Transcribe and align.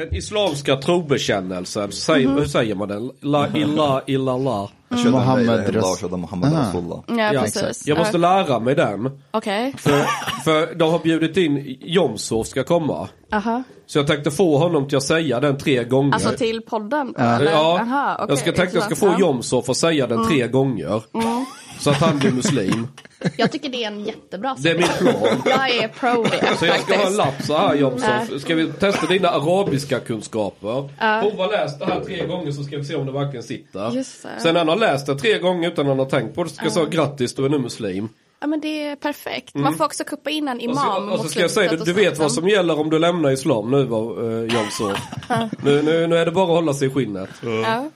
Den 0.00 0.14
islamska 0.14 0.76
trobekännelsen, 0.76 1.92
säger, 1.92 2.26
mm. 2.26 2.38
hur 2.38 2.44
säger 2.46 2.74
man 2.74 2.88
den? 2.88 3.10
La 3.20 3.46
mhm. 3.46 3.56
illa 3.56 4.02
illa 4.06 4.36
la. 4.36 4.70
Mm. 4.90 5.10
Mohammed 5.10 5.76
ah. 5.76 5.80
Rasulullah. 5.80 7.00
Ja, 7.08 7.32
ja. 7.32 7.46
Jag 7.84 7.98
måste 7.98 8.18
lära 8.18 8.58
mig 8.58 8.74
den. 8.74 9.20
Okay. 9.32 9.72
För, 9.72 10.04
för 10.44 10.74
de 10.74 10.90
har 10.90 10.98
bjudit 10.98 11.36
in, 11.36 11.76
Jomshof 11.80 12.46
ska 12.46 12.64
komma. 12.64 13.08
Aha. 13.32 13.62
Så 13.86 13.98
jag 13.98 14.06
tänkte 14.06 14.30
få 14.30 14.58
honom 14.58 14.88
till 14.88 14.96
att 14.96 15.04
säga 15.04 15.40
den 15.40 15.58
tre 15.58 15.84
gånger. 15.84 16.14
Alltså 16.14 16.30
till 16.30 16.60
podden? 16.62 17.14
Ja. 17.18 17.22
Eller? 17.22 17.50
ja. 17.50 17.80
Aha, 17.80 18.14
okay. 18.14 18.26
Jag 18.28 18.38
ska, 18.38 18.52
tänkte 18.52 18.76
jag 18.76 18.84
ska 18.84 18.96
få 18.96 19.14
Jomshof 19.18 19.68
att 19.68 19.76
säga 19.76 20.06
den 20.06 20.18
mm. 20.18 20.28
tre 20.28 20.48
gånger. 20.48 21.02
Mm. 21.14 21.44
Så 21.80 21.90
att 21.90 21.96
han 21.96 22.18
blir 22.18 22.30
muslim. 22.30 22.88
Jag 23.36 23.52
tycker 23.52 23.68
det 23.68 23.84
är 23.84 23.86
en 23.86 24.04
jättebra 24.04 24.54
sak. 24.54 24.62
Det 24.62 24.70
är 24.70 24.74
min 24.74 24.88
plan. 24.98 25.42
Jag 25.46 25.70
är 25.70 25.88
pro 25.88 26.22
det 26.22 26.56
Så 26.58 26.66
jag 26.66 26.80
ska 26.80 26.96
ha 26.96 27.06
en 27.06 27.16
lapp 27.16 27.42
så 27.42 27.56
här 27.56 27.74
Jomshof. 27.74 28.40
Ska 28.40 28.54
vi 28.54 28.72
testa 28.72 29.06
dina 29.06 29.28
arabiska 29.28 30.00
kunskaper? 30.00 30.88
Prova 31.22 31.46
läs 31.46 31.78
det 31.78 31.84
här 31.84 32.00
tre 32.00 32.26
gånger 32.26 32.52
så 32.52 32.62
ska 32.64 32.78
vi 32.78 32.84
se 32.84 32.94
om 32.94 33.06
det 33.06 33.12
verkligen 33.12 33.42
sitter. 33.42 33.90
Just 33.90 34.22
det. 34.22 34.28
Sen 34.42 34.56
han 34.56 34.68
har 34.68 34.76
läst 34.76 35.06
det 35.06 35.14
tre 35.14 35.38
gånger 35.38 35.70
utan 35.70 35.86
han 35.86 35.98
har 35.98 36.06
tänkt 36.06 36.34
på 36.34 36.42
det 36.44 36.48
så 36.50 36.54
ska 36.54 36.64
jag 36.64 36.72
säga 36.72 36.86
grattis 36.86 37.34
du 37.34 37.44
är 37.44 37.48
nu 37.48 37.58
muslim. 37.58 38.08
Ja 38.40 38.46
men 38.46 38.60
det 38.60 38.82
är 38.86 38.96
perfekt. 38.96 39.54
Man 39.54 39.74
får 39.74 39.84
också 39.84 40.04
kuppa 40.04 40.30
in 40.30 40.48
en 40.48 40.56
Och 40.56 40.62
imam 40.62 41.08
så, 41.08 41.14
och 41.14 41.20
så 41.20 41.28
ska 41.28 41.40
jag 41.40 41.50
säga 41.50 41.70
du, 41.70 41.78
och 41.78 41.86
du 41.86 41.92
vet 41.92 42.18
vad 42.18 42.32
som 42.32 42.48
gäller 42.48 42.78
om 42.78 42.90
du 42.90 42.98
lämnar 42.98 43.30
islam 43.30 43.70
nu 43.70 43.84
var 43.84 44.22
uh, 44.22 44.54
Jomshof. 44.54 44.98
nu, 45.64 45.82
nu, 45.82 46.06
nu 46.06 46.16
är 46.16 46.24
det 46.24 46.32
bara 46.32 46.44
att 46.44 46.50
hålla 46.50 46.74
sig 46.74 46.88
i 46.88 46.90
skinnet. 46.90 47.30
Ja. 47.42 47.90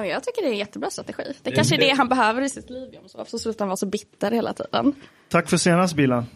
Men 0.00 0.08
jag 0.08 0.22
tycker 0.24 0.42
det 0.42 0.48
är 0.48 0.52
en 0.52 0.58
jättebra 0.58 0.90
strategi. 0.90 1.32
Det 1.42 1.52
kanske 1.52 1.74
är 1.74 1.78
det 1.78 1.90
han 1.90 2.08
behöver 2.08 2.42
i 2.42 2.48
sitt 2.48 2.70
liv. 2.70 2.88
Så 3.26 3.38
slutar 3.38 3.58
han 3.64 3.68
vara 3.68 3.76
så 3.76 3.86
bitter 3.86 4.30
hela 4.30 4.52
tiden. 4.52 4.92
Tack 5.28 5.48
för 5.50 5.56
senast 5.56 5.94
Bilan. 5.94 6.26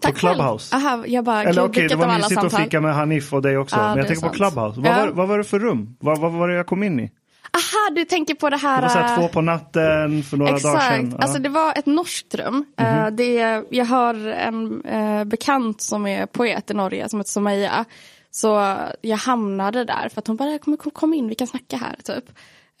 Tack 0.00 0.16
Clubhouse. 0.16 0.76
Själv. 0.76 0.86
Aha, 0.86 1.06
jag 1.06 1.24
bara, 1.24 1.42
Eller 1.42 1.62
okej, 1.64 1.74
det 1.74 1.80
vilket 1.82 1.98
var 1.98 2.16
mysigt 2.16 2.44
att 2.44 2.56
fika 2.62 2.80
med 2.80 2.94
Hanif 2.94 3.32
och 3.32 3.42
dig 3.42 3.58
också. 3.58 3.76
Ja, 3.76 3.82
Men 3.82 3.94
det 3.94 4.00
jag 4.00 4.06
tänker 4.08 4.28
på 4.28 4.34
sant. 4.34 4.36
Clubhouse. 4.36 4.80
Vad, 4.80 4.90
Ja. 4.90 5.06
var, 5.06 5.12
vad 5.12 5.28
var 5.28 5.38
det 5.38 5.44
för 5.44 5.58
rum? 5.58 5.96
Vad, 6.00 6.20
vad 6.20 6.32
var 6.32 6.48
det 6.48 6.54
jag 6.54 6.66
kom 6.66 6.82
in 6.82 7.00
i? 7.00 7.10
Aha, 7.54 7.94
du 7.96 8.04
tänker 8.04 8.34
på 8.34 8.50
det 8.50 8.56
här... 8.56 8.82
Det 8.82 8.88
var 8.88 8.94
här 8.94 9.14
äh, 9.14 9.20
två 9.20 9.28
på 9.28 9.40
natten 9.40 10.22
för 10.22 10.36
några 10.36 10.50
dagar 10.50 10.74
Exakt, 10.76 10.94
sedan. 10.94 11.10
Ja. 11.10 11.18
Alltså 11.22 11.38
det 11.38 11.48
var 11.48 11.78
ett 11.78 11.86
norskt 11.86 12.34
rum. 12.34 12.64
Eh, 12.76 13.06
det, 13.06 13.62
jag 13.70 13.84
har 13.84 14.14
en 14.28 14.84
eh, 14.84 15.24
bekant 15.24 15.82
som 15.82 16.06
är 16.06 16.26
poet 16.26 16.70
i 16.70 16.74
Norge 16.74 17.08
som 17.08 17.20
heter 17.20 17.30
Someja. 17.30 17.84
Så 18.30 18.76
jag 19.00 19.16
hamnade 19.16 19.84
där 19.84 20.08
för 20.08 20.18
att 20.18 20.26
hon 20.26 20.36
bara, 20.36 20.58
kom, 20.58 20.76
kom, 20.76 20.92
kom 20.92 21.14
in, 21.14 21.28
vi 21.28 21.34
kan 21.34 21.46
snacka 21.46 21.76
här 21.76 21.96
typ. 22.04 22.24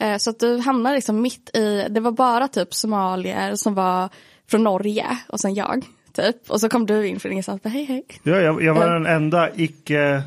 Eh, 0.02 0.16
så 0.16 0.30
att 0.30 0.38
du 0.38 0.58
hamnade 0.58 0.94
liksom 0.94 1.22
mitt 1.22 1.56
i, 1.56 1.86
det 1.90 2.00
var 2.00 2.12
bara 2.12 2.48
typ 2.48 2.74
somalier 2.74 3.54
som 3.54 3.74
var 3.74 4.08
från 4.50 4.64
Norge 4.64 5.06
och 5.28 5.40
sen 5.40 5.54
jag. 5.54 5.84
Typ. 6.12 6.50
Och 6.50 6.60
så 6.60 6.68
kom 6.68 6.86
du 6.86 7.06
in 7.08 7.20
från 7.20 7.32
ingenstans, 7.32 7.62
bara, 7.62 7.68
hej 7.68 7.84
hej. 7.84 8.04
Ja, 8.22 8.36
jag, 8.36 8.62
jag 8.62 8.74
var 8.74 8.86
Ja. 8.86 8.92
den 8.92 9.06
enda 9.06 9.48
icke 9.56 10.22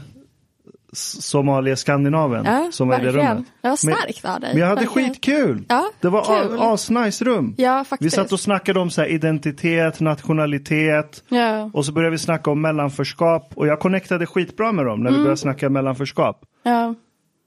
somalier-skandinaven 1.19 2.45
Ja, 2.45 2.69
som 2.71 2.87
var 2.87 2.99
i 2.99 3.03
det 3.03 3.11
rummet. 3.11 3.37
Det 3.61 3.67
var 3.69 3.69
Men- 3.69 3.77
starkt 3.95 4.25
av 4.25 4.39
dig. 4.39 4.49
Men 4.53 4.61
jag 4.61 4.67
hade 4.67 4.81
verkligen. 4.81 5.09
skitkul. 5.09 5.65
Ja, 5.69 5.85
det 6.01 6.09
var 6.09 6.73
asnice 6.73 7.25
rum. 7.25 7.55
Ja, 7.57 7.85
Vi 7.99 8.09
satt 8.09 8.31
och 8.31 8.39
snackade 8.39 8.79
om 8.79 8.89
så 8.89 9.05
identitet, 9.05 9.99
nationalitet. 9.99 11.23
Ja, 11.29 11.69
Och 11.73 11.85
så 11.85 11.91
började 11.91 12.11
vi 12.11 12.17
snacka 12.17 12.51
om 12.51 12.61
mellanförskap. 12.61 13.51
Och 13.55 13.67
jag 13.67 13.79
connectade 13.79 14.25
skitbra 14.25 14.71
med 14.71 14.85
dem 14.85 14.99
när 15.03 15.09
Mm. 15.09 15.19
vi 15.19 15.23
började 15.23 15.37
snacka 15.37 15.69
mellanförskap. 15.69 16.45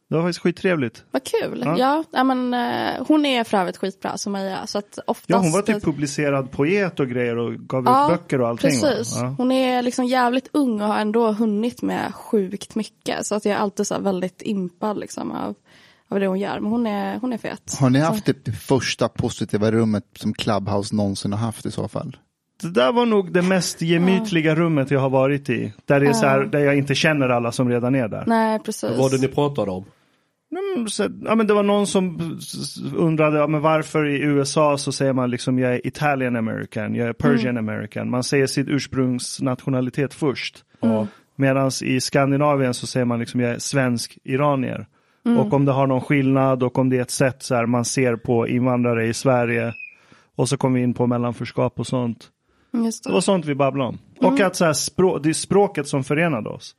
Det 0.09 0.15
var 0.15 0.23
faktiskt 0.23 0.39
skittrevligt. 0.43 1.05
Vad 1.11 1.23
kul. 1.25 1.63
Ja. 1.79 2.05
Ja, 2.13 2.25
men, 2.25 2.55
eh, 2.55 3.05
hon 3.09 3.27
är 3.27 3.45
för 3.45 3.59
övrigt 3.59 3.77
skitbra 3.77 4.19
som 4.19 4.35
jag 4.35 4.47
är. 4.53 4.67
Så 4.67 4.79
att 4.79 4.99
oftast, 5.07 5.29
Ja, 5.31 5.39
hon 5.39 5.53
var 5.53 5.63
typ 5.63 5.85
publicerad 5.85 6.51
poet 6.51 7.01
och 7.01 7.09
grejer 7.09 7.37
och 7.39 7.55
gav 7.55 7.85
Ja, 7.87 8.05
ut 8.05 8.11
böcker 8.21 8.41
och 8.41 8.49
allting. 8.49 8.71
Precis. 8.71 9.17
Ja. 9.17 9.35
Hon 9.39 9.53
är 9.53 9.83
liksom 9.83 10.05
jävligt 10.05 10.49
ung 10.53 10.81
och 10.81 10.89
har 10.89 10.99
ändå 10.99 11.33
hunnit 11.33 11.83
med 11.83 12.15
sjukt 12.15 12.75
mycket. 12.75 13.27
Så 13.27 13.35
att 13.35 13.45
jag 13.45 13.55
är 13.55 13.59
alltid 13.59 13.87
så 13.87 13.95
här 13.95 14.01
väldigt 14.01 14.43
impad 14.45 14.99
liksom 14.99 15.33
av, 15.33 15.55
av 16.09 16.21
det 16.21 16.27
hon 16.27 16.39
gör. 16.39 16.61
Men 16.61 16.71
hon 16.71 16.87
är, 16.87 17.19
hon 17.19 17.33
är 17.33 17.39
fet. 17.39 17.77
Har 17.81 17.91
ni 17.91 17.99
haft 17.99 18.25
typ 18.25 18.45
det 18.45 18.53
första 18.53 19.09
positiva 19.09 19.71
rummet 19.73 20.05
som 20.17 20.35
Clubhouse 20.35 20.95
någonsin 20.95 21.33
har 21.33 21.41
haft 21.41 21.67
i 21.67 21.71
så 21.71 21.89
fall? 21.89 22.17
Det 22.63 22.71
där 22.71 22.93
var 22.93 23.07
nog 23.07 23.33
det 23.33 23.43
mest 23.43 23.83
gemytliga 23.83 24.55
rummet 24.55 24.91
jag 24.91 25.01
har 25.01 25.11
varit 25.11 25.51
i. 25.51 25.73
Där, 25.85 26.01
det 26.01 26.07
är 26.09 26.13
så 26.13 26.27
här, 26.27 26.41
där 26.45 26.59
jag 26.59 26.79
inte 26.79 26.95
känner 26.95 27.29
alla 27.29 27.53
som 27.53 27.69
redan 27.69 27.95
är 27.95 28.09
där. 28.09 28.25
Nej, 28.27 28.59
precis. 28.59 28.91
Vad 28.91 28.99
var 28.99 29.11
det 29.11 29.19
ni 29.19 29.29
pratade 29.29 29.71
om? 29.71 29.85
Mm, 30.51 30.87
ja, 31.25 31.35
men 31.35 31.47
det 31.47 31.55
var 31.55 31.63
någon 31.63 31.87
som 31.87 32.39
undrade 32.97 33.39
ja, 33.39 33.47
men 33.47 33.61
varför 33.61 34.07
i 34.07 34.19
USA 34.21 34.79
så 34.79 34.93
säger 34.93 35.13
man 35.13 35.31
liksom 35.31 35.59
jag 35.59 35.75
är 35.75 35.87
Italian 35.87 36.37
American, 36.37 36.95
jag 36.95 37.09
är 37.09 37.13
Persian 37.13 37.57
Mm. 37.57 37.69
American. 37.69 38.11
Man 38.11 38.23
säger 38.25 38.47
sitt 38.47 38.69
ursprungsnationalitet 38.69 40.15
först. 40.15 40.65
Medan 41.37 41.71
i 41.85 42.01
Skandinavien 42.01 42.75
så 42.75 42.87
säger 42.87 43.07
man 43.07 43.19
liksom 43.19 43.41
jag 43.41 43.51
är 43.51 43.59
svensk 43.59 44.19
iranier. 44.25 44.87
Mm. 45.27 45.39
Och 45.39 45.53
om 45.53 45.65
det 45.65 45.73
har 45.73 45.87
någon 45.87 46.01
skillnad 46.01 46.63
och 46.63 46.79
om 46.79 46.89
det 46.91 46.97
är 46.99 47.03
ett 47.03 47.11
sätt 47.11 47.43
så 47.43 47.55
här 47.55 47.67
man 47.67 47.85
ser 47.85 48.17
på 48.17 48.49
invandrare 48.49 49.07
i 49.07 49.15
Sverige. 49.15 49.73
Och 50.37 50.49
så 50.49 50.57
kommer 50.57 50.79
vi 50.79 50.85
in 50.85 50.95
på 50.95 51.07
mellanförskap 51.07 51.81
och 51.81 51.87
sånt. 51.87 52.29
Just 52.85 53.05
Det 53.05 53.11
det. 53.11 53.15
var 53.15 53.21
sånt 53.21 53.45
vi 53.47 53.55
babblade 53.55 53.89
om. 53.89 53.99
Och 54.21 54.41
att 54.41 54.57
så 54.57 54.65
här, 54.65 54.73
språ- 54.73 55.21
det 55.23 55.29
är 55.29 55.33
språket 55.33 55.89
som 55.89 56.05
förenade 56.05 56.49
oss. 56.49 56.75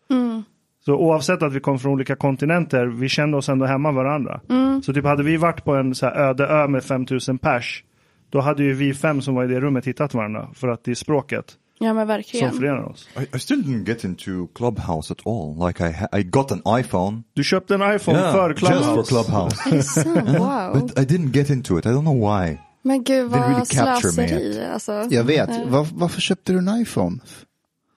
Så 0.85 0.93
oavsett 0.93 1.41
att 1.43 1.53
vi 1.53 1.59
kom 1.59 1.79
från 1.79 1.91
olika 1.91 2.15
kontinenter, 2.15 2.85
vi 2.85 3.09
kände 3.09 3.37
oss 3.37 3.49
ändå 3.49 3.65
hemma 3.65 3.91
varandra. 3.91 4.41
Så 4.83 4.93
typ 4.93 5.05
hade 5.05 5.23
vi 5.23 5.37
varit 5.37 5.63
på 5.65 5.75
en 5.75 5.95
så 5.95 6.05
här 6.05 6.15
öde 6.15 6.47
ö 6.47 6.67
med 6.67 6.83
5000 6.83 7.37
pers, 7.37 7.83
då 8.29 8.41
hade 8.41 8.63
ju 8.63 8.73
vi 8.73 8.93
fem 8.93 9.21
som 9.21 9.35
var 9.35 9.43
i 9.43 9.47
det 9.47 9.59
rummet 9.59 9.85
hittat 9.87 10.13
varandra. 10.13 10.49
För 10.53 10.67
att 10.67 10.83
det 10.83 10.91
är 10.91 10.95
språket 10.95 11.45
Ja, 11.81 11.93
men 11.93 12.01
som 12.01 12.07
verkligen. 12.07 12.51
förenar 12.53 12.83
oss. 12.83 13.09
I, 13.19 13.35
I 13.35 13.39
still 13.39 13.63
didn't 13.63 13.87
get 13.87 14.03
into 14.03 14.47
Clubhouse 14.55 15.13
at 15.13 15.27
all. 15.27 15.67
Like 15.67 15.83
I, 15.89 16.19
I 16.19 16.23
got 16.23 16.51
an 16.51 16.61
iPhone. 16.79 17.23
Du 17.33 17.43
köpte 17.43 17.75
en 17.75 17.95
iPhone 17.95 18.19
för 18.31 18.49
just 18.49 18.63
for 18.63 18.67
Clubhouse. 18.67 19.09
Clubhouse. 19.09 19.69
Är 19.69 19.75
det 19.75 19.83
sant? 19.83 20.29
Wow. 20.39 20.73
But 20.73 20.99
I 20.99 21.15
didn't 21.17 21.31
get 21.35 21.49
into 21.49 21.79
it. 21.79 21.85
I 21.85 21.89
don't 21.89 22.01
know 22.01 22.19
why. 22.39 22.57
Men 22.83 23.03
gud 23.03 23.33
really 23.33 23.51
vad 23.53 23.59
me. 23.59 23.65
slöseri. 23.65 24.65
Alltså. 24.73 25.07
Jag 25.09 25.23
vet. 25.23 25.49
Var, 25.67 25.87
varför 25.93 26.21
köpte 26.21 26.51
du 26.53 26.57
en 26.57 26.81
iPhone? 26.81 27.19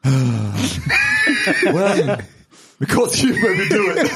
Well, 1.73 2.17
because 2.87 3.25
you 3.27 3.33
made 3.35 3.59
me 3.59 3.65
do 3.69 3.83
it. 3.93 4.11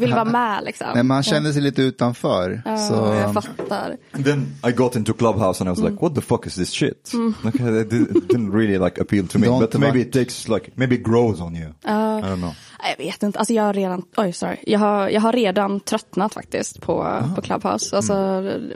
Vill 0.00 0.12
vara 0.14 0.24
med 0.24 0.64
liksom. 0.64 0.86
Nej, 0.94 1.02
man 1.02 1.22
kände 1.22 1.52
sig 1.52 1.62
lite 1.62 1.82
utanför. 1.82 2.62
Ja, 2.64 2.76
så, 2.76 2.94
jag 2.94 3.34
fattar. 3.34 3.96
And 4.12 4.24
then 4.24 4.46
I 4.68 4.72
got 4.72 4.96
into 4.96 5.12
Clubhouse 5.12 5.64
and 5.64 5.68
I 5.68 5.70
was 5.80 5.90
like, 5.90 6.02
what 6.02 6.14
the 6.14 6.20
fuck 6.20 6.46
is 6.46 6.54
this 6.54 6.70
shit? 6.70 7.12
Like, 7.44 7.58
it 7.62 7.90
did- 7.90 8.16
it 8.16 8.28
didn't 8.28 8.52
really 8.52 8.78
like 8.78 9.00
appeal 9.00 9.26
to 9.28 9.38
me. 9.38 9.46
Don't 9.46 9.60
But 9.60 9.78
maybe 9.80 10.00
it 10.00 10.12
takes 10.12 10.48
like, 10.48 10.70
maybe 10.74 10.94
it 10.96 11.02
grows 11.02 11.40
on 11.40 11.56
you. 11.56 11.66
I 11.84 11.88
don't 12.22 12.36
know. 12.36 12.54
Jag 12.98 13.04
vet 13.04 13.22
inte, 13.22 13.38
alltså 13.38 13.54
jag 13.54 13.62
har 13.62 13.72
redan, 13.74 14.02
oj 14.16 14.32
sorry, 14.32 14.56
jag 14.66 14.78
har, 14.78 15.08
jag 15.08 15.20
har 15.20 15.32
redan 15.32 15.80
tröttnat 15.80 16.34
faktiskt 16.34 16.80
på, 16.80 17.22
på 17.36 17.42
Clubhouse. 17.42 17.96
Alltså, 17.96 18.14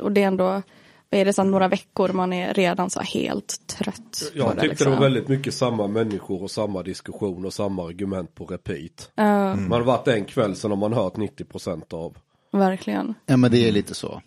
Och 0.03 0.13
det 0.13 0.23
är 0.23 0.27
ändå, 0.27 0.63
vad 1.11 1.21
är 1.21 1.25
det, 1.25 1.33
sen 1.33 1.51
några 1.51 1.69
veckor 1.69 2.09
man 2.13 2.33
är 2.33 2.55
redan 2.55 2.91
så 2.91 3.01
helt 3.01 3.67
trött. 3.67 4.33
Jag 4.35 4.47
på 4.47 4.53
tyckte 4.53 4.67
liksom. 4.69 4.91
det 4.91 4.97
var 4.97 5.03
väldigt 5.03 5.29
mycket 5.29 5.55
samma 5.55 5.87
människor 5.87 6.43
och 6.43 6.51
samma 6.51 6.83
diskussion 6.83 7.45
och 7.47 7.53
samma 7.53 7.87
argument 7.87 8.35
på 8.35 8.45
repeat. 8.45 9.11
Ja, 9.15 9.55
Man 9.55 9.73
har 9.73 9.81
varit 9.81 10.09
en 10.09 10.25
kväll 10.25 10.57
sen 10.57 10.71
har 10.71 10.79
man 10.79 10.93
hört 10.93 11.15
90% 11.17 11.95
av. 11.95 12.17
verkligen. 12.53 13.15
ja, 13.27 13.37
men 13.37 13.51
det 13.51 13.69
är 13.69 13.73
lite 13.73 13.95
så. 13.95 14.23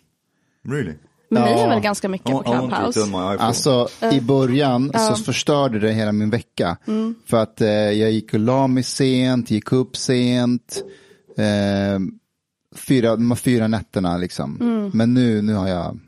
Really? 0.68 0.94
Men 1.30 1.42
ni 1.42 1.50
Ja. 1.50 1.58
är 1.58 1.68
väl 1.68 1.80
ganska 1.80 2.08
mycket 2.08 2.28
I, 2.28 2.32
på 2.32 2.42
Clubhouse? 2.42 3.00
Alltså 3.38 3.88
i 4.12 4.20
början 4.20 4.92
så 4.94 5.14
förstörde 5.14 5.78
det 5.78 5.92
hela 5.92 6.12
min 6.12 6.30
vecka. 6.30 6.76
För 7.26 7.36
att 7.36 7.60
eh, 7.60 7.68
jag 7.68 8.10
gick 8.12 8.34
och 8.34 8.40
la 8.40 8.66
mig 8.66 8.82
sent, 8.82 9.50
gick 9.50 9.72
upp 9.72 9.96
sent. 9.96 10.82
Eh, 11.38 12.00
fyra, 12.76 13.16
de 13.16 13.36
fyra 13.36 13.68
nätterna 13.68 14.16
liksom. 14.16 14.56
Men 14.94 15.14
nu, 15.14 15.42
nu 15.42 15.54
har 15.54 15.68
jag 15.68 15.98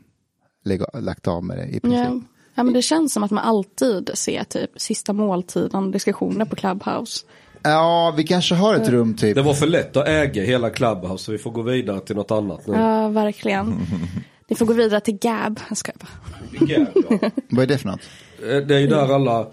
lagt 0.93 1.27
av 1.27 1.43
med 1.43 1.57
det 1.57 1.65
i 1.65 1.79
princip. 1.79 1.99
Ja. 2.05 2.21
ja, 2.55 2.63
men 2.63 2.73
det 2.73 2.81
känns 2.81 3.13
som 3.13 3.23
att 3.23 3.31
man 3.31 3.43
alltid 3.43 4.09
ser 4.13 4.43
typ 4.43 4.71
sista 4.75 5.13
måltiden 5.13 5.91
diskussioner 5.91 6.45
på 6.45 6.55
Clubhouse. 6.55 7.25
Ja, 7.63 8.13
vi 8.17 8.23
kanske 8.23 8.55
har 8.55 8.75
ett 8.75 8.89
rum 8.89 9.15
typ. 9.15 9.35
Det 9.35 9.41
var 9.41 9.53
för 9.53 9.67
lätt 9.67 9.97
att 9.97 10.07
äga 10.07 10.43
hela 10.43 10.69
Clubhouse 10.69 11.23
så 11.25 11.31
vi 11.31 11.37
får 11.37 11.51
gå 11.51 11.61
vidare 11.61 11.99
till 11.99 12.15
något 12.15 12.31
annat 12.31 12.67
nu. 12.67 12.73
Ja, 12.73 13.07
verkligen. 13.07 13.75
Ni 14.49 14.55
får 14.55 14.65
gå 14.65 14.73
vidare 14.73 14.99
till 14.99 15.17
Gab. 15.17 15.59
Jag 15.69 15.77
skojar 15.77 15.97
bara. 15.99 16.65
Gab, 16.65 16.87
ja. 17.21 17.29
Vad 17.49 17.63
är 17.63 17.67
det 17.67 17.77
för 17.77 17.87
något? 17.89 17.99
Eh, 18.43 18.57
Det 18.67 18.75
är 18.75 18.79
ju 18.79 18.87
där 18.87 19.15
alla 19.15 19.47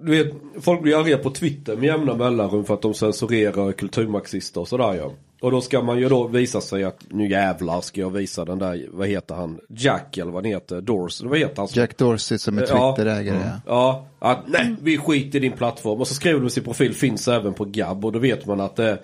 du 0.00 0.10
vet, 0.10 0.34
folk 0.60 0.82
blir 0.82 1.00
arga 1.00 1.18
på 1.18 1.30
Twitter 1.30 1.76
med 1.76 1.84
jämna 1.84 2.14
mellanrum 2.16 2.64
för 2.64 2.74
att 2.74 2.82
de 2.82 2.94
censurerar 2.94 3.72
kulturmarxister 3.72 4.60
och 4.60 4.68
sådär 4.68 4.94
ja. 4.94 5.12
Och 5.40 5.50
då 5.50 5.60
ska 5.60 5.82
man 5.82 5.98
ju 5.98 6.08
då 6.08 6.26
visa 6.26 6.60
sig 6.60 6.84
att 6.84 7.04
nu 7.08 7.30
jävlar 7.30 7.80
ska 7.80 8.00
jag 8.00 8.10
visa 8.10 8.44
den 8.44 8.58
där, 8.58 8.86
vad 8.90 9.08
heter 9.08 9.34
han, 9.34 9.60
Jack 9.68 10.18
eller 10.18 10.32
vad 10.32 10.44
han 10.44 10.52
heter, 10.52 10.80
Dorsey, 10.80 11.28
vad 11.28 11.38
heter 11.38 11.56
han? 11.56 11.68
Jack 11.72 11.96
Dorsey 11.96 12.38
som 12.38 12.58
är. 12.58 12.66
Twitter-ägare. 12.66 13.38
Ja. 13.38 13.60
Ja, 13.66 14.06
att 14.18 14.48
nej, 14.48 14.76
vi 14.82 14.98
skiter 14.98 15.38
i 15.38 15.40
din 15.40 15.52
plattform. 15.52 16.00
Och 16.00 16.08
så 16.08 16.14
skriver 16.14 16.40
de 16.40 16.50
sin 16.50 16.64
profil, 16.64 16.94
finns 16.94 17.28
även 17.28 17.54
på 17.54 17.64
Gab. 17.64 18.04
Och 18.04 18.12
då 18.12 18.18
vet 18.18 18.46
man 18.46 18.60
att 18.60 18.76
det 18.76 18.84
är 18.84 18.98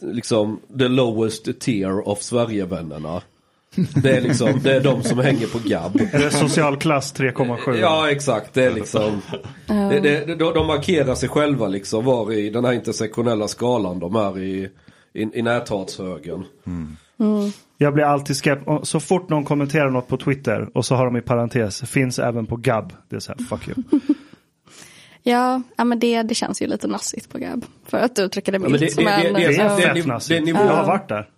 liksom 0.00 0.60
the 0.78 0.88
lowest 0.88 1.60
tier 1.60 2.08
of 2.08 2.22
Sverigevännerna. 2.22 3.22
Det 3.74 4.16
är 4.16 4.20
liksom, 4.20 4.60
det 4.62 4.72
är 4.72 4.80
de 4.80 5.02
som 5.02 5.18
hänger 5.18 5.46
på 5.46 5.58
gabb. 5.64 6.00
Är 6.12 6.18
det 6.18 6.30
socialklass 6.30 7.14
3,7? 7.14 7.80
Ja 7.80 8.10
exakt, 8.10 8.54
det 8.54 8.64
är 8.64 8.74
liksom. 8.74 9.22
Det, 9.66 10.00
det, 10.00 10.34
de, 10.34 10.54
de 10.54 10.66
markerar 10.66 11.14
sig 11.14 11.28
själva 11.28 11.68
liksom 11.68 12.04
var 12.04 12.32
i 12.32 12.50
den 12.50 12.64
här 12.64 12.72
intersektionella 12.72 13.48
skalan 13.48 13.98
de 13.98 14.16
är 14.16 14.38
i, 14.38 14.68
i, 15.14 15.38
i 15.38 15.42
näthatshögen. 15.42 16.44
Jag 17.78 17.94
blir 17.94 18.04
alltid 18.04 18.36
skeptisk. 18.36 18.70
Så 18.82 19.00
fort 19.00 19.28
någon 19.28 19.44
kommenterar 19.44 19.90
något 19.90 20.08
på 20.08 20.16
Twitter 20.16 20.68
och 20.74 20.84
så 20.86 20.94
har 20.94 21.04
de 21.04 21.16
i 21.16 21.20
parentes, 21.20 21.82
finns 21.82 22.18
även 22.18 22.46
på 22.46 22.56
Gab. 22.56 22.92
Det 23.08 23.16
är 23.16 23.20
så 23.20 23.32
här, 23.38 23.44
fuck 23.44 23.68
you. 23.68 23.82
Ja, 25.24 25.62
ja 25.76 25.84
men 25.84 25.98
det, 25.98 26.22
det 26.22 26.34
känns 26.34 26.62
ju 26.62 26.66
lite 26.66 26.86
nassigt 26.86 27.28
på 27.28 27.38
Gab. 27.38 27.64
För 27.86 27.98
att 27.98 28.18
uttrycka 28.18 28.52
det 28.52 28.58
milt. 28.58 28.78
det- 28.80 28.96
det- 28.96 29.04
men, 29.04 29.22
det- 29.34 29.38
Det 29.38 29.44
är 29.56 29.64
Ja. 29.64 29.76
fett 29.76 29.94
Det 29.94 30.00
är 30.00 30.06
nassigt. 30.06 30.44
det 30.44 30.50
Jag 30.50 30.58
har 30.58 30.86
varit 30.86 31.08
där. 31.08 31.28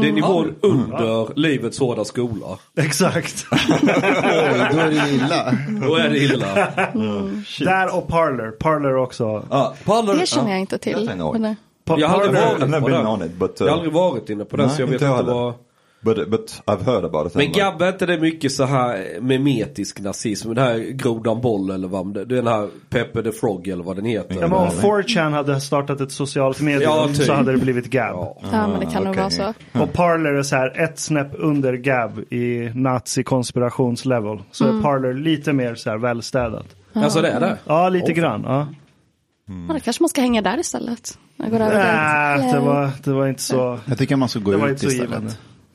Det 0.00 0.08
är 0.08 0.12
nivån 0.12 0.54
under 0.60 1.38
livets 1.38 1.78
hårda 1.78 2.04
skola. 2.04 2.46
Exakt. 2.76 3.46
Oj, 3.52 3.78
då 4.72 4.78
är 4.78 4.90
det 4.90 5.10
illa. 5.10 5.52
Då 5.86 5.96
är 5.96 6.08
det 6.08 6.18
illa. 6.18 6.54
där 7.58 7.96
och 7.96 8.08
Parler. 8.08 8.50
Parler 8.50 8.96
också. 8.96 9.46
Ah, 9.50 9.74
Parler. 9.84 10.14
det 10.20 10.26
känner 10.26 10.48
ah, 10.48 10.50
jag 10.50 10.60
inte 10.60 10.78
till. 10.78 11.10
Mm. 11.88 11.98
Eh, 11.98 12.00
Jag 12.00 12.08
har 12.08 12.22
aldrig 12.22 12.42
varit 12.42 12.62
I've 12.62 12.80
på 12.80 12.88
den. 12.88 13.06
on 13.06 13.22
it, 13.22 13.34
but, 13.34 13.60
Jag 13.60 13.66
har 13.66 13.72
uh, 13.72 13.76
aldrig 13.76 13.92
varit 13.92 14.30
inne 14.30 14.44
på 14.44 14.56
den 14.56 14.66
Nej, 14.66 14.76
så 14.76 14.82
jag 14.82 14.86
vet 14.86 15.02
inte 15.02 15.22
vad. 15.22 15.54
But, 16.04 16.30
but 16.30 16.62
I've 16.66 16.84
heard 16.84 17.04
about 17.04 17.26
it. 17.26 17.34
Men 17.34 17.52
Gabbe 17.52 17.84
är 17.84 17.92
inte 17.92 18.06
det 18.06 18.18
mycket 18.18 18.52
så 18.52 18.64
här 18.64 19.20
memetisk 19.20 20.00
nazism? 20.00 20.54
Det 20.54 20.60
här 20.60 20.78
Grodan 20.78 21.40
Boll 21.40 21.70
eller 21.70 21.88
vad 21.88 22.14
det 22.14 22.20
är. 22.20 22.24
Den 22.24 22.46
här 22.46 22.68
Peppe 22.90 23.22
the 23.22 23.32
Frog 23.32 23.68
eller 23.68 23.84
vad 23.84 23.96
den 23.96 24.04
heter. 24.04 24.34
Ja, 24.34 24.40
men 24.40 24.52
om 24.52 24.68
4chan 24.68 25.30
hade 25.30 25.60
startat 25.60 26.00
ett 26.00 26.12
socialt 26.12 26.60
medium 26.60 26.82
Ja, 26.82 27.06
typ. 27.06 27.16
så 27.16 27.32
hade 27.32 27.52
det 27.52 27.58
blivit 27.58 27.86
Gab. 27.86 28.16
Ja. 28.16 28.36
ja, 28.52 28.68
men 28.68 28.80
det 28.80 28.86
kan 28.86 29.04
nog 29.04 29.12
okej. 29.12 29.22
vara 29.22 29.54
så. 29.72 29.82
Och 29.82 29.92
Parler 29.92 30.32
är 30.32 30.42
så 30.42 30.56
här 30.56 30.80
ett 30.84 30.98
snäpp 30.98 31.30
under 31.32 31.72
Gab 31.72 32.18
i 32.32 32.70
nazi-konspirationslevel. 32.74 34.38
Så 34.50 34.64
är 34.64 34.82
Parler 34.82 35.14
lite 35.14 35.52
mer 35.52 35.74
så 35.74 35.90
här 35.90 35.98
välstädat. 35.98 36.66
Alltså 36.92 37.22
det 37.22 37.28
är 37.28 37.40
det? 37.40 37.58
Ja, 37.66 37.88
lite 37.88 38.12
grann. 38.12 38.42
Ja. 38.46 38.66
Ja, 39.46 39.74
då 39.74 39.80
kanske 39.80 40.02
man 40.02 40.08
ska 40.08 40.20
hänga 40.20 40.42
där 40.42 40.58
istället. 40.58 41.18
Jag 41.36 41.50
går 41.50 41.60
över 41.60 41.84
Nej, 41.84 42.42
dit. 42.44 42.52
det 42.52 42.60
var, 42.60 42.90
det 43.04 43.12
var 43.12 43.28
inte 43.28 43.42
så. 43.42 43.78
Jag 43.86 43.98
tycker 43.98 44.16
man 44.16 44.28
ska 44.28 44.38
gå 44.38 44.68
ut 44.68 44.80
så 44.80 44.86
istället. 44.86 45.10
givande. 45.10 45.32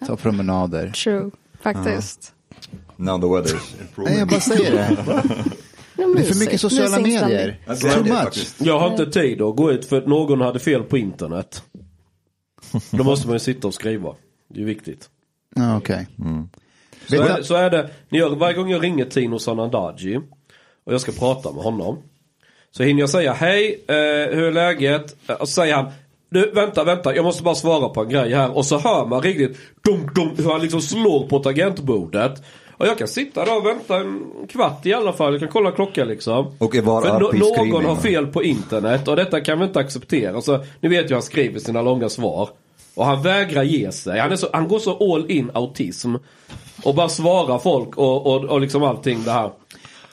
Ta 0.07 0.15
promenader. 0.15 0.91
True, 0.91 1.31
faktiskt. 1.61 2.33
now 2.95 3.21
the 3.21 3.27
weather 3.27 3.55
is 3.55 3.75
improving. 3.81 4.11
Nej, 4.13 4.19
jag 4.19 4.27
bara 4.27 4.39
säger 4.39 4.71
det. 4.71 4.97
Det 5.95 6.03
är 6.03 6.23
för 6.33 6.39
mycket 6.39 6.61
sociala 6.61 6.99
medier. 6.99 7.59
Ja, 7.67 7.75
too 7.75 8.03
much. 8.03 8.47
Jag 8.57 8.79
har 8.79 8.91
inte 8.91 9.05
tid 9.05 9.41
att 9.41 9.55
gå 9.55 9.71
ut 9.71 9.85
för 9.85 9.97
att 9.97 10.07
någon 10.07 10.41
hade 10.41 10.59
fel 10.59 10.83
på 10.83 10.97
internet. 10.97 11.63
Då 12.91 13.03
måste 13.03 13.27
man 13.27 13.35
ju 13.35 13.39
sitta 13.39 13.67
och 13.67 13.73
skriva. 13.73 14.15
Det 14.47 14.61
är 14.61 14.65
viktigt. 14.65 15.09
Ja, 15.55 15.77
Okej. 15.77 16.07
Så 17.07 17.15
Vet 17.21 17.29
är, 17.29 17.37
du- 17.37 17.43
så 17.43 17.55
är 17.55 17.69
det, 17.69 17.89
ni 18.09 18.17
gör, 18.17 18.35
varje 18.35 18.55
gång 18.55 18.69
jag 18.69 18.83
ringer 18.83 19.05
Tino 19.05 19.39
Sanandaji 19.39 20.17
och 20.85 20.93
jag 20.93 21.01
ska 21.01 21.11
prata 21.11 21.51
med 21.51 21.63
honom. 21.63 21.97
Så 22.71 22.83
hinner 22.83 22.99
jag 22.99 23.09
säga 23.09 23.33
hej, 23.33 23.83
eh, 23.87 23.95
hur 24.35 24.43
är 24.43 24.51
läget? 24.51 25.15
Eh, 25.29 25.35
Och 25.35 25.47
så 25.49 25.53
säger 25.53 25.75
han, 25.75 25.85
du 26.29 26.51
vänta, 26.51 26.83
vänta, 26.83 27.15
jag 27.15 27.25
måste 27.25 27.43
bara 27.43 27.55
svara 27.55 27.89
på 27.89 28.01
en 28.01 28.09
grej 28.09 28.33
här. 28.33 28.57
Och 28.57 28.65
så 28.65 28.77
hör 28.77 29.05
man 29.05 29.21
riktigt 29.21 29.57
dum, 29.85 30.09
dum, 30.15 30.31
hur 30.37 30.51
han 30.51 30.61
liksom 30.61 30.81
slår 30.81 31.27
på 31.27 31.39
tangentbordet. 31.39 32.43
Och 32.77 32.87
jag 32.87 32.97
kan 32.97 33.07
sitta 33.07 33.45
där 33.45 33.57
och 33.57 33.65
vänta 33.65 33.95
en 33.97 34.23
kvart 34.49 34.85
i 34.85 34.93
alla 34.93 35.13
fall. 35.13 35.33
Jag 35.33 35.39
kan 35.39 35.49
kolla 35.49 35.71
klockan 35.71 36.07
liksom. 36.07 36.51
Och 36.57 36.75
var 36.75 37.01
För 37.01 37.09
no- 37.19 37.71
någon 37.71 37.85
har 37.85 37.95
fel 37.95 38.27
på 38.27 38.43
internet 38.43 39.07
och 39.07 39.15
detta 39.15 39.41
kan 39.41 39.59
vi 39.59 39.65
inte 39.65 39.79
acceptera. 39.79 40.41
Så 40.41 40.63
ni 40.81 40.89
vet 40.89 41.09
ju 41.11 41.13
han 41.13 41.21
skriver 41.23 41.59
sina 41.59 41.81
långa 41.81 42.09
svar. 42.09 42.49
Och 42.95 43.05
han 43.05 43.21
vägrar 43.21 43.63
ge 43.63 43.91
sig. 43.91 44.19
Han, 44.19 44.31
är 44.31 44.35
så, 44.35 44.47
han 44.53 44.67
går 44.67 44.79
så 44.79 45.13
all 45.13 45.31
in 45.31 45.51
autism. 45.53 46.15
Och 46.83 46.95
bara 46.95 47.09
svarar 47.09 47.57
folk 47.59 47.97
och, 47.97 48.27
och, 48.27 48.45
och 48.45 48.61
liksom 48.61 48.83
allting 48.83 49.23
det 49.23 49.31
här. 49.31 49.51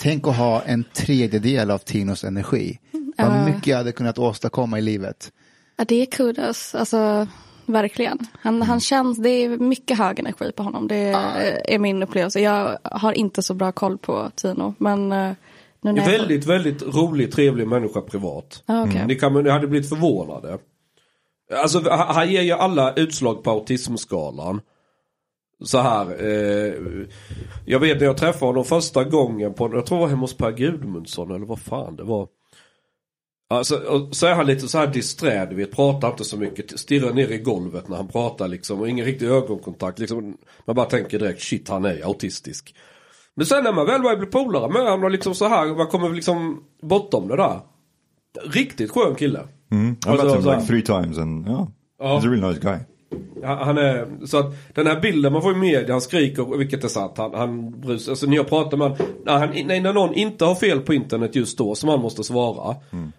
Tänk 0.00 0.26
att 0.26 0.36
ha 0.36 0.62
en 0.62 0.84
tredjedel 0.92 1.70
av 1.70 1.78
Tinos 1.78 2.24
energi. 2.24 2.78
Vad 3.18 3.44
mycket 3.44 3.66
jag 3.66 3.76
hade 3.76 3.92
kunnat 3.92 4.18
åstadkomma 4.18 4.78
i 4.78 4.82
livet. 4.82 5.32
Ja, 5.76 5.84
det 5.88 6.02
är 6.02 6.06
kudos, 6.06 6.74
alltså 6.74 7.26
verkligen. 7.66 8.18
Han, 8.32 8.62
han 8.62 8.80
känns, 8.80 9.18
det 9.18 9.28
är 9.28 9.48
mycket 9.48 9.98
hög 9.98 10.18
energi 10.18 10.52
på 10.52 10.62
honom. 10.62 10.88
Det 10.88 10.96
är, 10.96 11.70
är 11.70 11.78
min 11.78 12.02
upplevelse. 12.02 12.40
Jag 12.40 12.78
har 12.82 13.12
inte 13.12 13.42
så 13.42 13.54
bra 13.54 13.72
koll 13.72 13.98
på 13.98 14.30
Tino, 14.34 14.74
men 14.78 15.12
eh, 15.12 15.18
nu 15.18 15.34
när 15.80 15.90
En 15.90 15.96
jag- 15.96 16.18
väldigt, 16.18 16.46
väldigt 16.46 16.82
rolig, 16.82 17.32
trevlig 17.32 17.68
människa 17.68 18.00
privat. 18.00 18.62
Ja, 18.66 18.84
okej. 18.88 19.06
Ni, 19.06 19.14
kan, 19.14 19.42
ni 19.42 19.50
hade 19.50 19.66
blivit 19.66 19.88
förvånade. 19.88 20.58
Alltså 21.62 21.90
han 21.90 22.14
han 22.14 22.30
ger 22.30 22.42
ju 22.42 22.52
alla 22.52 22.92
utslag 22.94 23.42
på 23.44 23.50
autismskalan. 23.50 24.60
Så 25.64 25.78
här. 25.78 26.24
Eh, 26.24 26.74
jag 27.66 27.80
vet 27.80 27.98
när 28.00 28.06
jag 28.06 28.16
träffade 28.16 28.46
honom 28.46 28.64
första 28.64 29.04
gången 29.04 29.54
på, 29.54 29.70
jag 29.74 29.86
tror 29.86 29.98
det 29.98 30.02
var 30.02 30.08
hemma 30.08 30.20
hos 30.20 30.36
Per 30.36 30.52
Gudmundsson 30.52 31.30
eller 31.30 31.46
vad 31.46 31.58
fan 31.60 31.96
det 31.96 32.02
var. 32.04 32.28
Alltså, 33.50 33.76
och 33.76 34.16
så 34.16 34.26
är 34.26 34.34
han 34.34 34.46
lite 34.46 34.68
så 34.68 34.78
här 34.78 34.86
disträ, 34.86 35.46
du 35.46 35.56
vet, 35.56 35.70
pratar 35.76 36.10
inte 36.10 36.24
så 36.24 36.36
mycket, 36.36 36.78
stirrar 36.80 37.12
ner 37.12 37.28
i 37.32 37.38
golvet 37.38 37.88
när 37.88 37.96
han 37.96 38.08
pratar 38.08 38.48
liksom 38.48 38.80
och 38.80 38.88
ingen 38.88 39.04
riktig 39.06 39.26
ögonkontakt. 39.26 39.98
Liksom, 39.98 40.36
man 40.66 40.76
bara 40.76 40.86
tänker 40.86 41.18
direkt, 41.18 41.42
shit 41.42 41.68
han 41.68 41.84
är 41.84 42.04
autistisk. 42.06 42.74
Men 43.34 43.46
sen 43.46 43.64
när 43.64 43.72
man 43.72 43.86
väl 43.86 44.02
börjar 44.02 44.16
bli 44.16 44.26
polare 44.26 44.72
med 44.72 44.90
honom 44.90 45.12
liksom 45.12 45.34
så 45.34 45.48
här, 45.48 45.66
man 45.76 45.86
kommer 45.86 46.08
liksom 46.10 46.62
bortom 46.82 47.28
det 47.28 47.36
där. 47.36 47.60
Riktigt 48.44 48.90
skön 48.90 49.14
kille. 49.14 49.40
Mm. 49.70 49.92
I 49.92 49.96
Alltså, 50.08 50.26
met 50.26 50.34
him 50.36 50.42
så 50.42 50.50
här- 50.50 50.56
like 50.56 50.66
three 50.68 50.82
times 50.82 51.18
and 51.18 51.48
yeah, 51.48 51.66
he's 52.00 52.18
a 52.18 52.20
really 52.22 52.48
nice 52.48 52.60
guy. 52.60 52.78
Han 53.44 53.58
han 53.58 53.78
är, 53.78 54.26
så 54.26 54.38
att 54.38 54.54
den 54.74 54.86
här 54.86 55.00
bilden 55.00 55.32
man 55.32 55.42
får 55.42 55.52
i 55.52 55.56
media, 55.56 55.92
han 55.92 56.00
skriker, 56.00 56.56
vilket 56.58 56.84
är 56.84 56.88
sant, 56.88 57.12
han, 57.16 57.34
han 57.34 57.80
brus, 57.80 58.08
alltså 58.08 58.26
när 58.26 58.36
jag 58.36 58.48
pratar 58.48 58.76
med 58.76 58.88
honom, 58.88 59.06
när, 59.24 59.38
han, 59.38 59.48
nej, 59.66 59.80
när 59.80 59.92
någon 59.92 60.14
inte 60.14 60.44
har 60.44 60.54
fel 60.54 60.80
på 60.80 60.94
internet 60.94 61.34
just 61.36 61.58
då 61.58 61.74
som 61.74 61.88
han 61.88 62.00
måste 62.00 62.24
svara. 62.24 62.76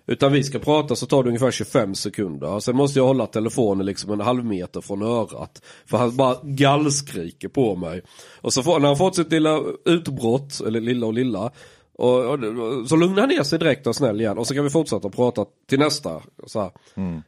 Utan 0.07 0.31
vi 0.31 0.44
ska 0.44 0.60
prata 0.60 0.95
så 0.95 1.06
tar 1.06 1.24
det 1.24 1.30
ungefär 1.30 1.51
25 1.51 1.95
sekunder. 1.95 2.60
Sen 2.60 2.75
måste 2.75 3.00
jag 3.00 3.06
hålla 3.06 3.25
telefonen 3.25 3.86
liksom 3.86 4.12
en 4.12 4.22
halv 4.22 4.45
meter 4.45 4.81
från 4.81 5.01
örat. 5.01 5.62
För 5.86 5.98
han 5.98 6.16
bara 6.16 6.38
gallskriker 6.44 7.48
på 7.48 7.75
mig. 7.75 8.01
Och 8.42 8.54
så 8.54 8.63
får, 8.63 8.80
när 8.80 8.88
han 8.88 8.98
fått 8.98 9.16
sitt 9.16 9.31
lilla 9.31 9.60
utbrott, 9.86 10.62
eller 10.68 10.81
lilla 10.81 11.07
och 11.07 11.13
lilla. 11.13 11.51
Och, 11.98 12.25
och, 12.25 12.39
så 12.88 12.95
lugnar 12.95 13.19
han 13.19 13.30
ner 13.30 13.44
sig 13.44 13.60
direkt 13.60 13.88
och 13.88 13.95
snäll 13.95 14.22
igen. 14.22 14.38
Och 14.38 14.48
så 14.48 14.54
kan 14.54 14.63
vi 14.63 14.69
fortsätta 14.69 15.10
prata 15.10 15.45
till 15.69 15.80
nästa. 15.80 16.22
Så 16.45 16.60
här. 16.60 16.72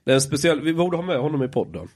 Det 0.03 0.11
är 0.11 0.15
en 0.15 0.21
speciell, 0.21 0.61
vi 0.61 0.73
borde 0.73 0.97
ha 0.97 1.04
med 1.04 1.19
honom 1.19 1.44
i 1.44 1.47
podden. 1.47 1.87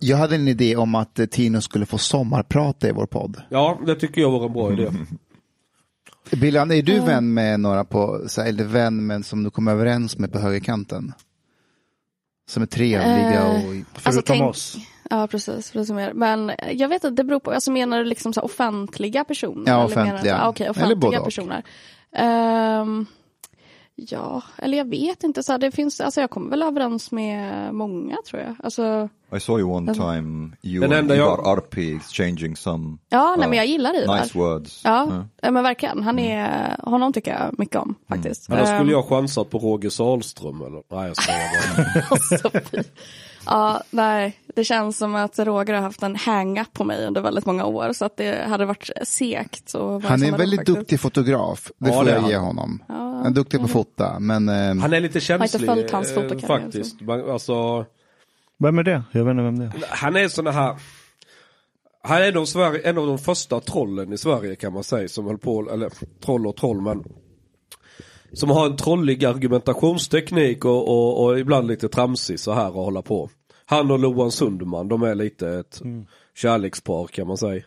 Jag 0.00 0.16
hade 0.16 0.34
en 0.34 0.48
idé 0.48 0.76
om 0.76 0.94
att 0.94 1.18
eh, 1.18 1.26
Tino 1.26 1.60
skulle 1.60 1.86
få 1.86 1.98
sommarprata 1.98 2.88
i 2.88 2.92
vår 2.92 3.06
podd. 3.06 3.42
Ja, 3.48 3.78
det 3.86 3.94
tycker 3.94 4.20
jag 4.20 4.30
var 4.30 4.46
en 4.46 4.52
bra 4.52 4.72
idé. 4.72 4.90
Billan, 6.40 6.70
är 6.70 6.82
du 6.82 7.00
vän 7.00 7.34
med 7.34 7.60
några 7.60 7.84
på, 7.84 8.26
eller 8.46 8.64
vän 8.64 9.06
men 9.06 9.22
som 9.22 9.42
du 9.44 9.50
kommer 9.50 9.72
överens 9.72 10.18
med 10.18 10.32
på 10.32 10.38
högerkanten? 10.38 11.12
Som 12.50 12.62
är 12.62 12.66
trevliga 12.66 13.44
och... 13.46 13.54
Alltså, 13.54 13.84
Förutom 13.94 14.22
tänk- 14.36 14.50
oss. 14.50 14.76
Ja, 15.10 15.26
precis. 15.26 15.70
Förutom 15.70 15.98
er. 15.98 16.12
Men 16.12 16.52
jag 16.72 16.88
vet 16.88 17.04
att 17.04 17.16
det 17.16 17.24
beror 17.24 17.40
på, 17.40 17.50
alltså 17.50 17.70
menar 17.72 17.98
du 17.98 18.04
liksom 18.04 18.32
så 18.32 18.40
här 18.40 18.44
offentliga 18.44 19.24
personer? 19.24 19.72
Ja, 19.72 19.84
Eller 19.84 19.88
menar 19.96 20.04
du- 20.06 20.12
offentliga. 20.12 20.48
Okej, 20.48 20.66
Eller 20.76 20.94
både 20.94 21.18
offentliga 21.18 21.20
och. 21.20 21.24
personer. 21.24 21.62
Ehm, 23.98 24.06
ja, 24.10 24.42
eller 24.58 24.78
jag 24.78 24.88
vet 24.90 25.22
inte. 25.24 25.42
Så 25.42 25.52
här, 25.52 25.58
det 25.58 25.70
finns, 25.70 26.00
alltså 26.00 26.20
jag 26.20 26.30
kommer 26.30 26.50
väl 26.50 26.62
överens 26.62 27.12
med 27.12 27.74
många 27.74 28.16
tror 28.30 28.42
jag. 28.42 28.56
Alltså, 28.62 29.08
I 29.36 29.40
saw 29.40 29.60
you 29.62 29.70
one 29.76 29.94
time, 29.94 30.50
you 30.62 30.84
and 30.84 30.92
enda 30.92 31.16
jag- 31.16 31.26
Ivar 31.26 31.52
Arpi 31.52 31.96
exchanging 31.96 32.56
some 32.56 32.98
ja, 33.08 33.34
nej 33.38 33.44
uh, 33.44 33.48
men 33.50 33.56
jag 33.58 33.66
gillar 33.66 34.02
Ivar. 34.02 34.20
nice 34.20 34.38
words. 34.38 34.80
Ja, 34.84 35.24
ja, 35.42 35.50
men 35.50 35.62
verkligen. 35.62 36.02
Han 36.02 36.18
är, 36.18 36.76
honom 36.82 37.12
tycker 37.12 37.30
jag 37.30 37.58
mycket 37.58 37.76
om 37.76 37.94
faktiskt. 38.08 38.48
Men 38.48 38.58
då 38.58 38.64
Ehm, 38.64 38.76
skulle 38.78 38.92
jag 38.92 39.04
chansat 39.08 39.50
på 39.50 39.58
Roger 39.58 39.90
Sahlström 39.90 40.60
eller? 40.62 40.82
Nej 40.90 41.06
jag 41.08 41.16
skojar 41.16 42.52
bara. 42.74 42.82
Ja, 43.46 43.82
nej, 43.90 44.38
det 44.54 44.64
känns 44.64 44.98
som 44.98 45.14
att 45.14 45.38
Roger 45.38 45.74
har 45.74 45.80
haft 45.82 46.02
en 46.02 46.16
hang-up 46.16 46.72
på 46.72 46.84
mig 46.84 47.06
under 47.06 47.20
väldigt 47.20 47.46
många 47.46 47.64
år. 47.64 47.92
Så 47.92 48.04
att 48.04 48.16
det 48.16 48.44
hade 48.48 48.64
varit 48.64 48.90
segt. 49.02 49.72
Han 49.74 50.22
är 50.22 50.28
en 50.28 50.36
väldigt 50.36 50.60
faktiskt. 50.60 50.78
duktig 50.78 51.00
fotograf, 51.00 51.70
det 51.78 51.88
Ja, 51.90 51.94
får 51.94 52.04
det 52.04 52.10
jag 52.10 52.20
han. 52.20 52.30
ge 52.30 52.36
honom. 52.36 52.82
Han 52.88 53.26
är 53.26 53.30
duktig 53.30 53.60
på 53.60 53.64
att 53.64 53.70
fota, 53.72 54.18
men 54.18 54.48
eh, 54.48 54.54
Han 54.82 54.92
är 54.92 55.00
lite 55.00 55.20
känslig 55.20 55.66
följt 55.68 55.90
hans 55.90 56.10
eh, 56.10 56.14
fotokarriär, 56.14 56.60
faktiskt. 56.62 57.00
Man- 57.00 57.30
Alltså, 57.30 57.84
Vem 58.58 58.78
är 58.78 58.82
det? 58.82 59.02
Jag 59.12 59.24
vet 59.24 59.30
inte 59.30 59.42
vem 59.42 59.58
det 59.58 59.64
är. 59.64 59.72
han 59.88 60.16
är 60.16 60.28
såna 60.28 60.50
här 60.50 60.76
han 62.04 62.22
är 62.22 62.44
Sverige, 62.44 62.88
en 62.90 62.98
av 62.98 63.06
de 63.06 63.18
första 63.18 63.60
trollen 63.60 64.12
i 64.12 64.18
Sverige 64.18 64.56
kan 64.56 64.72
man 64.72 64.84
säga 64.84 65.08
som 65.08 65.26
höll 65.26 65.38
på, 65.38 65.70
eller 65.72 65.90
troll 66.24 66.46
och 66.46 66.56
troll 66.56 66.80
men 66.80 67.04
Som 68.34 68.50
har 68.50 68.66
en 68.66 68.76
trollig 68.76 69.24
argumentationsteknik 69.24 70.64
och, 70.64 70.88
och, 70.88 71.24
och 71.24 71.38
ibland 71.38 71.66
lite 71.68 71.88
tramsig 71.88 72.40
så 72.40 72.52
här 72.52 72.76
och 72.76 72.84
hålla 72.84 73.02
på. 73.02 73.30
Han 73.66 73.90
och 73.90 73.98
Loan 73.98 74.32
Sundman, 74.32 74.88
de 74.88 75.02
är 75.02 75.14
lite 75.14 75.48
ett 75.48 75.80
Mm. 75.80 76.06
kärlekspar 76.36 77.06
kan 77.06 77.26
man 77.26 77.36
säga. 77.36 77.62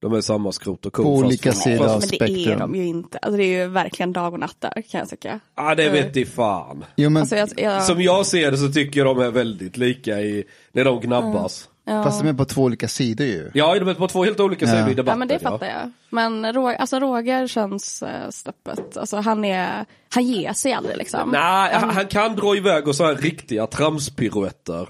De 0.00 0.12
är 0.12 0.20
samma 0.20 0.52
skrot 0.52 0.86
och 0.86 0.92
ko. 0.92 1.02
På 1.02 1.14
olika 1.14 1.52
sidor 1.52 1.84
av 1.86 1.90
Men 1.90 2.00
det 2.00 2.04
är 2.04 2.26
spektrum. 2.26 2.58
de 2.58 2.74
ju 2.74 2.86
inte. 2.86 3.18
Alltså 3.18 3.36
det 3.36 3.44
är 3.44 3.62
ju 3.62 3.68
verkligen 3.68 4.12
dag 4.12 4.32
och 4.32 4.40
natt 4.40 4.56
där 4.58 4.82
kan 4.90 4.98
jag 4.98 5.08
tycka. 5.08 5.40
Ja 5.56 5.74
det 5.74 5.88
vet 5.90 6.16
i 6.16 6.24
fan. 6.24 6.84
jo, 6.96 7.10
men 7.10 7.20
Alltså 7.20 7.36
jag, 7.36 7.48
jag, 7.56 7.82
Som 7.82 8.02
jag 8.02 8.26
ser 8.26 8.50
det 8.50 8.56
så 8.58 8.68
tycker 8.72 9.00
jag 9.04 9.16
de 9.16 9.22
är 9.24 9.30
väldigt 9.30 9.76
lika 9.76 10.20
i, 10.20 10.44
när 10.72 10.84
de 10.84 11.00
gnabbas. 11.00 11.68
Fast 11.86 12.22
de 12.22 12.28
är 12.28 12.32
på 12.32 12.44
två 12.44 12.62
olika 12.62 12.88
sidor 12.88 13.26
ju. 13.26 13.50
Ja, 13.54 13.74
de 13.78 13.88
är 13.88 13.94
på 13.94 14.08
två 14.08 14.24
helt 14.24 14.40
olika 14.40 14.66
sidor 14.66 14.90
i 14.90 14.94
debatten. 14.94 15.06
Ja 15.12 15.16
men 15.16 15.28
det 15.28 15.38
fattar 15.38 15.66
jag. 15.66 15.90
Men 16.10 16.52
Roger, 16.52 16.76
alltså 16.76 16.98
Roger 17.00 17.46
känns 17.46 18.02
äh, 18.02 18.30
snäppet, 18.30 18.96
alltså 18.96 19.16
han 19.16 19.44
är, 19.44 19.84
han 20.14 20.24
ger 20.24 20.52
sig 20.52 20.72
aldrig 20.72 20.96
liksom. 20.96 21.30
Nej, 21.30 21.74
han, 21.74 21.90
han 21.90 22.06
kan 22.06 22.36
dra 22.36 22.56
iväg 22.56 22.88
och 22.88 22.94
så 22.94 23.04
här 23.04 23.14
riktiga 23.14 23.66
tramspiruetter. 23.66 24.88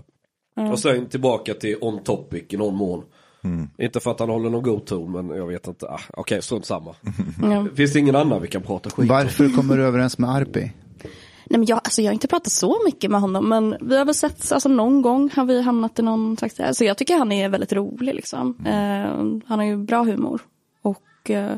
Och 0.73 0.79
sen 0.79 1.07
tillbaka 1.09 1.55
till 1.55 1.77
on 1.81 2.03
topic 2.05 2.45
i 2.49 2.57
någon 2.57 2.75
mån. 2.75 3.03
Inte 3.79 4.01
för 4.01 4.11
att 4.11 4.21
han 4.21 4.29
håller 4.29 4.51
någon 4.51 4.63
god 4.63 4.87
ton, 4.87 5.13
men 5.13 5.37
jag 5.37 5.47
vet 5.47 5.67
inte. 5.67 5.87
Ah, 5.87 6.01
Okej, 6.13 6.43
strunt 6.43 6.67
samma. 6.67 6.95
Ja. 7.43 7.67
Finns 7.77 7.93
det 7.93 7.99
ingen 7.99 8.17
annan 8.17 8.43
vi 8.43 8.49
kan 8.49 8.63
prata 8.63 8.91
skit 8.91 8.99
om? 8.99 9.17
Varför 9.17 9.49
kommer 9.49 9.77
du 9.77 9.85
överens 9.85 10.19
med 10.19 10.31
Arpi? 10.31 10.73
Nej, 11.55 11.59
men 11.59 11.67
jag, 11.67 11.81
alltså, 11.85 12.03
jag 12.03 12.09
har 12.09 12.15
inte 12.15 12.29
pratat 12.29 12.53
så 12.53 12.77
mycket 12.85 13.11
med 13.11 13.21
honom 13.21 13.49
men 13.49 13.77
vi 13.81 13.99
har 13.99 14.05
väl 14.05 14.15
sett, 14.15 14.53
alltså 14.53 14.69
någon 14.69 15.03
gång 15.03 15.31
har 15.35 15.45
vi 15.45 15.63
hamnat 15.63 15.99
i 15.99 16.03
någon 16.03 16.37
slags, 16.37 16.61
alltså 16.61 16.85
jag 16.85 16.99
tycker 16.99 17.19
han 17.19 17.33
är 17.33 17.49
väldigt 17.49 17.73
rolig 17.73 18.15
liksom. 18.15 18.57
Eh, 18.67 19.43
han 19.47 19.59
har 19.59 19.65
ju 19.65 19.77
bra 19.77 20.03
humor. 20.03 20.41
Och 20.83 21.31
eh, 21.31 21.57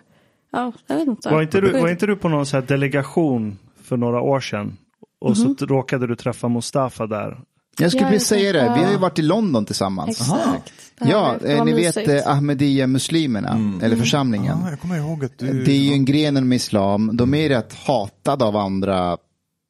ja, 0.52 0.72
jag 0.86 0.96
vet 0.96 1.08
inte. 1.08 1.30
Var 1.30 1.42
inte, 1.42 1.60
du, 1.60 1.80
var 1.80 1.88
inte 1.88 2.06
du 2.06 2.16
på 2.16 2.28
någon 2.28 2.46
så 2.46 2.56
här 2.56 2.66
delegation 2.66 3.58
för 3.82 3.96
några 3.96 4.20
år 4.20 4.40
sedan? 4.40 4.76
Och 5.20 5.36
så 5.36 5.54
råkade 5.60 6.06
du 6.06 6.16
träffa 6.16 6.48
Mustafa 6.48 7.06
där. 7.06 7.38
Jag 7.78 7.92
skulle 7.92 8.10
precis 8.10 8.28
säga 8.28 8.52
det, 8.52 8.72
vi 8.76 8.84
har 8.84 8.92
ju 8.92 8.98
varit 8.98 9.18
i 9.18 9.22
London 9.22 9.64
tillsammans. 9.64 10.20
Exakt. 10.20 10.72
Ja, 11.00 11.36
eh, 11.44 11.64
ni 11.64 11.72
vet 11.72 12.08
eh, 12.08 12.28
Ahmadiyya-muslimerna, 12.28 13.80
eller 13.82 13.96
församlingen. 13.96 14.58
Ah, 14.64 14.70
jag 14.70 14.80
kommer 14.80 14.96
ihåg 14.96 15.24
att 15.24 15.38
du... 15.38 15.64
Det 15.64 15.72
är 15.72 15.78
ju 15.78 15.92
en 15.92 16.04
grenen 16.04 16.48
med 16.48 16.56
islam, 16.56 17.16
de 17.16 17.34
är 17.34 17.48
rätt 17.48 17.74
hatade 17.74 18.44
av 18.44 18.56
andra 18.56 19.16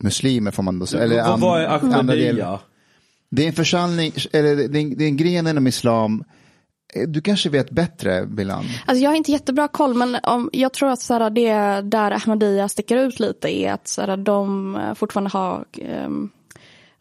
muslimer 0.03 0.50
får 0.50 0.62
man 0.62 0.79
då 0.79 0.87
säga. 0.87 1.03
Eller 1.05 1.23
Vad 1.23 1.41
vad 1.41 1.62
är 1.62 1.67
Ahmadiyya? 1.67 2.61
Det 3.31 3.43
är 3.43 3.47
en 3.47 3.53
församling, 3.53 4.12
eller 4.33 4.57
det 4.57 4.79
är 4.79 4.83
en, 4.83 4.97
det 4.99 5.05
är 5.05 5.09
en 5.09 5.17
gren 5.17 5.47
inom 5.47 5.67
islam. 5.67 6.25
Eh, 6.95 7.09
Du 7.09 7.21
kanske 7.21 7.49
vet 7.49 7.71
bättre, 7.71 8.26
Bilan? 8.26 8.65
Alltså 8.87 9.03
jag 9.03 9.11
har 9.11 9.17
inte 9.17 9.33
jättebra 9.33 9.69
koll 9.69 9.95
men 9.95 10.17
om, 10.23 10.50
jag 10.53 10.73
tror 10.73 10.91
att 10.91 11.00
så 11.00 11.15
här, 11.15 11.31
det 11.31 11.81
där 11.91 12.11
Ahmadiyya 12.11 12.69
sticker 12.69 12.97
ut 12.97 13.21
lite 13.21 13.49
är 13.49 13.73
att 13.73 13.88
så 13.88 14.00
här, 14.00 14.17
de 14.17 14.76
eh, 14.76 14.95
fortfarande 14.95 15.31
har 15.31 15.65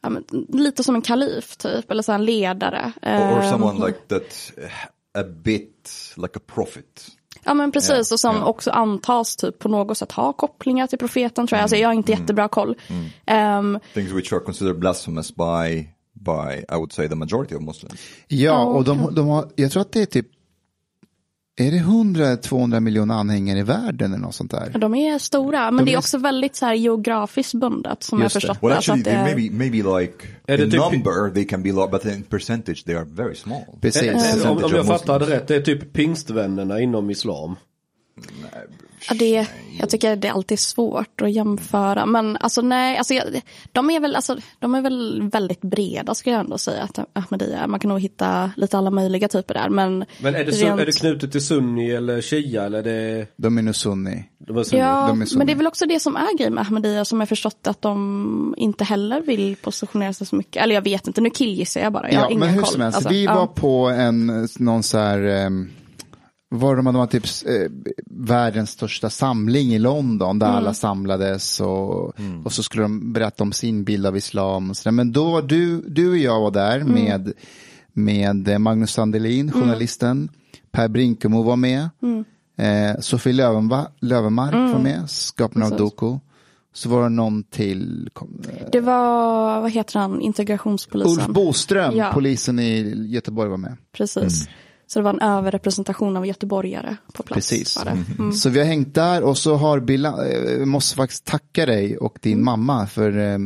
men, 0.10 0.24
lite 0.54 0.84
som 0.84 0.96
en 0.96 1.02
kalif 1.02 1.58
typ 1.58 1.92
eller 1.92 2.04
så 2.04 2.12
en 2.12 2.26
ledare. 2.26 2.92
Or 3.02 3.10
Ehm, 3.10 3.50
someone 3.52 3.88
like 3.88 4.00
that, 4.08 4.52
uh, 4.58 5.22
a 5.22 5.24
bit 5.44 5.92
like 6.18 6.38
a 6.40 6.42
prophet. 6.56 7.08
Ja 7.44 7.54
men 7.54 7.72
precis 7.72 8.12
och 8.12 8.20
som 8.20 8.36
ja. 8.36 8.46
också 8.46 8.72
antas 8.72 9.36
typ 9.36 9.60
på 9.60 9.70
något 9.70 9.98
sätt 9.98 10.12
ha 10.12 10.34
kopplingar 10.34 10.88
till 10.88 11.00
profeten 11.00 11.48
tror 11.48 11.58
jag. 11.58 11.62
Alltså 11.62 11.76
jag 11.76 11.88
har 11.90 11.94
inte 11.94 12.12
jättebra 12.12 12.48
koll. 12.48 12.76
Ehm, 13.26 13.80
Things 13.94 14.12
which 14.12 14.34
are 14.34 14.40
considered 14.40 14.80
blasphemous 14.80 15.36
by, 15.36 15.90
by 16.14 16.66
I 16.70 16.76
would 16.76 16.92
say 16.92 17.10
the 17.10 17.16
majority 17.16 17.56
of 17.56 17.62
Muslims. 17.62 18.00
Ja, 18.28 18.64
och 18.66 18.84
de, 18.84 19.16
de 19.16 19.28
har, 19.28 19.50
jag 19.56 19.72
tror 19.72 19.82
att 19.82 19.92
det 19.92 20.02
är 20.02 20.06
typ, 20.06 20.28
är 21.58 21.72
det 21.72 21.78
100-200 21.78 22.80
miljoner 22.80 23.16
anhängare 23.16 23.60
i 23.60 23.64
världen 23.64 24.14
eller 24.14 24.22
något 24.24 24.36
sånt 24.36 24.52
där? 24.52 24.72
de 24.80 24.96
är 24.96 25.18
stora 25.20 25.72
men 25.72 25.78
De 25.78 25.86
det 25.86 25.92
är 25.92 25.94
är- 25.94 25.98
också 26.00 26.18
väldigt 26.18 26.56
så 26.56 26.66
här 26.66 26.74
geografiskt 26.74 27.54
bundet 27.54 28.04
som 28.04 28.20
jag 28.20 28.26
Just 28.26 28.34
förstått 28.34 28.58
Well, 28.62 28.72
actually, 28.72 29.00
att 29.02 29.06
det 29.06 29.12
är- 29.12 29.24
maybe 29.36 29.56
maybe 29.58 30.00
like 30.02 30.26
Är 30.48 30.58
det 30.58 30.64
in 30.64 30.72
typ- 30.72 30.80
number 30.92 31.34
they 31.34 31.46
can 31.46 31.64
be 31.64 31.72
large, 31.72 31.92
but 31.92 32.06
in 32.06 32.24
percentage 32.24 32.86
they 32.86 32.96
are 32.96 33.06
very 33.12 33.36
small. 33.36 33.62
Precis. 33.82 34.02
Eh, 34.04 34.10
Om, 34.16 34.20
Percentage 34.22 34.64
om 34.64 34.76
jag 34.76 34.86
det 35.20 35.26
rätt, 35.26 35.48
det 35.48 35.56
är 35.56 35.62
typ 35.62 35.94
pingstvännerna 35.94 36.80
inom 36.80 37.10
islam. 37.10 37.56
Ja, 39.10 39.16
det, 39.20 39.48
jag 39.80 39.90
tycker 39.90 40.16
det 40.16 40.28
är 40.28 40.32
alltid 40.32 40.60
svårt 40.60 41.22
att 41.22 41.32
jämföra. 41.32 42.06
Men 42.06 42.38
alltså 42.38 42.62
nej, 42.62 42.98
alltså, 42.98 43.14
jag- 43.14 43.42
de, 43.72 43.90
är 43.90 44.00
väl, 44.00 44.16
alltså, 44.16 44.38
de 44.60 44.76
är 44.76 44.82
väl 44.82 45.30
väldigt 45.34 45.62
breda 45.62 46.16
skulle 46.16 46.36
jag 46.36 46.40
ändå 46.44 46.58
säga 46.58 46.84
att 46.84 47.00
Ahmadiyya 47.14 47.60
är. 47.60 47.68
Man 47.68 47.80
kan 47.80 47.90
nog 47.90 48.00
hitta 48.00 48.52
lite 48.58 48.78
alla 48.78 48.90
möjliga 48.92 49.28
typer 49.28 49.54
där. 49.54 49.70
Men, 49.70 50.06
Men 50.22 50.36
är 50.36 50.46
det, 50.46 50.52
rent- 50.52 50.82
är 50.82 50.86
det 50.86 51.00
knutet 51.00 51.32
till 51.32 51.46
sunni 51.46 51.92
eller 51.92 52.22
shia 52.22 52.64
eller 52.66 52.80
är 52.80 52.84
det... 52.84 53.28
De 53.38 53.58
är 53.58 53.62
nu 53.62 53.74
sunni. 53.74 54.24
De 54.38 54.58
är 54.58 54.64
sunni? 54.64 54.82
Ja, 54.82 55.08
de 55.08 55.22
är 55.22 55.26
sunni. 55.26 55.38
men 55.38 55.48
det 55.48 55.54
är 55.54 55.58
väl 55.58 55.68
också 55.68 55.86
det 55.86 56.00
som 56.00 56.16
är 56.16 56.38
grejen 56.38 56.54
med 56.54 56.62
Ahmadiyya 56.62 57.06
som 57.06 57.20
jag 57.20 57.30
förstått 57.30 57.68
att 57.68 57.82
de 57.82 58.56
inte 58.58 58.84
heller 58.84 59.22
vill 59.22 59.56
positionera 59.56 60.14
sig 60.14 60.28
så 60.28 60.36
mycket. 60.36 60.64
Eller 60.64 60.76
jag 60.76 60.82
vet 60.82 61.08
inte, 61.08 61.22
nu 61.22 61.30
killgissar 61.30 61.82
jag 61.82 61.94
bara. 61.94 62.12
Jag 62.12 62.20
har 62.20 62.24
Ja, 62.26 62.30
ingen 62.30 62.40
men 62.40 62.50
hur 62.50 62.62
koll. 62.62 62.72
som 62.72 62.82
helst, 62.82 62.96
Alltså, 62.96 63.10
vi 63.10 63.24
ja. 63.26 63.36
var 63.36 63.48
på 63.48 63.86
en, 63.90 64.48
någon 64.60 64.84
så 64.84 64.98
här, 64.98 65.46
um, 65.46 65.70
var 66.56 66.76
de, 66.76 66.86
de 66.86 66.96
var 66.96 67.08
typ 67.08 67.24
eh, 67.46 67.72
världens 68.06 68.70
största 68.70 69.10
samling 69.10 69.74
i 69.74 69.80
London 69.80 70.40
där 70.40 70.48
alla 70.48 70.74
samlades 70.74 71.60
och, 71.60 72.14
och 72.46 72.52
så 72.52 72.64
skulle 72.64 72.84
de 72.84 73.14
berätta 73.14 73.44
om 73.44 73.52
sin 73.52 73.84
bild 73.84 74.06
av 74.06 74.18
islam. 74.18 74.70
Och 74.70 74.78
så 74.78 74.84
där. 74.84 74.92
Men 74.92 75.12
då 75.12 75.32
var 75.32 75.42
du, 75.42 75.82
du 75.82 76.10
och 76.10 76.18
jag 76.18 76.42
var 76.42 76.52
där 76.52 76.84
med, 76.84 77.34
med 77.94 78.48
eh, 78.48 78.60
Magnus 78.60 78.92
Sandelin, 78.92 79.52
journalisten, 79.52 80.30
Per 80.72 80.88
Brinkemo 80.88 81.44
var 81.44 81.56
med, 81.56 81.90
eh, 82.58 83.00
Sofie 83.00 83.34
Lövenva, 83.34 83.88
Lövenmark 84.02 84.54
var 84.74 84.80
med, 84.80 85.10
skaparen 85.10 85.74
av. 85.74 85.78
Doku. 85.78 86.18
Så 86.74 86.90
var 86.90 87.04
det 87.04 87.10
någon 87.10 87.44
till, 87.44 88.10
eh, 88.22 88.70
Det 88.72 88.80
var, 88.80 89.62
vad 89.62 89.72
heter 89.72 90.00
han, 90.00 90.22
integrationspolisen. 90.22 91.12
Ulf 91.24 91.28
Boström, 91.28 91.96
Ja. 91.98 92.12
polisen 92.14 92.60
i 92.60 92.94
Göteborg 93.08 93.50
var 93.50 93.58
med. 93.58 93.78
Precis. 93.92 94.48
Så 94.88 95.00
det 95.00 95.04
var 95.04 95.14
en 95.14 95.20
överrepresentation 95.22 96.18
av 96.18 96.26
göteborgare 96.26 96.96
på 97.14 97.24
plats. 97.24 97.50
Precis. 97.50 97.76
Det. 97.84 98.04
Mm. 98.20 98.34
Så 98.34 98.50
vi 98.50 98.60
har 98.60 98.66
hängt 98.66 98.94
där 98.96 99.24
och 99.24 99.38
så 99.38 99.56
har 99.56 99.80
Billa, 99.80 100.28
eh, 100.28 100.66
måste 100.66 100.96
faktiskt 100.96 101.26
tacka 101.26 101.66
dig 101.66 101.98
och 101.98 102.18
din 102.22 102.34
Mm. 102.34 102.46
mamma 102.46 102.88
för 102.88 103.18
eh, 103.18 103.38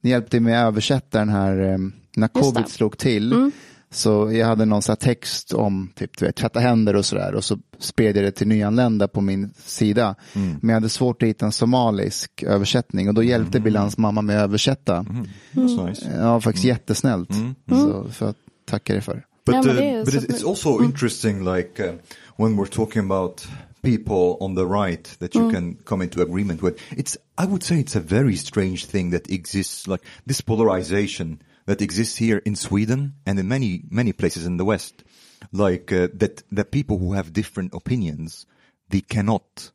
ni 0.00 0.10
hjälpte 0.10 0.40
mig 0.40 0.54
att 0.54 0.66
översätta 0.68 1.18
den 1.18 1.28
här 1.28 1.52
eh, 1.52 1.78
när. 2.16 2.16
Mm. 2.16 2.28
covid 2.28 2.68
slog 2.68 2.98
till. 2.98 3.50
Så 3.90 4.32
jag 4.32 4.46
hade 4.46 4.64
någon 4.64 4.82
sån 4.82 4.92
här 4.92 4.96
text 4.96 5.52
om 5.52 5.92
typ, 5.94 6.22
vet, 6.22 6.36
tvätta 6.36 6.60
händer 6.60 6.96
och 6.96 7.04
sådär 7.04 7.34
och 7.34 7.44
så 7.44 7.58
spred 7.78 8.16
jag 8.16 8.24
det 8.24 8.30
till 8.30 8.48
nyanlända 8.48 9.08
på 9.08 9.20
min 9.20 9.50
sida. 9.64 10.14
Mm. 10.34 10.56
Men 10.60 10.68
jag 10.68 10.76
hade 10.76 10.88
svårt 10.88 11.22
att 11.22 11.28
hitta 11.28 11.46
en 11.46 11.52
somalisk 11.52 12.42
översättning 12.42 13.08
och 13.08 13.14
då 13.14 13.22
hjälpte 13.22 13.60
Bilans 13.60 13.98
mamma 13.98 14.22
mig 14.22 14.36
att 14.36 14.42
översätta. 14.42 15.04
That's 15.52 15.88
nice. 15.88 16.10
Ja, 16.18 16.40
faktiskt 16.40 16.64
jättesnällt. 16.64 17.30
Så 17.68 18.08
för 18.10 18.28
att 18.28 18.36
tacka 18.66 18.92
dig 18.92 19.02
för. 19.02 19.24
But, 19.46 19.54
uh, 19.66 20.04
but 20.04 20.14
it's, 20.14 20.24
it's 20.24 20.42
also 20.42 20.80
interesting, 20.80 21.42
like 21.44 21.80
uh, 21.80 21.94
when 22.36 22.56
we're 22.56 22.66
talking 22.66 23.04
about 23.04 23.46
people 23.82 24.36
on 24.40 24.54
the 24.54 24.66
right 24.66 25.04
that 25.20 25.34
you 25.34 25.48
can 25.52 25.76
come 25.76 26.02
into 26.02 26.20
agreement 26.20 26.60
with. 26.60 26.78
It's, 26.90 27.16
I 27.38 27.46
would 27.46 27.62
say, 27.62 27.78
it's 27.78 27.94
a 27.94 28.00
very 28.00 28.34
strange 28.34 28.86
thing 28.86 29.10
that 29.10 29.30
exists, 29.30 29.86
like 29.86 30.02
this 30.26 30.40
polarization 30.40 31.40
that 31.66 31.80
exists 31.80 32.16
here 32.16 32.38
in 32.44 32.56
Sweden 32.56 33.14
and 33.24 33.38
in 33.38 33.46
many 33.46 33.82
many 33.88 34.12
places 34.12 34.44
in 34.44 34.56
the 34.56 34.64
West. 34.64 35.04
Like 35.52 35.92
uh, 35.92 36.08
that, 36.14 36.42
the 36.50 36.64
people 36.64 36.98
who 36.98 37.12
have 37.12 37.32
different 37.32 37.74
opinions, 37.74 38.46
they 38.88 39.00
cannot 39.00 39.70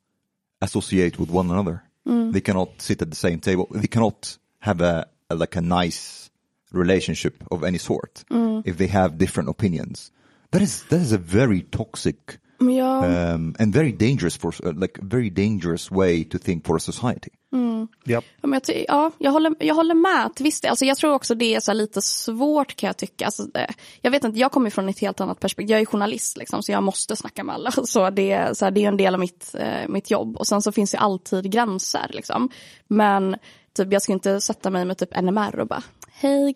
associate 0.62 1.18
with 1.18 1.30
one 1.30 1.50
another. 1.50 1.84
They 2.32 2.42
cannot 2.42 2.82
sit 2.82 3.02
at 3.02 3.10
the 3.10 3.16
same 3.16 3.40
table. 3.40 3.68
They 3.72 3.88
cannot 3.88 4.38
have 4.60 4.82
a, 4.82 5.08
a 5.30 5.36
like 5.36 5.56
a 5.56 5.62
nice 5.62 6.21
relationship 6.74 7.36
of 7.52 7.64
any 7.64 7.80
sort 7.80 8.24
if 8.66 8.78
they 8.78 8.88
have 8.88 9.16
different 9.18 9.50
opinions. 9.50 10.12
That 10.52 10.62
is 10.62 10.84
that 10.90 11.02
is 11.02 11.12
a 11.14 11.18
very 11.18 11.62
toxic 11.62 12.16
jag, 12.60 13.04
um, 13.34 13.56
and 13.60 13.74
very 13.74 13.92
dangerous 13.92 14.38
for 14.38 14.54
uh, 14.66 14.72
like 14.82 15.00
very 15.02 15.30
dangerous 15.30 15.92
way 15.92 16.24
to 16.24 16.38
think 16.38 16.66
for 16.68 16.76
a 16.76 16.80
society. 16.80 17.30
Japp. 18.06 18.24
Ja, 18.42 18.48
men 18.48 18.62
jag, 18.68 18.86
ja, 18.88 19.12
jag, 19.18 19.32
håller, 19.32 19.56
jag 19.60 19.76
håller 19.76 19.94
med 19.96 20.36
till 20.36 20.44
viss 20.44 20.62
del. 20.62 20.70
Alltså, 20.70 20.86
jag 20.86 20.98
tror 20.98 21.14
också 21.14 21.36
det 21.36 21.56
är 21.56 21.60
så 21.60 21.72
här 21.72 21.76
lite 21.78 22.02
svårt 22.02 22.76
kan 22.76 22.88
jag 22.88 22.98
tycka. 22.98 23.26
Alltså, 23.26 23.44
det, 23.44 23.68
jag 24.02 24.12
vet 24.12 24.24
inte, 24.24 24.40
jag 24.40 24.52
kommer 24.52 24.70
från 24.70 24.90
ett 24.90 25.00
helt 25.00 25.22
annat 25.22 25.40
perspektiv. 25.40 25.72
Jag 25.72 25.82
är 25.82 25.86
journalist 25.86 26.38
liksom, 26.38 26.64
så 26.64 26.72
jag 26.72 26.84
måste 26.84 27.16
snacka 27.16 27.44
med 27.44 27.56
alla. 27.56 27.72
Så 27.86 28.10
det, 28.10 28.32
är- 28.32 28.54
så 28.54 28.66
här, 28.66 28.72
det 28.72 28.84
är 28.84 28.88
en 28.88 28.98
del 28.98 29.14
av 29.14 29.20
mitt, 29.20 29.56
eh, 29.60 29.88
mitt 29.90 30.12
jobb. 30.12 30.38
Och 30.38 30.48
sen 30.48 30.62
så 30.62 30.72
finns 30.72 30.92
det 30.92 30.98
alltid 30.98 31.52
gränser. 31.52 32.08
Liksom. 32.14 32.50
Men 32.88 33.36
typ, 33.78 33.94
jag 33.94 34.02
ska 34.02 34.14
inte 34.14 34.42
sätta 34.42 34.70
mig 34.70 34.86
med 34.86 34.98
typ 34.98 35.22
NMR 35.22 35.60
och 35.60 35.68
bara 35.68 35.84
Hej, 36.22 36.56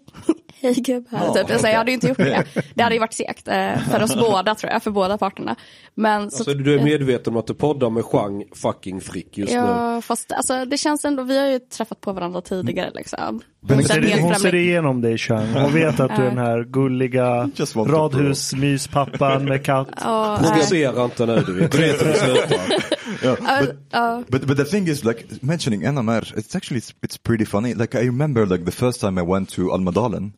hej 0.61 0.73
gubbar. 0.73 1.33
typ. 1.33 1.51
alltså, 1.51 1.67
jag 1.67 1.77
hade 1.77 1.91
ju 1.91 1.95
inte 1.95 2.07
gjort 2.07 2.17
det. 2.17 2.45
Det 2.75 2.83
hade 2.83 2.95
ju 2.95 2.99
varit 2.99 3.13
segt 3.13 3.47
eh, 3.47 3.77
för 3.77 4.03
oss 4.03 4.15
båda 4.15 4.55
tror 4.55 4.71
jag, 4.71 4.83
för 4.83 4.91
båda 4.91 5.17
parterna. 5.17 5.55
Men, 5.95 6.31
så, 6.31 6.37
Alltså 6.37 6.53
du 6.53 6.75
är 6.75 6.83
medveten 6.83 7.33
om 7.33 7.39
att 7.39 7.47
du 7.47 7.53
poddar 7.53 7.89
med 7.89 8.05
Chang 8.05 8.43
fucking 8.55 9.01
Frick 9.01 9.37
just 9.37 9.53
nu. 9.53 9.57
Ja, 9.57 10.01
fast 10.01 10.31
alltså, 10.31 10.65
det 10.65 10.77
känns 10.77 11.05
ändå, 11.05 11.23
vi 11.23 11.37
har 11.39 11.47
ju 11.47 11.59
träffat 11.59 12.01
på 12.01 12.13
varandra 12.13 12.41
tidigare 12.41 12.91
liksom. 12.95 13.41
Hon 13.67 13.83
Så 13.83 13.87
ser, 13.87 14.01
helt 14.01 14.21
hon 14.21 14.35
ser 14.35 14.55
igenom 14.55 15.01
dig 15.01 15.17
Chang. 15.17 15.53
Hon 15.53 15.73
vet 15.73 15.99
att 15.99 16.15
du 16.15 16.21
är 16.21 16.29
den 16.29 16.37
här 16.37 16.63
gulliga 16.63 17.49
to 17.55 17.85
radhusmyspappan 17.85 19.45
med 19.45 19.65
katt. 19.65 19.89
Ja, 20.01 20.39
nej. 20.41 20.51
Provocera 20.51 21.03
inte 21.03 21.25
nu 21.25 21.43
du 21.47 21.53
vet. 21.53 21.71
Du 21.71 21.77
vet 21.77 22.01
hur 22.01 22.07
det 22.07 22.17
slutar. 22.17 22.95
But, 23.21 23.75
ja. 23.91 24.23
the 24.55 24.65
thing 24.65 24.87
is, 24.87 25.03
like 25.03 25.25
mentioning 25.41 25.81
NMR, 25.81 26.33
it's 26.37 26.55
actually 26.55 26.79
it's, 26.79 26.93
it's 27.01 27.17
pretty 27.17 27.45
funny. 27.45 27.73
Like 27.73 27.95
I 27.95 28.05
remember, 28.05 28.45
like 28.45 28.65
the 28.65 28.71
first 28.71 29.01
time 29.01 29.17
I 29.17 29.23
went 29.23 29.49
to 29.55 29.69
Almadalen, 29.69 30.33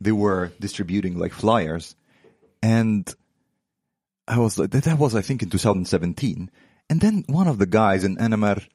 they 0.00 0.12
were 0.12 0.52
distributing 0.60 1.18
like 1.18 1.32
flyers, 1.32 1.94
and 2.62 3.12
I 4.28 4.38
was 4.38 4.58
like, 4.58 4.70
that, 4.70 4.84
that 4.84 4.98
was 4.98 5.14
I 5.14 5.22
think 5.22 5.42
in 5.42 5.50
2017, 5.50 6.50
and 6.90 7.00
then 7.00 7.24
one 7.28 7.48
of 7.48 7.58
the 7.58 7.66
guys 7.66 8.04
in 8.04 8.16
NMR 8.16 8.66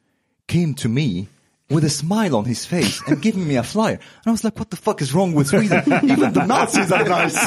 came 0.48 0.74
to 0.76 0.90
me 0.90 1.28
with 1.72 1.84
a 1.84 1.90
smile 1.90 2.36
on 2.36 2.46
his 2.46 2.66
face 2.66 3.02
and 3.08 3.22
giving 3.22 3.48
me 3.48 3.56
a 3.56 3.64
flyer. 3.64 3.94
And 3.94 4.28
I 4.28 4.32
was 4.32 4.44
like, 4.44 4.60
what 4.60 4.70
the 4.70 4.76
fuck 4.76 5.02
is 5.02 5.14
wrong 5.14 5.34
with 5.34 5.48
Sweden? 5.48 5.82
Even 6.04 6.34
the 6.34 6.46
Nazis 6.46 6.92
are 6.92 7.06
nice. 7.06 7.40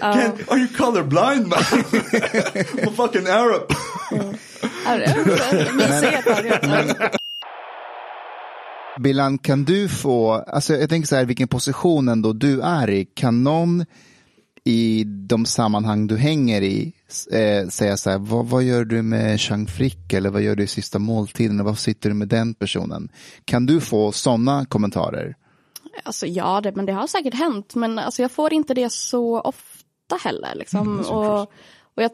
Ken, 0.00 0.44
are 0.48 0.58
you 0.58 0.66
colorblind 0.68 1.46
man? 1.46 1.62
I'm 2.82 2.88
a 2.88 2.90
fucking 2.90 3.26
Arab. 3.28 3.72
Billan, 9.00 9.38
kan 9.38 9.64
du 9.64 9.88
få, 9.88 10.32
alltså 10.32 10.74
jag 10.74 10.88
tänker 10.88 11.08
så 11.08 11.16
här, 11.16 11.24
vilken 11.24 11.48
position 11.48 12.08
ändå 12.08 12.32
du 12.32 12.60
är 12.60 12.90
i. 12.90 13.04
Kan 13.04 13.44
någon 13.44 13.84
i 14.64 15.04
de 15.04 15.46
sammanhang 15.46 16.06
du 16.06 16.16
hänger 16.16 16.62
i 16.62 16.92
eh, 17.32 17.68
säga 17.68 17.96
så 17.96 18.10
här, 18.10 18.18
vad, 18.18 18.46
vad 18.46 18.62
gör 18.62 18.84
du 18.84 19.02
med 19.02 19.40
Chang 19.40 19.66
Frick 19.66 20.12
eller 20.12 20.30
vad 20.30 20.42
gör 20.42 20.56
du 20.56 20.62
i 20.62 20.66
sista 20.66 20.98
måltiden 20.98 21.60
och 21.60 21.66
vad 21.66 21.78
sitter 21.78 22.08
du 22.08 22.14
med 22.14 22.28
den 22.28 22.54
personen? 22.54 23.08
Kan 23.44 23.66
du 23.66 23.80
få 23.80 24.12
sådana 24.12 24.64
kommentarer? 24.64 25.36
Alltså 26.04 26.26
ja, 26.26 26.60
det, 26.60 26.76
men 26.76 26.86
det 26.86 26.92
har 26.92 27.06
säkert 27.06 27.34
hänt. 27.34 27.74
Men 27.74 27.98
alltså, 27.98 28.22
jag 28.22 28.30
får 28.30 28.52
inte 28.52 28.74
det 28.74 28.92
så 28.92 29.40
ofta 29.40 30.16
heller. 30.24 30.54
Liksom. 30.54 31.00
och, 31.00 31.52
och, 31.96 32.02
jag, 32.02 32.10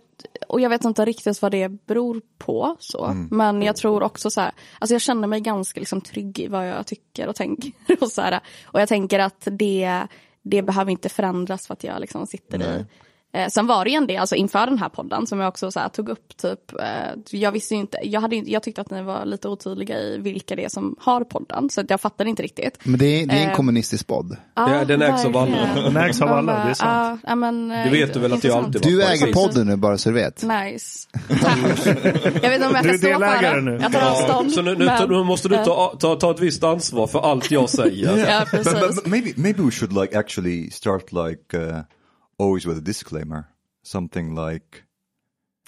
och 0.48 0.60
jag 0.60 0.70
vet 0.70 0.84
inte 0.84 1.04
riktigt 1.04 1.42
vad 1.42 1.52
det 1.52 1.68
beror 1.68 2.22
på. 2.38 2.76
så. 2.78 3.26
Men 3.30 3.62
jag 3.62 3.76
tror 3.76 4.02
också 4.02 4.30
så 4.30 4.40
här, 4.40 4.52
alltså 4.78 4.94
jag 4.94 5.00
känner 5.00 5.28
mig 5.28 5.40
ganska 5.40 5.80
liksom, 5.80 6.00
trygg 6.00 6.38
i 6.38 6.46
vad 6.46 6.68
jag 6.68 6.86
tycker 6.86 7.28
och 7.28 7.36
tänker. 7.36 7.72
Och, 8.00 8.12
så 8.12 8.22
här, 8.22 8.40
och 8.64 8.80
jag 8.80 8.88
tänker 8.88 9.18
att 9.18 9.48
det, 9.50 10.06
det 10.42 10.62
behöver 10.62 10.90
inte 10.92 11.08
förändras 11.08 11.66
för 11.66 11.74
att 11.74 11.84
jag 11.84 12.00
liksom, 12.00 12.26
sitter 12.26 12.62
i 12.62 12.84
Eh, 13.34 13.48
sen 13.48 13.66
var 13.66 13.84
det 13.84 13.90
ju 13.90 13.96
en 13.96 14.06
del, 14.06 14.18
alltså 14.18 14.34
inför 14.34 14.66
den 14.66 14.78
här 14.78 14.88
podden 14.88 15.26
som 15.26 15.40
jag 15.40 15.48
också 15.48 15.70
så 15.70 15.80
här, 15.80 15.88
tog 15.88 16.08
upp 16.08 16.36
typ, 16.36 16.72
eh, 16.80 17.38
jag 17.40 17.52
visste 17.52 17.74
ju 17.74 17.80
inte, 17.80 17.98
jag, 18.02 18.20
hade, 18.20 18.36
inte- 18.36 18.50
jag 18.52 18.62
tyckte 18.62 18.80
att 18.80 18.90
ni 18.90 19.02
var 19.02 19.24
lite 19.24 19.48
otydliga 19.48 19.98
i 20.00 20.18
vilka 20.18 20.56
det 20.56 20.64
är 20.64 20.68
som 20.68 20.96
har 21.00 21.24
podden, 21.24 21.70
så 21.70 21.80
att 21.80 21.90
jag 21.90 22.00
fattade 22.00 22.30
inte 22.30 22.42
riktigt. 22.42 22.78
Men 22.82 22.98
det 22.98 23.06
är, 23.22 23.26
det 23.26 23.34
är 23.34 23.42
en 23.44 23.48
Eh, 23.50 23.56
kommunistisk 23.56 24.06
podd. 24.06 24.36
Ja, 24.54 24.84
den 24.84 25.02
ägs 25.02 25.24
av 25.24 25.36
alla. 25.36 25.56
Den 25.74 25.96
ägs 25.96 26.20
av 26.22 26.28
alla, 26.28 26.64
det 26.64 26.70
är 26.70 26.74
sant. 26.74 27.20
Ja, 27.22 27.30
ja, 27.30 27.34
men, 27.34 27.70
eh, 27.70 27.84
Det 27.84 27.90
vet 27.90 28.14
du 28.14 28.20
väl 28.20 28.32
att 28.32 28.44
jag 28.44 28.56
alltid 28.64 28.82
Du 28.82 29.02
äger 29.04 29.32
podden 29.32 29.66
nu 29.66 29.76
bara 29.76 29.98
så 29.98 30.08
du 30.08 30.14
vet. 30.14 30.42
Nice. 30.42 31.08
Tack. 31.42 31.58
Jag 32.42 32.50
vet 32.50 32.54
inte 32.54 32.66
om 32.66 32.74
jag 32.74 32.82
kan 32.84 32.90
är 32.94 32.98
stå 32.98 33.08
för 33.08 33.42
det. 33.54 33.60
nu. 33.60 33.78
Jag 33.82 33.92
tar 33.92 34.10
avstånd. 34.10 34.52
Så 34.52 34.62
nu, 34.62 34.74
nu, 34.76 34.84
men- 34.84 35.08
nu 35.08 35.24
måste 35.24 35.48
du 35.48 35.56
ta, 35.56 35.96
ta, 36.00 36.14
ta 36.16 36.30
ett 36.30 36.40
visst 36.40 36.64
ansvar 36.64 37.06
för 37.06 37.20
allt 37.20 37.50
jag 37.50 37.70
säger. 37.70 38.26
Ja, 38.28 38.44
precis. 38.50 38.72
but, 38.72 38.94
but 38.94 39.06
maybe 39.06 39.30
maybe 39.36 39.62
we 39.62 39.70
should 39.70 39.92
like 39.92 40.18
actually 40.18 40.70
start 40.70 41.12
like 41.12 41.56
uh, 41.58 41.78
always 42.38 42.66
with 42.66 42.78
a 42.78 42.82
disclaimer. 42.82 43.44
Something 43.84 44.34
like 44.48 44.66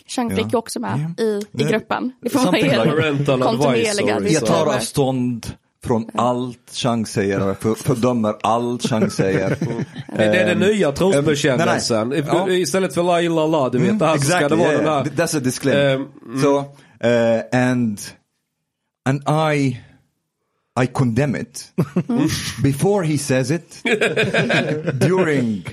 Chang 0.07 0.31
Ja. 0.31 0.37
Frick 0.37 0.53
är 0.53 0.57
också 0.57 0.81
med 0.81 1.15
i, 1.19 1.23
i 1.23 1.41
Det- 1.53 1.65
gruppen. 1.65 2.13
Det 2.23 2.31
får 2.31 2.39
vara 2.45 2.59
er 2.59 2.85
kontinuerliga 3.43 4.21
jag 4.31 4.47
tar 4.47 4.67
avstånd 4.75 5.47
från 5.85 6.11
allt 6.15 6.71
Chang 6.73 7.07
säger 7.07 7.49
och 7.51 7.57
för, 7.57 7.75
fördömer 7.75 8.35
allt 8.43 8.83
Chang 8.83 9.11
säger. 9.11 9.57
Det 10.17 10.25
är 10.25 10.47
den 10.47 10.59
nya 10.59 10.93
trosbekännelsen. 10.93 12.09
nej, 12.09 12.23
nej. 12.23 12.31
Ja. 12.35 12.49
Istället 12.51 12.95
för 12.95 13.03
la 13.03 13.23
illa 13.23 13.47
la, 13.47 13.69
du 13.69 13.79
vet, 13.79 13.99
det 13.99 14.07
här 14.07 14.19
så 14.19 14.25
ska 14.25 14.49
det 14.49 14.57
vara 14.57 14.69
yeah, 14.73 14.77
den 14.85 14.87
yeah. 14.93 15.05
här. 15.05 15.11
That's 15.11 15.37
a 15.37 15.41
disclaimer. 15.41 15.95
Um, 15.95 16.09
So, 16.43 16.59
uh, 16.59 17.43
and, 17.53 18.01
and 19.05 19.23
I, 19.55 19.81
I 20.77 20.87
condemn 20.87 21.37
it 21.37 21.71
before 22.63 23.05
he 23.05 23.17
says 23.17 23.53
it, 23.53 23.81
during, 24.99 25.65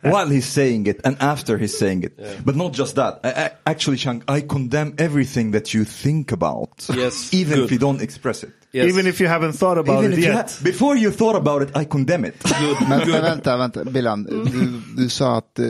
while 0.00 0.28
he's 0.30 0.46
saying 0.46 0.86
it, 0.86 1.00
and 1.04 1.18
after 1.20 1.58
he's 1.58 1.76
saying 1.76 2.04
it. 2.04 2.18
But 2.44 2.56
not 2.56 2.72
just 2.72 2.94
that. 2.96 3.20
I, 3.22 3.28
I, 3.30 3.50
actually, 3.66 3.98
Chang, 3.98 4.22
I 4.26 4.40
condemn 4.40 4.94
everything 4.96 5.50
that 5.50 5.74
you 5.74 5.84
think 5.84 6.32
about, 6.32 6.86
Yes, 6.94 7.34
even 7.34 7.56
good. 7.56 7.64
if 7.66 7.72
you 7.72 7.78
don't 7.78 8.00
express 8.00 8.42
it. 8.42 8.52
Yes. 8.72 8.92
Even 8.92 9.06
if 9.06 9.20
you 9.20 9.30
haven't 9.30 9.52
thought 9.52 9.78
about 9.78 10.04
Even 10.04 10.12
it 10.12 10.18
you 10.18 10.28
yet. 10.28 10.36
ha- 10.36 10.64
before 10.64 10.96
you 10.96 11.12
thought 11.12 11.36
about 11.36 11.62
it, 11.62 11.76
I 11.76 11.84
condemn 11.84 12.24
it. 12.24 12.44
Men, 12.88 12.98
men 13.10 13.22
vänta, 13.22 13.56
vänta, 13.56 13.84
Billan. 13.84 14.24
Du, 14.24 14.82
du 15.02 15.08
sa 15.08 15.36
att, 15.36 15.58
eh, 15.58 15.66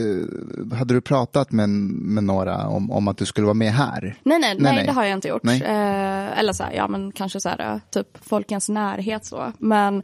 hade 0.79 0.95
du 0.95 1.01
pratat 1.01 1.53
med, 1.53 1.69
med 1.69 2.25
några 2.25 2.67
om, 2.69 2.91
om 2.91 3.09
att 3.09 3.17
du 3.19 3.27
skulle 3.27 3.45
vara 3.45 3.55
med 3.55 3.73
här? 3.73 4.01
Nej, 4.03 4.15
nej, 4.23 4.39
nej, 4.41 4.57
Nej, 4.59 4.75
nej. 4.77 4.87
det 4.87 4.93
har 4.93 5.05
jag 5.05 5.13
inte 5.13 5.29
gjort. 5.29 5.45
Eh, 5.45 6.39
eller 6.39 6.53
så 6.53 6.63
här, 6.65 6.73
ja 6.73 6.89
men 6.89 7.13
kanske 7.13 7.41
så 7.41 7.49
här, 7.49 7.73
eh, 7.75 7.79
typ 7.91 8.07
folkens 8.29 8.69
närhet 8.69 9.25
så. 9.27 9.53
Men, 9.59 9.97
eh, 9.97 10.03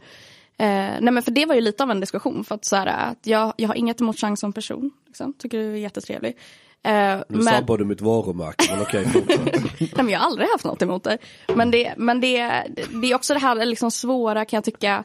nej 0.99 1.11
men 1.11 1.23
för 1.23 1.31
det 1.31 1.45
var 1.45 1.55
ju 1.55 1.61
lite 1.61 1.83
av 1.83 1.91
en 1.91 1.99
diskussion. 1.99 2.43
För 2.43 2.55
att 2.55 2.65
så 2.65 2.75
här, 2.75 3.11
att 3.11 3.19
jag, 3.27 3.53
jag 3.57 3.67
har 3.67 3.75
inget 3.75 4.01
emot 4.01 4.19
Chang 4.19 4.37
som 4.37 4.53
person. 4.53 4.91
Liksom. 5.07 5.33
Tycker 5.33 5.57
du 5.57 5.71
är 5.73 5.77
jättetrevlig. 5.77 6.37
Eh, 6.83 7.17
Nu 7.17 7.23
men, 7.27 7.43
sabbar 7.43 7.77
du 7.77 7.85
mitt 7.85 8.01
varumärke, 8.01 8.65
men 8.71 8.81
okej, 8.81 9.05
fortsätt. 9.05 9.53
nej, 9.79 9.91
men 9.95 10.09
jag 10.09 10.19
har 10.19 10.25
aldrig 10.25 10.49
haft 10.49 10.65
något 10.65 10.81
emot 10.81 11.03
det. 11.03 11.17
Men 11.55 11.71
det, 11.71 11.93
men 11.97 12.21
det, 12.21 12.63
det 13.01 13.11
är 13.11 13.15
också 13.15 13.33
det 13.33 13.39
här 13.39 13.65
liksom 13.65 13.91
svåra 13.91 14.45
kan 14.45 14.57
jag 14.57 14.63
tycka. 14.63 15.03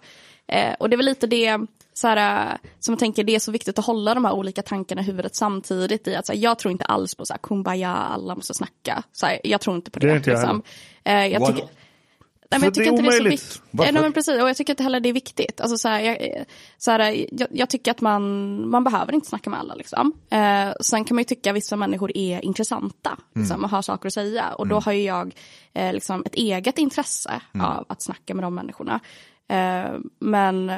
Eh, 0.48 0.72
och 0.78 0.90
det 0.90 0.94
är 0.94 0.96
väl 0.96 1.06
lite 1.06 1.26
det 1.26 1.58
så 1.94 2.08
här, 2.08 2.50
eh, 2.52 2.56
som 2.80 2.92
jag 2.92 2.98
tänker, 2.98 3.24
det 3.24 3.34
är 3.34 3.38
så 3.38 3.52
viktigt 3.52 3.78
att 3.78 3.84
hålla 3.84 4.14
de 4.14 4.24
här 4.24 4.32
olika 4.32 4.62
tankarna 4.62 5.00
i 5.00 5.04
huvudet 5.04 5.34
samtidigt. 5.34 6.08
i 6.08 6.14
att 6.14 6.26
så 6.26 6.32
här, 6.32 6.40
Jag 6.40 6.58
tror 6.58 6.72
inte 6.72 6.84
alls 6.84 7.14
på 7.14 7.26
så 7.26 7.32
här, 7.32 7.38
kumbaya, 7.38 7.90
alla 7.90 8.34
måste 8.34 8.54
snacka. 8.54 9.02
Så 9.12 9.26
här, 9.26 9.40
jag 9.44 9.60
tror 9.60 9.76
inte 9.76 9.90
på 9.90 9.98
det. 9.98 10.06
Det 10.06 10.12
är 10.12 10.16
inte 10.16 10.30
jag 10.30 10.38
liksom. 10.38 10.62
eh, 11.04 11.26
jag 11.26 11.46
tycker? 11.46 11.68
Nej, 12.52 12.60
men 12.60 12.66
jag 12.66 12.74
tycker 12.74 12.90
det 12.92 12.96
är 12.96 12.98
inte 12.98 13.02
det 13.02 13.08
är 13.08 13.12
så 13.12 13.18
omöjligt. 13.18 13.42
viktigt. 13.42 13.62
Nej, 13.70 13.92
men 13.92 14.12
precis, 14.12 14.42
och 14.42 14.48
jag 14.48 14.56
tycker 14.56 14.72
inte 14.72 14.82
heller 14.82 15.00
det 15.00 15.08
är 15.08 15.12
viktigt. 15.12 15.60
Alltså, 15.60 15.78
så 15.78 15.88
här, 15.88 16.00
jag, 16.00 16.44
så 16.78 16.90
här, 16.90 17.26
jag, 17.30 17.48
jag 17.50 17.68
tycker 17.68 17.90
att 17.90 18.00
man, 18.00 18.22
man 18.70 18.84
behöver 18.84 19.12
inte 19.12 19.28
snacka 19.28 19.50
med 19.50 19.58
alla. 19.58 19.74
Liksom. 19.74 20.12
Eh, 20.30 20.72
sen 20.80 21.04
kan 21.04 21.14
man 21.14 21.20
ju 21.20 21.24
tycka 21.24 21.50
att 21.50 21.56
vissa 21.56 21.76
människor 21.76 22.16
är 22.16 22.44
intressanta 22.44 23.18
liksom, 23.34 23.64
och 23.64 23.70
har 23.70 23.82
saker 23.82 24.06
att 24.06 24.12
säga. 24.12 24.52
Och 24.52 24.68
då 24.68 24.80
har 24.80 24.92
ju 24.92 25.02
jag 25.02 25.34
eh, 25.72 25.92
liksom, 25.92 26.22
ett 26.26 26.34
eget 26.34 26.78
intresse 26.78 27.40
av 27.60 27.84
att 27.88 28.02
snacka 28.02 28.34
med 28.34 28.44
de 28.44 28.54
människorna. 28.54 29.00
Eh, 29.48 29.98
men, 30.18 30.72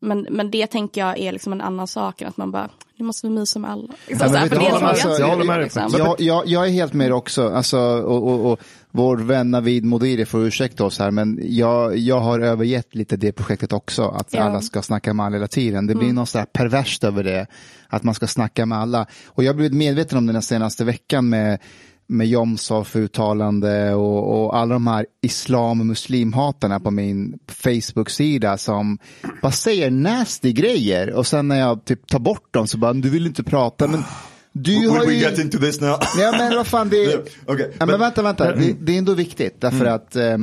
men, 0.00 0.26
men 0.30 0.50
det 0.50 0.66
tänker 0.66 1.00
jag 1.00 1.18
är 1.18 1.32
liksom 1.32 1.52
en 1.52 1.60
annan 1.60 1.86
sak 1.86 2.22
än 2.22 2.28
att 2.28 2.36
man 2.36 2.50
bara, 2.50 2.68
nu 2.96 3.04
måste 3.04 3.26
vi 3.26 3.32
mysa 3.32 3.58
med 3.58 3.70
alla. 3.70 3.94
Liksom, 4.06 4.26
Ja, 4.26 4.32
så 4.32 4.38
här, 4.38 4.48
för 4.48 4.56
det 4.56 4.86
alltså, 4.86 5.08
jag 5.08 5.28
håller 5.28 5.44
med 5.44 5.56
dig 5.56 5.64
liksom. 5.64 5.94
Jag, 5.98 6.20
jag, 6.20 6.46
jag 6.46 6.66
är 6.66 6.70
helt 6.70 6.92
med 6.92 7.12
också, 7.12 7.48
alltså, 7.48 7.78
och, 7.78 8.28
och, 8.28 8.52
och 8.52 8.60
vår 8.90 9.16
vän 9.16 9.50
Navid 9.50 9.84
Modiri 9.84 10.24
får 10.24 10.46
ursäkta 10.46 10.84
oss 10.84 10.98
här, 10.98 11.10
men 11.10 11.38
jag, 11.42 11.96
jag 11.98 12.20
har 12.20 12.40
övergett 12.40 12.94
lite 12.94 13.16
det 13.16 13.32
projektet 13.32 13.72
också, 13.72 14.08
att 14.08 14.28
Ja. 14.30 14.42
alla 14.42 14.60
ska 14.60 14.82
snacka 14.82 15.14
med 15.14 15.26
alla 15.26 15.36
hela 15.36 15.48
tiden. 15.48 15.86
Det 15.86 15.94
blir 15.94 16.12
något 16.12 16.28
så 16.28 16.38
här 16.38 16.46
perverst 16.46 17.04
över 17.04 17.24
det, 17.24 17.46
att 17.88 18.02
man 18.02 18.14
ska 18.14 18.26
snacka 18.26 18.66
med 18.66 18.78
alla. 18.78 19.06
Och 19.26 19.44
jag 19.44 19.48
har 19.48 19.56
blivit 19.56 19.74
medveten 19.78 20.18
om 20.18 20.26
det 20.26 20.32
den 20.32 20.42
senaste 20.42 20.84
veckan 20.84 21.28
med 21.28 21.58
med 22.06 22.26
Jomshof-uttalande 22.26 23.92
och, 23.94 24.44
och 24.44 24.56
alla 24.56 24.74
de 24.74 24.86
här 24.86 25.06
islam 25.22 25.80
och 25.80 25.86
muslimhatarna 25.86 26.80
på 26.80 26.90
min 26.90 27.38
Facebook-sida 27.48 28.58
som 28.58 28.98
bara 29.42 29.52
säger 29.52 29.90
nasty 29.90 30.52
grejer 30.52 31.12
och 31.12 31.26
sen 31.26 31.48
när 31.48 31.58
jag 31.60 31.84
typ 31.84 32.06
tar 32.06 32.18
bort 32.18 32.54
dem 32.54 32.66
så 32.66 32.78
bara, 32.78 32.92
du 32.92 33.10
vill 33.10 33.26
inte 33.26 33.42
prata, 33.44 33.86
men 33.86 34.02
du 34.52 34.88
har 34.88 35.06
we 35.06 35.12
ju... 35.12 35.20
get 35.20 35.38
into 35.38 35.58
this 35.58 35.80
now? 35.80 35.96
Ja 36.18 36.32
men 36.38 36.56
vad 36.56 36.66
fan, 36.66 36.88
det 36.88 37.04
är... 37.12 37.18
Okay, 37.46 37.70
ja, 37.78 37.86
men 37.86 37.88
but- 37.88 37.98
vänta, 37.98 38.22
vänta. 38.22 38.54
Det, 38.54 38.72
det 38.80 38.94
är 38.94 38.98
ändå 38.98 39.14
viktigt 39.14 39.60
därför 39.60 39.86
att 39.86 40.16
eh, 40.16 40.38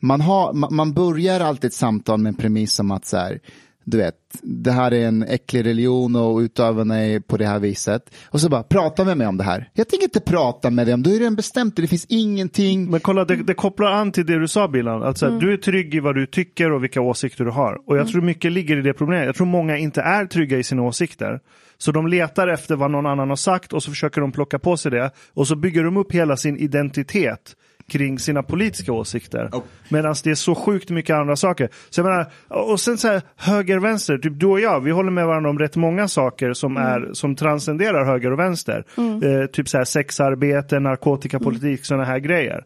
man, 0.00 0.20
har, 0.20 0.52
man, 0.52 0.74
man 0.74 0.92
börjar 0.92 1.40
alltid 1.40 1.68
ett 1.68 1.74
samtal 1.74 2.18
med 2.20 2.30
en 2.30 2.36
premiss 2.36 2.80
om 2.80 2.90
att 2.90 3.06
så 3.06 3.16
här, 3.16 3.40
du 3.84 3.96
vet, 3.96 4.14
det 4.42 4.72
här 4.72 4.94
är 4.94 5.08
en 5.08 5.22
äcklig 5.22 5.66
religion 5.66 6.16
och 6.16 6.38
utövarna 6.38 6.98
är 6.98 7.20
på 7.20 7.36
det 7.36 7.46
här 7.46 7.58
viset. 7.58 8.10
Och 8.28 8.40
så 8.40 8.48
bara, 8.48 8.62
prata 8.62 9.04
med 9.04 9.16
mig 9.16 9.26
om 9.26 9.36
det 9.36 9.44
här. 9.44 9.70
Jag 9.74 9.88
tänker 9.88 10.04
inte 10.04 10.20
prata 10.20 10.70
med 10.70 10.86
dig 10.86 10.94
om, 10.94 11.02
du 11.02 11.10
har 11.10 11.14
ju 11.14 11.20
redan 11.20 11.36
bestämt 11.36 11.76
det, 11.76 11.82
det 11.82 11.88
finns 11.88 12.06
ingenting. 12.08 12.90
Men 12.90 13.00
kolla, 13.00 13.24
det, 13.24 13.36
det 13.36 13.54
kopplar 13.54 13.90
an 13.92 14.12
till 14.12 14.26
det 14.26 14.38
du 14.38 14.48
sa 14.48 14.68
Bilan. 14.68 15.02
Att 15.02 15.18
så 15.18 15.30
här, 15.30 15.40
Du 15.40 15.52
är 15.52 15.56
trygg 15.56 15.94
i 15.94 16.00
vad 16.00 16.14
du 16.14 16.26
tycker 16.26 16.72
och 16.72 16.82
vilka 16.82 17.00
åsikter 17.00 17.44
du 17.44 17.50
har. 17.50 17.78
Och 17.86 17.96
jag 17.96 18.08
tror 18.08 18.22
mycket 18.22 18.52
ligger 18.52 18.76
i 18.76 18.82
det 18.82 18.92
problemet. 18.92 19.26
Jag 19.26 19.36
tror 19.36 19.46
många 19.46 19.78
inte 19.78 20.00
är 20.00 20.26
trygga 20.26 20.58
i 20.58 20.64
sina 20.64 20.82
åsikter. 20.82 21.40
Så 21.82 21.92
de 21.92 22.06
letar 22.06 22.48
efter 22.48 22.76
vad 22.76 22.90
någon 22.90 23.06
annan 23.06 23.28
har 23.28 23.36
sagt 23.36 23.72
och 23.72 23.82
så 23.82 23.90
försöker 23.90 24.20
de 24.20 24.32
plocka 24.32 24.58
på 24.58 24.76
sig 24.76 24.90
det. 24.90 25.10
Och 25.34 25.48
så 25.48 25.56
bygger 25.56 25.84
de 25.84 25.96
upp 25.96 26.12
hela 26.12 26.36
sin 26.36 26.56
identitet 26.56 27.56
kring 27.88 28.18
sina 28.18 28.42
politiska 28.42 28.92
åsikter. 28.92 29.48
Oh. 29.52 29.62
Medan 29.88 30.14
det 30.24 30.30
är 30.30 30.34
så 30.34 30.54
sjukt 30.54 30.90
mycket 30.90 31.16
andra 31.16 31.36
saker. 31.36 31.68
Så 31.90 32.00
jag 32.00 32.04
menar, 32.04 32.32
och 32.48 32.80
sen 32.80 32.98
så 32.98 33.08
här, 33.08 33.22
höger 33.36 33.78
vänster, 33.78 34.18
typ 34.18 34.40
du 34.40 34.46
och 34.46 34.60
jag, 34.60 34.80
vi 34.80 34.90
håller 34.90 35.10
med 35.10 35.26
varandra 35.26 35.50
om 35.50 35.58
rätt 35.58 35.76
många 35.76 36.08
saker 36.08 36.52
som, 36.52 36.76
är, 36.76 37.10
som 37.12 37.36
transcenderar 37.36 38.04
höger 38.04 38.32
och 38.32 38.38
vänster. 38.38 38.84
Eh, 39.22 39.46
typ 39.46 39.68
så 39.68 39.78
här 39.78 39.84
sexarbete, 39.84 40.80
narkotikapolitik, 40.80 41.84
sådana 41.84 42.04
här 42.04 42.18
grejer. 42.18 42.64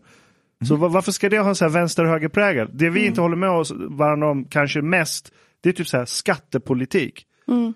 Så 0.69 0.77
va- 0.77 0.89
varför 0.89 1.13
ska 1.13 1.29
det 1.29 1.39
ha 1.39 1.49
en 1.49 1.55
så 1.55 1.65
här 1.65 1.73
vänster 1.73 2.05
och 2.05 2.11
högerprägel? 2.11 2.69
Det 2.73 2.91
vi 2.91 3.07
inte 3.07 3.21
håller 3.21 3.37
med 3.37 3.51
oss 3.51 3.73
varandra 3.77 4.31
om 4.31 4.45
kanske 4.45 4.83
mest, 4.83 5.33
det 5.63 5.69
är 5.69 5.73
typ 5.73 5.89
så 5.89 5.97
här 5.97 6.05
skattepolitik. 6.05 7.27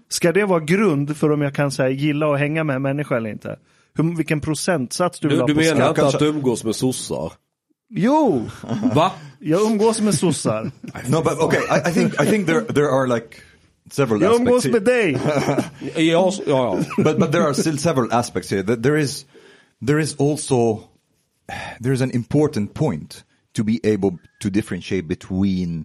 Ska 0.09 0.33
det 0.33 0.45
vara 0.45 0.61
grund 0.61 1.17
för 1.17 1.31
om 1.31 1.43
jag 1.43 1.55
kan 1.55 1.71
här, 1.79 1.89
gilla 1.89 2.27
och 2.27 2.39
hänga 2.39 2.65
med 2.65 2.77
en 2.77 2.83
människa 2.83 3.17
eller 3.17 3.31
inte? 3.31 3.59
Hur, 3.95 4.17
vilken 4.17 4.41
procentsats 4.41 5.21
du 5.21 5.29
vill 5.29 5.37
Du, 5.37 5.41
ha 5.43 5.47
du 5.47 5.55
på 5.55 5.61
menar 5.61 5.89
inte 5.89 6.07
att 6.07 6.19
du 6.19 6.27
umgås 6.27 6.65
med 6.65 6.77
sossar? 6.77 7.33
Jo, 7.91 8.45
Va? 8.95 9.13
jag 9.39 9.63
umgås 9.63 10.01
med 10.01 10.15
sossar. 10.15 10.71
No, 11.09 11.23
but 11.23 11.39
okay, 11.41 11.61
I, 11.61 11.91
I 11.91 11.93
think 11.93 12.13
I 12.23 12.27
think 12.27 12.47
there 12.47 12.61
there 12.61 12.89
are 12.91 13.07
like 13.07 13.37
several 13.91 14.23
Jag 14.23 14.31
aspects. 14.33 14.49
umgås 14.49 14.65
here. 14.65 14.73
med 14.73 14.83
dig. 14.85 15.19
Ja, 16.11 16.33
ja, 16.47 16.79
ja. 16.97 17.03
but 17.05 17.19
but 17.19 17.33
there 17.33 17.43
are 17.45 17.55
still 17.55 17.79
several 17.79 18.13
aspects 18.13 18.51
here. 18.53 18.63
That 18.63 18.83
there 18.83 19.01
is 19.01 19.27
there 19.87 20.03
is 20.03 20.17
also 20.21 20.81
there 21.83 21.93
is 21.95 22.01
an 22.03 22.11
important 22.11 22.75
point 22.75 23.25
to 23.57 23.65
be 23.65 23.81
able 23.85 24.19
to 24.43 24.51
differentiate 24.51 25.03
between 25.09 25.85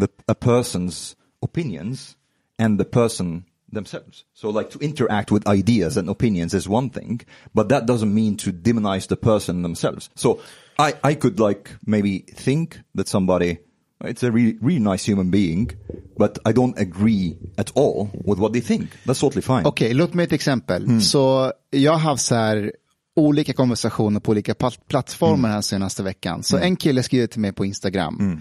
the, 0.00 0.08
a 0.28 0.34
person's 0.34 1.14
opinions 1.42 2.16
and 2.58 2.78
the 2.78 2.84
person 2.84 3.44
themselves. 3.72 4.24
So 4.34 4.50
like 4.50 4.70
to 4.70 4.78
interact 4.78 5.30
with 5.30 5.46
ideas 5.48 5.96
and 5.96 6.08
opinions 6.08 6.54
is 6.54 6.68
one 6.68 6.90
thing, 6.90 7.20
but 7.54 7.68
that 7.68 7.86
doesn't 7.86 8.14
mean 8.14 8.36
to 8.36 8.52
demonize 8.52 9.06
the 9.08 9.16
person 9.16 9.62
themselves. 9.62 10.10
So 10.14 10.38
I, 10.78 10.92
I 11.10 11.14
could 11.14 11.40
like 11.40 11.70
maybe 11.86 12.24
think 12.36 12.78
that 12.96 13.08
somebody 13.08 13.58
it's 14.04 14.22
a 14.22 14.30
really, 14.30 14.58
really 14.60 14.78
nice 14.78 15.04
human 15.10 15.30
being, 15.30 15.70
but 16.18 16.38
I 16.44 16.52
don't 16.52 16.78
agree 16.78 17.36
at 17.56 17.70
all 17.74 18.10
with 18.24 18.38
what 18.38 18.52
they 18.52 18.60
think. 18.60 18.90
That's 19.06 19.20
totally 19.20 19.42
fine. 19.42 19.64
Okej, 19.66 19.94
låt 19.94 20.14
mig 20.14 20.24
ett 20.24 20.32
exempel. 20.32 21.00
Så 21.00 21.52
jag 21.70 21.92
har 21.92 21.98
haft 21.98 22.24
så 22.24 22.34
här 22.34 22.72
olika 23.16 23.52
konversationer 23.52 24.20
på 24.20 24.30
olika 24.30 24.54
plat- 24.54 24.78
plattformar 24.88 25.48
här 25.48 25.60
senaste 25.60 26.02
veckan. 26.02 26.42
Så 26.42 26.56
en 26.58 26.76
kille 26.76 27.02
skriver 27.02 27.26
till 27.26 27.40
mig 27.40 27.52
på 27.52 27.64
Instagram. 27.64 28.40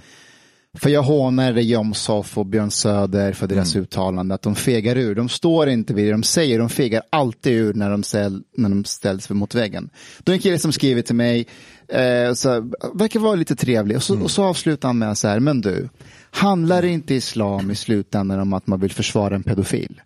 För 0.76 0.90
jag 0.90 1.04
hånade 1.04 1.62
Jomshof 1.62 2.38
och 2.38 2.46
Björn 2.46 2.72
Söder 2.72 3.34
för 3.34 3.48
deras 3.48 3.76
uttalande 3.76 4.36
att 4.36 4.42
de 4.42 4.56
fegar 4.56 4.96
ur. 4.96 5.16
De 5.16 5.30
står 5.30 5.70
inte 5.70 5.94
vid 5.94 6.06
det 6.06 6.12
de 6.12 6.24
säger, 6.24 6.60
de 6.60 6.70
fegar 6.70 7.04
alltid 7.10 7.54
ur 7.54 7.74
när 7.74 7.90
de, 7.90 8.04
ställ, 8.04 8.44
när 8.58 8.70
de 8.70 8.86
ställs 8.86 9.30
mot 9.30 9.56
väggen. 9.56 9.90
Då 10.20 10.32
är 10.32 10.34
en 10.34 10.42
kille 10.42 10.60
som 10.60 10.72
skriver 10.72 11.02
till 11.02 11.16
mig, 11.16 11.48
eh, 11.88 12.34
så 12.34 12.50
här, 12.50 12.98
verkar 12.98 13.20
vara 13.20 13.36
lite 13.36 13.56
trevlig 13.56 13.98
och 13.98 14.04
så, 14.04 14.22
och 14.24 14.32
så 14.32 14.44
avslutar 14.44 14.90
han 14.90 14.98
med 14.98 15.18
så 15.18 15.28
här, 15.28 15.40
men 15.40 15.62
du, 15.62 15.90
handlar 16.32 16.82
det 16.82 16.90
inte 16.90 17.16
islam 17.16 17.72
i 17.72 17.76
slutändan 17.76 18.40
om 18.40 18.54
att 18.54 18.68
man 18.68 18.80
vill 18.80 18.92
försvara 18.92 19.36
en 19.36 19.44
pedofil? 19.44 20.02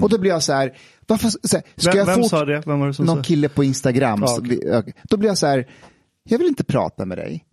Och 0.00 0.08
då 0.08 0.18
blir 0.18 0.30
jag 0.30 0.42
så 0.42 0.52
här, 0.52 0.72
varför, 1.06 1.28
så 1.28 1.56
här 1.56 1.62
ska 1.76 1.90
Vem- 1.90 1.98
jag 1.98 2.06
vem 2.06 2.24
sa 2.24 2.44
det? 2.44 2.62
Vem 2.66 2.80
var 2.80 2.86
det 2.86 2.94
som 2.94 3.06
Någon 3.06 3.16
sa? 3.16 3.22
kille 3.22 3.48
på 3.48 3.64
Instagram. 3.64 4.26
Så. 4.26 4.40
Då 5.02 5.16
blir 5.16 5.28
jag 5.28 5.38
så 5.38 5.46
här, 5.46 5.66
jag 6.24 6.38
vill 6.38 6.46
inte 6.46 6.64
prata 6.64 7.04
med 7.04 7.18
dig. 7.18 7.44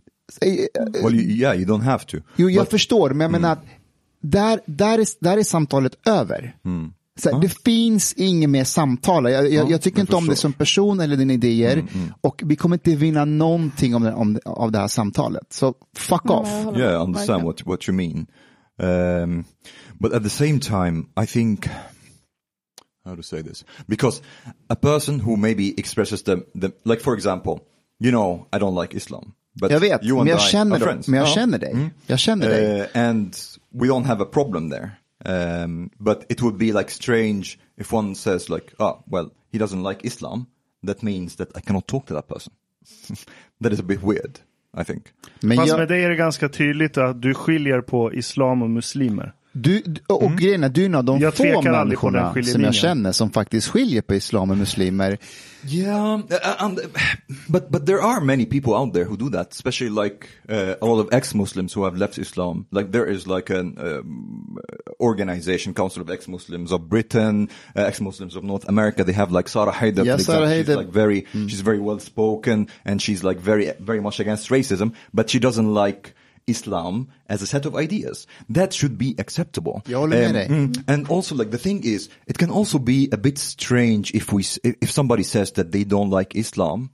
Eh, 0.41 1.03
Well, 1.03 1.15
you, 1.15 1.23
yeah, 1.37 1.55
you 1.57 1.65
don't 1.65 1.83
have 1.83 2.05
to. 2.05 2.17
Jo, 2.35 2.49
jag 2.49 2.65
But- 2.65 2.69
förstår, 2.71 3.09
men 3.09 3.19
jag 3.21 3.31
menar 3.31 3.51
att 3.51 3.65
där, 4.21 4.59
där, 4.65 4.99
är, 4.99 5.07
där 5.19 5.37
är 5.37 5.43
samtalet 5.43 6.07
över. 6.07 6.55
Så 7.19 7.29
här, 7.31 7.41
Det 7.41 7.49
finns 7.65 8.13
inget 8.13 8.49
mer 8.49 8.63
samtal. 8.63 9.31
Jag, 9.31 9.51
jag, 9.53 9.71
jag 9.71 9.81
tycker 9.81 10.01
inte 10.01 10.15
om 10.15 10.27
dig 10.27 10.35
som 10.35 10.53
person 10.53 10.99
eller 10.99 11.17
dina 11.17 11.33
idéer 11.33 11.83
och 12.21 12.41
vi 12.45 12.55
kommer 12.55 12.75
inte 12.75 12.95
vinna 12.95 13.25
någonting 13.25 13.95
om, 13.95 14.05
om, 14.05 14.39
av 14.45 14.71
det 14.71 14.79
här 14.79 14.87
samtalet. 14.87 15.53
Så 15.53 15.73
fuck 15.97 16.29
off. 16.31 16.47
jag 16.47 16.63
håller 16.63 16.79
Yeah, 16.79 16.91
I 16.91 16.97
med. 16.97 17.01
understand 17.01 17.43
Verkligen. 17.43 17.45
what 17.45 17.79
what 17.79 17.89
you 17.89 17.95
mean. 17.97 18.27
Um, 19.23 19.43
but 19.99 20.13
at 20.13 20.23
the 20.23 20.29
same 20.29 20.59
time, 20.59 21.05
I 21.23 21.25
think 21.27 21.67
how 23.05 23.15
to 23.15 23.23
say 23.23 23.43
this 23.43 23.65
because 23.87 24.21
a 24.69 24.75
person 24.75 25.19
who 25.19 25.35
maybe 25.37 25.73
expresses 25.77 26.23
the 26.23 26.35
the 26.61 26.71
like 26.85 27.01
for 27.03 27.13
example, 27.17 27.59
you 27.99 28.11
know, 28.11 28.47
I 28.53 28.59
don't 28.59 28.81
like 28.81 28.97
Islam. 28.97 29.33
But 29.61 29.71
Jag 29.71 29.79
vet, 29.79 30.03
men 30.03 30.27
jag 30.27 30.41
känner, 30.41 30.79
men 31.07 31.19
jag 31.19 31.27
Ja. 31.27 31.33
känner 31.35 31.59
dig. 31.59 31.89
Jag 32.07 32.19
känner 32.19 32.49
dig. 32.49 32.81
Uh, 32.81 32.87
and 32.93 33.35
we 33.69 33.87
don't 33.87 34.05
have 34.05 34.23
a 34.23 34.27
problem 34.31 34.69
there. 34.69 34.91
Um, 35.25 35.89
but 35.97 36.25
it 36.29 36.41
would 36.41 36.57
be 36.57 36.65
like 36.65 36.89
strange 36.91 37.57
if 37.77 37.93
one 37.93 38.15
says 38.15 38.49
like, 38.49 38.65
oh, 38.79 39.03
well, 39.11 39.29
he 39.51 39.59
doesn't 39.59 39.89
like 39.89 40.07
Islam. 40.07 40.45
That 40.87 41.01
means 41.01 41.35
that 41.35 41.57
I 41.57 41.61
cannot 41.61 41.87
talk 41.87 42.05
to 42.07 42.13
that 42.13 42.27
person. 42.27 42.53
that 43.63 43.73
is 43.73 43.79
a 43.79 43.83
bit 43.83 44.01
weird, 44.03 44.39
I 44.81 44.83
think. 44.83 45.03
Men 45.41 45.57
Fast 45.57 45.69
jag, 45.69 45.79
med 45.79 45.87
dig 45.87 46.03
är 46.03 46.09
det 46.09 46.15
ganska 46.15 46.49
tydligt 46.49 46.97
att 46.97 47.21
du 47.21 47.33
skiljer 47.33 47.81
på 47.81 48.13
islam 48.13 48.61
och 48.61 48.69
muslimer. 48.69 49.33
Du, 49.61 49.83
och 50.07 50.31
grejen 50.31 50.63
är, 50.63 50.69
du 50.69 50.81
är 50.81 50.85
en 50.85 50.95
av 50.95 51.03
de 51.03 51.19
Jag 51.19 51.35
få 51.35 51.61
människorna 51.61 52.33
som 52.43 52.61
jag 52.63 52.73
känner 52.73 53.11
som 53.11 53.31
faktiskt 53.31 53.67
skiljer 53.67 54.01
på 54.01 54.15
islam 54.15 54.51
och 54.51 54.57
muslimer. 54.57 55.17
Yeah, 55.67 56.19
uh, 56.19 56.63
and, 56.63 56.79
but 57.49 57.69
but 57.69 57.85
there 57.85 58.01
are 58.01 58.21
many 58.21 58.45
people 58.45 58.73
out 58.73 58.93
there 58.93 59.03
who 59.03 59.17
do 59.17 59.29
that, 59.31 59.51
especially 59.51 59.89
like 59.89 60.29
uh, 60.47 60.75
a 60.81 60.85
lot 60.85 60.99
of 61.01 61.13
ex-Muslims 61.13 61.73
who 61.73 61.83
have 61.83 61.97
left 61.97 62.17
Islam. 62.17 62.65
Like 62.71 62.91
there 62.91 63.05
is 63.05 63.27
like 63.27 63.49
an 63.49 63.77
um, 63.77 64.57
organization, 65.01 65.73
Council 65.73 66.01
of 66.01 66.09
Ex-Muslims 66.09 66.71
of 66.71 66.87
Britain, 66.87 67.49
uh, 67.75 67.81
ex-Muslims 67.81 68.37
of 68.37 68.43
North 68.43 68.69
America. 68.69 69.03
They 69.03 69.11
have 69.13 69.33
like 69.33 69.49
Sarah 69.49 69.73
Haider. 69.73 70.05
Yeah, 70.05 70.17
Sarah 70.17 70.43
example. 70.43 70.49
She's 70.49 70.67
Haider. 70.67 70.77
like 70.77 70.87
very, 70.87 71.27
she's 71.33 71.61
very 71.61 71.79
well 71.79 71.99
spoken, 71.99 72.69
and 72.85 73.01
she's 73.01 73.23
like 73.23 73.39
very 73.39 73.73
very 73.79 73.99
much 73.99 74.21
against 74.21 74.49
racism, 74.49 74.93
but 75.13 75.29
she 75.29 75.39
doesn't 75.39 75.73
like. 75.73 76.15
Islam 76.49 77.07
as 77.29 77.41
a 77.41 77.45
set 77.45 77.65
of 77.65 77.75
ideas 77.75 78.27
that 78.53 78.73
should 78.73 78.97
be 78.97 79.15
acceptable. 79.17 79.81
Jag 79.85 79.97
håller 79.99 80.17
med 80.17 80.33
dig. 80.33 80.49
mm, 80.49 80.83
and 80.87 81.09
also 81.09 81.35
like 81.35 81.51
the 81.51 81.57
thing 81.57 81.83
is 81.83 82.09
it 82.27 82.37
can 82.37 82.51
also 82.51 82.79
be 82.79 83.09
a 83.11 83.17
bit 83.17 83.37
strange 83.37 84.11
if 84.13 84.33
we 84.33 84.43
if 84.63 84.91
somebody 84.91 85.23
says 85.23 85.51
that 85.51 85.71
they 85.71 85.83
don't 85.83 86.19
like 86.19 86.39
islam 86.39 86.89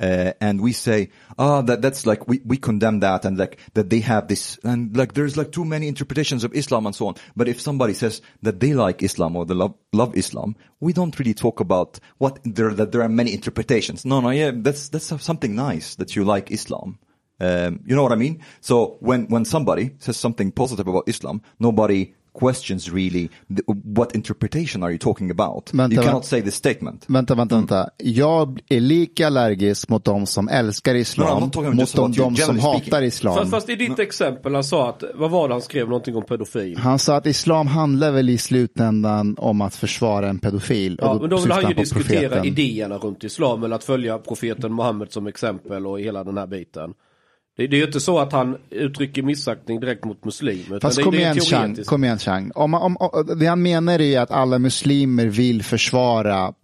uh, 0.00 0.32
and 0.40 0.60
we 0.60 0.72
say 0.72 1.08
ah 1.38 1.62
that 1.62 1.82
that's 1.82 2.06
like 2.06 2.28
we, 2.28 2.40
we 2.44 2.56
condemn 2.56 3.00
that 3.00 3.24
and 3.24 3.38
like 3.38 3.58
that 3.74 3.90
they 3.90 4.00
have 4.00 4.26
this 4.28 4.58
and 4.64 4.96
like 4.96 5.12
there's 5.14 5.36
like 5.36 5.50
too 5.52 5.64
many 5.64 5.86
interpretations 5.86 6.44
of 6.44 6.52
islam 6.54 6.86
and 6.86 6.94
so 6.94 7.06
on 7.06 7.14
but 7.36 7.48
if 7.48 7.60
somebody 7.60 7.94
says 7.94 8.20
that 8.42 8.60
they 8.60 8.72
like 8.74 9.02
islam 9.02 9.36
or 9.36 9.46
they 9.46 9.54
love 9.54 9.74
love 9.92 10.16
islam 10.16 10.56
we 10.80 10.92
don't 10.92 11.18
really 11.18 11.34
talk 11.34 11.60
about 11.60 12.00
what 12.18 12.38
there 12.44 12.74
that 12.74 12.92
there 12.92 13.02
are 13.02 13.08
many 13.08 13.32
interpretations 13.32 14.04
no 14.04 14.20
no 14.20 14.30
yeah 14.30 14.50
that's 14.54 14.88
that's 14.88 15.22
something 15.22 15.54
nice 15.54 15.96
that 15.96 16.16
you 16.16 16.24
like 16.24 16.50
islam 16.50 16.98
um, 17.40 17.82
you 17.86 17.94
know 17.96 18.02
what 18.02 18.12
I 18.12 18.16
mean? 18.16 18.42
So 18.60 18.96
when, 19.00 19.26
when 19.26 19.44
somebody 19.44 19.90
says 19.98 20.16
something 20.16 20.52
positive 20.52 20.88
about 20.88 21.08
Islam, 21.08 21.40
nobody 21.58 22.12
questions 22.34 22.90
really 22.90 23.30
the, 23.48 23.62
what 23.66 24.14
interpretation 24.14 24.82
are 24.82 24.90
you 24.90 24.98
talking 24.98 25.30
about? 25.30 25.70
Vänta, 25.72 25.94
you 25.94 26.02
cannot 26.02 26.24
say 26.24 26.42
this 26.42 26.54
statement. 26.54 27.04
Vänta, 27.06 27.34
vänta, 27.34 27.54
vänta. 27.54 27.90
Jag 27.96 28.60
är 28.68 28.80
lika 28.80 29.26
allergisk 29.26 29.88
mot 29.88 30.04
de 30.04 30.26
som 30.26 30.48
älskar 30.48 30.92
No, 30.92 30.96
no, 30.96 31.00
islam, 31.00 31.40
not 31.40 31.52
talking 31.52 31.76
mot 31.76 31.94
de, 31.94 32.12
de 32.12 32.36
som 32.36 32.58
hatar 32.58 32.80
speaking. 32.80 33.06
islam. 33.06 33.36
Fast, 33.36 33.50
fast 33.50 33.68
i 33.68 33.76
ditt 33.76 33.98
exempel, 33.98 34.54
han 34.54 34.64
sa 34.64 34.88
att, 34.88 35.04
vad 35.14 35.30
var 35.30 35.48
det 35.48 35.54
han 35.54 35.62
skrev 35.62 35.88
någonting 35.88 36.16
om 36.16 36.22
pedofil? 36.22 36.78
Han 36.78 36.98
sa 36.98 37.16
att 37.16 37.26
islam 37.26 37.66
handlar 37.66 38.12
väl 38.12 38.30
i 38.30 38.38
slutändan 38.38 39.36
om 39.38 39.60
att 39.60 39.76
försvara 39.76 40.28
en 40.28 40.38
pedofil. 40.38 40.98
Ja, 41.02 41.18
men 41.20 41.30
då 41.30 41.36
vill 41.36 41.42
syftar 41.42 41.62
han 41.62 41.70
ju 41.70 41.74
diskutera 41.76 42.28
profeten. 42.28 42.44
idéerna 42.44 42.98
runt 42.98 43.24
islam, 43.24 43.64
eller 43.64 43.76
att 43.76 43.84
följa 43.84 44.18
profeten 44.18 44.74
Muhammed 44.74 45.12
som 45.12 45.26
exempel 45.26 45.86
och 45.86 46.00
hela 46.00 46.24
den 46.24 46.38
här 46.38 46.46
biten. 46.46 46.94
Det, 47.56 47.66
det 47.66 47.76
är 47.76 47.78
ju 47.78 47.86
inte 47.86 48.00
så 48.00 48.18
att 48.18 48.32
han 48.32 48.58
uttrycker 48.70 49.22
missaktning 49.22 49.80
direkt 49.80 50.04
mot 50.04 50.24
muslimer. 50.24 50.80
Fast 50.80 50.96
det, 50.96 51.02
kom 51.02 51.14
det 51.14 51.20
igen 51.20 51.40
Chang, 51.40 51.76
kom 51.84 52.04
igen 52.04 52.18
Chang. 52.18 52.50
Om, 52.54 52.74
om, 52.74 52.96
om, 52.96 53.38
det 53.38 53.46
han 53.46 53.62
menar 53.62 54.00
är 54.00 54.20
att 54.20 54.30
alla 54.30 54.58
muslimer 54.58 55.26
vill 55.26 55.62
försvara 55.62 56.54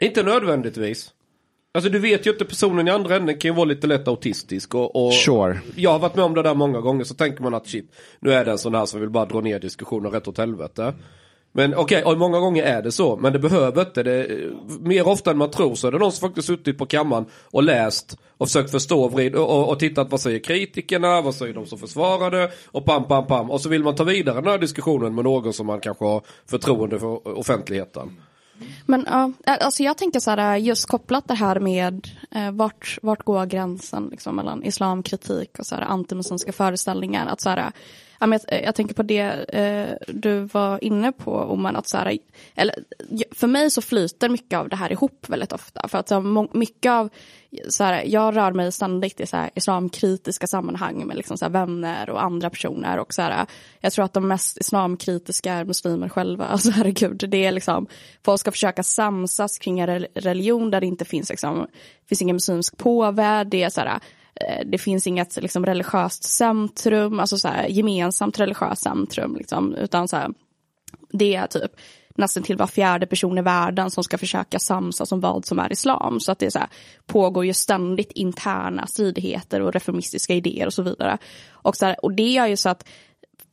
Inte 0.00 0.22
nödvändigtvis. 0.22 1.10
Alltså 1.74 1.90
du 1.90 1.98
vet 1.98 2.26
ju 2.26 2.30
inte, 2.30 2.44
personen 2.44 2.88
i 2.88 2.90
andra 2.90 3.16
änden 3.16 3.38
kan 3.38 3.50
ju 3.50 3.54
vara 3.54 3.64
lite 3.64 3.86
lätt 3.86 4.08
autistisk 4.08 4.74
och, 4.74 5.06
och 5.06 5.14
Sure. 5.14 5.60
Jag 5.76 5.90
har 5.90 5.98
varit 5.98 6.16
med 6.16 6.24
om 6.24 6.34
det 6.34 6.42
där 6.42 6.54
många 6.54 6.80
gånger 6.80 7.04
så 7.04 7.14
tänker 7.14 7.42
man 7.42 7.54
att 7.54 7.66
shit, 7.66 7.92
nu 8.20 8.32
är 8.32 8.44
det 8.44 8.50
en 8.50 8.58
sån 8.58 8.74
här 8.74 8.86
som 8.86 9.00
vill 9.00 9.10
bara 9.10 9.24
dra 9.24 9.40
ner 9.40 9.60
diskussionen 9.60 10.12
rätt 10.12 10.28
åt 10.28 10.38
helvete. 10.38 10.94
Men 11.56 11.74
okej, 11.74 12.04
och 12.04 12.18
många 12.18 12.40
gånger 12.40 12.62
är 12.62 12.82
det 12.82 12.92
så, 12.92 13.16
men 13.16 13.32
det 13.32 13.38
behöver 13.38 13.82
inte. 13.82 14.02
Det, 14.02 14.50
mer 14.80 15.08
ofta 15.08 15.30
än 15.30 15.38
man 15.38 15.50
tror 15.50 15.74
så 15.74 15.86
är 15.86 15.92
det 15.92 15.98
någon 15.98 16.12
som 16.12 16.28
faktiskt 16.28 16.46
suttit 16.46 16.78
på 16.78 16.86
kammaren 16.86 17.26
och 17.42 17.62
läst 17.62 18.18
och 18.38 18.48
försökt 18.48 18.70
förstå 18.70 19.02
och, 19.02 19.12
vrid, 19.12 19.34
och, 19.34 19.58
och, 19.58 19.68
och 19.68 19.78
tittat 19.78 20.10
vad 20.10 20.20
säger 20.20 20.38
kritikerna, 20.38 21.20
vad 21.20 21.34
säger 21.34 21.54
de 21.54 21.66
som 21.66 21.78
försvarar 21.78 22.30
det 22.30 22.50
och 22.66 22.84
pam, 22.84 23.04
pam, 23.08 23.26
pam. 23.26 23.50
Och 23.50 23.60
så 23.60 23.68
vill 23.68 23.82
man 23.82 23.94
ta 23.94 24.04
vidare 24.04 24.40
den 24.40 24.50
här 24.50 24.58
diskussionen 24.58 25.14
med 25.14 25.24
någon 25.24 25.52
som 25.52 25.66
man 25.66 25.80
kanske 25.80 26.04
har 26.04 26.22
förtroende 26.46 26.98
för 26.98 27.38
offentligheten. 27.38 28.20
Men 28.86 29.06
ja, 29.06 29.32
alltså 29.60 29.82
jag 29.82 29.98
tänker 29.98 30.20
så 30.20 30.30
här, 30.30 30.56
just 30.56 30.88
kopplat 30.88 31.28
det 31.28 31.34
här 31.34 31.60
med 31.60 32.08
eh, 32.30 32.50
vart, 32.50 32.98
vart 33.02 33.24
går 33.24 33.46
gränsen 33.46 34.08
liksom, 34.10 34.36
mellan 34.36 34.64
islamkritik 34.64 35.58
och 35.58 35.66
så 35.66 35.74
här, 35.74 35.82
antimuslimska 35.82 36.52
föreställningar. 36.52 37.26
Att 37.26 37.40
så 37.40 37.50
här, 37.50 37.72
ja, 38.20 38.26
men 38.26 38.40
jag, 38.48 38.58
eh, 38.58 38.64
jag 38.64 38.74
tänker 38.74 38.94
på 38.94 39.02
det 39.02 39.20
eh, 39.48 39.96
du 40.08 40.40
var 40.40 40.84
inne 40.84 41.12
på, 41.12 41.32
Oman, 41.32 41.76
att 41.76 41.88
så 41.88 41.96
här, 41.96 42.18
eller, 42.54 42.74
för 43.30 43.46
mig 43.46 43.70
så 43.70 43.82
flyter 43.82 44.28
mycket 44.28 44.58
av 44.58 44.68
det 44.68 44.76
här 44.76 44.92
ihop 44.92 45.26
väldigt 45.28 45.52
ofta. 45.52 45.88
För 45.88 45.98
att 45.98 46.08
så, 46.08 46.48
mycket 46.52 46.90
av, 46.90 47.08
så 47.68 47.84
här, 47.84 48.04
jag 48.06 48.36
rör 48.36 48.52
mig 48.52 48.72
ständigt 48.72 49.20
i 49.20 49.26
så 49.26 49.36
här, 49.36 49.50
islamkritiska 49.54 50.46
sammanhang 50.46 51.06
med 51.06 51.16
liksom, 51.16 51.38
så 51.38 51.44
här, 51.44 51.52
vänner 51.52 52.10
och 52.10 52.22
andra 52.22 52.50
personer. 52.50 52.98
Och 52.98 53.14
så 53.14 53.22
här, 53.22 53.46
jag 53.80 53.92
tror 53.92 54.04
att 54.04 54.12
de 54.12 54.28
mest 54.28 54.58
islamkritiska 54.60 55.52
är 55.52 55.64
muslimer 55.64 56.08
själva. 56.08 56.46
Alltså 56.54 56.70
herregud, 56.70 57.24
det 57.28 57.44
är 57.44 57.52
liksom, 57.52 57.86
folk 58.24 58.40
ska 58.40 58.50
försöka 58.50 58.82
samsas 58.82 59.58
kring 59.58 59.80
en 59.80 60.06
religion 60.14 60.70
där 60.70 60.80
det 60.80 60.86
inte 60.86 61.04
finns, 61.04 61.30
liksom, 61.30 61.66
finns 62.08 62.22
ingen 62.22 62.36
muslimsk 62.36 62.76
påvärld. 62.76 63.46
Det 63.46 63.62
är 63.62 63.70
så 63.70 63.80
här, 63.80 64.00
Eh, 64.40 64.66
det 64.66 64.78
finns 64.78 65.06
inget 65.06 65.36
liksom, 65.36 65.66
religiöst 65.66 66.24
centrum, 66.24 67.20
alltså 67.20 67.38
så 67.38 67.48
här, 67.48 67.66
gemensamt 67.66 68.40
religiöst 68.40 68.82
centrum, 68.82 69.36
liksom, 69.36 69.74
utan 69.74 70.08
så 70.08 70.16
här, 70.16 70.30
det 71.12 71.34
är 71.34 71.46
typ 71.46 71.72
nästan 72.16 72.42
till 72.42 72.56
var 72.56 72.66
fjärde 72.66 73.06
person 73.06 73.38
i 73.38 73.42
världen 73.42 73.90
som 73.90 74.04
ska 74.04 74.18
försöka 74.18 74.58
samsas 74.58 75.12
om 75.12 75.20
vad 75.20 75.46
som 75.46 75.58
är 75.58 75.72
islam. 75.72 76.20
Så 76.20 76.32
att 76.32 76.38
det 76.38 76.46
är 76.46 76.50
så 76.50 76.58
här, 76.58 76.68
pågår 77.06 77.44
ju 77.44 77.54
ständigt 77.54 78.12
interna 78.12 78.86
stridigheter 78.86 79.60
och 79.60 79.72
reformistiska 79.72 80.34
idéer 80.34 80.66
och 80.66 80.74
så 80.74 80.82
vidare. 80.82 81.18
Och, 81.50 81.76
så 81.76 81.86
här, 81.86 82.04
och 82.04 82.12
det 82.12 82.30
gör 82.32 82.46
ju 82.46 82.56
så 82.56 82.68
att 82.68 82.88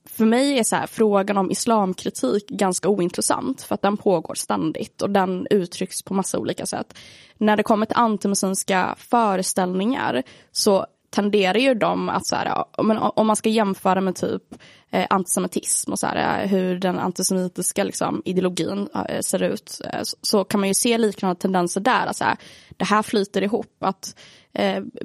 för 0.06 0.26
mig 0.26 0.60
är 0.60 0.64
så 0.64 0.76
här, 0.76 0.88
frågan 0.88 1.38
om 1.38 1.52
islamkritik 1.52 2.48
ganska 2.48 2.90
ointressant 2.90 3.62
för 3.62 3.76
att 3.76 3.82
den 3.82 3.98
pågår 3.98 4.36
ständigt 4.36 5.02
och 5.02 5.10
den 5.10 5.48
uttrycks 5.50 6.02
på 6.02 6.14
massa 6.14 6.40
olika 6.40 6.66
sätt. 6.66 6.94
När 7.42 7.58
det 7.58 7.64
kommer 7.64 7.86
till 7.86 7.98
antimuslimska 7.98 8.96
föreställningar 8.98 10.24
så 10.52 10.86
tenderar 11.10 11.58
ju 11.58 11.74
de 11.74 12.10
att 12.10 12.28
så 12.28 12.36
här, 12.36 12.66
om, 13.16 13.28
man 13.28 13.36
ska 13.36 13.50
jämföra 13.50 14.02
med 14.02 14.16
typ 14.16 14.44
eh, 14.92 15.06
antisemitism 15.10 15.92
och 15.92 16.00
så 16.00 16.08
här, 16.08 16.44
eh, 16.44 16.50
hur 16.50 16.80
den 16.80 17.00
antisemitiska 17.00 17.84
liksom, 17.84 18.22
ideologin 18.26 18.90
eh, 19.10 19.20
ser 19.20 19.44
ut 19.44 19.82
så, 20.22 20.44
kan 20.44 20.60
man 20.60 20.68
ju 20.68 20.74
se 20.74 20.98
liknande 20.98 21.36
tendenser 21.36 21.82
där. 21.82 22.06
Alltså, 22.06 22.26
det 22.78 22.86
här 22.86 23.02
flyter 23.02 23.42
ihop. 23.42 23.84
att 23.84 24.16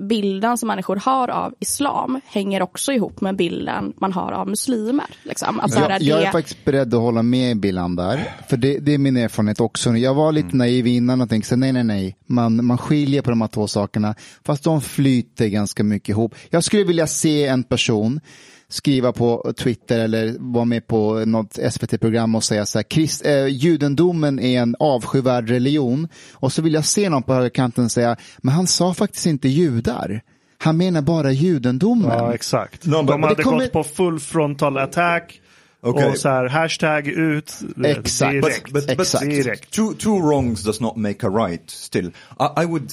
bilden 0.01 0.59
som 0.59 0.67
människor 0.67 0.97
har 0.97 1.29
av 1.29 1.55
islam 1.61 2.21
hänger 2.25 2.63
också 2.63 2.93
ihop 2.93 3.21
med 3.21 3.37
bilden 3.37 3.93
man 3.97 4.13
har 4.13 4.33
av 4.33 4.49
muslimer. 4.49 5.07
Liksom. 5.23 5.61
Alltså, 5.61 5.81
jag, 5.81 6.03
jag 6.03 6.23
är 6.23 6.33
faktiskt 6.33 6.65
beredd 6.65 6.95
att 6.95 7.01
hålla 7.01 7.23
med 7.23 7.61
Billan 7.61 7.97
där. 7.97 8.37
För 8.49 8.57
det, 8.57 8.79
det, 8.79 8.95
är 8.95 8.99
min 8.99 9.17
erfarenhet 9.17 9.61
också. 9.61 9.91
Jag 9.91 10.15
var 10.15 10.33
lite 10.33 10.47
mm. 10.47 10.59
naiv 10.59 10.87
innan 10.87 11.21
och 11.21 11.29
tänkte 11.29 11.57
nej, 11.57 11.73
nej, 11.73 11.85
nej. 11.85 12.17
Man, 12.27 12.65
man 12.65 12.79
skiljer 12.79 13.23
på 13.23 13.31
de 13.31 13.41
här 13.41 13.49
två 13.49 13.67
sakerna. 13.67 14.15
Fast 14.45 14.65
de 14.65 14.81
flyter 14.81 15.47
ganska 15.47 15.85
mycket 15.85 16.09
ihop. 16.09 16.35
Jag 16.51 16.65
skulle 16.65 16.85
vilja 16.85 17.07
se 17.07 17.47
en 17.47 17.63
person 17.63 18.21
skriva 18.69 19.13
på 19.13 19.53
Twitter 19.57 19.99
eller 19.99 20.37
vara 20.39 20.65
med 20.65 20.87
på 20.87 21.25
något 21.25 21.59
SVT-program 21.71 22.35
och 22.35 22.45
säga 22.45 22.67
så 22.67 22.79
här, 22.79 22.85
Christ, 22.91 23.27
eh, 23.27 23.47
judendomen 23.47 24.39
är 24.39 24.61
en 24.61 24.77
avskyvärd 24.79 25.51
religion. 25.51 26.09
Och 26.33 26.53
så 26.53 26.63
vill 26.63 26.75
jag 26.75 26.85
se 26.85 27.09
någon 27.09 27.23
på 27.23 27.35
högerkanten 27.35 27.91
säga, 27.91 28.17
men 28.39 28.55
han 28.55 28.67
sa 28.67 28.95
faktiskt 28.95 29.27
inte 29.27 29.49
judar. 29.49 30.21
Han 30.59 30.77
menar 30.77 31.03
bara 31.03 31.33
judendomen. 31.33 32.11
Ja, 32.11 32.35
exakt. 32.35 32.87
No, 32.87 33.03
De 33.03 33.23
hade 33.23 33.43
kommer... 33.43 33.59
gått 33.59 33.73
på 33.73 33.85
full 33.85 34.21
frontal 34.21 34.79
attack. 34.79 35.41
Okay. 35.83 36.11
Och 36.11 36.19
så 36.19 36.29
här, 36.29 36.49
hashtag 36.49 37.09
ut 37.09 37.53
Exakt. 37.85 38.33
direkt. 38.33 38.73
But, 38.73 38.87
but, 38.87 38.97
but 38.97 39.21
direkt. 39.21 39.71
Two, 39.71 39.95
two 39.99 40.19
wrongs 40.21 40.63
does 40.63 40.81
not 40.81 40.97
make 40.97 41.27
a 41.27 41.31
right 41.31 41.71
still. 41.71 42.07
I, 42.41 42.63
I 42.63 42.67
would, 42.67 42.93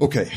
okay. 0.00 0.30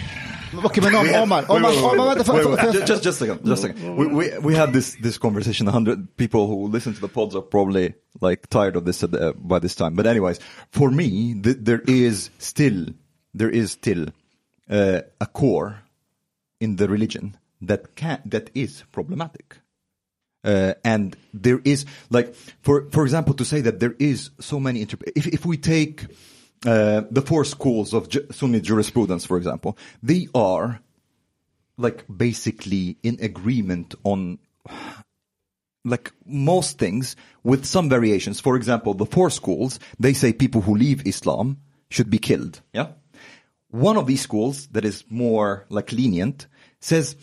Okay, 0.66 0.82
men 0.82 0.94
om, 0.96 1.08
Omar, 1.08 1.46
Omar, 1.50 1.72
Omar, 1.72 2.16
vänta, 2.16 2.34
wait, 2.34 2.46
wait, 2.46 2.63
wait. 2.63 2.86
Just, 2.86 3.04
just 3.04 3.22
a 3.22 3.26
second, 3.26 3.44
just 3.44 3.63
a 3.63 3.68
second. 3.68 3.96
We, 3.98 4.06
we, 4.08 4.38
we 4.38 4.56
had 4.56 4.72
this, 4.72 4.96
this 5.02 5.18
conversation, 5.18 5.68
a 5.68 5.72
hundred 5.72 6.16
people 6.16 6.46
who 6.46 6.68
listen 6.68 6.94
to 6.94 7.02
the 7.02 7.08
pods 7.08 7.36
are 7.36 7.42
probably 7.42 7.96
like 8.22 8.48
tired 8.50 8.76
of 8.76 8.86
this 8.86 9.04
uh, 9.04 9.34
by 9.36 9.58
this 9.58 9.74
time. 9.74 9.96
But 9.96 10.06
anyways, 10.06 10.39
for 10.70 10.92
me, 10.92 11.34
th 11.42 11.58
there 11.60 11.82
is 11.88 12.30
still, 12.38 12.86
there 13.34 13.50
is 13.50 13.72
still 13.72 14.10
uh, 14.70 15.02
a 15.20 15.26
core 15.26 15.82
in 16.60 16.76
the 16.76 16.88
religion 16.88 17.36
that 17.62 17.96
can, 17.96 18.22
that 18.26 18.52
is 18.54 18.84
problematic. 18.92 19.58
Uh, 20.44 20.74
and 20.84 21.16
there 21.34 21.62
is 21.63 21.86
like, 22.12 22.36
for, 22.62 22.89
for 22.92 23.04
example, 23.04 23.34
to 23.34 23.46
say 23.46 23.62
that 23.62 23.80
there 23.80 23.96
is 23.98 24.30
so 24.39 24.60
many, 24.60 24.82
if, 25.16 25.26
if 25.26 25.46
we 25.46 25.58
take, 25.58 26.06
uh, 26.65 27.04
the 27.12 27.21
four 27.21 27.45
schools 27.45 27.93
of 27.93 28.08
Sunni 28.32 28.62
jurisprudence, 28.62 29.26
for 29.26 29.38
example, 29.38 29.78
they 30.02 30.28
are 30.34 30.82
like 31.78 32.06
basically 32.15 32.97
in 33.04 33.17
agreement 33.21 33.95
on 34.04 34.39
like 35.86 36.13
most 36.26 36.78
things 36.78 37.15
with 37.43 37.65
some 37.65 37.89
variations. 37.89 38.39
For 38.39 38.56
example, 38.56 38.93
the 38.93 39.06
four 39.06 39.30
schools, 39.30 39.80
they 39.99 40.13
say 40.13 40.32
people 40.32 40.62
who 40.62 40.76
leave 40.76 41.06
Islam 41.06 41.58
should 41.89 42.10
be 42.10 42.19
killed. 42.19 42.62
Yeah. 42.73 42.89
One 43.69 43.97
of 43.97 44.08
these 44.08 44.21
schools 44.21 44.67
that 44.67 44.86
is 44.86 45.04
more 45.10 45.65
like 45.69 45.91
lenient 45.91 46.47
says, 46.80 47.15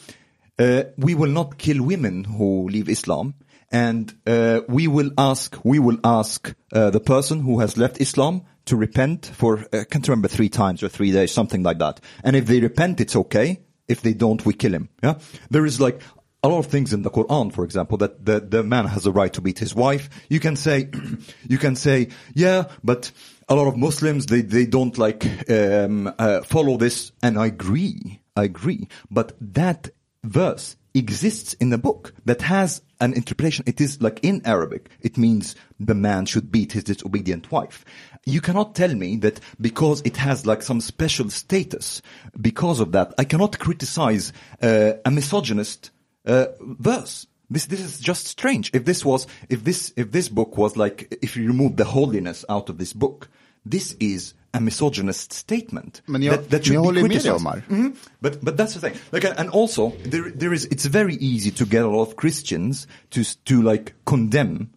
uh, 0.59 0.85
we 0.99 1.15
will 1.15 1.31
not 1.31 1.59
kill 1.59 1.83
women 1.83 2.25
who 2.25 2.69
leave 2.69 2.89
Islam 2.89 3.35
and 3.71 4.13
uh, 4.27 4.61
we 4.69 4.89
will 4.89 5.11
ask 5.17 5.57
we 5.65 5.79
will 5.79 5.99
ask 6.03 6.55
uh, 6.73 6.91
the 6.91 7.01
person 7.01 7.41
who 7.41 7.61
has 7.61 7.77
left 7.77 8.01
Islam 8.01 8.43
to 8.67 8.77
repent 8.77 9.27
for 9.27 9.61
uh, 9.73 9.81
I 9.81 9.85
can't 9.85 10.07
remember 10.07 10.29
three 10.29 10.49
times 10.49 10.83
or 10.83 10.89
three 10.89 11.13
days, 11.13 11.33
something 11.33 11.63
like 11.63 11.79
that. 11.79 12.01
And 12.25 12.37
if 12.37 12.47
they 12.47 12.61
repent, 12.61 13.01
it's 13.01 13.17
okay. 13.17 13.61
If 13.89 14.03
they 14.03 14.15
don't, 14.15 14.45
we 14.47 14.55
kill 14.55 14.73
him. 14.73 14.89
Yeah, 15.03 15.19
there 15.51 15.67
is 15.67 15.81
like 15.81 16.01
a 16.43 16.49
lot 16.49 16.59
of 16.59 16.67
things 16.67 16.93
in 16.93 17.03
the 17.03 17.11
Quran, 17.11 17.53
for 17.53 17.65
example, 17.65 17.99
that 17.99 18.25
the, 18.25 18.41
the 18.41 18.63
man 18.63 18.87
has 18.87 19.07
a 19.07 19.13
right 19.13 19.33
to 19.33 19.41
beat 19.41 19.59
his 19.59 19.75
wife. 19.75 20.09
You 20.29 20.41
can 20.41 20.57
say, 20.57 20.89
you 21.49 21.59
can 21.59 21.77
say, 21.77 22.09
yeah, 22.35 22.69
but 22.83 23.11
a 23.49 23.55
lot 23.55 23.69
of 23.69 23.77
Muslims, 23.77 24.27
they, 24.27 24.43
they 24.43 24.67
don't 24.67 24.97
like, 24.97 25.27
um, 25.51 26.13
uh, 26.19 26.41
follow 26.43 26.77
this. 26.77 27.13
And 27.23 27.39
I 27.39 27.47
agree. 27.47 28.21
I 28.37 28.45
agree. 28.45 28.89
But 29.11 29.33
that 29.41 29.91
verse 30.25 30.77
exists 30.95 31.55
in 31.55 31.73
a 31.73 31.79
book 31.79 32.13
that 32.25 32.43
has 32.43 32.83
an 33.01 33.15
interpretation. 33.15 33.65
It 33.67 33.81
is 33.81 34.03
like 34.03 34.21
in 34.23 34.43
Arabic. 34.45 34.91
It 35.01 35.17
means 35.17 35.57
the 35.79 35.95
man 35.95 36.27
should 36.27 36.51
beat 36.51 36.73
his 36.73 36.85
disobedient 36.85 37.51
wife. 37.51 37.85
You 38.27 38.41
cannot 38.41 38.75
tell 38.75 38.95
me 38.95 39.17
that 39.19 39.41
because 39.61 40.03
it 40.05 40.17
has 40.19 40.47
like 40.47 40.63
some 40.63 40.81
special 40.81 41.31
status, 41.31 42.03
because 42.41 42.81
of 42.81 42.93
that, 42.93 43.15
I 43.19 43.25
cannot 43.25 43.59
criticize 43.59 44.33
uh, 44.63 44.93
a 45.05 45.11
misogynist 45.11 45.91
uh, 46.27 46.47
verse. 46.61 47.27
This 47.49 47.67
this 47.67 47.81
is 47.81 47.99
just 47.99 48.27
strange. 48.27 48.71
If 48.73 48.85
this 48.85 49.05
was 49.05 49.27
if 49.49 49.65
this 49.65 49.93
if 49.97 50.13
this 50.13 50.29
book 50.29 50.57
was 50.57 50.77
like 50.77 51.19
if 51.23 51.37
you 51.37 51.47
remove 51.47 51.77
the 51.77 51.85
holiness 51.85 52.45
out 52.49 52.69
of 52.69 52.79
this 52.79 52.93
book, 52.93 53.29
this 53.65 53.97
is 53.99 54.35
a 54.53 54.61
misogynist 54.61 55.33
statement. 55.33 56.03
Men 56.07 56.23
jag, 56.23 56.37
that, 56.37 56.51
that 56.51 56.65
should 56.65 56.75
jag. 56.75 56.95
Med 56.95 57.13
mm 57.13 57.63
-hmm. 57.69 57.93
But 58.21 58.41
but 58.41 58.57
that's 58.57 58.75
the 58.75 58.81
thing. 58.81 59.01
Like 59.13 59.29
and 59.37 59.51
also 59.51 59.93
there 60.11 60.31
there 60.39 60.55
is 60.55 60.65
it's 60.65 60.87
very 60.87 61.17
easy 61.21 61.51
to 61.51 61.65
get 61.65 61.83
a 61.83 61.89
lot 61.89 62.09
of 62.09 62.15
Christians 62.17 62.89
to 63.11 63.21
to 63.45 63.63
like 63.71 63.95
condemn 64.05 64.69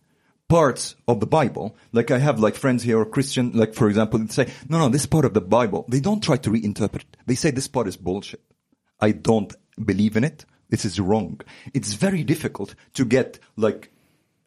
parts 0.47 0.95
of 1.07 1.19
the 1.19 1.25
Bible. 1.25 1.75
Like 1.91 2.11
I 2.11 2.19
have 2.19 2.39
like 2.39 2.57
friends 2.57 2.83
here 2.83 2.99
or 2.99 3.05
Christian, 3.05 3.51
like 3.53 3.73
for 3.73 3.89
example, 3.89 4.19
they 4.19 4.27
say, 4.27 4.47
no, 4.69 4.77
no, 4.77 4.89
this 4.89 5.07
part 5.07 5.25
of 5.25 5.33
the 5.33 5.41
Bible. 5.41 5.85
They 5.87 5.99
don't 5.99 6.23
try 6.23 6.37
to 6.37 6.51
reinterpret. 6.51 7.05
They 7.25 7.35
say 7.35 7.51
this 7.51 7.67
part 7.67 7.87
is 7.87 7.97
bullshit. 7.97 8.41
I 8.99 9.13
don't 9.13 9.55
believe 9.83 10.15
in 10.15 10.23
it. 10.23 10.45
This 10.69 10.85
is 10.85 10.99
wrong. 10.99 11.41
It's 11.73 11.93
very 11.93 12.23
difficult 12.23 12.75
to 12.93 13.05
get 13.05 13.39
like 13.55 13.91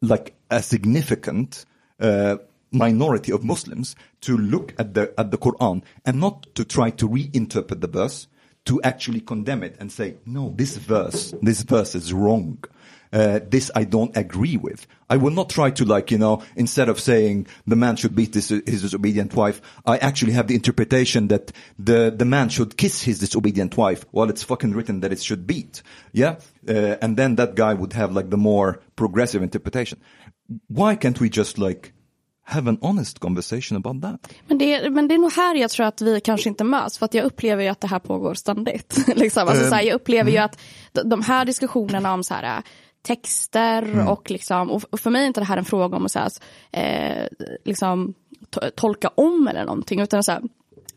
like 0.01 0.35
a 0.49 0.61
significant 0.61 1.65
uh, 1.99 2.37
minority 2.71 3.31
of 3.31 3.43
Muslims 3.43 3.95
to 4.21 4.37
look 4.37 4.73
at 4.77 4.93
the 4.93 5.13
at 5.17 5.31
the 5.31 5.37
Quran 5.37 5.83
and 6.05 6.19
not 6.19 6.47
to 6.55 6.65
try 6.65 6.89
to 6.91 7.07
reinterpret 7.07 7.81
the 7.81 7.87
verse 7.87 8.27
to 8.65 8.81
actually 8.81 9.21
condemn 9.21 9.63
it 9.63 9.77
and 9.79 9.91
say 9.91 10.15
no 10.25 10.53
this 10.57 10.75
verse 10.75 11.33
this 11.41 11.61
verse 11.61 11.95
is 11.95 12.11
wrong 12.11 12.61
uh, 13.13 13.39
this 13.47 13.71
I 13.75 13.83
don't 13.83 14.15
agree 14.17 14.57
with. 14.57 14.87
I 15.09 15.17
will 15.17 15.31
not 15.31 15.49
try 15.49 15.71
to 15.71 15.85
like, 15.85 16.11
you 16.11 16.17
know, 16.17 16.43
instead 16.55 16.89
of 16.89 16.99
saying 16.99 17.47
the 17.65 17.75
man 17.75 17.95
should 17.95 18.15
beat 18.15 18.33
his, 18.33 18.49
his 18.49 18.81
disobedient 18.81 19.33
wife, 19.33 19.61
I 19.85 19.97
actually 19.97 20.33
have 20.33 20.47
the 20.47 20.55
interpretation 20.55 21.29
that 21.29 21.51
the, 21.79 22.13
the 22.15 22.25
man 22.25 22.49
should 22.49 22.77
kiss 22.77 23.01
his 23.01 23.19
disobedient 23.19 23.77
wife 23.77 24.05
while 24.11 24.29
it's 24.29 24.43
fucking 24.43 24.73
written 24.73 25.01
that 25.01 25.13
it 25.13 25.21
should 25.21 25.47
beat. 25.47 25.81
Yeah? 26.11 26.39
Uh, 26.67 26.97
and 27.01 27.15
then 27.15 27.35
that 27.35 27.55
guy 27.55 27.73
would 27.73 27.93
have 27.93 28.11
like 28.11 28.29
the 28.29 28.37
more 28.37 28.81
progressive 28.95 29.41
interpretation. 29.41 30.01
Why 30.67 30.95
can't 30.95 31.19
we 31.19 31.29
just 31.29 31.57
like 31.57 31.93
have 32.49 32.69
an 32.69 32.77
honest 32.81 33.19
conversation 33.19 33.77
about 33.77 34.01
that. 34.01 34.33
Men 34.47 34.57
det, 34.57 34.89
men 34.89 35.07
det 35.07 35.13
är 35.13 35.17
nog 35.17 35.31
här 35.31 35.55
jag 35.55 35.69
tror 35.69 35.85
att 35.85 36.01
vi 36.01 36.21
kanske 36.21 36.49
inte 36.49 36.63
möts, 36.63 36.97
för 36.97 37.05
att 37.05 37.13
jag 37.13 37.25
upplever 37.25 37.63
ju 37.63 37.69
att 37.69 37.81
det 37.81 37.87
här 37.87 37.99
pågår 37.99 38.33
ständigt. 38.33 39.07
liksom. 39.15 39.47
alltså, 39.47 39.69
så 39.69 39.75
här, 39.75 39.81
jag 39.81 39.95
upplever 39.95 40.21
mm. 40.21 40.33
ju 40.33 40.39
att 40.39 40.59
de 41.05 41.21
här 41.21 41.45
diskussionerna 41.45 42.13
om 42.13 42.23
så 42.23 42.33
här, 42.33 42.61
texter 43.01 43.83
mm. 43.83 44.07
och 44.07 44.31
liksom, 44.31 44.71
och 44.71 44.99
för 44.99 45.09
mig 45.09 45.23
är 45.23 45.27
inte 45.27 45.41
det 45.41 45.45
här 45.45 45.57
en 45.57 45.65
fråga 45.65 45.97
om 45.97 46.05
att 46.05 46.11
så 46.11 46.19
här, 46.19 46.31
eh, 46.71 47.27
liksom, 47.65 48.13
tolka 48.75 49.07
om 49.15 49.47
eller 49.47 49.65
någonting, 49.65 50.01
utan 50.01 50.23
så 50.23 50.31
här, 50.31 50.41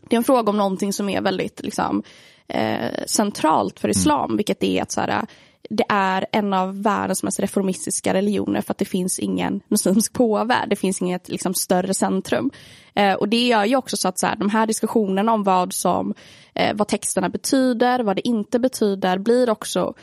det 0.08 0.16
är 0.16 0.18
en 0.18 0.24
fråga 0.24 0.50
om 0.50 0.56
någonting 0.56 0.92
som 0.92 1.08
är 1.08 1.20
väldigt 1.20 1.60
liksom, 1.62 2.02
eh, 2.48 3.04
centralt 3.06 3.80
för 3.80 3.88
mm. 3.88 3.98
islam, 3.98 4.24
mm. 4.24 4.36
vilket 4.36 4.62
är 4.62 4.82
att 4.82 4.92
så 4.92 5.00
här, 5.00 5.26
det 5.70 5.84
är 5.88 6.26
en 6.32 6.52
av 6.52 6.82
världens 6.82 7.22
mest 7.22 7.40
reformistiska 7.40 8.14
religioner 8.14 8.60
för 8.60 8.70
att 8.72 8.78
det 8.78 8.84
finns 8.84 9.18
ingen 9.18 9.60
muslimsk 9.68 10.12
påve. 10.12 10.66
det 10.66 10.76
finns 10.76 11.02
inget 11.02 11.28
liksom, 11.28 11.54
större 11.54 11.94
centrum. 11.94 12.50
Eh, 12.94 13.14
och 13.14 13.28
det 13.28 13.46
gör 13.46 13.64
ju 13.64 13.76
också 13.76 13.96
så 13.96 14.08
att 14.08 14.18
så 14.18 14.26
här, 14.26 14.36
de 14.36 14.50
här 14.50 14.66
diskussionerna 14.66 15.32
om 15.32 15.42
vad, 15.42 15.72
som, 15.72 16.14
eh, 16.54 16.76
vad 16.76 16.88
texterna 16.88 17.28
betyder, 17.28 18.00
vad 18.00 18.16
det 18.16 18.28
inte 18.28 18.58
betyder, 18.58 19.18
blir 19.18 19.50
också 19.50 19.94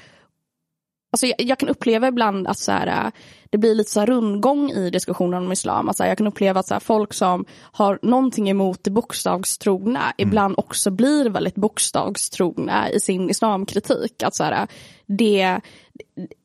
Alltså 1.12 1.26
jag, 1.26 1.36
jag, 1.42 1.60
kan 1.60 1.70
uppleva 1.70 2.08
ibland 2.08 2.48
att 2.48 2.58
så 2.58 2.72
här, 2.72 3.12
det 3.50 3.58
blir 3.58 3.76
lite 3.76 3.92
så 3.92 4.06
rundgång 4.06 4.72
i 4.72 4.90
diskussionen 4.90 5.46
om 5.46 5.52
islam. 5.52 5.88
Alltså 5.88 6.06
jag 6.06 6.18
kan 6.18 6.28
uppleva 6.28 6.60
att 6.60 6.68
så 6.68 6.74
här, 6.76 6.80
folk 6.80 7.14
som 7.14 7.46
har 7.72 8.00
någonting 8.02 8.50
emot 8.50 8.84
det 8.84 8.92
bokstavstrogna 8.92 10.02
mm. 10.02 10.14
ibland 10.18 10.56
också 10.58 10.92
blir 10.92 11.30
väldigt 11.30 11.56
bokstavstrogna 11.56 12.92
i 12.92 13.00
sin 13.00 13.30
islamkritik. 13.30 14.24
Att 14.24 14.36
så 14.36 14.44
här, 14.44 14.68
det, 15.06 15.62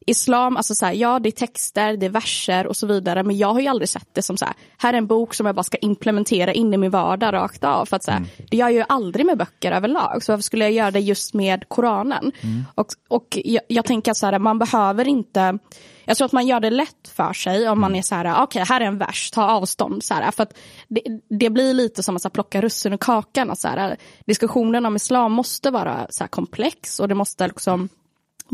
islam, 0.06 0.56
alltså 0.56 0.74
så 0.74 0.86
här, 0.86 0.92
ja 0.92 1.18
det 1.18 1.28
är 1.28 1.30
texter, 1.30 1.96
det 1.96 2.06
är 2.06 2.10
verser 2.10 2.66
och 2.66 2.76
så 2.76 2.86
vidare 2.86 3.22
men 3.22 3.38
jag 3.38 3.52
har 3.52 3.60
ju 3.60 3.66
aldrig 3.66 3.88
sett 3.88 4.08
det 4.12 4.22
som 4.22 4.36
så 4.36 4.44
här, 4.44 4.54
här 4.78 4.92
är 4.92 4.98
en 4.98 5.06
bok 5.06 5.34
som 5.34 5.46
jag 5.46 5.54
bara 5.54 5.62
ska 5.62 5.76
implementera 5.76 6.52
in 6.52 6.74
i 6.74 6.76
min 6.76 6.90
vardag 6.90 7.32
rakt 7.32 7.64
av. 7.64 7.86
För 7.86 7.96
att 7.96 8.04
så 8.04 8.10
här, 8.10 8.18
mm. 8.18 8.30
Det 8.50 8.56
gör 8.56 8.68
jag 8.68 8.74
ju 8.74 8.84
aldrig 8.88 9.26
med 9.26 9.38
böcker 9.38 9.72
överlag 9.72 10.22
så 10.22 10.32
varför 10.32 10.42
skulle 10.42 10.64
jag 10.64 10.72
göra 10.72 10.90
det 10.90 11.00
just 11.00 11.34
med 11.34 11.68
Koranen? 11.68 12.32
Mm. 12.40 12.64
Och, 12.74 12.86
och 13.08 13.38
jag, 13.44 13.62
jag 13.68 13.84
tänker 13.84 14.10
att 14.10 14.16
så 14.16 14.26
här, 14.26 14.38
man 14.38 14.58
behöver 14.58 15.08
inte 15.08 15.58
jag 16.04 16.16
tror 16.16 16.26
att 16.26 16.32
man 16.32 16.46
gör 16.46 16.60
det 16.60 16.70
lätt 16.70 17.08
för 17.08 17.32
sig 17.32 17.68
om 17.68 17.80
man 17.80 17.90
mm. 17.90 17.98
är 17.98 18.02
så 18.02 18.14
här, 18.14 18.32
okej 18.32 18.42
okay, 18.42 18.64
här 18.64 18.80
är 18.80 18.84
en 18.84 18.98
vers, 18.98 19.30
ta 19.30 19.44
avstånd. 19.44 20.04
Så 20.04 20.14
här, 20.14 20.30
för 20.30 20.42
att 20.42 20.58
det, 20.88 21.02
det 21.28 21.50
blir 21.50 21.74
lite 21.74 22.02
som 22.02 22.16
att 22.16 22.22
så 22.22 22.28
här, 22.28 22.30
plocka 22.30 22.60
russin 22.60 22.92
ur 22.92 22.96
kakan. 22.96 23.56
Så 23.56 23.68
här, 23.68 23.96
diskussionen 24.26 24.86
om 24.86 24.96
islam 24.96 25.32
måste 25.32 25.70
vara 25.70 26.06
så 26.10 26.28
komplex 26.28 27.00
och 27.00 27.08
det 27.08 27.14
måste 27.14 27.46
liksom 27.46 27.88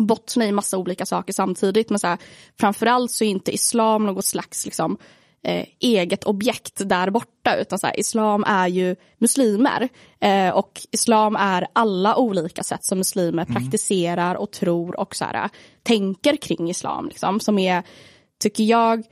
bottna 0.06 0.46
i 0.46 0.52
massa 0.52 0.78
olika 0.78 1.06
saker 1.06 1.32
samtidigt. 1.32 1.90
Men 1.90 1.98
så 1.98 2.06
här, 2.06 2.18
framförallt 2.60 3.10
så 3.10 3.24
är 3.24 3.28
inte 3.28 3.54
islam 3.54 4.06
något 4.06 4.24
slags 4.24 4.64
liksom, 4.64 4.98
eh, 5.42 5.64
eget 5.80 6.24
objekt 6.24 6.80
där 6.84 7.10
borta. 7.10 7.56
Utan 7.56 7.78
så 7.78 7.86
här, 7.86 8.00
islam 8.00 8.44
är 8.46 8.68
ju 8.68 8.96
muslimer. 9.18 9.88
Eh, 10.20 10.50
och 10.50 10.80
islam 10.90 11.36
är 11.36 11.66
alla 11.72 12.16
olika 12.16 12.62
sätt 12.62 12.84
som 12.84 12.98
muslimer 12.98 13.46
Mm. 13.48 13.54
praktiserar 13.54 14.34
och 14.34 14.50
tror 14.50 15.00
och 15.00 15.16
så 15.16 15.24
här, 15.24 15.48
tänker 15.82 16.36
kring 16.36 16.70
islam. 16.70 17.08
Liksom, 17.08 17.40
som 17.40 17.58
är, 17.58 17.82
tycker 18.40 18.64
jag, 18.64 19.04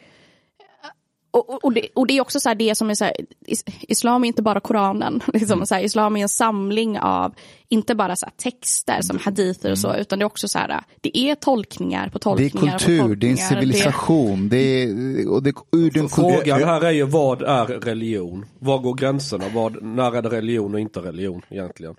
och, 1.37 1.65
och, 1.65 1.73
det, 1.73 1.89
och 1.95 2.07
det 2.07 2.17
är 2.17 2.21
också 2.21 2.41
så 2.41 2.49
här 2.49 2.57
det 2.57 2.75
som 2.75 2.91
är 2.91 2.95
så 2.95 3.05
här, 3.05 3.15
is, 3.47 3.65
islam 3.81 4.25
är 4.25 4.29
inte 4.29 4.43
bara 4.43 4.61
Koranen. 4.61 5.23
Liksom, 5.33 5.67
så 5.67 5.75
här, 5.75 5.83
islam 5.83 6.17
är 6.17 6.23
en 6.23 6.29
samling 6.29 6.99
av, 6.99 7.35
inte 7.69 7.95
bara 7.95 8.17
så 8.17 8.27
här, 8.27 8.33
texter 8.37 9.03
som 9.03 9.19
hadither 9.19 9.71
och 9.71 9.79
så, 9.79 9.95
utan 9.95 10.19
det 10.19 10.23
är 10.23 10.27
också 10.27 10.49
så 10.49 10.59
här, 10.59 10.81
det 11.01 11.19
är 11.19 11.35
tolkningar 11.35 12.09
på 12.09 12.19
Det 12.19 12.45
är 12.45 12.51
tolkningar 12.51 12.73
på 12.73 12.79
kultur, 12.79 12.99
tolkningar. 12.99 13.17
det 13.17 13.27
är 13.27 13.31
en 13.31 13.37
civilisation. 13.37 14.49
Det 14.49 14.83
är, 14.83 15.29
och 15.29 15.43
det, 15.43 15.55
ur 15.73 15.91
den 15.91 16.09
Frågan 16.09 16.63
här 16.63 16.85
är 16.85 16.91
ju 16.91 17.05
vad 17.05 17.43
är 17.43 17.67
religion? 17.67 18.47
Var 18.59 18.79
går 18.79 18.95
gränserna? 18.95 19.45
Vad, 19.55 19.83
när 19.83 20.17
är 20.17 20.23
det 20.23 20.29
religion 20.29 20.75
och 20.75 20.81
inte 20.81 21.01
religion 21.01 21.43
egentligen? 21.51 21.95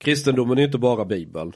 Kristendomen 0.00 0.58
är 0.58 0.62
inte 0.62 0.78
bara 0.78 1.04
bibeln. 1.04 1.52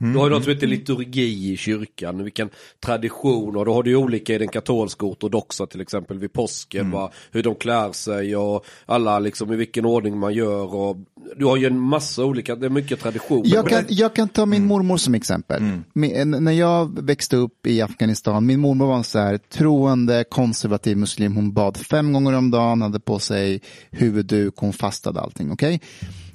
Du 0.00 0.18
har 0.18 0.24
ju 0.24 0.30
något 0.30 0.44
som 0.44 0.52
heter 0.52 0.66
liturgi 0.66 1.52
i 1.52 1.56
kyrkan, 1.56 2.24
vilken 2.24 2.50
tradition 2.80 3.56
och 3.56 3.64
då 3.64 3.74
har 3.74 3.82
du 3.82 3.96
olika 3.96 4.34
i 4.34 4.38
den 4.38 4.48
katolska 4.48 5.06
ortodoxa 5.06 5.66
till 5.66 5.80
exempel 5.80 6.18
vid 6.18 6.32
påsken, 6.32 6.90
va? 6.90 7.10
hur 7.30 7.42
de 7.42 7.54
klär 7.54 7.92
sig 7.92 8.36
och 8.36 8.64
alla 8.86 9.18
liksom 9.18 9.52
i 9.52 9.56
vilken 9.56 9.84
ordning 9.84 10.18
man 10.18 10.34
gör 10.34 10.74
och 10.74 10.96
du 11.36 11.44
har 11.44 11.56
ju 11.56 11.66
en 11.66 11.78
massa 11.78 12.24
olika, 12.24 12.56
det 12.56 12.66
är 12.66 12.70
mycket 12.70 13.00
tradition. 13.00 13.42
Jag 13.44 13.68
kan, 13.68 13.84
jag 13.88 14.14
kan 14.14 14.28
ta 14.28 14.46
min 14.46 14.66
mormor 14.66 14.96
som 14.96 15.14
exempel. 15.14 15.62
Min, 15.92 16.30
när 16.30 16.52
jag 16.52 17.02
växte 17.02 17.36
upp 17.36 17.66
i 17.66 17.82
Afghanistan, 17.82 18.46
min 18.46 18.60
mormor 18.60 18.86
var 18.86 18.96
en 18.96 19.04
så 19.04 19.18
här 19.18 19.38
troende, 19.38 20.24
konservativ 20.28 20.96
muslim. 20.96 21.36
Hon 21.36 21.52
bad 21.52 21.76
fem 21.76 22.12
gånger 22.12 22.32
om 22.32 22.50
dagen, 22.50 22.82
hade 22.82 23.00
på 23.00 23.18
sig 23.18 23.60
huvudduk, 23.90 24.54
hon 24.56 24.72
fastade 24.72 25.20
allting. 25.20 25.52
okej? 25.52 25.80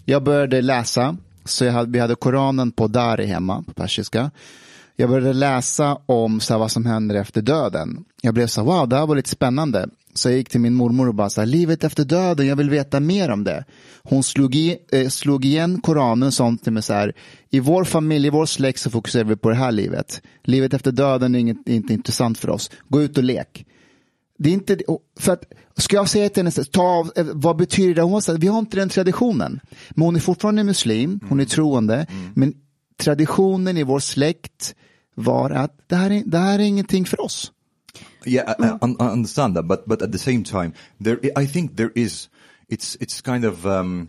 Jag 0.06 0.24
började 0.24 0.62
läsa, 0.62 1.18
så 1.46 1.66
jag 1.66 1.74
hade, 1.74 1.92
vi 1.92 2.00
hade 2.00 2.16
Koranen 2.16 2.72
på 2.72 2.88
Dari 2.88 3.26
hemma, 3.26 3.64
på 3.64 3.74
persiska. 3.74 4.32
Jag 4.96 5.10
började 5.10 5.34
läsa 5.34 5.98
om 6.06 6.40
så 6.40 6.54
här, 6.54 6.60
vad 6.60 6.72
som 6.72 6.86
händer 6.86 7.16
efter 7.16 7.42
döden. 7.42 8.06
Jag 8.22 8.34
blev 8.34 8.48
så 8.48 8.62
här, 8.62 8.66
wow, 8.66 8.90
det 8.90 8.96
här 8.96 9.08
var 9.08 9.16
lite 9.16 9.30
spännande. 9.30 9.90
Så 10.14 10.30
jag 10.30 10.38
gick 10.38 10.50
till 10.50 10.62
min 10.62 10.74
mormor 10.74 11.08
och 11.08 11.16
bara 11.16 11.30
så 11.30 11.42
här, 11.42 11.46
livet 11.46 11.84
efter 11.84 12.04
döden, 12.04 12.48
jag 12.48 12.56
vill 12.56 12.70
veta 12.70 13.00
mer 13.00 13.32
om 13.32 13.44
det. 13.44 13.66
Hon 14.04 14.24
slog, 14.24 14.56
i, 14.56 14.78
eh, 14.92 15.08
slog 15.08 15.46
igen 15.46 15.82
Koranen 15.82 16.28
och 16.28 16.34
sånt 16.34 16.64
till 16.64 16.74
mig 16.74 16.84
så 16.84 16.94
här, 16.94 17.14
i 17.50 17.60
vår 17.60 17.84
familj, 17.84 18.28
i 18.28 18.30
vår 18.30 18.46
släkt 18.46 18.80
så 18.80 18.90
fokuserar 18.90 19.24
vi 19.24 19.36
på 19.36 19.50
det 19.50 19.56
här 19.56 19.72
livet. 19.72 20.22
Livet 20.44 20.74
efter 20.74 20.92
döden 20.92 21.36
är 21.36 21.40
inget, 21.40 21.70
inte 21.70 21.94
intressant 21.94 22.38
för 22.38 22.50
oss. 22.50 22.72
Gå 22.90 23.02
ut 23.02 23.18
och 23.18 23.24
lek. 23.24 23.66
Det 24.44 24.50
är 24.50 24.54
inte, 24.54 24.78
för 25.20 25.34
att, 25.34 25.44
ska 25.78 25.96
jag 25.96 26.10
säga 26.10 26.30
till 26.30 26.44
henne, 26.44 26.52
ta 26.52 26.84
av, 26.84 27.12
eh, 27.16 27.26
vad 27.34 27.58
betyder 27.58 27.96
det? 27.96 28.02
Hon 28.02 28.22
säger, 28.22 28.40
vi 28.40 28.48
har 28.48 28.60
inte 28.60 28.78
den 28.78 28.90
traditionen. 28.90 29.60
Men 29.90 30.06
hon 30.06 30.16
är 30.16 30.20
fortfarande 30.20 30.64
muslim, 30.64 31.20
hon 31.30 31.40
är 31.40 31.46
troende. 31.46 32.08
Men 32.36 32.54
traditionen 32.98 33.78
i 33.78 33.84
vår 33.84 34.00
släkt 34.00 34.76
var 35.16 35.50
att 35.50 35.78
det 35.88 35.96
här 35.96 36.12
är, 36.12 36.24
det 36.26 36.38
här 36.38 36.60
är 36.60 36.64
ingenting 36.64 37.06
för 37.06 37.22
oss. 37.22 37.52
Yeah, 38.26 38.56
I, 38.60 38.64
I, 38.64 38.96
I 39.00 39.12
understand 39.14 39.56
that, 39.56 39.68
but 39.68 39.86
but 39.86 40.02
at 40.02 40.12
the 40.12 40.18
same 40.18 40.44
time, 40.44 40.72
there 41.04 41.44
I 41.44 41.48
think 41.48 41.78
there 41.78 41.92
is 41.96 42.30
it's 42.70 42.98
it's 43.00 43.22
kind 43.22 43.46
of 43.46 43.66
um, 43.66 44.08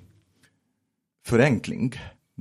förenkling 1.26 1.94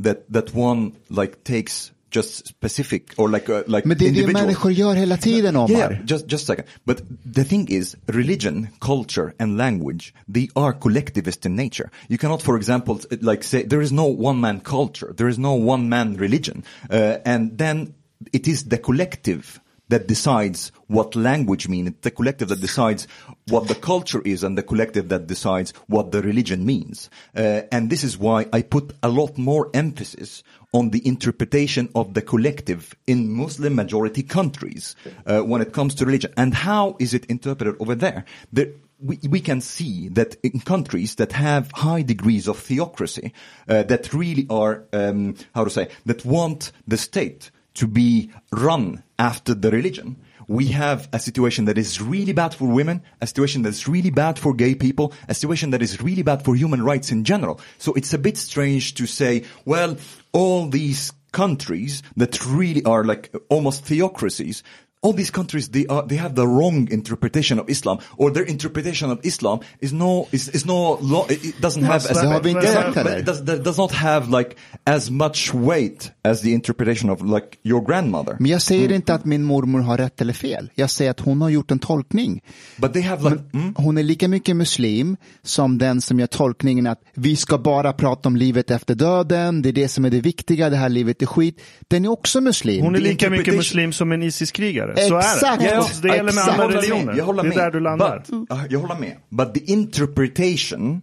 that 0.03 0.33
that 0.33 0.55
one 0.55 0.91
like 1.09 1.43
takes 1.43 1.91
just 2.13 2.47
specific 2.47 3.13
or 3.17 3.29
like 3.29 3.49
uh, 3.49 3.63
like 3.67 3.85
Men 3.85 3.97
det 3.97 4.07
är 4.07 4.11
det 4.11 4.33
människor 4.33 4.71
gör 4.71 4.95
hela 4.95 5.17
tiden, 5.17 5.55
Omar. 5.55 5.69
Yeah, 5.71 5.91
just 6.05 6.31
just 6.31 6.43
a 6.49 6.53
second. 6.53 6.67
But 6.85 7.01
the 7.35 7.43
thing 7.43 7.67
is, 7.69 7.95
religion, 8.05 8.67
culture, 8.79 9.33
and 9.39 9.57
language 9.57 10.13
they 10.33 10.47
are 10.55 10.73
collectivist 10.73 11.45
in 11.45 11.55
nature. 11.55 11.89
You 12.07 12.17
cannot, 12.17 12.41
for 12.41 12.57
example, 12.57 12.99
like 13.21 13.43
say 13.43 13.63
there 13.63 13.81
is 13.81 13.91
no 13.91 14.05
one 14.05 14.39
man 14.39 14.59
culture, 14.59 15.13
there 15.17 15.29
is 15.29 15.37
no 15.37 15.53
one 15.53 15.89
man 15.89 16.15
religion, 16.17 16.63
uh, 16.89 17.17
and 17.25 17.57
then 17.57 17.93
it 18.31 18.47
is 18.47 18.63
the 18.63 18.77
collective 18.77 19.59
that 19.89 20.07
decides 20.07 20.71
what 20.87 21.15
language 21.15 21.67
means. 21.67 21.89
It's 21.89 22.01
the 22.01 22.11
collective 22.11 22.47
that 22.49 22.61
decides 22.61 23.07
what 23.47 23.67
the 23.67 23.75
culture 23.75 24.21
is, 24.21 24.43
and 24.43 24.57
the 24.57 24.63
collective 24.63 25.09
that 25.09 25.27
decides 25.27 25.73
what 25.87 26.11
the 26.11 26.21
religion 26.21 26.65
means. 26.65 27.09
Uh, 27.35 27.61
and 27.71 27.89
this 27.89 28.03
is 28.03 28.17
why 28.17 28.47
I 28.53 28.61
put 28.61 28.93
a 29.03 29.09
lot 29.09 29.37
more 29.37 29.69
emphasis 29.73 30.43
on 30.73 30.89
the 30.89 31.07
interpretation 31.07 31.87
of 31.95 32.13
the 32.13 32.21
collective 32.21 32.95
in 33.07 33.31
Muslim 33.31 33.75
majority 33.75 34.23
countries 34.23 34.95
uh, 35.25 35.41
when 35.41 35.61
it 35.61 35.71
comes 35.71 35.95
to 35.95 36.05
religion. 36.05 36.33
And 36.35 36.53
how 36.53 36.97
is 36.99 37.13
it 37.13 37.25
interpreted 37.25 37.75
over 37.79 37.95
there? 37.95 38.25
there 38.51 38.71
we, 38.99 39.19
we 39.29 39.39
can 39.41 39.61
see 39.61 40.07
that 40.09 40.37
in 40.43 40.61
countries 40.61 41.15
that 41.15 41.33
have 41.33 41.71
high 41.71 42.01
degrees 42.01 42.47
of 42.47 42.57
theocracy, 42.57 43.33
uh, 43.67 43.83
that 43.83 44.13
really 44.13 44.47
are, 44.49 44.85
um, 44.93 45.35
how 45.53 45.63
to 45.63 45.69
say, 45.69 45.89
that 46.05 46.25
want 46.25 46.71
the 46.87 46.97
state 46.97 47.51
to 47.75 47.87
be 47.87 48.31
run 48.51 49.03
after 49.19 49.53
the 49.53 49.71
religion, 49.71 50.15
we 50.47 50.67
have 50.67 51.09
a 51.13 51.19
situation 51.19 51.65
that 51.65 51.77
is 51.77 52.01
really 52.01 52.33
bad 52.33 52.53
for 52.53 52.67
women, 52.67 53.01
a 53.21 53.27
situation 53.27 53.61
that's 53.61 53.87
really 53.87 54.09
bad 54.09 54.39
for 54.39 54.53
gay 54.53 54.75
people, 54.75 55.13
a 55.27 55.33
situation 55.33 55.71
that 55.71 55.81
is 55.81 56.01
really 56.01 56.23
bad 56.23 56.43
for 56.43 56.55
human 56.55 56.83
rights 56.83 57.11
in 57.11 57.23
general. 57.23 57.59
So 57.77 57.93
it's 57.93 58.13
a 58.13 58.17
bit 58.17 58.37
strange 58.37 58.95
to 58.95 59.05
say, 59.05 59.43
well, 59.65 59.97
all 60.31 60.67
these 60.67 61.11
countries 61.31 62.03
that 62.15 62.45
really 62.45 62.83
are 62.85 63.03
like 63.03 63.35
almost 63.49 63.85
theocracies, 63.85 64.63
all 65.03 65.13
these 65.13 65.31
countries 65.31 65.69
they 65.69 65.85
are 65.89 66.07
they 66.07 66.17
have 66.17 66.35
the 66.35 66.47
wrong 66.47 66.87
interpretation 66.91 67.59
of 67.59 67.69
Islam 67.69 67.97
or 68.17 68.31
their 68.31 68.49
interpretation 68.49 69.11
of 69.11 69.19
Islam 69.23 69.59
is 69.79 69.93
no 69.93 70.27
is, 70.31 70.49
is 70.49 70.65
no 70.65 70.97
law 71.01 71.25
it 71.29 71.45
it 71.45 71.61
doesn't 71.61 71.83
have 71.83 71.95
as 71.95 72.21
Det 72.21 72.27
har 72.27 72.41
vi 72.41 72.49
inte 72.49 72.63
Yeah, 72.73 73.19
it 73.19 73.25
does, 73.25 73.45
that 73.45 73.63
does 73.63 73.77
not 73.77 73.91
have 73.91 74.37
like 74.37 74.55
as 74.85 75.09
much 75.09 75.53
weight 75.53 76.11
as 76.23 76.41
the 76.41 76.53
interpretation 76.53 77.09
of 77.09 77.21
like 77.21 77.57
your 77.63 77.85
grandmother. 77.85 78.35
Men 78.39 78.51
jag 78.51 78.61
säger 78.61 78.91
inte 78.91 79.13
att 79.13 79.25
min 79.25 79.43
mormor 79.43 79.79
har 79.79 79.97
rätt 79.97 80.21
eller 80.21 80.33
fel. 80.33 80.69
Jag 80.75 80.89
säger 80.89 81.11
att 81.11 81.19
hon 81.19 81.41
har 81.41 81.49
gjort 81.49 81.71
en 81.71 81.79
tolkning. 81.79 82.41
But 82.77 82.93
they 82.93 83.01
have 83.01 83.29
like 83.29 83.43
mm, 83.53 83.75
Hon 83.77 83.97
är 83.97 84.03
lika 84.03 84.27
mycket 84.27 84.55
muslim 84.55 85.17
som 85.43 85.77
den 85.77 86.01
som 86.01 86.19
gör 86.19 86.27
tolkningen 86.27 86.87
att 86.87 87.01
vi 87.13 87.35
ska 87.35 87.57
bara 87.57 87.93
prata 87.93 88.29
om 88.29 88.35
livet 88.35 88.71
efter 88.71 88.95
döden, 88.95 89.61
det 89.61 89.69
är 89.69 89.73
det 89.73 89.87
som 89.87 90.05
är 90.05 90.09
det 90.09 90.21
viktiga, 90.21 90.69
det 90.69 90.77
här 90.77 90.89
livet 90.89 91.21
är 91.21 91.25
skit. 91.25 91.61
Den 91.87 92.05
är 92.05 92.09
också 92.09 92.41
muslim. 92.41 92.83
Hon 92.83 92.95
är 92.95 92.99
lika 92.99 93.29
mycket 93.29 93.55
muslim 93.55 93.93
som 93.93 94.11
en 94.11 94.23
ISIS-krigare. 94.23 94.92
Så 94.97 95.17
Exakt. 95.17 95.43
är 95.43 95.57
det. 95.67 95.73
Ja, 95.73 95.87
det 96.01 96.07
gäller 96.07 96.33
med 96.33 96.43
alla 96.43 96.53
Jag 96.55 96.63
håller 96.63 96.75
religioner. 96.75 97.05
med, 97.05 97.17
jag 97.17 97.25
håller 97.25 97.43
det 97.43 97.49
är 97.49 97.55
med. 97.55 97.57
där 97.57 97.71
du 97.71 97.79
landar. 97.79 98.23
But, 98.29 98.51
uh, 98.51 98.65
jag 98.69 98.79
håller 98.79 98.95
med. 98.99 99.17
But 99.29 99.53
the 99.53 99.71
interpretation 99.71 101.01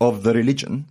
of 0.00 0.22
the 0.24 0.34
religion 0.34 0.84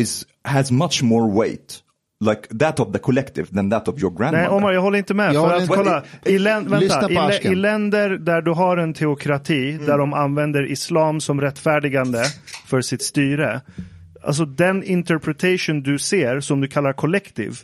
is 0.00 0.26
has 0.44 0.70
much 0.70 1.02
more 1.02 1.40
weight 1.40 1.82
like 2.24 2.58
that 2.58 2.80
of 2.80 2.92
the 2.92 2.98
collective 2.98 3.46
than 3.54 3.70
that 3.70 3.88
of 3.88 4.02
your 4.02 4.10
grandmother. 4.18 4.48
Nej, 4.48 4.56
Omar, 4.56 4.72
jag 4.72 4.80
håller 4.80 4.98
inte 4.98 5.14
med. 5.14 5.34
Jag 5.34 5.34
för 5.34 5.40
håller 5.42 5.56
att, 5.56 5.62
inte- 5.62 5.74
kolla, 5.76 6.02
i, 6.24 6.38
län, 6.38 6.70
vänta, 6.70 7.08
länder 7.54 8.10
där 8.10 8.42
du 8.42 8.50
har 8.50 8.76
en 8.76 8.94
teokrati, 8.94 9.78
där 9.86 9.98
de 9.98 10.14
använder 10.14 10.70
islam 10.70 11.20
som 11.20 11.40
rättfärdigande 11.40 12.24
för 12.66 12.80
sitt 12.80 13.02
styre. 13.02 13.60
Alltså 14.22 14.44
den 14.44 14.82
interpretation 14.82 15.82
du 15.82 15.98
ser, 15.98 16.40
som 16.40 16.60
du 16.60 16.68
kallar 16.68 16.92
kollektiv, 16.92 17.58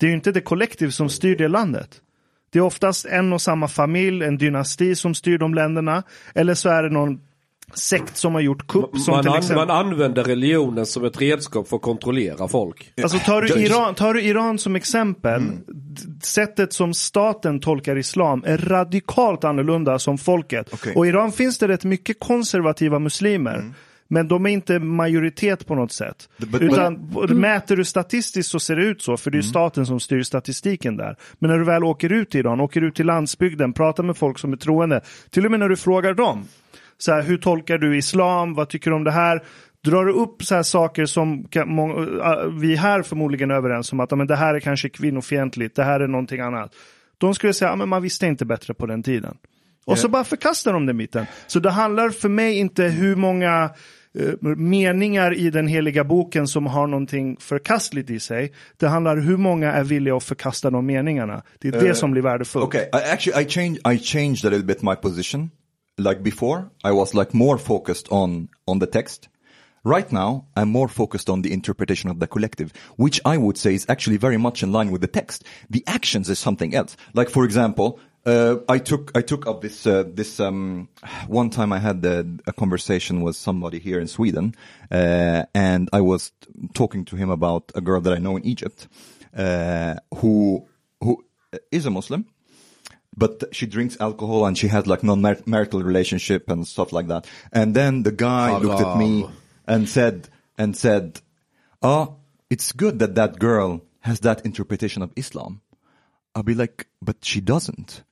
det 0.00 0.06
är 0.06 0.08
ju 0.10 0.14
inte 0.16 0.32
det 0.32 0.40
kollektiv 0.40 0.90
som 0.90 1.08
styr 1.08 1.36
det 1.36 1.48
landet. 1.48 1.88
Det 2.50 2.58
är 2.58 2.62
oftast 2.62 3.06
en 3.06 3.32
och 3.32 3.42
samma 3.42 3.68
familj, 3.68 4.24
en 4.24 4.38
dynasti 4.38 4.94
som 4.94 5.14
styr 5.14 5.38
de 5.38 5.54
länderna. 5.54 6.02
Eller 6.34 6.54
så 6.54 6.68
är 6.68 6.82
det 6.82 6.90
någon 6.90 7.20
sekt 7.74 8.16
som 8.16 8.34
har 8.34 8.40
gjort 8.40 8.66
kupp. 8.66 8.90
Man, 9.08 9.22
till 9.22 9.30
an, 9.30 9.38
exempel... 9.38 9.66
man 9.66 9.76
använder 9.76 10.24
religionen 10.24 10.86
som 10.86 11.04
ett 11.04 11.20
redskap 11.20 11.68
för 11.68 11.76
att 11.76 11.82
kontrollera 11.82 12.48
folk. 12.48 12.92
Alltså 13.02 13.18
tar 13.18 13.42
du, 13.42 13.48
Iran, 13.48 13.94
tar 13.94 14.14
du 14.14 14.22
Iran 14.22 14.58
som 14.58 14.76
exempel, 14.76 15.42
d- 15.66 16.02
sättet 16.22 16.72
som 16.72 16.94
staten 16.94 17.60
tolkar 17.60 17.96
islam 17.98 18.42
är 18.46 18.58
radikalt 18.58 19.44
annorlunda 19.44 19.98
som 19.98 20.18
folket. 20.18 20.68
Okej. 20.72 20.94
Och 20.96 21.06
i 21.06 21.08
Iran 21.08 21.32
finns 21.32 21.58
det 21.58 21.68
rätt 21.68 21.84
mycket 21.84 22.20
konservativa 22.20 22.98
muslimer. 22.98 23.72
Men 24.10 24.28
de 24.28 24.46
är 24.46 24.50
inte 24.50 24.78
majoritet 24.78 25.66
på 25.66 25.74
något 25.74 25.92
sätt. 25.92 26.28
But- 26.38 26.62
Utan 26.62 27.10
mäter 27.40 27.76
du 27.76 27.84
statistiskt 27.84 28.50
så 28.50 28.60
ser 28.60 28.76
det 28.76 28.84
ut 28.84 29.02
så, 29.02 29.16
för 29.16 29.30
det 29.30 29.34
är 29.34 29.38
ju 29.38 29.48
staten 29.48 29.86
som 29.86 30.00
styr 30.00 30.22
statistiken 30.22 30.96
där. 30.96 31.16
Men 31.38 31.50
när 31.50 31.58
du 31.58 31.64
väl 31.64 31.84
åker 31.84 32.12
ut 32.12 32.34
i 32.34 32.38
Iran, 32.38 32.60
åker 32.60 32.82
ut 32.84 32.94
till 32.94 33.06
landsbygden, 33.06 33.72
pratar 33.72 34.02
med 34.02 34.16
folk 34.16 34.38
som 34.38 34.52
är 34.52 34.56
troende, 34.56 35.00
till 35.30 35.44
och 35.44 35.50
med 35.50 35.60
när 35.60 35.68
du 35.68 35.76
frågar 35.76 36.14
dem, 36.14 36.44
så 36.98 37.12
här, 37.12 37.22
hur 37.22 37.38
tolkar 37.38 37.78
du 37.78 37.96
islam, 37.98 38.54
vad 38.54 38.68
tycker 38.68 38.90
du 38.90 38.96
om 38.96 39.04
det 39.04 39.10
här? 39.10 39.42
Drar 39.84 40.04
du 40.04 40.12
upp 40.12 40.42
så 40.42 40.54
här 40.54 40.62
saker 40.62 41.06
som 41.06 41.48
må, 41.66 42.02
äh, 42.02 42.46
vi 42.60 42.76
här 42.76 43.02
förmodligen 43.02 43.50
är 43.50 43.54
överens 43.54 43.92
om 43.92 44.00
att 44.00 44.10
men 44.10 44.26
det 44.26 44.36
här 44.36 44.54
är 44.54 44.60
kanske 44.60 44.88
kvinnofientligt, 44.88 45.76
det 45.76 45.84
här 45.84 46.00
är 46.00 46.08
någonting 46.08 46.40
annat. 46.40 46.72
De 47.18 47.34
skulle 47.34 47.52
säga 47.52 47.70
att 47.70 47.88
man 47.88 48.02
visste 48.02 48.26
inte 48.26 48.44
bättre 48.44 48.74
på 48.74 48.86
den 48.86 49.02
tiden. 49.02 49.36
Och 49.84 49.98
så 49.98 50.08
bara 50.08 50.24
förkastar 50.24 50.72
de 50.72 50.86
den 50.86 50.96
biten. 50.96 51.26
Så 51.46 51.58
det 51.60 51.70
handlar 51.70 52.10
för 52.10 52.28
mig 52.28 52.58
inte 52.58 52.84
hur 52.84 53.16
många 53.16 53.64
eh, 53.64 53.70
meningar 54.40 55.34
i 55.34 55.50
den 55.50 55.68
heliga 55.68 56.04
boken 56.04 56.48
som 56.48 56.66
har 56.66 56.86
någonting 56.86 57.36
förkastligt 57.40 58.10
i 58.10 58.20
sig. 58.20 58.52
Det 58.76 58.88
handlar 58.88 59.16
hur 59.16 59.36
många 59.36 59.72
är 59.72 59.84
villiga 59.84 60.16
att 60.16 60.24
förkasta 60.24 60.70
de 60.70 60.86
meningarna. 60.86 61.42
Det 61.58 61.68
är 61.68 61.80
det 61.80 61.94
som 61.94 62.10
blir 62.10 62.22
värdefullt. 62.22 62.64
Okay, 62.64 62.82
I, 62.82 63.12
actually, 63.12 63.42
I 63.42 63.48
changed. 63.48 63.94
I 63.94 63.98
changed 63.98 64.44
a 64.44 64.50
little 64.50 64.66
bit 64.66 64.82
my 64.82 64.94
position. 64.94 65.50
Like 65.98 66.22
before, 66.22 66.58
I 66.84 66.92
was 66.92 67.14
like 67.14 67.36
more 67.36 67.58
focused 67.58 68.06
on 68.10 68.48
on 68.66 68.80
the 68.80 68.86
text. 68.86 69.28
Right 69.84 70.12
now, 70.12 70.44
I'm 70.56 70.70
more 70.70 70.88
focused 70.88 71.30
on 71.30 71.42
the 71.42 71.52
interpretation 71.52 72.10
of 72.10 72.18
the 72.18 72.26
collective, 72.26 72.72
which 72.96 73.20
I 73.24 73.36
would 73.38 73.56
say 73.56 73.74
is 73.74 73.86
actually 73.88 74.18
very 74.18 74.36
much 74.36 74.62
in 74.62 74.72
line 74.72 74.90
with 74.90 75.00
the 75.00 75.08
text. 75.08 75.44
The 75.70 75.82
actions 75.86 76.28
is 76.28 76.38
something 76.38 76.74
else. 76.74 76.96
Like 77.14 77.30
for 77.30 77.44
example, 77.44 77.98
uh, 78.28 78.60
I 78.68 78.78
took 78.78 79.10
I 79.14 79.22
took 79.22 79.46
up 79.46 79.62
this 79.62 79.86
uh, 79.86 80.04
this 80.06 80.38
um, 80.38 80.88
one 81.28 81.48
time 81.48 81.72
I 81.72 81.78
had 81.78 82.04
a, 82.04 82.26
a 82.46 82.52
conversation 82.52 83.22
with 83.22 83.36
somebody 83.36 83.78
here 83.78 83.98
in 83.98 84.06
Sweden, 84.06 84.54
uh, 84.90 85.44
and 85.54 85.88
I 85.92 86.02
was 86.02 86.32
talking 86.74 87.06
to 87.06 87.16
him 87.16 87.30
about 87.30 87.72
a 87.74 87.80
girl 87.80 88.02
that 88.02 88.12
I 88.12 88.18
know 88.18 88.36
in 88.36 88.44
Egypt, 88.44 88.86
uh, 89.34 89.94
who 90.16 90.66
who 91.00 91.24
is 91.72 91.86
a 91.86 91.90
Muslim, 91.90 92.26
but 93.16 93.44
she 93.52 93.66
drinks 93.66 93.96
alcohol 93.98 94.44
and 94.44 94.58
she 94.58 94.68
has 94.68 94.86
like 94.86 95.02
non-marital 95.02 95.82
relationship 95.82 96.50
and 96.50 96.66
stuff 96.66 96.92
like 96.92 97.08
that. 97.08 97.26
And 97.50 97.74
then 97.74 98.02
the 98.02 98.12
guy 98.12 98.58
looked 98.58 98.82
at 98.82 98.98
me 98.98 99.26
and 99.66 99.88
said 99.88 100.28
and 100.58 100.76
said, 100.76 101.22
"Oh, 101.80 102.16
it's 102.50 102.72
good 102.72 102.98
that 102.98 103.14
that 103.14 103.38
girl 103.38 103.80
has 104.00 104.20
that 104.20 104.44
interpretation 104.44 105.02
of 105.02 105.12
Islam." 105.16 105.62
I'll 106.34 106.42
be 106.42 106.54
like, 106.54 106.88
"But 107.00 107.24
she 107.24 107.40
doesn't." 107.40 108.04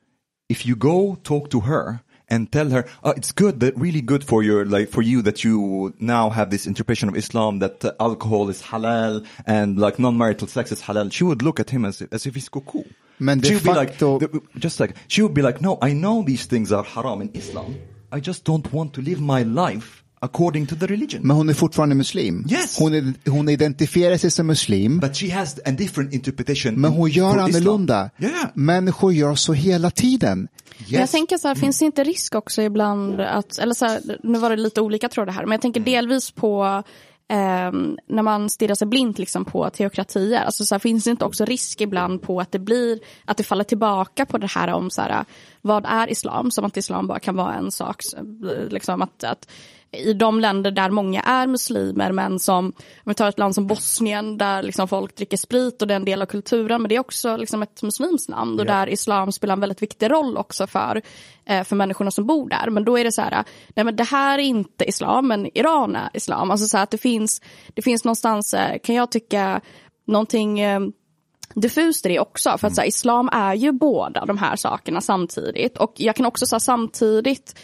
If 0.48 0.64
you 0.64 0.76
go 0.76 1.18
talk 1.24 1.50
to 1.50 1.60
her 1.60 2.02
and 2.28 2.50
tell 2.50 2.70
her, 2.70 2.86
"Oh, 3.02 3.10
it's 3.10 3.32
good, 3.32 3.60
that 3.60 3.76
really 3.76 4.00
good 4.00 4.22
for 4.24 4.42
your 4.42 4.64
like 4.64 4.88
for 4.88 5.02
you 5.02 5.22
that 5.22 5.42
you 5.44 5.92
now 5.98 6.30
have 6.30 6.50
this 6.50 6.66
interpretation 6.66 7.08
of 7.08 7.16
Islam 7.16 7.58
that 7.60 7.84
uh, 7.84 7.92
alcohol 7.98 8.48
is 8.48 8.62
halal 8.62 9.24
and 9.44 9.78
like 9.78 9.98
non-marital 9.98 10.46
sex 10.46 10.70
is 10.72 10.82
halal," 10.82 11.12
she 11.12 11.24
would 11.24 11.42
look 11.42 11.58
at 11.58 11.70
him 11.70 11.84
as 11.84 12.02
as 12.12 12.26
if 12.26 12.34
he's 12.34 12.48
cuckoo. 12.48 12.84
De 13.40 13.48
she 13.48 13.54
would 13.54 13.64
be 13.64 13.72
like, 13.72 13.98
just 14.58 14.78
like 14.78 14.94
she 15.08 15.22
would 15.22 15.34
be 15.34 15.42
like, 15.42 15.60
"No, 15.60 15.78
I 15.82 15.92
know 15.92 16.22
these 16.22 16.46
things 16.46 16.70
are 16.70 16.84
haram 16.84 17.22
in 17.22 17.30
Islam. 17.34 17.76
I 18.12 18.20
just 18.20 18.44
don't 18.44 18.72
want 18.72 18.94
to 18.94 19.02
live 19.02 19.20
my 19.20 19.42
life 19.42 20.04
according 20.20 20.66
to 20.66 20.76
the 20.76 20.86
religion." 20.86 21.22
Men 21.22 21.36
hon 21.36 21.48
är 21.48 21.54
fortfarande 21.54 21.94
muslim. 21.94 22.46
Yes. 22.50 22.78
Hon, 22.78 22.94
är, 22.94 23.30
hon 23.30 23.48
identifierar 23.48 24.16
sig 24.16 24.30
som 24.30 24.46
muslim. 24.46 24.98
But 25.00 25.16
she 25.16 25.34
has 25.34 25.58
a 25.64 25.70
different 25.70 26.12
interpretation. 26.14 26.80
Men 26.80 26.92
hon 26.92 27.10
gör 27.10 27.38
annorlunda. 27.38 28.10
Islam. 28.18 28.32
Yeah. 28.32 28.50
Människor 28.54 29.12
gör 29.12 29.34
så 29.34 29.52
hela 29.52 29.90
tiden. 29.90 30.48
Men 30.78 31.00
Jag 31.00 31.10
tänker 31.10 31.38
så 31.38 31.48
här, 31.48 31.54
finns 31.54 31.78
det 31.78 31.84
inte 31.84 32.04
risk 32.04 32.34
också 32.34 32.62
ibland 32.62 33.20
att, 33.20 33.58
eller 33.58 33.74
så 33.74 33.86
här, 33.86 34.18
nu 34.22 34.38
var 34.38 34.50
det 34.50 34.56
lite 34.56 34.80
olika 34.80 35.08
trådar 35.08 35.32
här, 35.32 35.42
men 35.42 35.52
jag 35.52 35.60
tänker 35.60 35.80
delvis 35.80 36.30
på 36.30 36.82
ehm, 37.28 37.96
när 38.08 38.22
man 38.22 38.50
stirrar 38.50 38.74
sig 38.74 38.86
blint 38.86 39.18
liksom 39.18 39.44
på 39.44 39.70
teokratier, 39.70 40.42
alltså 40.42 40.64
så 40.64 40.74
här, 40.74 40.78
finns 40.80 41.04
det 41.04 41.10
inte 41.10 41.24
också 41.24 41.44
risk 41.44 41.80
ibland 41.80 42.22
på 42.22 42.40
att 42.40 42.52
det 42.52 42.58
blir, 42.58 42.98
att 43.24 43.36
det 43.36 43.44
faller 43.44 43.64
tillbaka 43.64 44.26
på 44.26 44.38
det 44.38 44.50
här 44.50 44.68
om 44.68 44.90
så 44.90 45.02
här, 45.02 45.24
vad 45.62 45.84
är 45.86 46.10
islam, 46.10 46.50
som 46.50 46.64
att 46.64 46.76
islam 46.76 47.06
bara 47.06 47.18
kan 47.18 47.36
vara 47.36 47.54
en 47.54 47.70
sak, 47.70 48.00
liksom 48.68 49.02
att, 49.02 49.24
att 49.24 49.48
i 49.96 50.12
de 50.12 50.40
länder 50.40 50.70
där 50.70 50.90
många 50.90 51.20
är 51.20 51.46
muslimer 51.46 52.12
men 52.12 52.38
som, 52.38 52.66
om 52.66 52.72
vi 53.04 53.14
tar 53.14 53.28
ett 53.28 53.38
land 53.38 53.54
som 53.54 53.66
Bosnien 53.66 54.38
där 54.38 54.62
liksom 54.62 54.88
folk 54.88 55.16
dricker 55.16 55.36
sprit 55.36 55.82
och 55.82 55.88
det 55.88 55.94
är 55.94 55.96
en 55.96 56.04
del 56.04 56.22
av 56.22 56.26
kulturen 56.26 56.82
men 56.82 56.88
det 56.88 56.96
är 56.96 57.00
också 57.00 57.36
liksom 57.36 57.62
ett 57.62 57.82
muslimskt 57.82 58.30
land 58.30 58.60
och 58.60 58.66
där 58.66 58.88
islam 58.88 59.32
spelar 59.32 59.52
en 59.52 59.60
väldigt 59.60 59.82
viktig 59.82 60.10
roll 60.10 60.36
också 60.36 60.66
för, 60.66 61.02
eh, 61.44 61.64
för 61.64 61.76
människorna 61.76 62.10
som 62.10 62.26
bor 62.26 62.48
där. 62.48 62.70
Men 62.70 62.84
då 62.84 62.98
är 62.98 63.04
det 63.04 63.12
så 63.12 63.22
här, 63.22 63.44
nej 63.68 63.84
men 63.84 63.96
det 63.96 64.04
här 64.04 64.38
är 64.38 64.42
inte 64.42 64.84
islam 64.84 65.28
men 65.28 65.58
Iran 65.58 65.96
är 65.96 66.10
islam. 66.14 66.50
Alltså 66.50 66.66
så 66.66 66.76
här 66.76 66.84
att 66.84 66.90
det 66.90 66.98
finns, 66.98 67.42
det 67.74 67.82
finns 67.82 68.04
någonstans, 68.04 68.54
eh, 68.54 68.78
kan 68.82 68.94
jag 68.94 69.10
tycka, 69.10 69.60
någonting 70.06 70.60
eh, 70.60 70.80
diffust 71.54 72.06
i 72.06 72.08
det 72.08 72.20
också. 72.20 72.58
För 72.58 72.66
att 72.66 72.74
så 72.74 72.80
här, 72.80 72.88
islam 72.88 73.28
är 73.32 73.54
ju 73.54 73.72
båda 73.72 74.24
de 74.24 74.38
här 74.38 74.56
sakerna 74.56 75.00
samtidigt. 75.00 75.78
Och 75.78 75.92
jag 75.96 76.16
kan 76.16 76.26
också 76.26 76.46
säga 76.46 76.60
samtidigt, 76.60 77.58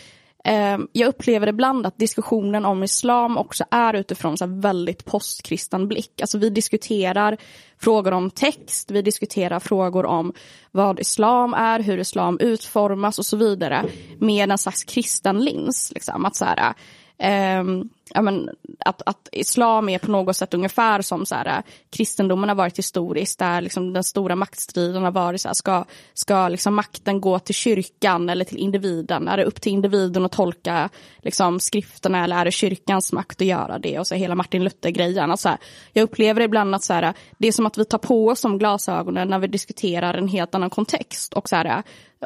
Ehm, 0.45 0.89
jag 0.93 1.09
upplever 1.09 1.47
ibland 1.47 1.87
att 1.87 1.99
diskussionen 1.99 2.65
om 2.65 2.83
islam 2.83 3.39
också 3.39 3.65
är 3.71 3.95
utifrån 3.95 4.39
så 4.39 4.47
här, 4.47 4.61
väldigt 4.61 5.05
postkristen 5.05 5.89
blick. 5.89 6.21
Alltså 6.21 6.39
vi 6.39 6.51
diskuterar 6.51 7.37
frågor 7.81 8.13
om 8.13 8.31
text, 8.31 8.91
vi 8.91 9.03
diskuterar 9.03 9.61
frågor 9.61 10.07
om 10.07 10.33
vad 10.71 11.01
islam 11.01 11.55
är, 11.55 11.81
hur 11.81 11.99
islam 11.99 12.39
utformas 12.41 13.19
och 13.19 13.27
så 13.27 13.37
vidare. 13.37 13.85
Med 14.19 14.51
en 14.51 14.59
slags 14.59 14.85
kristen 14.85 15.45
lins. 15.45 15.93
Liksom. 15.95 16.25
Att 16.25 16.37
så 16.37 16.45
här, 16.45 16.75
ehm, 17.19 17.89
ja, 18.15 18.23
men, 18.23 18.51
att, 18.79 19.03
att 19.07 19.29
islam 19.33 19.89
är 19.89 19.99
på 19.99 20.11
något 20.11 20.37
sätt 20.37 20.55
ungefär 20.55 21.03
som 21.03 21.27
så 21.27 21.35
här, 21.35 21.47
äh, 21.47 21.65
kristendomen 21.91 22.49
har 22.49 22.57
varit 22.57 22.79
historiskt, 22.79 23.39
där 23.39 23.61
liksom 23.61 23.93
den 23.93 24.05
stora 24.05 24.37
maktstriden 24.37 25.03
har 25.03 25.11
varit 25.11 25.41
så 25.41 25.49
här, 25.49 25.55
ska, 25.55 25.85
ska 26.15 26.49
liksom 26.49 26.75
makten 26.75 27.21
gå 27.21 27.39
till 27.39 27.55
kyrkan 27.55 28.29
eller 28.29 28.45
till 28.45 28.59
individen? 28.59 29.29
Är 29.29 29.37
det 29.37 29.45
upp 29.45 29.61
till 29.61 29.73
individen 29.73 30.25
att 30.25 30.33
tolka 30.33 30.89
liksom, 31.23 31.61
skrifterna 31.61 32.25
eller 32.25 32.37
är 32.37 32.45
det 32.45 32.51
kyrkans 32.51 33.13
makt 33.13 33.41
att 33.41 33.47
göra 33.47 33.79
det? 33.79 33.99
Och 33.99 34.07
så 34.07 34.15
hela 34.15 34.35
Martin 34.35 34.65
Luther-grejen. 34.65 35.31
Alltså, 35.31 35.49
här, 35.49 35.59
jag 35.93 36.03
upplever 36.03 36.41
ibland 36.41 36.75
att 36.75 36.83
så 36.83 36.93
här, 36.93 37.03
äh, 37.03 37.13
det 37.39 37.49
är 37.49 37.53
som 37.53 37.67
att 37.67 37.79
vi 37.79 37.85
tar 37.85 37.99
på 37.99 38.29
oss 38.29 38.43
de 38.43 38.59
glasögonen 38.59 39.29
när 39.29 39.39
vi 39.39 39.47
diskuterar 39.47 40.15
en 40.15 40.29
helt 40.29 40.55
annan 40.55 40.71
kontext. 40.71 41.33
Och 41.35 41.49
så 41.49 41.57
här, 41.57 41.67
äh, 41.67 41.83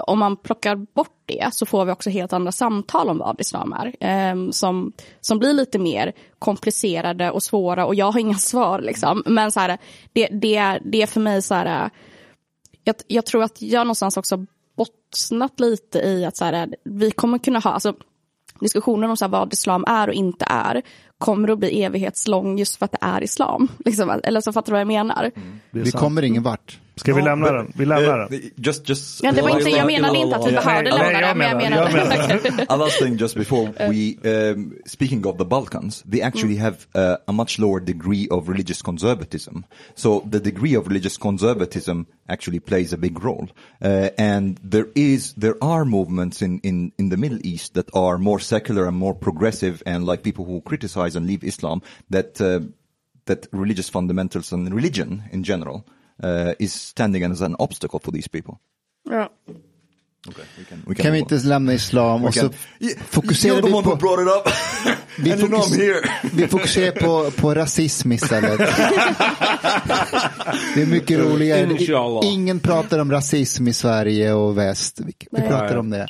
om 0.07 0.18
man 0.18 0.37
plockar 0.37 0.76
bort 0.76 1.22
det 1.26 1.49
så 1.53 1.66
får 1.66 1.84
vi 1.84 1.93
också 1.93 2.11
helt 2.11 2.32
andra 2.32 2.53
samtal 2.53 3.09
om 3.09 3.18
vad 3.18 3.41
islam 3.41 3.72
är. 3.72 3.95
Eh, 4.01 4.51
som, 4.51 4.93
som 5.20 5.39
blir 5.39 5.53
lite 5.53 5.76
mer 5.79 6.12
komplicerade 6.39 7.31
och 7.31 7.43
svåra 7.43 7.87
och 7.87 7.95
jag 7.95 8.12
har 8.12 8.20
inga 8.20 8.39
svar 8.39 8.81
liksom. 8.81 9.22
Men 9.27 9.53
så 9.53 9.61
här, 9.61 9.79
det, 10.12 10.27
det, 10.27 10.57
är- 10.57 10.81
det 10.85 11.03
är 11.03 11.07
för 11.07 11.20
mig 11.20 11.43
så 11.43 11.55
här, 11.55 11.91
jag, 12.85 12.95
jag 13.07 13.27
tror 13.27 13.43
att 13.43 13.62
jag 13.62 13.87
någonstans 13.87 14.16
också 14.16 14.47
bottnat 14.77 15.61
lite 15.61 15.99
i 15.99 16.24
att 16.24 16.37
så 16.37 16.45
här, 16.45 16.77
vi 16.85 17.11
kommer 17.11 17.39
kunna 17.39 17.59
ha, 17.59 17.70
alltså 17.70 17.95
diskussionen 18.61 19.11
om 19.11 19.16
så 19.16 19.24
här, 19.24 19.33
vad 19.33 19.53
islam 19.53 19.85
är 19.89 20.09
och 20.09 20.14
inte 20.14 20.45
är 20.49 20.83
kommer 21.18 21.49
att 21.51 21.59
bli 21.59 21.83
evighetslång 21.83 22.59
just 22.59 22.77
för 22.77 22.85
att 22.85 22.93
det 22.93 22.99
är 23.01 23.22
islam. 23.22 23.68
Liksom. 23.85 24.20
Eller 24.24 24.41
så 24.41 24.53
fattar 24.53 24.66
du 24.66 24.72
vad 24.72 24.81
jag 24.81 24.87
menar? 24.87 25.31
Vi 25.70 25.91
kommer 25.93 26.22
ingen 26.22 26.43
vart. 26.43 26.81
Ska 27.01 27.15
vi 27.15 27.21
No, 27.21 27.25
lämna 27.27 27.47
but, 27.47 27.53
den? 27.57 27.73
Vi 27.77 27.85
lämnar 27.87 28.19
den. 28.19 28.41
Just, 28.57 28.89
just. 28.89 29.23
Ja, 29.23 29.33
det 29.33 29.43
var 29.43 29.51
Ja, 29.51 29.59
inte, 29.59 29.71
illa- 29.71 29.77
jag 29.77 29.87
menade 29.87 30.15
illa- 30.19 30.25
inte 30.25 30.37
att 30.37 30.47
vi 30.47 30.51
illa- 30.51 30.65
behövde 30.65 30.91
lämna 30.91 31.13
jag 31.13 31.23
det, 31.23 31.35
men 31.35 31.49
jag 31.49 31.57
menade... 31.57 31.91
jag 31.91 32.43
menar. 32.45 32.67
a 32.69 32.77
last 32.77 32.99
thing 32.99 33.17
just 33.17 33.35
before 33.37 33.73
we, 33.91 34.17
um, 34.53 34.75
speaking 34.87 35.27
of 35.27 35.37
the 35.39 35.45
Balkans, 35.45 36.03
they 36.11 36.23
actually 36.23 36.57
have 36.57 36.77
uh, 36.95 37.17
a 37.27 37.33
much 37.33 37.59
lower 37.59 37.81
degree 37.81 38.29
of 38.31 38.49
religious 38.49 38.83
conservatism. 38.83 39.65
So 39.95 40.21
the 40.31 40.41
degree 40.41 40.75
of 40.79 40.87
religious 40.89 41.19
conservatism 41.19 42.07
actually 42.29 42.61
plays 42.61 42.93
a 42.93 42.97
big 42.97 43.23
role. 43.25 43.49
Uh, 43.85 44.09
and 44.19 44.59
there 44.71 44.87
is, 44.95 45.35
there 45.35 45.57
are 45.63 45.85
movements 45.85 46.41
in, 46.43 46.61
in, 46.61 46.93
in 46.99 47.11
the 47.11 47.17
Middle 47.19 47.41
East 47.45 47.75
that 47.75 47.91
are 47.95 48.17
more 48.19 48.41
secular 48.41 48.87
and 48.89 48.97
more 48.97 49.15
progressive 49.15 49.83
and 49.87 50.07
like 50.07 50.23
people 50.23 50.47
who 50.47 50.63
criticize 50.63 51.15
and 51.15 51.27
leave 51.27 51.45
Islam 51.45 51.83
that, 52.09 52.41
uh, 52.41 52.61
that 53.27 53.49
religious 53.53 53.91
fundamentals 53.91 54.51
and 54.53 54.73
religion 54.75 55.25
in 55.31 55.43
general 55.45 55.85
uh, 56.25 56.53
is 56.59 56.75
standing 56.75 57.23
as 57.33 57.43
an 57.43 57.57
obstacle 57.59 58.01
for 58.05 58.12
these 58.12 58.29
people. 58.29 58.55
Ja. 59.11 59.31
Okay, 60.29 60.45
we 60.59 60.64
can, 60.64 60.83
we 60.87 60.95
can 60.95 61.03
Kan 61.03 61.12
vi 61.12 61.19
inte 61.19 61.35
lämna 61.35 61.73
islam 61.75 62.25
och 62.25 62.35
så 62.35 62.51
Yeah, 62.81 62.99
fokuserar 63.09 63.55
You're 63.55 63.67
vi 63.67 63.83
på, 63.83 63.97
brought 63.97 64.21
it 64.21 64.29
up. 64.29 64.53
vi, 65.19 65.33
and 65.33 65.41
you 65.41 65.49
know 65.49 65.61
I'm 65.61 65.62
fokus, 65.62 65.79
here. 65.79 66.01
vi 66.33 66.49
fokuserar 66.49 66.93
på, 66.93 67.31
på 67.31 67.55
rasism 67.55 68.12
istället. 68.12 68.59
Det 70.75 70.83
är 70.83 70.87
mycket 70.87 71.19
roligare. 71.19 71.73
Inshallah. 71.73 72.21
Ingen 72.25 72.61
pratar 72.61 72.99
om 72.99 73.11
rasism 73.12 73.69
i 73.69 73.73
Sverige 73.73 74.33
och 74.33 74.59
väst. 74.59 75.01
Vi, 75.01 75.12
vi 75.31 75.41
Nej. 75.41 75.49
pratar 75.49 75.77
om 75.77 75.91
det. 75.91 76.07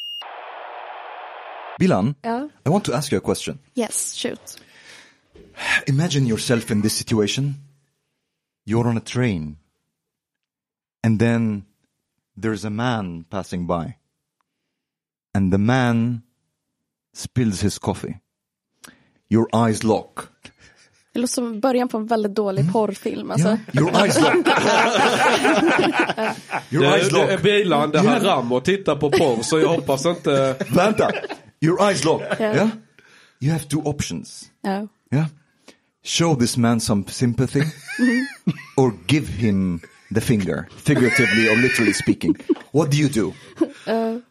Bilan, 1.79 2.15
Ja. 2.23 2.49
I 2.67 2.69
want 2.69 2.85
to 2.85 2.93
ask 2.93 3.13
you 3.13 3.19
a 3.23 3.25
question. 3.25 3.59
Yes, 3.75 4.15
shoot. 4.23 4.59
Imagine 5.87 6.27
yourself 6.27 6.71
in 6.71 6.83
this 6.83 6.97
situation. 6.97 7.55
You're 8.69 8.87
on 8.89 8.97
a 8.97 9.03
train. 9.05 9.57
And 11.05 11.19
then 11.21 11.63
there's 12.41 12.65
a 12.65 12.71
man 12.71 13.25
passing 13.25 13.67
by. 13.67 13.97
And 15.35 15.53
the 15.53 15.59
man 15.59 16.23
spills 17.15 17.61
his 17.63 17.79
coffee. 17.79 18.21
Your 19.31 19.49
eyes 19.69 19.85
lock. 19.85 20.29
Det 21.13 21.19
låter 21.21 21.33
som 21.35 21.61
början 21.61 21.89
på 21.89 21.97
en 21.99 22.07
väldigt 22.07 22.35
dålig 22.35 22.73
porrfilm. 22.73 23.31
Alltså. 23.31 23.49
Yeah, 23.49 23.61
your 23.75 23.91
eyes 24.03 24.21
lock. 24.21 24.35
your 26.71 26.83
Det, 26.83 26.89
eyes 26.97 27.09
det 27.09 27.21
är 27.23 27.31
lock. 27.33 27.43
bilan, 27.43 27.91
det 27.91 28.01
här 28.01 28.21
ram 28.21 28.53
och 28.53 28.65
titta 28.65 28.97
på 28.97 29.11
porr 29.11 29.43
så 29.43 29.59
jag 29.61 29.69
hoppas 29.69 30.07
inte... 30.07 30.57
Vänta. 30.75 31.11
Your 31.61 31.83
eyes 31.89 32.05
lock. 32.05 32.23
Yeah. 32.23 32.41
Yeah? 32.57 32.69
You 33.41 33.53
have 33.53 33.65
two 33.65 33.81
options. 33.85 34.51
Ja. 34.61 34.89
Yeah. 35.13 35.27
Show 36.05 36.39
this 36.41 36.57
man 36.57 36.81
some 36.81 37.05
sympathy 37.09 37.63
or 38.77 38.93
give 39.09 39.27
him 39.33 39.81
the 40.15 40.21
finger, 40.21 40.69
figuratively 40.77 41.49
or 41.49 41.57
literally 41.57 41.93
speaking. 41.93 42.37
What 42.73 42.91
do 42.91 42.97
you 42.97 43.09
do? 43.09 43.33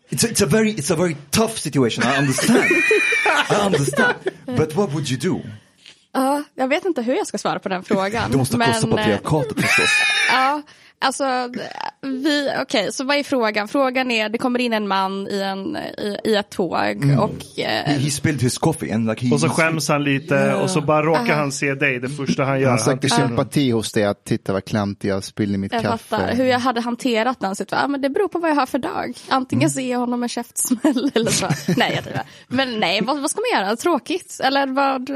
It's 0.09 0.23
a, 0.23 0.29
it's 0.29 0.41
a 0.41 0.45
very 0.45 0.71
it's 0.71 0.91
a 0.91 0.95
very 0.95 1.15
tough 1.31 1.57
situation. 1.57 2.03
I 2.03 2.17
understand. 2.17 2.71
I 3.49 3.65
understand. 3.65 4.15
But 4.45 4.75
what 4.75 4.93
would 4.93 5.09
you 5.09 5.17
do? 5.17 5.41
Ja, 6.13 6.43
jag 6.55 6.67
vet 6.67 6.85
inte 6.85 7.01
hur 7.01 7.15
jag 7.15 7.27
ska 7.27 7.37
svara 7.37 7.59
på 7.59 7.69
den 7.69 7.83
frågan. 7.83 8.31
Du 8.31 8.37
måste 8.37 8.57
men, 8.57 8.69
eh, 8.71 8.89
patriarkatet 8.89 9.61
förstås. 9.61 9.89
Ja, 10.29 10.61
alltså 10.99 11.23
vi, 12.01 12.51
okej, 12.61 12.91
så 12.91 13.03
vad 13.03 13.17
är 13.17 13.23
frågan? 13.23 13.67
Frågan 13.67 14.11
är, 14.11 14.29
det 14.29 14.37
kommer 14.37 14.59
in 14.59 14.73
en 14.73 14.87
man 14.87 15.27
i, 15.27 15.41
en, 15.41 15.77
i, 15.77 16.17
i 16.23 16.35
ett 16.35 16.49
tåg 16.49 17.17
och 17.19 17.31
He, 17.57 17.63
eh, 17.63 17.99
he 17.99 18.09
spilled 18.11 18.41
his 18.41 18.57
coffee 18.57 18.91
and 18.91 19.09
like 19.09 19.25
he... 19.25 19.33
Och 19.33 19.39
så 19.39 19.49
skäms 19.49 19.89
han 19.89 20.03
lite 20.03 20.55
och 20.55 20.69
så 20.69 20.81
bara 20.81 21.03
råkar 21.03 21.35
han 21.35 21.51
se 21.51 21.73
dig 21.73 21.99
det 21.99 22.09
första 22.09 22.43
han 22.43 22.59
gör. 22.59 22.69
Han 22.69 22.77
Han 22.77 22.85
sökte 22.85 23.09
sympati 23.09 23.71
hos 23.71 23.91
dig 23.91 24.03
att 24.05 24.23
titta 24.23 24.53
vad 24.53 24.65
klantig 24.65 25.09
jag 25.09 25.23
spillde 25.23 25.57
mitt 25.57 25.73
jag 25.73 25.81
kaffe. 25.81 25.97
fattar 25.97 26.35
hur 26.35 26.45
jag 26.45 26.59
hade 26.59 26.81
hanterat 26.81 27.39
den 27.39 27.55
situationen. 27.55 27.83
Ja, 27.83 27.87
men 27.87 28.01
det 28.01 28.09
beror 28.09 28.27
på 28.27 28.39
vad 28.39 28.51
jag 28.51 28.55
har 28.55 28.65
för 28.65 28.79
dag. 28.79 29.17
Antingen 29.29 29.69
ser 29.69 29.91
jag 29.91 29.99
honom 29.99 30.19
med 30.19 30.29
käftsmäll 30.29 31.11
eller 31.15 31.31
så. 31.31 31.47
nej, 31.77 31.91
jag 31.95 32.03
driver. 32.03 32.21
Men 32.47 32.79
nej, 32.79 33.01
vad, 33.01 33.21
vad 33.21 33.31
ska 33.31 33.41
man 33.41 33.63
göra? 33.63 33.75
Tråkigt? 33.75 34.39
Eller 34.43 34.67
vad, 34.67 35.09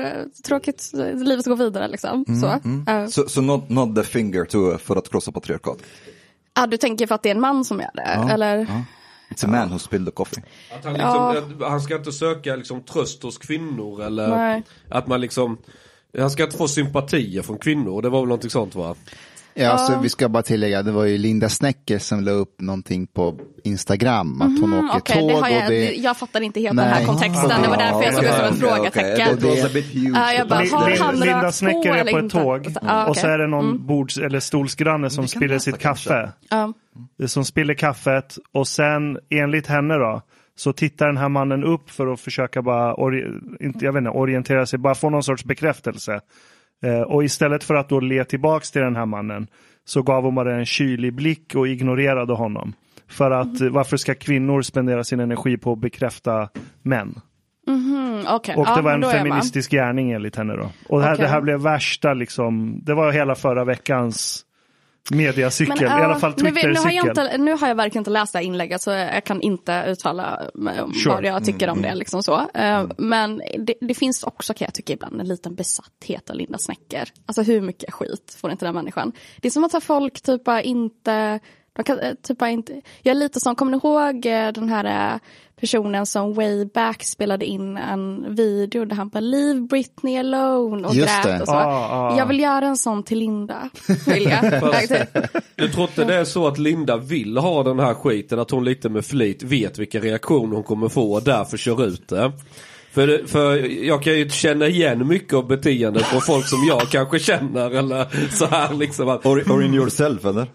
tråkigt, 0.43 0.91
livet 1.15 1.45
går 1.45 1.55
vidare 1.55 1.87
liksom. 1.87 2.25
så. 2.41 2.59
Ja. 2.85 3.07
Så 3.07 3.29
so, 3.29 3.41
not, 3.41 3.69
not 3.69 3.95
the 3.95 4.03
finger 4.03 4.45
to, 4.45 4.77
för 4.77 4.95
att 4.95 5.09
krossa 5.09 5.31
patriarkatet. 5.69 6.15
Ja, 6.53 6.67
du 6.67 6.77
tänker 6.77 7.07
för 7.07 7.15
att 7.15 7.23
det 7.23 7.29
är 7.29 7.35
en 7.35 7.41
man 7.41 7.65
som 7.65 7.79
gör 7.79 7.91
det? 7.93 8.33
eller? 8.33 8.65
It's 9.29 9.45
a 9.45 9.47
man 9.47 9.69
who 9.69 9.79
spilled 9.79 10.07
the 10.07 10.11
coffee. 10.11 10.43
Att 10.77 10.85
han, 10.85 10.93
liksom, 10.93 11.61
att 11.61 11.69
han 11.69 11.81
ska 11.81 11.95
inte 11.95 12.11
söka 12.11 12.55
liksom, 12.55 12.81
tröst 12.81 13.23
hos 13.23 13.37
kvinnor 13.37 14.03
eller 14.03 14.27
Nej. 14.27 14.63
att 14.89 15.07
man 15.07 15.21
liksom 15.21 15.57
han 16.17 16.29
ska 16.29 16.43
inte 16.43 16.57
få 16.57 16.67
sympatier 16.67 17.41
från 17.41 17.57
kvinnor, 17.57 18.01
det 18.01 18.09
var 18.09 18.19
väl 18.19 18.27
någonting 18.27 18.49
sånt 18.49 18.75
va? 18.75 18.95
Ja, 19.53 19.69
alltså, 19.69 19.99
vi 20.01 20.09
ska 20.09 20.29
bara 20.29 20.43
tillägga, 20.43 20.83
det 20.83 20.91
var 20.91 21.05
ju 21.05 21.17
Linda 21.17 21.49
Snecker 21.49 21.99
som 21.99 22.23
la 22.23 22.31
upp 22.31 22.61
någonting 22.61 23.07
på 23.07 23.35
Instagram, 23.63 24.41
att 24.41 24.61
hon 24.61 24.73
åker 24.73 24.97
Okej, 24.99 25.15
tåg 25.19 25.29
det 25.29 25.35
har 25.35 25.49
jag, 25.49 25.63
och 25.63 25.69
det... 25.69 25.93
jag 25.95 26.17
fattar 26.17 26.41
inte 26.41 26.59
helt 26.59 26.77
den 26.77 26.85
här 26.85 26.95
Nej. 26.95 27.05
kontexten. 27.05 27.61
Det 27.61 27.67
var 27.67 27.77
därför 27.77 28.03
jag 28.03 28.13
såg 28.13 28.23
det 28.23 28.33
som 28.33 28.45
ett 28.45 28.59
frågetecken. 28.59 29.37
Ja, 30.13 30.33
jag 30.33 30.47
bara, 30.47 30.59
har 30.59 31.05
han 31.05 31.19
Linda 31.19 31.51
Snecker 31.51 31.89
på 31.89 32.09
är 32.09 32.11
på 32.11 32.17
ett 32.17 32.31
tåg 32.31 32.75
Ja, 32.81 33.07
och 33.07 33.17
så 33.17 33.27
är 33.27 33.37
det 33.37 33.47
någon 33.47 33.85
bords 33.87 34.17
eller 34.17 34.39
stolsgranne 34.39 35.09
som 35.09 35.27
spiller 35.27 35.59
sitt 35.59 35.79
kaffe. 35.79 36.29
Ja. 36.49 36.73
Som 37.27 37.45
spiller 37.45 37.73
kaffet 37.73 38.37
och 38.51 38.67
sen 38.67 39.17
enligt 39.29 39.67
henne 39.67 39.93
då 39.93 40.21
så 40.55 40.73
tittar 40.73 41.07
den 41.07 41.17
här 41.17 41.29
mannen 41.29 41.63
upp 41.63 41.91
för 41.91 42.13
att 42.13 42.19
försöka 42.19 42.61
bara 42.61 42.93
ori- 42.93 43.57
inte, 43.59 43.85
jag 43.85 43.93
vet 43.93 43.99
inte, 43.99 44.09
orientera 44.09 44.65
sig, 44.65 44.79
bara 44.79 44.95
få 44.95 45.09
någon 45.09 45.23
sorts 45.23 45.43
bekräftelse. 45.45 46.19
Eh, 46.83 47.01
och 47.01 47.23
istället 47.23 47.63
för 47.63 47.75
att 47.75 47.89
då 47.89 47.99
le 47.99 48.23
tillbaks 48.23 48.71
till 48.71 48.81
den 48.81 48.95
här 48.95 49.05
mannen 49.05 49.47
så 49.85 50.01
gav 50.01 50.23
hon 50.23 50.35
bara 50.35 50.55
en 50.55 50.65
kylig 50.65 51.13
blick 51.13 51.55
och 51.55 51.67
ignorerade 51.67 52.33
honom. 52.33 52.73
För 53.07 53.31
att 53.31 53.61
eh, 53.61 53.69
varför 53.69 53.97
ska 53.97 54.15
kvinnor 54.15 54.61
spendera 54.61 55.03
sin 55.03 55.19
energi 55.19 55.57
på 55.57 55.71
att 55.71 55.79
bekräfta 55.79 56.49
män? 56.81 57.21
Mm, 57.67 58.25
okej. 58.29 58.55
Och 58.55 58.67
ja, 58.67 58.75
det 58.75 58.81
var 58.81 58.97
men 58.97 59.03
en 59.03 59.11
feministisk 59.11 59.71
gärning 59.71 60.11
enligt 60.11 60.35
henne 60.35 60.55
då. 60.55 60.71
Och 60.89 60.99
det 60.99 61.05
här, 61.05 61.13
Okej. 61.13 61.25
det 61.25 61.31
här 61.31 61.41
blev 61.41 61.59
värsta 61.59 62.13
liksom, 62.13 62.79
det 62.83 62.93
var 62.93 63.11
hela 63.11 63.35
förra 63.35 63.65
veckans 63.65 64.45
mediacykel, 65.11 65.75
Men, 65.89 65.99
i 65.99 66.03
alla 66.03 66.15
fall 66.19 66.33
nu, 66.37 66.43
nu, 66.43 66.51
Twitter-cykel. 66.51 66.95
jag 66.95 67.07
inte, 67.07 67.37
nu 67.37 67.53
har 67.53 67.67
jag 67.67 67.75
verkligen 67.75 68.01
inte 68.01 68.11
läst 68.11 68.33
det 68.33 68.39
här 68.39 68.45
inlägget 68.45 68.81
så 68.81 68.89
jag 68.91 69.23
kan 69.23 69.41
inte 69.41 69.83
uttala 69.87 70.41
om 70.53 70.93
Sure. 70.93 71.13
vad 71.15 71.25
jag 71.25 71.45
tycker 71.45 71.69
om 71.69 71.81
det. 71.81 71.95
Liksom 71.95 72.23
så. 72.23 72.49
Eh, 72.53 72.85
Men 72.97 73.41
det, 73.59 73.73
det 73.81 73.93
finns 73.93 74.23
också 74.23 74.53
kan 74.53 74.65
jag 74.65 74.73
tycka 74.73 74.93
ibland 74.93 75.21
en 75.21 75.27
liten 75.27 75.55
besatthet 75.55 76.29
av 76.29 76.35
Linda 76.35 76.57
Snecker. 76.57 77.09
Alltså 77.25 77.41
hur 77.41 77.61
mycket 77.61 77.93
skit 77.93 78.37
får 78.41 78.51
inte 78.51 78.65
den 78.65 78.75
människan? 78.75 79.11
Det 79.41 79.47
är 79.47 79.51
som 79.51 79.63
att 79.63 79.83
folk 79.83 80.21
typ 80.21 80.41
inte 80.63 81.39
de 81.73 81.83
kan, 81.83 81.99
eh, 81.99 82.13
typ 82.13 82.41
inte, 82.41 82.81
jag 83.01 83.11
är 83.11 83.15
lite 83.15 83.39
som, 83.39 83.55
kommer 83.55 83.71
ni 83.71 83.77
ihåg 83.77 84.25
eh, 84.25 84.51
den 84.51 84.69
här 84.69 85.19
personen 85.59 86.05
som 86.05 86.33
way 86.33 86.65
back 86.65 87.03
spelade 87.03 87.45
in 87.45 87.77
en 87.77 88.35
video 88.35 88.85
där 88.85 88.95
han 88.95 89.09
bara 89.09 89.19
leave 89.19 89.59
Britney 89.59 90.17
alone 90.17 90.87
och 90.87 90.95
Just 90.95 91.23
grät 91.23 91.41
och 91.41 91.47
så. 91.47 91.53
Ah, 91.53 91.89
ah. 91.91 92.17
Jag 92.17 92.25
vill 92.25 92.39
göra 92.39 92.65
en 92.67 92.77
sån 92.77 93.03
till 93.03 93.17
Linda. 93.19 93.69
Vill 94.07 94.23
jag. 94.23 94.43
Jag- 94.89 95.07
Du 95.55 95.67
tror 95.69 95.83
inte 95.87 96.03
det 96.05 96.15
är 96.15 96.25
så 96.25 96.47
att 96.47 96.57
Linda 96.57 96.97
vill 96.97 97.37
ha 97.37 97.63
den 97.63 97.79
här 97.79 97.93
skiten, 97.93 98.39
att 98.39 98.51
hon 98.51 98.65
lite 98.65 98.89
med 98.89 99.05
flit 99.05 99.43
vet 99.43 99.79
vilken 99.79 100.01
reaktion 100.01 100.51
hon 100.51 100.63
kommer 100.63 100.89
få 100.89 101.13
och 101.13 101.23
därför 101.23 101.57
kör 101.57 101.85
ut 101.85 102.07
det? 102.07 102.31
För, 102.93 103.27
för 103.27 103.57
jag 103.85 104.03
kan 104.03 104.13
ju 104.13 104.29
känna 104.29 104.67
igen 104.67 105.07
mycket 105.07 105.33
av 105.33 105.47
beteendet 105.47 106.11
på 106.13 106.19
folk 106.21 106.47
som 106.47 106.63
jag 106.67 106.81
kanske 106.91 107.19
känner 107.19 107.71
eller 107.71 108.05
så 108.35 108.45
här 108.45 108.73
liksom. 108.73 109.09
Att, 109.09 109.25
Or, 109.25 109.39
or 109.51 109.63
in 109.63 109.73
yourself 109.73 110.25
eller? 110.25 110.47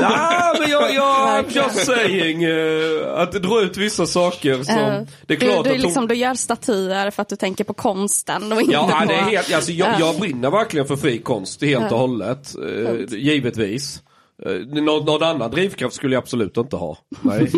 ja, 0.00 0.54
men 0.60 0.70
jag, 0.70 0.94
jag, 0.94 1.26
Verkligen. 1.26 1.66
just 1.68 1.86
saying. 1.86 2.44
eh, 2.44 3.14
att 3.20 3.32
dra 3.32 3.60
ut 3.62 3.76
vissa 3.76 4.06
saker 4.06 4.62
som, 4.62 4.74
Eh, 4.78 5.00
det 5.26 5.34
är 5.34 5.38
klart 5.38 5.64
du, 5.64 5.70
du, 5.70 5.76
att 5.76 5.82
liksom, 5.82 6.08
du 6.08 6.14
gör 6.14 6.34
statyer 6.34 7.10
för 7.10 7.22
att 7.22 7.28
du 7.28 7.36
tänker 7.36 7.64
på 7.64 7.74
konsten 7.74 8.52
och 8.52 8.60
inte 8.60 8.72
Ja, 8.72 8.98
på... 9.02 9.08
det 9.08 9.14
är 9.14 9.22
helt, 9.22 9.54
alltså, 9.54 9.72
jag, 9.72 9.88
Ja. 9.88 9.94
jag 9.98 10.20
brinner 10.20 10.50
verkligen 10.50 10.86
för 10.86 10.96
fri 10.96 11.18
konst 11.18 11.62
helt 11.62 11.92
och 11.92 11.98
hållet. 11.98 12.54
Eh, 12.68 13.18
givetvis. 13.18 14.02
Eh, 14.46 14.82
Någon, 14.82 15.04
någon 15.04 15.22
annan 15.22 15.50
drivkraft 15.50 15.94
skulle 15.94 16.14
jag 16.14 16.22
absolut 16.22 16.56
inte 16.56 16.76
ha. 16.76 16.98
Nej. 17.20 17.38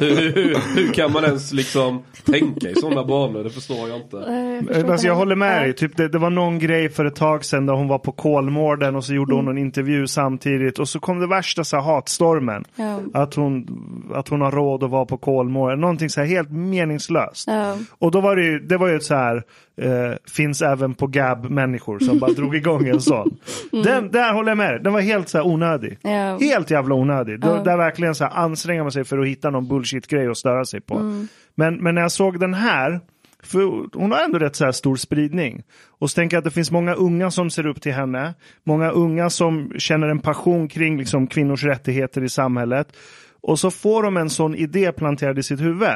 hur, 0.00 0.32
hur, 0.32 0.76
hur 0.76 0.92
kan 0.92 1.12
man 1.12 1.24
ens 1.24 1.52
liksom 1.52 2.02
tänka 2.24 2.70
i 2.70 2.74
sådana 2.74 3.04
banor? 3.04 3.44
Det 3.44 3.50
förstår 3.50 3.88
jag 3.88 3.96
inte. 4.00 4.16
Eh, 4.18 4.66
förstår 4.66 4.92
Alltså 4.92 5.06
jag 5.06 5.14
håller 5.14 5.36
med 5.36 5.62
dig. 5.62 5.72
Typ 5.72 5.96
det, 5.96 6.08
det 6.08 6.18
var 6.18 6.30
någon 6.30 6.58
grej 6.58 6.88
för 6.88 7.04
ett 7.04 7.16
tag 7.16 7.44
sedan 7.44 7.66
där 7.66 7.74
hon 7.74 7.88
var 7.88 7.98
på 7.98 8.12
Kolmården 8.12 8.96
och 8.96 9.04
så 9.04 9.14
gjorde 9.14 9.34
hon 9.34 9.48
en 9.48 9.58
intervju 9.58 10.06
samtidigt 10.06 10.78
och 10.78 10.88
så 10.88 11.00
kom 11.00 11.20
det 11.20 11.26
värsta 11.26 11.64
så 11.64 11.76
här, 11.76 11.84
hatstormen. 11.84 12.64
Ja. 12.76 13.00
Att, 13.14 13.34
hon, 13.34 13.66
att 14.14 14.28
hon 14.28 14.40
har 14.40 14.52
råd 14.52 14.84
att 14.84 14.90
vara 14.90 15.06
på 15.06 15.16
Kolmården. 15.16 15.80
Någonting 15.80 16.10
så 16.10 16.20
här 16.20 16.28
helt 16.28 16.50
meningslöst. 16.50 17.44
Ja. 17.46 17.76
Och 17.98 18.10
då 18.10 18.20
var 18.20 18.36
det 18.36 18.44
ju, 18.44 18.58
det 18.58 18.76
var 18.76 18.88
ju 18.88 18.96
ett 18.96 19.04
så 19.04 19.14
här, 19.14 19.42
eh, 19.78 20.12
finns 20.36 20.62
även 20.62 20.94
på 20.94 21.06
Gab-människor 21.06 21.98
som 21.98 22.18
bara 22.18 22.32
drog 22.32 22.56
igång 22.56 22.88
en 22.88 23.00
sån. 23.00 23.36
Den, 23.84 24.10
där 24.10 24.32
håller 24.32 24.50
jag 24.50 24.58
med. 24.58 24.82
Den 24.82 24.92
var 24.92 25.00
helt 25.00 25.28
så 25.28 25.38
här 25.38 25.46
onödig. 25.46 25.98
Mm. 26.02 26.16
Ja. 26.16 26.38
Helt 26.38 26.70
jävla 26.70 26.94
onödig. 26.94 27.40
Då, 27.40 27.62
Där 27.64 27.76
verkligen 27.76 28.14
så 28.14 28.24
här 28.24 28.36
anstränger 28.36 28.82
man 28.82 28.92
sig 28.92 29.04
för 29.04 29.18
att 29.18 29.26
hitta 29.26 29.50
någon 29.50 29.68
bullshit-grej 29.68 30.28
att 30.28 30.36
störa 30.36 30.64
sig 30.64 30.80
på. 30.80 30.94
Mm. 30.94 31.28
Men, 31.54 31.76
men 31.76 31.94
när 31.94 32.02
jag 32.02 32.12
såg 32.12 32.40
den 32.40 32.54
här, 32.54 33.00
för 33.42 33.98
hon 33.98 34.12
har 34.12 34.24
ändå 34.24 34.38
rätt 34.38 34.56
så 34.56 34.64
här 34.64 34.72
stor 34.72 34.96
spridning. 34.96 35.62
Och 35.98 36.10
så 36.10 36.14
tänker 36.14 36.36
jag 36.36 36.40
att 36.40 36.44
det 36.44 36.50
finns 36.50 36.70
många 36.70 36.94
unga 36.94 37.30
som 37.30 37.50
ser 37.50 37.66
upp 37.66 37.80
till 37.80 37.92
henne. 37.92 38.34
Många 38.64 38.90
unga 38.90 39.30
som 39.30 39.72
känner 39.78 40.08
en 40.08 40.18
passion 40.18 40.68
kring 40.68 40.98
liksom, 40.98 41.26
kvinnors 41.26 41.64
rättigheter 41.64 42.24
i 42.24 42.28
samhället. 42.28 42.96
Och 43.40 43.58
så 43.58 43.70
får 43.70 44.02
de 44.02 44.16
en 44.16 44.30
sån 44.30 44.54
idé 44.54 44.92
planterad 44.92 45.38
i 45.38 45.42
sitt 45.42 45.60
huvud. 45.60 45.88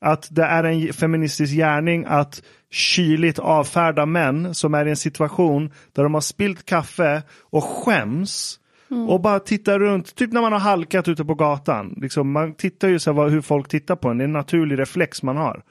Att 0.00 0.28
det 0.30 0.44
är 0.44 0.64
en 0.64 0.92
feministisk 0.92 1.54
gärning 1.54 2.04
att 2.08 2.42
kyligt 2.76 3.38
avfärda 3.38 4.06
män 4.06 4.54
som 4.54 4.74
är 4.74 4.86
i 4.86 4.90
en 4.90 4.96
situation 4.96 5.70
där 5.92 6.02
de 6.02 6.14
har 6.14 6.20
spilt 6.20 6.66
kaffe 6.66 7.22
och 7.40 7.64
skäms. 7.64 8.60
Och 9.08 9.20
bara 9.20 9.38
tittar 9.40 9.78
runt, 9.78 10.14
typ 10.14 10.32
när 10.32 10.40
man 10.40 10.52
har 10.52 10.60
halkat 10.60 11.08
ute 11.08 11.24
på 11.24 11.34
gatan. 11.34 11.94
Liksom, 11.96 12.32
man 12.32 12.54
tittar 12.54 12.88
ju 12.88 12.98
så 12.98 13.12
här 13.12 13.28
hur 13.28 13.40
folk 13.40 13.68
tittar 13.68 13.96
på 13.96 14.08
en, 14.08 14.18
det 14.18 14.22
är 14.24 14.26
en 14.26 14.32
naturlig 14.32 14.78
reflex 14.78 15.22
man 15.22 15.36
har. 15.36 15.56
Och 15.56 15.62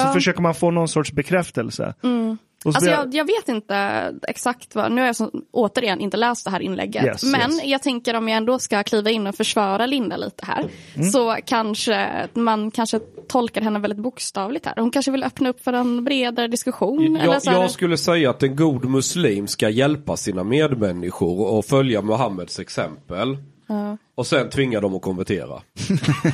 så 0.00 0.06
Ja. 0.06 0.12
försöker 0.12 0.42
man 0.42 0.54
få 0.54 0.70
någon 0.70 0.88
sorts 0.88 1.12
bekräftelse. 1.12 1.94
Så 2.02 2.36
Alltså 2.64 2.90
jag, 2.90 3.14
jag 3.14 3.24
vet 3.24 3.48
inte 3.48 4.12
exakt 4.28 4.74
vad, 4.74 4.92
nu 4.92 5.00
har 5.00 5.06
jag 5.06 5.16
som, 5.16 5.30
återigen 5.50 6.00
inte 6.00 6.16
läst 6.16 6.44
det 6.44 6.50
här 6.50 6.60
inlägget. 6.60 7.04
Yes, 7.04 7.22
men 7.22 7.50
yes. 7.50 7.64
jag 7.64 7.82
tänker 7.82 8.14
om 8.14 8.28
jag 8.28 8.36
ändå 8.36 8.58
ska 8.58 8.82
kliva 8.82 9.10
in 9.10 9.26
och 9.26 9.34
försvara 9.34 9.86
Linda 9.86 10.16
lite 10.16 10.46
här. 10.46 10.64
Mm. 10.94 11.10
Så 11.10 11.36
kanske 11.46 12.28
man 12.32 12.70
kanske 12.70 13.00
tolkar 13.28 13.60
henne 13.60 13.78
väldigt 13.78 13.98
bokstavligt 13.98 14.66
här. 14.66 14.74
Hon 14.76 14.90
kanske 14.90 15.12
vill 15.12 15.24
öppna 15.24 15.48
upp 15.48 15.64
för 15.64 15.72
en 15.72 16.04
bredare 16.04 16.48
diskussion. 16.48 17.18
Jag, 17.24 17.42
så 17.42 17.50
jag 17.50 17.70
skulle 17.70 17.96
säga 17.96 18.30
att 18.30 18.42
en 18.42 18.56
god 18.56 18.84
muslim 18.84 19.46
ska 19.46 19.68
hjälpa 19.68 20.16
sina 20.16 20.44
medmänniskor 20.44 21.46
och 21.46 21.64
följa 21.64 22.02
Muhammeds 22.02 22.60
exempel. 22.60 23.36
Och 24.14 24.26
sen 24.26 24.50
tvinga 24.50 24.80
dem 24.80 24.94
att 24.94 25.02
konvertera. 25.02 25.62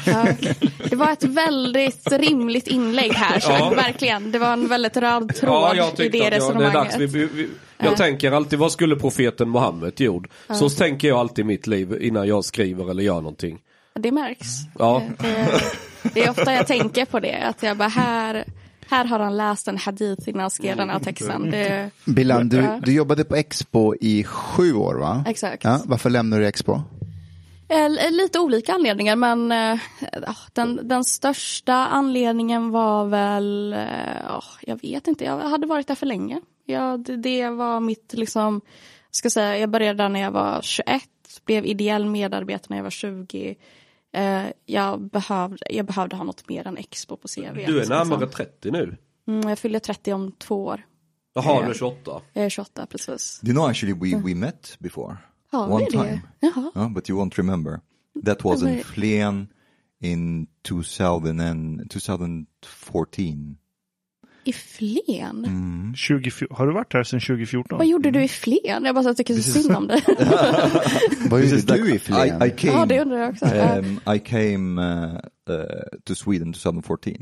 Ja. 0.07 0.27
Det 0.91 0.97
var 0.97 1.13
ett 1.13 1.25
väldigt 1.25 2.13
rimligt 2.13 2.67
inlägg 2.67 3.13
här. 3.13 3.41
Så 3.41 3.51
Ja. 3.51 3.71
Verkligen. 3.77 4.33
Det 4.33 4.39
var 4.39 4.53
en 4.53 4.69
väldigt 4.69 4.97
röd 4.97 5.35
tråd 5.35 5.51
Ja, 5.53 5.75
jag 5.75 6.01
i 6.07 6.09
det 6.09 6.09
att 6.09 6.15
ja, 6.15 6.21
det 6.21 6.27
är 6.27 6.31
resonemanget. 6.31 6.73
dags. 6.73 6.97
Vi, 6.97 7.07
vi, 7.07 7.27
vi, 7.27 7.49
jag 7.79 7.97
tänker 7.97 8.33
alltid, 8.33 8.59
vad 8.59 8.73
skulle 8.73 8.97
profeten 8.97 9.51
Muhammed 9.51 10.01
gjort? 10.01 10.27
Så 10.55 10.71
tänker 10.71 11.09
jag 11.09 11.19
alltid 11.19 11.45
i 11.45 11.47
mitt 11.49 11.67
liv 11.67 11.97
innan 12.03 12.29
jag 12.29 12.45
skriver 12.45 12.91
eller 12.91 13.03
gör 13.03 13.15
någonting. 13.15 13.59
Det 13.95 14.13
märks. 14.13 14.47
Ja. 14.79 15.03
Det, 15.19 15.49
det 16.15 16.25
är 16.25 16.31
ofta 16.31 16.53
jag 16.55 16.67
tänker 16.67 17.05
på 17.05 17.21
det. 17.21 17.37
Att 17.37 17.63
jag 17.63 17.77
bara 17.77 17.89
här, 17.89 18.45
här 18.89 19.05
har 19.05 19.19
han 19.19 19.37
läst 19.37 19.69
en 19.69 19.79
hadith 19.79 20.29
innan 20.29 20.41
han 20.41 20.51
skrev 20.51 20.77
den 20.77 20.91
här 20.91 20.99
texten. 20.99 21.51
Det, 21.51 21.91
Bilan, 22.05 22.49
du, 22.49 22.57
Ja. 22.57 22.81
du 22.85 22.93
jobbade 22.93 23.25
på 23.25 23.37
Expo 23.37 23.95
i 24.01 24.25
sju 24.25 24.75
år 24.75 24.95
va? 24.95 25.25
Exakt. 25.29 25.65
Ja, 25.65 25.81
varför 25.85 26.11
lämnade 26.11 26.43
du 26.43 26.49
Expo? 26.49 26.81
Eh, 27.71 28.11
Lite 28.11 28.39
olika 28.41 28.73
anledningar 28.73 29.17
men 29.17 29.53
eh, 29.53 29.81
ja, 30.13 30.35
den, 30.53 30.89
den 30.89 31.05
största 31.05 31.75
anledningen 31.75 32.71
var 32.71 33.05
väl, 33.05 33.73
eh, 33.73 34.23
ja, 34.29 34.43
jag 34.63 34.81
vet 34.83 35.07
inte, 35.09 35.25
jag 35.25 35.39
hade 35.39 35.67
varit 35.67 35.87
där 35.87 35.95
för 35.95 36.07
länge. 36.07 36.41
Ja, 36.65 36.97
det, 36.97 37.17
det 37.17 37.51
var 37.51 37.81
mitt, 37.81 38.13
liksom, 38.13 38.61
ska 39.11 39.31
säga, 39.31 39.59
jag 39.59 39.71
började 39.71 40.03
där 40.03 40.09
när 40.09 40.21
jag 40.21 40.31
var 40.31 40.63
21, 40.63 41.03
blev 41.45 41.67
ideell 41.67 42.07
medarbetare 42.07 42.67
när 42.69 42.77
jag 42.77 42.85
var 42.85 42.91
20. 42.91 43.57
Eh, 44.13 44.43
jag, 44.67 45.01
behövde, 45.01 45.75
jag 45.75 45.87
behövde 45.87 46.17
ha 46.17 46.25
något 46.25 46.49
mer 46.49 46.67
än 46.67 46.77
Expo 46.77 47.17
på 47.17 47.29
CV. 47.29 47.41
Du 47.43 47.49
är 47.49 47.73
liksom. 47.73 47.97
närmare 47.97 48.27
30 48.27 48.71
nu. 48.71 48.97
Mm, 49.29 49.49
jag 49.49 49.59
fyller 49.59 49.79
30 49.79 50.13
om 50.13 50.33
två 50.33 50.65
år. 50.65 50.87
Jaha, 51.35 51.63
du 51.63 51.71
är 51.71 51.75
28. 51.75 52.23
Jag 52.33 52.45
är 52.45 52.49
28 52.49 52.87
precis. 52.87 53.41
Do 53.43 53.49
you 53.49 53.55
know 53.55 53.69
actually 53.71 53.95
we, 53.95 54.23
we 54.23 54.35
met 54.35 54.77
before? 54.79 55.17
Har 55.53 55.67
One 55.73 55.79
vi 55.79 55.85
det? 55.85 55.91
time. 55.91 56.21
Jaha. 56.41 56.71
No, 56.75 56.89
but 56.95 57.09
you 57.11 57.19
won't 57.19 57.39
remember. 57.39 57.81
That 58.25 58.45
was 58.45 58.63
in 58.63 58.69
Nej. 58.69 58.83
Flen 58.85 59.49
in 60.01 60.47
2000 60.69 61.41
and, 61.41 61.91
2014. 61.91 63.57
I 64.45 64.53
Flen? 64.53 65.45
Mm. 65.45 65.95
20, 65.97 66.31
har 66.51 66.67
du 66.67 66.73
varit 66.73 66.93
här 66.95 67.03
sedan 67.05 67.21
2014? 67.21 67.79
Vad 67.79 67.87
gjorde 67.87 68.11
du 68.11 68.23
i 68.23 68.29
Flen? 68.29 68.85
Jag 68.85 68.95
bara 68.95 69.03
så 69.03 69.09
jag 69.09 69.17
tycker 69.17 69.35
så 69.35 69.43
synd 69.43 69.77
om 69.77 69.87
dig. 69.87 70.05
Vad 71.31 71.41
This 71.41 71.51
gjorde 71.51 71.57
is 71.57 71.65
like- 71.67 71.77
du 71.85 71.95
i 71.95 71.99
Flen? 71.99 72.43
I, 72.43 72.47
I 72.47 72.51
came, 72.51 72.73
ja, 72.73 72.87
det 72.87 73.01
undrar 73.01 73.19
jag 73.19 73.31
också. 73.31 73.45
um, 73.47 74.01
I 74.15 74.19
came 74.19 74.83
uh, 74.83 75.15
uh, 75.51 75.65
to 76.05 76.15
Sweden 76.15 76.53
2014. 76.53 77.13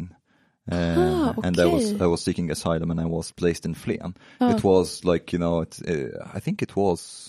Uh, 0.73 0.99
Ah, 0.99 1.35
And 1.43 1.59
I 1.59 1.65
was. 1.65 1.83
I 1.93 2.07
was 2.07 2.21
seeking 2.25 2.51
asylum 2.51 2.91
and 2.91 3.01
I 3.01 3.05
was 3.05 3.33
placed 3.33 3.65
in 3.67 3.75
Flen. 3.75 4.15
It 4.41 4.65
was 4.65 5.03
like 5.05 5.33
you 5.37 5.39
know 5.41 5.63
it, 5.63 5.79
uh, 5.89 6.37
I 6.37 6.41
think 6.41 6.63
it 6.63 6.77
was 6.77 7.28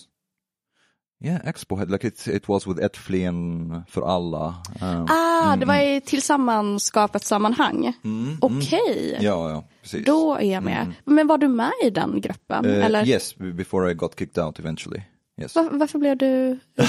yeah 1.23 1.39
Expo 1.45 1.77
had 1.77 1.91
like 1.91 2.07
it 2.07 2.27
it 2.27 2.47
was 2.49 2.67
with 2.67 2.79
ett 2.85 2.97
Flen 2.97 3.83
för 3.87 4.01
alla. 4.01 4.55
Um, 4.81 5.07
ah, 5.09 5.55
det 5.55 5.65
var 5.65 5.75
i 5.75 6.01
tillsammanskapet 6.01 7.23
sammanhang. 7.23 7.93
Mm, 8.03 8.37
Okej, 8.41 9.17
Ja, 9.21 9.49
ja, 9.49 9.63
precis. 9.81 10.05
då 10.05 10.35
är 10.35 10.53
jag 10.53 10.63
med. 10.63 10.93
Men 11.05 11.27
var 11.27 11.37
du 11.37 11.47
med 11.47 11.71
i 11.83 11.89
den 11.89 12.21
gruppen? 12.21 12.65
Uh, 12.65 12.85
Eller? 12.85 13.07
Yes, 13.07 13.35
before 13.37 13.91
I 13.91 13.93
got 13.93 14.19
kicked 14.19 14.43
out 14.43 14.59
eventually. 14.59 15.01
Yes. 15.41 15.55
Var, 15.55 15.69
varför 15.71 15.99
blev 15.99 16.17
du... 16.17 16.59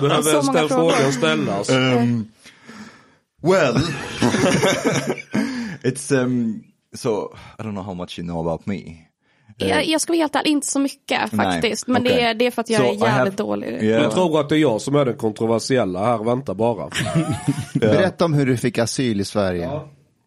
Behöver 0.00 0.22
ställa 0.42 0.68
frågor. 0.68 0.90
frågan 0.90 1.12
ställas? 1.12 1.70
Um, 1.70 2.28
well, 3.42 3.74
it's 5.82 6.10
um. 6.22 6.64
So 6.94 7.34
I 7.58 7.62
don't 7.62 7.72
know 7.74 7.84
how 7.84 7.94
much 7.94 8.18
you 8.18 8.26
know 8.26 8.40
about 8.48 8.66
me. 8.66 9.07
Jag, 9.58 9.86
jag 9.86 10.00
ska 10.00 10.12
vara 10.12 10.18
helt 10.18 10.36
ärlig, 10.36 10.50
inte 10.50 10.66
så 10.66 10.78
mycket 10.78 11.32
Nej, 11.32 11.46
faktiskt. 11.52 11.86
Men 11.86 12.02
det, 12.04 12.10
okej. 12.10 12.22
är, 12.24 12.34
det 12.34 12.46
är 12.46 12.50
för 12.50 12.60
att 12.62 12.70
jag 12.70 12.80
So 12.80 12.86
är 12.86 13.08
jävligt 13.08 13.34
have- 13.34 13.36
dålig. 13.36 13.68
Yeah. 13.68 14.02
Jag 14.02 14.12
tror 14.12 14.40
att 14.40 14.48
det 14.48 14.54
är 14.56 14.58
jag 14.58 14.80
som 14.80 14.94
är 14.94 15.04
den 15.04 15.16
kontroversiella 15.16 16.04
här, 16.04 16.24
vänta 16.24 16.54
bara. 16.54 16.90
Berätta 17.74 18.24
om 18.24 18.34
hur 18.34 18.46
du 18.46 18.56
fick 18.56 18.78
asyl 18.78 19.20
i 19.20 19.24
Sverige. 19.24 19.70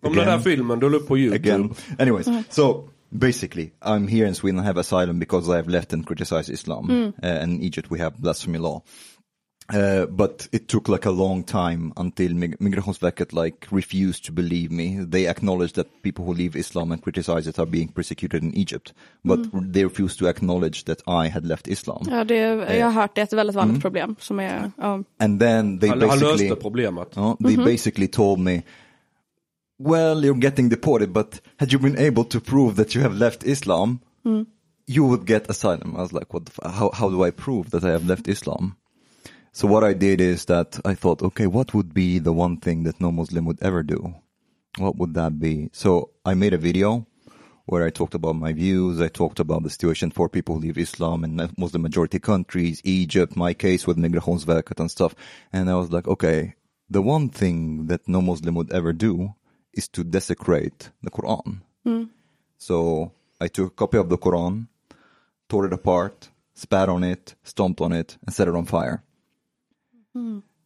Om 0.04 0.16
den 0.16 0.28
här 0.28 0.40
filmen 0.40 0.80
du 0.80 0.90
la 0.90 0.98
upp 0.98 1.08
på 1.08 1.18
YouTube. 1.18 1.54
again. 1.54 1.74
Anyways, 2.00 2.28
so 2.50 2.88
basically, 3.10 3.72
I'm 3.86 4.08
here 4.08 4.28
in 4.28 4.36
Sweden. 4.36 4.60
I 4.60 4.64
have 4.66 4.80
asylum 4.80 5.20
because 5.20 5.52
I 5.54 5.56
have 5.56 5.70
left 5.72 5.94
and 5.94 6.08
criticized 6.08 6.50
Islam. 6.54 6.90
Uh, 7.24 7.30
and 7.42 7.52
in 7.54 7.62
Egypt, 7.64 7.88
we 7.92 8.00
have 8.00 8.16
blasphemy 8.18 8.58
law. 8.58 8.82
Uh, 9.74 10.06
but 10.06 10.50
it 10.52 10.68
took 10.68 10.90
like 10.90 11.06
a 11.08 11.12
long 11.12 11.44
time 11.46 11.94
until 11.96 12.34
Mig- 12.34 12.58
Migrationsverket 12.60 13.32
like 13.44 13.68
refused 13.72 14.26
to 14.26 14.32
believe 14.34 14.70
me. 14.70 15.06
They 15.12 15.28
acknowledged 15.30 15.76
that 15.76 15.88
people 16.04 16.26
who 16.26 16.34
leave 16.34 16.60
Islam 16.60 16.92
and 16.92 17.02
criticize 17.02 17.50
it 17.50 17.60
are 17.60 17.66
being 17.66 17.88
persecuted 17.88 18.44
in 18.44 18.54
Egypt, 18.54 18.94
but 19.24 19.40
they 19.74 19.84
refused 19.84 20.20
to 20.20 20.28
acknowledge 20.28 20.84
that 20.84 21.02
I 21.08 21.30
had 21.30 21.46
left 21.46 21.68
Islam. 21.68 22.06
Ja, 22.10 22.24
det, 22.24 22.36
jag 22.76 22.86
har 22.86 22.92
hört 23.02 23.16
det 23.16 23.22
är 23.22 23.24
ett 23.24 23.34
väldigt 23.34 23.56
Mm. 23.56 23.80
problem. 23.80 24.16
Som 24.20 24.40
är, 24.40 24.72
ja. 24.78 25.04
And 25.20 25.40
then 25.40 25.80
they 25.80 25.90
Han, 25.90 26.02
han 26.02 26.10
basically 26.10 26.48
löste 26.50 26.62
problemet. 26.62 27.18
Uh, 27.18 27.36
they 27.46 27.58
basically 27.58 28.08
told 28.08 28.40
me, 28.40 28.62
well, 29.80 30.24
you're 30.26 30.42
getting 30.42 30.70
deported, 30.70 31.12
but 31.14 31.42
had 31.58 31.72
you 31.74 31.80
been 31.80 31.98
able 32.08 32.24
to 32.24 32.40
prove 32.40 32.76
that 32.76 32.96
you 32.96 33.04
have 33.04 33.16
left 33.16 33.44
Islam, 33.44 34.00
you 34.88 35.08
would 35.08 35.26
get 35.28 35.50
asylum. 35.50 35.96
I 35.96 36.00
was 36.02 36.12
like, 36.12 36.34
what? 36.34 36.46
The 36.46 36.52
f- 36.64 36.74
how 36.74 36.92
how 36.94 37.10
do 37.10 37.26
I 37.28 37.32
prove 37.32 37.70
that 37.70 37.84
I 37.84 37.92
have 37.92 38.06
left 38.08 38.28
Islam? 38.28 38.76
So 39.54 39.68
what 39.68 39.84
I 39.84 39.94
did 39.94 40.22
is 40.22 40.46
that 40.46 40.80
I 40.86 40.96
thought, 40.96 41.22
okay, 41.22 41.46
what 41.46 41.74
would 41.74 41.94
be 41.94 42.20
the 42.20 42.32
one 42.32 42.58
thing 42.58 42.84
that 42.84 43.02
no 43.02 43.12
Muslim 43.12 43.46
would 43.46 43.62
ever 43.62 43.84
do? 43.84 44.16
What 44.78 44.96
would 44.96 45.14
that 45.16 45.40
be? 45.40 45.70
So 45.74 46.12
I 46.26 46.36
made 46.36 46.54
a 46.54 46.58
video 46.58 47.06
where 47.66 47.86
I 47.86 47.90
talked 47.90 48.16
about 48.16 48.38
my 48.38 48.54
views. 48.54 49.02
I 49.02 49.10
talked 49.10 49.42
about 49.42 49.64
the 49.64 49.70
situation 49.70 50.10
for 50.12 50.30
people 50.30 50.56
who 50.56 50.62
leave 50.62 50.78
Islam 50.78 51.26
in 51.26 51.36
Muslim 51.58 51.82
majority 51.82 52.20
countries, 52.20 52.82
Egypt, 52.86 53.36
my 53.36 53.54
case 53.54 53.86
with 53.86 53.98
Migrationsverket 53.98 54.80
and 54.80 54.90
stuff. 54.90 55.16
And 55.52 55.70
I 55.70 55.76
was 55.76 55.92
like, 55.92 56.08
okay, 56.08 56.56
the 56.90 57.02
one 57.02 57.28
thing 57.28 57.88
that 57.88 58.08
no 58.08 58.22
Muslim 58.22 58.56
would 58.56 58.72
ever 58.72 58.94
do 58.94 59.36
is 59.74 59.90
to 59.90 60.06
desecrate 60.06 60.92
the 61.04 61.12
Quran. 61.12 61.62
Hmm. 61.84 62.04
So 62.58 63.12
I 63.40 63.48
took 63.48 63.68
a 63.68 63.76
copy 63.76 63.98
of 63.98 64.08
the 64.08 64.18
Quran, 64.18 64.68
tore 65.50 65.66
it 65.66 65.74
apart, 65.74 66.30
spat 66.54 66.88
on 66.88 67.04
it, 67.04 67.36
stomped 67.44 67.82
on 67.82 67.92
it, 67.92 68.18
and 68.26 68.34
set 68.34 68.48
it 68.48 68.56
on 68.56 68.66
fire. 68.66 69.04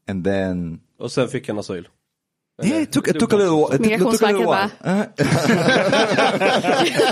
And 0.07 0.23
then 0.23 0.79
Och 0.99 1.11
sen 1.11 1.27
fick 1.27 1.47
han 1.47 1.59
asyl. 1.59 1.87
yeah, 2.63 2.81
it 2.81 2.91
took 2.91 3.07
it 3.07 3.19
took 3.19 3.33
a 3.33 3.35
little 3.35 3.61
while. 3.61 3.73
It 3.73 3.83
took, 3.83 3.91
it 3.91 3.99
took 3.99 4.21
a 4.21 4.25
little 4.27 4.45
while. 4.45 4.69
Migrationsverket 4.79 5.19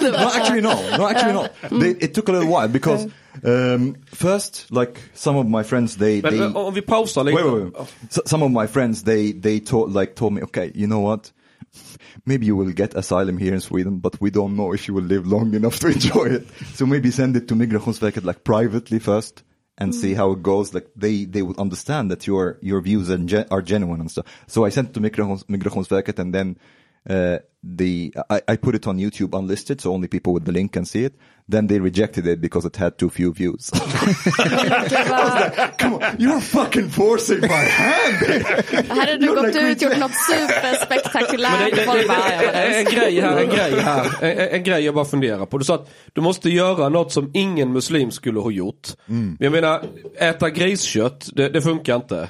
Uh, 0.07 0.11
no, 0.11 0.31
actually 0.33 0.61
no, 0.61 0.97
no, 0.97 1.07
actually 1.09 1.33
not. 1.33 1.51
They, 1.69 1.89
it 1.89 2.13
took 2.13 2.29
a 2.29 2.31
little 2.31 2.47
while 2.47 2.67
because 2.69 3.07
um, 3.43 3.95
first, 4.05 4.71
like 4.71 5.01
some 5.13 5.35
of 5.35 5.47
my 5.47 5.63
friends, 5.63 5.97
they 5.97 6.21
they 6.21 6.39
men, 6.39 6.55
om 6.55 6.73
vi 6.73 6.81
pausar 6.81 7.23
lite. 7.25 7.35
wait, 7.35 7.45
wait, 7.45 7.73
wait. 7.73 7.87
So, 8.09 8.21
some 8.25 8.41
of 8.41 8.51
my 8.51 8.67
friends, 8.67 9.03
they 9.03 9.33
they 9.33 9.59
told 9.59 9.93
like 9.93 10.15
told 10.15 10.33
me, 10.33 10.41
okay, 10.43 10.71
you 10.75 10.87
know 10.87 11.01
what? 11.01 11.31
Maybe 12.25 12.45
you 12.45 12.55
will 12.55 12.71
get 12.71 12.93
asylum 12.95 13.37
here 13.37 13.53
in 13.53 13.59
Sweden, 13.59 13.99
but 13.99 14.21
we 14.21 14.29
don't 14.29 14.55
know 14.55 14.73
if 14.73 14.87
you 14.87 14.93
will 14.93 15.03
live 15.03 15.27
long 15.27 15.53
enough 15.55 15.79
to 15.79 15.87
enjoy 15.97 16.25
it. 16.25 16.47
So 16.75 16.85
maybe 16.85 17.11
send 17.11 17.35
it 17.35 17.47
to 17.49 17.55
Migrationsverket 17.55 18.23
like 18.23 18.43
privately 18.43 18.99
first 18.99 19.43
and 19.77 19.93
see 19.93 20.13
mm. 20.13 20.15
how 20.15 20.31
it 20.31 20.43
goes. 20.43 20.73
Like 20.73 20.87
they 20.95 21.25
they 21.25 21.41
would 21.41 21.57
understand 21.57 22.11
that 22.11 22.27
your 22.27 22.57
your 22.61 22.81
views 22.81 23.09
are, 23.09 23.17
gen- 23.17 23.47
are 23.51 23.61
genuine 23.61 23.99
and 24.01 24.11
stuff. 24.11 24.25
So 24.47 24.65
I 24.65 24.69
sent 24.69 24.89
it 24.89 24.93
to 24.93 24.99
Migrations, 24.99 25.43
Migrationsverket 25.45 26.19
and 26.19 26.33
then 26.33 26.57
uh, 27.09 27.37
the 27.77 28.13
I, 28.29 28.41
I 28.47 28.55
put 28.57 28.75
it 28.75 28.87
on 28.87 28.97
YouTube 28.97 29.37
unlisted, 29.39 29.81
so 29.81 29.93
only 29.93 30.07
people 30.07 30.33
with 30.33 30.45
the 30.45 30.51
link 30.51 30.73
can 30.73 30.85
see 30.85 31.05
it. 31.05 31.13
Then 31.51 31.67
they 31.67 31.79
rejected 31.79 32.27
it 32.27 32.41
because 32.41 32.67
it 32.67 32.75
had 32.77 32.97
too 32.97 33.09
few 33.09 33.33
views. 33.33 33.69
Come 35.77 35.93
on, 35.95 36.01
you're 36.19 36.41
fucking 36.41 36.89
forcing 36.89 37.41
my 37.41 37.47
hand. 37.47 38.15
Hade 38.89 39.17
du 39.17 39.27
gått 39.35 39.45
like 39.45 39.59
ut 39.71 39.81
gjort 39.81 39.97
något 39.99 40.11
superspektakulärt. 40.15 41.61
en 41.61 42.85
grej 42.85 43.19
här, 43.21 43.37
en 43.37 43.49
grej 43.49 43.79
här. 43.79 44.05
En, 44.21 44.37
en- 44.37 44.49
en 44.49 44.63
grej 44.63 44.83
jag 44.85 44.95
bara 44.95 45.05
funderar 45.05 45.45
på. 45.45 45.57
Du 45.57 45.65
sa 45.65 45.75
att 45.75 45.89
du 46.13 46.21
måste 46.21 46.49
göra 46.49 46.89
något 46.89 47.11
som 47.11 47.31
ingen 47.33 47.71
muslim 47.73 48.11
skulle 48.11 48.39
ha 48.39 48.51
gjort. 48.51 48.87
Men 49.05 49.37
jag 49.39 49.51
menar, 49.51 49.85
äta 50.19 50.49
griskött, 50.49 51.29
det, 51.33 51.49
det 51.49 51.61
funkar 51.61 51.95
inte. 51.95 52.29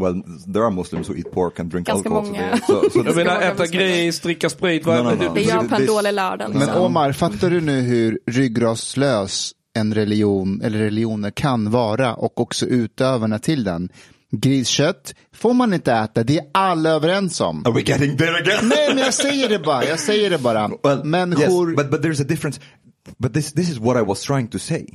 Well, 0.00 0.22
there 0.52 0.62
are 0.64 0.70
Muslims 0.70 1.08
who 1.08 1.14
eat 1.16 1.30
pork 1.32 1.60
and 1.60 1.70
drink 1.70 1.86
Ganska 1.86 2.08
alcohol. 2.08 2.26
många. 2.26 2.56
So, 2.66 2.82
so, 2.82 2.90
so 2.90 3.02
Jag 3.06 3.16
menar, 3.16 3.40
äta 3.40 3.66
gris, 3.66 4.20
dricka 4.20 4.50
sprit. 4.50 4.86
No, 4.86 4.90
no, 4.92 5.14
no. 5.14 5.34
Det 5.34 5.42
gör 5.42 5.68
på 5.68 5.74
en 5.74 5.86
dålig 5.86 6.12
lördag. 6.12 6.50
Men 6.50 6.58
Liksom. 6.60 6.82
Omar, 6.82 7.12
fattar 7.12 7.50
du 7.50 7.60
nu 7.60 7.80
hur 7.80 8.18
ryggradslös 8.26 9.52
en 9.74 9.94
religion 9.94 10.60
eller 10.64 10.78
religioner 10.78 11.30
kan 11.30 11.70
vara 11.70 12.14
och 12.14 12.40
också 12.40 12.66
utövarna 12.66 13.38
till 13.38 13.64
den? 13.64 13.88
Griskött 14.32 15.14
får 15.34 15.54
man 15.54 15.74
inte 15.74 15.92
äta, 15.92 16.22
det 16.22 16.38
är 16.38 16.44
alla 16.54 16.90
överens 16.90 17.40
om. 17.40 17.66
are 17.66 17.72
we 17.74 17.80
getting 17.80 18.16
there 18.16 18.36
again? 18.38 18.68
Nej, 18.68 18.88
men 18.94 18.98
jag 18.98 19.14
säger 19.14 19.48
det 19.48 19.58
bara, 19.58 19.84
jag 19.84 19.98
säger 20.00 20.30
det 20.30 20.38
bara. 20.38 20.68
Well, 20.82 21.04
Människor, 21.04 21.68
yes, 21.70 21.76
but 21.76 21.90
but 21.90 22.00
there's 22.02 22.20
a 22.22 22.24
difference. 22.28 22.60
But 23.18 23.34
this 23.34 23.52
this 23.52 23.70
is 23.70 23.78
what 23.78 23.96
I 23.96 24.02
was 24.02 24.22
trying 24.22 24.48
to 24.48 24.58
say. 24.58 24.86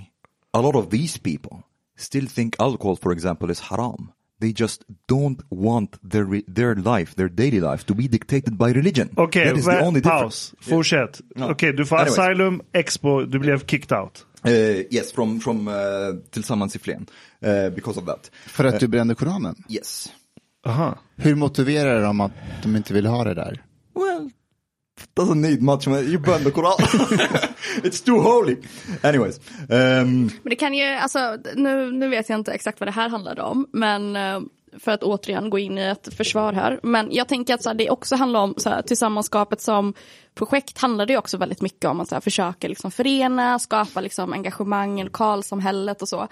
A 0.53 0.61
lot 0.61 0.76
of 0.76 0.89
these 0.89 1.20
people 1.20 1.57
still 1.99 2.28
think 2.28 2.55
alcohol, 2.59 2.95
for 2.95 3.11
example, 3.13 3.51
is 3.51 3.59
haram. 3.59 4.09
They 4.42 4.54
just 4.56 4.84
don't 5.12 5.40
want 5.50 5.90
their 6.12 6.42
their 6.48 6.76
life, 6.76 7.16
their 7.16 7.30
daily 7.30 7.60
life, 7.60 7.84
to 7.86 7.94
be 7.96 8.08
dictated 8.08 8.58
by 8.58 8.74
religion. 8.74 9.10
Okej, 9.16 9.44
That 9.46 9.58
is 9.58 9.66
the 9.66 9.72
vä- 9.72 9.88
only 9.88 10.02
paus. 10.02 10.54
Fortsätt. 10.62 11.22
Okej, 11.36 11.74
du 11.74 11.86
får 11.86 11.96
Anyways. 11.98 12.20
asylum, 12.20 12.62
expo, 12.74 13.26
du 13.26 13.40
blev 13.40 13.60
kicked 13.66 13.98
out. 14.00 14.26
Uh, 14.46 14.52
yes, 14.92 15.12
from 15.12 15.40
from 15.40 15.68
uh, 15.68 15.74
Tillsammans 16.32 16.76
i 16.76 16.80
Flen, 16.80 17.06
uh, 17.46 17.70
because 17.76 18.00
of 18.00 18.06
that. 18.06 18.32
för 18.48 18.64
att 18.66 18.80
du 18.80 18.88
brände 18.88 19.16
Koranen. 19.16 19.56
Yes. 19.70 20.08
Aha. 20.66 20.98
Hur 21.16 21.36
motiverar 21.36 22.02
de 22.04 22.22
att 22.22 22.32
de 22.64 22.76
inte 22.76 22.94
vill 22.94 23.06
ha 23.06 23.24
det 23.24 23.34
där? 23.34 23.64
Well, 23.96 24.30
doesn't 25.16 25.41
need 25.41 25.62
much. 25.62 25.88
man. 25.88 26.04
You 26.04 26.20
burn 26.20 26.43
the 26.43 26.52
Koran. 26.52 26.78
it's 27.84 28.02
too 28.02 28.22
holy. 28.22 28.58
Anyways, 29.04 29.39
um, 29.70 30.26
Men 30.26 30.50
det 30.50 30.56
kan 30.56 30.74
ju, 30.74 30.86
alltså, 30.86 31.38
nu, 31.56 31.91
nu 31.91 32.10
vet 32.10 32.30
jag 32.30 32.39
inte 32.39 32.52
exakt 32.52 32.80
vad 32.80 32.88
det 32.88 32.91
här 32.91 33.10
handlade 33.10 33.41
om, 33.41 33.68
men 33.72 34.16
eh, 34.16 34.39
för 34.80 34.91
att 34.91 35.04
återigen 35.04 35.50
gå 35.50 35.60
in 35.60 35.78
i 35.78 35.82
ett 35.82 36.14
försvar 36.14 36.54
här. 36.54 36.80
Men 36.84 37.08
jag 37.12 37.28
tänker 37.28 37.54
att 37.54 37.64
så 37.64 37.70
här, 37.70 37.76
det 37.76 37.89
också 37.89 38.16
handlar 38.16 38.39
om 38.39 38.54
så 38.58 38.70
här, 38.70 38.82
tillsammanskapet 38.82 39.62
som 39.62 39.93
projekt 40.36 40.78
handlar 40.78 41.06
det 41.06 41.14
ju 41.14 41.20
också 41.20 41.38
väldigt 41.38 41.62
mycket 41.62 41.86
om 41.86 42.00
att 42.00 42.10
så 42.10 42.16
här, 42.16 42.22
försöka 42.22 42.68
liksom 42.68 42.91
förena, 42.91 43.60
skapa 43.60 44.02
liksom 44.02 44.34
engagemang 44.34 45.02
i 45.02 45.04
lokalsamhället 45.04 46.02
och 46.02 46.10
så. 46.10 46.28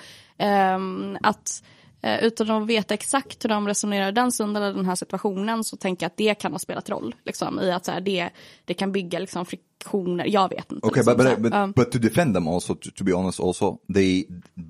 Um, 0.75 1.17
att 1.21 1.63
utan 2.03 2.51
att 2.51 2.67
veta 2.67 2.93
exakt 2.93 3.45
hur 3.45 3.49
de 3.49 3.67
resonerar 3.67 4.11
den 4.11 4.31
stunden 4.31 4.63
eller 4.63 4.75
den 4.75 4.85
här 4.85 4.95
situationen 4.95 5.63
så 5.63 5.77
tänker 5.77 6.03
jag 6.03 6.07
att 6.07 6.17
det 6.17 6.35
kan 6.35 6.51
ha 6.51 6.59
spelat 6.59 6.89
roll. 6.89 7.15
Liksom, 7.25 7.59
I 7.59 7.71
att 7.71 7.85
så 7.85 7.91
här, 7.91 8.01
det, 8.01 8.29
det 8.65 8.73
kan 8.73 8.91
bygga 8.91 9.19
liksom, 9.19 9.45
friktioner, 9.45 10.25
jag 10.25 10.49
vet 10.49 10.71
inte. 10.71 10.87
Okay, 10.87 11.03
liksom, 11.03 11.17
but 11.17 11.27
but, 11.27 11.39
but, 11.39 11.53
Ja. 11.53 11.69
but 11.75 11.91
to 11.91 11.99
defend 11.99 12.35
them 12.35 12.47
also, 12.47 12.75
to, 12.75 12.89
to 12.95 13.03
be 13.03 13.13
honest, 13.13 13.39
also 13.39 13.77
they 13.93 14.25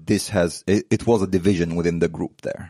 this 0.08 0.30
has 0.30 0.64
it, 0.68 0.94
it 0.94 1.08
was 1.08 1.22
a 1.22 1.26
division 1.26 1.78
within 1.78 2.00
the 2.00 2.08
group 2.08 2.42
there. 2.42 2.70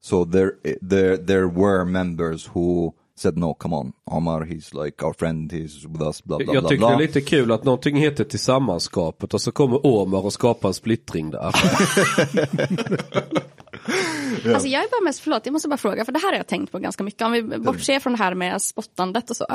So 0.00 0.24
there 0.24 0.50
there 0.90 1.16
there 1.16 1.46
were 1.46 1.84
members 1.84 2.50
who 2.54 2.92
said 3.14 3.36
no, 3.36 3.54
come 3.54 3.76
on, 3.76 3.92
Omar, 4.06 4.44
he's 4.44 4.84
like 4.84 5.06
our 5.06 5.14
friend, 5.14 5.52
he's 5.52 5.86
with 5.86 6.02
us, 6.02 6.24
blah 6.24 6.38
blah 6.38 6.54
Jag 6.54 6.62
blah 6.62 6.68
tycker 6.70 6.86
det 6.86 6.94
är 6.94 6.98
lite 6.98 7.20
kul 7.20 7.52
att 7.52 7.64
någonting 7.64 7.96
heter 7.96 8.24
tillsammanskapet 8.24 9.34
och 9.34 9.40
så 9.40 9.52
kommer 9.52 9.86
Omar 9.86 10.24
och 10.24 10.32
skapar 10.32 10.68
en 10.68 10.74
splittring 10.74 11.30
där. 11.30 11.52
Alltså 14.54 14.68
jag 14.68 14.82
är 14.84 14.90
bara 14.90 15.04
mest, 15.04 15.20
förlåt, 15.20 15.46
jag 15.46 15.52
måste 15.52 15.68
bara 15.68 15.76
fråga, 15.76 16.04
för 16.04 16.12
det 16.12 16.18
här 16.18 16.28
har 16.28 16.36
jag 16.36 16.46
tänkt 16.46 16.72
på 16.72 16.78
ganska 16.78 17.04
mycket. 17.04 17.22
Om 17.22 17.32
vi 17.32 17.42
bortser 17.42 18.00
från 18.00 18.12
det 18.12 18.18
här 18.18 18.34
med 18.34 18.62
spottandet 18.62 19.30
och 19.30 19.36
så. 19.36 19.46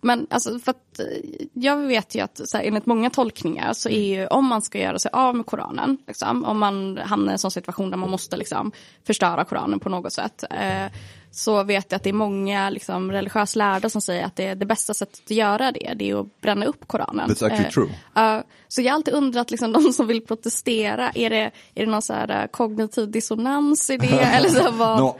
Men 0.00 0.26
alltså 0.30 0.58
för 0.58 0.70
att 0.70 1.00
eh, 1.00 1.46
jag 1.52 1.76
vet 1.76 2.14
ju 2.14 2.20
att 2.20 2.40
så 2.44 2.56
här, 2.56 2.64
enligt 2.64 2.86
många 2.86 3.10
tolkningar 3.10 3.72
så 3.72 3.88
är 3.88 4.16
ju 4.16 4.26
om 4.26 4.46
man 4.46 4.62
ska 4.62 4.78
göra 4.78 4.98
sig 4.98 5.10
av 5.12 5.36
med 5.36 5.46
Koranen, 5.46 5.98
liksom, 6.06 6.44
om 6.44 6.58
man 6.58 6.98
hamnar 6.98 7.28
i 7.28 7.32
en 7.32 7.38
sån 7.38 7.50
situation 7.50 7.90
där 7.90 7.96
man 7.96 8.10
måste 8.10 8.36
liksom, 8.36 8.72
förstöra 9.06 9.44
Koranen 9.44 9.80
på 9.80 9.88
något 9.88 10.12
sätt. 10.12 10.44
Eh, 10.50 10.86
så 11.34 11.64
vet 11.64 11.86
jag 11.88 11.96
att 11.96 12.02
det 12.02 12.10
är 12.10 12.14
många 12.14 12.70
liksom, 12.70 13.12
religiösa 13.12 13.58
lärda 13.58 13.88
som 13.88 14.00
säger 14.00 14.24
att 14.24 14.36
det, 14.36 14.46
är 14.46 14.54
det 14.54 14.66
bästa 14.66 14.94
sättet 14.94 15.20
att 15.24 15.30
göra 15.30 15.72
det, 15.72 15.94
det 15.96 16.10
är 16.10 16.20
att 16.20 16.40
bränna 16.40 16.66
upp 16.66 16.88
Koranen. 16.88 17.30
That's 17.30 17.46
actually 17.46 17.64
Eh, 17.64 17.70
true. 17.70 17.88
Ja, 18.14 18.44
så 18.68 18.82
jag 18.82 18.92
har 18.92 18.94
alltid 18.94 19.14
undrat, 19.14 19.50
liksom, 19.50 19.72
de 19.84 19.92
som 19.92 20.06
vill 20.06 20.26
protestera, 20.26 21.10
är 21.14 21.30
det, 21.30 21.50
är 21.74 21.86
det 21.86 21.86
någon 21.86 22.02
så 22.02 22.12
här, 22.12 22.42
eh, 22.42 22.46
kognitiv 22.46 23.10
dissonans 23.10 23.90
i 23.90 23.96
det? 23.96 24.06
Eller 24.20 24.48
så, 24.48 24.70
vad? 24.70 25.00
No, 25.00 25.16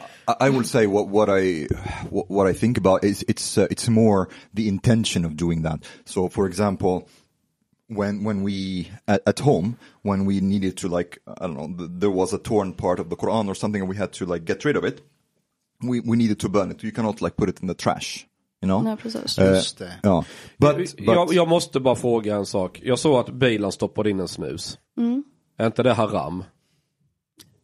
I, 0.47 0.51
will 0.51 0.65
say 0.65 0.87
what, 0.87 1.09
what 1.09 1.29
I 1.29 1.69
what, 2.11 2.27
what 2.29 2.57
I 2.57 2.59
think 2.59 2.79
about 2.79 3.05
is 3.05 3.23
it's 3.23 3.59
uh, 3.59 3.67
it's 3.71 3.91
more 3.91 4.27
the 4.57 4.69
intention 4.69 5.25
of 5.25 5.33
doing 5.33 5.63
that. 5.63 5.81
So, 6.05 6.29
for 6.29 6.47
example, 6.47 7.01
when 7.89 8.25
when 8.25 8.43
we 8.45 8.87
at, 9.07 9.21
at 9.27 9.41
home 9.41 9.77
when 10.03 10.27
we 10.27 10.41
needed 10.41 10.77
to 10.77 10.89
like 10.89 11.19
I 11.27 11.47
don't 11.47 11.55
know 11.55 11.77
th- 11.79 11.91
there 12.01 12.11
was 12.11 12.33
a 12.33 12.39
torn 12.39 12.73
part 12.73 13.01
of 13.01 13.09
the 13.09 13.17
Quran 13.17 13.49
or 13.49 13.55
something 13.55 13.83
and 13.83 13.91
we 13.91 13.97
had 13.97 14.13
to 14.13 14.27
like 14.27 14.45
get 14.45 14.65
rid 14.65 14.77
of 14.77 14.85
it, 14.85 15.01
we 15.93 16.01
we 16.11 16.17
needed 16.17 16.39
to 16.39 16.49
burn 16.49 16.71
it. 16.71 16.85
You 16.85 16.93
cannot 16.95 17.21
like 17.21 17.37
put 17.37 17.49
it 17.49 17.63
in 17.63 17.69
the 17.69 17.75
trash, 17.75 18.25
you 18.63 18.69
know. 18.69 18.83
Nej, 18.83 18.97
precis. 18.97 19.39
Uh, 19.39 19.45
Just 19.55 19.79
det. 19.79 19.93
yeah, 20.05 20.25
but, 20.59 20.77
but 20.77 20.95
jag, 20.99 21.35
jag 21.35 21.49
måste 21.49 21.81
bara 21.81 21.97
fråga 21.97 22.37
en 22.37 22.47
sak. 22.47 22.81
Jag 22.85 22.99
såg 22.99 23.17
att 23.19 23.35
bilen 23.35 23.73
stoppade 23.73 24.11
in 24.11 24.21
en 24.21 24.29
snus. 24.29 24.79
Är 25.59 25.67
inte 25.67 25.83
det 25.83 25.93
haram? 25.93 26.45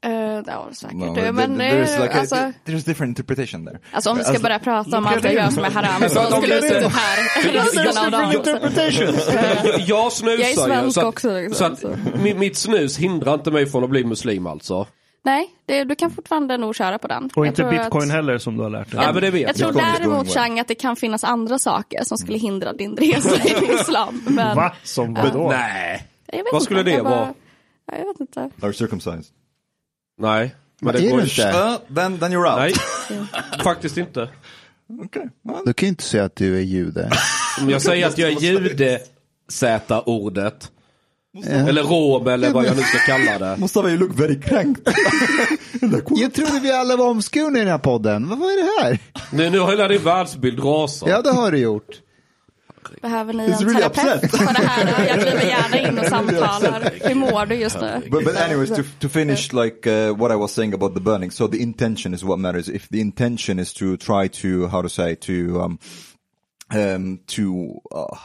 Eh, 0.04 0.12
ja, 0.46 0.68
säkert. 0.72 0.96
no, 0.96 1.14
det, 1.14 1.32
men 1.32 1.60
there- 1.60 1.70
there's 1.84 1.96
eh, 1.96 2.02
like 2.02 2.14
a- 2.14 2.20
alltså, 2.20 2.34
there's 2.36 2.86
different 2.86 3.18
interpretation 3.18 3.66
there. 3.66 3.78
alltså 3.92 4.10
om 4.10 4.18
vi 4.18 4.24
ska 4.24 4.38
börja 4.38 4.58
prata 4.58 4.98
om 4.98 5.06
allt 5.06 5.24
jag 5.24 5.34
gör 5.34 5.50
som 5.50 5.64
är 5.64 5.70
haram 5.70 6.00
så 6.10 6.36
skulle 6.36 6.54
vi 6.60 6.68
suttit 6.68 6.92
här 6.92 7.52
resten 7.52 8.04
av 8.04 8.10
dagen. 8.10 8.32
Jag 9.86 10.12
snusar 10.12 10.38
Jag 10.38 10.40
är 10.40 10.48
ju, 10.48 10.54
svensk 10.54 10.94
så 10.94 11.00
att, 11.00 11.06
också, 11.06 11.32
liksom, 11.40 11.76
så 11.76 11.88
att 11.88 12.20
mitt 12.36 12.56
snus 12.56 12.98
hindrar 12.98 13.34
inte 13.34 13.50
mig 13.50 13.66
från 13.66 13.84
att 13.84 13.90
bli 13.90 14.04
muslim 14.04 14.46
alltså. 14.46 14.86
Nej, 15.22 15.50
det, 15.66 15.84
du 15.84 15.94
kan 15.94 16.10
fortfarande 16.10 16.56
nog 16.56 16.76
köra 16.76 16.98
på 16.98 17.08
den. 17.08 17.24
Och 17.34 17.46
Jag 17.46 17.50
inte 17.50 17.64
bitcoin 17.64 18.02
att, 18.10 18.10
heller 18.16 18.38
som 18.38 18.56
du 18.56 18.62
har 18.62 18.70
lärt 18.70 18.90
dig. 18.90 19.00
Ja, 19.02 19.12
men 19.12 19.22
det 19.22 19.30
vet 19.30 19.42
Jag 19.42 19.56
tror 19.56 19.72
däremot. 19.82 20.28
Chang 20.34 20.60
att 20.60 20.68
det 20.68 20.74
kan 20.74 20.96
finnas 20.96 21.24
andra 21.24 21.58
saker 21.58 22.04
som 22.04 22.18
skulle 22.18 22.38
hindra 22.38 22.72
din 22.72 22.96
resa 22.96 23.36
i 23.36 23.72
islam. 23.80 24.22
Men, 24.28 24.56
Va? 24.56 24.72
Som 24.82 25.14
vadå? 25.14 25.48
Nej. 25.50 26.06
Jag 26.26 26.36
vet 26.38 26.46
Vad 26.52 26.54
inte, 26.54 26.64
skulle 26.64 26.82
det 26.82 26.90
jag 26.90 27.04
bara- 27.04 27.14
vara? 27.16 27.34
Ja, 27.86 27.94
Jag 27.98 28.06
vet 28.06 28.20
inte. 28.20 28.50
Are 28.62 28.72
circumcised? 28.72 29.24
Nej. 30.20 30.54
Men 30.80 30.94
Är 30.94 30.98
det 31.00 31.08
går 31.08 31.20
inte. 31.20 31.42
inte? 31.42 31.58
Uh, 31.58 31.94
then 31.94 32.18
then 32.18 32.32
you're 32.32 32.66
out. 32.66 32.76
Nej, 33.10 33.22
faktiskt 33.64 33.96
inte. 33.96 34.28
Okay. 35.04 35.22
Well, 35.42 35.62
Du 35.66 35.72
kan 35.72 35.86
ju 35.86 35.88
inte 35.90 36.02
säga 36.02 36.24
att 36.24 36.36
du 36.36 36.56
är 36.56 36.60
jude. 36.60 37.10
Om 37.60 37.70
jag 37.70 37.82
säger 37.82 38.06
att 38.06 38.18
jag 38.18 38.30
är 38.32 38.40
jude, 38.40 38.98
Z-ordet. 39.48 40.70
Eller 41.44 41.82
rom 41.82 42.26
eller 42.26 42.50
vad 42.50 42.64
jag 42.64 42.76
nu 42.76 42.82
ska 42.82 42.98
kalla 42.98 43.38
det. 43.38 43.56
Mustafa, 43.60 43.88
you 43.88 43.98
look 43.98 44.18
very 44.18 44.40
cranked. 44.40 44.88
Jag 46.08 46.34
trodde 46.34 46.60
vi 46.62 46.70
alla 46.70 46.96
var 46.96 47.08
omskurna 47.08 47.58
i 47.58 47.60
den 47.60 47.70
här 47.70 47.78
podden. 47.78 48.28
Vad 48.28 48.38
var 48.38 48.46
det 48.46 48.82
här? 48.82 48.98
Nu, 49.32 49.50
nu 49.50 49.58
har 49.58 49.70
hela 49.70 49.88
din 49.88 50.02
världsbild 50.04 50.64
rasat. 50.64 51.08
Ja, 51.08 51.22
det 51.22 51.30
har 51.30 51.52
du 51.52 51.58
gjort. 51.58 52.00
Behöver 53.02 53.32
ni 53.32 53.44
en 53.44 53.58
really 53.58 53.74
terapeut 53.74 54.24
upset. 54.24 54.30
för 54.30 54.54
det 54.54 54.66
här? 54.68 55.06
Jag 55.06 55.20
kliver 55.20 55.46
gärna 55.46 55.88
in 55.88 55.98
och 55.98 56.06
samtalar. 56.08 57.08
Hur 57.08 57.14
mår 57.14 57.46
du 57.46 57.54
just 57.54 57.80
nu? 57.80 58.02
But, 58.10 58.24
but 58.24 58.36
anyways, 58.36 58.68
to, 58.70 58.82
to 59.00 59.08
finish 59.08 59.52
like 59.52 59.90
uh, 59.90 60.16
what 60.16 60.32
I 60.32 60.34
was 60.34 60.52
saying 60.52 60.74
about 60.74 60.94
the 60.94 61.00
burning. 61.00 61.30
So 61.30 61.48
the 61.48 61.62
intention 61.62 62.14
is 62.14 62.22
what 62.22 62.38
matters. 62.38 62.68
If 62.68 62.88
the 62.88 63.00
intention 63.00 63.58
is 63.58 63.72
to 63.74 63.96
try 63.96 64.28
to, 64.28 64.68
how 64.68 64.82
to 64.82 64.88
say, 64.88 65.14
to, 65.14 65.60
um, 65.62 65.78
um, 66.70 67.20
to, 67.26 67.80
uh, 67.94 68.16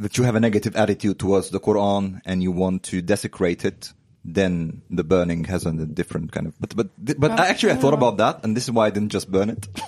that 0.00 0.18
you 0.18 0.24
have 0.26 0.36
a 0.36 0.40
negative 0.40 0.76
attitude 0.76 1.18
towards 1.18 1.50
the 1.50 1.58
Quran 1.58 2.20
and 2.24 2.42
you 2.42 2.52
want 2.52 2.82
to 2.90 3.02
desecrate 3.02 3.64
it, 3.68 3.92
then 4.34 4.82
the 4.90 5.04
burning 5.04 5.44
has 5.44 5.66
a 5.66 5.72
different 5.72 6.32
kind 6.32 6.46
of, 6.46 6.54
but, 6.60 6.74
but, 6.76 6.88
but 7.18 7.30
actually 7.32 7.72
I 7.72 7.76
thought 7.76 7.94
about 7.94 8.18
that 8.18 8.44
and 8.44 8.56
this 8.56 8.64
is 8.64 8.70
why 8.70 8.86
I 8.86 8.90
didn't 8.90 9.12
just 9.12 9.28
burn 9.30 9.50
it. 9.50 9.68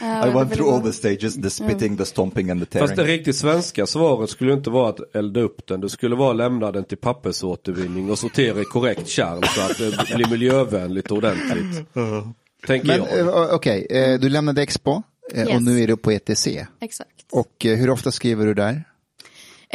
I 0.00 0.28
went 0.28 0.52
through 0.52 0.70
all 0.70 0.80
the 0.80 0.92
stages, 0.92 1.36
the 1.40 1.50
spitting, 1.50 1.96
the 1.96 2.04
stomping 2.04 2.50
and 2.50 2.60
the 2.60 2.66
tearing. 2.66 2.88
Fast 2.88 2.96
det 2.96 3.04
riktigt 3.04 3.36
svenska 3.36 3.86
svaret 3.86 4.30
skulle 4.30 4.52
inte 4.52 4.70
vara 4.70 4.88
att 4.88 5.16
elda 5.16 5.40
upp 5.40 5.66
den. 5.66 5.80
Det 5.80 5.88
skulle 5.88 6.16
vara 6.16 6.30
att 6.30 6.36
lämna 6.36 6.72
den 6.72 6.84
till 6.84 6.98
pappersåtervinning 6.98 8.10
och 8.10 8.18
sortera 8.18 8.60
i 8.60 8.64
korrekt 8.64 9.08
kärl 9.08 9.42
så 9.44 9.60
att 9.60 9.78
det 10.08 10.14
blir 10.16 10.30
miljövänligt 10.30 11.10
och 11.10 11.16
ordentligt. 11.16 11.86
Tänker 12.66 12.88
Men 12.88 12.96
jag. 12.96 13.18
eh, 13.18 13.54
okej, 13.54 13.86
eh, 13.90 14.20
du 14.20 14.28
lämnade 14.28 14.62
Expo 14.62 15.02
eh, 15.34 15.44
och 15.44 15.50
Yes. 15.50 15.62
nu 15.62 15.80
är 15.80 15.86
du 15.86 15.96
på 15.96 16.12
ETC. 16.12 16.46
Exakt. 16.80 17.10
Och 17.32 17.52
hur 17.64 17.90
ofta 17.90 18.12
skriver 18.12 18.46
du 18.46 18.54
där? 18.54 18.84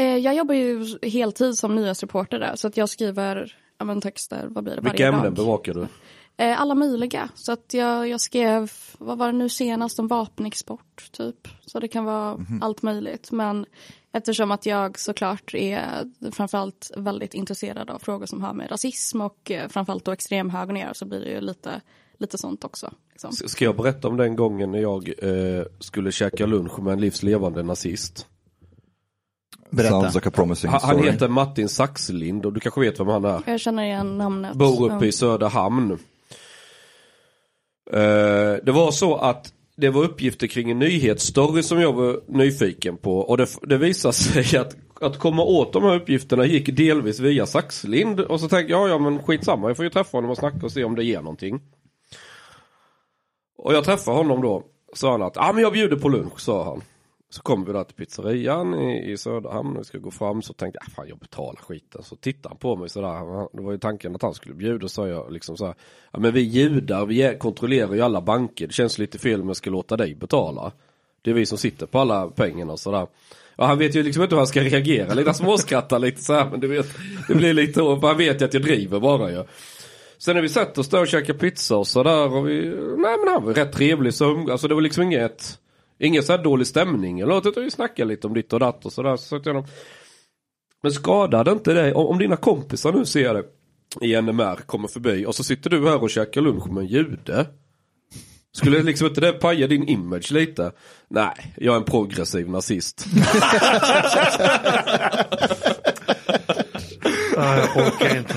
Eh, 0.02 0.18
Jag 0.18 0.36
jobbar 0.36 0.56
ju 0.56 0.86
heltid 1.02 1.56
som 1.56 1.76
nyhetsreporter 1.76 2.40
där, 2.40 2.56
så 2.56 2.68
att 2.68 2.78
jag 2.78 2.90
skriver 2.90 3.56
ja, 3.78 3.86
men 3.86 4.02
texter, 4.02 4.48
vad 4.50 4.64
blir 4.64 4.76
det, 4.76 4.82
Vilka 4.82 4.98
varje 5.04 5.08
ämnen 5.08 5.24
dag. 5.24 5.34
bevakar 5.46 5.74
du? 5.74 5.88
Eh, 6.38 6.62
Alla 6.62 6.76
möjliga. 6.76 7.30
Så 7.36 7.52
att 7.52 7.74
jag, 7.74 8.08
jag 8.10 8.22
skrev, 8.22 8.72
vad 8.98 9.18
var 9.18 9.28
det 9.28 9.34
nu 9.38 9.50
senast, 9.50 10.00
om 10.00 10.08
vapenexport 10.08 11.12
typ. 11.12 11.48
Så 11.66 11.80
det 11.80 11.88
kan 11.88 12.06
vara 12.06 12.46
allt 12.62 12.82
möjligt. 12.82 13.32
Men 13.32 13.66
eftersom 14.14 14.52
att 14.52 14.66
jag 14.66 15.00
såklart 15.00 15.54
är 15.54 15.82
framförallt 16.32 16.92
väldigt 16.98 17.34
intresserad 17.34 17.90
av 17.90 18.00
frågor 18.00 18.26
som 18.26 18.42
har 18.44 18.54
med 18.54 18.72
rasism 18.72 19.22
och 19.22 19.52
eh, 19.52 19.68
framförallt 19.70 20.06
då 20.06 20.12
extremhögern 20.12 20.76
att 20.76 20.82
göra 20.82 20.94
så 20.94 21.06
blir 21.06 21.20
det 21.20 21.30
ju 21.30 21.42
lite, 21.42 21.82
lite 22.18 22.38
sånt 22.38 22.64
också. 22.64 22.94
Liksom. 23.12 23.32
Ska 23.32 23.66
jag 23.66 23.76
berätta 23.76 24.08
om 24.08 24.18
den 24.18 24.36
gången 24.36 24.72
när 24.72 24.80
jag 24.82 25.10
eh, 25.18 25.64
skulle 25.80 26.12
käka 26.12 26.46
lunch 26.46 26.80
med 26.80 26.94
en 26.94 27.02
livslevande 27.02 27.64
nazist? 27.64 28.28
Berätta. 29.72 29.90
Sounds 29.90 30.16
like 30.16 30.28
a 30.28 30.32
promising 30.32 30.72
Han, 30.72 30.80
han 30.84 30.96
story. 30.96 31.12
heter 31.12 31.28
Martin 31.28 31.70
Saxelind 31.70 32.46
och 32.46 32.54
du 32.54 32.60
kanske 32.60 32.82
vet 32.82 33.00
vem 33.00 33.08
han 33.08 33.26
är? 33.26 33.42
Jag 33.46 33.60
känner 33.60 33.84
igen 33.84 34.18
namnet. 34.18 34.54
Bor 34.54 34.92
uppe 34.92 35.06
i 35.06 35.12
Söderhamn. 35.12 35.92
Eh, 37.92 38.00
det 38.64 38.72
var 38.72 38.92
så 38.92 39.16
att 39.16 39.54
det 39.78 39.90
var 39.90 40.04
uppgifter 40.04 40.48
kring 40.48 40.72
en 40.72 40.80
nyhetsstory 40.80 41.64
som 41.64 41.82
jag 41.82 41.94
var 41.94 42.20
nyfiken 42.28 42.98
på 42.98 43.20
och 43.20 43.38
det, 43.38 43.48
det 43.62 43.78
visade 43.78 44.14
sig 44.44 44.60
att 44.60 44.76
att 45.02 45.20
komma 45.20 45.44
åt 45.44 45.74
de 45.74 45.84
här 45.84 45.96
uppgifterna 45.96 46.46
gick 46.46 46.78
delvis 46.78 47.20
via 47.20 47.46
Saxlind 47.46 48.20
och 48.20 48.40
så 48.40 48.48
tänkte 48.50 48.72
jag, 48.72 48.90
ja 48.90 48.98
men 48.98 49.24
skitsamma, 49.24 49.68
jag 49.68 49.78
får 49.78 49.86
ju 49.86 49.90
träffa 49.90 50.18
honom 50.18 50.32
och 50.32 50.38
snacka 50.38 50.66
och 50.66 50.72
se 50.72 50.84
om 50.84 50.96
det 50.96 51.04
ger 51.04 51.22
någonting. 51.22 51.62
Och 53.58 53.74
jag 53.74 53.84
träffade 53.84 54.18
honom 54.18 54.42
då, 54.42 54.64
sa 54.94 55.12
han 55.12 55.22
att, 55.22 55.36
ja 55.36 55.52
men 55.54 55.64
jag 55.64 55.74
bjuder 55.74 55.96
på 55.96 56.10
lunch, 56.10 56.40
sa 56.40 56.64
han. 56.64 56.82
Så 57.34 57.42
kommer 57.42 57.66
vi 57.66 57.74
där 57.74 57.84
till 57.84 57.96
pizzerian 57.96 58.74
i, 58.74 59.12
i 59.12 59.18
Söderhamn 59.18 59.76
och 59.76 59.80
vi 59.80 59.84
ska 59.84 59.98
gå 59.98 60.12
fram 60.12 60.42
så 60.42 60.54
tänkte 60.54 60.80
jag, 60.82 60.88
ah, 60.88 60.96
fan 60.96 61.08
jag 61.10 61.18
betalar 61.18 61.60
skiten. 61.62 62.04
Så 62.04 62.16
tittade 62.16 62.50
han 62.50 62.58
på 62.58 62.76
mig 62.76 62.90
sådär, 62.90 63.48
det 63.58 63.64
var 63.64 63.72
ju 63.72 63.78
tanken 63.78 64.16
att 64.16 64.22
han 64.22 64.34
skulle 64.34 64.56
bjuda, 64.56 64.88
så 64.88 64.90
sa 64.90 65.08
jag 65.08 65.32
liksom 65.32 65.58
så 65.58 65.66
här, 65.66 65.76
ja 66.12 66.20
men 66.20 66.34
vi 66.34 66.42
judar, 66.42 67.06
vi 67.06 67.22
är, 67.22 67.38
kontrollerar 67.38 67.94
ju 67.94 68.02
alla 68.02 68.22
banker, 68.22 68.68
det 68.68 68.74
känns 68.74 68.98
lite 68.98 69.20
fel 69.20 69.42
om 69.42 69.48
jag 69.48 69.56
ska 69.56 69.70
låta 69.70 69.98
dig 69.98 70.16
betala. 70.16 70.72
Det 71.22 71.32
är 71.32 71.34
vi 71.34 71.46
som 71.46 71.58
sitter 71.58 71.86
på 71.86 72.00
alla 72.00 72.28
pengarna 72.28 72.74
och 72.74 72.80
sådär. 72.80 73.08
Ja, 73.58 73.66
han 73.66 73.78
vet 73.78 73.96
ju 73.96 74.04
liksom 74.04 74.24
inte 74.24 74.36
hur 74.36 74.40
han 74.40 74.48
ska 74.48 74.62
reagera, 74.62 75.14
lite 75.14 75.34
småskrattar 75.34 76.00
lite 76.00 76.22
så 76.22 76.34
här, 76.34 76.50
men 76.50 76.60
du 76.60 76.68
vet, 76.68 76.88
det 77.28 77.36
blir 77.36 77.54
lite, 77.54 77.82
han 77.82 78.18
vet 78.18 78.42
ju 78.42 78.46
att 78.46 78.54
jag 78.54 78.64
driver 78.64 79.00
bara 79.00 79.32
ju. 79.32 79.44
Sen 80.18 80.36
när 80.36 80.42
vi 80.42 80.50
satt 80.50 80.78
oss 80.78 80.90
där 80.90 81.02
och 81.02 81.08
käkade 81.08 81.40
pizza 81.40 81.78
och 81.78 81.88
sådär 81.88 82.34
och 82.34 82.50
vi, 82.50 82.66
nej 82.98 83.18
men 83.20 83.28
han 83.28 83.46
var 83.46 83.54
rätt 83.54 83.74
trevlig 83.74 84.14
så 84.14 84.52
alltså 84.52 84.68
det 84.68 84.76
var 84.76 84.82
liksom 84.82 85.04
inget, 85.04 85.60
ingen 86.02 86.24
så 86.24 86.32
här 86.32 86.44
dålig 86.44 86.68
stämning 86.68 87.20
något 87.26 87.46
utan 87.46 87.64
vi 87.64 87.72
snackade 87.72 88.08
lite 88.10 88.28
om 88.28 88.34
ditt 88.34 88.54
och 88.54 88.60
datt 88.60 88.86
och 88.86 88.94
sådär. 88.94 89.18
Så 89.18 89.40
jag 89.44 89.68
men 90.84 90.92
skadade 90.92 91.52
inte 91.52 91.74
det, 91.74 91.94
om, 91.94 92.06
om 92.06 92.18
dina 92.20 92.36
kompisar 92.36 92.92
nu 92.92 93.06
ser 93.06 93.34
det 93.34 93.44
i 94.02 94.22
NMR 94.22 94.56
kommer 94.56 94.88
förbi 94.88 95.26
och 95.26 95.36
så 95.36 95.44
sitter 95.44 95.70
du 95.70 95.90
här 95.90 96.04
och 96.04 96.10
käkar 96.10 96.42
lunch 96.42 96.68
med 96.68 96.82
en 96.82 96.88
jude. 96.88 97.46
Skulle 98.54 98.84
liksom 98.84 99.08
inte 99.08 99.22
det 99.22 99.32
paja 99.34 99.68
din 99.68 99.88
image 99.88 100.32
lite? 100.32 100.72
Nej, 101.08 101.54
jag 101.58 101.74
är 101.74 101.78
en 101.80 101.84
progressiv 101.86 102.50
nazist. 102.50 103.06
Ja, 107.36 107.58
jag 107.58 107.78
orkar 107.88 108.18
inte. 108.18 108.34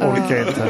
Orkar 0.00 0.48
inte. 0.48 0.68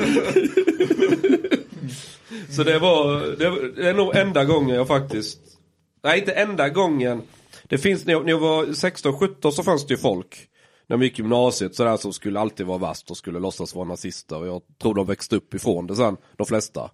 Så 2.50 2.62
det 2.64 2.78
var, 2.78 3.20
det, 3.38 3.50
var- 3.50 3.76
det 3.76 3.88
är 3.88 3.94
nog 3.94 4.16
enda 4.16 4.44
gången 4.44 4.76
jag 4.76 4.86
faktiskt, 4.88 5.38
nej 6.04 6.18
inte 6.18 6.32
enda 6.32 6.68
gången. 6.68 7.22
Det 7.68 7.78
finns, 7.78 8.04
när 8.04 8.12
jag, 8.12 8.24
när 8.24 8.30
jag 8.30 8.38
var 8.38 8.64
16-17 8.64 9.50
så 9.50 9.62
fanns 9.62 9.86
det 9.86 9.94
ju 9.94 9.98
folk, 9.98 10.48
när 10.86 10.96
man 10.96 11.04
gick 11.04 11.18
gymnasiet 11.18 11.74
sådär 11.74 11.96
som 11.96 12.12
skulle 12.12 12.40
alltid 12.40 12.66
vara 12.66 12.78
värst 12.78 13.10
och 13.10 13.16
skulle 13.16 13.38
låtsas 13.38 13.74
vara 13.74 13.88
nazister. 13.88 14.36
Och 14.36 14.46
jag 14.46 14.62
tror 14.82 14.94
de 14.94 15.06
växte 15.06 15.36
upp 15.36 15.54
ifrån 15.54 15.86
det 15.86 15.96
sen, 15.96 16.16
de 16.36 16.46
flesta. 16.46 16.90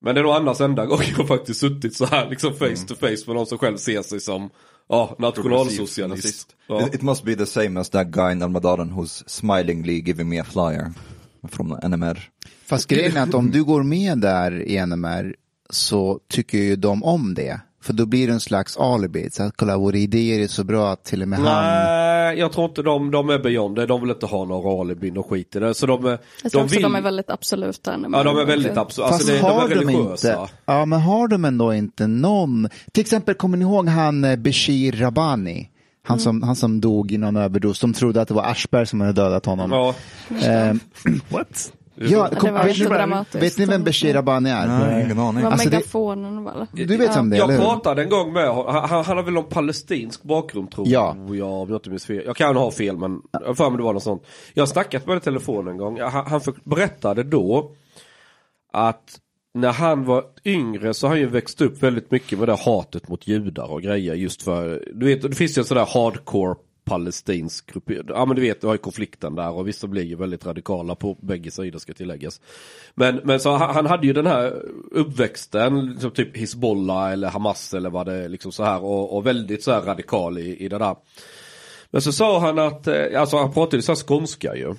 Men 0.00 0.14
det 0.14 0.20
är 0.20 0.22
nog 0.22 0.32
annars 0.32 0.60
enda 0.60 0.86
gången 0.86 1.06
jag 1.18 1.28
faktiskt 1.28 1.60
suttit 1.60 1.96
så 1.96 2.06
här 2.06 2.30
liksom 2.30 2.54
face 2.54 2.86
to 2.88 2.94
face 2.94 3.22
med 3.26 3.36
någon 3.36 3.46
som 3.46 3.58
själv 3.58 3.76
ser 3.76 4.02
sig 4.02 4.20
som 4.20 4.50
ja, 4.88 5.16
nationalsocialist. 5.18 6.56
Ja. 6.66 6.86
It, 6.86 6.94
it 6.94 7.02
must 7.02 7.24
be 7.24 7.36
the 7.36 7.46
same 7.46 7.80
as 7.80 7.90
that 7.90 8.06
guy 8.06 8.32
in 8.32 8.42
Almadaran 8.42 8.90
who's 8.90 9.24
smilingly 9.26 10.00
giving 10.00 10.28
me 10.28 10.40
a 10.40 10.44
flyer 10.44 10.92
from 11.48 11.78
NMR. 11.82 12.30
Fast 12.66 12.88
grejen 12.88 13.16
är 13.16 13.22
att 13.22 13.34
om 13.34 13.50
du 13.50 13.64
går 13.64 13.82
med 13.82 14.18
där 14.18 14.62
i 14.62 14.86
NMR 14.86 15.36
så 15.70 16.20
tycker 16.28 16.58
ju 16.58 16.76
de 16.76 17.04
om 17.04 17.34
det. 17.34 17.60
För 17.86 17.92
då 17.92 18.06
blir 18.06 18.26
det 18.26 18.32
en 18.32 18.40
slags 18.40 18.76
alibi. 18.76 19.28
Så 19.30 19.42
att 19.42 19.56
kolla 19.56 19.78
våra 19.78 19.96
idéer 19.96 20.40
är 20.40 20.46
så 20.46 20.64
bra 20.64 20.92
att 20.92 21.04
till 21.04 21.22
och 21.22 21.28
med 21.28 21.38
han. 21.38 21.64
Nej, 21.64 22.38
jag 22.38 22.52
tror 22.52 22.68
inte 22.68 22.82
de, 22.82 23.10
de 23.10 23.30
är 23.30 23.38
beyond 23.38 23.76
det. 23.76 23.86
De 23.86 24.00
vill 24.00 24.10
inte 24.10 24.26
ha 24.26 24.44
några 24.44 24.80
alibin 24.80 25.16
och 25.16 25.30
skit 25.30 25.56
i 25.56 25.58
det. 25.58 25.74
Så 25.74 25.86
de, 25.86 26.02
de 26.02 26.62
också 26.62 26.80
de 26.80 26.94
är 26.94 27.00
väldigt 27.00 27.30
absoluta. 27.30 27.98
Ja, 28.12 28.22
de 28.22 28.38
är 28.38 28.44
väldigt 28.44 28.76
absolut. 28.76 29.10
Alltså, 29.10 29.32
det, 29.32 29.38
de 29.38 29.58
är 29.58 29.68
religiösa. 29.68 30.40
inte, 30.40 30.52
ja 30.64 30.84
men 30.84 31.00
har 31.00 31.28
de 31.28 31.44
ändå 31.44 31.74
inte 31.74 32.06
någon, 32.06 32.68
till 32.92 33.00
exempel 33.00 33.34
kommer 33.34 33.56
ni 33.56 33.64
ihåg 33.64 33.88
han 33.88 34.24
eh, 34.24 34.36
Bashir 34.36 34.92
Rabani? 34.92 35.70
Han, 36.02 36.18
som, 36.18 36.42
han 36.42 36.56
som 36.56 36.80
dog 36.80 37.12
i 37.12 37.18
någon 37.18 37.36
överdos, 37.36 37.80
de 37.80 37.92
trodde 37.92 38.20
att 38.20 38.28
det 38.28 38.34
var 38.34 38.44
Aschberg 38.50 38.86
som 38.86 39.00
hade 39.00 39.12
dödat 39.12 39.46
honom. 39.46 39.70
Ja, 39.70 39.94
Eh, 40.30 40.74
What? 41.28 41.72
Ja, 41.96 42.28
det 42.30 42.36
kom, 42.36 42.54
var 42.54 42.64
vet, 42.64 43.34
ni, 43.34 43.40
vet 43.40 43.58
ni 43.58 43.64
vem 43.66 43.84
Bashir 43.84 44.14
Rabani 44.14 44.50
är? 44.50 44.66
Nej, 44.66 45.04
ingen 45.04 45.18
aning. 45.18 45.36
Det 45.36 45.42
var 45.44 45.50
Alltså, 45.52 45.68
det- 45.70 45.76
megafonen 45.76 46.44
väl? 46.44 46.66
Du 46.72 46.96
vet 46.96 47.16
vem 47.16 47.30
det 47.30 47.36
är, 47.36 47.38
jag 47.38 47.60
pratade 47.60 48.02
en 48.02 48.08
gång 48.08 48.32
med 48.32 48.48
honom. 48.48 48.74
han, 48.74 49.04
han 49.04 49.16
har 49.16 49.22
väl 49.24 49.34
någon 49.34 49.48
palestinsk 49.48 50.22
bakgrund 50.22 50.70
tror 50.70 50.88
Ja. 50.88 51.14
jag. 51.16 51.30
Om 51.30 51.36
jag 51.68 51.70
inte 51.70 51.90
minns 51.90 52.06
fel. 52.06 52.22
Jag 52.26 52.36
kan 52.36 52.56
ha 52.56 52.70
fel 52.70 52.96
men 52.96 53.20
jag 53.32 53.46
har 53.46 53.54
för 53.54 53.70
mig 53.70 53.76
det 53.76 53.82
var 53.84 53.92
något 53.92 54.02
sånt. 54.02 54.22
Jag 54.54 54.62
har 54.62 54.66
snackat 54.66 54.92
med 54.92 55.08
honom 55.08 55.18
i 55.18 55.24
telefon 55.24 55.68
en 55.68 55.76
gång. 55.76 56.00
Han, 56.00 56.26
han 56.26 56.40
berättade 56.64 57.22
då 57.22 57.70
att 58.72 59.18
när 59.54 59.72
han 59.72 60.04
var 60.04 60.24
yngre 60.44 60.94
så 60.94 61.06
har 61.06 61.10
han 61.14 61.20
ju 61.20 61.26
växt 61.26 61.60
upp 61.60 61.82
väldigt 61.82 62.10
mycket 62.10 62.38
med 62.38 62.48
det 62.48 62.56
hatet 62.64 63.08
mot 63.08 63.26
judar 63.28 63.70
och 63.72 63.82
grejer 63.82 64.14
just 64.14 64.42
för, 64.42 64.84
du 64.94 65.06
vet, 65.06 65.22
det 65.22 65.34
finns 65.34 65.58
ju 65.58 65.60
en 65.60 65.64
sån 65.66 65.76
där 65.76 65.86
hardcore 65.94 66.54
palestinsk 66.86 67.72
grupp. 67.72 67.90
Ja 68.08 68.24
men 68.24 68.36
du 68.36 68.42
vet, 68.42 68.60
du 68.60 68.66
har 68.66 68.74
ju 68.74 68.78
konflikten 68.78 69.34
där 69.34 69.50
och 69.50 69.68
vissa 69.68 69.86
blir 69.86 70.02
ju 70.02 70.16
väldigt 70.16 70.46
radikala 70.46 70.94
på 70.94 71.14
bägge 71.14 71.50
sidor 71.50 71.78
ska 71.78 71.92
tilläggas. 71.92 72.40
Men, 72.94 73.20
men 73.24 73.40
så 73.40 73.50
han, 73.50 73.74
han 73.74 73.86
hade 73.86 74.06
ju 74.06 74.12
den 74.12 74.26
här 74.26 74.62
uppväxten, 74.90 75.86
liksom 75.86 76.10
typ 76.10 76.36
Hizbollah 76.36 77.12
eller 77.12 77.28
Hamas 77.28 77.74
eller 77.74 77.90
vad 77.90 78.06
det 78.06 78.14
är 78.14 78.28
liksom 78.28 78.52
så 78.52 78.64
här 78.64 78.84
och, 78.84 79.16
och 79.16 79.26
väldigt 79.26 79.62
så 79.62 79.72
här 79.72 79.82
radikal 79.82 80.38
i, 80.38 80.56
i 80.56 80.68
det 80.68 80.78
där. 80.78 80.96
Men 81.90 82.02
så 82.02 82.12
sa 82.12 82.38
han 82.38 82.58
att, 82.58 82.86
eh, 82.86 83.20
alltså 83.20 83.36
han 83.36 83.52
pratade 83.52 83.76
ju 83.76 83.82
så 83.82 83.92
här 83.92 83.96
skånska 83.96 84.56
ju. 84.56 84.74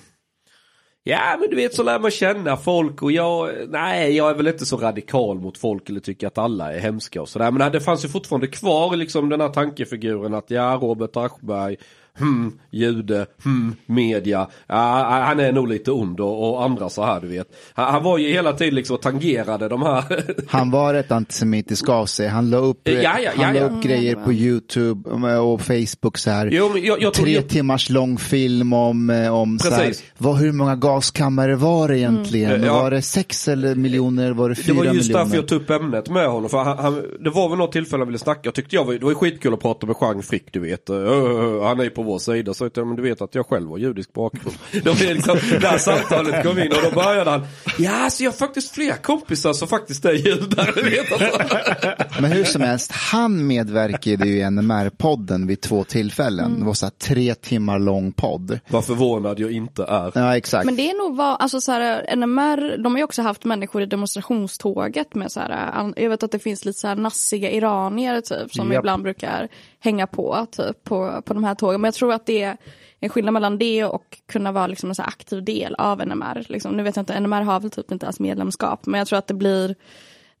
Ja 1.08 1.36
men 1.40 1.50
du 1.50 1.56
vet 1.56 1.74
så 1.74 1.82
lär 1.82 1.98
man 1.98 2.10
känna 2.10 2.56
folk 2.56 3.02
och 3.02 3.12
jag, 3.12 3.50
nej 3.68 4.16
jag 4.16 4.30
är 4.30 4.34
väl 4.34 4.48
inte 4.48 4.66
så 4.66 4.76
radikal 4.76 5.40
mot 5.40 5.58
folk 5.58 5.90
eller 5.90 6.00
tycker 6.00 6.26
att 6.26 6.38
alla 6.38 6.72
är 6.72 6.78
hemska 6.78 7.22
och 7.22 7.28
sådär. 7.28 7.50
Men 7.50 7.72
det 7.72 7.80
fanns 7.80 8.04
ju 8.04 8.08
fortfarande 8.08 8.46
kvar 8.46 8.96
liksom 8.96 9.28
den 9.28 9.40
här 9.40 9.48
tankefiguren 9.48 10.34
att 10.34 10.50
ja 10.50 10.78
Robert 10.82 11.16
Aschberg, 11.16 11.76
hmm, 12.18 12.52
jude, 12.70 13.26
hmm, 13.44 13.74
media. 13.86 14.48
Ja, 14.66 15.22
han 15.26 15.40
är 15.40 15.52
nog 15.52 15.68
lite 15.68 15.90
ond 15.92 16.20
och, 16.20 16.64
andra 16.64 16.88
så 16.88 17.04
här 17.04 17.20
du 17.20 17.26
vet. 17.28 17.46
Han, 17.74 17.92
han 17.92 18.02
var 18.02 18.18
ju 18.18 18.28
hela 18.32 18.52
tiden 18.52 18.74
liksom 18.74 18.98
tangerade 18.98 19.68
de 19.68 19.82
här. 19.82 20.04
Han 20.48 20.70
var 20.70 20.94
ett 20.94 21.10
antisemitisk 21.10 21.88
av 21.88 22.06
sig. 22.06 22.28
Han 22.28 22.50
la 22.50 22.56
upp, 22.56 22.80
Ja, 22.84 22.92
ja, 22.92 23.18
ja, 23.24 23.30
han 23.44 23.54
la 23.54 23.60
upp 23.60 23.82
grejer 23.82 24.14
på 24.14 24.32
YouTube 24.32 25.10
och 25.38 25.60
Facebook 25.62 26.18
så 26.18 26.30
här. 26.30 26.50
Jo, 26.52 26.78
jag- 26.78 27.02
jag 27.02 27.14
Tre 27.14 27.32
jag- 27.34 27.48
timmars 27.48 27.90
lång 27.90 28.18
film 28.18 28.72
om, 28.72 29.10
eh, 29.10 29.34
om 29.34 29.58
så 29.58 29.70
här, 29.70 29.92
vad, 30.18 30.36
hur 30.36 30.52
många 30.52 30.76
gaskammare 30.76 31.56
var 31.56 31.88
det 31.88 31.98
egentligen? 31.98 32.50
Mm. 32.54 32.68
Var 32.74 32.90
det 32.90 33.02
sex 33.02 33.48
eller 33.48 33.74
miljoner? 33.74 34.32
Var 34.32 34.48
det 34.48 34.54
Det 34.54 34.62
fyra 34.62 34.76
var 34.76 34.84
just 34.84 34.96
miljoner? 34.96 35.24
därför 35.24 35.36
jag 35.36 35.48
tog 35.48 35.62
upp 35.62 35.70
ämnet 35.70 36.10
med 36.10 36.28
honom. 36.28 36.50
För 36.50 36.58
han, 36.58 36.78
han, 36.78 37.02
det 37.20 37.30
var 37.30 37.48
väl 37.48 37.58
något 37.58 37.72
tillfälle 37.72 38.00
han 38.00 38.08
ville 38.08 38.18
snacka. 38.18 38.40
Jag 38.42 38.54
tyckte 38.54 38.76
jag 38.76 38.84
var, 38.84 38.94
det 38.94 39.04
var 39.04 39.14
skitkul 39.14 39.54
att 39.54 39.60
prata 39.60 39.86
med 39.86 39.96
Jean 40.00 40.22
Frick, 40.22 40.52
du 40.52 40.60
vet. 40.60 40.90
Uh, 40.90 41.62
han 41.62 41.80
är 41.80 41.90
på 41.90 42.02
vår 42.08 42.18
sida. 42.18 42.54
Så 42.54 42.70
jag, 42.74 42.86
men 42.86 42.96
du 42.96 43.02
vet 43.02 43.20
att 43.20 43.34
jag 43.34 43.46
själv 43.46 43.68
har 43.68 43.78
judisk 43.78 44.12
bakgrund. 44.12 44.56
Liksom, 45.00 45.38
det 45.60 45.66
här 45.66 45.78
samtalet 45.78 46.44
kom 46.44 46.58
in 46.58 46.72
och 46.72 46.82
då 46.82 46.90
började 46.90 47.30
han. 47.30 47.46
Ja, 47.78 48.10
så 48.10 48.24
jag 48.24 48.30
har 48.30 48.36
faktiskt 48.36 48.70
fler 48.74 48.92
kompisar 48.92 49.52
som 49.52 49.68
faktiskt 49.68 50.04
är 50.04 50.12
judar. 50.12 50.72
Vet, 50.90 51.12
alltså. 51.12 52.20
Men 52.22 52.32
hur 52.32 52.44
som 52.44 52.62
helst, 52.62 52.92
han 52.92 53.46
medverkade 53.46 54.28
ju 54.28 54.38
i 54.38 54.42
NMR-podden 54.42 55.46
vid 55.46 55.60
två 55.60 55.84
tillfällen. 55.84 56.46
Mm. 56.46 56.60
Det 56.60 56.66
var 56.66 56.74
så 56.74 56.86
här 56.86 56.90
tre 56.90 57.34
timmar 57.34 57.78
lång 57.78 58.12
podd. 58.12 58.60
Vad 58.68 58.84
förvånad 58.84 59.40
jag 59.40 59.52
inte 59.52 59.84
är. 59.84 60.12
Ja, 60.14 60.36
exakt. 60.36 60.64
Men 60.66 60.76
det 60.76 60.90
är 60.90 61.08
nog 61.08 61.16
vad, 61.16 61.36
alltså 61.40 61.60
så 61.60 61.72
här, 61.72 62.16
NMR, 62.16 62.82
de 62.82 62.92
har 62.92 62.98
ju 62.98 63.04
också 63.04 63.22
haft 63.22 63.44
människor 63.44 63.82
i 63.82 63.86
demonstrationståget 63.86 65.14
med 65.14 65.32
så 65.32 65.40
här, 65.40 65.92
jag 65.96 66.10
vet 66.10 66.22
att 66.22 66.32
det 66.32 66.38
finns 66.38 66.64
lite 66.64 66.78
så 66.78 66.88
här 66.88 66.96
nassiga 66.96 67.50
iranier 67.50 68.20
typ 68.20 68.54
som 68.54 68.72
Japp. 68.72 68.80
ibland 68.80 69.02
brukar 69.02 69.48
hänga 69.80 70.06
på 70.06 70.46
typ 70.52 70.84
på, 70.84 71.22
på 71.24 71.34
de 71.34 71.44
här 71.44 71.54
tågen. 71.54 71.80
Men 71.80 71.88
jag 71.88 71.94
tror 71.94 72.12
att 72.12 72.26
det 72.26 72.42
är 72.42 72.56
en 73.00 73.08
skillnad 73.08 73.32
mellan 73.34 73.58
det 73.58 73.84
och 73.84 74.18
kunna 74.26 74.52
vara 74.52 74.66
liksom 74.66 74.88
en 74.88 74.94
så 74.94 75.02
aktiv 75.02 75.44
del 75.44 75.74
av 75.74 76.06
NMR. 76.06 76.46
Liksom. 76.48 76.76
Nu 76.76 76.82
vet 76.82 76.96
jag 76.96 77.02
inte, 77.02 77.20
NMR 77.20 77.42
har 77.42 77.60
väl 77.60 77.70
typ 77.70 77.92
inte 77.92 78.06
ens 78.06 78.20
medlemskap, 78.20 78.86
men 78.86 78.98
jag 78.98 79.08
tror 79.08 79.18
att 79.18 79.26
det 79.26 79.34
blir 79.34 79.74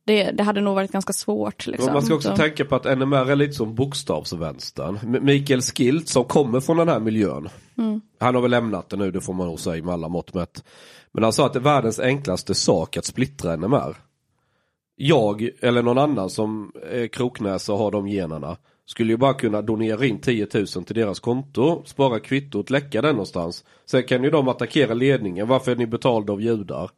det, 0.04 0.30
det 0.30 0.42
hade 0.42 0.60
nog 0.60 0.74
varit 0.74 0.92
ganska 0.92 1.12
svårt. 1.12 1.66
Liksom. 1.66 1.92
Man 1.92 2.02
ska 2.02 2.14
också 2.14 2.30
Så- 2.30 2.36
tänka 2.36 2.64
på 2.64 2.74
att 2.76 2.84
NMR 2.98 3.30
är 3.30 3.36
lite 3.36 3.52
som 3.52 3.74
bokstavsvänstern. 3.74 4.98
Mikael 5.24 5.60
Skilt 5.62 6.08
som 6.08 6.24
kommer 6.24 6.60
från 6.60 6.76
den 6.76 6.88
här 6.88 7.00
miljön. 7.00 7.48
Han 8.20 8.34
har 8.34 8.42
väl 8.42 8.50
lämnat 8.50 8.88
det 8.88 8.96
nu, 8.96 9.10
det 9.10 9.20
får 9.20 9.32
man 9.34 9.46
nog 9.46 9.60
säga 9.60 9.84
med 9.84 9.94
alla 9.94 10.08
mått 10.08 10.34
mätt. 10.34 10.64
Men 11.12 11.22
han 11.22 11.32
sa 11.32 11.46
att 11.46 11.52
det 11.52 11.58
är 11.58 11.60
världens 11.60 11.98
enklaste 12.00 12.54
sak 12.54 12.96
att 12.96 13.04
splittra 13.04 13.56
NMR. 13.56 13.96
Jag 14.96 15.48
eller 15.60 15.82
någon 15.82 15.98
annan 15.98 16.30
som 16.30 16.72
är 16.90 17.06
kroknäsa 17.06 17.72
och 17.72 17.78
har 17.78 17.90
de 17.90 18.08
generna 18.08 18.56
skulle 18.88 19.12
ju 19.12 19.16
bara 19.16 19.34
kunna 19.34 19.62
donera 19.62 20.06
in 20.06 20.20
10 20.20 20.46
000 20.54 20.66
till 20.66 20.96
deras 20.96 21.20
konto, 21.20 21.82
spara 21.86 22.20
kvittot, 22.20 22.70
läcka 22.70 23.02
den 23.02 23.10
någonstans. 23.10 23.64
Sen 23.86 24.02
kan 24.02 24.24
ju 24.24 24.30
de 24.30 24.48
attackera 24.48 24.94
ledningen. 24.94 25.48
Varför 25.48 25.72
är 25.72 25.76
ni 25.76 25.86
betalda 25.86 26.32
av 26.32 26.42
judar? 26.42 26.90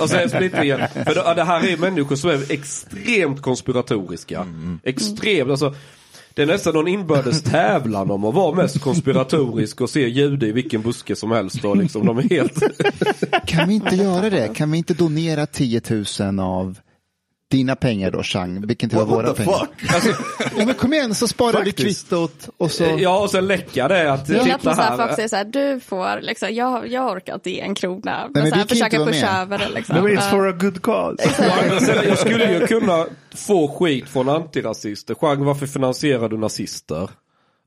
Och 0.00 0.10
sen 0.10 0.28
splittringen. 0.28 0.80
För 0.88 1.34
det, 1.34 1.44
här 1.44 1.68
är 1.68 1.76
människor 1.76 2.16
som 2.16 2.30
är 2.30 2.52
extremt 2.52 3.42
konspiratoriska. 3.42 4.46
Extremt, 4.82 5.50
alltså. 5.50 5.74
Det 6.34 6.42
är 6.42 6.46
nästan 6.46 6.74
någon 6.74 6.88
inbördes 6.88 7.42
tävlan 7.42 8.10
om 8.10 8.24
att 8.24 8.34
vara 8.34 8.54
mest 8.54 8.80
konspiratorisk 8.80 9.80
och 9.80 9.90
se 9.90 10.08
jude 10.08 10.46
i 10.46 10.52
vilken 10.52 10.82
buske 10.82 11.16
som 11.16 11.30
helst. 11.30 11.64
Och 11.64 11.76
liksom, 11.76 12.06
de 12.06 12.18
är 12.18 12.22
helt... 12.22 12.62
Kan 13.46 13.68
vi 13.68 13.74
inte 13.74 13.96
göra 13.96 14.30
det? 14.30 14.54
Kan 14.54 14.70
vi 14.70 14.78
inte 14.78 14.94
donera 14.94 15.46
10 15.46 15.80
000 16.20 16.40
av 16.40 16.78
dina 17.50 17.76
pengar 17.76 18.10
då, 18.10 18.22
Chang? 18.22 18.66
Vilken 18.66 18.90
av 18.90 18.96
What 18.98 19.08
våra 19.08 19.32
pengar? 19.34 19.68
Alltså, 19.94 20.08
Ja, 20.58 20.66
men 20.66 20.74
kom 20.74 20.92
igen, 20.92 21.14
så 21.14 21.28
sparar 21.28 21.64
vi 21.64 21.72
kvittot 21.72 22.48
och 22.56 22.70
så... 22.70 22.84
ja, 22.98 23.20
och 23.20 23.30
sen 23.30 23.46
läcka 23.46 23.88
det 23.88 24.12
att 24.12 24.28
gillar 24.28 24.44
titta 24.58 24.70
här, 24.74 24.96
folk 24.96 25.14
säger 25.14 25.28
så 25.28 25.36
här, 25.36 25.44
du 25.44 25.80
får, 25.80 26.20
liksom, 26.20 26.48
jag, 26.54 26.88
jag 26.88 27.12
orkar 27.12 27.34
inte 27.34 27.50
ge 27.50 27.60
en 27.60 27.74
krona. 27.74 28.28
Men, 28.34 28.42
men 28.42 28.50
så 28.50 28.56
här, 28.56 28.66
försöka 28.66 28.96
inte 28.96 29.12
pusha 29.12 29.32
med. 29.32 29.42
över 29.42 29.58
det. 29.58 29.68
Liksom. 29.68 29.96
No, 29.96 30.08
it's 30.08 30.14
Ja. 30.14 30.20
for 30.30 30.48
a 30.48 30.52
good 30.52 30.82
cause. 30.82 31.22
Jag 32.08 32.18
skulle 32.18 32.52
ju 32.52 32.66
kunna 32.66 33.06
få 33.34 33.68
skit 33.68 34.08
från 34.08 34.28
antirasister. 34.28 35.16
Jean, 35.22 35.44
varför 35.44 35.66
finansierar 35.66 36.28
du 36.28 36.38
nazister? 36.38 37.10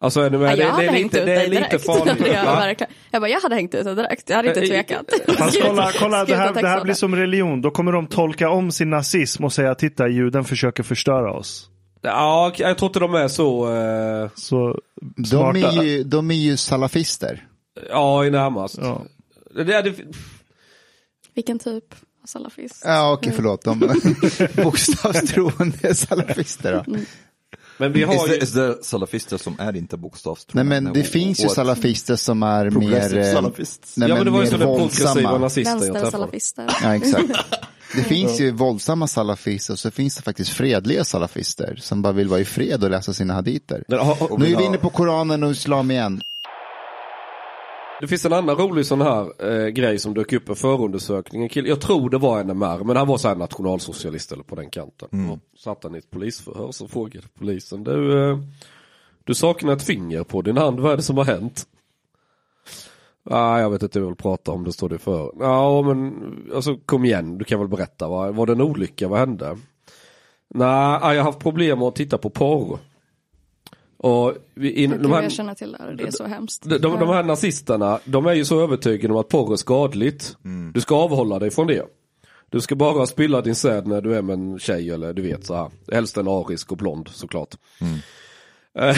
Alltså 0.01 0.21
är 0.21 0.29
ni 0.29 0.37
med? 0.37 0.51
Ja, 0.51 0.55
det, 0.55 0.61
jag 0.61 0.67
det 0.67 0.71
hade 0.71 0.85
är 0.87 0.91
hängt 0.91 1.13
lite, 1.13 1.19
ut 1.19 1.25
det 1.25 1.31
är 1.33 1.35
dig 1.39 1.49
lite 1.49 1.61
direkt. 1.69 1.85
farligt. 1.85 2.19
jag, 2.27 2.87
jag 3.11 3.21
bara, 3.21 3.29
jag 3.29 3.39
hade 3.39 3.55
hängt 3.55 3.75
ut 3.75 3.85
dig 3.85 3.95
direkt. 3.95 4.29
Jag 4.29 4.35
hade 4.35 4.47
inte 4.47 4.59
Eh, 4.61 4.67
tvekat. 4.67 5.05
Fast 5.37 5.61
kolla, 5.61 5.91
kolla 5.99 6.25
det, 6.25 6.35
här, 6.35 6.53
det 6.53 6.67
här 6.67 6.83
blir 6.83 6.93
som 6.93 7.15
religion. 7.15 7.61
Då 7.61 7.71
kommer 7.71 7.91
de 7.91 8.07
tolka 8.07 8.49
om 8.49 8.71
sin 8.71 8.89
nazism 8.89 9.43
och 9.43 9.53
säga 9.53 9.75
titta 9.75 10.07
juden 10.07 10.43
försöker 10.43 10.83
förstöra 10.83 11.33
oss. 11.33 11.69
Ja, 12.01 12.53
jag 12.57 12.77
tror 12.77 12.89
inte 12.89 12.99
de 12.99 13.15
är 13.15 13.27
så... 13.27 13.73
Eh, 13.75 14.29
Så 14.35 14.79
De 15.15 15.25
smarta. 15.25 15.59
är, 15.59 15.83
ju, 15.83 16.03
de 16.03 16.31
är 16.31 16.35
ju 16.35 16.57
salafister. 16.57 17.47
ja, 17.89 18.25
i 18.25 18.29
närmast. 18.29 18.77
Ja. 18.81 19.01
Det, 19.55 19.63
det, 19.63 19.93
Vilken 21.35 21.59
typ 21.59 21.83
av 22.23 22.27
salafist? 22.27 22.83
Ja, 22.85 23.13
okej, 23.13 23.33
förlåt. 23.35 23.63
De 23.63 23.79
bokstavstroende 24.63 25.95
salafister. 25.95 26.83
Då. 26.85 26.95
Men 27.79 27.93
vi 27.93 28.03
har 28.03 28.27
ju... 28.27 28.35
is 28.37 28.51
det 28.53 28.83
salafister 28.83 29.37
som 29.37 29.55
är 29.59 29.75
inte 29.75 29.95
Nej, 29.95 30.01
bokstavstroende? 30.01 30.81
men 30.81 30.93
det 30.93 30.99
Och- 30.99 31.05
finns 31.05 31.43
ju 31.43 31.45
och- 31.45 31.51
salafister 31.51 32.15
som 32.15 32.43
är 32.43 32.63
mer... 32.65 32.71
Progressive 32.71 33.27
eh, 33.29 33.33
salafists. 33.35 33.97
Nej, 33.97 34.09
ja, 34.09 34.15
men 34.15 34.25
det 34.25 34.31
var 34.31 34.41
ju 34.43 34.47
sådana 34.49 34.65
progressiva 34.77 35.37
nazister 35.37 35.85
jag 35.87 36.01
träffade. 36.01 36.39
Ja, 36.83 36.95
exakt. 36.95 37.27
Det 37.95 38.03
finns 38.03 38.39
ju 38.39 38.51
våldsamma 38.51 39.07
salafister 39.07 39.73
och 39.73 39.79
så 39.79 39.91
finns 39.91 40.15
det 40.15 40.21
faktiskt 40.21 40.49
fredliga 40.49 41.03
salafister 41.03 41.75
som 41.81 42.01
bara 42.01 42.13
vill 42.13 42.27
vara 42.27 42.39
i 42.39 42.45
fred 42.45 42.83
och 42.83 42.89
läsa 42.89 43.13
sina 43.13 43.33
haditer. 43.33 43.83
Men 43.87 43.99
Nu 44.39 44.53
är 44.53 44.57
vi 44.57 44.63
inne 44.63 44.77
på 44.77 44.89
Koranen 44.89 45.43
och 45.43 45.51
Islam 45.51 45.91
igen. 45.91 46.21
Det 47.99 48.07
finns 48.07 48.25
en 48.25 48.33
annan 48.33 48.55
rolig 48.55 48.85
sån 48.85 49.01
här 49.01 49.51
eh, 49.51 49.67
grej 49.67 49.99
som 49.99 50.13
dök 50.13 50.33
upp 50.33 50.49
i 50.49 50.55
förundersökningen. 50.55 51.49
Jag 51.53 51.81
tror 51.81 52.09
det 52.09 52.17
var 52.17 52.43
NMR, 52.43 52.83
men 52.83 52.95
han 52.95 53.07
var 53.07 53.17
så 53.17 53.27
här 53.27 53.35
nationalsocialist 53.35 54.31
eller 54.31 54.43
på 54.43 54.55
den 54.55 54.69
kanten. 54.69 55.29
Och 55.29 55.39
satt 55.59 55.83
han 55.83 55.95
i 55.95 55.97
ett 55.97 56.11
polisförhör 56.11 56.71
så 56.71 56.87
frågade 56.87 57.27
polisen. 57.39 57.83
Du, 57.83 58.29
eh, 58.29 58.39
du 59.23 59.33
saknar 59.33 59.73
ett 59.73 59.83
finger 59.83 60.23
på 60.23 60.41
din 60.41 60.57
hand, 60.57 60.79
vad 60.79 60.91
är 60.91 60.97
det 60.97 61.03
som 61.03 61.17
har 61.17 61.25
hänt? 61.25 61.65
Ah, 63.23 63.59
jag 63.59 63.69
vet 63.69 63.83
inte 63.83 63.99
vad 63.99 64.05
jag 64.05 64.09
vill 64.09 64.17
prata 64.17 64.51
om, 64.51 64.63
det 64.63 64.73
står 64.73 64.89
det 64.89 64.97
för. 64.97 65.31
Ja, 65.39 65.81
men 65.81 66.13
alltså 66.55 66.77
kom 66.85 67.05
igen, 67.05 67.37
du 67.37 67.45
kan 67.45 67.59
väl 67.59 67.67
berätta. 67.67 68.07
Va? 68.07 68.31
Var 68.31 68.45
det 68.45 68.53
en 68.53 68.61
olycka? 68.61 69.07
Vad 69.07 69.19
hände? 69.19 69.57
Nej, 70.47 70.99
ah, 71.01 71.13
jag 71.13 71.23
har 71.23 71.31
haft 71.31 71.39
problem 71.39 71.79
med 71.79 71.87
att 71.87 71.95
titta 71.95 72.17
på 72.17 72.29
porr. 72.29 72.79
Och 74.01 74.37
Jag 74.53 75.01
de, 75.01 75.11
här, 75.11 75.23
jag 75.23 75.31
känner 75.31 75.53
till 75.55 75.71
det, 75.71 75.95
det 75.95 76.03
är 76.03 76.11
så 76.11 76.25
hemskt. 76.25 76.63
de, 76.69 76.77
de, 76.77 76.99
de 76.99 77.09
här 77.09 77.23
nazisterna, 77.23 77.99
de 78.05 78.25
är 78.25 78.33
ju 78.33 78.45
så 78.45 78.61
övertygade 78.63 79.13
om 79.13 79.19
att 79.19 79.27
porr 79.27 79.53
är 79.53 79.57
skadligt. 79.57 80.37
Du 80.73 80.81
ska 80.81 80.95
avhålla 80.95 81.39
dig 81.39 81.51
från 81.51 81.67
det. 81.67 81.85
Du 82.49 82.61
ska 82.61 82.75
bara 82.75 83.05
spilla 83.05 83.41
din 83.41 83.55
säd 83.55 83.87
när 83.87 84.01
du 84.01 84.15
är 84.15 84.21
med 84.21 84.33
en 84.33 84.59
tjej 84.59 84.89
eller 84.89 85.13
du 85.13 85.21
vet 85.21 85.45
så 85.45 85.55
här. 85.55 85.71
Helst 85.91 86.17
en 86.17 86.27
arisk 86.27 86.71
och 86.71 86.77
blond 86.77 87.07
såklart. 87.07 87.55
Eh, 88.79 88.95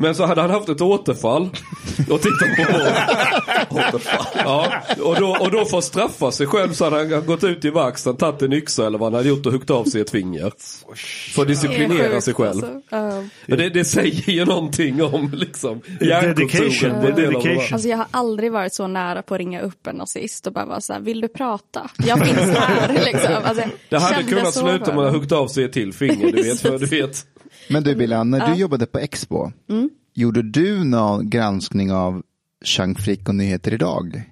Men 0.00 0.14
så 0.14 0.26
hade 0.26 0.40
han 0.40 0.50
haft 0.50 0.68
ett 0.68 0.80
återfall 0.80 1.48
och 2.10 2.20
tittat 2.22 2.56
på 2.56 2.72
porr. 2.72 4.02
ja, 4.34 4.72
och, 5.02 5.16
då, 5.20 5.36
och 5.40 5.50
då 5.50 5.64
för 5.64 5.78
att 5.78 5.84
straffa 5.84 6.32
sig 6.32 6.46
själv 6.46 6.72
så 6.72 6.84
hade 6.84 6.96
han 6.96 7.26
gått 7.26 7.44
ut 7.44 7.64
i 7.64 7.70
verkstaden, 7.70 8.16
tagit 8.16 8.42
en 8.42 8.52
yxa 8.52 8.86
eller 8.86 8.98
vad 8.98 9.06
han 9.06 9.14
hade 9.14 9.28
gjort 9.28 9.46
och 9.46 9.52
huggit 9.52 9.70
av 9.70 9.84
sig 9.84 10.00
ett 10.00 10.10
finger. 10.10 10.52
För 11.34 11.42
att 11.42 11.48
disciplinera 11.48 12.20
sig 12.20 12.34
själv. 12.34 12.64
Alltså. 12.64 13.28
Men 13.46 13.58
det, 13.58 13.68
det 13.68 13.84
säger 13.84 14.30
ju 14.30 14.44
någonting 14.44 15.02
om 15.02 15.30
liksom. 15.34 15.80
Dedication, 16.00 16.90
av 16.90 17.14
dedication. 17.14 17.72
Alltså 17.72 17.88
jag 17.88 17.96
har 17.96 18.06
aldrig 18.10 18.52
varit 18.52 18.74
så 18.74 18.86
nära 18.86 19.22
på 19.22 19.34
att 19.34 19.38
ringa 19.38 19.60
upp 19.60 19.86
en 19.86 19.96
nazist 19.96 20.46
och 20.46 20.52
bara 20.52 20.66
vara 20.66 20.80
så 20.80 20.92
här, 20.92 21.00
vill 21.00 21.20
du 21.20 21.28
prata? 21.28 21.90
Jag 22.06 22.26
finns 22.26 22.56
här 22.56 22.92
liksom. 23.12 23.34
Alltså, 23.44 23.64
Det 23.88 23.98
hade 23.98 24.22
kunnat 24.22 24.54
sluta 24.54 24.94
med 24.94 25.04
att 25.06 25.12
dem. 25.12 25.20
hugga 25.20 25.36
av 25.36 25.48
sig 25.48 25.64
ett 25.64 25.72
till 25.72 25.92
finger, 25.92 26.32
du 26.32 26.42
vet. 26.42 26.60
För, 26.60 26.78
du 26.78 26.86
vet. 26.86 27.26
Men 27.70 27.82
du 27.82 27.94
Billan, 27.94 28.30
när 28.30 28.46
du 28.46 28.54
jobbade 28.60 28.86
på 28.86 28.98
Expo, 28.98 29.50
Mm. 29.68 29.90
gjorde 30.14 30.42
du 30.42 30.84
någon 30.84 31.30
granskning 31.30 31.92
av 31.92 32.22
Chang 32.64 32.94
Frick 32.94 33.28
och 33.28 33.34
Nyheter 33.34 33.74
Idag? 33.74 34.22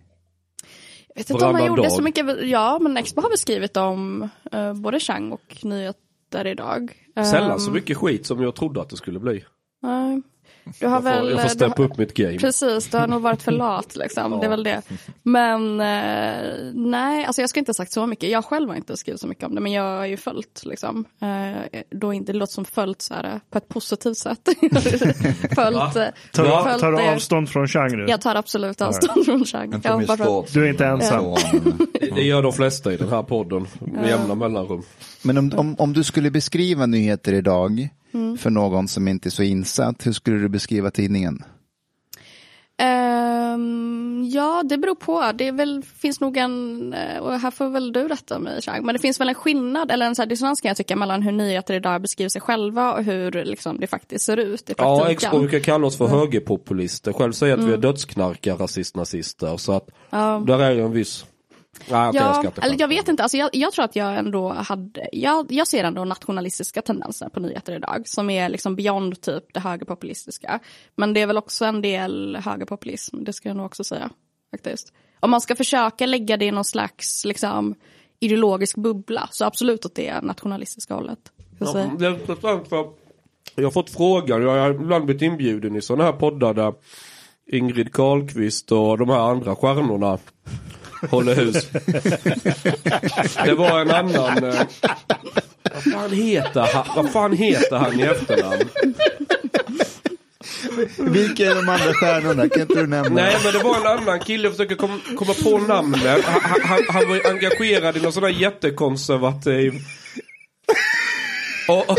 Jag 1.14 1.20
vet 1.20 1.30
inte 1.30 1.34
om 1.34 1.40
man 1.40 1.52
Varannan 1.52 1.66
gjorde 1.76 1.82
dag. 1.82 1.92
så 1.92 2.02
mycket. 2.02 2.48
Ja, 2.48 2.78
men 2.80 2.96
Expo 2.96 3.20
har 3.20 3.30
beskrivit 3.30 3.76
om 3.76 4.28
uh, 4.54 4.72
både 4.74 5.00
Chang 5.00 5.32
och 5.32 5.56
nyheter 5.64 6.46
idag. 6.46 6.92
Sällan 7.30 7.60
så 7.60 7.66
Ehm, 7.68 7.74
mycket 7.74 7.96
skit 7.96 8.26
som 8.26 8.42
jag 8.42 8.54
trodde 8.54 8.80
att 8.80 8.88
det 8.90 8.96
skulle 8.96 9.18
bli. 9.20 9.44
nej. 9.82 10.22
du 10.80 10.86
har 10.86 10.92
Jag 10.94 11.02
får, 11.02 11.10
väl... 11.10 11.30
jag 11.30 11.38
får 11.40 11.48
du 11.48 11.54
steppa 11.54 11.82
har- 11.82 11.90
upp 11.90 11.98
mitt 11.98 12.14
game. 12.14 12.38
Precis, 12.38 12.88
du 12.90 12.96
har 12.96 13.06
nog 13.06 13.22
varit 13.22 13.42
för 13.42 13.52
lat 13.62 13.96
liksom. 13.96 14.38
Det 14.40 14.46
är 14.46 14.50
väl 14.50 14.62
det. 14.64 14.82
Men 15.22 15.80
eh, 15.80 16.56
nej, 16.74 17.24
alltså 17.24 17.40
jag 17.42 17.50
ska 17.50 17.58
inte 17.60 17.68
ha 17.70 17.74
sagt 17.74 17.92
så 17.92 18.06
mycket. 18.06 18.30
Jag 18.30 18.44
själv 18.44 18.68
har 18.68 18.76
inte 18.76 18.96
skrivit 18.96 19.20
så 19.20 19.26
mycket 19.26 19.44
om 19.44 19.54
det, 19.54 19.60
men 19.60 19.72
jag 19.72 19.98
har 19.98 20.06
ju 20.06 20.16
följt 20.16 20.62
liksom. 20.64 21.04
Eh, 21.22 21.80
då 21.90 22.12
inte, 22.12 22.32
det 22.32 22.38
låter 22.38 22.52
som 22.52 22.64
följt 22.64 23.02
så 23.02 23.14
här, 23.14 23.40
på 23.50 23.58
ett 23.58 23.68
positivt 23.68 24.16
sätt. 24.18 24.48
följt, 25.54 25.96
eh, 25.96 26.04
Tar, 26.32 26.44
Ja. 26.44 26.58
du, 26.64 26.70
följt 26.70 26.80
tar 26.80 26.92
du 26.92 26.98
avstånd 27.08 27.48
från 27.50 27.66
nu? 27.74 28.06
Jag 28.08 28.20
tar 28.20 28.34
absolut 28.34 28.80
avstånd 28.80 29.24
från 29.24 29.44
thoughts. 30.16 30.52
Du 30.52 30.64
är 30.64 30.70
inte 30.70 30.86
ensam. 30.86 31.34
Det 32.14 32.22
gör 32.22 32.42
de 32.42 32.52
flesta 32.52 32.92
i 32.92 32.96
den 32.96 33.08
här 33.08 33.22
podden 33.22 33.66
med 33.80 34.08
jämna 34.08 34.34
mellanrum. 34.34 34.82
Men 35.22 35.38
om, 35.38 35.52
om, 35.56 35.76
om 35.78 35.92
du 35.92 36.04
skulle 36.04 36.30
beskriva 36.30 36.86
Nyheter 36.86 37.32
Idag 37.32 37.88
Mm. 38.16 38.38
för 38.38 38.50
någon 38.50 38.88
som 38.88 39.08
inte 39.08 39.28
är 39.28 39.30
så 39.30 39.42
insatt, 39.42 40.06
hur 40.06 40.12
skulle 40.12 40.36
du 40.36 40.48
beskriva 40.48 40.90
tidningen? 40.90 41.44
Ehm, 42.78 44.24
ja, 44.32 44.62
det 44.64 44.78
beror 44.78 44.94
på. 44.94 45.32
Det 45.34 45.48
är 45.48 45.52
väl, 45.52 45.82
finns 45.82 46.20
nog 46.20 46.36
en, 46.36 46.92
eh, 46.92 47.18
och 47.18 47.40
här 47.40 47.50
får 47.50 47.68
väl 47.68 47.92
du 47.92 48.08
rätta 48.08 48.38
mig 48.38 48.62
Chang, 48.62 48.86
men 48.86 48.92
det 48.92 48.98
finns 48.98 49.20
väl 49.20 49.28
en 49.28 49.34
skillnad 49.34 49.90
eller 49.90 50.06
en 50.06 50.14
så 50.14 50.22
här 50.22 50.26
dissonans 50.26 50.60
kan 50.60 50.68
jag 50.68 50.76
tycka 50.76 50.96
mellan 50.96 51.22
hur 51.22 51.32
nyheter 51.32 51.74
idag 51.74 52.02
beskriver 52.02 52.28
sig 52.28 52.40
själva 52.40 52.92
och 52.92 53.04
hur 53.04 53.32
liksom, 53.44 53.80
det 53.80 53.86
faktiskt 53.86 54.24
ser 54.24 54.36
ut 54.36 54.70
i 54.70 54.74
Ja, 54.78 54.96
praktiken. 54.98 55.10
Expo 55.10 55.38
brukar 55.38 55.58
kalla 55.58 55.86
oss 55.86 55.98
för 55.98 56.06
högerpopulister. 56.06 57.12
Själv 57.12 57.32
säger 57.32 57.52
jag 57.52 57.60
att 57.60 57.68
vi 57.68 57.72
är 57.72 57.78
dödsknarkar, 57.78 58.56
rasist, 58.56 58.96
nazister. 58.96 59.56
Så 59.56 59.72
att 59.72 59.88
där 60.46 60.58
är 60.58 60.70
ju 60.70 60.80
en 60.84 60.92
viss... 60.92 61.26
Nej, 61.90 62.08
okej, 62.08 62.20
jag 62.20 62.44
Ja, 62.44 62.52
eller 62.62 62.76
jag 62.78 62.88
vet 62.88 63.08
inte. 63.08 63.22
Alltså 63.22 63.36
jag, 63.36 63.50
jag 63.52 63.72
tror 63.72 63.84
att 63.84 63.96
jag 63.96 64.16
ändå 64.16 64.52
hade, 64.52 65.08
jag, 65.12 65.46
jag 65.52 65.68
ser 65.68 65.84
ändå 65.84 66.04
nationalistiska 66.04 66.82
tendenser 66.82 67.28
på 67.28 67.40
nyheter 67.40 67.72
idag 67.72 68.02
som 68.04 68.30
är 68.30 68.48
liksom 68.48 68.76
beyond 68.76 69.20
typ 69.20 69.44
det 69.52 69.60
högerpopulistiska. 69.60 70.60
Men 70.96 71.12
det 71.12 71.20
är 71.20 71.26
väl 71.26 71.38
också 71.38 71.64
en 71.64 71.82
del 71.82 72.36
högerpopulism, 72.36 73.24
det 73.24 73.32
ska 73.32 73.48
jag 73.48 73.56
nog 73.56 73.66
också 73.66 73.84
säga. 73.84 74.10
faktiskt. 74.50 74.92
Om 75.20 75.30
man 75.30 75.40
ska 75.40 75.56
försöka 75.56 76.06
lägga 76.06 76.36
det 76.36 76.44
i 76.44 76.50
någon 76.50 76.64
slags 76.64 77.24
liksom, 77.24 77.74
ideologisk 78.20 78.76
bubbla 78.76 79.28
så 79.32 79.44
absolut 79.44 79.86
åt 79.86 79.94
det 79.94 80.20
nationalistiska 80.20 80.94
hållet. 80.94 81.18
Ja, 81.58 81.90
det 81.98 82.06
är 82.06 82.10
intressant 82.10 82.68
för 82.68 82.90
jag 83.54 83.64
har 83.64 83.70
fått 83.70 83.90
frågan, 83.90 84.42
jag 84.42 84.62
har 84.62 84.70
ibland 84.70 85.04
blivit 85.04 85.22
inbjuden 85.22 85.76
i 85.76 85.82
sådana 85.82 86.04
här 86.04 86.12
poddar 86.12 86.54
där 86.54 86.74
Ingrid 87.46 87.92
Carlqvist 87.92 88.72
och 88.72 88.98
de 88.98 89.08
här 89.08 89.18
andra 89.18 89.56
stjärnorna 89.56 90.18
håller 91.10 91.34
hus. 91.34 91.68
Det 93.44 93.54
var 93.54 93.80
en 93.80 93.90
annan, 93.90 94.44
eh, 94.44 94.60
vad 95.74 95.92
fan 95.92 96.12
heter 96.12 96.68
han, 96.72 96.86
vad 96.96 97.12
fan 97.12 97.32
heter 97.32 97.76
han 97.76 98.00
i 98.00 98.02
efternamn? 98.02 98.68
Vilka 100.98 101.46
är 101.46 101.54
de 101.54 101.68
andra 101.68 101.94
stjärnorna? 101.94 102.48
Kan 102.48 102.62
inte 102.62 102.74
du 102.74 102.86
nämna? 102.86 103.10
Nej 103.10 103.36
men 103.44 103.52
det 103.52 103.58
var 103.58 103.76
en 103.76 103.98
annan 103.98 104.20
kille, 104.20 104.44
jag 104.44 104.52
försöker 104.52 104.74
kom, 104.74 105.00
komma 105.16 105.34
på 105.34 105.58
namnet. 105.58 106.24
Han, 106.24 106.60
han, 106.62 106.80
han 106.88 107.08
var 107.08 107.30
engagerad 107.30 107.96
i 107.96 108.00
någon 108.00 108.12
sån 108.12 108.22
här 108.22 108.30
jättekonservativ... 108.30 109.74
Och, 111.68 111.90
och, 111.90 111.98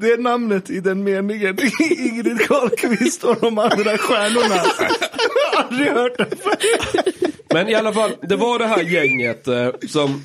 det 0.00 0.12
är 0.12 0.18
namnet 0.18 0.70
i 0.70 0.80
den 0.80 1.04
meningen. 1.04 1.58
Ingrid 1.98 2.40
Carlqvist 2.40 3.24
och 3.24 3.36
de 3.40 3.58
andra 3.58 3.98
stjärnorna. 3.98 4.62
Jag 4.78 5.58
har 5.58 5.64
aldrig 5.64 5.88
hört 5.92 6.18
det 6.18 7.54
Men 7.54 7.68
i 7.68 7.74
alla 7.74 7.92
fall, 7.92 8.12
det 8.22 8.36
var 8.36 8.58
det 8.58 8.66
här 8.66 8.82
gänget 8.82 9.48
eh, 9.48 9.70
som 9.88 10.24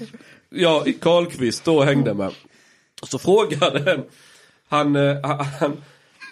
jag, 0.50 0.94
Karlqvist 1.02 1.66
då 1.66 1.84
hängde 1.84 2.14
med. 2.14 2.34
Så 3.04 3.20
frågade 3.20 4.04
han, 4.70 4.96
eh, 4.96 5.18
han, 5.24 5.46
han, 5.60 5.84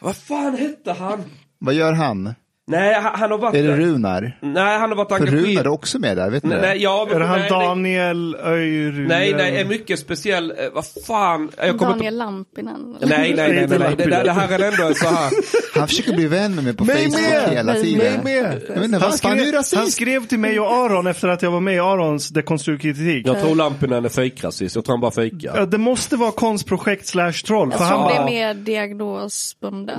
vad 0.02 0.18
fan 0.18 0.58
hette 0.58 0.92
han? 0.92 1.24
Vad 1.60 1.74
gör 1.74 1.94
han? 1.94 2.34
Nej, 2.68 2.94
han, 2.94 3.12
han 3.20 3.32
har 3.32 3.38
varit... 3.38 3.56
Är 3.56 3.64
det 3.64 3.78
Runar? 3.78 4.38
Nej, 4.42 4.80
han 4.80 4.90
har 4.90 4.96
varit 4.98 5.10
För 5.10 5.18
Runar 5.20 5.34
är 5.34 5.38
engagerad. 5.38 5.68
också 5.68 6.00
med 6.00 6.18
där, 6.18 6.30
vet 6.30 6.44
ni 6.44 6.50
Nej, 6.50 6.58
det? 6.62 6.68
nej, 6.68 6.78
ja, 6.84 7.06
men, 7.08 7.16
Är 7.16 7.20
det 7.20 7.26
han 7.26 7.40
nej, 7.40 7.50
Daniel 7.50 8.36
Öjryd? 8.36 9.08
nej, 9.08 9.34
nej, 9.34 9.58
är 9.62 9.66
mycket 9.66 10.00
speciell, 10.00 10.52
eh, 10.52 10.56
vad 10.74 10.86
fan. 11.08 11.50
Jag 11.58 11.78
kommer 11.78 11.92
Daniel 11.92 12.14
inte... 12.14 12.26
Lampinen. 12.26 12.98
Nej, 13.02 13.10
nej, 13.10 13.34
nej, 13.36 13.68
nej, 13.68 13.80
nej. 13.80 13.96
Det, 13.98 14.06
det, 14.06 14.24
det 14.24 14.32
här 14.32 14.60
är 14.60 14.72
ändå 14.72 14.84
en 14.84 14.96
så 14.96 15.08
här. 15.08 15.32
Han 15.80 15.88
försöker 15.88 16.14
bli 16.14 16.28
vän 16.28 16.56
med 16.56 16.64
mig 16.64 16.76
på 16.76 16.84
Mig 16.84 16.96
Facebook 17.06 17.22
med! 17.22 17.50
hela 17.50 17.74
Mig 17.74 17.82
tiden. 17.84 18.24
med! 18.24 18.62
Jag 18.68 18.76
vet 18.76 18.84
inte, 18.84 18.98
Han 18.98 19.10
vad 19.10 19.20
fan 19.20 19.32
är 19.34 19.38
skrev, 19.42 19.54
rasist? 19.54 19.76
han 19.76 19.88
skrev 19.88 20.26
till 20.28 20.40
mig 20.40 20.60
och 20.60 20.72
Aron 20.72 21.08
efter 21.08 21.28
att 21.28 21.42
jag 21.42 21.52
var 21.52 21.60
med 21.60 21.76
i 21.76 21.80
Arons 21.80 22.30
dekonstruktiv 22.30 22.94
kritik. 22.94 23.28
Jag 23.28 23.40
tror 23.42 23.56
Lampinen 23.56 24.06
är 24.06 24.10
fejkrasist, 24.10 24.76
jag 24.76 24.86
tror 24.86 24.94
han 24.94 25.02
bara 25.02 25.12
fejkar. 25.12 25.58
Ja, 25.58 25.66
det 25.66 25.78
måste 25.78 26.16
vara 26.16 26.32
konstprojekt 26.32 27.08
slash 27.08 27.32
troll. 27.34 27.72
För 27.72 27.80
Jag 27.80 27.86
han 27.86 28.00
tror 28.00 28.10
det 28.10 28.16
är 28.16 28.18
bara, 28.18 28.26
mer. 28.26 28.48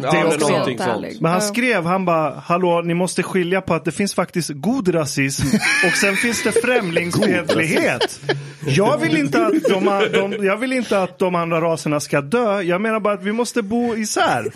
Ja, 0.03 0.11
det 0.15 0.21
är 0.23 0.39
sånt. 0.39 0.81
ärlig. 0.81 1.17
men 1.21 1.33
han 1.33 1.43
skrev, 1.43 1.85
han 1.85 2.05
bara, 2.05 2.43
hallå, 2.55 2.83
ni 2.83 2.95
måste 2.95 3.23
skilja 3.23 3.61
på 3.61 3.75
att 3.75 3.85
det 3.85 3.93
finns 3.93 4.15
faktiskt 4.15 4.51
god 4.55 4.95
rasism 4.95 5.47
och 5.87 5.93
sen 5.93 6.17
finns 6.17 6.43
det 6.43 6.53
främlingsfientlighet. 6.63 8.21
Jag 8.67 8.99
vill, 8.99 9.17
inte 9.17 9.47
att 9.47 9.63
de, 9.63 9.85
de, 10.13 10.47
jag 10.47 10.57
vill 10.57 10.73
inte 10.73 11.03
att 11.03 11.19
de 11.19 11.35
andra 11.35 11.61
raserna 11.61 12.01
ska 12.01 12.21
dö, 12.21 12.61
jag 12.61 12.81
menar 12.81 13.01
bara 13.01 13.15
att 13.15 13.23
vi 13.23 13.33
måste 13.33 13.63
bo 13.63 13.97
isär. 13.97 14.53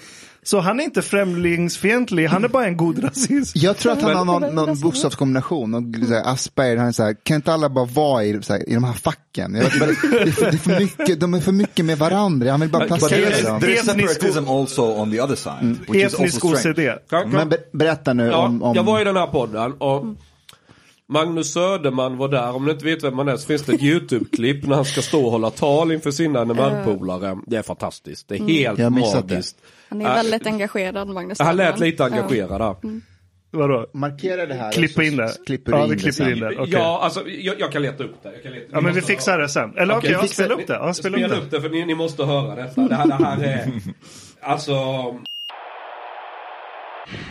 Så 0.49 0.61
han 0.61 0.81
är 0.81 0.85
inte 0.85 1.03
främlingsfientlig, 1.03 2.27
han 2.27 2.45
är 2.45 2.49
bara 2.49 2.67
en 2.67 2.77
god 2.77 3.05
rasist. 3.05 3.57
Jag 3.57 3.77
tror 3.77 3.93
att 3.93 4.03
han 4.03 4.17
har 4.17 4.25
någon, 4.25 4.55
någon 4.55 4.81
bokstavskombination, 4.81 5.95
här, 6.09 6.33
Asperger, 6.33 6.77
han 6.77 6.89
är 6.89 6.93
så 6.93 7.03
här, 7.03 7.17
kan 7.23 7.35
inte 7.35 7.53
alla 7.53 7.69
bara 7.69 7.85
vara 7.85 8.25
i, 8.25 8.43
så 8.43 8.53
här, 8.53 8.69
i 8.69 8.75
de 8.75 8.85
här 8.85 8.93
facken? 8.93 9.55
Jag 9.55 9.63
vet, 9.63 9.73
det, 9.81 9.87
är 9.87 9.93
för, 10.31 10.45
det 10.45 10.57
är 10.57 10.59
för 10.59 10.81
mycket, 10.81 11.21
de 11.21 11.35
är 11.35 11.41
för 11.41 11.53
mycket 11.53 11.85
med 11.85 11.99
varandra, 11.99 12.51
han 12.51 12.61
vill 12.61 12.71
bara 12.71 12.87
placera 12.87 13.09
there 13.09 13.31
is, 13.31 13.45
dem. 13.45 13.61
there 13.61 13.73
is 13.73 13.85
separatism 13.85 14.49
also 14.49 14.83
on 14.83 15.11
the 15.11 15.21
other 15.21 15.37
side, 15.37 15.79
which 15.89 16.05
is 16.05 16.15
Etnisk. 16.15 16.45
OCD. 16.45 16.79
Men 17.27 17.49
ber, 17.49 17.59
berätta 17.73 18.13
nu 18.13 18.27
Ja, 18.27 18.47
om, 18.47 18.63
om 18.63 18.77
jag 18.77 18.83
var 18.83 19.01
i 19.01 19.05
den 19.05 19.17
här 19.17 19.27
podden 19.27 19.73
och 19.73 20.05
Magnus 21.09 21.53
Söderman 21.53 22.17
var 22.17 22.29
där. 22.29 22.55
Om 22.55 22.65
ni 22.65 22.71
inte 22.71 22.85
vet 22.85 23.05
vem 23.05 23.17
man 23.17 23.29
är 23.29 23.37
så 23.37 23.47
finns 23.47 23.63
det 23.63 23.73
ett 23.75 23.83
YouTube-klipp 23.83 24.67
när 24.67 24.77
han 24.77 24.85
ska 24.85 25.03
stå 25.03 25.25
och 25.25 25.31
hålla 25.31 25.51
tal 25.51 25.93
inför 25.93 26.11
sina 26.11 26.45
NMR-polare. 26.45 27.39
Det 27.47 27.57
är 27.57 27.63
fantastiskt. 27.63 28.29
Det 28.29 28.35
är 28.35 28.39
helt 28.39 28.81
har 28.81 28.91
missat 28.91 29.31
magiskt. 29.31 29.57
Han 29.89 30.01
är 30.03 30.15
väldigt 30.15 30.47
engagerad, 30.47 31.09
Magnus. 31.09 31.41
Han 31.41 31.57
lät 31.57 31.79
lite 31.81 32.05
engagerad 32.05 32.61
där. 32.61 33.01
Vadå? 33.51 33.87
markera 33.95 34.47
det 34.47 34.55
här. 34.55 34.73
Klippa 34.73 35.03
in 35.03 35.17
det. 35.17 35.33
Klipper 35.47 35.73
Ja, 35.73 35.79
du 35.79 35.87
vi 35.87 35.93
in 35.93 35.99
klipper 35.99 36.25
det 36.25 36.33
in 36.33 36.41
det. 36.41 36.59
Okej. 36.59 36.73
Ja, 36.73 37.01
alltså 37.03 37.29
jag, 37.29 37.61
jag 37.61 37.73
kan 37.73 37.83
leta 37.83 38.05
upp 38.05 38.23
det. 38.23 38.33
Jag 38.33 38.43
kan 38.43 38.53
leta, 38.53 38.67
Ja, 38.73 38.81
men 38.81 38.95
vi 38.95 39.01
fixar 39.03 39.33
höra. 39.33 39.43
det 39.43 39.49
sen. 39.49 39.77
Eller 39.79 39.97
okej, 39.97 39.99
Okej, 39.99 40.11
ja, 40.13 40.19
fixa- 40.23 40.35
spela 40.35 40.55
upp 40.55 40.67
det. 40.67 40.73
Ja, 40.73 40.95
spela 40.95 41.17
upp 41.17 41.23
Spela 41.23 41.35
det. 41.41 41.41
upp 41.47 41.51
det 41.51 41.61
för 41.61 41.69
ni, 41.69 41.85
ni 41.85 41.95
måste 41.95 42.25
höra 42.25 42.55
detta. 42.55 42.81
Det 42.81 42.95
här, 42.95 43.07
det 43.07 43.15
här 43.25 43.45
är... 43.45 43.69
Alltså... 44.41 44.75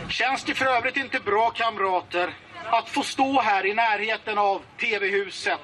Känns 0.08 0.44
det 0.44 0.54
för 0.54 0.66
övrigt 0.66 0.96
inte 0.96 1.18
bra 1.24 1.50
kamrater 1.50 2.30
att 2.70 2.88
få 2.88 3.02
stå 3.02 3.40
här 3.40 3.66
i 3.66 3.74
närheten 3.74 4.38
av 4.38 4.60
TV-huset, 4.80 5.60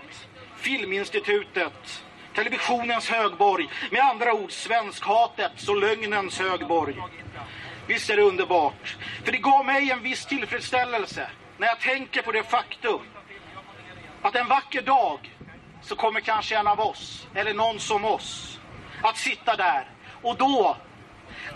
Filminstitutet, 0.56 2.02
Televisionens 2.34 3.08
högborg. 3.08 3.68
Med 3.90 4.00
andra 4.00 4.32
ord 4.32 4.52
svenskhatets 4.52 5.68
och 5.68 5.76
lögnens 5.76 6.38
högborg. 6.38 6.96
Visst 7.86 8.10
är 8.10 8.16
det 8.16 8.22
underbart. 8.22 8.96
För 9.24 9.32
det 9.32 9.38
gav 9.38 9.64
mig 9.64 9.90
en 9.90 10.02
viss 10.02 10.26
tillfredsställelse 10.26 11.30
när 11.58 11.66
jag 11.66 11.80
tänker 11.80 12.22
på 12.22 12.32
det 12.32 12.42
faktum 12.42 13.00
att 14.22 14.36
en 14.36 14.48
vacker 14.48 14.82
dag 14.82 15.30
så 15.82 15.96
kommer 15.96 16.20
kanske 16.20 16.56
en 16.56 16.66
av 16.66 16.80
oss, 16.80 17.26
eller 17.34 17.54
någon 17.54 17.80
som 17.80 18.04
oss, 18.04 18.58
att 19.02 19.16
sitta 19.16 19.56
där. 19.56 19.90
Och 20.22 20.36
då, 20.36 20.76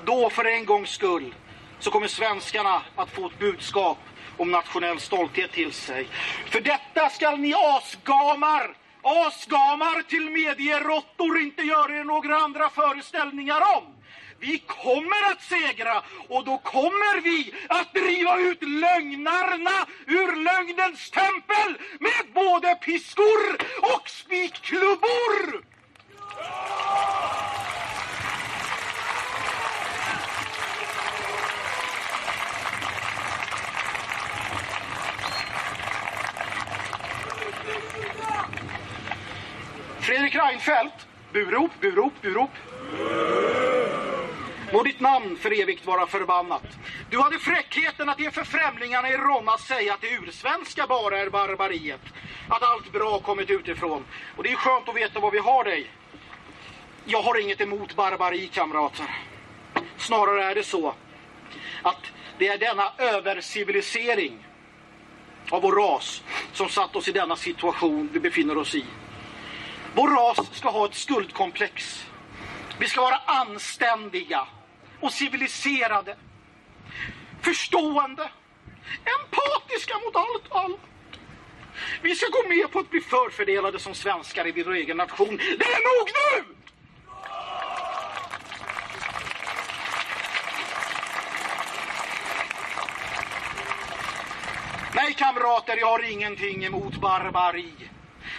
då 0.04 0.30
för 0.30 0.44
en 0.44 0.64
gångs 0.64 0.90
skull, 0.90 1.34
så 1.78 1.90
kommer 1.90 2.06
svenskarna 2.06 2.82
att 2.96 3.10
få 3.10 3.26
ett 3.26 3.38
budskap 3.38 3.98
om 4.36 4.50
nationell 4.50 5.00
stolthet 5.00 5.52
till 5.52 5.72
sig. 5.72 6.08
För 6.46 6.60
detta 6.60 7.10
skall 7.10 7.38
ni 7.38 7.54
asgamar, 7.54 8.76
asgamar 9.02 10.02
till 10.02 10.30
medieråttor 10.30 11.38
inte 11.40 11.62
gör 11.62 11.92
er 11.92 12.04
några 12.04 12.36
andra 12.36 12.70
föreställningar 12.70 13.60
om. 13.76 13.84
Vi 14.40 14.58
kommer 14.58 15.30
att 15.32 15.42
segra 15.42 16.02
och 16.28 16.44
då 16.44 16.58
kommer 16.58 17.20
vi 17.20 17.54
att 17.68 17.94
driva 17.94 18.38
ut 18.38 18.62
lögnarna 18.62 19.86
ur 20.06 20.36
lögnens 20.36 21.10
tempel 21.10 21.78
med 22.00 22.32
både 22.34 22.74
piskor 22.74 23.56
och 23.94 24.08
spikklubbor! 24.08 25.62
Fredrik 40.08 40.34
Reinfeldt. 40.34 41.06
Burop, 41.32 41.70
burop, 41.80 42.12
burop. 42.22 42.50
Må 44.72 44.82
ditt 44.82 45.00
namn 45.00 45.36
för 45.36 45.62
evigt 45.62 45.86
vara 45.86 46.06
förbannat. 46.06 46.62
Du 47.10 47.20
hade 47.20 47.38
fräckheten 47.38 48.08
att 48.08 48.20
inför 48.20 48.44
främlingarna 48.44 49.10
i 49.10 49.16
Ronna 49.16 49.58
säga 49.58 49.94
att 49.94 50.00
det 50.00 50.10
ursvenska 50.10 50.86
bara 50.86 51.18
är 51.18 51.30
barbariet. 51.30 52.00
Att 52.48 52.62
allt 52.62 52.92
bra 52.92 53.18
kommit 53.18 53.50
utifrån. 53.50 54.04
Och 54.36 54.42
det 54.42 54.52
är 54.52 54.56
skönt 54.56 54.88
att 54.88 54.96
veta 54.96 55.20
var 55.20 55.30
vi 55.30 55.38
har 55.38 55.64
dig. 55.64 55.90
Jag 57.04 57.22
har 57.22 57.40
inget 57.40 57.60
emot 57.60 57.96
barbari, 57.96 58.48
kamrater. 58.52 59.06
Snarare 59.96 60.44
är 60.44 60.54
det 60.54 60.64
så 60.64 60.94
att 61.82 62.02
det 62.38 62.48
är 62.48 62.58
denna 62.58 62.92
övercivilisering 62.98 64.46
av 65.50 65.62
vår 65.62 65.72
ras 65.72 66.22
som 66.52 66.68
satt 66.68 66.96
oss 66.96 67.08
i 67.08 67.12
denna 67.12 67.36
situation 67.36 68.10
vi 68.12 68.20
befinner 68.20 68.58
oss 68.58 68.74
i. 68.74 68.84
Vår 69.94 70.08
ras 70.08 70.56
ska 70.56 70.70
ha 70.70 70.86
ett 70.86 70.94
skuldkomplex. 70.94 72.06
Vi 72.78 72.88
ska 72.88 73.00
vara 73.00 73.20
anständiga 73.26 74.48
och 75.00 75.12
civiliserade. 75.12 76.16
Förstående. 77.40 78.30
Empatiska 79.20 79.94
mot 80.04 80.16
allt 80.16 80.64
allt. 80.64 80.80
Vi 82.02 82.14
ska 82.14 82.26
gå 82.26 82.48
med 82.48 82.70
på 82.70 82.78
att 82.78 82.90
bli 82.90 83.00
förfördelade 83.00 83.78
som 83.78 83.94
svenskar 83.94 84.58
i 84.58 84.62
vår 84.62 84.74
egen 84.74 84.96
nation. 84.96 85.36
Det 85.36 85.64
är 85.64 85.98
nog 85.98 86.08
nu! 86.14 86.54
Nej, 94.94 95.14
kamrater, 95.14 95.76
jag 95.76 95.86
har 95.86 96.12
ingenting 96.12 96.64
emot 96.64 96.96
barbari. 96.96 97.72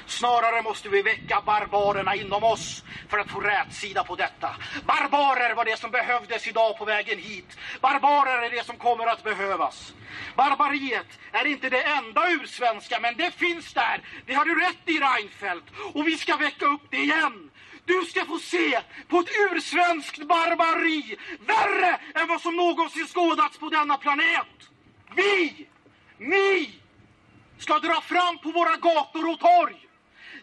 Snarare 0.09 0.61
måste 0.61 0.89
vi 0.89 1.01
väcka 1.01 1.41
barbarerna 1.45 2.15
inom 2.15 2.43
oss 2.43 2.83
för 3.09 3.17
att 3.17 3.29
få 3.29 3.39
rätsida 3.39 4.03
på 4.03 4.15
detta. 4.15 4.55
Barbarer 4.85 5.55
var 5.55 5.65
det 5.65 5.79
som 5.79 5.91
behövdes 5.91 6.47
idag 6.47 6.77
på 6.77 6.85
vägen 6.85 7.19
hit. 7.19 7.57
Barbarer 7.81 8.41
är 8.41 8.49
det 8.49 8.65
som 8.65 8.77
kommer 8.77 9.07
att 9.07 9.23
behövas. 9.23 9.93
Barbariet 10.35 11.19
är 11.31 11.45
inte 11.45 11.69
det 11.69 11.81
enda 11.81 12.29
ursvenska, 12.29 12.99
men 12.99 13.17
det 13.17 13.31
finns 13.31 13.73
där. 13.73 14.01
Det 14.25 14.33
har 14.33 14.45
du 14.45 14.59
rätt 14.59 14.89
i, 14.89 14.99
Reinfeldt. 14.99 15.65
Och 15.93 16.07
vi 16.07 16.17
ska 16.17 16.37
väcka 16.37 16.65
upp 16.65 16.87
det 16.89 16.97
igen. 16.97 17.51
Du 17.85 18.05
ska 18.05 18.25
få 18.25 18.39
se 18.39 18.81
på 19.07 19.19
ett 19.19 19.29
ursvenskt 19.51 20.27
barbari 20.27 21.17
värre 21.39 21.99
än 22.15 22.27
vad 22.27 22.41
som 22.41 22.55
någonsin 22.55 23.07
skådats 23.07 23.57
på 23.57 23.69
denna 23.69 23.97
planet. 23.97 24.47
Vi, 25.15 25.67
ni, 26.17 26.79
ska 27.57 27.79
dra 27.79 28.01
fram 28.01 28.37
på 28.37 28.51
våra 28.51 28.75
gator 28.75 29.29
och 29.29 29.39
torg 29.39 29.88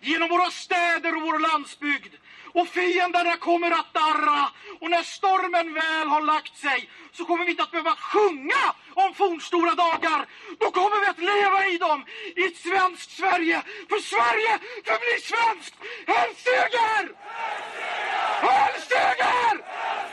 genom 0.06 0.28
våra 0.28 0.50
städer 0.50 1.16
och 1.16 1.22
vår 1.22 1.38
landsbygd. 1.38 2.14
Och 2.52 2.68
fienderna 2.68 3.36
kommer 3.36 3.70
att 3.70 3.94
darra. 3.94 4.50
Och 4.80 4.90
när 4.90 5.02
stormen 5.02 5.74
väl 5.74 6.08
har 6.08 6.20
lagt 6.20 6.56
sig 6.56 6.90
så 7.12 7.24
kommer 7.24 7.44
vi 7.44 7.50
inte 7.50 7.62
att 7.62 7.70
behöva 7.70 7.96
sjunga 7.96 8.74
om 8.94 9.14
fornstora 9.14 9.74
dagar. 9.74 10.26
Då 10.58 10.70
kommer 10.70 11.00
vi 11.00 11.06
att 11.06 11.18
leva 11.18 11.66
i 11.66 11.78
dem 11.78 12.04
i 12.36 12.44
ett 12.44 12.56
svenskt 12.56 13.10
Sverige. 13.10 13.62
För 13.88 14.00
Sverige 14.12 14.58
förblir 14.84 15.20
svenskt. 15.32 15.74
Hälseger! 16.06 17.02
Hälseger! 18.40 19.26
Hälseger! 19.60 20.05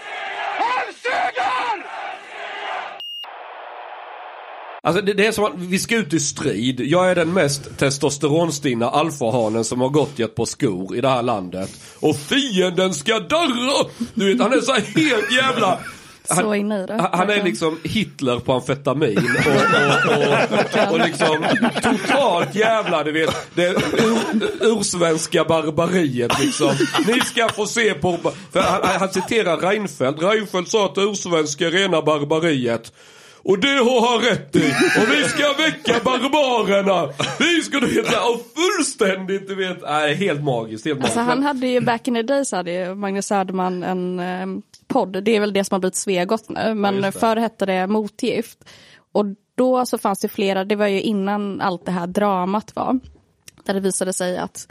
Alltså 4.86 5.01
det, 5.01 5.13
det 5.13 5.25
är 5.25 5.31
som 5.31 5.45
att 5.45 5.53
vi 5.55 5.79
ska 5.79 5.95
ut 5.95 6.13
i 6.13 6.19
strid. 6.19 6.79
Jag 6.79 7.11
är 7.11 7.15
den 7.15 7.34
mest 7.34 7.77
testosteronstinna 7.77 8.89
alfahanen 8.89 9.63
som 9.63 9.81
har 9.81 9.89
gått 9.89 10.19
i 10.19 10.23
ett 10.23 10.36
par 10.36 10.45
skor 10.45 10.95
i 10.95 11.01
det 11.01 11.09
här 11.09 11.21
landet. 11.21 11.69
Och 11.99 12.15
fienden 12.15 12.93
ska 12.93 13.19
darra! 13.19 13.89
Du 14.13 14.34
vet, 14.34 14.41
han 14.41 14.53
är 14.53 14.61
så 14.61 14.73
helt 14.73 15.31
jävla... 15.31 15.79
I 16.55 16.63
det. 16.88 16.93
Han, 16.99 17.09
han 17.19 17.29
är 17.29 17.43
liksom 17.43 17.79
Hitler 17.84 18.39
på 18.39 18.53
amfetamin 18.53 19.17
och, 19.17 19.51
och, 20.11 20.88
och, 20.88 20.91
och 20.91 20.99
liksom 20.99 21.45
totalt 21.84 22.55
jävla, 22.55 23.03
du 23.03 23.11
vet, 23.11 23.36
det 23.55 23.67
ur, 23.67 24.49
ursvenska 24.61 25.43
barbariet 25.43 26.39
liksom. 26.39 26.71
Ni 27.07 27.19
ska 27.19 27.49
få 27.49 27.65
se 27.65 27.93
på, 27.93 28.17
för 28.51 28.59
han, 28.59 28.81
han 28.99 29.09
citerar 29.09 29.57
Reinfeldt. 29.57 30.21
Reinfeldt 30.21 30.71
sa 30.71 30.86
att 30.86 30.97
ursvenska 30.97 31.67
är 31.67 31.71
rena 31.71 32.01
barbariet. 32.01 32.91
Och 33.45 33.59
det 33.59 33.67
har 33.67 34.11
han 34.11 34.21
rätt 34.29 34.55
i. 34.55 34.71
Och 34.99 35.13
vi 35.13 35.23
ska 35.23 35.53
väcka 35.53 36.03
barbarerna. 36.03 37.13
Vi 37.39 37.61
ska 37.61 37.79
du 37.79 37.87
vet, 37.87 38.05
och 38.05 38.41
fullständigt 38.55 39.47
du 39.47 39.55
vet, 39.55 39.81
nej, 39.81 40.15
helt 40.15 40.43
magiskt. 40.43 40.85
Helt 40.85 40.99
magiskt. 40.99 41.17
Alltså 41.17 41.31
han 41.31 41.43
hade 41.43 41.67
ju 41.67 41.81
back 41.81 42.07
in 42.07 42.13
the 42.13 42.21
days 42.21 42.51
hade 42.51 42.71
ju 42.71 42.95
Magnus 42.95 43.25
Söderman 43.25 43.83
en 43.83 44.19
eh, 44.19 44.63
podd. 44.87 45.23
Det 45.23 45.35
är 45.35 45.39
väl 45.39 45.53
det 45.53 45.63
som 45.63 45.75
har 45.75 45.79
blivit 45.79 45.95
Svegot 45.95 46.49
nu. 46.49 46.73
Men 46.73 47.01
det. 47.01 47.11
förr 47.11 47.35
hette 47.35 47.65
det 47.65 47.87
Motgift. 47.87 48.57
Och 49.11 49.25
då 49.55 49.85
så 49.85 49.97
fanns 49.97 50.19
det 50.19 50.29
flera, 50.29 50.65
det 50.65 50.75
var 50.75 50.87
ju 50.87 51.01
innan 51.01 51.61
allt 51.61 51.85
det 51.85 51.91
här 51.91 52.07
dramat 52.07 52.75
var. 52.75 52.99
Där 53.65 53.73
det 53.73 53.79
visade 53.79 54.13
sig 54.13 54.37
att 54.37 54.67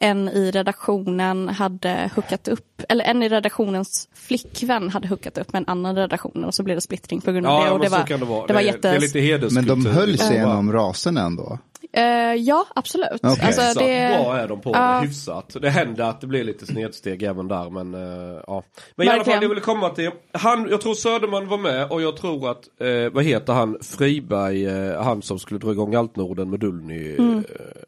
en 0.00 0.28
i 0.28 0.50
redaktionen 0.50 1.48
hade 1.48 2.10
hookat 2.14 2.48
upp, 2.48 2.82
eller 2.88 3.04
en 3.04 3.22
i 3.22 3.28
redaktionens 3.28 4.08
flickvän 4.14 4.90
hade 4.90 5.08
hookat 5.08 5.38
upp 5.38 5.52
med 5.52 5.60
en 5.60 5.68
annan 5.68 5.98
i 5.98 6.00
redaktionen 6.00 6.44
och 6.44 6.54
så 6.54 6.62
blev 6.62 6.76
det 6.76 6.80
splittring 6.80 7.20
på 7.20 7.32
grund 7.32 7.46
av 7.46 7.60
det. 7.60 7.66
Ja, 7.66 7.72
Och 7.72 7.78
det 7.78 7.82
men 7.82 7.90
så 7.90 7.96
var, 7.98 8.06
kan 8.06 8.20
det 8.20 8.26
vara. 8.26 8.46
det 8.46 8.52
var 8.52 8.60
det, 8.60 8.66
jätte... 8.66 8.90
det 8.90 8.96
är 8.96 9.00
lite 9.00 9.18
Men 9.18 9.26
hederskultur. 9.26 9.68
de 9.68 9.86
höll 9.86 10.18
sig 10.18 10.36
genom 10.36 10.72
rasen 10.72 11.16
ändå. 11.16 11.58
Eh, 11.92 12.02
ja, 12.34 12.66
absolut. 12.74 13.20
Okej. 13.22 13.44
Alltså, 13.46 13.60
Hyfsat 13.62 13.78
det... 13.78 14.18
bra 14.24 14.36
är 14.38 14.48
de 14.48 14.60
på 14.60 14.70
Ja. 14.74 14.98
det, 15.00 15.06
hyfsat. 15.06 15.56
Det 15.60 15.70
händer 15.70 16.04
att 16.04 16.20
det 16.20 16.26
blir 16.26 16.44
lite 16.44 16.66
snedsteg 16.66 17.22
även 17.22 17.48
där 17.48 17.70
men 17.70 17.94
uh, 17.94 18.40
ja. 18.46 18.62
Men 18.96 19.06
i 19.06 19.10
alla 19.10 19.24
fall 19.24 19.34
det 19.38 19.42
jag 19.42 19.48
ville 19.48 19.60
komma 19.60 19.88
till. 19.90 20.10
Han, 20.32 20.66
jag 20.70 20.80
tror 20.80 20.94
Söderman 20.94 21.48
var 21.48 21.58
med 21.58 21.90
och 21.90 22.02
jag 22.02 22.16
tror 22.16 22.50
att, 22.50 22.62
eh, 22.80 23.12
vad 23.12 23.24
heter 23.24 23.52
han, 23.52 23.78
Friberg, 23.82 24.66
han 24.96 25.22
som 25.22 25.38
skulle 25.38 25.60
dra 25.60 25.70
igång 25.72 25.94
allt 25.94 26.16
Norden 26.16 26.50
med 26.50 26.60
Dullny. 26.60 27.16
Eh, 27.16 27.40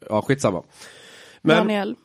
ja 0.09 0.21
skitsamma. 0.21 0.63
Men, 1.41 1.57
Daniel. 1.57 1.95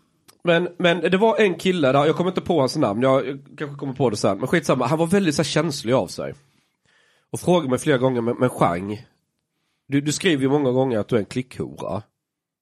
men, 0.45 0.69
men 0.79 1.01
det 1.01 1.17
var 1.17 1.41
en 1.41 1.55
kille 1.55 1.93
där, 1.93 2.07
jag 2.07 2.17
kommer 2.17 2.31
inte 2.31 2.41
på 2.41 2.61
hans 2.61 2.77
namn, 2.77 3.03
jag, 3.03 3.27
jag 3.29 3.39
kanske 3.59 3.77
kommer 3.77 3.93
på 3.93 4.11
det 4.11 4.17
sen. 4.17 4.39
Men 4.39 4.47
skitsamma, 4.47 4.87
han 4.87 4.99
var 4.99 5.07
väldigt 5.07 5.35
så 5.35 5.43
här, 5.43 5.45
känslig 5.45 5.93
av 5.93 6.07
sig. 6.07 6.35
Och 7.33 7.41
frågade 7.41 7.71
mig 7.71 7.79
flera 7.79 7.99
gånger, 7.99 8.21
men, 8.21 8.37
men 8.39 8.51
Chang, 8.51 9.07
du, 9.89 10.01
du 10.01 10.13
skriver 10.13 10.43
ju 10.43 10.49
många 10.49 10.71
gånger 10.71 10.99
att 10.99 11.09
du 11.09 11.17
är 11.17 11.21
en 11.21 11.27
klickhora. 11.27 12.03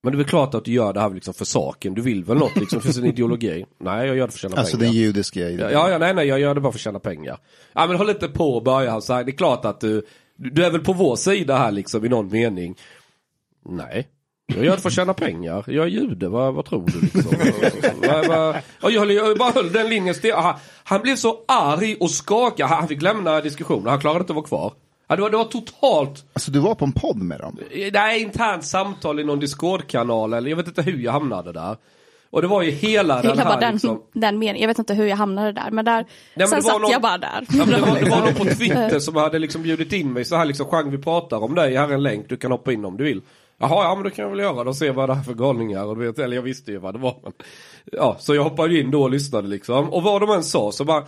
Men 0.03 0.13
det 0.13 0.17
är 0.17 0.19
väl 0.19 0.27
klart 0.27 0.55
att 0.55 0.65
du 0.65 0.73
gör 0.73 0.93
det 0.93 1.01
här 1.01 1.11
liksom 1.11 1.35
för 1.35 1.45
saken. 1.45 1.95
Du 1.95 2.03
vill 2.03 2.25
väl 2.25 2.37
något 2.39 2.57
liksom 2.57 2.81
för 2.81 2.93
sin 2.93 3.05
ideologi? 3.05 3.67
Nej, 3.79 4.07
jag 4.07 4.17
gör 4.17 4.27
det 4.27 4.33
för 4.33 4.37
att 4.37 4.41
tjäna 4.41 4.57
Alltså 4.57 4.77
pengar. 4.77 4.93
den 4.93 5.01
judiska 5.01 5.41
grejen. 5.41 5.61
Ja, 5.61 5.91
ja, 5.91 5.99
nej, 5.99 6.15
nej, 6.15 6.27
jag 6.27 6.41
gör 6.41 6.55
det 6.55 6.61
bara 6.61 6.73
för 6.73 6.77
att 6.79 6.83
tjäna 6.83 6.99
pengar. 6.99 7.39
Ja, 7.73 7.87
men 7.87 7.97
håll 7.97 8.11
inte 8.11 8.29
på 8.29 8.55
och 8.57 8.63
börja 8.63 8.91
han 8.91 9.03
så 9.03 9.13
här. 9.13 9.25
Det 9.25 9.31
är 9.31 9.37
klart 9.37 9.65
att 9.65 9.81
du, 9.81 10.07
du 10.37 10.65
är 10.65 10.71
väl 10.71 10.81
på 10.81 10.93
vår 10.93 11.17
sida 11.17 11.57
här 11.57 11.73
liksom 11.73 12.05
i 12.05 12.09
någon 12.09 12.29
mening. 12.29 12.77
Nej. 13.65 14.09
Jag 14.47 14.65
gör 14.65 14.77
det 14.77 14.83
för 14.83 14.89
att 14.89 14.95
tjäna 14.95 15.15
pengar. 15.15 15.65
Jag 15.67 15.85
är 15.85 15.89
jude, 15.89 16.29
vad, 16.29 16.55
vad 16.55 16.65
tror 16.65 16.87
du 16.87 17.01
liksom? 17.01 17.37
vad, 18.29 18.57
vad, 18.81 18.93
jag, 18.93 19.01
höll, 19.01 19.11
jag 19.11 19.39
bara 19.39 19.51
höll 19.51 19.73
den 19.73 19.89
linjen 19.89 20.15
stel. 20.15 20.35
Han, 20.85 21.03
blev 21.03 21.17
så 21.17 21.39
arg 21.49 21.97
och 22.01 22.11
skakig. 22.11 22.65
Han 22.65 22.89
fick 22.89 23.03
lämna 23.03 23.41
diskussionen. 23.41 23.87
Han 23.87 24.01
klarade 24.01 24.21
inte 24.21 24.33
att 24.33 24.37
vara 24.37 24.47
kvar. 24.47 24.73
Ja, 25.09 25.17
det, 25.17 25.23
var, 25.23 25.31
det 25.31 25.37
var 25.37 25.45
totalt 25.45 26.25
Alltså 26.33 26.51
du 26.51 26.59
var 26.59 26.75
på 26.75 26.85
en 26.85 26.93
podd 26.93 27.17
med 27.17 27.41
dem? 27.41 27.59
Nej, 27.93 28.23
internt 28.23 28.65
samtal 28.65 29.21
i 29.21 29.25
någon 29.25 29.41
Discord-kanal 29.41 30.33
eller 30.33 30.51
jag 30.51 30.57
vet 30.57 30.69
inte 30.69 30.83
hur 30.83 30.99
jag 30.99 31.13
hamnade 31.13 31.53
där. 31.53 31.77
Och 32.31 32.43
det 32.43 32.49
var 32.49 32.63
ju 32.63 32.71
hela 32.71 33.17
den 33.23 33.25
Jag 33.27 33.37
bara 33.37 33.49
här 33.49 33.61
den, 33.61 33.73
liksom, 33.73 34.03
den 34.13 34.39
meningen. 34.39 34.61
Jag 34.61 34.69
vet 34.69 34.79
inte 34.79 34.95
hur 34.95 35.07
jag 35.07 35.17
hamnade 35.17 35.53
där. 35.53 35.71
Men 35.71 35.85
där, 35.85 36.07
men 36.35 36.49
sen 36.49 36.63
satt 36.63 36.81
någon- 36.81 36.91
jag 36.91 37.03
bara 37.03 37.19
där. 37.19 37.47
Ja, 37.49 37.65
men 37.67 37.69
det, 37.69 37.81
var, 37.81 38.01
det 38.01 38.11
var 38.11 38.21
någon 38.21 38.35
på 38.35 38.45
Twitter 38.59 38.99
som 38.99 39.17
hade 39.17 39.39
liksom 39.39 39.63
bjudit 39.63 39.93
in 39.93 40.13
mig 40.13 40.25
så 40.25 40.37
här 40.37 40.45
liksom 40.45 40.67
Chang 40.67 40.91
vi 40.91 40.99
pratar 40.99 41.43
om 41.43 41.55
dig, 41.55 41.77
här 41.77 41.89
är 41.89 41.93
en 41.95 42.03
länk, 42.03 42.29
du 42.29 42.37
kan 42.37 42.51
hoppa 42.51 42.73
in 42.73 42.85
om 42.85 42.97
du 42.97 43.05
vill. 43.05 43.21
Jaha, 43.69 43.85
ja 43.85 43.95
men 43.95 44.05
det 44.05 44.11
kan 44.11 44.23
jag 44.23 44.31
väl 44.31 44.39
göra 44.39 44.69
och 44.69 44.77
se 44.77 44.91
vad 44.91 45.09
det 45.09 45.13
är 45.13 45.23
för 45.23 45.35
galningar. 45.35 45.85
Och 45.85 45.97
du 45.97 46.07
vet, 46.07 46.19
eller 46.19 46.37
jag 46.37 46.43
visste 46.43 46.73
ju 46.73 46.79
vad 46.79 46.95
det 46.95 46.99
var. 46.99 47.17
Men, 47.23 47.33
ja, 47.93 48.17
så 48.19 48.35
jag 48.35 48.45
hoppade 48.45 48.81
in 48.81 48.91
då 48.91 49.03
och 49.03 49.11
lyssnade 49.11 49.49
liksom. 49.49 49.93
Och 49.93 50.03
vad 50.03 50.21
de 50.23 50.31
än 50.31 50.45
sa 50.45 50.73
så 50.73 50.85
bara, 50.85 51.05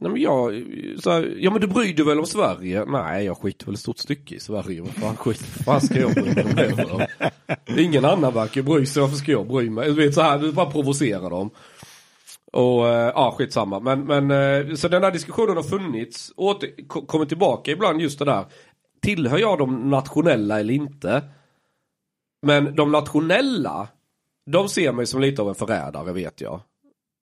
nej 0.00 0.10
men 0.10 0.20
jag, 0.20 0.64
så 1.02 1.10
här, 1.10 1.36
ja 1.38 1.50
men 1.50 1.60
du 1.60 1.66
bryr 1.66 1.94
dig 1.94 2.06
väl 2.06 2.18
om 2.18 2.26
Sverige? 2.26 2.84
Nej, 2.84 3.24
jag 3.24 3.36
skiter 3.36 3.66
väl 3.66 3.74
ett 3.74 3.80
stort 3.80 3.98
stycke 3.98 4.34
i 4.34 4.40
Sverige. 4.40 4.80
Vad 4.80 4.94
fan 4.94 5.16
skit, 5.16 5.44
vad 5.56 5.64
fan 5.64 5.80
ska 5.80 6.00
jag 6.00 6.14
bry 6.14 6.34
mig 6.34 6.44
om 6.44 6.54
det 6.54 6.76
för? 6.76 7.80
Ingen 7.80 8.04
annan 8.04 8.34
verkar 8.34 8.62
bry 8.62 8.86
sig, 8.86 9.02
varför 9.02 9.16
ska 9.16 9.32
jag 9.32 9.46
bry 9.46 9.70
mig? 9.70 9.88
Du 9.88 9.94
vet 9.94 10.14
så 10.14 10.20
här, 10.20 10.38
du 10.38 10.52
bara 10.52 10.70
provocerar 10.70 11.30
dem. 11.30 11.50
Och 12.52 12.88
eh, 12.88 13.12
ja, 13.14 13.34
skitsamma. 13.38 13.80
Men, 13.80 14.04
men 14.04 14.30
eh, 14.30 14.74
så 14.74 14.88
den 14.88 15.02
där 15.02 15.10
diskussionen 15.10 15.56
har 15.56 15.62
funnits, 15.62 16.32
åter, 16.36 16.88
kommer 17.06 17.24
tillbaka 17.24 17.70
ibland 17.70 18.00
just 18.00 18.18
det 18.18 18.24
där. 18.24 18.44
Tillhör 19.02 19.38
jag 19.38 19.58
de 19.58 19.90
nationella 19.90 20.60
eller 20.60 20.74
inte? 20.74 21.22
Men 22.44 22.74
de 22.74 22.92
nationella, 22.92 23.88
de 24.46 24.68
ser 24.68 24.92
mig 24.92 25.06
som 25.06 25.20
lite 25.20 25.42
av 25.42 25.48
en 25.48 25.54
förrädare 25.54 26.12
vet 26.12 26.40
jag. 26.40 26.60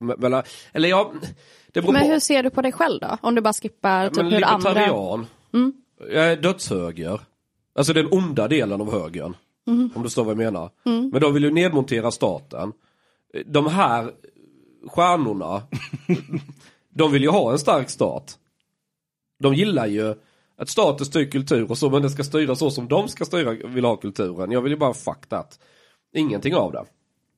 Men, 0.01 0.43
eller 0.73 0.89
jag, 0.89 1.13
det 1.73 1.81
beror 1.81 1.93
Men 1.93 2.03
på. 2.03 2.09
hur 2.09 2.19
ser 2.19 2.43
du 2.43 2.51
på 2.51 2.63
dig 2.63 2.73
själv 2.73 3.01
då? 3.01 3.17
Om 3.21 3.35
du 3.35 3.41
bara 3.41 3.53
skippar 3.53 4.09
typ 4.09 4.17
men 4.17 4.33
hur 4.33 4.45
andra... 4.45 4.71
libertarian. 4.71 5.27
Jag 5.99 6.33
är 6.33 6.37
dödshöger. 6.37 7.21
Alltså 7.75 7.93
den 7.93 8.13
onda 8.13 8.49
delen 8.49 8.81
av 8.81 8.93
högern. 8.93 9.37
Om 9.67 9.91
du 9.95 10.03
förstår 10.03 10.25
vad 10.25 10.31
jag 10.31 10.39
menar. 10.39 10.71
Men 10.85 11.21
de 11.21 11.35
vill 11.35 11.45
ju 11.45 11.51
nedmontera 11.51 12.11
staten. 12.11 12.73
De 13.47 13.67
här 13.67 14.13
stjärnorna, 14.87 15.63
de 16.89 17.13
vill 17.13 17.23
ju 17.23 17.29
ha 17.29 17.53
en 17.53 17.59
stark 17.59 17.91
stat. 17.91 18.39
De 19.39 19.55
gillar 19.55 19.87
ju 19.87 20.15
att 20.63 20.69
staten 20.69 21.07
styr 21.07 21.31
kultur 21.31 21.71
och 21.71 21.79
så, 21.79 21.91
men 21.91 22.03
det 22.03 22.11
ska 22.11 22.25
styra 22.25 22.55
så 22.55 22.71
som 22.71 22.89
de 22.89 23.09
ska 23.09 23.25
styra, 23.25 23.51
vill 23.51 23.85
ha 23.85 23.97
kulturen. 23.97 24.51
Jag 24.51 24.63
vill 24.63 24.73
ju 24.73 24.79
bara 24.79 24.95
fuck 24.95 25.29
that. 25.29 25.59
Ingenting 26.15 26.55
av 26.55 26.73
det. 26.73 26.85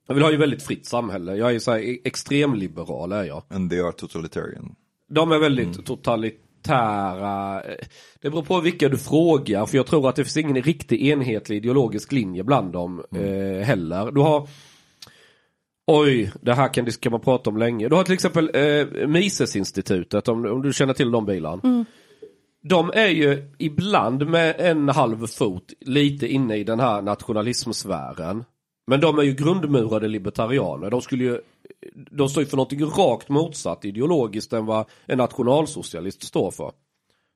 Jag 0.07 0.15
vill 0.15 0.25
ha 0.25 0.31
ju 0.31 0.37
väldigt 0.37 0.63
fritt 0.63 0.87
samhälle. 0.87 1.37
Jag 1.37 1.49
är 1.49 1.53
ju 1.53 1.61
så 1.61 1.73
här 1.73 1.99
extremliberal 2.05 3.13
är 3.13 3.25
jag. 3.25 3.43
And 3.49 3.71
they 3.71 3.81
are 3.81 3.93
totalitarian. 3.93 4.75
De 5.11 5.33
är 5.33 5.39
väldigt 5.39 5.87
totalitära. 5.87 7.63
Det 8.21 8.31
beror 8.31 8.43
på 8.43 8.61
vilka 8.61 8.89
du 8.89 8.99
frågar. 8.99 9.67
För 9.67 9.77
jag 9.77 9.87
tror 9.87 10.09
att 10.09 10.17
det 10.17 10.25
finns 10.25 10.37
ingen 10.37 10.63
riktig 10.63 11.03
enhetlig 11.03 11.57
ideologisk 11.57 12.13
linje 12.13 12.45
bland 12.45 12.73
dem 12.73 13.05
eh, 13.15 13.65
heller. 13.67 14.13
Du 14.13 14.21
har 14.21 14.49
Oj, 15.87 16.33
det 16.41 16.55
här 16.55 16.75
kan, 16.75 16.87
kan 16.87 17.13
man 17.13 17.21
prata 17.21 17.51
om 17.51 17.57
länge. 17.57 17.89
Du 17.89 17.95
har 17.95 18.05
till 18.05 18.15
exempel 18.15 18.51
eh, 18.55 19.09
Misesinstitutet, 19.09 20.29
om, 20.29 20.45
om 20.47 20.63
du 20.63 20.73
känner 20.73 20.95
till 20.95 21.11
de 21.11 21.27
bilarna. 21.27 21.85
De 22.69 22.91
är 22.95 23.09
ju 23.09 23.51
ibland 23.59 24.27
med 24.27 24.61
en 24.61 24.89
halv 24.89 25.27
fot 25.27 25.73
lite 25.81 26.29
inne 26.29 26.57
i 26.57 26.65
den 26.65 26.81
här 26.81 27.03
nationalismsfären. 27.03 28.45
Men 28.87 29.01
de 29.01 29.19
är 29.19 29.23
ju 29.23 29.33
grundmurade 29.33 30.09
libertarianer. 30.09 30.91
De 30.91 31.01
skulle 31.01 31.25
ju 31.25 31.41
de 32.11 32.29
står 32.29 32.43
ju 32.43 32.47
för 32.47 32.57
någonting 32.57 32.85
rakt 32.85 33.29
motsatt 33.29 33.85
ideologiskt 33.85 34.53
än 34.53 34.67
vad 34.67 34.87
en 35.07 35.19
nationalsocialist 35.19 36.23
står 36.23 36.51
för. 36.51 36.73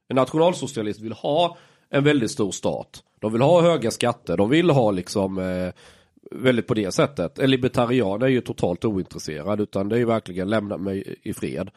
En 0.09 0.17
nationalsocialist 0.17 1.01
vill 1.01 1.13
ha 1.13 1.57
en 1.91 2.05
väldigt 2.05 2.31
stor 2.31 2.51
stat. 2.51 3.03
De 3.21 3.33
vill 3.33 3.43
ha 3.43 3.63
höga 3.63 3.91
skatter, 3.91 4.37
de 4.37 4.51
vill 4.51 4.71
ha 4.71 4.91
liksom 4.91 5.39
eh, 5.39 5.73
väldigt 6.31 6.67
på 6.67 6.75
det 6.75 6.93
sättet. 6.93 7.39
En 7.39 7.51
libertarian 7.51 8.23
är 8.23 8.27
ju 8.27 8.41
totalt 8.41 8.85
ointresserad 8.85 9.61
utan 9.61 9.89
det 9.89 9.97
är 9.97 9.99
ju 9.99 10.05
verkligen 10.05 10.51
lämna 10.51 10.77
mig 10.77 11.19
i 11.23 11.33
fred. 11.33 11.71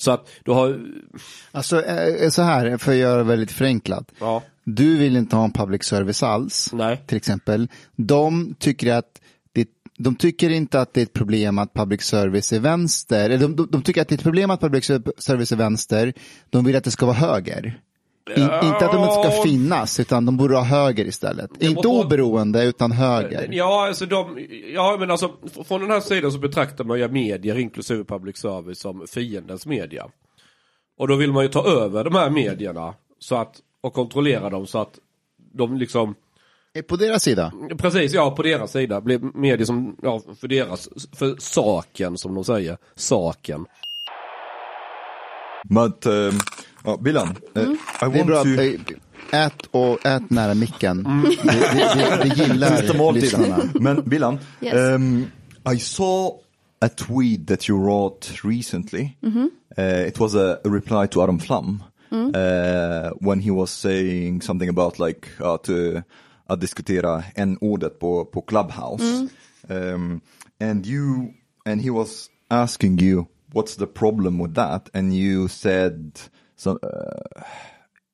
Så 0.00 0.10
att 0.10 0.28
du 0.44 0.50
har, 0.50 0.80
Alltså 1.52 1.84
eh, 1.84 2.28
så 2.30 2.42
här, 2.42 2.76
för 2.76 2.92
att 2.92 2.98
göra 2.98 3.16
det 3.18 3.24
väldigt 3.24 3.52
förenklat. 3.52 4.12
ja, 4.20 4.42
Du 4.64 4.96
vill 4.96 5.16
inte 5.16 5.36
ha 5.36 5.44
en 5.44 5.52
public 5.52 5.84
service 5.84 6.22
alls, 6.22 6.70
nej. 6.72 7.02
till 7.06 7.16
exempel. 7.16 7.68
De 7.96 8.54
tycker 8.58 8.92
att 8.94 9.20
det, 9.52 9.68
de 9.98 10.14
tycker 10.16 10.50
inte 10.50 10.80
att 10.80 10.94
det 10.94 11.00
är 11.00 11.02
ett 11.02 11.12
problem 11.12 11.58
att 11.58 11.74
public 11.74 12.02
service 12.02 12.52
är 12.52 12.58
vänster. 12.60 13.28
De, 13.38 13.56
de, 13.56 13.68
de 13.70 13.82
tycker 13.82 14.02
att 14.02 14.08
det 14.08 14.14
är 14.14 14.16
ett 14.18 14.22
problem 14.22 14.50
att 14.50 14.60
public 14.60 14.84
service 15.18 15.52
är 15.52 15.56
vänster. 15.56 16.12
De 16.50 16.64
vill 16.64 16.76
att 16.76 16.84
det 16.84 16.90
ska 16.90 17.06
vara 17.06 17.16
höger. 17.16 17.80
In, 18.36 18.42
Inte 18.42 18.86
att 18.86 18.92
de 18.92 19.02
inte 19.02 19.12
ska 19.32 19.42
finnas, 19.42 20.00
utan 20.00 20.26
de 20.26 20.36
borde 20.36 20.54
ha 20.56 20.62
höger 20.64 21.04
istället. 21.04 21.62
Inte 21.62 21.82
på- 21.82 21.88
oberoende, 21.88 22.64
utan 22.64 22.92
höger. 22.92 23.48
Ja, 23.52 23.86
alltså 23.88 24.06
de, 24.06 24.46
ja 24.74 24.96
men 25.00 25.10
alltså 25.10 25.32
från 25.68 25.80
den 25.80 25.90
här 25.90 26.00
sidan 26.00 26.32
så 26.32 26.38
betraktar 26.38 26.84
man 26.84 26.98
ju 26.98 27.08
medier 27.08 27.58
inklusive 27.58 28.04
public 28.04 28.36
service 28.36 28.80
som 28.80 29.06
fiendens 29.06 29.66
media. 29.66 30.06
Och 30.98 31.08
då 31.08 31.14
vill 31.16 31.32
man 31.32 31.42
ju 31.42 31.48
ta 31.48 31.66
över 31.68 32.04
de 32.04 32.14
här 32.14 32.30
medierna 32.30 32.94
så 33.18 33.36
att, 33.36 33.56
och 33.80 33.92
kontrollera 33.94 34.50
dem 34.50 34.66
så 34.66 34.78
att 34.78 34.98
de 35.52 35.76
liksom, 35.76 36.14
På 36.88 36.96
deras 36.96 37.22
sida. 37.22 37.52
precis 37.78 38.12
ja 38.14 38.30
på 38.30 38.42
deras 38.42 38.72
sida 38.72 39.00
blir 39.00 39.18
medier 39.38 39.64
som, 39.66 39.96
ja 40.02 40.20
för 40.40 40.48
deras, 40.48 40.88
för 41.16 41.36
saken 41.38 42.18
som 42.18 42.34
de 42.34 42.44
säger, 42.44 42.78
saken. 42.94 43.66
But, 45.68 46.06
um, 46.06 46.40
oh, 46.84 46.96
Bilan, 47.00 47.28
uh, 47.56 47.62
I 47.62 47.76
Det 48.00 48.04
är 48.04 48.08
want 48.08 48.26
bra, 48.26 48.42
to... 48.42 48.48
eh, 48.48 49.44
ät 49.46 49.66
och 49.70 50.06
ät 50.06 50.30
nära 50.30 50.54
micken. 50.54 51.02
Det, 51.42 51.50
det, 51.52 51.94
det, 51.94 52.20
det 52.22 52.42
gillar 52.42 53.12
lyssnarna. 53.12 53.58
Men 53.74 54.02
Bilan, 54.08 54.38
Yes. 54.60 54.74
um, 54.74 55.26
I 55.74 55.78
saw 55.78 56.38
a 56.80 56.88
tweet 56.88 57.46
that 57.48 57.68
you 57.68 57.78
wrote 57.86 58.28
recently. 58.44 59.16
Uh, 59.78 60.06
it 60.08 60.18
was 60.20 60.34
a, 60.34 60.58
a 60.64 60.68
reply 60.68 61.06
to 61.06 61.22
Adam 61.22 61.38
Flam 61.38 61.82
uh, 62.10 63.10
when 63.20 63.40
he 63.40 63.50
was 63.50 63.70
saying 63.70 64.40
something 64.42 64.68
about 64.68 64.98
like 64.98 65.28
uh, 65.40 65.56
to, 65.56 66.02
att 66.46 66.60
diskutera 66.60 67.22
en 67.34 67.58
ordet 67.60 67.98
på, 67.98 68.24
på 68.24 68.40
Clubhouse. 68.42 69.28
Um, 69.68 70.20
and 70.60 70.86
you 70.86 71.34
and 71.66 71.82
he 71.82 71.90
was 71.90 72.30
asking 72.50 72.98
you 73.00 73.24
what's 73.52 73.76
the 73.76 73.86
problem 73.86 74.38
with 74.42 74.54
that 74.54 74.88
and 74.94 75.12
you 75.14 75.48
said 75.48 76.20
so, 76.56 76.70
uh, 76.70 77.42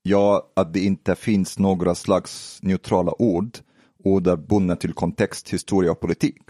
Ja, 0.06 0.51
att 0.55 0.73
det 0.73 0.81
inte 0.81 1.15
finns 1.15 1.59
några 1.59 1.94
slags 1.94 2.59
neutrala 2.62 3.23
ord, 3.23 3.59
ord 4.05 4.27
är 4.27 4.36
bundna 4.36 4.77
till 4.77 4.93
kontext, 4.93 5.48
historia 5.48 5.93
och 5.93 6.01
politik. 6.01 6.43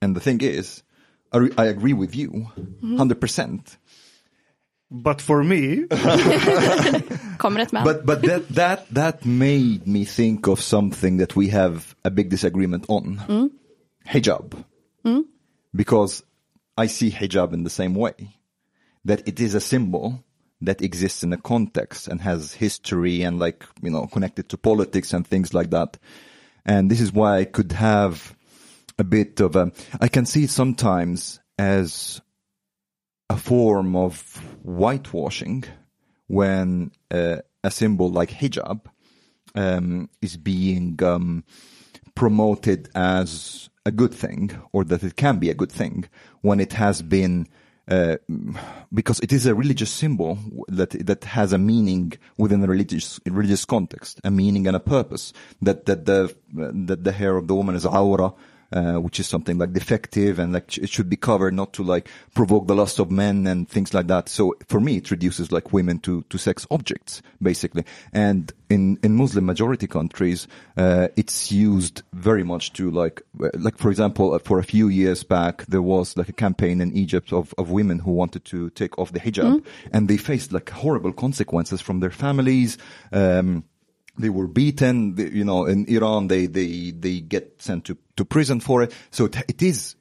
And 0.00 0.16
the 0.16 0.20
thing 0.20 0.40
is, 0.42 0.84
I, 1.34 1.38
re- 1.38 1.64
I 1.66 1.68
agree 1.68 1.94
with 1.94 2.16
you, 2.16 2.46
100%. 2.80 3.60
But 4.90 5.22
for 5.22 5.42
me, 5.42 5.86
Kommer 7.38 7.60
ett 7.60 7.72
men. 7.72 7.84
But 7.84 8.04
but 8.04 8.22
that 8.22 8.54
that 8.54 8.86
that 8.94 9.24
made 9.24 9.80
me 9.86 10.04
think 10.04 10.48
of 10.48 10.60
something 10.60 11.18
that 11.18 11.36
we 11.36 11.50
have 11.50 11.80
a 12.04 12.10
big 12.10 12.30
disagreement 12.30 12.84
on. 12.88 13.20
Hijab. 14.04 14.54
Because 15.72 16.22
I 16.76 16.86
see 16.86 17.10
hijab 17.10 17.52
in 17.52 17.64
the 17.64 17.70
same 17.70 17.94
way. 17.94 18.36
That 19.04 19.26
it 19.26 19.40
is 19.40 19.54
a 19.54 19.60
symbol 19.60 20.24
that 20.60 20.80
exists 20.80 21.22
in 21.24 21.32
a 21.32 21.36
context 21.36 22.06
and 22.06 22.20
has 22.20 22.54
history 22.54 23.22
and 23.22 23.38
like, 23.38 23.64
you 23.82 23.90
know, 23.90 24.06
connected 24.06 24.48
to 24.50 24.56
politics 24.56 25.12
and 25.12 25.26
things 25.26 25.52
like 25.52 25.70
that. 25.70 25.98
And 26.64 26.90
this 26.90 27.00
is 27.00 27.12
why 27.12 27.38
I 27.38 27.44
could 27.44 27.72
have 27.72 28.36
a 28.98 29.04
bit 29.04 29.40
of 29.40 29.56
a, 29.56 29.72
I 30.00 30.06
can 30.06 30.24
see 30.24 30.44
it 30.44 30.50
sometimes 30.50 31.40
as 31.58 32.20
a 33.28 33.36
form 33.36 33.96
of 33.96 34.20
whitewashing 34.62 35.64
when 36.28 36.92
uh, 37.10 37.38
a 37.64 37.70
symbol 37.70 38.08
like 38.10 38.30
hijab 38.30 38.86
um, 39.54 40.08
is 40.20 40.36
being 40.36 41.02
um, 41.02 41.44
promoted 42.14 42.88
as 42.94 43.68
a 43.84 43.90
good 43.90 44.14
thing 44.14 44.50
or 44.72 44.84
that 44.84 45.02
it 45.02 45.16
can 45.16 45.38
be 45.38 45.50
a 45.50 45.54
good 45.54 45.72
thing 45.72 46.04
when 46.40 46.60
it 46.60 46.74
has 46.74 47.02
been 47.02 47.48
uh, 47.88 48.16
because 48.94 49.18
it 49.20 49.32
is 49.32 49.44
a 49.46 49.54
religious 49.54 49.90
symbol 49.90 50.38
that 50.68 50.90
that 50.90 51.24
has 51.24 51.52
a 51.52 51.58
meaning 51.58 52.12
within 52.38 52.62
a 52.62 52.66
religious 52.66 53.18
religious 53.26 53.64
context, 53.64 54.20
a 54.22 54.30
meaning 54.30 54.68
and 54.68 54.76
a 54.76 54.80
purpose. 54.80 55.32
That 55.60 55.86
that 55.86 56.06
the 56.06 56.34
that 56.52 57.02
the 57.02 57.12
hair 57.12 57.36
of 57.36 57.48
the 57.48 57.56
woman 57.56 57.74
is 57.74 57.84
aura, 57.84 58.34
uh, 58.72 58.94
which 58.94 59.20
is 59.20 59.26
something 59.26 59.58
like 59.58 59.72
defective 59.72 60.38
and 60.38 60.52
like 60.52 60.78
it 60.78 60.88
should 60.88 61.08
be 61.08 61.16
covered 61.16 61.54
not 61.54 61.72
to 61.74 61.82
like 61.82 62.08
provoke 62.34 62.66
the 62.66 62.74
lust 62.74 62.98
of 62.98 63.10
men 63.10 63.46
and 63.46 63.68
things 63.68 63.94
like 63.94 64.06
that. 64.06 64.28
So 64.28 64.54
for 64.68 64.80
me, 64.80 64.96
it 64.96 65.10
reduces 65.10 65.52
like 65.52 65.72
women 65.72 65.98
to, 66.00 66.22
to 66.30 66.38
sex 66.38 66.66
objects 66.70 67.22
basically. 67.40 67.84
And 68.12 68.52
in, 68.70 68.98
in 69.02 69.16
Muslim 69.16 69.44
majority 69.46 69.86
countries, 69.86 70.48
uh, 70.76 71.08
it's 71.16 71.52
used 71.52 72.02
very 72.12 72.44
much 72.44 72.72
to 72.74 72.90
like, 72.90 73.22
like 73.54 73.78
for 73.78 73.90
example, 73.90 74.34
uh, 74.34 74.38
for 74.38 74.58
a 74.58 74.64
few 74.64 74.88
years 74.88 75.22
back, 75.22 75.66
there 75.66 75.82
was 75.82 76.16
like 76.16 76.28
a 76.28 76.32
campaign 76.32 76.80
in 76.80 76.92
Egypt 76.96 77.32
of, 77.32 77.54
of 77.58 77.70
women 77.70 77.98
who 77.98 78.12
wanted 78.12 78.44
to 78.46 78.70
take 78.70 78.98
off 78.98 79.12
the 79.12 79.20
hijab 79.20 79.64
and 79.92 80.08
they 80.08 80.16
faced 80.16 80.52
like 80.52 80.70
horrible 80.70 81.12
consequences 81.12 81.80
from 81.80 82.00
their 82.00 82.10
families. 82.10 82.78
Um, 83.12 83.64
they 84.18 84.28
were 84.28 84.46
beaten. 84.46 85.16
You 85.16 85.44
know, 85.44 85.66
in 85.66 85.86
Iran, 85.86 86.28
they 86.28 86.46
they 86.46 86.90
they 86.90 87.20
get 87.20 87.62
sent 87.62 87.84
to 87.86 87.96
to 88.16 88.24
prison 88.24 88.60
for 88.60 88.82
it. 88.82 88.92
So 89.10 89.26
it, 89.26 89.36
it 89.48 89.62
is 89.62 89.96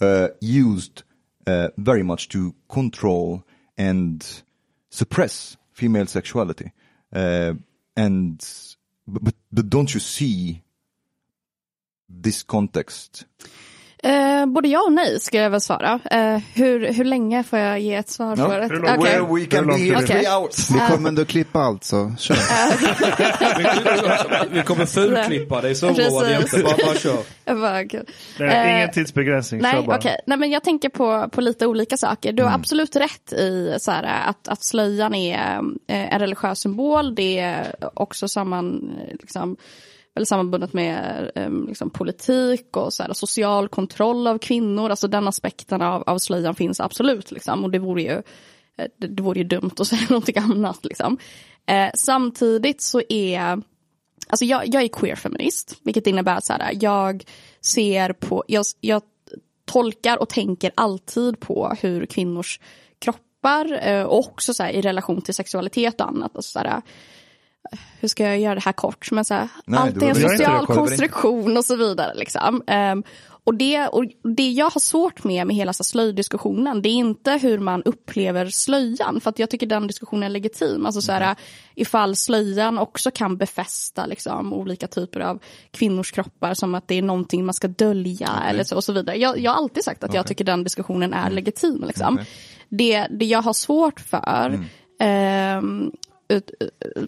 uh, 0.00 0.28
used 0.40 1.02
uh, 1.46 1.68
very 1.76 2.02
much 2.02 2.28
to 2.30 2.54
control 2.68 3.44
and 3.76 4.26
suppress 4.90 5.56
female 5.72 6.06
sexuality. 6.06 6.72
Uh, 7.12 7.54
and 7.96 8.44
but, 9.06 9.34
but 9.52 9.68
don't 9.68 9.92
you 9.92 10.00
see 10.00 10.62
this 12.08 12.42
context? 12.42 13.24
Eh, 14.02 14.46
både 14.46 14.68
ja 14.68 14.80
och 14.86 14.92
nej 14.92 15.20
ska 15.20 15.38
jag 15.38 15.50
väl 15.50 15.60
svara. 15.60 16.00
Eh, 16.10 16.38
hur, 16.54 16.92
hur 16.92 17.04
länge 17.04 17.42
får 17.42 17.58
jag 17.58 17.80
ge 17.80 17.94
ett 17.94 18.08
svar 18.10 18.36
No? 18.36 18.44
på 18.44 18.52
det? 18.56 18.62
Hur 18.66 18.80
långt- 18.80 18.98
Okej. 18.98 19.12
Well, 19.20 19.40
we 19.40 19.46
can 19.46 19.66
be 19.66 19.74
here 19.76 20.06
three 20.06 20.26
hours. 20.26 20.70
Vi 20.70 20.78
kommer 20.94 21.08
ändå 21.08 21.24
klippa 21.24 21.58
allt 21.58 21.84
så 21.84 22.12
kör. 22.18 22.36
Vi 24.50 24.62
kommer 24.62 24.86
fulklippa 24.86 25.60
dig 25.60 25.74
så 25.74 25.86
oroa 25.86 26.22
dig 26.24 26.36
Precis. 26.36 26.54
inte. 26.54 26.64
Bara, 26.64 26.76
bara 26.86 26.94
kör. 26.98 27.18
Jag 27.44 27.60
bara, 27.60 27.84
kul. 27.84 28.04
Det 28.38 28.44
är 28.44 28.66
Eh, 28.70 28.76
ingen 28.76 28.90
tidsbegränsning. 28.90 29.60
Nej, 29.60 29.72
kör 29.72 29.82
bara. 29.82 29.96
okej. 29.96 30.16
Nej, 30.26 30.38
men 30.38 30.50
jag 30.50 30.64
tänker 30.64 30.88
på, 30.88 31.28
på 31.32 31.40
lite 31.40 31.66
olika 31.66 31.96
saker. 31.96 32.32
Du 32.32 32.42
har 32.42 32.50
Mm. 32.50 32.60
absolut 32.60 32.96
rätt 32.96 33.32
i 33.32 33.76
så 33.80 33.90
här, 33.90 34.28
att, 34.28 34.48
att 34.48 34.64
slöjan 34.64 35.14
är 35.14 35.60
eh, 35.88 36.14
en 36.14 36.18
religiös 36.20 36.58
symbol. 36.60 37.14
Det 37.14 37.38
är 37.38 37.74
också 37.94 38.28
samman, 38.28 38.90
eh, 39.08 39.16
liksom, 39.20 39.56
väldigt 40.14 40.28
sammanbundet 40.28 40.72
med 40.72 41.30
eh, 41.34 41.50
liksom, 41.50 41.90
politik 41.90 42.76
och 42.76 42.92
så 42.92 43.02
här, 43.02 43.12
social 43.12 43.68
kontroll 43.68 44.26
av 44.26 44.38
kvinnor. 44.38 44.90
Alltså 44.90 45.08
den 45.08 45.28
aspekten 45.28 45.82
av, 45.82 46.02
av 46.02 46.18
slöjan 46.18 46.54
finns 46.54 46.80
absolut. 46.80 47.30
Liksom. 47.30 47.64
Och 47.64 47.70
det 47.70 47.78
vore 47.78 48.02
ju, 48.02 48.22
eh, 48.76 48.86
det, 48.96 49.06
det 49.06 49.22
vore 49.22 49.38
ju 49.38 49.44
dumt 49.44 49.70
att 49.78 49.86
säga 49.86 50.06
någonting 50.08 50.38
annat. 50.38 50.84
Liksom. 50.84 51.18
Eh, 51.66 51.90
samtidigt 51.94 52.82
så 52.82 53.02
är 53.08 53.62
Alltså 54.28 54.44
jag, 54.44 54.62
jag 54.66 54.82
är 54.82 54.88
queer-feminist, 54.88 55.76
vilket 55.82 56.06
innebär 56.06 56.36
att 56.36 56.44
så 56.44 56.52
här, 56.52 56.78
jag 56.80 57.24
ser 57.60 58.12
på, 58.12 58.44
jag, 58.48 58.64
jag 58.80 59.02
tolkar 59.64 60.16
och 60.16 60.28
tänker 60.28 60.72
alltid 60.74 61.40
på 61.40 61.74
hur 61.80 62.06
kvinnors 62.06 62.60
kroppar 62.98 63.88
eh, 63.88 64.02
och 64.02 64.18
också 64.18 64.54
så 64.54 64.62
här, 64.62 64.70
i 64.72 64.80
relation 64.80 65.22
till 65.22 65.34
sexualitet 65.34 66.00
och 66.00 66.08
annat. 66.08 66.36
Alltså, 66.36 66.50
så 66.50 66.58
här, 66.58 66.82
hur 68.00 68.08
ska 68.08 68.24
jag 68.24 68.38
göra 68.38 68.54
det 68.54 68.64
här 68.64 68.72
kort? 68.72 69.10
Men 69.10 69.24
så 69.24 69.34
här, 69.34 69.48
Nej, 69.66 69.80
allt 69.80 70.02
är 70.02 70.08
en 70.08 70.14
social 70.14 70.66
konstruktion 70.66 71.56
och 71.56 71.64
så 71.64 71.76
vidare. 71.76 72.14
Liksom. 72.14 72.62
Ehm, 72.66 73.02
och, 73.44 73.54
det, 73.54 73.88
och 73.88 74.04
det 74.36 74.50
jag 74.50 74.70
har 74.70 74.80
svårt 74.80 75.24
med 75.24 75.46
med 75.46 75.56
hela 75.56 75.72
så 75.72 75.82
här 75.82 75.84
slöjdiskussionen, 75.84 76.82
det 76.82 76.88
är 76.88 76.92
inte 76.92 77.32
hur 77.42 77.58
man 77.58 77.82
upplever 77.82 78.46
slöjan, 78.46 79.20
för 79.20 79.30
att 79.30 79.38
jag 79.38 79.50
tycker 79.50 79.66
den 79.66 79.86
diskussionen 79.86 80.22
är 80.22 80.28
legitim. 80.28 80.86
Alltså 80.86 81.02
så 81.02 81.12
här, 81.12 81.36
ifall 81.74 82.16
slöjan 82.16 82.78
också 82.78 83.10
kan 83.10 83.36
befästa 83.36 84.06
liksom, 84.06 84.52
olika 84.52 84.86
typer 84.86 85.20
av 85.20 85.38
kvinnors 85.70 86.12
kroppar 86.12 86.54
som 86.54 86.74
att 86.74 86.88
det 86.88 86.94
är 86.94 87.02
någonting 87.02 87.44
man 87.44 87.54
ska 87.54 87.68
dölja 87.68 88.30
eller 88.48 88.64
så, 88.64 88.76
och 88.76 88.84
så 88.84 88.92
vidare. 88.92 89.16
Jag, 89.16 89.38
jag 89.38 89.50
har 89.50 89.58
alltid 89.58 89.84
sagt 89.84 90.04
att 90.04 90.14
jag 90.14 90.26
tycker 90.26 90.44
den 90.44 90.64
diskussionen 90.64 91.12
är 91.12 91.30
legitim. 91.30 91.84
Liksom. 91.86 92.18
Det, 92.68 93.06
det 93.10 93.24
jag 93.24 93.42
har 93.42 93.52
svårt 93.52 94.00
för 94.00 94.64
ehm, 95.00 95.92
ut, 96.30 96.50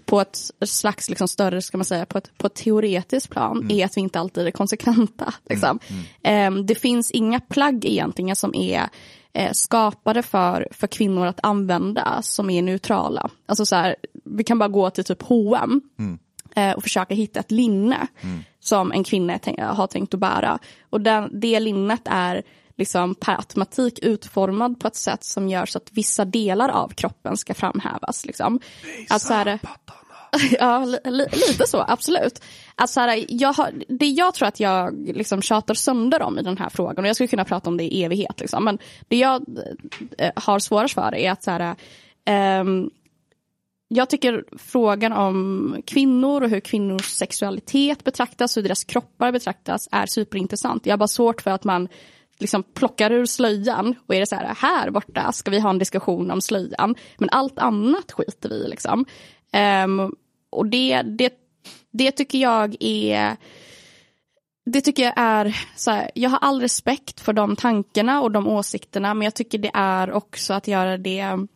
på 0.05 0.21
ett 0.21 0.39
slags 0.61 1.09
liksom 1.09 1.29
större, 1.29 1.63
ska 1.63 1.79
man 1.79 1.85
säga, 1.85 2.07
på 2.07 2.19
ett, 2.19 2.39
på 2.39 2.47
ett 2.47 2.55
teoretiskt 2.55 3.31
plan 3.31 3.71
är 3.71 3.85
att 3.85 3.97
vi 3.97 4.01
inte 4.01 4.21
alltid 4.21 4.47
är 4.47 4.51
konsekventa. 4.51 5.35
Liksom. 5.49 5.79
Ehm, 6.23 6.67
det 6.67 6.75
finns 6.75 7.11
inga 7.11 7.41
plagg 7.41 7.85
egentligen 7.85 8.37
som 8.37 8.55
är 8.55 8.89
eh, 9.33 9.53
skapade 9.53 10.23
för, 10.23 10.69
för 10.71 10.87
kvinnor 10.87 11.27
att 11.27 11.41
använda 11.43 12.23
som 12.23 12.51
är 12.51 12.63
neutrala. 12.63 13.31
Alltså 13.47 13.67
så 13.67 13.77
här, 13.77 13.97
vi 14.25 14.45
kan 14.45 14.59
bara 14.59 14.69
gå 14.69 14.91
till 14.91 15.05
typ 15.05 15.23
H&M 15.23 15.81
eh, 16.57 16.73
och 16.73 16.83
försöka 16.83 17.15
hitta 17.15 17.41
ett 17.41 17.51
linne 17.51 18.07
som 18.61 18.93
en 18.93 19.05
kvinna 19.05 19.39
tänk, 19.43 19.61
har 19.61 19.87
tänkt 19.87 20.15
att 20.15 20.21
bära. 20.21 20.59
Och 20.91 21.01
den, 21.01 21.41
det 21.41 21.61
linnet 21.61 22.03
är 22.05 22.43
liksom 22.83 23.15
per 23.15 23.37
automatik 23.37 23.99
utformad 24.03 24.81
på 24.81 24.89
ett 24.89 24.97
sätt 24.97 25.25
som 25.25 25.49
gör 25.49 25.67
så 25.67 25.79
att 25.79 25.89
vissa 25.93 26.25
delar 26.25 26.69
av 26.69 26.89
kroppen 26.89 27.37
ska 27.37 27.55
framhävas. 27.55 28.27
Liksom. 28.27 28.61
Att 29.11 29.23
så 29.23 29.35
här, 29.35 29.59
ja, 30.59 30.85
li, 30.85 30.99
li, 31.05 31.27
lite 31.49 31.67
så, 31.67 31.85
absolut. 31.89 32.43
Att 32.75 32.91
så 32.91 33.01
här, 33.01 33.25
jag 33.29 33.53
har, 33.53 33.73
det 33.89 34.07
jag 34.07 34.35
tror 34.35 34.49
att 34.49 34.61
jag 34.61 35.09
liksom 35.15 35.43
tjatar 35.43 35.75
sönder 35.75 36.23
om 36.23 36.39
i 36.39 36.43
den 36.43 36.59
här 36.59 36.69
frågan, 36.69 37.05
och 37.05 37.09
jag 37.09 37.17
skulle 37.17 37.29
kunna 37.29 37.45
prata 37.45 37.71
om 37.71 37.77
det 37.77 37.85
i 37.85 38.05
evighet, 38.05 38.41
liksom, 38.41 38.65
men 38.65 38.79
det 39.09 39.17
jag 39.17 39.45
eh, 40.19 40.33
har 40.37 40.59
svårast 40.59 40.95
för 40.95 41.15
är 41.15 41.31
att 41.31 41.43
så 41.43 41.51
här, 41.51 41.77
ehm, 42.25 42.91
jag 43.95 44.11
tycker 44.11 44.45
frågan 44.57 45.13
om 45.13 45.77
kvinnor 45.87 46.43
och 46.43 46.51
hur 46.51 46.61
kvinnors 46.61 47.07
sexualitet 47.07 48.05
betraktas 48.05 48.57
hur 48.57 48.63
deras 48.63 48.85
kroppar 48.85 49.33
betraktas 49.33 49.89
är 49.93 50.07
superintressant. 50.07 50.87
Jag 50.87 50.93
har 50.93 50.99
bara 50.99 51.09
svårt 51.09 51.43
för 51.43 51.51
att 51.51 51.65
man 51.65 51.89
liksom 52.43 52.63
plockar 52.63 53.13
ur 53.13 53.27
slöjan 53.27 53.95
och 54.07 54.15
är 54.15 54.21
det 54.21 54.27
så 54.27 54.37
här, 54.37 54.55
här 54.59 54.91
borta 54.91 55.33
ska 55.33 55.51
vi 55.51 55.61
ha 55.61 55.71
en 55.71 55.79
diskussion 55.79 56.31
om 56.31 56.41
slöjan. 56.41 56.95
Men 57.19 57.29
allt 57.33 57.59
annat 57.59 58.13
skiter 58.13 58.49
vi 58.49 58.55
i 58.55 58.69
liksom. 58.69 59.05
Um, 59.85 60.15
och 60.51 60.67
det, 60.67 61.03
det, 61.03 61.33
det 61.93 62.13
tycker 62.13 62.39
jag 62.39 62.77
är 62.81 63.37
det 64.65 64.81
tycker 64.81 65.03
jag 65.03 65.13
är, 65.17 65.57
så 65.77 65.91
här, 65.91 66.11
jag 66.15 66.31
har 66.31 66.39
all 66.39 66.61
respekt 66.61 67.21
för 67.21 67.33
de 67.33 67.57
tankarna 67.57 68.23
och 68.23 68.31
de 68.31 68.49
åsikterna 68.49 69.15
men 69.15 69.25
jag 69.25 69.35
tycker 69.35 69.59
det 69.59 69.71
är 69.75 70.13
också 70.13 70.55
att 70.55 70.69
göra 70.69 70.99
det 70.99 71.47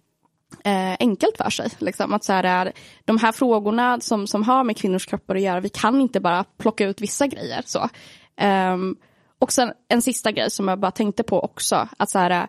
eh, 0.65 0.97
enkelt 0.99 1.37
för 1.37 1.51
sig. 1.51 1.71
Liksom. 1.79 2.13
Att 2.13 2.25
så 2.25 2.33
här, 2.33 2.45
är, 2.45 2.73
de 3.05 3.19
här 3.19 3.33
frågorna 3.33 4.01
som, 4.01 4.27
som 4.27 4.43
har 4.43 4.65
med 4.65 4.77
kvinnors 4.77 5.07
kroppar 5.07 5.35
att 5.35 5.43
göra, 5.43 5.61
vi 5.61 5.69
kan 5.69 6.01
inte 6.01 6.21
bara 6.21 6.45
plocka 6.45 6.87
ut 6.87 7.01
vissa 7.01 7.27
grejer. 7.27 7.63
Så. 7.67 7.89
Ehm, 8.37 8.97
och 9.39 9.53
sen 9.53 9.73
en 9.89 10.03
sista 10.03 10.33
grej 10.33 10.51
som 10.51 10.69
jag 10.69 10.81
bara 10.81 10.91
tänkte 10.91 11.23
på 11.23 11.41
också. 11.41 11.89
Att 11.97 12.11
så 12.11 12.19
här, 12.19 12.49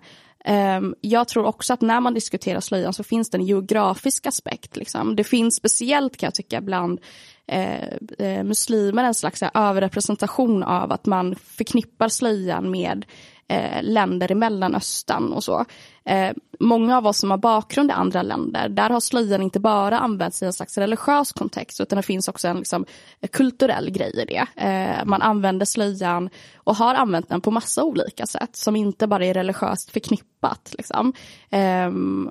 um, 0.78 0.96
jag 1.02 1.28
tror 1.28 1.46
också 1.46 1.74
att 1.74 1.82
när 1.82 2.00
man 2.00 2.14
diskuterar 2.14 2.60
slöjan 2.60 2.94
så 2.94 3.04
finns 3.04 3.30
det 3.30 3.38
en 3.38 3.46
geografisk 3.46 4.26
aspekt. 4.28 4.76
Liksom. 4.76 5.16
Det 5.16 5.24
finns 5.24 5.56
speciellt 5.56 6.18
kan 6.18 6.28
jag 6.28 6.34
tycka 6.34 6.62
bland 6.62 7.00
eh, 7.48 7.88
eh, 8.20 8.44
muslimer 8.44 9.04
en 9.04 9.14
slags 9.14 9.42
här, 9.42 9.52
överrepresentation 9.54 10.64
av 10.64 10.92
att 10.92 11.06
man 11.06 11.36
förknippar 11.36 12.08
slöjan 12.08 12.72
med 12.72 13.06
eh, 13.48 13.84
länder 13.84 14.32
i 14.32 14.36
Mellanöstern 14.36 15.34
och 15.34 15.44
så. 15.44 15.66
Eh, 16.06 16.32
många 16.60 16.98
av 16.98 17.08
oss 17.08 17.18
som 17.18 17.32
har 17.32 17.38
bakgrund 17.38 17.90
i 17.90 17.94
andra 17.94 18.22
länder, 18.22 18.70
där 18.70 18.90
har 18.90 19.00
slöjan 19.00 19.42
inte 19.42 19.60
bara 19.60 20.00
använts 20.00 20.44
i 20.44 20.46
en 20.46 20.54
slags 20.54 20.78
religiös 20.78 21.32
kontext 21.32 21.82
utan 21.82 21.98
det 21.98 22.04
finns 22.04 22.28
också 22.28 22.48
en 22.48 22.58
liksom, 22.58 22.86
kulturell 23.32 23.90
grej 23.90 24.12
i 24.14 24.26
det. 24.26 24.46
Eh, 24.56 25.06
man 25.06 25.22
använder 25.22 25.66
slöjan 25.66 26.30
och 26.56 26.76
har 26.76 26.96
använt 26.96 27.30
den 27.30 27.42
på 27.42 27.52
massa 27.52 27.84
olika 27.84 28.26
sätt 28.26 28.56
som 28.56 28.76
inte 28.76 29.08
bara 29.08 29.26
är 29.26 29.34
religiöst 29.34 29.92
förknippat. 29.92 30.76
Liksom. 30.78 31.14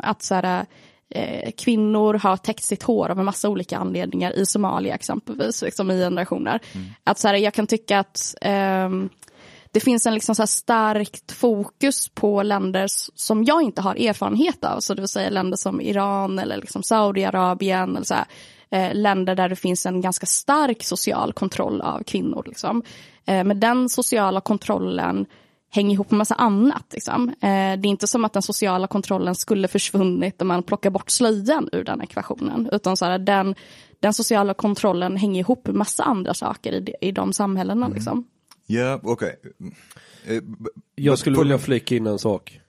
Att 0.03 0.23
så 0.23 0.35
här, 0.35 0.67
kvinnor 1.57 2.15
har 2.15 2.37
täckt 2.37 2.65
sitt 2.65 2.83
hår 2.83 3.11
av 3.11 3.19
en 3.19 3.25
massa 3.25 3.49
olika 3.49 3.79
anledningar 3.79 4.33
i 4.33 4.47
Somalia 4.47 4.95
exempelvis, 4.95 5.63
liksom 5.63 5.91
i 5.91 5.99
generationer. 5.99 6.61
Att 7.05 7.19
så 7.19 7.29
här, 7.29 7.35
jag 7.35 7.55
kan 7.55 7.67
tycka 7.67 7.99
att 7.99 8.35
ehm, 8.41 9.09
det 9.73 9.81
finns 9.81 10.07
en 10.07 10.15
liksom 10.15 10.35
så 10.35 10.47
starkt 10.47 11.33
fokus 11.33 12.09
på 12.09 12.43
länder 12.43 12.87
som 13.15 13.45
jag 13.45 13.63
inte 13.63 13.83
har 13.83 13.95
erfarenhet 13.95 14.65
av. 14.65 14.81
Så 14.81 14.95
det 14.95 15.03
vill 15.03 15.09
säga 15.09 15.31
länder 15.31 15.57
som 15.57 15.81
Iran 15.81 16.39
eller 16.39 16.57
liksom 16.57 16.83
Saudiarabien. 16.83 17.97
Eller 17.97 18.07
så 18.07 18.15
här, 18.15 18.27
eh, 18.71 18.95
länder 18.95 19.35
där 19.35 19.49
det 19.49 19.57
finns 19.57 19.87
en 19.87 20.01
ganska 20.01 20.27
stark 20.27 20.85
social 20.85 21.33
kontroll 21.33 21.81
av 21.81 22.03
kvinnor. 22.03 22.43
Liksom. 22.47 22.83
Eh, 23.27 23.45
men 23.45 23.61
den 23.61 23.89
sociala 23.89 24.41
kontrollen 24.41 25.27
hänger 25.71 25.95
ihop 25.95 26.11
med 26.11 26.19
massa 26.19 26.35
annat. 26.35 26.85
Liksom. 26.93 27.29
Eh, 27.29 27.39
det 27.41 27.49
är 27.49 27.87
inte 27.87 28.07
som 28.07 28.25
att 28.25 28.33
den 28.33 28.43
sociala 28.43 28.87
kontrollen 28.87 29.35
skulle 29.35 29.69
försvunnit 29.69 30.43
om 30.43 30.49
man 30.49 30.63
plockar 30.63 30.91
bort 30.91 31.11
slöjan 31.11 31.69
ur 31.73 31.85
den 31.85 32.03
ekvationen. 32.03 32.69
Utan 32.73 32.97
så 32.97 33.05
här, 33.05 33.19
den, 33.19 33.55
den 34.01 34.15
sociala 34.15 34.55
kontrollen 34.55 35.17
hänger 35.17 35.41
ihop 35.41 35.67
med 35.67 35.75
massa 35.75 36.05
andra 36.05 36.35
saker 36.35 36.73
i, 36.73 36.81
de- 36.81 36.95
i 37.01 37.13
de 37.13 37.33
samhällena. 37.33 37.89
Liksom. 37.89 38.25
Yeah, 38.69 39.01
okay. 39.05 39.33
Uh, 40.31 40.41
but- 40.43 40.69
Jag 40.95 41.19
skulle 41.19 41.39
vilja 41.39 41.59
flika 41.59 41.95
in 41.97 42.07
en 42.07 42.19
sak. 42.19 42.61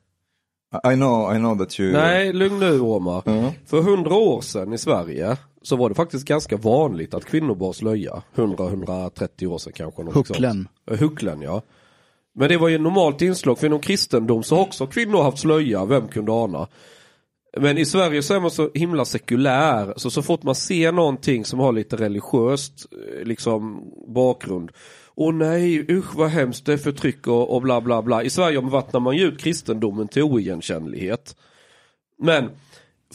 I 0.91 0.95
know, 0.95 1.35
I 1.35 1.37
know 1.37 1.57
that 1.57 1.79
you... 1.79 1.91
Nej, 1.91 2.33
lugn 2.33 2.59
nu 2.59 2.79
Omar. 2.79 3.23
Ja. 3.25 3.53
För 3.65 3.81
hundra 3.81 4.15
år 4.15 4.41
sedan 4.41 4.73
i 4.73 4.77
Sverige 4.77 5.37
så 5.61 5.75
var 5.75 5.89
det 5.89 5.95
faktiskt 5.95 6.25
ganska 6.27 6.57
vanligt 6.57 7.13
att 7.13 7.25
kvinnor 7.25 7.55
bar 7.55 7.73
slöja. 7.73 8.23
100-130 8.35 9.45
år 9.45 9.57
sedan 9.57 9.73
kanske. 9.75 10.03
något 10.03 10.13
sånt. 10.13 10.27
Hucklen. 10.27 10.67
Eh, 10.91 10.97
Hucklen 10.99 11.41
ja. 11.41 11.61
Men 12.35 12.49
det 12.49 12.57
var 12.57 12.67
ju 12.67 12.75
ett 12.75 12.81
normalt 12.81 13.21
inslag 13.21 13.59
för 13.59 13.67
inom 13.67 13.79
kristendom 13.79 14.43
så 14.43 14.55
har 14.55 14.61
också 14.63 14.87
kvinnor 14.87 15.23
haft 15.23 15.39
slöja, 15.39 15.85
vem 15.85 16.07
kunde 16.07 16.31
ana. 16.31 16.67
Men 17.57 17.77
i 17.77 17.85
Sverige 17.85 18.21
så 18.23 18.33
är 18.33 18.39
man 18.39 18.51
så 18.51 18.69
himla 18.73 19.05
sekulär 19.05 19.93
så 19.97 20.09
så 20.09 20.21
fort 20.21 20.43
man 20.43 20.55
ser 20.55 20.91
någonting 20.91 21.45
som 21.45 21.59
har 21.59 21.71
lite 21.71 21.95
religiöst 21.95 22.85
eh, 22.91 23.25
liksom 23.25 23.83
bakgrund. 24.13 24.71
Åh 25.19 25.33
nej, 25.33 25.85
usch 25.89 26.15
vad 26.15 26.29
hemskt 26.29 26.65
det 26.65 26.73
är 26.73 26.77
förtryck 26.77 27.27
och, 27.27 27.55
och 27.55 27.61
bla 27.61 27.81
bla 27.81 28.01
bla. 28.01 28.23
I 28.23 28.29
Sverige 28.29 28.61
vattnar 28.61 28.99
man 28.99 29.17
ju 29.17 29.23
ut 29.23 29.39
kristendomen 29.39 30.07
till 30.07 30.23
oigenkännlighet. 30.23 31.35
Men 32.21 32.49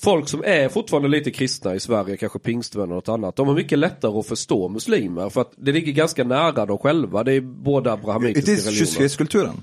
folk 0.00 0.28
som 0.28 0.42
är 0.44 0.68
fortfarande 0.68 1.08
lite 1.08 1.30
kristna 1.30 1.74
i 1.74 1.80
Sverige, 1.80 2.16
kanske 2.16 2.38
pingstvänner 2.38 2.88
och 2.88 2.94
något 2.96 3.08
annat, 3.08 3.36
de 3.36 3.48
har 3.48 3.54
mycket 3.54 3.78
lättare 3.78 4.18
att 4.18 4.26
förstå 4.26 4.68
muslimer 4.68 5.30
för 5.30 5.40
att 5.40 5.52
det 5.56 5.72
ligger 5.72 5.92
ganska 5.92 6.24
nära 6.24 6.66
dem 6.66 6.78
själva. 6.78 7.24
Det 7.24 7.32
är 7.32 7.40
båda 7.40 7.94
It 7.94 8.00
abrahamitiska 8.00 8.52
is 8.52 8.66
religioner. 8.66 8.86
kyskhetskulturen. 8.86 9.62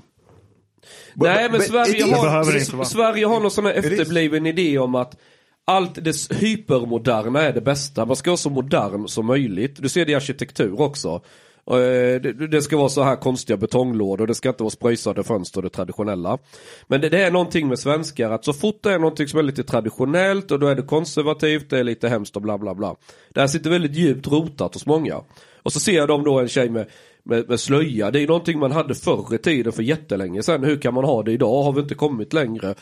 Nej 1.14 1.48
men 1.50 1.60
Sverige 1.60 2.04
Det 2.06 2.14
har. 2.14 2.84
Sverige 2.84 3.26
har 3.26 3.40
någon 3.40 3.50
sån 3.50 3.66
här 3.66 3.72
efterbliven 3.72 4.46
idé 4.46 4.78
om 4.78 4.94
att 4.94 5.16
allt 5.64 6.04
det 6.04 6.32
hypermoderna 6.32 7.42
är 7.42 7.52
det 7.52 7.60
bästa. 7.60 8.06
Man 8.06 8.16
ska 8.16 8.30
vara 8.30 8.36
så 8.36 8.50
modern 8.50 9.08
som 9.08 9.26
möjligt. 9.26 9.82
Du 9.82 9.88
ser 9.88 10.06
det 10.06 10.12
i 10.12 10.14
arkitektur 10.14 10.80
också. 10.80 11.22
Eh, 11.66 12.20
det, 12.50 12.62
ska 12.62 12.76
vara 12.76 12.88
så 12.88 13.02
här 13.02 13.16
konstiga 13.16 13.56
betonglådor, 13.56 14.26
det 14.26 14.34
ska 14.34 14.48
inte 14.48 14.62
vara 14.62 14.70
spröjsade 14.70 15.22
fönster, 15.24 15.62
det 15.62 15.68
traditionella. 15.68 16.38
Men 16.86 17.00
det, 17.00 17.08
det 17.08 17.22
är 17.22 17.30
någonting 17.30 17.68
med 17.68 17.78
svenskar 17.78 18.30
att 18.30 18.44
så 18.44 18.52
fort 18.52 18.82
det 18.82 18.92
är 18.92 18.98
någonting 18.98 19.28
som 19.28 19.38
är 19.38 19.42
lite 19.42 19.64
traditionellt 19.64 20.50
och 20.50 20.58
då 20.58 20.66
är 20.66 20.74
det 20.74 20.82
konservativt, 20.82 21.70
det 21.70 21.78
är 21.78 21.84
lite 21.84 22.08
hemskt 22.08 22.36
och 22.36 22.42
bla 22.42 22.58
bla 22.58 22.74
bla. 22.74 22.96
Det 23.34 23.40
här 23.40 23.46
sitter 23.46 23.70
väldigt 23.70 23.94
djupt 23.96 24.26
rotat 24.28 24.74
hos 24.74 24.86
många. 24.86 25.20
Och 25.62 25.72
så 25.72 25.80
ser 25.80 26.06
de 26.06 26.24
då 26.24 26.38
en 26.40 26.48
tjej 26.48 26.70
med, 26.70 26.86
med, 27.24 27.48
med 27.48 27.60
slöja, 27.60 28.10
det 28.10 28.20
är 28.20 28.26
någonting 28.26 28.58
man 28.58 28.72
hade 28.72 28.94
förr 28.94 29.34
i 29.34 29.38
tiden 29.38 29.72
för 29.72 29.82
jättelänge 29.82 30.42
sedan. 30.42 30.64
Hur 30.64 30.76
kan 30.76 30.94
man 30.94 31.04
ha 31.04 31.22
det 31.22 31.32
idag? 31.32 31.62
Har 31.62 31.72
vi 31.72 31.80
inte 31.80 31.94
kommit 31.94 32.32
längre? 32.32 32.74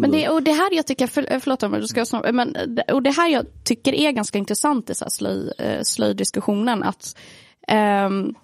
Men 0.00 0.10
det, 0.10 0.28
och 0.28 0.42
det 0.42 0.52
här 0.52 0.74
jag 0.74 0.86
tycker, 0.86 1.06
för, 1.06 1.32
eh, 1.32 1.38
förlåt 1.40 1.62
om 1.62 1.72
du 1.72 1.86
ska 1.86 2.04
snabbt, 2.04 2.26
eh, 2.26 2.32
men 2.32 2.52
det- 2.52 2.92
och 2.92 3.02
det 3.02 3.10
här 3.10 3.28
jag 3.28 3.46
tycker 3.64 3.92
är 3.94 4.10
ganska 4.12 4.38
intressant 4.38 4.90
i 4.90 4.94
så 4.94 5.04
här 5.04 5.10
slöj, 5.10 5.52
slöjdiskussionen 5.82 6.82
att 6.82 7.16
ehm, 7.68 8.34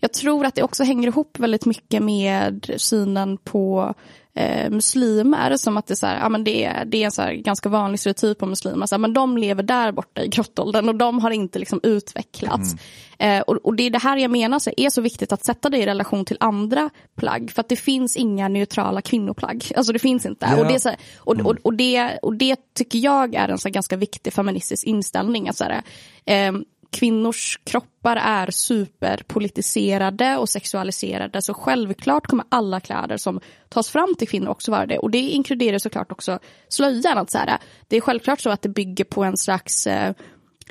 jag 0.00 0.12
tror 0.12 0.46
att 0.46 0.54
det 0.54 0.62
också 0.62 0.84
hänger 0.84 1.08
ihop 1.08 1.38
väldigt 1.38 1.66
mycket 1.66 2.02
med 2.02 2.74
synen 2.76 3.36
på 3.36 3.94
eh, 4.34 4.70
muslimer 4.70 5.56
som 5.56 5.76
att 5.76 5.86
det 5.86 5.94
är, 5.94 5.96
så 5.96 6.06
här, 6.06 6.18
ja, 6.20 6.28
men 6.28 6.44
det 6.44 6.64
är, 6.64 6.84
det 6.84 7.02
är 7.02 7.04
en 7.04 7.12
så 7.12 7.22
ganska 7.34 7.68
vanlig 7.68 8.00
stereotyp 8.00 8.38
på 8.38 8.46
muslimer. 8.46 8.86
Så 8.86 8.94
här, 8.94 8.98
men 8.98 9.12
de 9.12 9.38
lever 9.38 9.62
där 9.62 9.92
borta 9.92 10.22
i 10.22 10.28
grottåldern 10.28 10.88
och 10.88 10.94
de 10.94 11.18
har 11.18 11.30
inte 11.30 11.58
liksom 11.58 11.80
utvecklats. 11.82 12.74
Eh, 13.18 13.40
och, 13.40 13.56
och 13.56 13.76
det 13.76 13.82
är 13.82 13.90
det 13.90 13.98
här 13.98 14.16
jag 14.16 14.30
menar 14.30 14.58
så 14.58 14.70
är 14.76 14.90
så 14.90 15.00
viktigt 15.00 15.32
att 15.32 15.44
sätta 15.44 15.70
det 15.70 15.78
i 15.78 15.86
relation 15.86 16.24
till 16.24 16.36
andra 16.40 16.90
plagg. 17.16 17.50
För 17.50 17.60
att 17.60 17.68
det 17.68 17.76
finns 17.76 18.16
inga 18.16 18.48
neutrala 18.48 19.02
kvinnoplagg. 19.02 19.72
Alltså 19.76 19.92
det 19.92 19.98
finns 19.98 20.26
inte. 20.26 20.46
Ja. 20.50 20.60
Och, 20.60 20.72
det 20.72 20.80
så 20.80 20.88
här, 20.88 20.98
och, 21.18 21.40
och, 21.40 21.56
och, 21.62 21.74
det, 21.74 22.18
och 22.22 22.34
det 22.34 22.56
tycker 22.74 22.98
jag 22.98 23.34
är 23.34 23.48
en 23.48 23.58
så 23.58 23.70
ganska 23.70 23.96
viktig 23.96 24.32
feministisk 24.32 24.86
inställning. 24.86 25.48
Att 25.48 25.56
så 25.56 25.64
här, 25.64 25.82
eh, 26.24 26.52
kvinnors 26.90 27.60
kroppar 27.64 28.16
är 28.16 28.50
superpolitiserade 28.50 30.36
och 30.36 30.48
sexualiserade. 30.48 31.42
Så 31.42 31.54
självklart 31.54 32.26
kommer 32.26 32.44
alla 32.48 32.80
kläder 32.80 33.16
som 33.16 33.40
tas 33.68 33.90
fram 33.90 34.14
till 34.18 34.28
kvinnor 34.28 34.48
också 34.48 34.70
vara 34.70 34.86
det. 34.86 34.98
Och 34.98 35.10
det 35.10 35.18
inkluderar 35.18 35.78
såklart 35.78 36.12
också 36.12 36.38
slöjan. 36.68 37.18
Att 37.18 37.30
så 37.30 37.38
här, 37.38 37.58
det 37.88 37.96
är 37.96 38.00
självklart 38.00 38.40
så 38.40 38.50
att 38.50 38.62
det 38.62 38.68
bygger 38.68 39.04
på 39.04 39.24
en 39.24 39.36
slags 39.36 39.86
eh, 39.86 40.14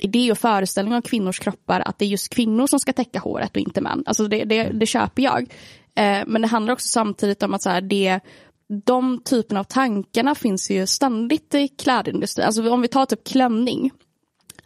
idé 0.00 0.30
och 0.30 0.38
föreställning 0.38 0.94
om 0.94 1.02
kvinnors 1.02 1.38
kroppar 1.38 1.80
att 1.80 1.98
det 1.98 2.04
är 2.04 2.08
just 2.08 2.34
kvinnor 2.34 2.66
som 2.66 2.80
ska 2.80 2.92
täcka 2.92 3.18
håret 3.18 3.50
och 3.50 3.62
inte 3.62 3.80
män. 3.80 4.02
Alltså 4.06 4.28
det, 4.28 4.44
det, 4.44 4.62
det 4.62 4.86
köper 4.86 5.22
jag. 5.22 5.42
Eh, 5.96 6.22
men 6.26 6.42
det 6.42 6.48
handlar 6.48 6.72
också 6.72 6.88
samtidigt 6.88 7.42
om 7.42 7.54
att 7.54 7.62
så 7.62 7.70
här, 7.70 7.80
det, 7.80 8.20
de 8.84 9.22
typerna 9.24 9.60
av 9.60 9.64
tankarna 9.64 10.34
finns 10.34 10.70
ju 10.70 10.86
ständigt 10.86 11.54
i 11.54 11.68
klädindustrin. 11.68 12.46
Alltså 12.46 12.70
om 12.70 12.82
vi 12.82 12.88
tar 12.88 13.06
typ 13.06 13.24
klänning. 13.24 13.90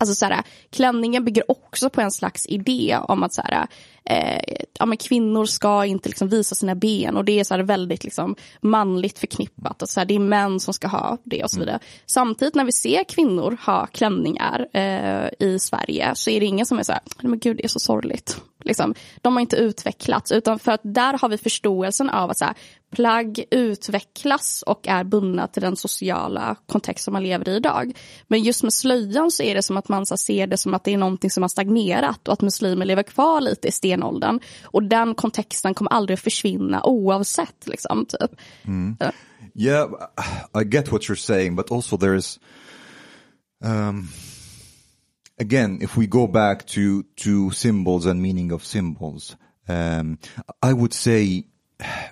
Alltså 0.01 0.15
så 0.15 0.27
här, 0.27 0.43
klänningen 0.71 1.25
bygger 1.25 1.51
också 1.51 1.91
på 1.91 2.01
en 2.01 2.11
slags 2.11 2.47
idé 2.47 2.99
om 3.03 3.23
att 3.23 3.35
så 3.35 3.43
här, 3.43 3.67
eh, 4.05 4.65
ja, 4.79 4.87
men 4.87 4.97
kvinnor 4.97 5.45
ska 5.45 5.85
inte 5.85 6.09
liksom 6.09 6.29
visa 6.29 6.55
sina 6.55 6.75
ben 6.75 7.17
och 7.17 7.25
det 7.25 7.41
är 7.41 7.45
så 7.45 7.55
här 7.55 7.63
väldigt 7.63 8.05
liksom 8.05 8.37
manligt 8.61 9.19
förknippat. 9.19 9.83
Och 9.83 9.89
så 9.89 10.01
här, 10.01 10.05
det 10.05 10.15
är 10.15 10.19
män 10.19 10.61
som 10.61 10.75
ska 10.75 10.89
ha 10.89 11.19
det 11.25 11.45
och 11.45 11.51
så 11.51 11.61
vidare. 11.61 11.79
Samtidigt 12.07 12.55
när 12.55 12.65
vi 12.65 12.73
ser 12.73 13.05
kvinnor 13.05 13.59
ha 13.67 13.87
klänningar 13.87 14.67
eh, 14.73 15.47
i 15.49 15.59
Sverige 15.59 16.13
så 16.15 16.31
är 16.31 16.41
det 16.41 16.47
ingen 16.47 16.67
som 16.67 16.79
är 16.79 16.83
så 16.83 16.93
här, 16.93 17.01
"Nej, 17.23 17.31
men 17.31 17.39
gud 17.39 17.57
det 17.57 17.65
är 17.65 17.69
så 17.69 17.81
sorgligt. 17.81 18.41
Liksom, 18.65 18.95
de 19.23 19.33
har 19.33 19.41
inte 19.41 19.57
utvecklats 19.57 20.33
utan 20.33 20.59
för 20.59 20.73
att 20.73 20.81
där 20.85 21.19
har 21.19 21.29
vi 21.29 21.39
förståelsen 21.39 22.11
av 22.11 22.31
att 22.31 22.39
så 22.39 22.45
här, 22.45 22.55
plagg 22.91 23.45
utvecklas 23.51 24.65
och 24.67 24.89
är 24.89 25.05
bundna 25.05 25.47
till 25.47 25.63
den 25.63 25.77
sociala 25.77 26.57
kontext 26.67 27.05
som 27.05 27.13
man 27.13 27.23
lever 27.23 27.49
i 27.49 27.57
idag. 27.57 27.93
Men 28.29 28.43
just 28.43 28.63
med 28.63 28.73
slöjan 28.73 29.31
så 29.31 29.43
är 29.43 29.55
det 29.55 29.63
som 29.63 29.77
att 29.77 29.89
man 29.89 30.07
så 30.07 30.15
här, 30.15 30.17
ser 30.17 30.47
det 30.47 30.57
som 30.57 30.75
att 30.75 30.85
det 30.85 30.95
är 30.95 30.99
någonting 30.99 31.31
som 31.31 31.43
har 31.43 31.49
stagnerat 31.49 32.29
och 32.29 32.33
att 32.33 32.43
muslimer 32.43 32.87
lever 32.87 33.03
kvar 33.03 33.41
lite 33.41 33.69
i 33.69 33.73
stenåldern. 33.73 34.41
Och 34.63 34.83
den 34.83 35.15
kontexten 35.15 35.75
kommer 35.75 35.91
aldrig 35.91 36.15
att 36.15 36.21
försvinna 36.21 36.83
oavsett. 36.85 37.67
Liksom, 37.67 38.07
typ. 38.07 38.31
Ja. 38.99 39.13
Yeah, 39.55 39.91
I 40.55 40.65
get 40.65 40.93
what 40.93 41.03
you're 41.03 41.15
saying, 41.15 41.57
but 41.57 41.71
also 41.73 41.97
there's, 41.97 42.39
um, 43.65 44.09
again, 45.41 45.79
if 45.81 45.97
we 45.97 46.07
go 46.07 46.27
back 46.27 46.67
to 46.67 47.03
to 47.17 47.51
symbols 47.51 48.07
and 48.07 48.21
meaning 48.23 48.53
of 48.53 48.63
symbols, 48.65 49.37
um, 49.69 50.19
I 50.63 50.73
would 50.73 50.93
say, 50.95 51.47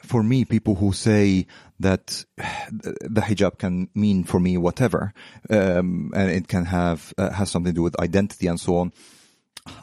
for 0.02 0.22
me, 0.22 0.44
people 0.44 0.74
who 0.74 0.92
say 0.92 1.46
that 1.80 2.24
the 2.36 3.20
hijab 3.20 3.58
can 3.58 3.88
mean 3.94 4.24
for 4.24 4.40
me 4.40 4.56
whatever, 4.56 5.12
um, 5.50 6.10
and 6.14 6.30
it 6.30 6.48
can 6.48 6.64
have 6.64 7.12
uh, 7.18 7.30
has 7.30 7.50
something 7.50 7.72
to 7.72 7.76
do 7.76 7.82
with 7.82 8.00
identity 8.00 8.48
and 8.48 8.58
so 8.58 8.78
on. 8.78 8.92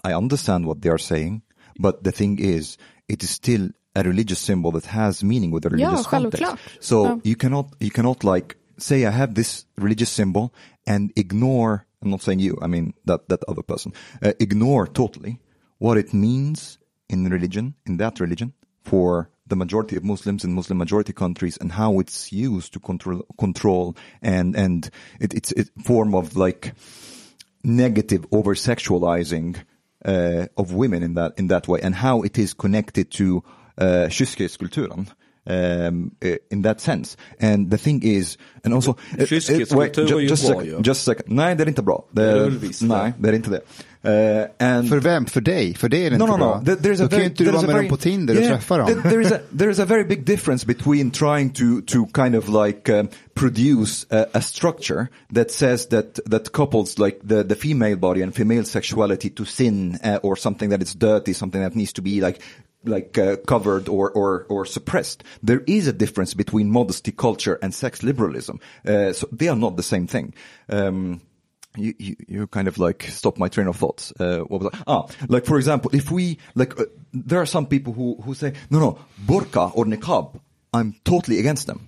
I 0.04 0.14
understand 0.14 0.66
what 0.66 0.82
they 0.82 0.90
are 0.90 0.98
saying, 0.98 1.44
but 1.80 2.04
the 2.04 2.12
thing 2.12 2.40
is, 2.40 2.78
it 3.08 3.24
is 3.24 3.30
still 3.30 3.70
a 3.96 4.04
religious 4.04 4.40
symbol 4.40 4.72
that 4.72 4.86
has 4.88 5.24
meaning 5.24 5.52
with 5.52 5.66
a 5.66 5.70
religious 5.70 6.08
context. 6.08 6.42
självklart. 6.42 6.60
So 6.82 7.06
Ja. 7.06 7.18
you 7.24 7.36
cannot 7.36 7.66
you 7.80 7.92
cannot 7.92 8.24
like 8.24 8.58
say 8.78 9.06
I 9.06 9.12
have 9.12 9.34
this 9.36 9.66
religious 9.78 10.10
symbol 10.10 10.52
and 10.86 11.12
ignore. 11.16 11.86
I'm 12.06 12.12
not 12.12 12.22
saying 12.22 12.40
you. 12.40 12.58
I 12.62 12.68
mean 12.68 12.94
that 13.06 13.28
that 13.30 13.44
other 13.48 13.64
person. 13.64 13.92
Uh, 14.22 14.34
ignore 14.40 14.88
totally 14.88 15.40
what 15.80 15.98
it 15.98 16.14
means 16.14 16.78
in 17.10 17.26
religion 17.30 17.76
in 17.86 17.98
that 17.98 18.20
religion 18.20 18.54
for 18.84 19.30
the 19.48 19.56
majority 19.56 19.96
of 19.96 20.04
Muslims 20.04 20.44
in 20.44 20.54
Muslim 20.54 20.78
majority 20.78 21.14
countries 21.14 21.58
and 21.58 21.72
how 21.72 22.00
it's 22.00 22.32
used 22.32 22.74
to 22.74 22.80
control 22.80 23.26
control 23.40 23.96
and 24.22 24.56
and 24.56 24.90
it, 25.20 25.34
it's 25.34 25.52
a 25.54 25.66
form 25.84 26.16
of 26.16 26.36
like 26.36 26.74
negative 27.64 28.26
over 28.32 28.54
sexualizing 28.56 29.58
uh, 30.04 30.46
of 30.58 30.74
women 30.74 31.04
in 31.04 31.16
that 31.16 31.34
in 31.38 31.48
that 31.48 31.68
way 31.68 31.80
and 31.82 31.96
how 31.96 32.22
it 32.22 32.38
is 32.38 32.54
connected 32.54 33.12
to 33.12 33.44
uh, 33.78 34.08
um, 35.46 36.12
uh, 36.26 36.36
in 36.52 36.64
that 36.64 36.82
sense. 36.82 37.18
And 37.40 37.72
the 37.72 37.78
thing 37.78 38.04
is, 38.04 38.38
and 38.64 38.74
also... 38.74 38.92
uh, 38.92 39.24
uh, 39.24 39.78
wait, 39.78 39.98
ju- 39.98 40.20
ju 40.20 40.28
just, 40.28 40.44
a 40.50 40.54
bra 40.54 40.62
second, 40.62 40.86
just 40.88 41.08
a 41.08 41.12
second. 41.14 41.36
Nej, 41.36 41.56
det 41.56 41.64
är 41.64 41.68
inte 41.68 41.82
bra. 41.84 42.06
Det, 42.12 42.22
Det 42.22 42.30
är 42.30 42.36
väl 42.50 42.60
nej, 42.82 43.14
det 43.20 43.30
är 43.30 43.34
inte 43.34 43.50
det. 43.50 43.62
Uh, 44.08 44.46
and 44.60 44.90
För 44.90 45.00
vem? 45.00 45.26
För 45.26 45.42
dig? 45.42 45.74
För 45.74 45.90
dig 45.90 46.06
är 46.06 46.12
det 46.12 46.18
no, 46.18 46.24
inte 46.24 46.32
no, 46.38 46.38
bra. 46.38 46.60
no. 46.60 46.66
There- 46.66 46.76
There's 46.78 47.02
a 47.02 47.04
Då 47.04 47.08
kan 47.08 47.10
very, 47.10 47.22
ju 47.22 47.26
inte 47.30 47.44
du 47.44 47.50
there's 47.50 47.54
vara 47.54 47.64
a 47.64 47.68
med 47.68 47.76
very- 47.76 47.84
dem 47.84 47.90
på 47.90 47.98
Tinder 47.98 48.38
och 48.42 48.48
träffa 48.48 48.78
dem. 48.78 48.88
there- 48.90 49.10
There 49.10 49.22
is 49.22 49.32
a 49.32 49.40
there 49.58 49.72
is 49.72 49.80
a 49.80 49.86
very 49.86 50.04
big 50.04 50.26
difference 50.26 50.66
between 50.68 51.12
trying 51.12 51.50
to 51.50 51.64
to 51.88 52.06
kind 52.24 52.36
of 52.36 52.48
like 52.66 52.90
um, 53.00 53.08
produce 53.34 54.06
a, 54.10 54.26
a 54.34 54.42
structure 54.42 55.08
that 55.34 55.52
says 55.52 55.88
that 55.88 56.20
that 56.32 56.52
couples 56.52 56.98
like 57.00 57.18
the 57.28 57.44
the 57.44 57.56
female 57.56 57.96
body 57.96 58.24
and 58.24 58.36
female 58.36 58.64
sexuality 58.64 59.30
to 59.30 59.46
sin 59.46 59.98
uh, 60.04 60.18
or 60.24 60.36
something 60.38 60.70
that 60.70 60.82
is 60.82 60.94
dirty, 60.96 61.34
something 61.34 61.62
that 61.62 61.76
needs 61.76 61.94
to 61.94 62.02
be 62.02 62.22
like 62.22 62.40
like 62.86 63.18
uh, 63.18 63.38
covered 63.48 63.90
or, 63.90 64.12
or 64.12 64.46
or 64.50 64.66
suppressed. 64.66 65.24
There 65.44 65.64
is 65.68 65.88
a 65.88 65.94
difference 65.94 66.34
between 66.34 66.72
modesty 66.72 67.12
culture 67.12 67.60
and 67.62 67.74
sex 67.74 68.04
liberalism. 68.04 68.60
Uh, 68.86 69.14
so 69.14 69.28
they 69.32 69.48
are 69.48 69.56
not 69.56 69.78
the 69.78 69.84
same 69.84 70.08
thing. 70.08 70.34
Um, 70.70 71.22
you, 71.78 71.94
you, 72.00 72.16
you 72.28 72.48
kind 72.48 72.68
of 72.68 72.78
like 72.78 73.04
stop 73.04 73.38
my 73.38 73.50
train 73.50 73.68
of 73.68 73.76
thoughts. 73.76 74.14
Uh, 74.20 74.40
what 74.40 74.62
was? 74.62 74.74
Ah, 74.88 75.08
like 75.28 75.46
for 75.46 75.58
example, 75.58 75.92
if 75.94 76.12
we, 76.12 76.40
like, 76.56 76.80
uh, 76.80 76.86
there 77.14 77.42
are 77.42 77.46
some 77.46 77.66
people 77.66 77.94
who, 77.94 78.22
who 78.22 78.34
say, 78.34 78.54
no, 78.70 78.80
no, 78.80 79.00
burqa 79.26 79.72
or 79.76 79.86
niqab, 79.86 80.40
I'm 80.74 80.96
totally 81.04 81.40
against 81.40 81.68
them. 81.68 81.88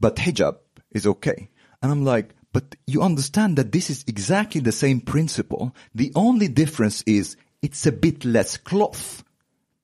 But 0.00 0.16
hijab 0.16 0.56
is 0.90 1.06
okay. 1.06 1.50
And 1.82 1.92
I'm 1.92 2.04
like, 2.04 2.34
but 2.52 2.74
you 2.86 3.02
understand 3.02 3.56
that 3.56 3.72
this 3.72 3.90
is 3.90 4.04
exactly 4.06 4.60
the 4.60 4.72
same 4.72 5.00
principle. 5.00 5.74
The 5.94 6.12
only 6.14 6.48
difference 6.48 7.02
is 7.06 7.36
it's 7.62 7.86
a 7.86 7.92
bit 7.92 8.24
less 8.24 8.56
cloth 8.56 9.22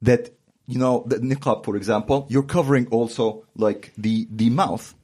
that, 0.02 0.30
you 0.66 0.78
know, 0.78 1.04
the 1.06 1.16
niqab, 1.16 1.64
for 1.64 1.76
example, 1.76 2.26
you're 2.28 2.42
covering 2.42 2.86
also 2.88 3.44
like 3.54 3.92
the, 3.96 4.26
the 4.30 4.50
mouth. 4.50 4.94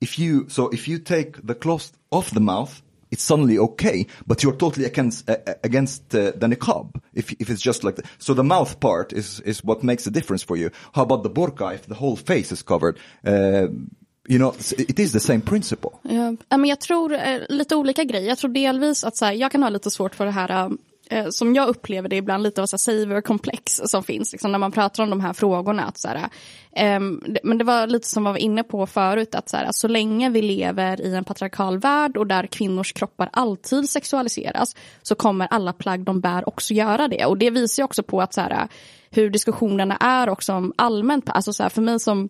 If 0.00 0.18
you, 0.18 0.48
so 0.48 0.68
if 0.68 0.88
you 0.88 0.98
take 0.98 1.46
the 1.46 1.54
cloth 1.54 1.92
off 2.10 2.30
the 2.30 2.40
mouth, 2.40 2.82
it's 3.10 3.22
suddenly 3.22 3.58
okay, 3.58 4.06
but 4.26 4.42
you're 4.42 4.56
totally 4.56 4.86
against, 4.86 5.30
uh, 5.30 5.36
against 5.62 6.14
uh, 6.14 6.32
the 6.32 6.48
niqab. 6.48 7.00
If, 7.14 7.32
if 7.38 7.48
it's 7.48 7.62
just 7.62 7.84
like, 7.84 7.96
the, 7.96 8.02
so 8.18 8.34
the 8.34 8.42
mouth 8.42 8.80
part 8.80 9.12
is, 9.12 9.40
is 9.40 9.62
what 9.62 9.84
makes 9.84 10.04
the 10.04 10.10
difference 10.10 10.42
for 10.42 10.56
you. 10.56 10.70
How 10.92 11.02
about 11.02 11.22
the 11.22 11.30
burqa 11.30 11.74
if 11.74 11.86
the 11.86 11.94
whole 11.94 12.16
face 12.16 12.50
is 12.50 12.62
covered? 12.62 12.98
Uh, 13.24 13.68
you 14.26 14.38
know, 14.38 14.54
it 14.78 14.98
is 14.98 15.12
the 15.12 15.20
same 15.20 15.40
principle. 15.42 15.92
Ja, 16.02 16.36
men 16.56 16.64
jag 16.64 16.80
tror 16.80 17.12
eh, 17.12 17.42
lite 17.48 17.76
olika 17.76 18.04
grejer. 18.04 18.28
Jag 18.28 18.38
tror 18.38 18.50
delvis 18.50 19.04
att 19.04 19.16
så 19.16 19.24
här, 19.24 19.32
jag 19.32 19.52
kan 19.52 19.62
ha 19.62 19.70
lite 19.70 19.90
svårt 19.90 20.14
för 20.14 20.24
det 20.24 20.30
här 20.30 20.70
eh, 21.10 21.26
som 21.30 21.54
jag 21.54 21.68
upplever 21.68 22.08
det 22.08 22.16
ibland 22.16 22.42
lite 22.42 22.62
av 22.62 22.66
så 22.66 22.78
saver-komplex 22.78 23.80
som 23.84 24.02
finns 24.02 24.32
liksom, 24.32 24.52
när 24.52 24.58
man 24.58 24.72
pratar 24.72 25.02
om 25.02 25.10
de 25.10 25.20
här 25.20 25.32
frågorna. 25.32 25.84
Att, 25.84 25.98
så 25.98 26.08
här, 26.08 26.28
ehm, 26.76 27.22
det- 27.26 27.40
men 27.44 27.58
det 27.58 27.64
var 27.64 27.86
lite 27.86 28.08
som 28.08 28.26
jag 28.26 28.32
var 28.32 28.38
inne 28.38 28.62
på 28.62 28.86
förut 28.86 29.34
att 29.34 29.48
så, 29.48 29.56
här, 29.56 29.68
så 29.72 29.88
länge 29.88 30.30
vi 30.30 30.42
lever 30.42 31.00
i 31.00 31.14
en 31.14 31.24
patriarkal 31.24 31.78
värld 31.78 32.16
och 32.16 32.26
där 32.26 32.46
kvinnors 32.46 32.92
kroppar 32.92 33.28
alltid 33.32 33.90
sexualiseras 33.90 34.76
så 35.02 35.14
kommer 35.14 35.46
alla 35.50 35.72
plagg 35.72 36.04
de 36.04 36.20
bär 36.20 36.48
också 36.48 36.74
göra 36.74 37.08
det. 37.08 37.24
Och 37.24 37.38
det 37.38 37.50
visar 37.50 37.80
ju 37.80 37.84
också 37.84 38.02
på 38.02 38.20
att 38.22 38.34
så 38.34 38.40
här, 38.40 38.68
hur 39.10 39.30
diskussionerna 39.30 39.96
är 39.96 40.28
också 40.28 40.52
om 40.52 40.72
allmänt, 40.76 41.28
alltså 41.30 41.52
så 41.52 41.62
här, 41.62 41.70
för 41.70 41.82
mig 41.82 42.00
som 42.00 42.28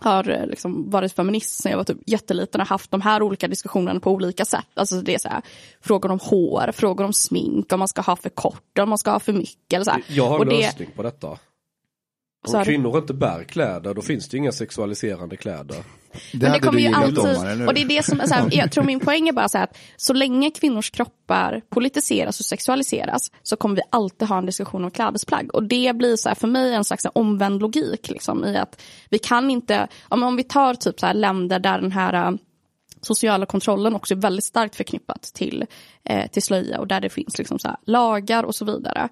har 0.00 0.28
eh, 0.28 0.46
liksom 0.46 0.90
varit 0.90 1.12
feminist 1.12 1.62
sen 1.62 1.70
jag 1.70 1.76
var 1.76 1.84
typ 1.84 1.98
jätteliten 2.06 2.60
och 2.60 2.66
haft 2.66 2.90
de 2.90 3.00
här 3.00 3.22
olika 3.22 3.48
diskussionerna 3.48 4.00
på 4.00 4.10
olika 4.10 4.44
sätt. 4.44 4.66
Alltså 4.74 5.00
det 5.00 5.14
är 5.14 5.18
så 5.18 5.28
här, 5.28 5.42
frågor 5.80 6.10
om 6.10 6.18
hår, 6.22 6.72
frågor 6.72 7.04
om 7.04 7.12
smink, 7.12 7.72
om 7.72 7.78
man 7.78 7.88
ska 7.88 8.02
ha 8.02 8.16
för 8.16 8.28
kort, 8.28 8.78
om 8.78 8.88
man 8.88 8.98
ska 8.98 9.10
ha 9.10 9.20
för 9.20 9.32
mycket. 9.32 9.72
Eller 9.72 9.84
så 9.84 9.90
här. 9.90 10.02
Jag 10.08 10.28
har 10.28 10.38
och 10.38 10.42
en 10.42 10.48
det, 10.48 10.60
lösning 10.60 10.90
på 10.96 11.02
detta. 11.02 11.38
Så 12.46 12.56
Om 12.56 12.58
det. 12.58 12.64
kvinnor 12.64 12.98
inte 12.98 13.14
bär 13.14 13.44
kläder, 13.44 13.94
då 13.94 14.02
finns 14.02 14.28
det 14.28 14.36
inga 14.36 14.52
sexualiserande 14.52 15.36
kläder. 15.36 15.76
Det 16.32 16.38
Men 16.38 16.52
det 16.52 16.60
kommer 16.60 16.78
du 16.78 16.84
ju 16.84 16.94
alltid, 16.94 17.68
och 17.68 17.74
det 17.74 17.82
är 17.82 17.88
det 17.88 18.04
som, 18.04 18.20
så 18.26 18.34
här, 18.34 18.48
jag 18.52 18.72
tror 18.72 18.84
min 18.84 19.00
poäng 19.00 19.28
är 19.28 19.32
bara 19.32 19.48
så 19.48 19.58
här 19.58 19.64
att 19.64 19.78
så 19.96 20.12
länge 20.12 20.50
kvinnors 20.50 20.90
kroppar 20.90 21.62
politiseras 21.68 22.40
och 22.40 22.46
sexualiseras 22.46 23.30
så 23.42 23.56
kommer 23.56 23.76
vi 23.76 23.82
alltid 23.90 24.28
ha 24.28 24.38
en 24.38 24.46
diskussion 24.46 24.84
om 24.84 24.90
klädesplagg. 24.90 25.54
Och 25.54 25.62
det 25.64 25.96
blir 25.96 26.16
så 26.16 26.28
här 26.28 26.36
för 26.36 26.48
mig 26.48 26.74
en 26.74 26.84
slags 26.84 27.06
omvänd 27.12 27.60
logik 27.60 28.10
liksom, 28.10 28.44
i 28.44 28.56
att 28.56 28.82
vi 29.10 29.18
kan 29.18 29.50
inte, 29.50 29.88
om, 30.08 30.22
om 30.22 30.36
vi 30.36 30.42
tar 30.42 30.74
typ 30.74 31.00
så 31.00 31.06
här 31.06 31.14
länder 31.14 31.58
där 31.58 31.80
den 31.80 31.92
här 31.92 32.14
äh, 32.14 32.32
sociala 33.00 33.46
kontrollen 33.46 33.94
också 33.94 34.14
är 34.14 34.18
väldigt 34.18 34.44
starkt 34.44 34.76
förknippat 34.76 35.22
till, 35.22 35.64
eh, 36.04 36.30
till 36.30 36.42
slöja 36.42 36.80
och 36.80 36.86
där 36.86 37.00
det 37.00 37.08
finns 37.08 37.38
liksom 37.38 37.58
så 37.58 37.68
här 37.68 37.76
lagar 37.86 38.44
och 38.44 38.54
så 38.54 38.64
vidare. 38.64 39.08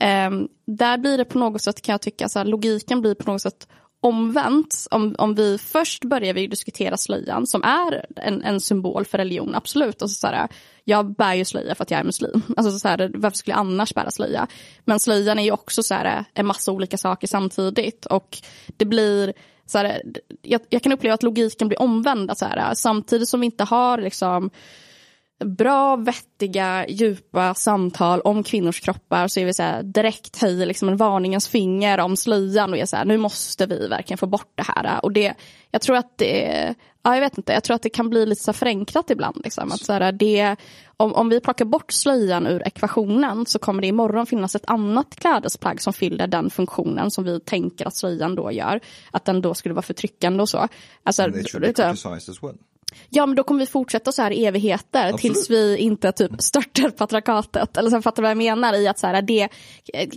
Ehm, 0.00 0.48
där 0.66 0.98
blir 0.98 1.18
det 1.18 1.24
på 1.24 1.38
något 1.38 1.62
sätt 1.62 1.82
kan 1.82 1.92
jag 1.92 2.00
tycka, 2.00 2.28
så 2.28 2.38
här, 2.38 2.46
logiken 2.46 3.00
blir 3.00 3.14
på 3.14 3.32
något 3.32 3.42
sätt 3.42 3.68
omvänt. 4.00 4.86
Om, 4.90 5.14
om 5.18 5.34
vi 5.34 5.58
först 5.58 6.04
börjar 6.04 6.34
vi 6.34 6.46
diskutera 6.46 6.96
slöjan 6.96 7.46
som 7.46 7.62
är 7.62 8.06
en, 8.16 8.42
en 8.42 8.60
symbol 8.60 9.04
för 9.04 9.18
religion, 9.18 9.54
absolut. 9.54 10.02
Och 10.02 10.10
så, 10.10 10.14
så 10.14 10.26
här, 10.26 10.48
jag 10.84 11.14
bär 11.14 11.34
ju 11.34 11.44
slöja 11.44 11.74
för 11.74 11.82
att 11.82 11.90
jag 11.90 12.00
är 12.00 12.04
muslim. 12.04 12.42
Alltså, 12.56 12.78
så 12.78 12.88
här, 12.88 13.10
varför 13.14 13.36
skulle 13.36 13.52
jag 13.52 13.60
annars 13.60 13.94
bära 13.94 14.10
slöja? 14.10 14.46
Men 14.84 15.00
slöjan 15.00 15.38
är 15.38 15.42
ju 15.42 15.52
också 15.52 15.82
så 15.82 15.94
här, 15.94 16.24
en 16.34 16.46
massa 16.46 16.72
olika 16.72 16.98
saker 16.98 17.26
samtidigt. 17.26 18.06
Och 18.06 18.38
det 18.76 18.84
blir 18.84 19.32
så 19.66 19.78
här, 19.78 20.02
jag, 20.42 20.60
jag 20.68 20.82
kan 20.82 20.92
uppleva 20.92 21.14
att 21.14 21.22
logiken 21.22 21.68
blir 21.68 21.82
omvänd. 21.82 22.38
Så 22.38 22.44
här, 22.44 22.74
samtidigt 22.74 23.28
som 23.28 23.40
vi 23.40 23.46
inte 23.46 23.64
har 23.64 23.98
liksom, 23.98 24.50
bra, 25.44 25.96
vettiga, 25.96 26.86
djupa 26.88 27.54
samtal 27.54 28.20
om 28.20 28.42
kvinnors 28.42 28.80
kroppar 28.80 29.28
så 29.28 29.40
är 29.40 29.44
vi 29.44 29.54
så 29.54 29.62
här, 29.62 29.82
direkt 29.82 30.42
höjer 30.42 30.66
liksom 30.66 30.88
en 30.88 30.96
varningens 30.96 31.48
finger 31.48 32.00
om 32.00 32.16
slöjan 32.16 32.70
och 32.70 32.78
är 32.78 32.86
så 32.86 32.96
här, 32.96 33.04
nu 33.04 33.16
måste 33.16 33.66
vi 33.66 33.88
verkligen 33.88 34.18
få 34.18 34.26
bort 34.26 34.52
det 34.54 34.62
här. 34.62 35.04
Och 35.04 35.12
det, 35.12 35.34
jag 35.70 35.82
tror 35.82 35.96
att 35.96 36.18
det, 36.18 36.74
ja, 37.02 37.14
jag 37.14 37.20
vet 37.20 37.38
inte, 37.38 37.52
jag 37.52 37.64
tror 37.64 37.74
att 37.74 37.82
det 37.82 37.90
kan 37.90 38.10
bli 38.10 38.26
lite 38.26 38.42
så 38.42 38.50
här 38.50 38.58
förenklat 38.58 39.10
ibland. 39.10 39.40
Liksom, 39.44 39.72
att 39.72 39.84
så 39.84 39.92
här, 39.92 40.12
det, 40.12 40.56
om, 40.96 41.14
om 41.14 41.28
vi 41.28 41.40
plockar 41.40 41.64
bort 41.64 41.92
slöjan 41.92 42.46
ur 42.46 42.66
ekvationen 42.66 43.46
så 43.46 43.58
kommer 43.58 43.82
det 43.82 43.88
imorgon 43.88 44.26
finnas 44.26 44.54
ett 44.54 44.70
annat 44.70 45.16
klädesplagg 45.16 45.82
som 45.82 45.92
fyller 45.92 46.26
den 46.26 46.50
funktionen 46.50 47.10
som 47.10 47.24
vi 47.24 47.40
tänker 47.40 47.86
att 47.86 47.96
slöjan 47.96 48.34
då 48.34 48.52
gör. 48.52 48.80
Att 49.10 49.24
den 49.24 49.40
då 49.40 49.54
skulle 49.54 49.74
vara 49.74 49.82
förtryckande 49.82 50.42
och 50.42 50.48
så. 50.48 50.68
Alltså, 51.02 51.22
And 51.22 51.36
it 51.36 51.50
should 51.50 51.62
be 51.62 51.72
criticized 51.72 52.30
as 52.30 52.42
well. 52.42 52.58
Ja 53.08 53.26
men 53.26 53.36
då 53.36 53.42
kommer 53.42 53.60
vi 53.60 53.66
fortsätta 53.66 54.12
så 54.12 54.22
här 54.22 54.30
i 54.30 54.46
evigheter 54.46 55.04
Absolut. 55.04 55.20
tills 55.20 55.50
vi 55.50 55.76
inte 55.76 56.12
typ 56.12 56.42
störtar 56.42 56.90
patriarkatet. 56.90 57.76
Eller 57.76 57.90
så 57.90 58.02
fattar 58.02 58.22
du 58.22 58.24
vad 58.24 58.30
jag 58.30 58.38
menar 58.38 58.74
i 58.74 58.88
att 58.88 58.98
så 58.98 59.06
här, 59.06 59.22
det, 59.22 59.48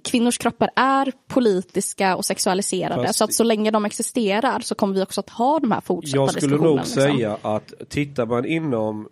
kvinnors 0.03 0.37
kroppar 0.37 0.69
är 0.75 1.11
politiska 1.27 2.15
och 2.15 2.25
sexualiserade. 2.25 3.07
Fast- 3.07 3.17
Så 3.17 3.23
att 3.23 3.33
så 3.33 3.43
länge 3.43 3.71
de 3.71 3.85
existerar 3.85 4.59
så 4.59 4.75
kommer 4.75 4.95
vi 4.95 5.01
också 5.03 5.19
att 5.19 5.29
ha 5.29 5.59
de 5.59 5.71
här 5.71 5.81
fortsatta 5.81 6.17
Jag 6.17 6.31
skulle 6.31 6.57
nog 6.57 6.85
säga 6.85 7.37
att 7.41 7.73
tittar 7.89 8.25
man 8.25 8.45
inom 8.45 9.09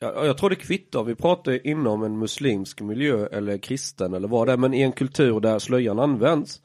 jag, 0.00 0.26
jag 0.26 0.38
tror 0.38 0.50
det 0.50 0.56
kvittar, 0.56 1.04
vi 1.04 1.14
pratar 1.14 1.66
inom 1.66 2.02
en 2.02 2.18
muslimsk 2.18 2.80
miljö 2.80 3.26
eller 3.26 3.58
kristen 3.58 4.14
eller 4.14 4.28
vad 4.28 4.46
det 4.48 4.52
är, 4.52 4.56
men 4.56 4.74
i 4.74 4.80
en 4.80 4.92
kultur 4.92 5.40
där 5.40 5.58
slöjan 5.58 5.98
används. 5.98 6.60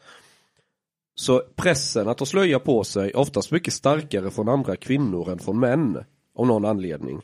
Så 1.15 1.41
pressen 1.55 2.07
att 2.07 2.19
ha 2.19 2.25
slöja 2.25 2.59
på 2.59 2.83
sig 2.83 3.09
är 3.09 3.17
oftast 3.17 3.51
mycket 3.51 3.73
starkare 3.73 4.31
från 4.31 4.49
andra 4.49 4.75
kvinnor 4.75 5.31
än 5.31 5.39
från 5.39 5.59
män. 5.59 6.03
Av 6.37 6.47
någon 6.47 6.65
anledning. 6.65 7.21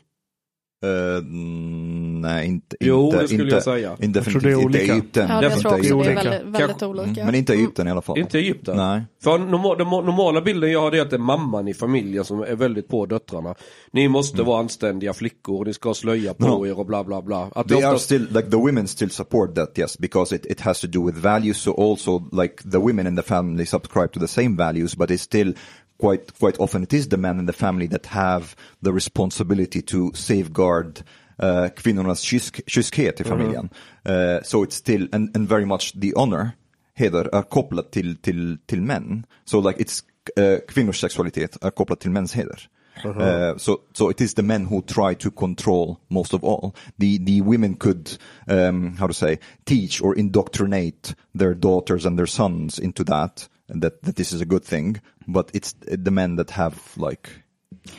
Mm, 1.18 2.20
nej, 2.20 2.46
inte, 2.48 2.76
Jo, 2.80 3.06
inte, 3.06 3.20
det 3.22 3.26
skulle 3.28 3.42
inte, 3.42 3.54
jag 3.56 3.62
säga. 3.62 3.96
Inte, 4.00 4.18
Jag 4.18 4.26
tror 4.26 4.40
det 4.40 4.50
är 4.50 4.64
olika. 4.64 4.92
Egypten. 4.92 5.28
Ja, 5.28 5.42
jag 5.42 5.60
tror 5.60 5.72
också 5.74 5.96
det 5.98 6.10
är 6.10 6.14
väldigt, 6.14 6.60
väldigt 6.60 6.82
olika. 6.82 7.24
Men 7.24 7.34
inte 7.34 7.52
Egypten 7.54 7.88
i 7.88 7.90
alla 7.90 8.02
fall. 8.02 8.18
Inte 8.18 8.38
Egypten. 8.38 8.76
Nej. 8.76 9.02
För 9.22 9.38
normal, 9.38 9.78
den 9.78 9.86
normala 9.88 10.40
bilden 10.40 10.70
jag 10.72 10.80
har 10.80 10.90
det 10.90 10.98
är 10.98 11.02
att 11.02 11.10
det 11.10 11.16
är 11.16 11.20
mamman 11.20 11.68
i 11.68 11.74
familjen 11.74 12.24
som 12.24 12.40
är 12.42 12.54
väldigt 12.56 12.88
på 12.88 13.06
döttrarna. 13.06 13.54
Ni 13.92 14.08
måste 14.08 14.42
vara 14.42 14.60
anständiga 14.60 15.12
flickor, 15.12 15.64
ni 15.64 15.72
ska 15.74 15.88
ha 15.88 15.94
slöja 15.94 16.34
på 16.34 16.46
No. 16.46 16.66
er 16.66 16.78
och 16.78 16.86
bla 16.86 17.04
bla 17.04 17.22
bla. 17.22 17.50
Att 17.54 17.68
det 17.68 17.74
They 17.74 17.84
are 17.84 17.94
oftast- 17.94 17.98
still 18.04 18.28
like 18.32 18.50
the 18.50 18.56
women 18.56 18.88
still 18.88 19.10
support 19.10 19.54
that, 19.54 19.78
yes, 19.78 19.98
because 19.98 20.36
it, 20.36 20.46
it 20.46 20.60
has 20.60 20.80
to 20.80 20.86
do 20.86 21.06
with 21.06 21.18
values. 21.18 21.56
So 21.56 21.90
also 21.90 22.28
like 22.42 22.70
the 22.70 22.78
women 22.78 23.06
in 23.06 23.16
the 23.16 23.22
family 23.22 23.66
subscribe 23.66 24.08
to 24.08 24.20
the 24.20 24.28
same 24.28 24.56
values, 24.56 24.96
but 24.96 25.10
it's 25.10 25.22
still 25.22 25.54
quite 26.00 26.32
quite 26.38 26.58
often 26.58 26.82
it 26.82 26.92
is 26.92 27.08
the 27.08 27.16
men 27.16 27.38
in 27.38 27.46
the 27.46 27.52
family 27.52 27.88
that 27.88 28.06
have 28.06 28.56
the 28.82 28.92
responsibility 28.92 29.82
to 29.82 30.10
safeguard 30.14 31.02
uh, 31.38 31.68
kvinnornas 31.76 32.24
kysk, 32.24 32.60
kyskhet 32.66 33.20
i 33.20 33.24
familjen. 33.24 33.70
Uh, 34.04 34.42
so 34.42 34.62
it's 34.62 34.76
still 34.76 35.08
and, 35.12 35.36
and 35.36 35.48
very 35.48 35.64
much 35.64 35.92
the 36.00 36.12
honor 36.16 36.52
heder 36.94 37.28
är 37.32 37.42
kopplat 37.42 37.90
till, 37.90 38.16
till, 38.16 38.58
till 38.66 38.80
män. 38.80 39.24
So 39.44 39.58
like 39.58 39.80
it's 39.80 40.02
uh, 40.36 40.58
kvinnors 40.68 41.00
sexualitet 41.00 41.64
är 41.64 41.70
kopplat 41.70 42.00
till 42.00 42.10
mäns 42.10 42.34
heder. 42.34 42.68
Uh, 43.04 43.56
so, 43.56 43.80
so 43.92 44.10
it 44.10 44.20
is 44.20 44.34
the 44.34 44.42
men 44.42 44.66
who 44.66 44.82
try 44.82 45.14
to 45.14 45.30
control 45.30 45.98
most 46.08 46.34
of 46.34 46.44
all. 46.44 46.74
The, 46.98 47.18
the 47.18 47.40
women 47.40 47.76
could, 47.76 48.18
um, 48.46 48.96
how 48.96 49.06
to 49.06 49.14
say, 49.14 49.38
teach 49.64 50.02
or 50.02 50.14
indoctrinate 50.14 51.14
their 51.34 51.54
daughters 51.54 52.04
and 52.04 52.18
their 52.18 52.26
sons 52.26 52.78
into 52.78 53.04
that, 53.04 53.48
and 53.68 53.82
that, 53.82 54.02
that 54.02 54.16
this 54.16 54.32
is 54.32 54.40
a 54.40 54.46
good 54.46 54.64
thing. 54.64 55.00
But 55.32 55.50
it's 55.54 55.74
the 56.04 56.10
men 56.10 56.36
that 56.36 56.50
have 56.50 56.76
like, 56.96 57.30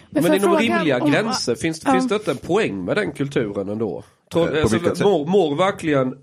Men, 0.10 0.24
jag 0.26 0.36
inom 0.36 0.56
rimliga 0.58 1.04
om- 1.04 1.12
gränser, 1.12 1.56
finns, 1.56 1.82
Ja. 1.86 1.92
finns 1.94 2.08
det 2.08 2.16
inte 2.16 2.32
en 2.32 2.38
poäng 2.38 2.86
med 2.86 2.98
den 2.98 3.12
kulturen 3.12 3.70
ändå? 3.70 4.04
Tror, 4.32 4.56
Eh, 4.58 4.62
alltså, 4.64 5.04
mår, 5.04 5.26
mår 5.26 5.56
verkligen 5.56 6.16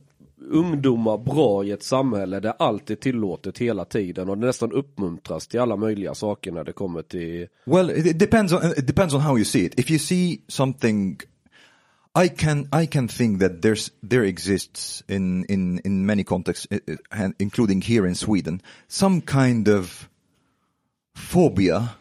ungdomar 0.50 1.18
bra 1.18 1.64
i 1.64 1.70
ett 1.70 1.82
samhälle 1.82 2.40
där 2.40 2.52
allt 2.58 2.90
är 2.90 2.94
tillåtet 2.96 3.58
hela 3.58 3.84
tiden 3.84 4.28
och 4.28 4.38
det 4.38 4.46
nästan 4.46 4.72
uppmuntras 4.72 5.46
till 5.46 5.60
alla 5.60 5.76
möjliga 5.76 6.14
saker 6.14 6.52
när 6.52 6.64
det 6.64 6.72
kommer 6.72 7.02
till 7.02 7.46
well, 7.66 7.90
it, 7.90 8.18
depends 8.18 8.52
on, 8.52 8.60
it 8.76 8.86
depends 8.86 9.14
on 9.14 9.20
how 9.20 9.36
you 9.38 9.44
see 9.44 9.64
it. 9.64 9.80
If 9.80 9.90
you 9.90 9.98
see 9.98 10.40
something 10.48 11.18
I 12.24 12.28
can 12.28 12.68
I 12.82 12.86
can 12.86 13.08
think 13.08 13.40
that 13.40 13.52
there's 13.52 13.90
there 14.10 14.28
exists 14.28 15.04
in 15.08 15.44
in 15.48 15.80
in 15.84 16.06
many 16.06 16.24
contexts, 16.24 16.66
uh, 16.72 16.78
and 17.22 17.34
including 17.38 17.82
here 17.82 18.08
in 18.08 18.14
Sweden, 18.14 18.62
some 18.88 19.20
kind 19.20 19.68
of 19.68 20.08
phobia 21.18 21.96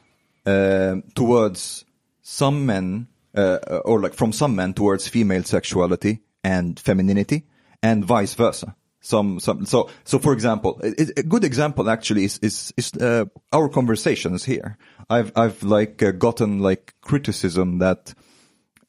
uh, 0.45 0.95
towards 1.15 1.85
some 2.22 2.65
men, 2.65 3.07
uh, 3.35 3.57
or 3.84 3.99
like 3.99 4.14
from 4.14 4.31
some 4.31 4.56
men 4.56 4.73
towards 4.73 5.07
female 5.07 5.44
sexuality 5.44 6.22
and 6.44 6.80
femininity, 6.80 7.45
and 7.81 8.06
vice 8.06 8.34
versa. 8.34 8.76
Some 8.99 9.39
some 9.39 9.65
so 9.65 9.89
so 10.03 10.19
for 10.19 10.34
example, 10.34 10.80
a, 10.84 11.19
a 11.19 11.23
good 11.23 11.44
example 11.44 11.89
actually 11.89 12.23
is 12.23 12.39
is 12.39 12.73
is 12.77 12.94
uh, 12.94 13.26
our 13.52 13.69
conversations 13.69 14.44
here. 14.45 14.77
I've 15.10 15.31
I've 15.35 15.64
like 15.64 16.02
uh, 16.03 16.11
gotten 16.11 16.60
like 16.60 16.94
criticism 17.02 17.80
that 17.80 18.14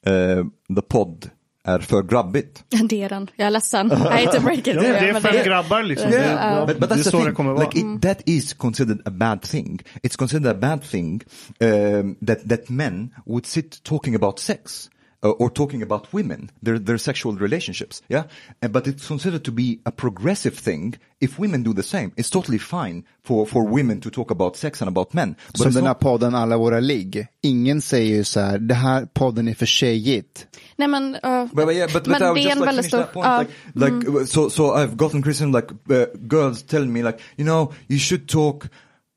uh, 0.06 0.44
the 0.68 0.82
pod 0.82 1.30
är 1.68 1.78
för 1.78 2.02
grabbigt. 2.02 2.64
Det 2.88 3.02
är 3.02 3.08
den, 3.08 3.30
jag 3.36 3.46
är 3.46 3.50
ledsen. 3.50 3.92
I 3.92 3.94
hate 3.94 4.38
to 4.38 4.42
break 4.42 4.58
it. 4.58 4.66
Ja, 4.66 4.82
det 4.82 4.88
är 4.88 5.20
fem 5.20 5.44
grabbar 5.44 5.82
liksom. 5.82 6.12
Yeah, 6.12 6.60
Det, 6.60 6.66
but, 6.66 6.80
but 6.80 6.88
det 6.88 6.94
är 6.94 6.98
that's 6.98 7.10
så 7.10 7.24
det 7.24 7.32
kommer 7.32 7.52
vara. 7.52 7.64
Like 7.64 7.78
it, 7.78 8.02
that 8.02 8.22
is 8.26 8.52
considered 8.52 9.00
a 9.04 9.10
bad 9.10 9.42
thing. 9.42 9.82
It's 10.02 10.16
considered 10.16 10.56
a 10.56 10.58
bad 10.58 10.82
thing 10.82 11.22
um, 11.60 12.16
that 12.26 12.48
that 12.48 12.68
men 12.68 13.10
would 13.26 13.46
sit 13.46 13.82
talking 13.82 14.14
about 14.14 14.38
sex. 14.38 14.90
Uh, 15.20 15.30
or 15.30 15.50
talking 15.50 15.82
about 15.82 16.06
women, 16.12 16.48
their 16.62 16.78
their 16.78 16.96
sexual 16.98 17.34
relationships, 17.34 18.02
yeah. 18.08 18.22
And, 18.62 18.72
but 18.72 18.86
it's 18.86 19.08
considered 19.08 19.42
to 19.44 19.50
be 19.52 19.80
a 19.84 19.90
progressive 19.90 20.54
thing 20.54 20.94
if 21.20 21.40
women 21.40 21.64
do 21.64 21.74
the 21.74 21.82
same. 21.82 22.12
It's 22.16 22.30
totally 22.30 22.58
fine 22.58 23.02
for 23.24 23.44
for 23.46 23.64
women 23.64 24.00
to 24.00 24.10
talk 24.10 24.30
about 24.30 24.56
sex 24.56 24.80
and 24.80 24.88
about 24.88 25.14
men. 25.14 25.34
But 25.48 25.56
Som 25.56 25.66
it's 25.66 25.74
den 25.74 25.82
här 25.84 25.90
not- 25.90 26.00
podden 26.00 26.34
Alla 26.34 26.56
våra 26.56 26.80
ligg. 26.80 27.26
Ingen 27.42 27.80
säger 27.80 28.16
ju 28.16 28.24
så 28.24 28.40
här, 28.40 28.58
det 28.58 28.74
här 28.74 29.06
podden 29.06 29.48
är 29.48 29.54
för 29.54 29.66
tjejigt. 29.66 30.46
Nej 30.76 30.88
men, 30.88 31.14
uh, 31.14 31.44
But, 31.54 31.66
but 31.66 31.74
yeah, 31.74 31.92
but, 31.92 32.04
but 32.04 32.06
men 32.08 32.22
I 32.22 32.24
would 32.24 32.34
det 32.36 32.40
är 32.40 32.44
just 32.44 32.52
en 32.52 32.58
like 32.58 32.66
väldigt 32.66 32.86
stor... 32.86 32.98
that 32.98 33.12
point. 33.12 33.50
like, 33.74 34.10
like 34.10 34.26
so, 34.26 34.50
so 34.50 34.76
I've 34.76 34.96
gotten 34.96 35.22
criticism 35.22 35.52
like 35.52 35.68
uh, 35.90 36.06
girls 36.28 36.62
telling 36.62 36.92
me 36.92 37.02
like, 37.02 37.18
you 37.36 37.44
know, 37.44 37.72
you 37.88 37.98
should 37.98 38.28
talk 38.28 38.68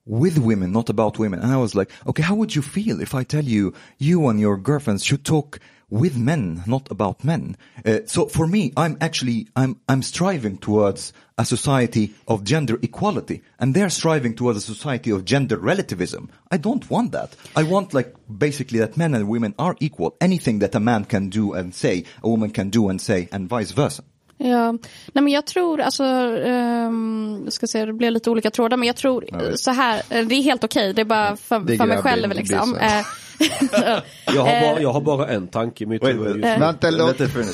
with 0.05 0.37
women, 0.39 0.71
not 0.71 0.89
about 0.89 1.19
women. 1.19 1.39
And 1.39 1.53
I 1.53 1.57
was 1.57 1.75
like, 1.75 1.91
okay, 2.07 2.23
how 2.23 2.35
would 2.35 2.55
you 2.55 2.63
feel 2.63 3.01
if 3.01 3.13
I 3.13 3.23
tell 3.23 3.45
you, 3.45 3.73
you 3.99 4.29
and 4.29 4.39
your 4.39 4.57
girlfriends 4.57 5.03
should 5.05 5.23
talk 5.23 5.59
with 5.91 6.17
men, 6.17 6.63
not 6.65 6.89
about 6.89 7.23
men? 7.23 7.55
Uh, 7.85 7.99
so 8.05 8.25
for 8.25 8.47
me, 8.47 8.73
I'm 8.75 8.97
actually, 8.99 9.47
I'm, 9.55 9.79
I'm 9.87 10.01
striving 10.01 10.57
towards 10.57 11.13
a 11.37 11.45
society 11.45 12.15
of 12.27 12.43
gender 12.43 12.79
equality 12.81 13.43
and 13.59 13.75
they're 13.75 13.89
striving 13.89 14.33
towards 14.33 14.57
a 14.57 14.61
society 14.61 15.11
of 15.11 15.25
gender 15.25 15.57
relativism. 15.57 16.31
I 16.49 16.57
don't 16.57 16.89
want 16.89 17.11
that. 17.11 17.35
I 17.55 17.63
want 17.63 17.93
like 17.93 18.15
basically 18.35 18.79
that 18.79 18.97
men 18.97 19.13
and 19.13 19.27
women 19.27 19.53
are 19.59 19.75
equal. 19.79 20.17
Anything 20.19 20.59
that 20.59 20.73
a 20.73 20.79
man 20.79 21.05
can 21.05 21.29
do 21.29 21.53
and 21.53 21.75
say, 21.75 22.05
a 22.23 22.29
woman 22.29 22.49
can 22.49 22.69
do 22.69 22.89
and 22.89 22.99
say 22.99 23.29
and 23.31 23.47
vice 23.47 23.71
versa. 23.71 24.03
Ja, 24.43 24.71
nej 24.71 25.23
men 25.23 25.27
jag 25.27 25.45
tror, 25.45 25.81
alltså, 25.81 26.03
um, 26.03 27.41
jag 27.43 27.53
ska 27.53 27.67
se, 27.67 27.85
det 27.85 27.93
blir 27.93 28.11
lite 28.11 28.29
olika 28.29 28.51
trådar, 28.51 28.77
men 28.77 28.87
jag 28.87 28.95
tror 28.95 29.25
Ja. 29.27 29.39
så 29.55 29.71
här, 29.71 30.01
eh, 30.09 30.25
det 30.25 30.35
är 30.35 30.41
helt 30.41 30.63
okej, 30.63 30.93
det 30.93 31.01
är 31.01 31.05
bara 31.05 31.35
för, 31.35 31.59
Det 31.59 31.73
är 31.73 31.77
för 31.77 31.85
mig 31.85 31.97
själv 31.97 32.29
liksom. 32.31 32.75
Eh, 32.77 33.01
Jag 34.35 34.41
har, 34.41 34.61
bara, 34.61 34.81
jag 34.81 34.93
har 34.93 35.01
bara 35.01 35.27
en 35.27 35.47
tanke 35.47 35.83
i 35.83 35.87
mitt 35.87 36.03
huvud. 36.03 36.41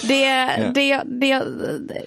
Det, 0.07 0.71
det, 0.73 1.01
det, 1.05 1.43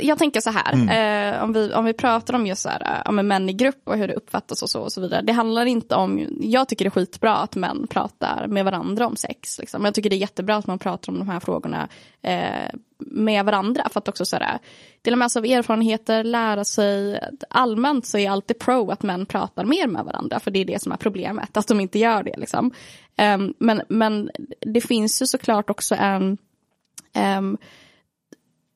jag 0.01 0.19
tänker 0.19 0.41
så 0.41 0.51
här, 0.51 0.73
eh, 0.73 1.43
om, 1.43 1.53
vi, 1.53 1.73
om 1.75 1.85
vi 1.85 1.93
pratar 1.93 2.35
om 2.35 2.47
just 2.47 2.63
så 2.63 2.69
här, 2.69 2.81
eh, 2.81 3.09
om 3.11 3.17
män 3.29 3.49
i 3.49 3.53
grupp 3.53 3.81
och 3.85 3.97
hur 3.97 4.09
det 4.09 4.15
uppfattas 4.15 4.63
och 4.63 4.71
så 4.71 4.81
och 4.81 4.93
så 4.93 5.01
vidare. 5.01 5.23
Det 5.23 5.33
handlar 5.33 5.67
inte 5.67 5.95
om, 5.95 6.27
jag 6.41 6.69
tycker 6.69 6.85
det 6.85 6.89
är 6.89 6.91
skitbra 6.91 7.37
att 7.37 7.57
män 7.57 7.87
pratar 7.91 8.47
med 8.47 8.65
varandra 8.65 9.07
om 9.07 9.17
sex. 9.17 9.59
Liksom. 9.59 9.85
Jag 9.85 9.95
tycker 9.95 10.11
det 10.11 10.17
är 10.17 10.21
jättebra 10.21 10.57
att 10.57 10.67
man 10.67 10.79
pratar 10.79 11.13
om 11.13 11.19
de 11.19 11.29
här 11.29 11.41
frågorna 11.41 11.89
eh, 12.23 12.71
med 13.01 13.45
varandra. 13.45 13.89
För 13.93 14.01
att 14.01 14.09
också 14.09 14.25
så 14.25 14.37
här, 14.37 14.59
dela 15.03 15.17
med 15.17 15.33
sig 15.33 15.41
av 15.41 15.47
erfarenheter, 15.47 16.25
lära 16.25 16.65
sig. 16.65 17.21
Allmänt 17.51 18.07
så 18.07 18.19
är 18.19 18.23
jag 18.23 18.33
alltid 18.33 18.59
pro 18.59 18.91
att 18.91 19.03
män 19.03 19.27
pratar 19.27 19.65
mer 19.65 19.87
med 19.87 20.05
varandra. 20.05 20.41
För 20.41 20.51
det 20.51 20.59
är 20.59 20.65
det 20.65 20.83
som 20.83 20.93
är 20.93 20.97
problemet, 20.97 21.57
att 21.57 21.69
de 21.69 21.81
inte 21.81 21.99
gör 21.99 22.23
det. 22.23 22.37
Liksom. 22.37 22.73
Um, 23.35 23.55
men, 23.59 23.83
men 23.89 24.31
det 24.61 24.81
finns 24.81 25.23
ju 25.23 25.27
såklart 25.27 25.71
också 25.71 25.95
en 25.95 26.39
um, 27.39 27.59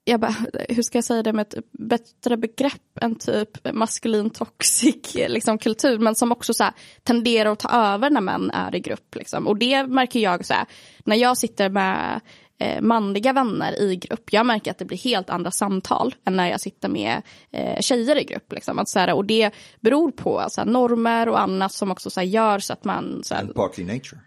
jag 0.04 0.20
bara, 0.20 0.34
hur 0.68 0.82
ska 0.82 0.98
jag 0.98 1.04
säga 1.04 1.22
det 1.22 1.32
med 1.32 1.42
ett 1.42 1.64
bättre 1.72 2.36
begrepp 2.36 2.98
än 3.00 3.14
typ 3.14 3.72
maskulin 3.72 4.30
toxic 4.30 5.14
liksom, 5.14 5.58
kultur, 5.58 5.98
men 5.98 6.14
som 6.14 6.32
också 6.32 6.54
så 6.54 6.64
här, 6.64 6.72
tenderar 7.02 7.52
att 7.52 7.58
ta 7.58 7.68
över 7.68 8.10
när 8.10 8.20
män 8.20 8.50
är 8.50 8.74
i 8.74 8.80
grupp. 8.80 9.14
Liksom. 9.14 9.46
Och 9.46 9.56
det 9.56 9.86
märker 9.86 10.20
jag 10.20 10.46
så 10.46 10.54
här, 10.54 10.66
när 11.04 11.16
jag 11.16 11.38
sitter 11.38 11.68
med 11.68 12.20
eh, 12.58 12.80
manliga 12.80 13.32
vänner 13.32 13.80
i 13.80 13.96
grupp, 13.96 14.32
jag 14.32 14.46
märker 14.46 14.70
att 14.70 14.78
det 14.78 14.84
blir 14.84 14.98
helt 14.98 15.30
andra 15.30 15.50
samtal 15.50 16.14
än 16.24 16.36
när 16.36 16.50
jag 16.50 16.60
sitter 16.60 16.88
med 16.88 17.22
eh, 17.50 17.80
tjejer 17.80 18.20
i 18.20 18.24
grupp. 18.24 18.52
Liksom. 18.52 18.78
Att, 18.78 18.88
så 18.88 18.98
här, 18.98 19.12
och 19.12 19.24
det 19.24 19.50
beror 19.80 20.10
på 20.10 20.46
så 20.48 20.60
här, 20.60 20.68
normer 20.68 21.28
och 21.28 21.40
annat 21.40 21.72
som 21.72 21.90
också 21.90 22.10
så 22.10 22.20
här, 22.20 22.26
gör 22.26 22.58
så 22.58 22.72
att 22.72 22.84
man 22.84 23.20
så 23.24 23.34
här, 23.34 23.42
And 23.42 23.54
partly 23.54 23.84
nature. 23.84 24.20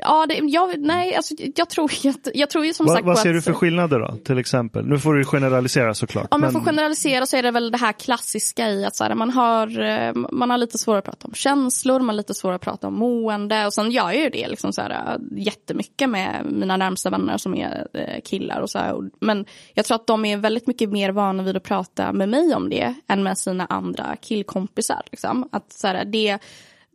Ja, 0.00 0.26
det, 0.28 0.34
jag, 0.34 0.78
nej, 0.78 1.14
alltså, 1.14 1.34
jag, 1.54 1.68
tror, 1.68 1.90
jag, 2.02 2.14
jag 2.34 2.50
tror 2.50 2.64
ju 2.66 2.74
som 2.74 2.86
Vad, 2.86 2.96
sagt 2.96 3.06
vad 3.06 3.18
ser 3.18 3.28
att, 3.28 3.34
du 3.34 3.42
för 3.42 3.52
skillnader 3.52 3.98
då, 3.98 4.16
till 4.24 4.38
exempel? 4.38 4.86
Nu 4.86 4.98
får 4.98 5.14
du 5.14 5.24
generalisera 5.24 5.94
såklart. 5.94 6.26
Om 6.30 6.42
jag 6.42 6.52
men- 6.52 6.62
får 6.62 6.70
generalisera 6.70 7.26
så 7.26 7.36
är 7.36 7.42
det 7.42 7.50
väl 7.50 7.70
det 7.70 7.78
här 7.78 7.92
klassiska 7.92 8.68
i 8.68 8.84
att 8.84 8.96
så 8.96 9.04
här, 9.04 9.14
man, 9.14 9.30
har, 9.30 9.80
eh, 9.80 10.12
man 10.14 10.50
har 10.50 10.58
lite 10.58 10.78
svårare 10.78 10.98
att 10.98 11.04
prata 11.04 11.28
om 11.28 11.34
känslor, 11.34 11.98
man 11.98 12.08
har 12.08 12.14
lite 12.14 12.34
svårare 12.34 12.56
att 12.56 12.62
prata 12.62 12.86
om 12.86 12.94
mående. 12.94 13.66
Och 13.66 13.74
sen 13.74 13.90
gör 13.90 14.10
jag 14.10 14.22
ju 14.22 14.30
det 14.30 14.48
liksom 14.48 14.72
så 14.72 14.82
här, 14.82 14.90
eh, 14.90 15.38
jättemycket 15.38 16.10
med 16.10 16.46
mina 16.50 16.76
närmsta 16.76 17.10
vänner 17.10 17.36
som 17.36 17.54
är 17.54 17.86
eh, 17.92 18.20
killar. 18.24 18.60
Och 18.60 18.70
så 18.70 18.78
här. 18.78 18.96
Men 19.20 19.44
jag 19.74 19.84
tror 19.84 19.94
att 19.94 20.06
de 20.06 20.24
är 20.24 20.36
väldigt 20.36 20.66
mycket 20.66 20.90
mer 20.90 21.10
vana 21.10 21.42
vid 21.42 21.56
att 21.56 21.62
prata 21.62 22.12
med 22.12 22.28
mig 22.28 22.54
om 22.54 22.70
det 22.70 22.94
än 23.08 23.22
med 23.22 23.38
sina 23.38 23.66
andra 23.66 24.16
killkompisar. 24.16 25.02
Liksom. 25.10 25.48
Att, 25.52 25.72
så 25.72 25.86
här, 25.86 26.04
det, 26.04 26.38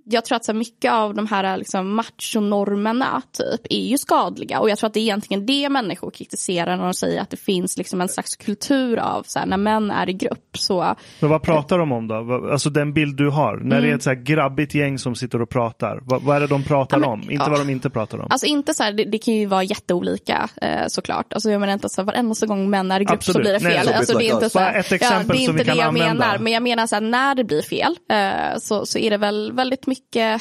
jag 0.05 0.25
tror 0.25 0.35
att 0.35 0.45
så 0.45 0.53
mycket 0.53 0.91
av 0.91 1.13
de 1.13 1.27
här 1.27 1.57
liksom, 1.57 1.95
machonormerna 1.95 3.21
typ, 3.31 3.61
är 3.69 3.85
ju 3.85 3.97
skadliga. 3.97 4.59
Och 4.59 4.69
jag 4.69 4.77
tror 4.77 4.87
att 4.87 4.93
det 4.93 4.99
är 4.99 5.01
egentligen 5.01 5.45
det 5.45 5.69
människor 5.69 6.11
kritiserar 6.11 6.77
när 6.77 6.83
de 6.83 6.93
säger 6.93 7.21
att 7.21 7.29
det 7.29 7.37
finns 7.37 7.77
liksom, 7.77 8.01
en 8.01 8.09
slags 8.09 8.35
kultur 8.35 8.97
av 8.99 9.23
så 9.27 9.39
här, 9.39 9.45
när 9.45 9.57
män 9.57 9.91
är 9.91 10.09
i 10.09 10.13
grupp. 10.13 10.57
Så, 10.57 10.95
Men 11.19 11.29
vad 11.29 11.41
pratar 11.41 11.77
de 11.77 11.91
om 11.91 12.07
då? 12.07 12.47
Alltså 12.51 12.69
den 12.69 12.93
bild 12.93 13.17
du 13.17 13.29
har, 13.29 13.57
när 13.57 13.81
det 13.81 13.89
är 13.89 13.95
ett 13.95 14.03
så 14.03 14.09
här 14.09 14.17
grabbigt 14.23 14.75
gäng 14.75 14.99
som 14.99 15.15
sitter 15.15 15.41
och 15.41 15.49
pratar. 15.49 15.99
Vad, 16.03 16.21
vad 16.23 16.35
är 16.35 16.39
det 16.39 16.47
de 16.47 16.63
pratar 16.63 16.97
Mm. 16.97 17.09
Ja, 17.09 17.15
men- 17.15 17.23
om? 17.25 17.31
Inte 17.31 17.43
ja. 17.43 17.49
vad 17.49 17.59
de 17.67 17.69
inte 17.71 17.89
pratar 17.89 18.17
om. 18.19 18.27
Alltså 18.29 18.45
inte 18.47 18.73
så 18.73 18.83
här, 18.83 18.93
det, 18.93 19.03
det 19.03 19.17
kan 19.17 19.33
ju 19.33 19.45
vara 19.45 19.63
jätteolika 19.63 20.49
eh, 20.61 20.87
såklart. 20.87 21.33
Alltså 21.33 21.51
jag 21.51 21.59
menar 21.59 21.73
inte 21.73 21.85
att 21.85 21.91
så 21.91 22.01
här, 22.01 22.05
varenda 22.05 22.45
gång 22.45 22.69
män 22.69 22.91
är 22.91 22.99
i 22.99 23.03
grupp 23.03 23.13
Absolut. 23.17 23.33
så 23.35 23.39
blir 23.41 23.53
det 23.53 23.59
Nej, 23.63 23.73
fel. 23.77 23.87
så 23.87 23.93
alltså, 23.93 24.13
det 24.17 24.19
är 24.19 24.23
like 24.23 24.33
inte 24.33 24.45
us. 24.45 24.51
så 24.53 24.59
här, 24.59 24.71
Bara 24.73 24.79
ett 24.79 24.91
exempel 24.91 25.27
ja, 25.27 25.33
det 25.33 25.43
är 25.43 25.45
som 25.45 25.55
vi 25.55 25.61
inte 25.61 25.63
kan 25.63 25.75
det 25.77 25.81
jag 25.81 25.87
använda. 25.87 26.13
menar. 26.25 26.37
Men 26.39 26.53
jag 26.53 26.63
menar 26.63 26.87
så 26.87 26.95
här, 26.95 27.01
när 27.01 27.35
det 27.35 27.43
blir 27.43 27.61
fel 27.61 27.95
eh, 28.11 28.57
så, 28.59 28.85
så 28.85 28.99
är 28.99 29.09
det 29.09 29.17
väl 29.17 29.51
väldigt 29.51 29.87
mycket 29.87 29.92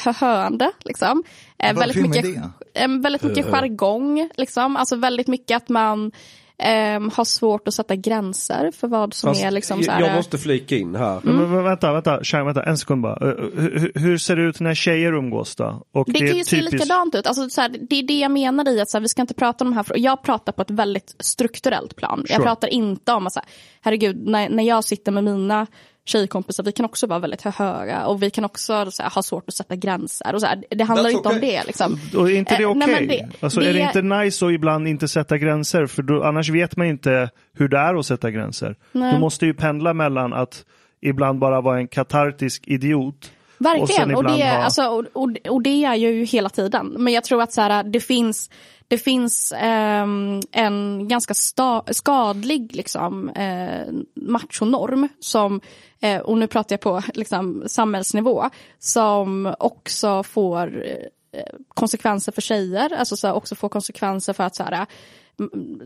höhöande. 0.05 0.71
Liksom. 0.85 1.23
Eh, 1.59 1.67
Vad 1.73 1.79
väldigt 1.79 2.09
mycket, 2.09 2.25
eh, 2.73 2.87
väldigt 3.01 3.23
mycket 3.23 3.45
jargong. 3.45 4.29
Liksom. 4.37 4.77
Alltså 4.77 4.95
väldigt 4.95 5.27
mycket 5.27 5.57
att 5.57 5.69
man 5.69 6.11
ehm, 6.57 7.11
har 7.15 7.25
svårt 7.25 7.67
att 7.67 7.73
sätta 7.73 7.95
gränser 7.95 8.71
för 8.71 8.87
vad 8.87 9.13
som 9.13 9.29
Fast 9.29 9.43
är 9.43 9.51
liksom 9.51 9.83
så 9.83 9.89
jag- 9.89 9.93
här. 9.93 10.01
jag 10.01 10.15
måste 10.15 10.37
flika 10.37 10.75
in 10.75 10.95
här. 10.95 11.19
Men, 11.23 11.35
men, 11.51 11.63
vänta, 11.63 11.93
vänta, 11.93 12.23
Chang, 12.23 12.45
vänta, 12.45 12.63
en 12.63 12.77
sekund 12.77 13.01
bara. 13.01 13.25
Uh, 13.25 13.59
hur, 13.61 13.91
hur 13.95 14.17
ser 14.17 14.35
det 14.35 14.41
ut 14.41 14.59
när 14.59 14.73
tjejer 14.75 15.13
umgås 15.13 15.55
då? 15.55 15.83
Och 15.91 16.05
Det 16.07 16.19
kan 16.19 16.27
är 16.27 16.33
ju 16.33 16.43
se 16.43 16.61
likadant 16.61 17.15
ut. 17.15 17.27
Alltså, 17.27 17.49
så 17.49 17.61
här, 17.61 17.69
det 17.89 17.95
är 17.95 18.03
det 18.03 18.19
jag 18.19 18.31
menar 18.31 18.69
i 18.69 18.81
att 18.81 18.89
så 18.89 18.97
här, 18.97 19.01
vi 19.01 19.07
ska 19.07 19.21
inte 19.21 19.33
prata 19.33 19.63
om 19.65 19.71
de 19.71 19.75
här 19.75 19.83
frågorna. 19.83 20.03
Jag 20.05 20.23
pratar 20.23 20.51
på 20.53 20.61
ett 20.61 20.71
väldigt 20.71 21.15
strukturellt 21.19 21.95
plan. 21.95 22.19
Jag 22.27 22.35
Sure. 22.35 22.43
pratar 22.43 22.67
inte 22.67 23.13
om 23.13 23.27
att 23.27 23.33
så 23.33 23.39
här, 23.39 23.49
herregud, 23.81 24.27
när, 24.27 24.49
när 24.49 24.63
jag 24.63 24.83
sitter 24.83 25.11
med 25.11 25.23
mina 25.23 25.67
tjejkompisar, 26.05 26.63
vi 26.63 26.71
kan 26.71 26.85
också 26.85 27.07
vara 27.07 27.19
väldigt 27.19 27.41
höga 27.41 28.05
och 28.05 28.23
vi 28.23 28.29
kan 28.29 28.45
också 28.45 28.91
så 28.91 29.03
här, 29.03 29.09
ha 29.09 29.23
svårt 29.23 29.43
att 29.47 29.53
sätta 29.53 29.75
gränser. 29.75 30.33
Och 30.35 30.41
så 30.41 30.47
här, 30.47 30.63
det 30.69 30.83
handlar 30.83 31.09
That's 31.09 31.13
inte 31.13 31.29
om 31.29 31.35
okay. 31.37 31.49
det. 31.49 31.63
Liksom. 31.67 31.99
Och 32.17 32.29
är 32.31 32.35
inte 32.35 32.57
det 32.57 32.63
Eh, 32.63 32.69
okej? 32.69 32.79
nej, 32.87 32.95
men 32.99 33.07
det- 33.07 33.29
alltså, 33.45 33.59
det 33.59 33.69
är 33.69 33.73
det 33.73 33.79
inte 33.79 34.01
nice 34.01 34.45
att 34.45 34.51
ibland 34.51 34.87
inte 34.87 35.07
sätta 35.07 35.37
gränser? 35.37 35.85
För 35.85 36.01
då, 36.03 36.23
annars 36.23 36.49
vet 36.49 36.77
man 36.77 36.87
inte 36.87 37.29
hur 37.53 37.67
det 37.67 37.77
är 37.77 37.95
att 37.99 38.05
sätta 38.05 38.31
gränser. 38.31 38.75
Nej. 38.91 39.13
Du 39.13 39.19
måste 39.19 39.45
ju 39.45 39.53
pendla 39.53 39.93
mellan 39.93 40.33
att 40.33 40.65
ibland 41.01 41.39
bara 41.39 41.61
vara 41.61 41.77
en 41.77 41.87
katartisk 41.87 42.63
idiot. 42.67 43.15
Och 43.15 43.65
sen 43.65 43.79
Verkligen, 43.79 44.15
och, 44.15 44.21
ibland 44.21 44.39
det, 44.39 44.45
ha- 44.49 44.57
alltså, 44.63 44.83
och, 44.87 45.05
och, 45.13 45.31
och 45.49 45.61
det 45.61 45.69
är 45.69 45.81
jag 45.95 45.97
ju 45.97 46.23
hela 46.25 46.49
tiden. 46.49 46.95
Men 46.97 47.13
jag 47.13 47.23
tror 47.23 47.41
att 47.41 47.53
så 47.53 47.61
här, 47.61 47.83
det 47.83 47.99
finns, 47.99 48.49
det 48.87 48.97
finns 48.97 49.51
eh, 49.51 50.07
en 50.51 51.07
ganska 51.07 51.33
skadlig 51.91 52.75
liksom, 52.75 53.29
eh, 53.29 53.87
machonorm 54.15 55.07
som, 55.19 55.61
eh, 55.99 56.21
och 56.21 56.37
nu 56.37 56.47
pratar 56.47 56.73
jag 56.73 56.81
på 56.81 57.01
liksom, 57.13 57.63
samhällsnivå, 57.67 58.49
som 58.79 59.55
också 59.59 60.23
får 60.23 60.85
eh, 61.31 61.43
konsekvenser 61.67 62.31
för 62.31 62.41
tjejer, 62.41 62.93
alltså 62.93 63.17
så 63.17 63.27
här, 63.27 63.33
också 63.33 63.55
får 63.55 63.69
konsekvenser 63.69 64.33
för 64.33 64.43
att 64.43 64.55
så 64.55 64.63
här, 64.63 64.87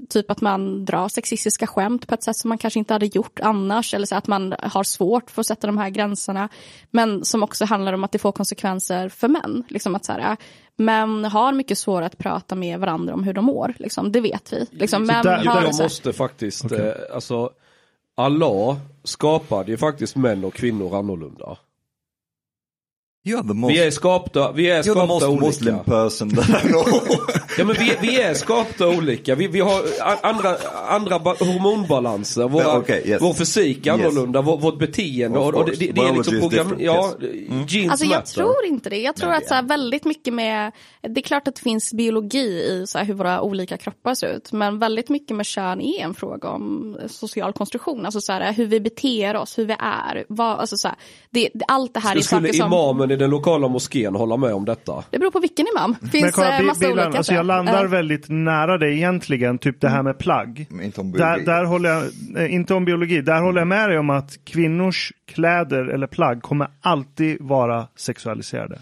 typ 0.09 0.31
att 0.31 0.41
man 0.41 0.85
drar 0.85 1.09
sexistiska 1.09 1.67
skämt 1.67 2.07
på 2.07 2.13
ett 2.13 2.23
sätt 2.23 2.37
som 2.37 2.49
man 2.49 2.57
kanske 2.57 2.79
inte 2.79 2.93
hade 2.93 3.05
gjort 3.05 3.39
annars 3.39 3.93
eller 3.93 4.05
så 4.05 4.15
att 4.15 4.27
man 4.27 4.55
har 4.59 4.83
svårt 4.83 5.31
för 5.31 5.41
att 5.41 5.47
sätta 5.47 5.67
de 5.67 5.77
här 5.77 5.89
gränserna. 5.89 6.49
Men 6.91 7.25
som 7.25 7.43
också 7.43 7.65
handlar 7.65 7.93
om 7.93 8.03
att 8.03 8.11
det 8.11 8.19
får 8.19 8.31
konsekvenser 8.31 9.09
för 9.09 9.27
män. 9.27 9.63
Liksom 9.69 9.95
att 9.95 10.05
så 10.05 10.11
här, 10.11 10.37
män 10.77 11.25
har 11.25 11.51
mycket 11.53 11.77
svårare 11.77 12.05
att 12.05 12.17
prata 12.17 12.55
med 12.55 12.79
varandra 12.79 13.13
om 13.13 13.23
hur 13.23 13.33
de 13.33 13.45
mår. 13.45 13.73
Liksom, 13.77 14.11
det 14.11 14.21
vet 14.21 14.53
vi. 14.53 14.65
Liksom, 14.71 15.03
män 15.03 15.25
där- 15.25 15.45
har, 15.45 15.61
här, 15.61 15.83
måste 15.83 16.13
faktiskt, 16.13 16.71
eh, 16.71 16.91
alltså 17.13 17.49
Allah 18.15 18.77
skapade 19.03 19.71
ju 19.71 19.77
faktiskt 19.77 20.15
män 20.15 20.45
och 20.45 20.53
kvinnor 20.53 20.95
annorlunda. 20.95 21.57
The 23.47 23.53
most, 23.53 23.75
Vi 23.75 23.79
är 23.79 23.91
skapta, 23.91 24.51
vi 24.51 24.69
är 24.69 24.83
skapta 24.83 25.05
most 25.05 25.25
olika. 25.25 25.45
Muslim 25.45 25.79
person. 25.85 26.31
Ja 27.59 27.65
men 27.65 27.75
vi, 27.79 27.91
vi 28.01 28.21
är 28.21 28.33
skapta 28.33 28.87
olika. 28.87 29.35
Vi, 29.35 29.47
vi 29.47 29.59
har 29.59 29.81
andra, 30.21 30.57
andra 30.89 31.19
ba- 31.19 31.35
hormonbalanser. 31.39 32.47
Våra, 32.47 32.63
Ja, 32.63 32.77
okej, 32.77 33.03
yes. 33.05 33.21
Vår 33.21 33.33
fysik 33.33 33.87
är 33.87 33.97
Yes. 33.97 34.05
annorlunda, 34.05 34.41
vår, 34.41 34.57
vårt 34.57 34.79
beteende. 34.79 35.39
Och, 35.39 35.55
och 35.55 35.65
det, 35.65 35.71
det, 35.79 35.91
det 35.91 36.01
är 36.01 36.13
liksom 36.13 36.39
program... 36.39 36.75
Ja, 36.79 37.11
yes. 37.21 37.71
genes 37.73 37.91
Alltså 37.91 38.05
jag 38.05 38.15
matter. 38.15 38.33
tror 38.33 38.65
inte 38.65 38.89
det. 38.89 38.97
Jag 38.97 39.15
tror 39.15 39.29
Nej, 39.29 39.37
att 39.37 39.47
så 39.47 39.53
här, 39.53 39.63
väldigt 39.63 40.05
mycket 40.05 40.33
med, 40.33 40.71
det 41.01 41.19
är 41.19 41.23
klart 41.23 41.47
att 41.47 41.55
det 41.55 41.61
finns 41.61 41.93
biologi 41.93 42.47
i 42.47 42.83
så 42.87 42.97
här, 42.97 43.05
hur 43.05 43.13
våra 43.13 43.41
olika 43.41 43.77
kroppar 43.77 44.15
ser 44.15 44.27
ut. 44.35 44.51
Men 44.51 44.79
väldigt 44.79 45.09
mycket 45.09 45.37
med 45.37 45.45
kön 45.45 45.81
är 45.81 46.03
en 46.03 46.13
fråga 46.13 46.49
om 46.49 46.97
social 47.07 47.53
konstruktion. 47.53 48.05
Alltså 48.05 48.21
så 48.21 48.31
här, 48.33 48.53
hur 48.53 48.65
vi 48.65 48.79
beter 48.79 49.35
oss, 49.35 49.57
hur 49.57 49.65
vi 49.65 49.75
är. 49.79 50.25
Vad, 50.29 50.59
alltså, 50.59 50.77
så 50.77 50.87
här, 50.87 50.97
det, 51.29 51.49
allt 51.67 51.93
det 51.93 51.99
här 51.99 52.15
är 52.15 52.21
Skulle 52.21 52.41
saker 52.47 52.53
som... 52.53 52.69
den 53.17 53.29
lokala 53.29 53.67
moskén 53.67 54.15
hålla 54.15 54.37
med 54.37 54.53
om 54.53 54.65
detta? 54.65 55.03
Det 55.09 55.19
beror 55.19 55.31
på 55.31 55.39
vilken 55.39 55.65
imam. 55.75 55.95
Det 56.01 56.07
finns 56.07 56.23
Men 56.23 56.31
kolla, 56.31 56.59
eh, 56.59 56.65
massa 56.65 56.79
bilen, 56.79 56.93
olika. 57.05 57.17
alltså 57.17 57.23
så 57.31 57.35
jag 57.35 57.45
landar 57.45 57.83
Eh, 57.85 57.89
väldigt 57.89 58.29
nära 58.29 58.77
dig 58.77 58.93
egentligen, 58.95 59.57
typ 59.57 59.81
det 59.81 59.89
här 59.89 60.03
med 60.03 60.17
plagg. 60.17 60.65
Men 60.69 60.85
inte 60.85 61.01
om 61.01 61.11
Där, 61.11 61.17
biologi. 61.19 61.45
där 61.45 61.63
håller 61.63 61.89
jag, 61.89 62.03
eh, 62.43 62.53
inte 62.53 62.73
om 62.73 62.85
biologi, 62.85 63.21
där 63.21 63.41
håller 63.41 63.61
jag 63.61 63.67
med 63.67 63.89
dig 63.89 63.97
om 63.99 64.09
att 64.09 64.37
kvinnors 64.45 65.13
kläder 65.31 65.85
eller 65.85 66.07
plagg 66.07 66.41
kommer 66.41 66.67
alltid 66.81 67.37
vara 67.41 67.87
sexualiserade. 67.95 68.79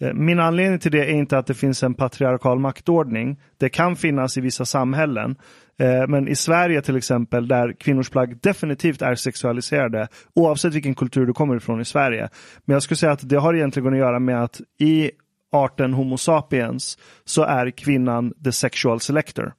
Eh, 0.00 0.12
Min 0.14 0.40
anledning 0.40 0.78
till 0.78 0.90
det 0.92 1.04
är 1.04 1.10
inte 1.14 1.38
att 1.38 1.46
det 1.46 1.54
finns 1.54 1.82
en 1.82 1.94
patriarkal 1.94 2.58
maktordning. 2.58 3.36
Det 3.58 3.68
kan 3.68 3.96
finnas 3.96 4.36
i 4.36 4.40
vissa 4.40 4.64
samhällen. 4.64 5.36
Eh, 5.78 6.08
men 6.08 6.28
i 6.28 6.36
Sverige 6.36 6.82
till 6.82 6.96
exempel, 6.96 7.48
där 7.48 7.72
kvinnors 7.72 8.10
plagg 8.10 8.38
definitivt 8.40 9.02
är 9.02 9.14
sexualiserade, 9.14 10.08
oavsett 10.34 10.74
vilken 10.74 10.94
kultur 10.94 11.26
du 11.26 11.32
kommer 11.32 11.56
ifrån 11.56 11.80
i 11.80 11.84
Sverige. 11.84 12.28
Men 12.64 12.74
jag 12.74 12.82
skulle 12.82 12.96
säga 12.98 13.12
att 13.12 13.28
det 13.28 13.36
har 13.36 13.54
egentligen 13.54 13.92
att 13.92 13.98
göra 13.98 14.18
med 14.18 14.42
att 14.42 14.60
i 14.78 15.10
arten 15.52 15.92
Homo 15.92 16.16
sapiens 16.16 16.98
så 17.24 17.42
är 17.42 17.70
kvinnan 17.70 18.32
the 18.44 18.52
sexual 18.52 19.00
selector. 19.00 19.52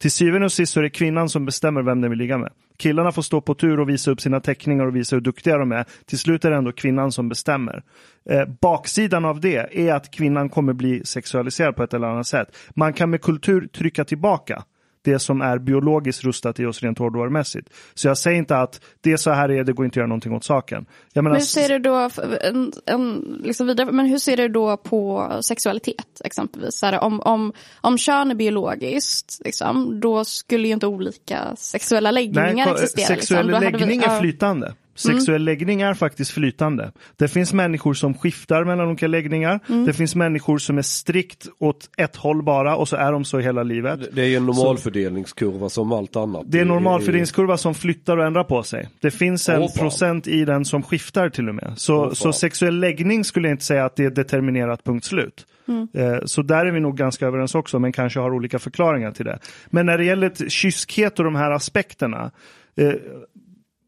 Till 0.00 0.10
syvende 0.10 0.44
och 0.44 0.52
sist 0.52 0.72
så 0.72 0.80
är 0.80 0.84
det 0.84 0.90
kvinnan 0.90 1.28
som 1.28 1.46
bestämmer 1.46 1.82
vem 1.82 2.00
den 2.00 2.10
vill 2.10 2.18
ligga 2.18 2.38
med. 2.38 2.52
Killarna 2.78 3.12
får 3.12 3.22
stå 3.22 3.40
på 3.40 3.54
tur 3.54 3.80
och 3.80 3.88
visa 3.88 4.10
upp 4.10 4.20
sina 4.20 4.40
teckningar 4.40 4.86
och 4.86 4.96
visa 4.96 5.16
hur 5.16 5.20
duktiga 5.20 5.58
de 5.58 5.72
är. 5.72 5.84
Till 6.06 6.18
slut 6.18 6.44
är 6.44 6.50
det 6.50 6.56
ändå 6.56 6.72
kvinnan 6.72 7.12
som 7.12 7.28
bestämmer. 7.28 7.82
Eh, 8.30 8.44
baksidan 8.60 9.24
av 9.24 9.40
det 9.40 9.88
är 9.88 9.94
att 9.94 10.10
kvinnan 10.10 10.48
kommer 10.48 10.72
bli 10.72 11.04
sexualiserad 11.04 11.76
på 11.76 11.82
ett 11.82 11.94
eller 11.94 12.06
annat 12.06 12.26
sätt. 12.26 12.56
Man 12.74 12.92
kan 12.92 13.10
med 13.10 13.22
kultur 13.22 13.66
trycka 13.66 14.04
tillbaka 14.04 14.64
det 15.06 15.18
som 15.18 15.40
är 15.40 15.58
biologiskt 15.58 16.24
rustat 16.24 16.60
i 16.60 16.66
oss 16.66 16.82
rent 16.82 16.98
hårdvarumässigt. 16.98 17.68
Så 17.94 18.08
jag 18.08 18.18
säger 18.18 18.38
inte 18.38 18.56
att 18.56 18.80
det 19.00 19.12
är 19.12 19.16
så 19.16 19.30
här 19.30 19.50
är, 19.50 19.64
det 19.64 19.72
går 19.72 19.84
inte 19.84 19.92
att 19.92 19.96
göra 19.96 20.06
någonting 20.06 20.34
åt 20.34 20.44
saken. 20.44 20.86
Jag 21.12 21.24
menar, 21.24 21.34
Men 21.34 21.40
hur 21.40 21.46
ser 21.46 21.68
du 21.68 21.78
då, 21.78 22.10
en, 22.40 22.72
en, 22.86 23.40
liksom 23.44 23.66
vidare, 23.66 23.92
men 23.92 24.06
hur 24.06 24.18
ser 24.18 24.36
du 24.36 24.48
då 24.48 24.76
på 24.76 25.30
sexualitet 25.40 26.20
exempelvis? 26.24 26.82
Här, 26.82 27.04
om, 27.04 27.20
om, 27.20 27.52
om 27.80 27.98
kön 27.98 28.30
är 28.30 28.34
biologiskt, 28.34 29.40
liksom, 29.44 30.00
då 30.00 30.24
skulle 30.24 30.68
ju 30.68 30.74
inte 30.74 30.86
olika 30.86 31.56
sexuella 31.56 32.10
läggningar 32.10 32.66
ko- 32.66 32.72
existera. 32.72 33.06
Sexuell 33.06 33.46
liksom. 33.46 33.62
Läggning 33.64 34.02
är 34.02 34.20
flytande. 34.20 34.74
Sexuell 34.96 35.44
läggning 35.44 35.80
är 35.80 35.94
faktiskt 35.94 36.30
flytande. 36.30 36.92
Det 37.16 37.28
finns 37.28 37.52
människor 37.52 37.94
som 37.94 38.14
skiftar 38.14 38.64
mellan 38.64 38.88
olika 38.88 39.06
läggningar. 39.06 39.60
Det 39.86 39.92
finns 39.92 40.14
människor 40.14 40.58
som 40.58 40.78
är 40.78 40.82
strikt 40.82 41.46
åt 41.58 41.90
ett 41.96 42.16
håll 42.16 42.42
bara 42.42 42.76
och 42.76 42.88
så 42.88 42.96
är 42.96 43.12
de 43.12 43.24
så 43.24 43.38
hela 43.38 43.62
livet. 43.62 44.00
Det 44.12 44.22
är 44.22 44.26
ju 44.26 44.36
en 44.36 44.46
normalfördelningskurva 44.46 45.68
som 45.68 45.92
allt 45.92 46.16
annat. 46.16 46.42
Det 46.46 46.58
är 46.58 46.62
en 46.62 46.68
normalfördelningskurva 46.68 47.56
som 47.56 47.74
flyttar 47.74 48.16
och 48.16 48.24
ändrar 48.26 48.44
på 48.44 48.62
sig. 48.62 48.88
Det 49.00 49.10
finns 49.10 49.48
en 49.48 49.60
fan. 49.68 49.78
procent 49.78 50.26
i 50.26 50.44
den 50.44 50.64
som 50.64 50.82
skiftar 50.82 51.28
till 51.28 51.48
och 51.48 51.54
med. 51.54 51.72
Så, 51.76 51.96
Åh, 51.96 52.12
så 52.12 52.32
sexuell 52.32 52.80
läggning 52.80 53.24
skulle 53.24 53.48
jag 53.48 53.54
inte 53.54 53.64
säga 53.64 53.84
att 53.84 53.96
det 53.96 54.04
är 54.04 54.10
determinerat 54.10 54.84
punkt 54.84 55.04
slut. 55.04 55.46
Eh, 55.94 56.16
Så 56.24 56.42
där 56.42 56.66
är 56.66 56.70
vi 56.72 56.80
nog 56.80 56.96
ganska 56.96 57.26
överens 57.26 57.54
också, 57.54 57.78
men 57.78 57.92
kanske 57.92 58.20
har 58.20 58.34
olika 58.34 58.58
förklaringar 58.58 59.10
till 59.12 59.24
det. 59.24 59.38
Men 59.66 59.86
när 59.86 59.98
det 59.98 60.04
gäller 60.04 60.48
kyskhet 60.48 61.18
och 61.18 61.24
de 61.24 61.34
här 61.34 61.50
aspekterna. 61.50 62.30
eh, 62.76 62.92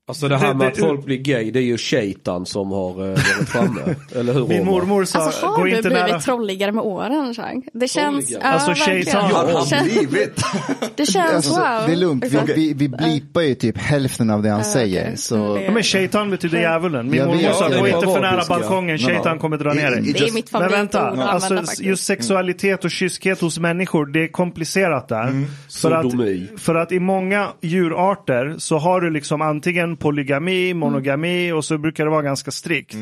Alltså 0.09 0.29
det 0.29 0.37
här 0.37 0.55
med 0.55 0.67
det- 0.67 0.73
att 0.73 0.79
folk 0.79 1.05
blir 1.05 1.17
gay, 1.17 1.51
det 1.51 1.59
är 1.59 1.63
ju 1.63 1.79
shaitan 1.79 2.47
som 2.47 2.71
har 2.71 2.91
eh, 2.91 3.09
varit 3.09 3.49
framme. 3.49 3.81
Eller 4.17 4.33
hur 4.33 4.47
Min 4.47 4.65
mormor 4.65 5.05
sa, 5.05 5.19
Alltså 5.19 5.47
har 5.47 5.57
gå 5.57 5.65
du 5.65 5.71
inte 5.77 5.89
blivit 5.89 6.07
nära... 6.07 6.21
trolligare 6.21 6.73
med 6.73 6.85
åren 6.85 7.35
Chang? 7.35 7.63
Det 7.73 7.89
känns... 7.89 8.27
Trolligare? 8.27 8.53
Alltså, 8.53 8.71
shaitan- 8.91 9.31
Har 9.33 9.47
Det 9.47 9.53
han 9.53 9.67
känns- 9.67 9.93
blivit? 10.09 10.43
Det 10.97 11.07
känns 11.07 11.33
Alltså, 11.35 11.51
wow. 11.61 11.83
det 11.87 11.93
är 11.93 11.97
lugnt, 11.97 12.25
vi, 12.25 12.39
vi, 12.55 12.73
vi 12.75 12.89
blipar 12.89 13.41
ju 13.41 13.55
typ 13.55 13.79
hälften 13.79 14.31
av 14.31 14.43
det 14.43 14.51
han 14.51 14.65
säger. 14.65 15.17
Så 15.17 15.61
Ja, 15.65 15.71
men 15.71 15.83
shaitan 15.83 16.31
betyder 16.31 16.61
djävulen. 16.61 17.07
Min 17.11 17.15
Jag 17.21 17.27
mormor 17.29 17.53
sa, 17.53 17.69
gå 17.81 17.87
inte 17.89 18.07
för 18.07 18.21
nära 18.21 18.43
balkongen, 18.49 18.99
shaitan 18.99 19.39
kommer 19.39 19.57
dra 19.57 19.73
ner 19.73 19.91
dig. 19.91 20.01
Det 20.03 20.19
är 20.19 20.23
just- 20.23 20.35
mitt 20.35 20.53
Men 20.53 20.61
favoritord 20.63 20.79
vänta, 20.79 21.01
att 21.09 21.53
alltså, 21.55 21.83
just 21.83 22.05
sexualitet 22.05 22.85
och 22.85 22.91
kyskhet 22.91 23.41
hos 23.41 23.59
människor, 23.59 24.07
det 24.07 24.25
är 24.25 24.29
komplicerat 24.29 25.09
där. 25.09 25.27
För, 25.27 26.03
Sodomi. 26.03 26.49
att, 26.55 26.61
för 26.61 26.75
att 26.75 26.93
i 26.93 27.01
många 27.01 27.49
djurarter 27.61 28.55
så 28.59 28.79
har 28.79 29.01
du 29.01 29.11
liksom 29.11 29.43
antingen 29.43 29.97
polygami, 29.99 30.75
monogami 30.75 31.53
och 31.53 31.65
så 31.65 31.79
brukar 31.79 32.05
det 32.05 32.11
vara 32.11 32.23
ganska 32.23 32.51
strikt. 32.51 32.95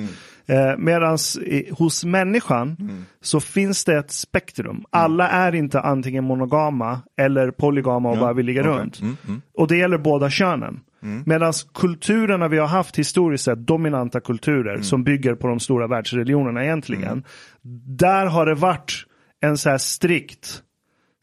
Eh, 0.46 0.76
Medan 0.78 1.18
hos 1.70 2.04
människan 2.04 2.76
så 3.20 3.40
finns 3.40 3.84
det 3.84 3.98
ett 3.98 4.10
spektrum. 4.10 4.84
Alla 4.90 5.28
är 5.28 5.54
inte 5.54 5.80
antingen 5.80 6.24
monogama 6.24 7.00
eller 7.18 7.50
polygama 7.50 8.10
och 8.10 8.18
bara 8.18 8.32
vill 8.32 8.46
ligga 8.46 8.60
okej. 8.60 8.72
runt. 8.72 9.00
Och 9.54 9.68
det 9.68 9.76
gäller 9.76 9.98
båda 9.98 10.30
könen. 10.30 10.80
Medan 11.26 11.52
kulturerna 11.74 12.48
vi 12.48 12.58
har 12.58 12.66
haft 12.66 12.98
historiskt 12.98 13.44
sett, 13.44 13.66
dominanta 13.66 14.20
kulturer 14.20 14.80
som 14.82 15.04
bygger 15.04 15.34
på 15.34 15.46
de 15.48 15.60
stora 15.60 15.86
världsreligionerna 15.86 16.64
egentligen. 16.64 17.24
Där 17.98 18.26
har 18.26 18.46
det 18.46 18.54
varit 18.54 18.92
en 19.40 19.58
så 19.58 19.70
här 19.70 19.78
strikt 19.78 20.62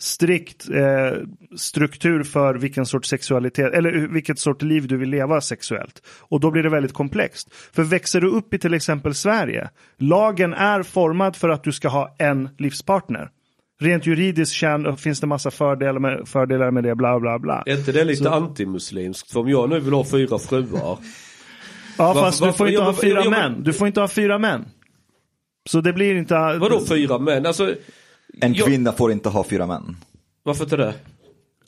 strikt 0.04 0.70
eh, 0.70 1.18
struktur 1.56 2.24
för 2.24 2.56
vilken 2.56 2.86
sorts 2.86 3.10
sexualitet 3.10 3.74
eller 3.74 3.92
vilket 4.08 4.40
sorts 4.40 4.62
liv 4.64 4.88
du 4.88 4.98
vill 4.98 5.10
leva 5.10 5.42
sexuellt. 5.42 6.02
Och 6.22 6.40
då 6.40 6.52
blir 6.52 6.64
det 6.64 6.70
väldigt 6.70 6.94
komplext. 6.94 7.48
För 7.74 7.84
växer 7.84 8.22
du 8.22 8.28
upp 8.28 8.54
i 8.54 8.60
till 8.60 8.74
exempel 8.74 9.14
Sverige, 9.14 9.70
lagen 9.98 10.54
är 10.54 10.84
formad 10.84 11.36
för 11.36 11.50
att 11.50 11.64
du 11.64 11.72
ska 11.72 11.88
ha 11.88 12.16
en 12.20 12.50
livspartner. 12.58 13.30
Rent 13.82 14.06
juridiskt 14.06 14.54
kärn, 14.54 14.98
finns 14.98 15.20
det 15.20 15.28
massa 15.28 15.52
fördelar 15.52 16.00
med, 16.00 16.28
fördelar 16.28 16.72
med 16.72 16.84
det, 16.84 16.96
bla 16.96 17.20
bla 17.20 17.40
bla. 17.40 17.64
Är 17.66 17.78
inte 17.78 17.92
det 17.92 18.04
lite 18.04 18.30
antimuslimskt? 18.30 19.32
För 19.32 19.40
om 19.40 19.50
jag 19.50 19.70
nu 19.70 19.80
vill 19.80 19.94
ha 19.94 20.06
fyra 20.06 20.40
fruar. 20.40 20.80
Ja, 20.80 20.98
Varför- 21.98 22.22
fast 22.22 22.38
du 22.38 22.42
får 22.42 22.48
varför- 22.48 22.66
inte 22.66 22.74
jag- 22.74 22.86
ha 22.86 22.94
fyra 22.94 23.14
jag- 23.16 23.26
jag- 23.26 23.32
män. 23.32 23.64
Du 23.64 23.74
får 23.74 23.88
inte 23.88 24.02
ha 24.02 24.08
fyra 24.08 24.38
män. 24.38 24.66
Så 25.70 25.82
det 25.82 25.94
blir 25.94 26.16
inte... 26.16 26.34
Vadå 26.36 26.86
fyra 26.90 27.20
män? 27.20 27.46
Alltså, 27.46 27.76
En 28.42 28.54
jag- 28.54 28.68
kvinna 28.68 28.92
får 28.92 29.12
inte 29.12 29.30
ha 29.30 29.44
fyra 29.44 29.66
män. 29.68 29.98
varför 30.44 30.64
inte 30.64 30.78
det? 30.78 30.94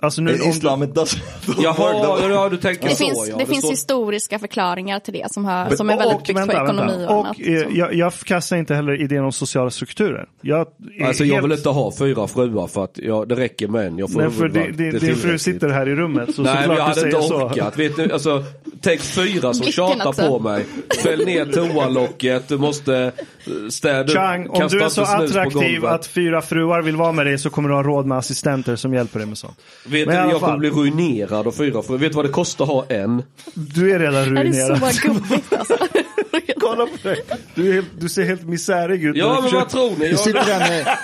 Alltså 0.06 0.22
nu, 0.22 0.32
du, 0.38 0.50
islam 0.50 0.84
doesn't 0.84 1.20
work 1.46 1.58
Jaha, 1.62 2.30
ja 2.30 2.50
du 2.50 2.58
tänker 2.58 2.84
Det 2.90 2.96
så 2.96 3.04
finns, 3.06 3.28
ja. 3.30 3.38
det 3.38 3.46
finns 3.46 3.60
står- 3.60 3.70
historiska 3.72 4.40
förklaringar 4.40 5.00
till 5.00 5.14
det 5.14 5.32
som, 5.34 5.46
har, 5.46 5.66
Men- 5.68 5.78
som 5.78 5.90
är 5.90 5.98
väldigt 5.98 6.16
och, 6.18 6.24
byggt 6.28 6.40
vänta, 6.40 6.60
på 6.60 6.64
ekonomi 6.66 6.92
vänta. 6.98 7.14
och, 7.14 7.20
och 7.20 7.26
annat. 7.26 7.38
eh, 7.40 7.60
Så. 7.64 7.70
jag, 7.78 7.94
jag 7.94 8.14
kastar 8.14 8.58
inte 8.58 8.76
heller 8.76 9.02
idén 9.02 9.24
om 9.24 9.32
sociala 9.32 9.70
strukturer. 9.70 10.26
Jag, 10.42 10.68
Alltså 11.06 11.24
jag 11.26 11.34
helt- 11.36 11.46
vill 11.46 11.52
inte 11.58 11.70
ha 11.70 11.92
fyra 12.00 12.28
fruar 12.28 12.68
för 12.68 12.84
att 12.84 12.92
ja, 12.96 13.26
det 13.26 13.36
räcker 13.36 13.68
med 13.68 13.88
en. 13.88 13.98
Jag 13.98 14.12
får 14.12 14.22
Nej, 14.22 14.32
för 14.32 14.48
din, 14.48 14.74
Det 14.78 14.88
är 14.88 15.00
din 15.00 15.16
fru 15.16 15.38
sitter 15.38 15.70
här 15.70 15.90
i 15.90 15.96
rummet 15.96 16.36
så 16.36 16.42
Nej 16.42 16.54
men 16.68 16.78
jag 16.78 16.78
du 16.78 16.82
hade 16.82 17.06
inte 17.06 17.18
orkat. 17.18 17.78
Vet 17.80 17.98
ni, 17.98 18.12
alltså, 18.12 18.44
tänk 18.82 19.02
fyra 19.02 19.54
som 19.54 19.66
tjatar 19.68 20.08
också. 20.10 20.28
på 20.28 20.40
mig. 20.40 20.66
Fäll 21.04 21.26
ner 21.26 21.46
toalocket, 21.46 22.48
du 22.48 22.58
måste 22.58 22.96
eh, 22.96 23.12
städa 23.70 24.08
Chang, 24.14 24.48
om 24.50 24.68
du 24.68 24.82
är 24.84 24.90
så 24.90 25.02
attraktiv 25.02 25.86
att 25.86 26.08
fyra 26.08 26.42
fruar 26.42 26.82
vill 26.82 26.96
vara 26.96 27.12
med 27.12 27.26
dig 27.26 27.38
så 27.38 27.50
kommer 27.50 27.70
du 27.70 27.76
ha 27.76 27.84
råd 27.84 28.06
med 28.06 28.18
assistenter 28.18 28.76
som 28.76 28.94
hjälper 28.94 29.20
dig 29.20 29.28
med 29.28 29.38
sånt. 29.38 29.58
Vet 29.96 30.08
Men 30.08 30.16
du, 30.16 30.20
i 30.20 30.24
alla 30.24 30.32
jag 30.32 30.40
kommer 30.40 30.52
fall. 30.54 30.60
bli 30.60 30.70
ruinerad 30.70 31.48
av 31.48 31.52
fyra 31.52 31.82
fruar. 31.82 31.98
Vet 32.00 32.12
du 32.12 32.16
vad 32.16 32.26
det 32.26 32.30
kostar 32.32 32.66
att 32.66 32.70
ha 32.72 32.86
en? 32.90 33.24
Du 33.54 33.92
är 33.92 34.00
redan 34.00 34.14
Det 34.14 34.20
här 34.20 34.28
är 34.28 34.44
ruinerad. 34.44 34.96
så 34.96 35.08
gubbigt 35.08 35.54
alltså. 35.54 35.78
Kolla 36.60 36.86
på 36.86 37.08
dig. 37.08 37.22
Du, 37.56 37.70
är 37.70 37.74
helt, 37.74 37.88
du 38.00 38.10
ser 38.10 38.24
helt 38.24 38.44
misärig 38.48 39.04
ut. 39.04 39.16
Ja 39.16 39.36
Du 39.36 39.42
men 39.44 39.54
vad 39.54 39.70
tror 39.70 39.92
ni? 40.00 40.10
Du 40.10 40.18
sitter 40.18 40.38
Jag, 40.38 40.48
där 40.48 40.60
med 40.60 40.98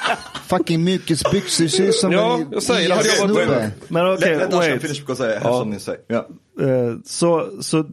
fucking 0.47 0.83
mjukisbyxor, 0.83 1.67
ser 1.67 1.83
ut 1.83 1.95
som 1.95 2.11
Ja, 2.11 2.35
en 2.35 2.47
jag 2.51 2.63
säger 2.63 2.89
det. 2.89 2.95
Hade 2.95 3.07
jag 3.09 3.27
varit 3.27 3.45
snubbe. 3.47 3.71
Men 3.87 4.13
okej, 4.13 4.29
Let, 4.29 4.39
let 4.39 4.47
Ashan 4.53 4.59
wait. 4.71 4.81
finish 4.81 4.99
because 4.99 5.23
I 5.29 5.33
have 5.43 5.53
something 5.57 5.73
to 5.79 5.83
say. 5.83 5.95
Yeah. 6.09 6.25
Eh, 6.89 6.95
så, 7.05 7.49
så 7.61 7.85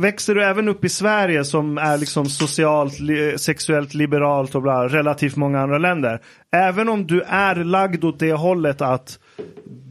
växer 0.00 0.34
du 0.34 0.44
även 0.44 0.68
upp 0.68 0.84
i 0.84 0.88
Sverige 0.88 1.44
som 1.44 1.78
är 1.78 1.98
liksom 1.98 2.26
socialt, 2.28 3.00
li, 3.00 3.38
sexuellt 3.38 3.94
liberalt 3.94 4.54
och 4.54 4.62
bla, 4.62 4.88
relativt 4.88 5.36
många 5.36 5.60
andra 5.60 5.78
länder. 5.78 6.20
Även 6.56 6.88
om 6.88 7.06
du 7.06 7.22
är 7.22 7.54
lagd 7.54 8.04
åt 8.04 8.18
det 8.18 8.32
hållet 8.32 8.80
att 8.82 9.18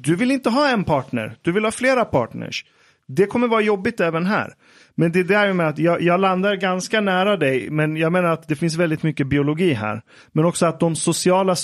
du 0.07 0.15
vill 0.15 0.31
inte 0.31 0.49
ha 0.49 0.69
en 0.69 0.83
partner, 0.83 1.37
du 1.41 1.51
vill 1.51 1.63
ha 1.63 1.71
flera 1.71 2.05
partners. 2.05 2.65
Det 3.07 3.25
kommer 3.25 3.47
vara 3.47 3.61
jobbigt 3.61 3.99
även 3.99 4.25
här. 4.25 4.53
Men 4.95 5.11
det 5.11 5.23
där 5.23 5.53
med 5.53 5.67
att 5.67 5.79
jag, 5.79 6.01
jag 6.01 6.19
landar 6.19 6.55
ganska 6.55 7.01
nära 7.01 7.37
dig, 7.37 7.69
men 7.69 7.97
jag 7.97 8.11
menar 8.11 8.29
att 8.29 8.47
det 8.47 8.55
finns 8.55 8.75
väldigt 8.75 9.03
mycket 9.03 9.27
biologi 9.27 9.73
här. 9.73 10.01
Men 10.31 10.45
också 10.45 10.65
att 10.65 10.79
de 10.79 10.95
sociala 10.95 11.55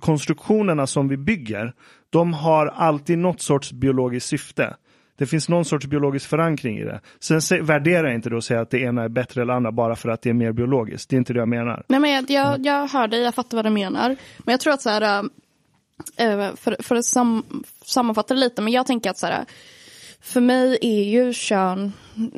konstruktionerna 0.00 0.86
som 0.86 1.08
vi 1.08 1.16
bygger, 1.16 1.72
de 2.10 2.32
har 2.32 2.66
alltid 2.66 3.18
något 3.18 3.40
sorts 3.40 3.72
biologiskt 3.72 4.28
syfte. 4.28 4.76
Det 5.18 5.26
finns 5.26 5.48
någon 5.48 5.64
sorts 5.64 5.86
biologisk 5.86 6.28
förankring 6.28 6.78
i 6.78 6.84
det. 6.84 7.00
Sen 7.20 7.42
se, 7.42 7.60
värderar 7.60 8.06
jag 8.06 8.14
inte 8.14 8.30
det 8.30 8.36
och 8.36 8.44
säger 8.44 8.60
att 8.60 8.70
det 8.70 8.78
ena 8.78 9.02
är 9.02 9.08
bättre 9.08 9.42
eller 9.42 9.52
andra 9.52 9.72
bara 9.72 9.96
för 9.96 10.08
att 10.08 10.22
det 10.22 10.30
är 10.30 10.34
mer 10.34 10.52
biologiskt. 10.52 11.10
Det 11.10 11.16
är 11.16 11.18
inte 11.18 11.32
det 11.32 11.38
jag 11.38 11.48
menar. 11.48 11.84
Nej, 11.88 12.00
men 12.00 12.10
jag, 12.10 12.30
jag, 12.30 12.66
jag 12.66 12.88
hör 12.88 13.08
dig, 13.08 13.22
jag 13.22 13.34
fattar 13.34 13.56
vad 13.56 13.64
du 13.64 13.70
menar. 13.70 14.16
Men 14.38 14.52
jag 14.52 14.60
tror 14.60 14.72
att 14.72 14.82
så 14.82 14.90
här, 14.90 15.18
um, 15.18 15.30
Eh, 16.16 16.54
för, 16.54 16.76
för 16.82 16.96
att 16.96 17.04
sam, 17.04 17.62
sammanfatta 17.84 18.34
det 18.34 18.40
lite, 18.40 18.62
men 18.62 18.72
jag 18.72 18.86
tänker 18.86 19.10
att 19.10 19.18
så 19.18 19.26
här, 19.26 19.44
för 20.20 20.40
mig 20.40 20.78
är 20.80 21.04
ju 21.04 21.32
kön, 21.32 21.92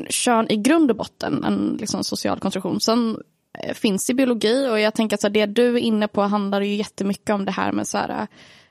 kön 0.08 0.50
i 0.50 0.56
grund 0.56 0.90
och 0.90 0.96
botten 0.96 1.44
en 1.44 1.76
liksom, 1.80 2.04
social 2.04 2.40
konstruktion. 2.40 2.80
Sen 2.80 3.22
eh, 3.58 3.74
finns 3.74 4.06
det 4.06 4.14
biologi 4.14 4.68
och 4.68 4.80
jag 4.80 4.94
tänker 4.94 5.16
att 5.16 5.20
så 5.20 5.26
här, 5.26 5.34
det 5.34 5.46
du 5.46 5.74
är 5.74 5.80
inne 5.80 6.08
på 6.08 6.22
handlar 6.22 6.60
ju 6.60 6.74
jättemycket 6.74 7.30
om 7.30 7.44
det 7.44 7.52
här 7.52 7.72
med 7.72 7.88
så 7.88 7.98
här, 7.98 8.26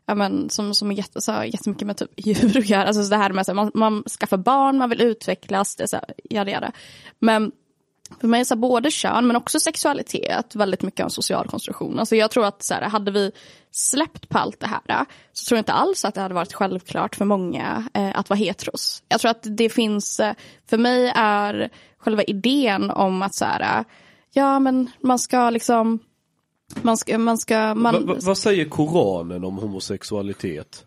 ja, 0.05 0.15
men, 0.15 0.49
som, 0.49 0.73
som 0.73 0.91
är 0.91 0.95
jätte, 0.95 1.21
så 1.21 1.31
här, 1.31 1.43
jättemycket 1.43 1.87
med 1.87 1.97
typ 1.97 2.11
djur 2.15 2.57
att 2.57 2.69
göra. 2.69 2.87
Alltså 2.87 3.03
så 3.03 3.09
det 3.09 3.17
här 3.17 3.33
med 3.33 3.41
att 3.41 3.55
man, 3.55 3.71
man 3.73 4.03
skaffar 4.19 4.37
barn, 4.37 4.77
man 4.77 4.89
vill 4.89 5.01
utvecklas, 5.01 5.75
det 5.75 5.83
är 5.83 5.87
så 5.87 5.95
här, 5.95 6.13
jada, 6.29 6.51
jada. 6.51 6.71
Men 7.19 7.51
för 8.21 8.27
mig 8.27 8.39
är 8.39 8.43
så 8.43 8.55
här, 8.55 8.59
både 8.59 8.91
kön 8.91 9.27
men 9.27 9.35
också 9.35 9.59
sexualitet 9.59 10.55
väldigt 10.55 10.81
mycket 10.81 10.99
en 10.99 11.09
social 11.09 11.47
konstruktion. 11.47 11.99
Alltså 11.99 12.15
jag 12.15 12.31
tror 12.31 12.45
att 12.45 12.63
så 12.63 12.73
här, 12.73 12.81
hade 12.81 13.11
vi 13.11 13.31
släppt 13.71 14.29
på 14.29 14.37
allt 14.37 14.59
det 14.59 14.67
här 14.67 15.05
så 15.33 15.45
tror 15.49 15.57
jag 15.57 15.61
inte 15.61 15.73
alls 15.73 16.05
att 16.05 16.15
det 16.15 16.21
hade 16.21 16.33
varit 16.35 16.53
självklart 16.53 17.15
för 17.15 17.25
många 17.25 17.89
eh, 17.93 18.19
att 18.19 18.29
vara 18.29 18.37
heteros. 18.37 19.03
Jag 19.09 19.19
tror 19.19 19.31
att 19.31 19.47
det 19.57 19.69
finns, 19.69 20.19
eh, 20.19 20.33
för 20.69 20.77
mig 20.77 21.11
är 21.15 21.69
själva 21.97 22.23
idén 22.23 22.91
om 22.91 23.21
att 23.21 23.35
så 23.35 23.45
här, 23.45 23.79
eh, 23.79 23.85
ja 24.33 24.59
men 24.59 24.91
man 25.01 25.19
ska 25.19 25.49
liksom, 25.49 25.99
man 26.81 26.97
ska, 26.97 27.17
man 27.17 27.37
ska, 27.37 27.75
man, 27.75 27.93
Va- 27.93 28.13
va- 28.13 28.19
vad 28.21 28.37
säger 28.37 28.65
Koranen 28.65 29.43
om 29.43 29.57
homosexualitet? 29.57 30.85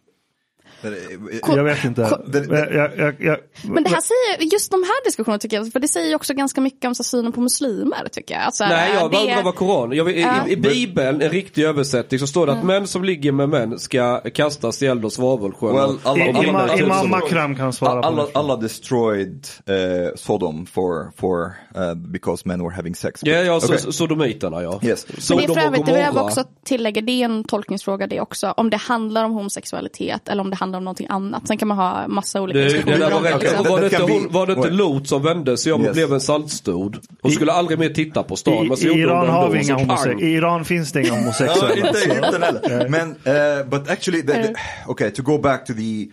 Jag 1.48 1.64
vet 1.64 1.84
inte. 1.84 2.18
Jag, 2.32 2.96
jag, 2.98 3.14
jag, 3.20 3.38
Men 3.64 3.82
det 3.84 3.90
här 3.90 4.00
säger, 4.00 4.52
just 4.52 4.70
de 4.70 4.82
här 4.82 5.04
diskussionerna 5.04 5.38
tycker 5.38 5.56
jag, 5.56 5.72
för 5.72 5.80
det 5.80 5.88
säger 5.88 6.14
också 6.16 6.34
ganska 6.34 6.60
mycket 6.60 6.84
om 6.88 6.94
så, 6.94 7.04
synen 7.04 7.32
på 7.32 7.40
muslimer 7.40 8.08
tycker 8.12 8.34
jag. 8.34 8.42
Alltså, 8.44 8.64
Nej, 8.64 8.90
jag 8.94 9.10
det- 9.10 9.12
bara 9.14 9.22
undrar 9.22 9.42
vad 9.42 9.54
Koranen, 9.54 9.96
jag, 9.98 10.10
i, 10.10 10.26
i, 10.52 10.56
Bibeln, 10.56 11.22
en 11.22 11.30
riktig 11.30 11.64
översättning, 11.64 12.20
så 12.20 12.26
står 12.26 12.46
det 12.46 12.52
att 12.52 12.64
män 12.64 12.86
som 12.86 13.04
ligger 13.04 13.32
med 13.32 13.48
män 13.48 13.78
ska 13.78 14.20
kastas 14.20 14.82
i 14.82 14.86
eld 14.86 15.04
och 15.04 15.12
svavelsjön. 15.12 15.74
Well, 15.74 15.98
alla- 16.02 16.18
I- 16.24 16.28
alla- 16.28 16.42
Imam, 16.44 16.56
alla- 16.56 16.78
Imam 16.78 17.10
Makram 17.10 17.56
kan 17.56 17.72
svara 17.72 18.02
på 18.02 18.06
alla, 18.08 18.22
det. 18.24 18.30
alla 18.34 18.56
destroyed 18.56 19.46
uh, 19.70 19.76
Sodom 20.16 20.66
for, 20.66 21.12
for 21.16 21.52
uh, 21.76 21.94
because 21.94 22.42
men 22.48 22.62
were 22.64 22.74
having 22.74 22.94
sex. 22.94 23.20
Ja, 23.24 23.32
ja, 23.34 23.60
så, 23.60 23.66
Okay. 23.74 23.92
sodomiterna 23.92 24.62
ja. 24.62 24.80
Yes. 24.82 25.06
Men 25.28 25.38
det 25.38 25.44
är 25.44 25.48
för 25.54 25.60
övrigt, 25.60 25.86
det 25.86 25.92
vill 25.92 26.02
jag 26.02 26.16
också 26.16 26.44
tillägga, 26.64 27.00
det 27.02 27.12
är 27.12 27.24
en 27.24 27.44
tolkningsfråga 27.44 28.06
det 28.06 28.20
också. 28.20 28.54
Om 28.56 28.70
det 28.70 28.76
handlar 28.76 29.24
om 29.24 29.32
homosexualitet 29.32 30.28
eller 30.28 30.42
om 30.42 30.50
det 30.50 30.56
handlar 30.56 30.71
handla 30.72 30.78
om 30.78 30.84
någonting 30.84 31.06
annat. 31.10 31.48
Sen 31.48 31.56
kan 31.58 31.68
man 31.68 31.76
ha 31.76 32.08
massa 32.08 32.40
olika 32.40 32.58
Det, 32.58 32.64
det 32.64 32.70
diskussioner 32.72 33.14
om 33.16 33.22
det. 33.22 33.30
rätt, 33.30 33.42
Liksom. 33.42 33.64
var, 33.68 33.80
det 33.80 33.86
inte, 33.86 34.02
hon, 34.02 34.28
var 34.32 34.46
det 34.46 34.52
inte 34.52 34.70
Lot 34.70 35.08
som 35.08 35.22
vände 35.22 35.56
sig 35.58 35.72
om 35.72 35.80
och 35.80 35.86
Yes. 35.86 35.94
blev 35.94 36.12
en 36.12 36.20
saltstod? 36.20 36.98
Hon 37.22 37.32
skulle 37.32 37.52
aldrig 37.52 37.78
mer 37.78 37.88
titta 37.88 38.22
på 38.22 38.36
stan. 38.36 38.52
I, 38.72 38.86
I 38.86 39.00
Iran 39.00 39.26
det 39.26 39.32
har 39.32 39.50
vi 39.50 39.64
inga 39.64 39.74
homosexuella. 39.74 40.20
I 40.20 40.32
Iran 40.34 40.64
finns 40.64 40.92
det 40.92 41.00
inga 41.00 41.08
Ja, 41.08 41.14
homosexuella. 41.14 41.74
inte, 41.76 42.04
inte 42.04 42.46
heller. 42.46 42.88
Men, 42.88 43.08
uh, 43.08 43.70
but 43.70 43.90
actually, 43.90 44.22
the, 44.22 44.32
the, 44.32 44.54
okay, 44.86 45.10
to 45.10 45.22
go 45.22 45.38
back 45.38 45.66
to 45.66 45.72
the 45.72 46.06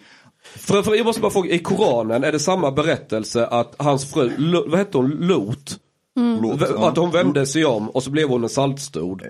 För, 0.55 0.81
för 0.83 0.95
jag 0.95 1.05
måste 1.05 1.21
bara 1.21 1.31
fråga, 1.31 1.49
i 1.49 1.59
Koranen 1.59 2.23
är 2.23 2.31
det 2.31 2.39
samma 2.39 2.71
berättelse 2.71 3.45
att 3.45 3.75
hans 3.77 4.13
fru, 4.13 4.31
vad 4.67 4.79
hette 4.79 4.97
hon, 4.97 5.09
Lot? 5.09 5.77
Um, 6.19 6.83
Att 6.83 6.97
hon 6.97 7.11
vände 7.11 7.45
sig 7.45 7.65
om 7.65 7.89
och 7.89 8.03
så 8.03 8.09
blev 8.11 8.29
hon 8.29 8.43
en 8.43 8.49
saltstod. 8.49 9.23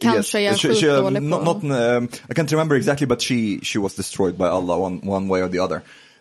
Kanske 0.00 0.40
jag 0.40 0.54
är 0.54 0.58
she, 0.58 0.68
she, 0.68 0.74
skitdålig 0.74 1.22
not, 1.22 1.44
på- 1.44 1.52
not, 1.52 1.64
um, 1.64 2.04
I 2.28 2.32
can't 2.34 2.50
remember 2.50 2.76
exactly, 2.76 3.06
but 3.06 3.22
she 3.22 3.58
she 3.62 3.78
was 3.78 3.94
destroyed 3.94 4.36
by 4.36 4.44
Allah 4.44 4.78
one 4.80 5.00
one 5.04 5.28
way 5.28 5.42
or 5.42 5.48
the 5.48 5.60
other. 5.60 5.80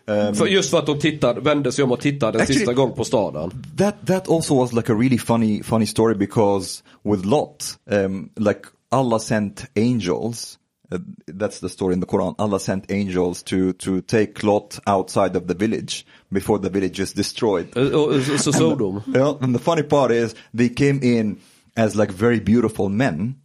Um, 0.09 0.35
För 0.35 0.45
just 0.47 0.69
för 0.69 0.79
att 0.79 0.87
hon 0.87 0.99
tittade, 0.99 1.41
vände 1.41 1.71
sig 1.71 1.83
om 1.83 1.91
och 1.91 1.99
tittade 1.99 2.39
en 2.39 2.45
Actually- 2.45 2.53
sista 2.53 2.73
gång 2.73 2.91
på 2.93 3.03
staden. 3.03 3.51
that 3.77 3.95
that 4.07 4.29
also 4.29 4.55
was 4.55 4.73
like 4.73 4.91
a 4.91 4.95
really 4.95 5.17
funny 5.17 5.63
funny 5.63 5.85
story 5.85 6.15
because 6.15 6.83
with 7.03 7.25
Lot, 7.25 7.77
um, 7.91 8.29
like 8.35 8.61
Allah 8.91 9.19
sent 9.19 9.65
angels. 9.75 10.57
Uh, 10.93 10.99
that's 11.39 11.59
the 11.59 11.69
story 11.69 11.93
in 11.93 12.01
the 12.01 12.07
Quran. 12.07 12.35
Allah 12.37 12.59
sent 12.59 12.91
angels 12.91 13.43
to 13.43 13.73
to 13.73 14.01
take 14.01 14.33
Lot 14.45 14.79
outside 14.85 15.35
of 15.37 15.47
the 15.47 15.53
village 15.53 16.05
before 16.31 16.59
the 16.59 16.69
village 16.69 16.99
is 16.99 17.13
destroyed. 17.13 17.67
Och- 17.77 17.93
och- 17.93 18.07
och- 18.15 18.39
Så 18.39 18.53
Sodom. 18.53 19.01
Yeah, 19.15 19.35
and 19.41 19.55
the 19.55 19.63
funny 19.63 19.83
part 19.83 20.11
is 20.11 20.35
they 20.57 20.69
came 20.69 20.99
in 21.01 21.37
as 21.75 21.95
like 21.95 22.11
very 22.13 22.39
beautiful 22.39 22.89
men, 22.89 23.35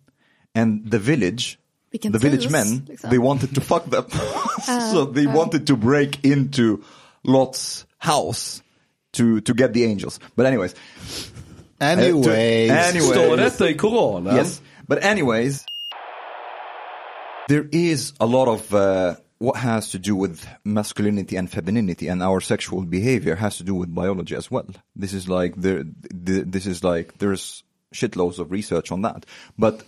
and 0.54 0.90
the 0.90 0.98
village, 0.98 1.58
the 1.92 2.18
village 2.18 2.42
tis, 2.42 2.52
men, 2.52 2.86
liksom. 2.88 3.10
they 3.10 3.18
wanted 3.18 3.54
to 3.54 3.60
fuck 3.60 3.84
them. 3.90 4.04
so 4.92 5.04
they 5.04 5.26
wanted 5.26 5.66
to 5.66 5.76
break 5.76 6.24
into 6.24 6.78
Lot's 7.24 7.86
house 7.98 8.62
to 9.12 9.40
to 9.40 9.54
get 9.54 9.72
the 9.72 9.84
angels. 9.84 10.18
But 10.36 10.46
anyways, 10.46 10.74
uh, 11.80 11.94
to- 11.96 12.02
Anyways. 12.02 12.70
anyways, 12.70 13.10
Står 13.12 13.36
detta 13.36 13.64
i 13.68 13.74
Koranen? 13.74 14.36
yes. 14.36 14.60
But 14.88 15.04
anyways, 15.04 15.64
there 17.48 17.64
is 17.72 18.12
a 18.20 18.26
lot 18.26 18.48
of 18.48 18.74
uh, 18.74 19.14
what 19.42 19.56
has 19.56 19.90
to 19.90 19.98
do 19.98 20.14
with 20.14 20.46
masculinity 20.64 21.34
and 21.34 21.50
femininity 21.50 22.06
and 22.06 22.22
our 22.22 22.40
sexual 22.40 22.82
behavior 22.84 23.34
has 23.34 23.56
to 23.56 23.64
do 23.64 23.74
with 23.74 23.92
biology 23.92 24.36
as 24.36 24.52
well. 24.52 24.68
This 24.94 25.12
is 25.12 25.28
like 25.28 25.56
there, 25.56 25.82
the, 25.82 26.44
this 26.46 26.64
is 26.64 26.84
like 26.84 27.18
there's 27.18 27.64
shitloads 27.92 28.38
of 28.38 28.52
research 28.52 28.92
on 28.92 29.02
that. 29.02 29.26
But 29.58 29.82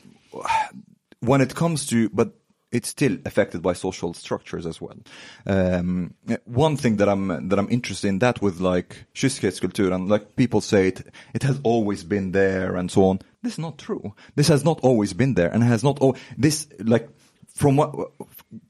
when 1.21 1.41
it 1.41 1.55
comes 1.55 1.87
to, 1.87 2.09
but 2.09 2.33
it's 2.73 2.89
still 2.89 3.17
affected 3.25 3.63
by 3.63 3.75
social 3.75 4.13
structures 4.13 4.67
as 4.67 4.81
well. 4.81 4.99
Um, 5.47 6.15
one 6.47 6.77
thing 6.77 6.97
that 6.97 7.09
I'm 7.09 7.49
that 7.49 7.57
I'm 7.57 7.71
interested 7.71 8.09
in 8.09 8.19
that 8.19 8.43
with 8.43 8.59
like 8.59 9.07
kyskhetskultur 9.15 9.95
and 9.95 10.09
like 10.09 10.35
people 10.35 10.63
say 10.63 10.89
it 10.89 11.15
it 11.33 11.45
has 11.45 11.61
always 11.63 12.03
been 12.03 12.33
there 12.33 12.75
and 12.75 12.91
so 12.91 13.05
on. 13.05 13.21
This 13.43 13.53
is 13.53 13.61
not 13.61 13.79
true. 13.79 14.15
This 14.35 14.49
has 14.49 14.65
not 14.65 14.81
always 14.81 15.13
been 15.13 15.35
there 15.35 15.51
and 15.55 15.63
has 15.63 15.85
not 15.85 16.01
all 16.01 16.17
this 16.37 16.67
like 16.81 17.09
from 17.55 17.77
what 17.77 17.95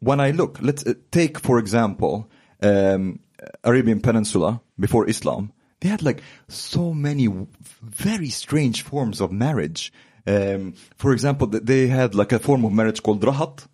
when 0.00 0.20
I 0.20 0.30
look. 0.30 0.58
Let's 0.60 0.86
uh, 0.86 0.94
take 1.10 1.38
for 1.38 1.58
example 1.58 2.30
um, 2.62 3.20
Arabian 3.62 4.00
Peninsula 4.00 4.60
before 4.78 5.08
Islam. 5.08 5.52
They 5.80 5.88
had 5.88 6.02
like 6.02 6.22
so 6.48 6.94
many 6.94 7.28
very 7.82 8.30
strange 8.30 8.82
forms 8.82 9.20
of 9.20 9.32
marriage. 9.32 9.92
Um, 10.26 10.74
for 10.96 11.12
example, 11.12 11.46
they 11.46 11.88
had 11.88 12.14
like 12.14 12.32
a 12.32 12.38
form 12.38 12.64
of 12.64 12.72
marriage 12.72 13.02
called 13.02 13.22
rahat. 13.22 13.66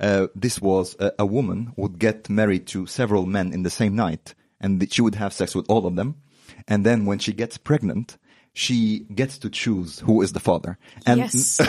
Uh, 0.00 0.26
this 0.34 0.60
was 0.60 0.96
a, 0.98 1.12
a 1.20 1.26
woman 1.26 1.72
would 1.76 1.98
get 1.98 2.28
married 2.28 2.66
to 2.66 2.86
several 2.86 3.26
men 3.26 3.52
in 3.52 3.62
the 3.62 3.70
same 3.70 3.94
night, 3.94 4.34
and 4.60 4.92
she 4.92 5.02
would 5.02 5.14
have 5.14 5.32
sex 5.32 5.54
with 5.54 5.66
all 5.68 5.86
of 5.86 5.94
them. 5.94 6.16
And 6.66 6.84
then 6.84 7.04
when 7.04 7.20
she 7.20 7.32
gets 7.32 7.58
pregnant, 7.58 8.16
she 8.56 9.04
gets 9.14 9.38
to 9.38 9.48
choose 9.50 9.98
who 10.06 10.22
is 10.22 10.32
the 10.32 10.40
father. 10.40 10.76
And 11.06 11.18
Yes. 11.20 11.60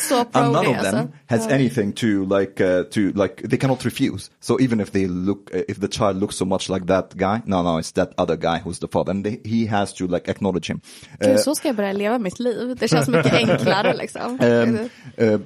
Så 0.08 0.24
pro 0.24 0.42
and 0.42 0.52
none 0.52 0.66
of 0.66 0.82
them 0.82 1.08
has 1.26 1.46
anything 1.46 1.92
to 1.92 2.24
like 2.40 2.60
uh, 2.60 2.82
to 2.90 3.00
like 3.14 3.42
they 3.48 3.56
cannot 3.58 3.84
refuse. 3.84 4.30
So 4.40 4.60
even 4.60 4.80
if 4.80 4.90
they 4.90 5.06
look, 5.06 5.50
uh, 5.54 5.62
if 5.68 5.80
the 5.80 5.88
child 5.88 6.16
looks 6.16 6.36
so 6.36 6.44
much 6.44 6.68
like 6.68 6.86
that 6.86 7.16
guy, 7.16 7.40
no, 7.46 7.62
no, 7.62 7.78
it's 7.78 7.92
that 7.92 8.12
other 8.18 8.36
guy 8.36 8.58
who's 8.58 8.78
the 8.78 8.88
father, 8.88 9.12
and 9.12 9.24
they, 9.24 9.40
he 9.44 9.66
has 9.66 9.92
to 9.94 10.06
like 10.06 10.30
acknowledge 10.30 10.66
him. 10.70 10.80
Gud, 11.20 11.30
Uh, 11.30 11.36
så 11.38 11.54
ska 11.54 11.68
jag 11.68 11.76
börja 11.76 11.92
leva 11.92 12.18
mitt 12.18 12.38
liv. 12.40 12.76
Det 12.80 12.88
känns 12.88 13.08
mycket 13.08 13.32
enklare 13.48 13.94
liksom. 13.94 14.38
um, 14.40 14.78
uh, 15.18 15.40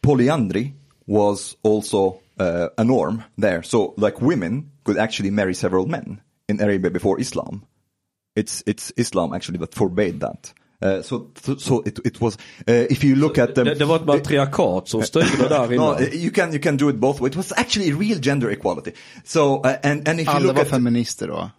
polyandry 0.00 0.72
was 1.06 1.56
also 1.62 2.06
uh, 2.40 2.66
a 2.76 2.84
norm 2.84 3.22
there. 3.40 3.62
So 3.62 3.94
like 3.96 4.20
women 4.20 4.70
could 4.84 4.98
actually 4.98 5.30
marry 5.30 5.54
several 5.54 5.86
men 5.86 6.20
in 6.48 6.60
Arabia 6.60 6.90
before 6.90 7.20
Islam. 7.20 7.60
It's 8.36 8.62
it's 8.66 8.92
Islam 8.96 9.32
actually 9.32 9.58
that 9.58 9.74
forbade 9.74 10.20
that. 10.20 10.52
Uh, 10.82 11.02
so 11.02 11.30
so 11.58 11.82
it 11.86 11.98
it 12.04 12.20
was 12.20 12.34
uh, 12.68 12.74
if 12.92 13.04
you 13.04 13.14
look 13.16 13.38
at 13.38 13.54
them. 13.54 13.64
Det, 13.64 13.74
det 13.74 13.84
var 13.84 13.96
ett 13.96 14.04
matriarkat 14.06 14.88
som 14.88 15.02
styrde 15.02 15.48
där 15.48 15.66
No, 15.68 15.72
innan. 15.74 15.94
uh, 16.02 16.14
you 16.14 16.30
can 16.30 16.52
you 16.52 16.62
can 16.62 16.76
do 16.76 16.90
it 16.90 16.96
both 16.96 17.20
ways. 17.20 17.30
It 17.30 17.36
was 17.36 17.52
actually 17.52 17.92
real 17.92 18.18
gender 18.22 18.50
equality. 18.50 18.90
So 19.24 19.60
uh, 19.60 19.72
and 19.82 20.08
and 20.08 20.20
if 20.20 20.26
you 20.26 20.34
Alla 20.34 20.46
look 20.46 20.56
var 20.56 20.62
at 20.62 20.68
feminister 20.70 21.26
då. 21.28 21.50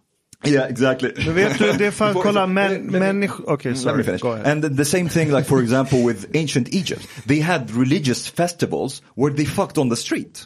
yeah 0.46 0.70
exactly. 0.70 1.12
Men 1.26 1.36
vet 1.36 1.60
du, 1.60 1.72
det 1.78 1.86
är 1.86 1.92
för 1.92 2.06
att 2.10 2.14
kolla 2.24 2.46
let- 2.46 2.72
let 2.92 3.02
människor... 3.02 3.50
Okej, 3.50 3.72
Let 3.72 3.80
sorry. 3.82 3.98
me 3.98 4.04
finish. 4.04 4.22
Go 4.22 4.28
ahead. 4.32 4.52
And 4.52 4.62
the, 4.64 4.70
the 4.70 4.86
same 4.86 5.10
thing, 5.10 5.32
like 5.32 5.44
for 5.48 5.62
example, 5.62 5.98
with 6.08 6.26
ancient 6.34 6.68
Egypt, 6.74 7.08
they 7.28 7.40
had 7.42 7.72
religious 7.72 8.28
festivals 8.30 9.02
where 9.16 9.36
they 9.36 9.46
fucked 9.46 9.78
on 9.78 9.90
the 9.90 9.96
street. 9.96 10.46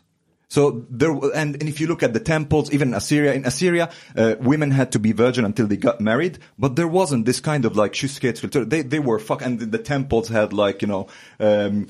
So 0.50 0.86
there, 0.90 1.12
and, 1.12 1.56
and 1.56 1.70
if 1.70 1.80
you 1.80 1.86
look 1.88 2.02
at 2.02 2.14
the 2.14 2.20
temples, 2.20 2.72
even 2.72 2.90
in 2.90 2.94
Assyria, 2.96 3.34
in 3.34 3.46
Assyria, 3.46 3.92
uh, 4.16 4.36
women 4.40 4.72
had 4.72 4.92
to 4.94 5.00
be 5.00 5.12
virgin 5.12 5.46
until 5.46 5.68
they 5.68 5.78
got 5.78 6.02
married, 6.02 6.40
but 6.58 6.76
there 6.76 6.88
wasn't 6.88 7.26
this 7.26 7.40
kind 7.40 7.66
of 7.66 7.78
like 7.78 7.94
kyskhetskultur. 7.94 8.68
They 8.68 8.82
they 8.82 9.00
were 9.00 9.20
fuck, 9.20 9.44
and 9.44 9.60
the, 9.60 9.68
the 9.68 9.78
temples 9.78 10.28
had 10.30 10.54
like 10.54 10.82
you 10.82 10.88
know. 10.88 11.08
Um, 11.40 11.88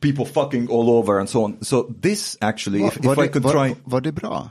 People 0.00 0.24
fucking 0.24 0.68
all 0.68 0.90
over 0.90 1.18
and 1.18 1.28
so 1.28 1.42
on. 1.42 1.62
So 1.62 1.92
this 2.00 2.38
actually, 2.40 2.84
if, 2.84 2.98
if 2.98 3.18
I 3.18 3.26
could 3.26 3.42
var, 3.42 3.52
try, 3.52 3.76
var 3.84 4.00
det 4.00 4.14
bra? 4.14 4.50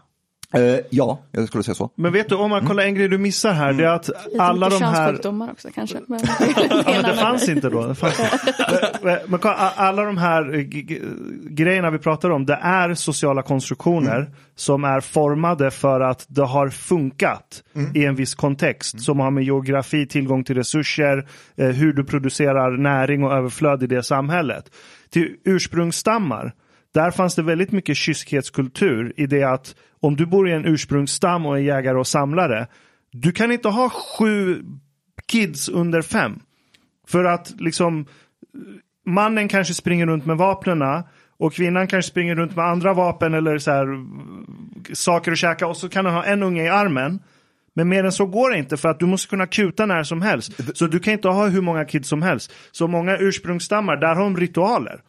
Uh, 0.57 0.79
ja, 0.89 1.19
jag 1.31 1.47
skulle 1.47 1.63
säga 1.63 1.75
så. 1.75 1.91
Men 1.95 2.13
vet 2.13 2.29
du, 2.29 2.35
om 2.35 2.49
man 2.49 2.67
kollar 2.67 2.83
en 2.83 2.95
grej 2.95 3.07
du 3.07 3.17
missar 3.17 3.53
här, 3.53 3.73
det 3.73 3.83
är 3.83 3.87
att 3.87 4.07
Lite 4.07 4.43
alla 4.43 4.65
mycket 4.69 5.23
de 5.23 5.41
här... 5.41 5.51
också 5.51 5.69
kanske. 5.75 5.97
Men, 6.07 6.19
men 6.85 7.03
det 7.03 7.15
fanns 7.15 7.49
inte 7.49 7.69
då. 7.69 7.87
Det 7.87 7.95
fanns 7.95 8.19
inte. 8.19 8.99
Men- 9.27 9.39
alla 9.75 10.03
de 10.03 10.17
här 10.17 10.55
eh, 10.55 10.61
grejerna 11.49 11.91
vi 11.91 11.97
pratar 11.97 12.29
om, 12.29 12.45
det 12.45 12.59
är 12.61 12.93
sociala 12.93 13.41
konstruktioner 13.41 14.29
som 14.55 14.83
är 14.83 14.99
formade 14.99 15.71
för 15.71 16.01
att 16.01 16.25
det 16.27 16.45
har 16.45 16.69
funkat 16.69 17.63
i 17.95 18.05
en 18.05 18.15
viss 18.15 18.35
kontext. 18.35 19.01
Som 19.01 19.19
har 19.19 19.31
med 19.31 19.43
geografi, 19.43 20.07
tillgång 20.07 20.43
till 20.43 20.55
resurser, 20.55 21.27
eh, 21.55 21.67
hur 21.67 21.93
du 21.93 22.03
producerar 22.03 22.77
näring 22.77 23.23
och 23.23 23.33
överflöd 23.33 23.83
i 23.83 23.87
det 23.87 24.03
samhället. 24.03 24.65
Till 25.09 25.35
ursprungsstammar, 25.45 26.53
där 26.93 27.11
fanns 27.11 27.35
det 27.35 27.43
väldigt 27.43 27.71
mycket 27.71 27.97
kyskhetskultur 27.97 29.13
i 29.17 29.25
det 29.25 29.43
att 29.43 29.75
om 29.99 30.15
du 30.15 30.25
bor 30.25 30.49
i 30.49 30.51
en 30.51 30.65
ursprungsstam 30.65 31.45
och 31.45 31.57
är 31.57 31.61
jägare 31.61 31.97
och 31.97 32.07
samlare, 32.07 32.67
du 33.11 33.31
kan 33.31 33.51
inte 33.51 33.67
ha 33.67 33.89
sju 33.89 34.63
kids 35.27 35.69
under 35.69 36.01
fem. 36.01 36.39
För 37.07 37.23
att 37.23 37.53
liksom 37.59 38.05
mannen 39.05 39.47
kanske 39.47 39.73
springer 39.73 40.05
runt 40.05 40.25
med 40.25 40.37
vapnena 40.37 41.03
och 41.37 41.53
kvinnan 41.53 41.87
kanske 41.87 42.11
springer 42.11 42.35
runt 42.35 42.55
med 42.55 42.65
andra 42.65 42.93
vapen 42.93 43.33
eller 43.33 43.57
så 43.57 43.71
här, 43.71 43.87
saker 44.93 45.31
att 45.31 45.37
käka 45.37 45.67
och 45.67 45.77
så 45.77 45.89
kan 45.89 46.05
han 46.05 46.15
ha 46.15 46.23
en 46.23 46.43
unge 46.43 46.63
i 46.63 46.69
armen. 46.69 47.19
Men 47.73 47.89
mer 47.89 48.03
än 48.03 48.11
så 48.11 48.25
går 48.25 48.49
det 48.49 48.57
inte 48.57 48.77
för 48.77 48.89
att 48.89 48.99
du 48.99 49.05
måste 49.05 49.29
kunna 49.29 49.47
kuta 49.47 49.85
när 49.85 50.03
som 50.03 50.21
helst. 50.21 50.77
Så 50.77 50.87
du 50.87 50.99
kan 50.99 51.13
inte 51.13 51.27
ha 51.27 51.47
hur 51.47 51.61
många 51.61 51.85
kids 51.85 52.09
som 52.09 52.21
helst. 52.21 52.53
Så 52.71 52.87
många 52.87 53.17
ursprungsstammar, 53.17 53.97
där 53.97 54.15
har 54.15 54.23
de 54.23 54.37
ritualer 54.37 55.01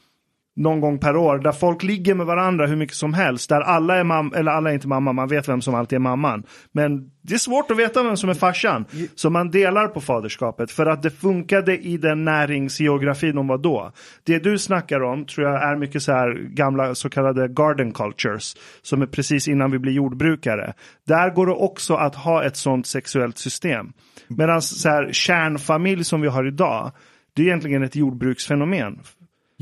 någon 0.56 0.80
gång 0.80 0.98
per 0.98 1.16
år 1.16 1.38
där 1.38 1.52
folk 1.52 1.82
ligger 1.82 2.14
med 2.14 2.26
varandra 2.26 2.66
hur 2.66 2.76
mycket 2.76 2.96
som 2.96 3.14
helst. 3.14 3.48
Där 3.48 3.60
alla 3.60 3.96
är 3.96 4.04
mamma, 4.04 4.36
eller 4.36 4.52
alla 4.52 4.70
är 4.70 4.74
inte 4.74 4.88
mamma, 4.88 5.12
man 5.12 5.28
vet 5.28 5.48
vem 5.48 5.62
som 5.62 5.74
alltid 5.74 5.96
är 5.96 6.00
mamman. 6.00 6.42
Men 6.72 7.10
det 7.22 7.34
är 7.34 7.38
svårt 7.38 7.70
att 7.70 7.78
veta 7.78 8.02
vem 8.02 8.16
som 8.16 8.30
är 8.30 8.34
farsan. 8.34 8.84
Så 9.14 9.30
man 9.30 9.50
delar 9.50 9.88
på 9.88 10.00
faderskapet 10.00 10.70
för 10.70 10.86
att 10.86 11.02
det 11.02 11.10
funkade 11.10 11.78
i 11.78 11.96
den 11.96 12.24
näringsgeografin 12.24 13.36
de 13.36 13.46
var 13.46 13.58
då. 13.58 13.92
Det 14.24 14.38
du 14.38 14.58
snackar 14.58 15.02
om 15.02 15.24
tror 15.24 15.48
jag 15.48 15.62
är 15.62 15.76
mycket 15.76 16.02
så 16.02 16.12
här 16.12 16.32
gamla 16.34 16.94
så 16.94 17.10
kallade 17.10 17.48
garden 17.48 17.92
cultures. 17.92 18.56
Som 18.82 19.02
är 19.02 19.06
precis 19.06 19.48
innan 19.48 19.70
vi 19.70 19.78
blir 19.78 19.92
jordbrukare. 19.92 20.74
Där 21.06 21.30
går 21.30 21.46
det 21.46 21.52
också 21.52 21.94
att 21.94 22.14
ha 22.14 22.44
ett 22.44 22.56
sånt 22.56 22.86
sexuellt 22.86 23.38
system. 23.38 23.92
Medan 24.28 24.62
så 24.62 24.88
här 24.88 25.12
kärnfamilj 25.12 26.04
som 26.04 26.20
vi 26.20 26.28
har 26.28 26.46
idag. 26.46 26.92
Det 27.34 27.42
är 27.42 27.46
egentligen 27.46 27.82
ett 27.82 27.96
jordbruksfenomen. 27.96 28.98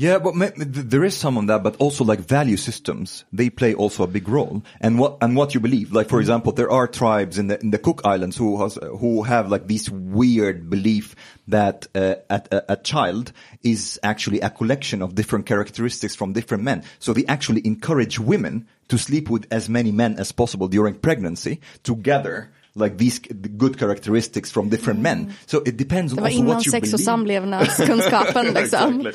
Yeah, 0.01 0.17
but 0.17 0.33
there 0.57 1.03
is 1.03 1.15
some 1.15 1.37
on 1.37 1.45
that, 1.45 1.61
but 1.61 1.75
also 1.75 2.03
like 2.03 2.21
value 2.21 2.57
systems, 2.57 3.23
they 3.31 3.51
play 3.51 3.75
also 3.75 4.01
a 4.01 4.07
big 4.07 4.27
role. 4.27 4.63
And 4.79 4.97
what 4.97 5.19
and 5.21 5.35
what 5.35 5.53
you 5.53 5.59
believe, 5.59 5.93
like 5.93 6.09
for 6.09 6.19
example, 6.19 6.53
there 6.53 6.71
are 6.71 6.87
tribes 6.87 7.37
in 7.37 7.45
the 7.45 7.59
in 7.61 7.69
the 7.69 7.77
Cook 7.77 8.01
Islands 8.03 8.35
who 8.35 8.59
has 8.63 8.79
who 8.81 9.21
have 9.21 9.51
like 9.51 9.67
this 9.67 9.91
weird 9.91 10.71
belief 10.71 11.15
that 11.49 11.85
uh, 11.93 12.15
a, 12.31 12.41
a, 12.51 12.61
a 12.69 12.75
child 12.77 13.31
is 13.61 13.99
actually 14.01 14.39
a 14.39 14.49
collection 14.49 15.03
of 15.03 15.13
different 15.13 15.45
characteristics 15.45 16.15
from 16.15 16.33
different 16.33 16.63
men. 16.63 16.83
So 16.97 17.13
they 17.13 17.27
actually 17.27 17.61
encourage 17.67 18.17
women 18.17 18.67
to 18.87 18.97
sleep 18.97 19.29
with 19.29 19.45
as 19.51 19.69
many 19.69 19.91
men 19.91 20.17
as 20.17 20.31
possible 20.31 20.67
during 20.67 20.95
pregnancy 20.95 21.61
to 21.83 21.95
gather 21.95 22.49
like 22.75 22.97
these 22.97 23.21
good 23.29 23.79
characteristics 23.79 24.51
from 24.51 24.69
different 24.69 24.99
men. 24.99 25.33
So 25.45 25.61
it 25.65 25.77
depends 25.77 26.13
on 26.13 26.15
Det 26.15 26.21
var 26.21 26.29
innan 26.29 26.61
sex 26.61 26.93
och 26.93 26.99
samlevnadskunskapen 26.99 28.45
liksom. 28.53 29.11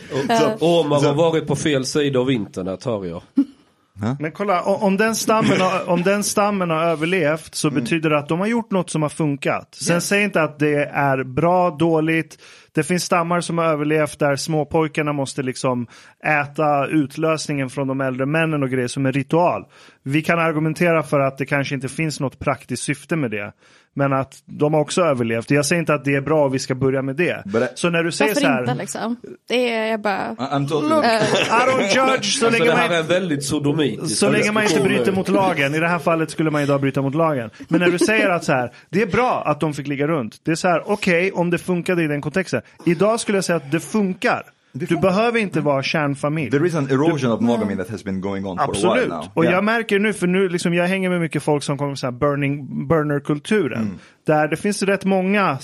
Omar 0.60 1.02
har 1.02 1.14
varit 1.14 1.46
på 1.46 1.56
fel 1.56 1.86
sida 1.86 2.20
av 2.20 2.30
internet 2.30 2.84
hör 2.84 3.04
jag. 3.04 3.22
Men 4.18 4.32
kolla, 4.32 4.62
om 4.62 4.96
den 4.96 5.14
stammen 5.14 5.60
har, 5.60 5.88
om 5.88 6.02
den 6.02 6.24
stammen 6.24 6.70
har 6.70 6.82
överlevt 6.82 7.54
så 7.54 7.70
betyder 7.70 8.10
det 8.10 8.18
att 8.18 8.28
de 8.28 8.40
har 8.40 8.46
gjort 8.46 8.70
något 8.70 8.90
som 8.90 9.02
har 9.02 9.08
funkat. 9.08 9.74
Sen 9.74 10.00
säg 10.00 10.24
inte 10.24 10.42
att 10.42 10.58
det 10.58 10.84
är 10.84 11.24
bra, 11.24 11.70
dåligt. 11.70 12.38
Det 12.76 12.82
finns 12.82 13.04
stammar 13.04 13.40
som 13.40 13.58
har 13.58 13.64
överlevt 13.64 14.18
där 14.18 14.36
småpojkarna 14.36 15.12
måste 15.12 15.42
liksom 15.42 15.86
äta 16.24 16.86
utlösningen 16.86 17.70
från 17.70 17.88
de 17.88 18.00
äldre 18.00 18.26
männen 18.26 18.62
och 18.62 18.70
grejer 18.70 18.88
som 18.88 19.06
en 19.06 19.12
ritual. 19.12 19.64
Vi 20.02 20.22
kan 20.22 20.38
argumentera 20.38 21.02
för 21.02 21.20
att 21.20 21.38
det 21.38 21.46
kanske 21.46 21.74
inte 21.74 21.88
finns 21.88 22.20
något 22.20 22.38
praktiskt 22.38 22.82
syfte 22.82 23.16
med 23.16 23.30
det. 23.30 23.52
Men 23.98 24.12
att 24.12 24.34
de 24.46 24.74
har 24.74 24.80
också 24.80 25.02
överlevt. 25.02 25.50
Jag 25.50 25.66
säger 25.66 25.80
inte 25.80 25.94
att 25.94 26.04
det 26.04 26.14
är 26.14 26.20
bra 26.20 26.44
och 26.44 26.54
vi 26.54 26.58
ska 26.58 26.74
börja 26.74 27.02
med 27.02 27.16
det. 27.16 27.42
I- 27.46 27.68
Så 27.74 27.90
när 27.90 28.02
du 28.02 28.12
säger 28.12 28.34
så 28.34 28.40
Varför 28.40 28.54
här, 28.54 28.60
inte 28.60 28.74
liksom? 28.74 29.16
Det 29.48 29.68
är 29.74 29.90
jag 29.90 30.00
bara... 30.00 30.34
I'm 30.34 30.68
totally... 30.68 31.06
I 31.06 31.50
don't 31.50 31.80
judge 31.82 32.38
så 32.38 32.46
Alltså 32.46 32.50
länge 32.50 32.64
det 32.64 32.70
man 32.70 32.90
här 32.90 32.98
är 32.98 33.02
väldigt 33.02 33.44
sodomitiskt. 33.44 34.18
Så 34.18 34.30
länge 34.30 34.52
man 34.52 34.62
inte 34.62 34.80
bryter 34.80 35.12
mot 35.12 35.28
lagen. 35.28 35.74
I 35.74 35.78
det 35.80 35.88
här 35.88 35.98
fallet 35.98 36.30
skulle 36.30 36.50
man 36.50 36.62
idag 36.62 36.80
bryta 36.80 37.02
mot 37.02 37.14
lagen. 37.14 37.50
Men 37.68 37.80
när 37.80 37.90
du 37.90 37.98
säger 37.98 38.30
att 38.30 38.44
så 38.44 38.52
här, 38.52 38.72
det 38.90 39.02
är 39.02 39.06
bra 39.06 39.42
att 39.46 39.60
de 39.60 39.74
fick 39.74 39.86
ligga 39.86 40.06
runt. 40.06 40.40
Det 40.44 40.50
är 40.50 40.54
så 40.54 40.68
här, 40.68 40.82
okej 40.86 41.32
om 41.32 41.50
det 41.50 41.58
funkade 41.58 42.02
i 42.02 42.06
den 42.06 42.20
kontexten. 42.20 42.62
Idag 42.84 43.20
skulle 43.20 43.38
jag 43.38 43.44
säga 43.44 43.56
att 43.56 43.70
det 43.72 43.80
funkar. 43.80 44.43
Du 44.72 44.97
behöver 44.97 45.38
inte 45.38 45.60
vara 45.60 45.82
kärnfamilj. 45.82 46.51
There 46.51 46.66
is 46.66 46.74
an 46.74 46.90
erosion 46.90 47.32
of 47.32 47.40
monogamy 47.40 47.76
that 47.76 47.88
has 47.90 48.05
been 48.05 48.20
going 48.20 48.47
on 48.47 48.56
for 48.59 48.64
a 48.64 48.68
while 48.72 48.88
Absolut. 48.88 49.09
now. 49.09 49.24
Och 49.34 49.44
Yeah. 49.44 49.55
jag 49.55 49.64
märker 49.64 49.98
nu, 49.98 50.12
för 50.12 50.26
nu 50.26 50.48
liksom, 50.48 50.74
jag 50.74 50.86
hänger 50.86 51.10
med 51.10 51.20
mycket 51.20 51.43
folk 51.43 51.62
som 51.62 51.78
kommer 51.78 51.94
från 51.94 52.18
burning, 52.18 52.86
burner-kulturen. 52.88 53.82
Mm. 53.82 53.98
Där 54.26 54.48
det 54.48 54.56
finns 54.56 54.82
rätt 54.82 55.04
många, 55.04 55.58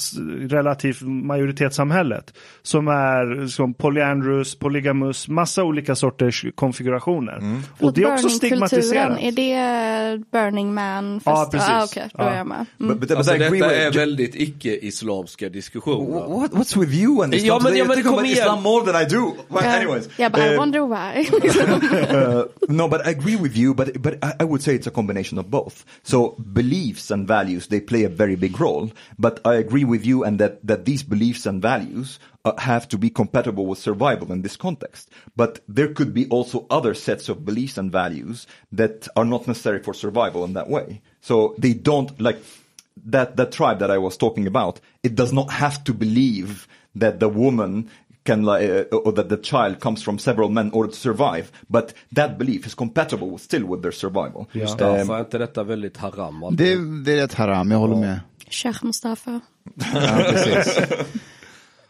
relativt 0.48 1.00
majoritetssamhället, 1.02 2.34
som 2.62 2.88
är 2.88 3.46
som 3.46 3.74
polyandrous, 3.74 4.54
polygamus, 4.54 5.28
massa 5.28 5.64
olika 5.64 5.94
sorters 5.94 6.44
konfigurationer. 6.54 7.38
Mm. 7.38 7.60
Och 7.80 7.92
det 7.92 8.02
är 8.02 8.12
också 8.14 8.26
Burning-kulturen, 8.28 8.68
stigmatiserat. 8.68 9.18
Är 9.20 9.32
det 9.32 10.22
Burning 10.32 10.74
Man? 10.74 11.14
Fest? 11.20 11.26
Ja, 11.26 11.48
precis. 11.52 11.68
Ah, 11.70 11.84
Okej, 11.84 12.08
då 12.14 12.24
Ja. 12.24 12.30
är 12.30 12.36
jag 12.38 12.46
med. 12.46 12.66
But, 12.78 12.88
but, 12.88 13.00
but 13.00 13.10
Alltså 13.10 13.32
detta 13.32 13.54
with- 13.54 13.64
är 13.70 13.90
väldigt 13.92 14.34
icke-islamska 14.34 15.48
diskussioner. 15.48 16.28
What, 16.40 16.52
what's 16.52 16.80
with 16.80 16.94
you 16.94 17.22
and 17.24 17.34
Islam? 17.34 17.46
Ja, 17.64 17.68
men- 17.68 17.76
ja, 17.78 17.84
men 17.84 18.02
kom 18.02 18.12
about 18.14 18.26
igen. 18.26 18.38
Islam 18.38 18.62
more 18.62 18.92
than 18.92 19.02
I 19.02 19.04
do. 19.04 19.32
But 19.48 19.62
anyways. 19.64 20.08
Jag 20.16 20.32
bara, 20.32 20.46
I 20.46 20.54
uh, 20.54 20.58
wonder 20.58 20.80
why. 20.80 21.26
uh, 22.16 22.44
no, 22.68 22.88
but 22.88 23.06
I 23.06 23.10
agree 23.10 23.36
with 23.36 23.56
you, 23.56 23.74
but 23.74 24.02
but 24.02 24.14
I, 24.14 24.32
I 24.40 24.44
would 24.44 24.62
say 24.62 24.74
it's 24.74 24.86
a 24.86 24.90
combination 24.90 25.38
of 25.38 25.46
both. 25.46 25.74
So 26.02 26.34
beliefs 26.38 27.10
and 27.10 27.26
values 27.28 27.66
they 27.68 27.80
play 27.80 28.04
a 28.06 28.08
very 28.08 28.36
big 28.36 28.51
role, 28.60 28.90
but 29.18 29.40
I 29.44 29.54
agree 29.54 29.84
with 29.84 30.06
you 30.06 30.24
and 30.24 30.38
that 30.38 30.66
that 30.66 30.84
these 30.84 31.02
beliefs 31.02 31.46
and 31.46 31.62
values 31.62 32.18
uh, 32.44 32.52
have 32.58 32.88
to 32.88 32.98
be 32.98 33.10
compatible 33.10 33.66
with 33.66 33.78
survival 33.78 34.32
in 34.32 34.42
this 34.42 34.56
context. 34.56 35.10
But 35.36 35.60
there 35.68 35.92
could 35.94 36.12
be 36.14 36.26
also 36.28 36.66
other 36.70 36.94
sets 36.94 37.28
of 37.28 37.44
beliefs 37.44 37.78
and 37.78 37.92
values 37.92 38.46
that 38.72 39.08
are 39.16 39.24
not 39.24 39.46
necessary 39.46 39.82
for 39.82 39.94
survival 39.94 40.44
in 40.44 40.54
that 40.54 40.68
way. 40.68 41.02
So 41.20 41.54
they 41.58 41.74
don't 41.74 42.20
like 42.20 42.42
that 43.06 43.36
that 43.36 43.52
tribe 43.52 43.78
that 43.78 43.90
I 43.90 43.98
was 43.98 44.16
talking 44.16 44.46
about. 44.46 44.80
It 45.02 45.14
does 45.14 45.32
not 45.32 45.50
have 45.50 45.84
to 45.84 45.94
believe 45.94 46.68
that 46.94 47.20
the 47.20 47.28
woman 47.28 47.88
can 48.24 48.48
uh, 48.48 48.84
or 48.92 49.12
that 49.12 49.28
the 49.28 49.36
child 49.36 49.80
comes 49.80 50.02
from 50.02 50.18
several 50.18 50.48
men 50.48 50.66
in 50.66 50.72
order 50.72 50.90
to 50.90 50.96
survive. 50.96 51.50
But 51.68 51.94
that 52.12 52.38
belief 52.38 52.66
is 52.66 52.74
compatible 52.74 53.30
with, 53.30 53.42
still 53.42 53.64
with 53.64 53.82
their 53.82 53.92
survival. 53.92 54.48
Mustafa, 54.52 55.16
är 55.16 55.20
inte 55.20 55.38
detta 55.38 55.64
väldigt 55.64 55.96
haram? 55.96 56.42
alltid? 56.42 56.58
Det, 56.58 57.04
det 57.04 57.12
är 57.12 57.16
rätt 57.16 57.34
haram, 57.34 57.70
jag 57.70 57.78
håller 57.78 57.96
med. 57.96 58.20
Sheikh 58.52 58.84
Mustafa. 58.84 59.40
Ja, 59.74 60.24
precis. 60.30 60.78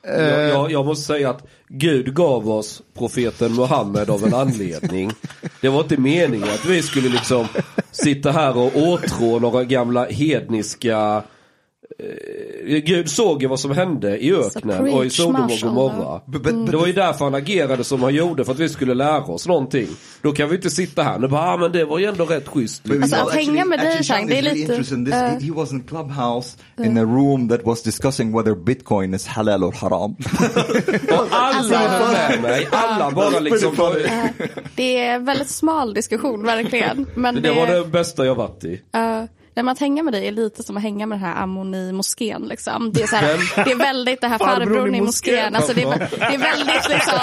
Jag, 0.05 0.49
jag, 0.49 0.73
jag 0.73 0.87
måste 0.87 1.07
säga 1.07 1.31
att 1.31 1.47
Gud 1.69 2.15
gav 2.15 2.51
oss 2.51 2.83
profeten 2.95 3.55
Muhammed 3.55 4.11
av 4.11 4.25
en 4.25 4.35
anledning. 4.35 5.13
Det 5.61 5.69
var 5.69 5.81
inte 5.81 5.97
meningen 5.97 6.49
att 6.49 6.65
vi 6.65 6.83
skulle 6.83 7.09
liksom 7.09 7.47
sitta 7.91 8.33
här 8.33 8.57
och 8.57 8.77
åtrå 8.77 9.39
några 9.39 9.65
gamla 9.65 10.05
hedniska 10.05 10.99
eh, 11.17 11.23
Gud 12.65 13.11
såg 13.11 13.43
ju 13.43 13.49
vad 13.49 13.61
som 13.61 13.71
hände 13.71 14.19
i 14.19 14.35
öknen 14.35 14.95
och 14.95 15.05
i 15.05 15.11
Sodom 15.11 15.45
och. 15.45 15.51
Gomorra. 15.63 16.21
Det 16.71 16.77
var 16.77 16.87
ju 16.87 16.93
därför 16.93 17.25
han 17.25 17.35
agerade 17.35 17.85
som 17.85 18.03
han 18.03 18.15
gjorde, 18.15 18.45
för 18.45 18.53
att 18.53 18.59
vi 18.59 18.69
skulle 18.69 18.95
lära 18.95 19.21
oss 19.25 19.47
någonting. 19.47 19.87
Då 20.23 20.33
kan 20.33 20.49
vi 20.49 20.57
inte 20.57 20.71
sitta 20.71 21.03
här 21.03 21.19
nu 21.19 21.29
bara, 21.29 21.41
ah, 21.41 21.57
men 21.57 21.73
det 21.73 21.85
var 21.85 21.99
ju 21.99 22.05
ändå 22.05 22.25
rätt 22.25 22.49
schysst. 22.49 22.83
Alltså, 22.91 23.17
att 23.17 23.35
hänga 23.35 23.65
med 23.65 23.79
dig, 23.79 24.03
Chang, 24.03 24.27
det 24.27 24.39
är 24.39 24.43
lite, 24.43 24.75
eh, 24.75 25.17
he, 25.17 25.39
he 25.41 25.53
was 25.53 25.73
in 25.73 25.83
clubhouse 25.83 26.57
in 26.85 26.99
a 26.99 27.03
room 27.03 27.49
that 27.49 27.65
was 27.65 27.83
discussing 27.83 28.37
whether 28.37 28.55
Bitcoin 28.55 29.15
is 29.15 29.27
halal 29.27 29.65
or 29.65 29.73
haram. 29.73 30.11
Och 31.21 31.27
alla 31.31 31.79
höll 31.79 32.13
med 32.13 32.43
mig, 32.43 32.69
alla 32.71 33.11
bara 33.11 33.39
liksom. 33.39 33.75
Det 34.77 34.99
är 34.99 35.15
en 35.15 35.25
väldigt 35.25 35.51
smal 35.51 35.95
diskussion, 35.95 36.43
verkligen. 36.43 37.07
Men 37.15 37.43
Det 37.43 37.53
var 37.53 37.67
det 37.67 37.85
bästa 37.85 38.27
jag 38.27 38.35
varit 38.35 38.65
i. 38.65 38.81
Uh, 39.53 39.57
när 39.57 39.63
man 39.63 39.77
hänga 39.77 40.03
med 40.03 40.13
dig 40.13 40.27
är 40.27 40.33
lite 40.33 40.63
som 40.63 40.77
att 40.77 40.83
hänga 40.83 41.07
med 41.07 41.19
den 41.19 41.27
här 41.27 41.43
ammon 41.43 41.75
i 41.75 41.93
moskén 41.93 42.43
liksom. 42.43 42.93
Det 42.93 43.03
är, 43.03 43.07
så 43.07 43.17
här, 43.17 43.65
det 43.65 43.71
är 43.71 43.77
väldigt 43.77 44.21
det 44.21 44.29
här 44.29 44.39
Farbrorn 44.39 44.95
i 44.95 45.01
moskén. 45.01 45.57
Alltså 45.57 45.75
det, 45.75 45.83
är, 45.83 45.99
det 45.99 46.35
är 46.35 46.39
väldigt 46.39 46.89
liksom, 46.89 47.19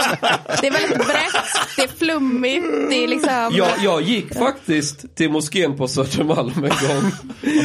det 0.62 0.68
är 0.68 0.72
väldigt 0.72 1.08
brett, 1.08 1.44
det 1.76 1.84
är 1.84 1.88
flummigt, 1.88 2.66
det 2.90 3.04
är 3.04 3.08
liksom. 3.08 3.50
Jag, 3.52 3.72
jag 3.84 4.02
gick 4.02 4.34
faktiskt 4.34 5.16
till 5.16 5.32
moskén 5.32 5.78
på 5.78 5.88
Södermalm 5.88 6.54
en 6.56 6.62
gång. 6.62 7.12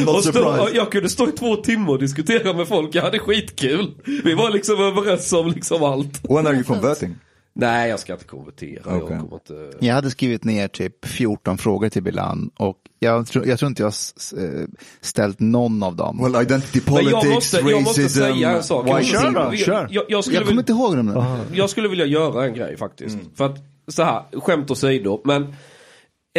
Och 0.07 0.59
och 0.59 0.69
jag 0.73 0.91
kunde 0.91 1.09
stå 1.09 1.29
i 1.29 1.31
två 1.31 1.55
timmar 1.55 1.89
och 1.89 1.99
diskutera 1.99 2.53
med 2.53 2.67
folk. 2.67 2.95
Jag 2.95 3.03
hade 3.03 3.19
skitkul. 3.19 3.91
Vi 4.23 4.33
var 4.33 4.49
liksom 4.49 4.83
överens 4.83 5.33
om 5.33 5.47
liksom 5.47 5.83
allt. 5.83 6.21
when 6.29 6.47
are 6.47 6.53
you 6.53 6.63
converting? 6.63 7.15
Nej, 7.57 7.89
jag 7.89 7.99
ska 7.99 8.13
inte 8.13 8.25
konvertera. 8.25 8.81
Jag 8.85 9.03
Okej. 9.03 9.17
kommer 9.19 9.33
inte... 9.33 9.71
Jag 9.85 9.95
hade 9.95 10.09
skrivit 10.09 10.43
ner 10.43 10.67
typ 10.67 11.05
14 11.05 11.57
frågor 11.57 11.89
till 11.89 12.03
Bilan 12.03 12.49
och 12.57 12.77
jag, 12.99 13.27
tror- 13.27 13.47
jag 13.47 13.59
tror 13.59 13.69
inte 13.69 13.83
jag 13.83 13.93
eh, 14.37 14.61
ställt 15.01 15.39
någon 15.39 15.83
av 15.83 15.95
dem. 15.95 16.19
Well, 16.23 16.41
identity 16.43 16.81
politics, 16.81 17.23
jag 17.23 17.33
måste, 17.33 17.57
jag 17.57 17.81
måste 17.83 18.01
racism, 18.01 18.19
säga 18.19 18.51
en 18.51 18.63
sak. 18.63 18.85
Jag, 18.89 19.33
då, 19.33 19.39
jag, 19.39 19.57
kör. 19.57 19.87
jag, 19.91 20.03
jag, 20.07 20.23
skulle 20.23 20.37
Jag 20.39 20.47
kommer 20.47 20.61
inte 20.61 20.71
ihåg 20.71 20.95
dem. 20.97 21.05
nu. 21.05 21.57
jag 21.57 21.69
skulle 21.69 21.87
vilja 21.87 22.05
göra 22.05 22.45
en 22.45 22.53
grej 22.53 22.77
faktiskt. 22.77 23.17
För 23.35 23.45
att, 23.45 23.57
så 23.87 24.03
här, 24.03 24.23
skämt 24.39 24.71
åsido, 24.71 25.21
men 25.23 25.55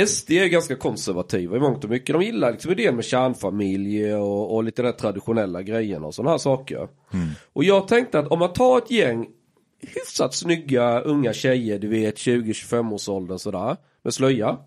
SD 0.06 0.30
är 0.30 0.46
ganska 0.46 0.76
konservativa 0.76 1.56
i 1.56 1.60
mångt 1.60 1.84
och 1.84 1.90
mycket. 1.90 2.12
De 2.12 2.22
gillar 2.22 2.52
liksom 2.52 2.72
idén 2.72 2.96
med 2.96 3.04
kärnfamilj 3.04 4.14
och, 4.14 4.54
och 4.54 4.64
lite 4.64 4.82
där 4.82 4.92
traditionella 4.92 5.62
grejerna 5.62 6.06
och 6.06 6.14
sådana 6.14 6.30
här 6.30 6.38
saker. 6.38 6.88
Och 7.52 7.64
jag 7.64 7.88
tänkte 7.88 8.18
att 8.18 8.26
om 8.28 8.38
man 8.38 8.52
tar 8.52 8.78
ett 8.78 8.90
gäng 8.90 9.26
hyfsat 9.94 10.34
snygga 10.34 11.00
unga 11.00 11.32
tjejer, 11.32 11.78
du 11.78 11.88
vet 11.88 12.16
20-25 12.16 12.92
års 12.94 13.08
åldern 13.08 13.38
sådär, 13.38 13.76
med 14.02 14.14
slöja. 14.14 14.58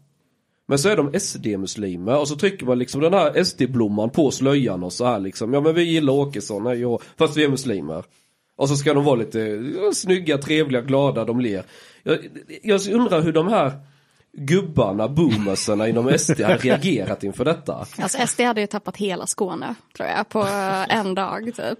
Men 0.68 0.80
så 0.80 0.90
är 0.90 0.98
de 0.98 1.20
SD-muslimer 1.20 2.20
och 2.20 2.28
så 2.28 2.36
trycker 2.36 2.66
man 2.66 2.80
liksom 2.80 3.02
den 3.02 3.14
här 3.14 3.44
SD-blomman 3.44 4.10
på 4.10 4.32
slöjan 4.32 4.84
och 4.84 4.94
så 4.94 5.06
här 5.06 5.20
liksom. 5.20 5.54
Ja 5.54 5.62
men 5.62 5.76
vi 5.76 5.84
gillar 5.84 6.14
Åkesson, 6.14 6.64
nej, 6.64 6.86
och, 6.86 7.04
fast 7.18 7.38
vi 7.38 7.44
är 7.44 7.50
muslimer. 7.50 8.04
Och 8.56 8.70
så 8.70 8.76
ska 8.76 8.94
de 8.94 9.04
vara 9.04 9.16
lite 9.16 9.60
snygga, 9.94 10.38
trevliga, 10.38 10.82
glada, 10.82 11.26
de 11.26 11.40
ler. 11.40 11.64
Jag, 12.04 12.18
jag 12.64 12.88
undrar 12.88 13.22
hur 13.22 13.34
de 13.34 13.48
här 13.48 13.72
gubbarna, 14.34 15.08
boomersarna 15.08 15.88
inom 15.88 16.18
SD 16.18 16.42
hade 16.42 16.58
reagerat 16.58 17.24
inför 17.24 17.46
detta. 17.46 17.86
Alltså 17.98 18.28
SD 18.28 18.42
hade 18.42 18.62
ju 18.62 18.68
tappat 18.68 18.98
hela 18.98 19.28
Skåne, 19.28 19.76
tror 19.98 20.10
jag, 20.10 20.30
på 20.30 20.48
en 20.90 21.16
dag 21.16 21.52
typ. 21.56 21.80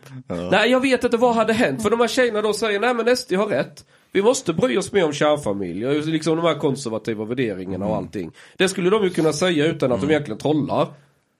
Nej 0.52 0.72
jag 0.72 0.80
vet 0.80 1.04
inte 1.04 1.18
vad 1.18 1.36
hade 1.36 1.54
hänt. 1.54 1.82
För 1.84 1.90
de 1.90 2.00
här 2.00 2.08
tjejerna 2.08 2.42
då 2.42 2.54
säger 2.54 2.80
nej 2.80 2.94
men 2.94 3.18
SD 3.18 3.34
har 3.34 3.48
rätt. 3.48 3.86
Vi 4.12 4.22
måste 4.22 4.54
bry 4.54 4.78
oss 4.78 4.92
mer 4.92 5.06
om 5.06 5.14
kärnfamilj 5.14 5.88
och 5.88 6.06
liksom 6.06 6.36
de 6.36 6.46
här 6.46 6.56
konservativa 6.56 7.26
värderingarna 7.26 7.86
och 7.86 7.96
allting. 7.96 8.32
Det 8.58 8.70
skulle 8.70 8.90
de 8.90 9.04
ju 9.04 9.10
kunna 9.10 9.34
säga 9.34 9.66
utan 9.66 9.92
att 9.92 10.02
de 10.02 10.10
egentligen 10.10 10.40
trollar. 10.40 10.88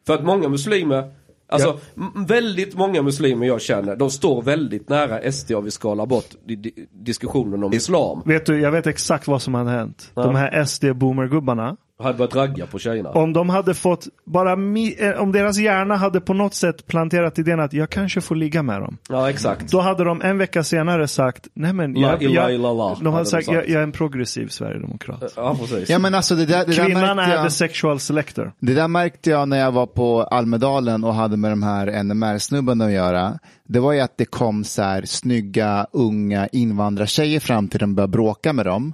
För 0.08 0.14
att 0.14 0.24
många 0.24 0.50
muslimer, 0.50 1.12
alltså 1.50 1.80
m- 1.98 2.26
väldigt 2.26 2.76
många 2.76 3.02
muslimer 3.02 3.48
jag 3.48 3.62
känner, 3.62 3.96
de 3.96 4.10
står 4.10 4.42
väldigt 4.42 4.90
nära 4.90 5.32
SD 5.32 5.52
om 5.54 5.64
vi 5.66 5.72
skalar 5.72 6.06
bort 6.06 6.26
di- 6.48 6.56
di- 6.56 6.88
diskussionen 6.92 7.64
om 7.64 7.74
islam. 7.74 8.22
Vet 8.26 8.46
du, 8.46 8.60
jag 8.62 8.72
vet 8.72 8.88
exakt 8.88 9.28
vad 9.28 9.42
som 9.42 9.54
hade 9.54 9.70
hänt. 9.72 10.12
De 10.16 10.36
här 10.36 10.64
SD-boomergubbarna 10.66 11.78
Hade 12.04 12.18
börjat 12.18 12.36
ragga 12.36 12.66
på 12.68 12.80
tjejerna. 12.80 13.10
Om 13.10 13.34
de 13.34 13.50
hade 13.50 13.74
fått, 13.74 14.08
bara 14.26 14.56
mi, 14.56 14.96
eh, 15.00 15.22
om 15.22 15.32
deras 15.32 15.58
hjärna 15.58 15.96
hade 15.96 16.22
på 16.22 16.34
något 16.34 16.54
sätt 16.54 16.88
planterat 16.88 17.40
idén 17.40 17.60
att 17.60 17.74
jag 17.74 17.90
kanske 17.90 18.22
får 18.22 18.36
ligga 18.36 18.64
med 18.64 18.82
dem. 18.82 18.98
Ja 19.10 19.30
exakt. 19.30 19.72
Då 19.72 19.80
hade 19.80 20.04
de 20.04 20.22
en 20.22 20.38
vecka 20.38 20.64
senare 20.64 21.08
sagt, 21.08 21.48
nej 21.54 21.74
men 21.74 21.94
La 21.94 22.00
jag, 22.12 22.24
ilaha 22.24 22.48
jag, 22.48 22.56
illallah, 22.56 23.00
de 23.00 23.06
hade 23.06 23.10
hade 23.12 23.24
de 23.24 23.30
sagt, 23.30 23.46
sagt. 23.46 23.56
jag, 23.56 23.70
jag 23.70 23.80
är 23.80 23.84
en 23.84 23.92
progressiv 23.92 24.48
sverigedemokrat. 24.48 25.34
Ja 25.36 25.56
precis. 25.60 25.90
Ja 25.90 26.00
men 26.00 26.16
alltså 26.16 26.36
det 26.36 26.46
där, 26.46 26.66
det 26.66 26.76
där, 26.76 26.86
Kvinnan 26.86 27.20
är 27.20 27.36
jag, 27.36 27.44
the 27.46 27.50
sexual 27.52 28.00
selector. 28.00 28.52
det 28.60 28.74
där 28.74 28.88
märkte 28.88 29.30
jag 29.30 29.50
när 29.50 29.60
jag 29.60 29.72
var 29.72 29.86
på 29.86 30.24
Almedalen 30.24 31.04
och 31.04 31.14
hade 31.14 31.38
med 31.38 31.52
de 31.52 31.64
här 31.64 32.04
NMR-snubbarna 32.04 32.86
att 32.86 32.92
göra. 32.92 33.40
Det 33.68 33.80
var 33.80 33.94
ju 33.94 34.00
att 34.00 34.18
det 34.18 34.26
kom 34.26 34.64
så 34.64 34.82
här 34.82 35.04
snygga 35.06 35.88
unga 35.92 36.48
invandrartjejer 36.48 37.40
fram 37.40 37.68
till 37.68 37.84
och 37.84 37.90
började 37.90 38.12
bråka 38.12 38.54
med 38.54 38.66
dem. 38.66 38.94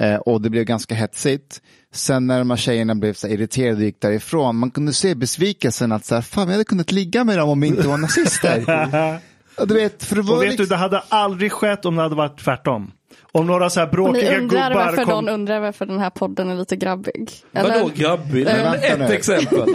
Eh, 0.00 0.16
och 0.16 0.40
det 0.40 0.50
blev 0.50 0.64
ganska 0.64 0.94
hetsigt. 0.94 1.62
Sen 1.92 2.26
när 2.26 2.38
de 2.38 2.50
här 2.50 2.56
tjejerna 2.56 2.94
blev 2.94 3.12
så 3.12 3.26
här 3.26 3.34
irriterade 3.34 3.76
och 3.76 3.82
gick 3.82 4.00
därifrån, 4.00 4.56
man 4.56 4.70
kunde 4.70 4.92
se 4.92 5.14
besvikelsen 5.14 5.92
att 5.92 6.04
så 6.04 6.14
här, 6.14 6.22
fan 6.22 6.46
vi 6.46 6.52
hade 6.52 6.64
kunnat 6.64 6.92
ligga 6.92 7.24
med 7.24 7.38
dem 7.38 7.48
om 7.48 7.60
vi 7.60 7.66
inte 7.66 7.88
var 7.88 7.98
nazister. 7.98 9.20
du 9.66 9.74
vet, 9.74 10.04
för 10.04 10.16
det 10.16 10.22
var 10.22 10.36
Och 10.36 10.42
vet 10.42 10.50
du, 10.50 10.56
liksom, 10.56 10.68
det 10.68 10.76
hade 10.76 11.02
aldrig 11.08 11.52
skett 11.52 11.84
om 11.84 11.96
det 11.96 12.02
hade 12.02 12.14
varit 12.14 12.38
tvärtom. 12.38 12.92
Om 13.32 13.46
några 13.46 13.70
så 13.70 13.80
här 13.80 13.86
Och 13.86 13.92
ni 13.92 13.96
bråkiga 13.96 14.38
undrar 14.38 14.70
gubbar 14.70 14.84
varför 14.84 15.04
kom... 15.04 15.24
någon 15.24 15.28
undrar 15.28 15.60
varför 15.60 15.86
den 15.86 15.98
här 15.98 16.10
podden 16.10 16.50
är 16.50 16.56
lite 16.56 16.76
grabbig. 16.76 17.30
Vadå 17.50 17.90
grabbig? 17.94 18.44
Men 18.44 18.56
Men 18.56 18.72
vänta 18.72 18.86
ett 18.86 18.98
nu. 18.98 19.14
exempel. 19.14 19.74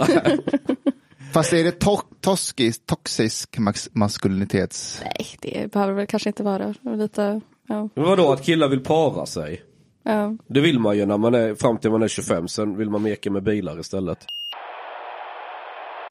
fast 1.32 1.52
är 1.52 1.64
det 1.64 1.72
to 1.72 1.98
toxisk, 2.20 2.86
toxisk 2.86 3.58
mas 3.58 3.88
maskulinitets... 3.92 5.02
Nej, 5.04 5.26
det 5.40 5.72
behöver 5.72 5.92
väl 5.92 6.06
kanske 6.06 6.28
inte 6.28 6.42
vara. 6.42 6.74
Lite, 6.96 7.40
ja. 7.68 7.88
Vadå 7.94 8.32
att 8.32 8.44
killar 8.44 8.68
vill 8.68 8.80
para 8.80 9.26
sig? 9.26 9.62
Ja. 10.06 10.36
Det 10.46 10.60
vill 10.60 10.78
man 10.78 10.96
ju 10.96 11.06
när 11.06 11.18
man 11.18 11.34
är 11.34 11.54
fram 11.54 11.78
till 11.78 11.90
man 11.90 12.02
är 12.02 12.08
25. 12.08 12.48
Sen 12.48 12.76
vill 12.76 12.90
man 12.90 13.02
meka 13.02 13.30
med 13.30 13.42
bilar 13.42 13.80
istället. 13.80 14.18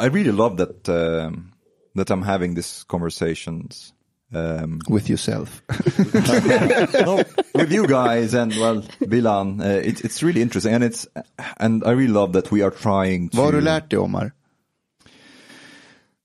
I 0.04 0.10
really 0.10 0.32
love 0.32 0.58
that 0.58 0.90
um, 0.90 1.52
that 1.96 2.10
I'm 2.10 2.24
having 2.24 2.56
these 2.56 2.84
conversations 2.88 3.94
um, 4.34 4.82
With 4.90 5.10
yourself. 5.10 5.62
no, 7.06 7.24
with 7.54 7.72
you 7.72 7.88
guys 7.88 8.34
and 8.34 8.52
well, 8.60 8.84
Bilan. 9.00 9.62
Uh, 9.62 9.82
it's 9.90 10.02
it's 10.02 10.24
really 10.24 10.42
interesting 10.42 10.74
and 10.74 10.84
it's 10.84 11.08
and 11.58 11.84
I 11.84 11.92
really 11.92 12.14
love 12.14 12.34
that 12.34 12.52
we 12.52 12.62
are 12.64 12.72
trying 12.72 13.30
to. 13.30 13.38
Vad 13.38 13.46
har 13.46 13.54
du 13.54 13.62
lärt 13.62 13.90
dig 13.90 14.00
Omar? 14.00 14.32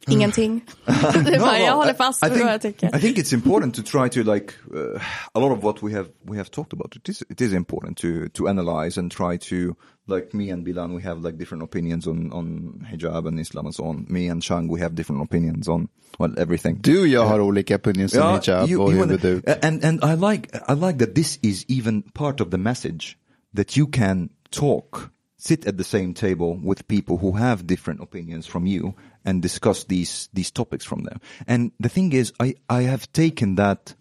Ingenting. 0.09 0.61
det 0.87 0.93
är 1.35 1.41
bara, 1.41 1.59
jag 1.59 1.77
håller 1.77 1.95
fast 1.95 2.27
I 2.27 2.31
vid 2.31 2.39
vad 2.45 2.53
jag 2.53 2.61
tycker. 2.63 2.97
I 2.97 3.01
think 3.01 3.19
it's 3.19 3.35
important 3.35 3.75
to 3.75 3.83
try 3.83 4.09
to 4.09 4.33
like 4.33 4.53
uh, 4.75 5.03
a 5.35 5.41
lot 5.41 5.53
of 5.59 5.65
what 5.65 5.83
we 5.83 5.93
have 5.93 6.09
we 6.31 6.37
have 6.37 6.51
talked 6.51 6.73
about. 6.73 6.97
It 6.97 7.09
is 7.09 7.23
it 7.31 7.41
is 7.41 7.53
important 7.53 7.99
to 7.99 8.29
to 8.35 8.49
analyze 8.49 9.01
and 9.01 9.13
try 9.13 9.39
to 9.39 9.75
like 10.09 10.29
me 10.37 10.53
and 10.53 10.67
Bilan 10.67 10.97
we 10.97 11.03
have 11.03 11.21
like 11.29 11.39
different 11.39 11.63
opinions 11.65 12.07
on 12.07 12.33
on 12.33 12.47
hijab 12.91 13.27
and 13.29 13.41
Islam 13.41 13.67
and 13.67 13.75
so 13.75 13.85
on. 13.85 14.07
Me 14.09 14.31
and 14.31 14.43
Chang 14.43 14.69
we 14.75 14.81
have 14.81 14.95
different 14.95 15.23
opinions 15.23 15.69
on 15.69 15.89
well 16.19 16.35
everything. 16.39 16.79
Du 16.83 17.01
och 17.01 17.07
jag 17.07 17.27
har 17.27 17.41
olika 17.41 17.77
opinions 17.77 18.15
om 18.15 18.33
hijab 18.35 18.69
you- 18.69 18.77
och 18.81 18.93
you 18.93 19.01
huvuduk. 19.07 19.45
and 19.63 19.85
and 19.85 20.05
I 20.05 20.17
like 20.33 20.49
I 20.69 20.75
like 20.87 20.99
that 20.99 21.15
this 21.15 21.39
is 21.43 21.65
even 21.69 22.03
part 22.03 22.41
of 22.41 22.51
the 22.51 22.59
message 22.59 23.17
that 23.57 23.77
you 23.77 23.87
can 23.93 24.29
talk, 24.51 25.11
sit 25.39 25.67
at 25.67 25.79
the 25.79 25.85
same 25.85 26.15
table 26.15 26.61
with 26.65 26.87
people 26.89 27.17
who 27.17 27.33
have 27.39 27.63
different 27.67 28.01
opinions 28.01 28.47
from 28.47 28.67
you 28.67 28.93
and 29.25 29.43
discuss 29.43 29.85
these 29.85 30.29
these 30.33 30.51
topics 30.51 30.85
from 30.85 31.03
them. 31.05 31.21
And 31.47 31.73
the 31.81 31.89
thing 31.89 32.13
is, 32.13 32.33
I 32.41 32.55
I 32.69 32.83
have 32.83 33.13
taken 33.13 33.57
that 33.57 33.95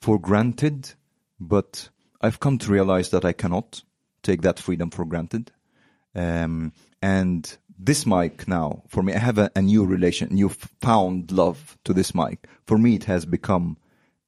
for 0.00 0.18
granted, 0.18 0.94
but 1.40 1.88
I've 2.20 2.40
come 2.40 2.58
to 2.58 2.72
realize 2.72 3.10
that 3.10 3.24
I 3.24 3.32
cannot 3.32 3.82
take 4.22 4.42
that 4.42 4.58
freedom 4.58 4.90
for 4.90 5.04
granted. 5.04 5.52
Um, 6.14 6.72
and 7.02 7.56
this 7.78 8.06
mic 8.06 8.48
now, 8.48 8.82
for 8.88 9.02
me, 9.02 9.12
I 9.12 9.18
have 9.18 9.38
a, 9.38 9.50
a 9.54 9.62
new 9.62 9.84
relation, 9.84 10.28
new 10.34 10.48
found 10.80 11.30
love 11.30 11.76
to 11.84 11.92
this 11.92 12.14
mic. 12.14 12.46
For 12.66 12.78
me, 12.78 12.94
it 12.94 13.04
has 13.04 13.26
become 13.26 13.76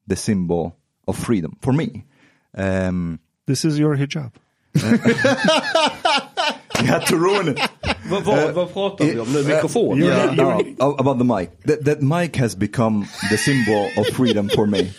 the 0.06 0.16
symbol 0.16 0.76
of 1.06 1.16
freedom. 1.16 1.56
For 1.62 1.72
me. 1.72 2.04
Um, 2.54 3.20
This 3.46 3.64
is 3.64 3.78
your 3.78 3.96
hijab. 3.96 4.32
you 6.80 6.86
had 6.86 7.06
to 7.06 7.16
ruin 7.16 7.48
it. 7.48 7.58
Vad, 8.10 8.24
vad, 8.24 8.54
vad 8.54 8.72
pratar 8.72 9.04
vi 9.04 9.18
om 9.18 9.32
nu? 9.32 9.44
Mikrofon? 9.44 9.98
Yeah, 10.02 10.34
no, 10.34 10.94
about 10.98 11.18
the 11.18 11.24
mic. 11.24 11.50
That, 11.66 11.84
that 11.84 12.02
mic 12.02 12.36
has 12.36 12.54
become 12.56 13.06
the 13.30 13.36
symbol 13.36 13.90
of 13.96 14.06
freedom 14.16 14.48
for 14.48 14.66
me. 14.66 14.90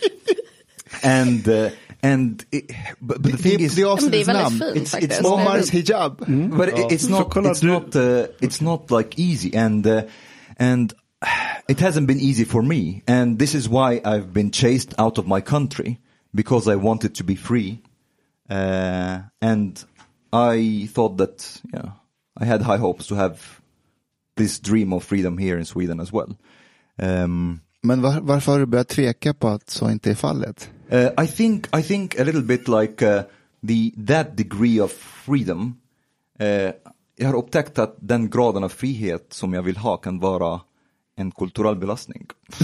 And 1.02 1.48
uh, 1.48 1.70
and 2.02 2.44
it, 2.52 2.70
but, 3.00 3.22
but 3.22 3.32
the 3.32 3.38
thing 3.38 3.60
is, 3.60 3.74
det 3.74 3.82
är 3.82 4.26
Men 4.26 4.36
väldigt 4.36 4.58
fint 4.58 4.76
It's- 4.76 4.90
faktiskt. 4.90 5.20
it's 5.20 5.26
Omars 5.26 5.70
hijab. 5.70 6.18
but 6.56 6.68
it, 6.68 6.92
it's 6.92 7.08
not 7.08 7.30
kolla, 7.30 7.50
it's 7.50 7.62
not 7.62 7.96
uh, 7.96 8.26
it's 8.40 8.60
not 8.60 8.90
like 8.90 9.18
easy 9.18 9.54
and 9.54 9.86
uh, 9.86 10.02
and 10.58 10.94
it 11.68 11.78
hasn't 11.80 12.06
been 12.06 12.20
easy 12.20 12.44
for 12.44 12.62
me 12.62 13.02
and 13.06 13.38
this 13.38 13.54
is 13.54 13.68
why 13.68 14.00
I've 14.04 14.32
been 14.32 14.50
chased 14.50 14.94
out 14.98 15.18
of 15.18 15.26
my 15.26 15.40
country 15.42 15.98
because 16.34 16.66
I 16.72 16.76
wanted 16.76 17.14
to 17.16 17.24
be 17.24 17.34
free 17.36 17.82
uh, 18.48 19.18
and 19.42 19.84
I 20.32 20.88
thought 20.94 21.18
that 21.18 21.62
yeah 21.74 21.92
I 22.40 22.44
had 22.44 22.62
high 22.62 22.78
hopes 22.80 23.06
to 23.06 23.14
have 23.14 23.36
this 24.36 24.60
dream 24.60 24.92
of 24.92 25.04
freedom 25.04 25.38
here 25.38 25.58
in 25.58 25.64
Sweden 25.64 26.00
as 26.00 26.12
well 26.12 26.36
um, 27.02 27.60
Men 27.82 28.02
var, 28.02 28.20
varför 28.20 28.52
har 28.52 28.58
du 28.58 28.66
börjat 28.66 28.88
tveka 28.88 29.34
på 29.34 29.48
att 29.48 29.70
så 29.70 29.90
inte 29.90 30.10
är 30.10 30.14
fallet? 30.14 30.70
Uh, 30.92 31.24
I 31.24 31.26
think 31.26 31.76
I 31.78 31.82
think 31.82 32.20
a 32.20 32.24
little 32.24 32.42
bit 32.42 32.68
like 32.68 33.06
uh, 33.16 33.22
the 33.68 33.90
that 34.06 34.36
degree 34.36 34.80
of 34.80 34.90
freedom. 35.26 35.76
Uh, 36.40 36.46
jag 37.16 37.26
har 37.28 37.34
upptäckt 37.34 37.78
att 37.78 37.96
den 38.00 38.30
graden 38.30 38.64
av 38.64 38.68
frihet 38.68 39.26
som 39.30 39.52
jag 39.54 39.62
vill 39.62 39.76
ha 39.76 39.96
kan 39.96 40.18
vara 40.20 40.60
en 41.16 41.30
kulturell 41.30 41.76
belastning. 41.76 42.26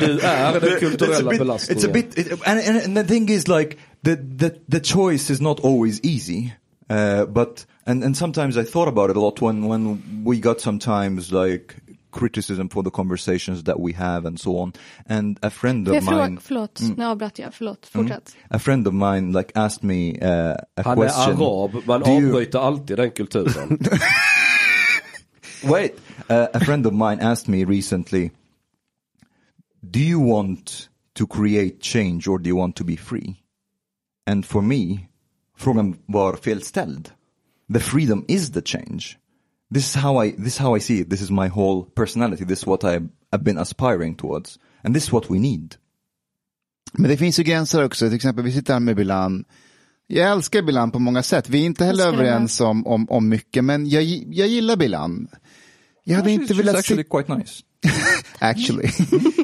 Du 0.00 0.20
är 0.20 0.60
den 0.60 0.62
It's 0.62 0.76
a 0.76 0.80
kulturella 0.80 1.30
bit- 1.30 1.38
belastningen. 1.38 1.84
It's 1.84 1.88
a 1.88 1.92
bit, 1.92 2.18
it, 2.18 2.32
and, 2.46 2.60
and 2.84 2.96
the 2.96 3.04
thing 3.04 3.28
is 3.28 3.48
like 3.48 3.76
the 4.06 4.16
the 4.16 4.50
the 4.68 4.80
choice 4.80 5.32
is 5.34 5.40
not 5.40 5.60
always 5.60 6.00
easy. 6.02 6.52
Uh, 6.88 7.26
but 7.26 7.66
and 7.86 8.04
and 8.04 8.16
sometimes 8.16 8.56
I 8.56 8.64
thought 8.64 8.88
about 8.88 9.10
it 9.10 9.16
a 9.16 9.20
lot 9.20 9.40
when 9.42 9.66
when 9.68 10.24
we 10.24 10.40
got 10.40 10.60
sometimes 10.60 11.32
like 11.32 11.74
criticism 12.10 12.68
for 12.68 12.82
the 12.84 12.90
conversations 12.90 13.62
that 13.64 13.78
we 13.80 13.92
have 13.92 14.28
and 14.28 14.38
so 14.40 14.50
on. 14.58 14.72
And 15.08 15.38
a 15.42 15.50
friend 15.50 15.88
of 15.88 15.94
jag 15.94 16.04
fråga, 16.04 16.28
mine. 16.28 16.40
förlåt, 16.40 16.80
nu 16.96 17.04
avbröt 17.04 17.38
jag. 17.38 17.54
Förlåt, 17.54 17.86
fortsätt. 17.86 18.36
A 18.50 18.58
friend 18.58 18.88
of 18.88 18.94
mine 18.94 19.32
like 19.38 19.52
asked 19.54 19.84
me 19.84 20.12
uh, 20.22 20.54
a 20.76 20.82
Han 20.84 20.98
är 20.98 21.02
question. 21.08 21.36
arab, 21.42 21.86
man 21.86 22.00
Do 22.00 22.06
you- 22.10 22.26
avbryter 22.28 22.58
alltid 22.58 22.96
den 22.96 23.10
kulturen. 23.10 23.78
Wait, 25.64 25.98
uh, 26.30 26.46
a 26.54 26.60
friend 26.60 26.86
of 26.86 26.92
mine 26.92 27.18
asked 27.20 27.48
me 27.48 27.64
recently, 27.64 28.30
"Do 29.90 29.98
you 29.98 30.20
want 30.20 30.88
to 31.14 31.26
create 31.26 31.80
change 31.80 32.28
or 32.28 32.38
do 32.38 32.48
you 32.48 32.56
want 32.58 32.76
to 32.76 32.84
be 32.84 32.96
free?" 32.96 33.34
And 34.26 34.46
for 34.46 34.62
me, 34.62 34.98
frågan 35.56 35.96
var 36.06 36.36
felställd. 36.36 37.10
The 37.72 37.80
freedom 37.80 38.24
is 38.28 38.52
the 38.52 38.62
change. 38.62 39.18
This 39.74 39.86
is 39.86 39.94
how 39.94 40.24
I 40.24 40.32
this 40.32 40.46
is 40.46 40.58
how 40.58 40.76
I 40.76 40.80
see 40.80 41.00
it. 41.00 41.10
This 41.10 41.20
is 41.20 41.30
my 41.30 41.48
whole 41.48 41.84
personality. 41.94 42.44
This 42.44 42.58
is 42.58 42.66
what 42.66 42.84
I 42.84 43.00
have 43.32 43.44
been 43.44 43.58
aspiring 43.58 44.14
towards, 44.14 44.58
and 44.82 44.94
this 44.94 45.04
is 45.04 45.12
what 45.12 45.30
we 45.30 45.38
need. 45.38 45.74
Men 46.92 47.10
det 47.10 47.16
finns 47.16 47.38
ju 47.38 47.42
gränser 47.42 47.84
också. 47.84 48.06
Till 48.06 48.16
exempel 48.16 48.44
vi 48.44 48.52
sitter 48.52 48.72
här 48.72 48.80
med 48.80 48.96
Bilan. 48.96 49.44
Jag 50.06 50.32
älskar 50.32 50.62
Bilan 50.62 50.90
på 50.90 50.98
många 50.98 51.22
sätt. 51.22 51.48
Vi 51.48 51.62
är 51.62 51.66
inte 51.66 51.84
heller 51.84 52.06
överens 52.06 52.60
om, 52.60 52.86
om, 52.86 53.10
om 53.10 53.28
mycket, 53.28 53.64
men 53.64 53.88
jag, 53.88 54.02
jag 54.04 54.48
gillar 54.48 54.76
Bilan. 54.76 55.28
Jag 56.04 56.16
hade 56.16 56.30
inte 56.30 56.54
She's 56.54 56.56
velat 56.56 56.76
actually 56.76 57.02
se... 57.02 57.08
quite 57.08 57.34
nice. 57.36 57.62
Actually. 58.38 58.88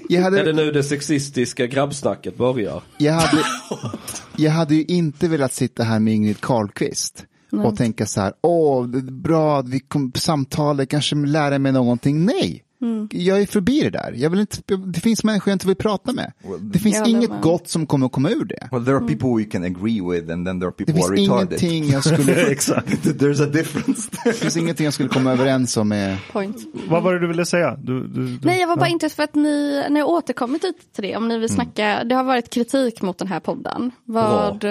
jag, 0.08 0.24
är 0.24 0.30
det 0.30 0.38
hade, 0.38 0.52
nu 0.52 0.72
det 0.72 0.82
sexistiska 0.82 1.66
grabbsnacket 1.66 2.36
börjar? 2.36 2.82
jag, 2.98 3.12
hade, 3.12 3.42
jag 4.36 4.50
hade 4.50 4.74
ju 4.74 4.84
inte 4.84 5.28
velat 5.28 5.52
sitta 5.52 5.82
här 5.82 5.98
med 5.98 6.14
Ingrid 6.14 6.40
Carlqvist 6.40 7.26
och 7.64 7.76
tänka 7.76 8.06
så 8.06 8.20
här, 8.20 8.32
åh, 8.40 8.86
det 8.86 8.98
är 8.98 9.02
bra, 9.02 9.62
vi 9.62 9.80
kom 9.80 10.12
samtalet, 10.14 10.88
kanske 10.88 11.16
lära 11.16 11.58
mig 11.58 11.72
någonting. 11.72 12.24
Nej, 12.24 12.62
jag 13.10 13.42
är 13.42 13.46
förbi 13.46 13.80
det 13.80 13.90
där. 13.90 14.14
Jag 14.16 14.30
vill 14.30 14.40
inte, 14.40 14.76
det 14.86 15.00
finns 15.00 15.24
människor 15.24 15.50
jag 15.50 15.54
inte 15.54 15.66
vill 15.66 15.76
prata 15.76 16.12
med. 16.12 16.32
Det 16.60 16.78
finns 16.78 16.98
håller 16.98 17.10
inget 17.10 17.30
med. 17.30 17.40
gott 17.40 17.68
som 17.68 17.86
kommer 17.86 18.06
att 18.06 18.12
komma 18.12 18.30
ur 18.30 18.44
det. 18.44 18.68
Well, 18.72 18.84
there 18.84 18.96
are 18.96 19.06
people 19.06 19.28
we 19.36 19.44
can 19.44 19.64
agree 19.64 20.00
with, 20.00 20.32
and 20.32 20.46
then 20.46 20.60
there 20.60 20.68
are 20.68 20.74
Det 20.78 20.84
people 20.84 20.94
who 21.02 21.16
finns 21.16 21.28
are 21.30 21.36
retarded. 21.36 21.62
ingenting 21.62 21.92
jag 21.92 22.04
skulle, 22.04 22.46
Exakt. 22.50 23.04
There's 23.04 23.42
a 23.42 23.46
difference. 23.52 24.10
det 24.24 24.32
finns 24.32 24.56
ingenting 24.56 24.84
jag 24.84 24.94
skulle 24.94 25.08
komma 25.08 25.32
överens 25.32 25.76
om 25.76 25.88
med 25.88 26.18
Point. 26.32 26.56
Vad 26.88 27.02
var 27.02 27.14
det 27.14 27.20
du 27.20 27.26
ville 27.26 27.46
säga? 27.46 27.76
Du, 27.76 28.06
du, 28.06 28.26
du, 28.26 28.46
Nej, 28.46 28.60
jag 28.60 28.68
var 28.68 28.76
bara 28.76 28.88
inte 28.88 29.08
för 29.08 29.22
att 29.22 29.34
ni, 29.34 29.84
ni 29.90 30.00
har 30.00 30.06
återkommit 30.08 30.62
lite 30.62 30.84
till 30.94 31.04
det. 31.04 31.16
Om 31.16 31.28
ni 31.28 31.38
vill 31.38 31.48
snacka, 31.48 32.04
det 32.04 32.14
har 32.14 32.24
varit 32.24 32.50
kritik 32.50 33.02
mot 33.02 33.18
den 33.18 33.28
här 33.28 33.40
podden. 33.40 33.90
Vad, 34.04 34.64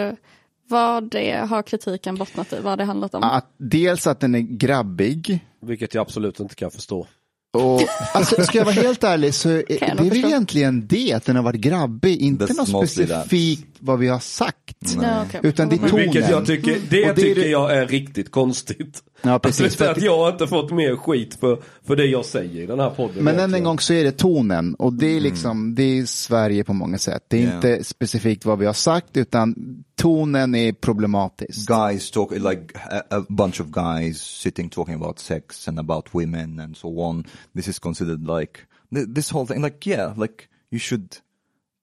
vad 0.69 1.11
det, 1.11 1.45
har 1.49 1.63
kritiken 1.63 2.15
bottnat 2.15 2.53
i? 2.53 2.55
Vad 2.55 2.71
har 2.71 2.77
det 2.77 2.83
handlat 2.85 3.13
om? 3.15 3.23
att 3.23 3.53
dels 3.57 4.07
att 4.07 4.19
den 4.19 4.35
är 4.35 4.39
grabbig. 4.39 5.45
Vilket 5.61 5.93
jag 5.93 6.01
absolut 6.01 6.39
inte 6.39 6.55
kan 6.55 6.71
förstå. 6.71 7.07
Och, 7.53 7.81
alltså, 8.13 8.43
ska 8.43 8.57
jag 8.57 8.65
vara 8.65 8.75
helt 8.75 9.03
ärlig 9.03 9.33
så 9.33 9.49
är, 9.49 9.63
det 9.67 9.83
är 9.85 9.95
väl 10.09 10.25
egentligen 10.25 10.87
det, 10.87 11.13
att 11.13 11.25
den 11.25 11.35
har 11.35 11.43
varit 11.43 11.61
grabbig, 11.61 12.21
inte 12.21 12.45
That's 12.45 12.71
något 12.71 12.89
specifikt 12.89 13.67
vad 13.79 13.99
vi 13.99 14.07
har 14.07 14.19
sagt. 14.19 14.95
Ja, 15.01 15.25
okej. 15.27 15.39
Utan 15.43 15.69
det 15.69 15.75
är 15.75 15.77
tonen. 15.89 15.95
Vilket 15.95 16.29
jag 16.29 16.45
tycker, 16.45 16.71
det, 16.71 16.77
Och 16.79 16.85
det 16.89 17.03
är 17.03 17.13
tycker 17.13 17.41
det- 17.41 17.47
jag 17.49 17.77
är 17.77 17.87
riktigt 17.87 18.31
konstigt. 18.31 18.99
Ja, 19.21 19.39
precis. 19.39 19.61
Alltså, 19.65 19.83
att 19.85 20.01
jag 20.01 20.17
har 20.17 20.29
inte 20.31 20.47
fått 20.47 20.71
mer 20.71 20.95
skit 20.95 21.37
för, 21.39 21.61
för 21.87 21.95
det 21.95 22.05
jag 22.05 22.25
säger 22.25 22.61
i 22.61 22.65
den 22.65 22.79
här 22.79 22.89
podden. 22.89 23.23
Men 23.23 23.39
än 23.39 23.53
en 23.53 23.63
gång 23.63 23.79
så 23.79 23.93
är 23.93 24.03
det 24.03 24.11
tonen 24.11 24.75
och 24.75 24.93
det 24.93 25.15
är 25.17 25.19
liksom, 25.19 25.75
det 25.75 25.83
är 25.99 26.05
Sverige 26.05 26.63
på 26.63 26.73
många 26.73 26.97
sätt. 26.97 27.23
Det 27.27 27.37
är 27.37 27.41
Yeah. 27.41 27.55
inte 27.55 27.83
specifikt 27.83 28.45
vad 28.45 28.59
vi 28.59 28.65
har 28.65 28.73
sagt 28.73 29.17
utan 29.17 29.55
tonen 30.01 30.55
är 30.55 30.73
problematisk. 30.73 31.67
guys 31.69 32.11
talk 32.11 32.31
like 32.31 32.79
a, 32.91 33.01
a 33.09 33.25
bunch 33.29 33.61
of 33.61 33.67
guys 33.67 34.21
sitting 34.21 34.69
talking 34.69 34.95
about 34.95 35.19
sex 35.19 35.67
and 35.67 35.79
about 35.79 36.13
women 36.13 36.59
and 36.59 36.77
so 36.77 36.99
on. 36.99 37.23
This 37.55 37.67
is 37.67 37.79
considered 37.79 38.21
like 38.21 38.59
th- 38.95 39.07
this 39.15 39.31
whole 39.33 39.45
thing. 39.45 39.61
Like 39.63 39.89
yeah, 39.89 40.19
like 40.19 40.47
you 40.69 40.79
should 40.79 41.17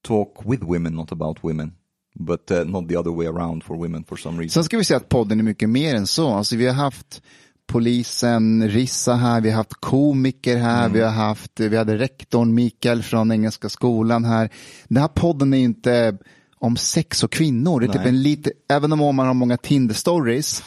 talk 0.03 0.45
with 0.45 0.63
women, 0.63 0.95
not 0.95 1.13
about 1.13 1.45
women, 1.45 1.73
but 2.15 2.51
uh, 2.51 2.65
not 2.65 2.89
the 2.89 2.97
other 2.97 3.13
way 3.13 3.27
around 3.27 3.65
for 3.65 3.77
women 3.77 4.05
for 4.05 4.17
some 4.17 4.39
reason. 4.39 4.51
Sen 4.51 4.65
ska 4.65 4.79
vi 4.79 4.85
säga 4.85 4.97
att 4.97 5.09
podden 5.09 5.39
är 5.39 5.45
mycket 5.45 5.69
mer 5.69 5.95
än 5.95 6.07
så. 6.07 6.35
Alltså 6.35 6.57
vi 6.57 6.67
har 6.67 6.75
haft 6.75 7.23
polisen 7.67 8.69
Rissa 8.69 9.15
här, 9.15 9.41
vi 9.41 9.51
har 9.51 9.57
haft 9.57 9.75
komiker 9.75 10.57
här, 10.57 10.89
vi 10.89 11.01
har 11.01 11.11
haft, 11.11 11.61
vi 11.61 11.77
hade 11.77 11.99
rektorn 11.99 12.55
Mikael 12.55 13.03
från 13.03 13.33
Engelska 13.33 13.69
skolan 13.69 14.25
här. 14.25 14.51
Den 14.89 15.03
här 15.03 15.09
podden 15.09 15.55
är 15.55 15.59
inte 15.59 16.19
om 16.59 16.77
sex 16.77 17.23
och 17.23 17.33
kvinnor, 17.33 17.81
det 17.81 17.87
är 17.87 17.93
typ 17.93 18.07
en 18.07 18.23
lite, 18.23 18.51
även 18.71 18.93
om 18.93 19.17
man 19.17 19.27
har 19.27 19.35
många 19.35 19.57
Tinder-stories 19.57 20.63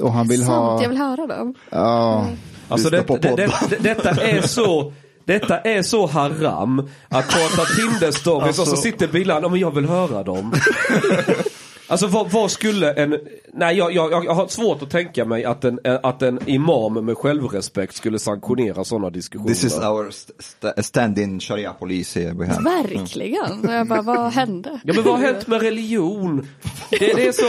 och 0.00 0.12
han 0.12 0.28
vill 0.28 0.42
ha, 0.42 0.68
Sant, 0.68 0.82
jag 0.82 0.88
vill 0.88 0.98
höra 0.98 1.26
dem. 1.26 1.54
ja, 1.70 2.26
Alltså 2.68 2.90
lyssna 2.90 3.16
det, 3.16 3.36
det, 3.36 3.36
det, 3.36 3.52
det, 3.70 3.76
detta 3.94 4.10
är 4.10 4.42
så 4.42 4.92
detta 5.24 5.58
är 5.58 5.82
så 5.82 6.06
haram 6.06 6.78
att 7.08 7.28
prata 7.28 7.62
Tinder-stories 7.76 8.58
och 8.60 8.68
så 8.68 8.76
sitter 8.76 9.08
bilarna, 9.08 9.40
"Ja, 9.42 9.48
men 9.48 9.60
jag 9.60 9.74
vill 9.74 9.86
höra 9.88 10.22
dem. 10.22 10.54
Alltså 11.88 12.06
vad, 12.06 12.30
vad 12.30 12.50
skulle 12.50 12.92
en, 12.92 13.16
nej 13.54 13.76
jag, 13.76 13.92
jag, 13.94 14.24
jag 14.24 14.34
har 14.34 14.46
svårt 14.48 14.82
att 14.82 14.90
tänka 14.90 15.24
mig 15.24 15.44
att 15.44 15.64
en, 15.64 15.78
att 16.02 16.22
en 16.22 16.48
imam 16.48 17.04
med 17.06 17.16
självrespekt 17.18 17.96
skulle 17.96 18.18
sanktionera 18.18 18.84
sådana 18.84 19.10
diskussioner. 19.10 19.48
This 19.48 19.64
is 19.64 19.78
our 19.78 20.08
st- 20.08 20.32
st- 20.38 20.82
stand-in 20.82 21.40
Sharia 21.40 21.72
police 21.72 22.20
here 22.20 22.32
we 22.34 22.46
have. 22.46 22.62
Verkligen. 22.82 23.64
Och 23.66 23.72
jag 23.74 23.86
bara, 23.88 24.02
vad 24.02 24.32
hände? 24.32 24.80
Ja 24.84 24.94
men 24.94 25.04
vad 25.04 25.18
har 25.18 25.26
hänt 25.26 25.46
med 25.46 25.62
religion? 25.62 26.48
Det, 26.90 26.98
det 26.98 27.26
är 27.26 27.32
så, 27.32 27.44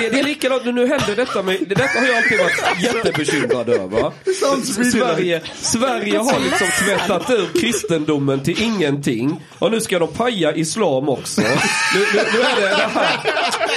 det, 0.00 0.08
det 0.08 0.18
är 0.18 0.24
likadant, 0.24 0.64
nu 0.64 0.86
händer 0.86 1.16
detta 1.16 1.42
med, 1.42 1.56
det 1.60 1.74
detta 1.74 1.98
har 2.00 2.06
jag 2.06 2.16
alltid 2.16 2.38
varit 2.38 2.82
jättebekymrad 2.82 3.68
över. 3.68 4.12
Sverige, 4.90 5.42
Sverige 5.54 6.18
har 6.18 6.40
liksom 6.40 6.66
tvättat 6.84 7.30
ur 7.30 7.60
kristendomen 7.60 8.40
till 8.42 8.62
ingenting. 8.62 9.40
Och 9.58 9.70
nu 9.70 9.80
ska 9.80 9.98
de 9.98 10.08
paja 10.08 10.54
islam 10.54 11.08
också. 11.08 11.40
Nu, 11.40 11.48
nu, 12.14 12.20
nu 12.34 12.40
är 12.40 12.56
det 12.60 12.68
det 12.76 12.90
här. 12.94 13.20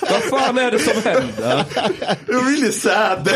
Vad 0.00 0.22
fan 0.22 0.58
är 0.58 0.70
det 0.70 0.78
som 0.78 1.02
händer? 1.02 1.64
You're 2.26 2.44
really 2.50 2.72
sad. 2.72 3.28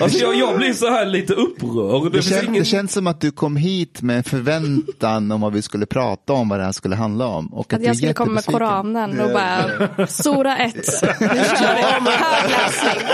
Alltså 0.00 0.18
jag, 0.18 0.34
jag 0.34 0.56
blir 0.56 0.72
så 0.72 0.90
här 0.90 1.06
lite 1.06 1.34
upprörd. 1.34 2.02
Det, 2.12 2.18
Det, 2.18 2.22
kän, 2.22 2.44
ingen... 2.44 2.62
det 2.62 2.64
känns 2.64 2.92
som 2.92 3.06
att 3.06 3.20
du 3.20 3.30
kom 3.30 3.56
hit 3.56 4.02
med 4.02 4.16
en 4.16 4.24
förväntan 4.24 5.32
om 5.32 5.40
vad 5.40 5.52
vi 5.52 5.62
skulle 5.62 5.86
prata 5.86 6.32
om, 6.32 6.48
vad 6.48 6.58
det 6.58 6.64
här 6.64 6.72
skulle 6.72 6.96
handla 6.96 7.26
om. 7.26 7.54
Och 7.54 7.72
Att 7.72 7.80
är 7.80 7.84
jag 7.86 7.96
skulle 7.96 8.12
komma 8.12 8.32
med. 8.32 8.44
Koranen 8.44 9.20
och 9.20 9.30
bara, 9.30 10.06
sura 10.06 10.56
ett. 10.58 11.02
Nu 11.20 11.26
kör 11.28 11.74
vi. 11.76 12.10
Högläsning. 12.10 13.08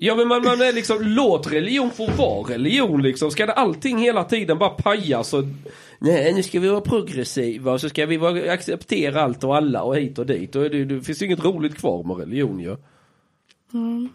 Ja 0.00 0.14
men 0.14 0.28
man, 0.28 0.42
man 0.42 0.60
är 0.60 0.72
liksom, 0.72 0.96
låt 1.00 1.52
religion 1.52 1.90
få 1.96 2.10
vara 2.10 2.54
religion 2.54 3.02
liksom. 3.02 3.30
Ska 3.30 3.46
det 3.46 3.52
allting 3.52 3.98
hela 3.98 4.24
tiden 4.24 4.58
bara 4.58 4.70
pajas 4.70 5.34
och 5.34 5.44
Nej 5.98 6.32
nu 6.34 6.42
ska 6.42 6.60
vi 6.60 6.68
vara 6.68 6.80
progressiva 6.80 7.72
och 7.72 7.80
så 7.80 7.88
ska 7.88 8.06
vi 8.06 8.16
vara, 8.16 8.52
acceptera 8.52 9.22
allt 9.22 9.44
och 9.44 9.56
alla 9.56 9.69
och 9.78 9.96
hit 9.96 10.18
och 10.18 10.26
dit. 10.26 10.56
Och 10.56 10.70
det, 10.70 10.84
det 10.84 11.00
finns 11.02 11.22
ju 11.22 11.26
inget 11.26 11.44
roligt 11.44 11.78
kvar 11.78 12.02
med 12.04 12.16
religion 12.18 12.60
ju. 12.60 12.76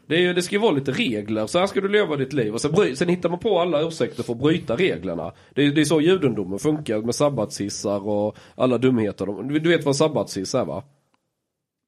Det, 0.07 0.15
är, 0.15 0.19
ju- 0.19 0.33
det 0.33 0.41
ska 0.41 0.55
ju 0.55 0.61
vara 0.61 0.71
lite 0.71 0.91
regler, 0.91 1.47
så 1.47 1.59
här 1.59 1.67
ska 1.67 1.81
du 1.81 1.87
leva 1.89 2.15
ditt 2.15 2.33
liv. 2.33 2.53
Och 2.53 2.61
sen, 2.61 2.71
bry, 2.71 2.95
sen 2.95 3.09
hittar 3.09 3.29
man 3.29 3.39
på 3.39 3.59
alla 3.59 3.81
ursäkter 3.81 4.23
för 4.23 4.33
att 4.33 4.39
bryta 4.39 4.75
reglerna. 4.75 5.31
Det, 5.53 5.61
är- 5.65 5.71
det 5.71 5.81
är 5.81 5.85
så 5.85 6.01
judendomen 6.01 6.59
funkar 6.59 6.97
med 7.01 7.15
sabbatshissar 7.15 8.07
och 8.07 8.37
alla 8.55 8.77
dumheter. 8.77 9.43
Du, 9.49 9.59
du 9.59 9.69
vet 9.69 9.85
vad 9.85 9.95
sabbatshiss 9.95 10.55
är 10.55 10.65
va? 10.65 10.83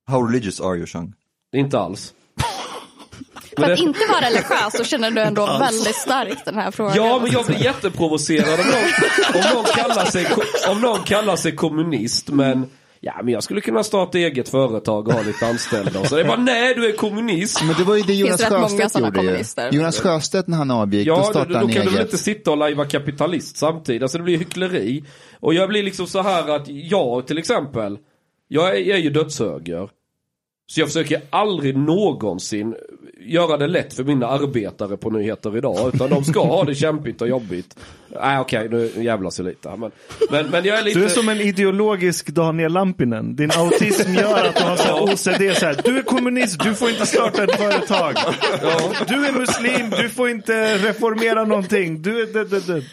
How 0.07 0.21
religious 0.23 0.61
are 0.61 0.77
you, 0.77 0.85
Shang? 0.85 1.13
Det 1.51 1.57
är 1.57 1.61
inte 1.61 1.79
alls. 1.79 2.13
För 3.57 3.71
att 3.71 3.79
inte 3.79 3.99
vara 4.09 4.21
religiös 4.25 4.77
så 4.77 4.83
känner 4.83 5.11
du 5.11 5.21
ändå 5.21 5.45
väldigt 5.59 5.95
starkt 5.95 6.45
den 6.45 6.55
här 6.55 6.71
frågan. 6.71 6.95
Ja, 6.95 7.19
men 7.23 7.31
jag 7.31 7.45
blir 7.45 7.63
jätteprovocerad 7.63 8.59
om 8.59 8.65
någon, 8.65 9.41
om 9.43 9.55
någon, 9.55 9.65
kallar, 9.65 10.05
sig, 10.05 10.27
om 10.71 10.81
någon 10.81 11.03
kallar 11.03 11.35
sig 11.35 11.55
kommunist, 11.55 12.29
men 12.29 12.65
ja, 13.15 13.23
men 13.23 13.33
jag 13.33 13.43
skulle 13.43 13.61
kunna 13.61 13.83
starta 13.83 14.17
eget 14.17 14.49
företag 14.49 15.07
och 15.07 15.13
ha 15.13 15.21
lite 15.21 15.47
anställda. 15.47 16.03
Så 16.05 16.15
det 16.15 16.21
är 16.21 16.25
bara, 16.27 16.37
nej, 16.41 16.73
du 16.75 16.85
är 16.85 16.91
kommunist. 16.91 17.63
Men 17.63 17.75
det 17.77 17.83
var 17.83 17.95
ju 17.95 18.01
det 18.03 18.13
Jonas 18.13 18.49
många 18.51 18.67
Sjöstedt 18.69 18.99
gjorde 18.99 19.21
ju. 19.21 19.77
Jonas 19.77 19.99
Sjöstedt 19.99 20.47
när 20.47 20.57
han 20.57 20.71
avgick, 20.71 21.07
då 21.07 21.13
Ja, 21.13 21.17
då, 21.17 21.23
startade 21.23 21.53
då 21.53 21.59
han 21.59 21.67
kan 21.67 21.81
du 21.85 21.89
väl 21.89 21.95
eget. 21.99 22.07
inte 22.07 22.17
sitta 22.17 22.51
och 22.51 22.57
lajva 22.57 22.85
kapitalist 22.85 23.57
samtidigt. 23.57 24.01
Alltså 24.01 24.17
det 24.17 24.23
blir 24.23 24.37
hyckleri. 24.37 25.03
Och 25.39 25.53
jag 25.53 25.69
blir 25.69 25.83
liksom 25.83 26.07
så 26.07 26.21
här 26.21 26.55
att 26.55 26.65
jag 26.67 27.27
till 27.27 27.37
exempel, 27.37 27.97
jag 28.47 28.69
är, 28.77 28.81
jag 28.81 28.97
är 28.97 29.01
ju 29.03 29.09
dödshöger. 29.09 29.89
Så 30.69 30.79
jag 30.79 30.87
försöker 30.87 31.21
aldrig 31.29 31.77
någonsin 31.77 32.75
göra 33.19 33.57
det 33.57 33.67
lätt 33.67 33.93
för 33.93 34.03
mina 34.03 34.27
arbetare 34.27 34.97
på 34.97 35.09
nyheter 35.09 35.57
idag. 35.57 35.91
Utan 35.95 36.09
de 36.09 36.23
ska 36.23 36.39
ha 36.45 36.63
det 36.63 36.75
kämpigt 36.85 37.21
och 37.21 37.27
jobbigt. 37.27 37.75
Nej 38.21 38.39
okej, 38.39 38.69
nu 38.69 38.91
jävlas 39.03 39.39
jag 39.39 39.45
lite. 39.45 39.75
Men, 39.77 39.91
men, 40.31 40.47
men 40.49 40.65
jag 40.65 40.79
är 40.79 40.83
lite... 40.83 40.99
Du 40.99 41.05
är 41.05 41.09
som 41.09 41.29
en 41.29 41.41
ideologisk 41.41 42.27
Daniel 42.29 42.71
Lampinen. 42.73 43.35
Din 43.35 43.51
autism 43.57 44.13
gör 44.13 44.45
att 44.45 44.55
du 44.55 44.63
har 44.63 44.75
så 44.75 44.83
här 44.83 45.03
OCD. 45.03 45.57
Så 45.57 45.65
här, 45.65 45.81
du 45.83 45.97
är 45.97 46.01
kommunist, 46.01 46.59
du 46.63 46.73
får 46.75 46.89
inte 46.89 47.05
starta 47.05 47.43
ett 47.43 47.55
företag. 47.55 48.15
Du 49.07 49.25
är 49.27 49.39
muslim, 49.39 49.89
du 49.89 50.09
får 50.09 50.29
inte 50.29 50.77
reformera 50.77 51.43
någonting. 51.43 52.01
Du 52.01 52.21
är... 52.21 52.25
Du, 52.33 52.43
du, 52.43 52.59
du. 52.59 52.83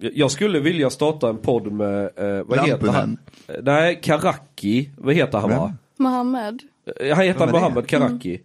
Jag 0.00 0.30
skulle 0.30 0.60
vilja 0.60 0.90
starta 0.90 1.28
en 1.28 1.38
podd 1.38 1.72
med, 1.72 2.02
eh, 2.04 2.42
vad 2.46 2.58
heter 2.58 2.70
Lampunen. 2.70 2.94
han? 2.94 3.18
Nej, 3.62 4.00
Karaki. 4.02 4.90
Vad 4.96 5.14
heter 5.14 5.38
han 5.38 5.50
va? 5.50 5.74
Mohammed. 5.96 6.62
Eh, 7.00 7.16
Han 7.16 7.24
heter? 7.24 7.46
Mohammed 7.46 7.86
Karaki. 7.86 8.38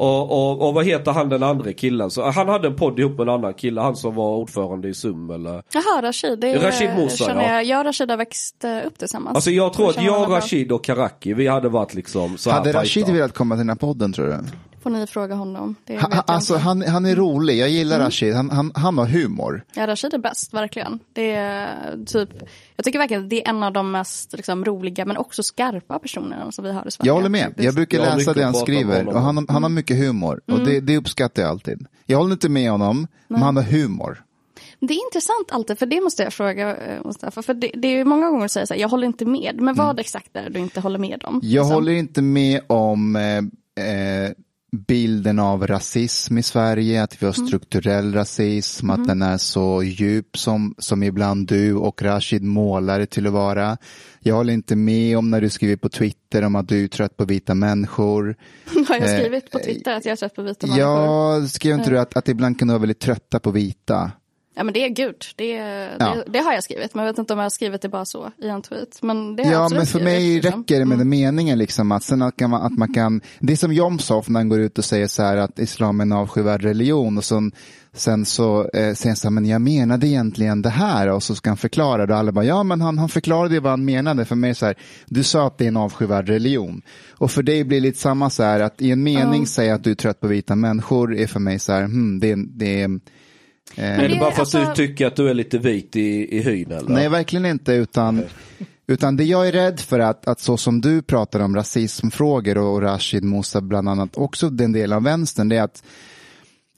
Och, 0.00 0.30
och, 0.30 0.68
och 0.68 0.74
vad 0.74 0.84
heter 0.84 1.12
han 1.12 1.28
den 1.28 1.42
andra 1.42 1.72
killen? 1.72 2.10
Så, 2.10 2.30
han 2.30 2.48
hade 2.48 2.68
en 2.68 2.76
podd 2.76 2.98
ihop 2.98 3.12
med 3.12 3.28
en 3.28 3.34
annan 3.34 3.54
kille, 3.54 3.80
han 3.80 3.96
som 3.96 4.14
var 4.14 4.36
ordförande 4.36 4.88
i 4.88 4.94
SUM 4.94 5.30
eller? 5.30 5.62
Jaha, 5.72 6.02
Rashid. 6.02 6.38
Det 6.38 6.50
är, 6.50 6.58
Rashid 6.58 6.90
Musa, 6.96 7.34
ja. 7.34 7.42
jag, 7.42 7.64
jag 7.64 7.80
och 7.80 7.86
Rashid 7.86 8.10
har 8.10 8.16
växt 8.16 8.64
eh, 8.64 8.86
upp 8.86 8.98
tillsammans. 8.98 9.34
Alltså 9.34 9.50
jag 9.50 9.72
tror 9.72 9.90
att 9.90 10.02
jag. 10.02 10.30
Rashid 10.30 10.72
och 10.72 10.84
Karaki, 10.84 11.34
vi 11.34 11.46
hade 11.46 11.68
varit 11.68 11.94
liksom 11.94 12.38
så 12.38 12.50
här 12.50 12.58
Hade 12.58 12.72
Rashid 12.72 13.06
velat 13.06 13.34
komma 13.34 13.54
till 13.54 13.58
den 13.58 13.68
här 13.68 13.76
podden 13.76 14.12
tror 14.12 14.26
du? 14.26 14.38
Får 14.82 14.90
ni 14.90 15.06
fråga 15.06 15.34
honom. 15.34 15.74
Det 15.84 15.98
Ha, 16.00 16.08
alltså 16.26 16.56
han, 16.56 16.82
han 16.82 17.06
är 17.06 17.16
rolig, 17.16 17.58
jag 17.58 17.68
gillar 17.68 17.98
Rashid, 18.00 18.34
han, 18.34 18.50
han, 18.50 18.72
han 18.74 18.98
har 18.98 19.06
humor. 19.06 19.64
Ja, 19.74 19.86
Rashid 19.86 20.14
är 20.14 20.18
bäst, 20.18 20.54
verkligen. 20.54 20.98
Det 21.12 21.30
är 21.34 22.04
typ, 22.06 22.30
jag 22.76 22.84
tycker 22.84 22.98
verkligen 22.98 23.24
att 23.24 23.30
det 23.30 23.44
är 23.44 23.48
en 23.50 23.62
av 23.62 23.72
de 23.72 23.90
mest 23.90 24.32
liksom, 24.32 24.64
roliga 24.64 25.04
men 25.04 25.16
också 25.16 25.42
skarpa 25.42 25.98
personerna 25.98 26.52
som 26.52 26.64
vi 26.64 26.72
har 26.72 26.88
i 26.88 26.90
Sverige. 26.90 27.08
Jag 27.08 27.14
håller 27.14 27.28
med, 27.28 27.54
jag 27.56 27.74
brukar 27.74 27.98
Jag 27.98 28.16
läsa 28.18 28.32
det 28.34 28.44
han 28.44 28.54
skriver 28.54 29.06
och 29.08 29.20
han, 29.20 29.46
han 29.48 29.62
har 29.62 29.70
mycket 29.70 29.96
humor 29.96 30.40
och 30.52 30.58
det, 30.58 30.80
det 30.80 30.96
uppskattar 30.96 31.42
jag 31.42 31.50
alltid. 31.50 31.86
Jag 32.06 32.18
håller 32.18 32.32
inte 32.32 32.48
med 32.48 32.70
honom, 32.70 33.06
men 33.28 33.42
han 33.42 33.56
har 33.56 33.62
humor. 33.62 34.22
Det 34.80 34.94
är 34.94 35.04
intressant 35.06 35.48
alltid, 35.50 35.78
för 35.78 35.86
det 35.86 36.00
måste 36.00 36.22
jag 36.22 36.32
fråga 36.32 36.76
eh, 36.76 37.04
Mustafa. 37.04 37.42
För 37.42 37.54
det, 37.54 37.70
det 37.74 37.88
är 37.88 37.96
ju 37.96 38.04
många 38.04 38.30
gånger 38.30 38.42
du 38.42 38.48
säger 38.48 38.66
så 38.66 38.74
här, 38.74 38.80
jag 38.80 38.88
håller 38.88 39.06
inte 39.06 39.24
med. 39.24 39.60
Men 39.60 39.74
vad 39.74 40.00
exakt 40.00 40.36
är 40.36 40.42
det 40.42 40.50
du 40.50 40.58
inte 40.58 40.80
håller 40.80 40.98
med 40.98 41.24
om? 41.24 41.40
Jag 41.42 41.62
Liksom? 41.62 41.74
håller 41.74 41.92
inte 41.92 42.22
med 42.22 42.60
om 42.66 43.16
eh, 43.16 43.36
eh, 43.84 44.30
bilden 44.70 45.38
av 45.38 45.66
rasism 45.66 46.38
i 46.38 46.42
Sverige, 46.42 47.02
att 47.02 47.22
vi 47.22 47.26
har 47.26 47.32
strukturell 47.32 48.14
rasism, 48.14 48.90
att 48.90 49.06
den 49.06 49.22
är 49.22 49.36
så 49.36 49.82
djup 49.82 50.38
som, 50.38 50.74
som 50.78 51.02
ibland 51.02 51.46
du 51.46 51.74
och 51.74 52.02
Rashid 52.02 52.42
målar 52.42 52.98
det 52.98 53.06
till 53.06 53.26
att 53.26 53.32
vara. 53.32 53.76
Jag 54.20 54.34
håller 54.34 54.52
inte 54.52 54.76
med 54.76 55.18
om 55.18 55.30
när 55.30 55.40
du 55.40 55.50
skriver 55.50 55.76
på 55.76 55.88
Twitter 55.88 56.44
om 56.44 56.56
att 56.56 56.68
du 56.68 56.84
är 56.84 56.88
trött 56.88 57.16
på 57.16 57.24
vita 57.24 57.54
människor. 57.54 58.36
Har 58.88 58.96
jag 58.96 59.20
skrivit 59.20 59.50
på 59.50 59.58
Twitter 59.58 59.96
att 59.96 60.04
jag 60.04 60.12
är 60.12 60.16
trött 60.16 60.34
på 60.34 60.42
vita 60.42 60.66
människor? 60.66 60.88
Ja, 60.88 61.46
skrev 61.48 61.78
inte 61.78 61.90
du 61.90 61.98
att, 61.98 62.16
att 62.16 62.28
ibland 62.28 62.58
kan 62.58 62.68
du 62.68 62.72
vara 62.72 62.80
väldigt 62.80 63.00
trötta 63.00 63.40
på 63.40 63.50
vita? 63.50 64.10
Ja 64.58 64.64
men 64.64 64.74
det 64.74 64.84
är 64.84 64.88
gud, 64.88 65.24
det, 65.36 65.48
Ja. 65.98 66.14
det, 66.14 66.24
det 66.26 66.38
har 66.38 66.52
jag 66.52 66.64
skrivit. 66.64 66.94
Men 66.94 67.04
jag 67.04 67.12
vet 67.12 67.18
inte 67.18 67.32
om 67.32 67.38
jag 67.38 67.44
har 67.44 67.50
skrivit 67.50 67.82
det 67.82 67.88
bara 67.88 68.04
så 68.04 68.32
i 68.42 68.48
en 68.48 68.62
tweet. 68.62 69.02
Men 69.02 69.36
det 69.36 69.44
har 69.44 69.52
Ja, 69.52 69.68
men 69.68 69.86
för 69.86 70.00
mig 70.00 70.20
skrivit, 70.20 70.44
liksom. 70.44 70.60
räcker 70.60 70.78
det 70.78 70.84
med 70.84 70.98
den 70.98 71.08
meningen 71.08 71.58
liksom 71.58 71.92
att 71.92 72.02
sen 72.02 72.22
att, 72.22 72.36
kan 72.36 72.50
man, 72.50 72.62
att 72.62 72.78
man 72.78 72.94
kan, 72.94 73.20
det 73.38 73.52
är 73.52 73.56
som 73.56 73.72
Jomshof 73.72 74.28
när 74.28 74.40
han 74.40 74.48
går 74.48 74.60
ut 74.60 74.78
och 74.78 74.84
säger 74.84 75.06
så 75.06 75.22
här 75.22 75.36
att 75.36 75.58
islam 75.58 76.00
är 76.00 76.02
en 76.02 76.12
avskyvärd 76.12 76.62
religion 76.62 77.18
och 77.18 77.24
sen, 77.24 77.52
sen 77.92 78.24
så 78.24 78.60
eh, 78.60 78.94
säger 78.94 79.06
han 79.08 79.16
så 79.16 79.26
här, 79.28 79.30
men 79.30 79.46
jag 79.46 79.60
menade 79.60 80.06
egentligen 80.06 80.62
det 80.62 80.70
här 80.70 81.08
och 81.08 81.22
så 81.22 81.34
ska 81.34 81.50
han 81.50 81.56
förklara 81.56 82.06
det 82.06 82.12
och 82.12 82.18
alla 82.18 82.32
bara, 82.32 82.44
ja 82.44 82.62
men 82.62 82.80
han, 82.80 82.98
han 82.98 83.08
förklarade 83.08 83.60
vad 83.60 83.72
han 83.72 83.84
menade 83.84 84.24
för 84.24 84.36
mig 84.36 84.54
så 84.54 84.66
här, 84.66 84.74
du 85.06 85.22
sa 85.22 85.46
att 85.46 85.58
det 85.58 85.64
är 85.64 85.68
en 85.68 85.76
avskyvärd 85.76 86.28
religion 86.28 86.82
och 87.10 87.30
för 87.30 87.42
dig 87.42 87.64
blir 87.64 87.80
det 87.80 87.86
lite 87.86 87.98
samma 87.98 88.30
så 88.30 88.42
här 88.42 88.60
att 88.60 88.82
i 88.82 88.90
en 88.90 89.02
mening 89.02 89.46
säga 89.46 89.74
att 89.74 89.84
du 89.84 89.90
är 89.90 89.94
trött 89.94 90.20
på 90.20 90.26
vita 90.26 90.56
människor 90.56 91.16
är 91.16 91.26
för 91.26 91.40
mig 91.40 91.58
så 91.58 91.72
här, 91.72 91.82
hmm, 91.84 92.20
det, 92.20 92.34
det 92.36 92.82
är 92.82 93.00
Är 93.76 94.08
det 94.08 94.16
bara 94.20 94.30
för 94.30 94.42
att 94.42 94.52
du 94.52 94.58
alltså- 94.58 94.74
tycker 94.74 95.06
att 95.06 95.16
du 95.16 95.28
är 95.30 95.34
lite 95.34 95.58
vit 95.58 95.96
i, 95.96 96.36
i 96.36 96.40
hyn 96.42 96.72
eller? 96.72 96.88
Nej, 96.88 97.08
verkligen 97.08 97.46
inte. 97.46 97.72
Utan, 97.72 98.22
utan 98.86 99.16
det 99.16 99.24
jag 99.24 99.48
är 99.48 99.52
rädd 99.52 99.80
för 99.80 99.98
att, 100.00 100.28
att 100.28 100.40
så 100.40 100.56
som 100.56 100.80
du 100.80 101.02
pratar 101.02 101.40
om 101.40 101.56
rasismfrågor 101.56 102.58
och 102.58 102.82
Rashid 102.82 103.24
Musa 103.24 103.60
bland 103.60 103.88
annat, 103.88 104.16
också 104.16 104.50
den 104.50 104.72
delen 104.72 104.96
av 104.96 105.02
vänstern, 105.02 105.48
det 105.48 105.56
är 105.56 105.62
att 105.62 105.82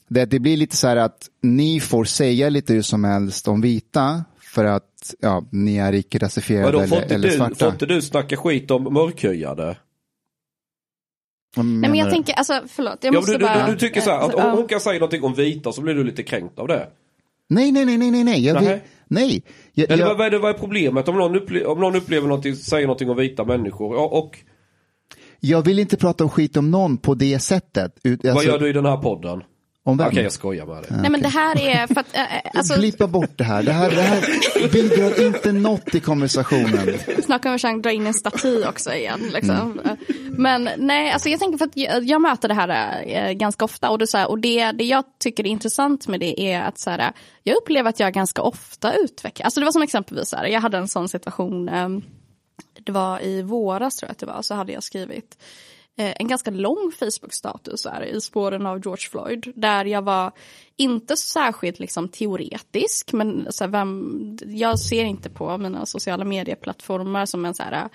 det, 0.07 0.25
det 0.25 0.39
blir 0.39 0.57
lite 0.57 0.75
så 0.75 0.87
här 0.87 0.95
att 0.97 1.29
ni 1.41 1.79
får 1.79 2.03
säga 2.03 2.49
lite 2.49 2.73
hur 2.73 2.81
som 2.81 3.03
helst 3.03 3.47
om 3.47 3.61
vita 3.61 4.23
för 4.41 4.65
att 4.65 5.13
ja, 5.19 5.43
ni 5.49 5.77
är 5.77 5.93
icke-rasifierade 5.93 6.71
Vadå, 6.71 6.87
får 6.87 6.97
eller, 6.97 7.15
eller 7.15 7.29
du, 7.29 7.35
svarta. 7.35 7.55
får 7.55 7.69
inte 7.69 7.85
du 7.85 8.01
snacka 8.01 8.37
skit 8.37 8.71
om 8.71 8.83
mörkhyade? 8.83 9.75
Vad 11.55 11.65
Nej 11.65 11.89
men 11.89 11.99
jag 11.99 12.07
du? 12.07 12.11
tänker, 12.11 12.33
alltså 12.33 12.61
förlåt. 12.67 12.97
Jag 13.01 13.13
Ja, 13.13 13.19
måste 13.19 13.31
du, 13.31 13.37
du, 13.37 13.43
bara... 13.45 13.67
du, 13.67 13.77
tycker 13.77 14.01
så 14.01 14.09
här, 14.09 14.19
att 14.19 14.35
om 14.35 14.51
hon 14.51 14.67
kan 14.67 14.79
säga 14.79 14.93
någonting 14.99 15.23
om 15.23 15.33
vita 15.33 15.71
så 15.71 15.81
blir 15.81 15.93
du 15.93 16.03
lite 16.03 16.23
kränkt 16.23 16.59
av 16.59 16.67
det? 16.67 16.87
Nej, 17.49 17.71
nej, 17.71 17.85
nej, 17.85 17.97
nej, 17.97 18.11
nej, 18.11 18.23
nej. 18.23 18.45
Jag 18.45 18.59
vill, 18.59 18.79
Nej. 19.07 19.43
Jag, 19.73 19.91
Eller 19.91 20.05
jag, 20.05 20.15
vad, 20.15 20.27
är 20.27 20.31
det, 20.31 20.39
vad 20.39 20.49
är 20.49 20.57
problemet 20.59 21.07
om 21.07 21.15
någon, 21.15 21.35
upple, 21.35 21.65
om 21.65 21.79
någon 21.79 21.95
upplever 21.95 22.27
någonting, 22.27 22.55
säger 22.55 22.87
någonting 22.87 23.09
om 23.09 23.17
vita 23.17 23.43
människor? 23.43 23.95
Ja, 23.95 24.05
och 24.05 24.37
jag 25.39 25.61
vill 25.61 25.79
inte 25.79 25.97
prata 25.97 26.23
om 26.23 26.29
skit 26.29 26.57
om 26.57 26.71
någon 26.71 26.97
på 26.97 27.13
det 27.13 27.39
sättet. 27.39 27.95
Ut, 28.03 28.19
vad 28.23 28.31
alltså, 28.31 28.47
gör 28.47 28.59
du 28.59 28.69
i 28.69 28.73
den 28.73 28.85
här 28.85 28.97
podden? 28.97 29.43
Om 29.83 29.97
vem? 29.97 30.07
Okej, 30.07 30.23
jag 30.23 30.31
skojar 30.31 30.65
dig. 30.65 30.85
Nej 30.89 31.09
men 31.09 31.21
det 31.21 31.27
här 31.27 31.59
är 31.59 31.87
för 31.87 31.99
att, 31.99 32.15
äh, 32.15 32.23
alltså, 32.53 32.79
Blippa 32.79 33.07
bort 33.07 33.37
det 33.37 33.43
här. 33.43 33.63
Det 33.63 33.71
här, 33.71 33.89
det 33.89 34.01
här 34.01 34.21
bidrar 34.71 35.25
inte 35.25 35.51
något 35.51 35.95
i 35.95 35.99
konversationen. 35.99 36.99
snart 37.23 37.43
kommer 37.43 37.57
Chang 37.57 37.81
dra 37.81 37.91
in 37.91 38.07
en 38.07 38.13
staty 38.13 38.63
också 38.65 38.93
igen. 38.93 39.19
Liksom. 39.33 39.81
Men 40.37 40.69
nej, 40.77 41.11
alltså 41.11 41.29
jag 41.29 41.39
tänker 41.39 41.57
för 41.57 41.65
att 41.65 41.77
jag, 41.77 42.03
jag 42.03 42.21
möter 42.21 42.47
det 42.47 42.53
här 42.53 43.03
äh, 43.07 43.31
ganska 43.31 43.65
ofta 43.65 43.89
och, 43.89 43.97
det, 43.97 44.07
så 44.07 44.17
här, 44.17 44.29
och 44.29 44.39
det, 44.39 44.71
det 44.71 44.83
jag 44.83 45.03
tycker 45.19 45.45
är 45.45 45.49
intressant 45.49 46.07
med 46.07 46.19
det 46.19 46.41
är 46.41 46.61
att 46.61 46.79
så 46.79 46.89
här, 46.89 47.11
jag 47.43 47.57
upplever 47.57 47.89
att 47.89 47.99
jag 47.99 48.13
ganska 48.13 48.41
ofta 48.41 48.93
utvecklar, 48.93 49.45
alltså 49.45 49.59
det 49.59 49.65
var 49.65 49.71
som 49.71 49.81
exempelvis 49.81 50.29
så 50.29 50.35
här, 50.35 50.45
jag 50.45 50.61
hade 50.61 50.77
en 50.77 50.87
sån 50.87 51.09
situation, 51.09 51.69
eh, 51.69 51.89
det 52.83 52.91
var 52.91 53.23
i 53.23 53.41
våras 53.41 53.95
tror 53.95 54.07
jag 54.07 54.11
att 54.11 54.19
det 54.19 54.25
var, 54.25 54.41
så 54.41 54.55
hade 54.55 54.71
jag 54.71 54.83
skrivit 54.83 55.37
eh, 55.37 55.45
Eh, 55.97 56.13
en 56.19 56.27
ganska 56.27 56.51
lång 56.51 56.91
Facebook-status 56.99 57.85
här, 57.85 58.03
i 58.03 58.21
spåren 58.21 58.65
av 58.65 58.81
George 58.83 59.09
Floyd. 59.09 59.53
Där 59.55 59.85
jag 59.85 60.01
var 60.01 60.31
inte 60.77 61.17
särskilt 61.17 61.79
liksom, 61.79 62.09
teoretisk. 62.09 63.13
Men 63.13 63.47
så 63.49 63.63
här, 63.63 63.71
vem, 63.71 64.37
jag 64.45 64.79
ser 64.79 65.03
inte 65.03 65.29
på 65.29 65.57
mina 65.57 65.85
sociala 65.85 66.25
medieplattformar 66.25 67.25
som 67.25 67.45
en 67.45 67.53
så 67.53 67.63
här, 67.63 67.89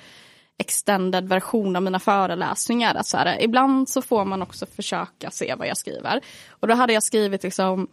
extended 0.59 1.29
version 1.29 1.77
av 1.77 1.83
mina 1.83 1.99
föreläsningar. 1.99 2.95
Att 2.95 3.07
så 3.07 3.17
här, 3.17 3.43
ibland 3.43 3.89
så 3.89 4.03
får 4.03 4.25
man 4.25 4.43
också 4.43 4.67
försöka 4.67 5.31
se 5.31 5.55
vad 5.55 5.69
jag 5.69 5.77
skriver. 5.77 6.21
Och 6.51 6.69
då 6.69 6.75
hade 6.75 6.93
jag 6.93 7.03
skrivit 7.03 7.43
liksom, 7.43 7.89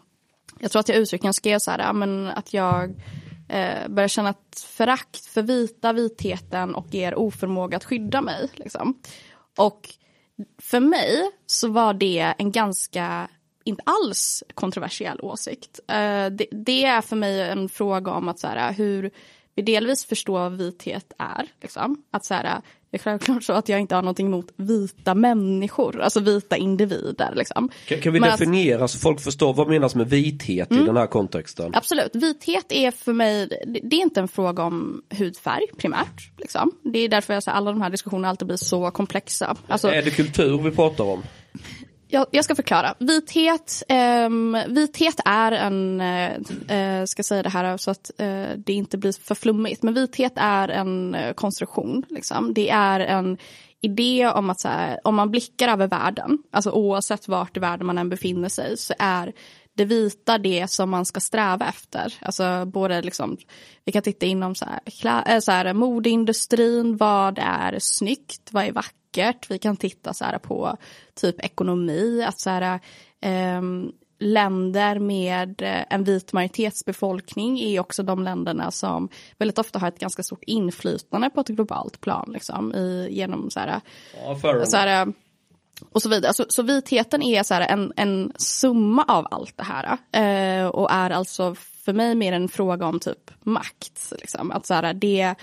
jag 0.60 0.72
tror 0.72 0.80
att 0.80 0.90
jag 0.90 0.98
uttryckligen 0.98 1.34
skrev 1.34 1.60
så 1.60 1.72
här, 1.72 1.94
men 1.94 2.28
att 2.28 2.54
jag 2.54 2.84
eh, 3.50 3.88
börjar 3.88 4.08
känna 4.08 4.30
ett 4.30 4.60
förakt 4.60 5.26
för 5.26 5.42
vita, 5.42 5.94
vitheten 5.94 6.76
och 6.76 6.96
er 6.96 7.16
oförmåga 7.16 7.78
att 7.78 7.84
skydda 7.84 8.22
mig. 8.22 8.50
Liksom. 8.54 8.96
Och 9.58 9.90
för 10.62 10.80
mig 10.80 11.32
så 11.46 11.68
var 11.68 11.94
det 11.94 12.34
en 12.38 12.52
ganska, 12.52 13.28
inte 13.64 13.84
alls 13.86 14.44
kontroversiell 14.54 15.20
åsikt. 15.22 15.80
Eh, 15.88 16.26
det, 16.26 16.48
det 16.52 16.86
är 16.86 17.02
för 17.02 17.16
mig 17.16 17.42
en 17.42 17.70
fråga 17.70 18.12
om 18.12 18.28
att 18.28 18.40
så 18.40 18.48
här, 18.48 18.74
hur 18.74 19.12
vi 19.56 19.62
delvis 19.62 20.06
förstår 20.06 20.40
vad 20.40 20.52
vithet 20.58 21.14
är. 21.20 21.48
Liksom. 21.62 22.04
Att 22.12 22.26
så 22.26 22.34
här, 22.34 22.62
det 22.92 22.98
är 22.98 23.02
självklart 23.02 23.44
så 23.44 23.54
att 23.54 23.70
jag 23.70 23.80
inte 23.80 23.96
har 23.96 24.02
någonting 24.02 24.28
emot 24.28 24.48
vita 24.56 25.16
människor, 25.16 26.02
alltså 26.02 26.20
vita 26.20 26.58
individer. 26.58 27.34
Liksom. 27.36 27.70
Kan, 27.88 28.00
kan 28.02 28.14
vi 28.14 28.20
Men 28.20 28.30
att- 28.32 28.40
definiera 28.40 28.88
så 28.88 29.00
folk 29.00 29.22
förstår 29.22 29.54
vad 29.54 29.68
menas 29.70 29.96
med 29.96 30.10
vithet 30.10 30.72
i 30.72 30.76
den 30.76 30.98
här 30.98 31.08
kontexten? 31.08 31.72
Absolut, 31.76 32.16
vithet 32.16 32.66
är 32.72 32.92
för 32.92 33.14
mig, 33.14 33.48
det- 33.48 33.80
det 33.84 33.96
är 33.96 34.02
inte 34.02 34.20
en 34.20 34.28
fråga 34.28 34.64
om 34.64 35.02
hudfärg 35.18 35.66
primärt. 35.78 36.32
Liksom. 36.38 36.72
Det 36.84 37.00
är 37.00 37.10
därför 37.10 37.34
jag 37.34 37.44
säger 37.44 37.56
alla 37.58 37.72
de 37.72 37.82
här 37.82 37.90
diskussionerna 37.90 38.30
alltid 38.30 38.48
blir 38.48 38.58
så 38.58 38.92
komplexa. 38.92 39.56
Alltså, 39.68 39.88
Är 39.88 40.02
det 40.02 40.12
kultur 40.12 40.58
vi 40.58 40.72
pratar 40.72 41.04
om? 41.04 41.24
Jag, 42.14 42.26
jag 42.32 42.46
ska 42.46 42.56
förklara. 42.56 42.96
Vithet, 43.00 43.84
eh, 43.90 44.30
vithet 44.68 45.20
är 45.26 45.52
en, 45.52 46.02
eh, 46.02 46.32
eh, 46.78 47.06
ska 47.06 47.24
säga 47.24 47.44
det 47.44 47.50
här 47.50 47.78
så 47.78 47.92
att 47.92 48.12
eh, 48.18 48.50
det 48.58 48.74
inte 48.74 48.98
blir 48.98 49.24
för 49.24 49.36
flummigt, 49.36 49.84
men 49.84 49.94
vithet 49.94 50.34
är 50.36 50.70
en 50.70 51.16
eh, 51.16 51.34
konstruktion. 51.34 52.04
Liksom. 52.10 52.54
Det 52.54 52.70
är 52.70 53.00
en 53.00 53.38
idé 53.82 54.28
om 54.28 54.50
att 54.50 54.60
så 54.60 54.68
här, 54.68 55.00
om 55.04 55.16
man 55.16 55.32
blickar 55.32 55.68
över 55.68 55.88
världen, 55.88 56.38
alltså 56.52 56.72
oavsett 56.72 57.28
vart 57.28 57.58
i 57.58 57.60
världen 57.60 57.88
man 57.88 57.98
än 57.98 58.10
befinner 58.10 58.50
sig, 58.50 58.78
så 58.78 58.94
är 59.00 59.34
det 59.76 59.86
vita 59.86 60.38
det 60.38 60.70
som 60.70 60.90
man 60.90 61.06
ska 61.06 61.20
sträva 61.20 61.68
efter. 61.68 62.14
Alltså 62.22 62.66
både 62.66 63.02
liksom, 63.02 63.38
vi 63.86 63.92
kan 63.92 64.02
titta 64.02 64.26
inom 64.26 64.56
så 64.56 64.66
här, 64.66 65.34
äh, 65.34 65.40
så 65.40 65.52
här, 65.52 65.74
modeindustrin, 65.74 66.98
vad 66.98 67.40
är 67.42 67.80
snyggt, 67.80 68.50
vad 68.52 68.66
är 68.66 68.72
vackert? 68.72 69.52
Vi 69.52 69.60
kan 69.60 69.78
titta 69.78 70.14
så 70.14 70.26
här 70.26 70.38
på 70.38 70.78
typ 71.14 71.46
ekonomi, 71.46 72.24
att 72.28 72.40
så 72.40 72.50
här, 72.50 72.80
ehm, 73.22 73.92
länder 74.24 75.00
med 75.00 75.62
eh, 75.62 75.84
en 75.90 76.04
vit 76.04 76.34
majoritetsbefolkning 76.34 77.60
är 77.60 77.80
också 77.80 78.04
de 78.04 78.24
länderna 78.24 78.72
som 78.72 79.10
väldigt 79.38 79.60
ofta 79.60 79.80
har 79.80 79.88
ett 79.88 80.00
ganska 80.00 80.24
stort 80.24 80.44
inflytande 80.44 81.30
på 81.30 81.42
ett 81.42 81.48
globalt 81.48 82.02
plan. 82.02 82.30
Liksom, 82.34 82.76
i, 82.76 83.08
genom 83.12 83.50
så 83.50 83.60
här, 83.60 83.82
Ja, 84.26 84.66
så 84.66 84.78
här, 84.78 85.14
och 85.92 86.02
så 86.02 86.10
vidare. 86.10 86.34
Så, 86.34 86.46
så 86.50 86.64
vitheten 86.64 87.22
är 87.24 87.44
så 87.44 87.54
en, 87.54 87.94
en 87.96 88.32
summa 88.36 89.06
av 89.08 89.28
allt 89.32 89.58
det 89.58 89.64
här. 89.64 89.98
Eh, 90.12 90.68
och 90.68 90.92
är 90.92 91.10
alltså 91.10 91.56
för 91.86 91.94
mig 91.94 92.16
mer 92.16 92.34
en 92.34 92.50
fråga 92.50 92.86
om 92.86 93.00
typ 93.00 93.32
makt. 93.44 94.14
Liksom. 94.20 94.52
Att 94.52 94.66
så 94.66 94.74
här, 94.74 94.94
det, 94.94 95.36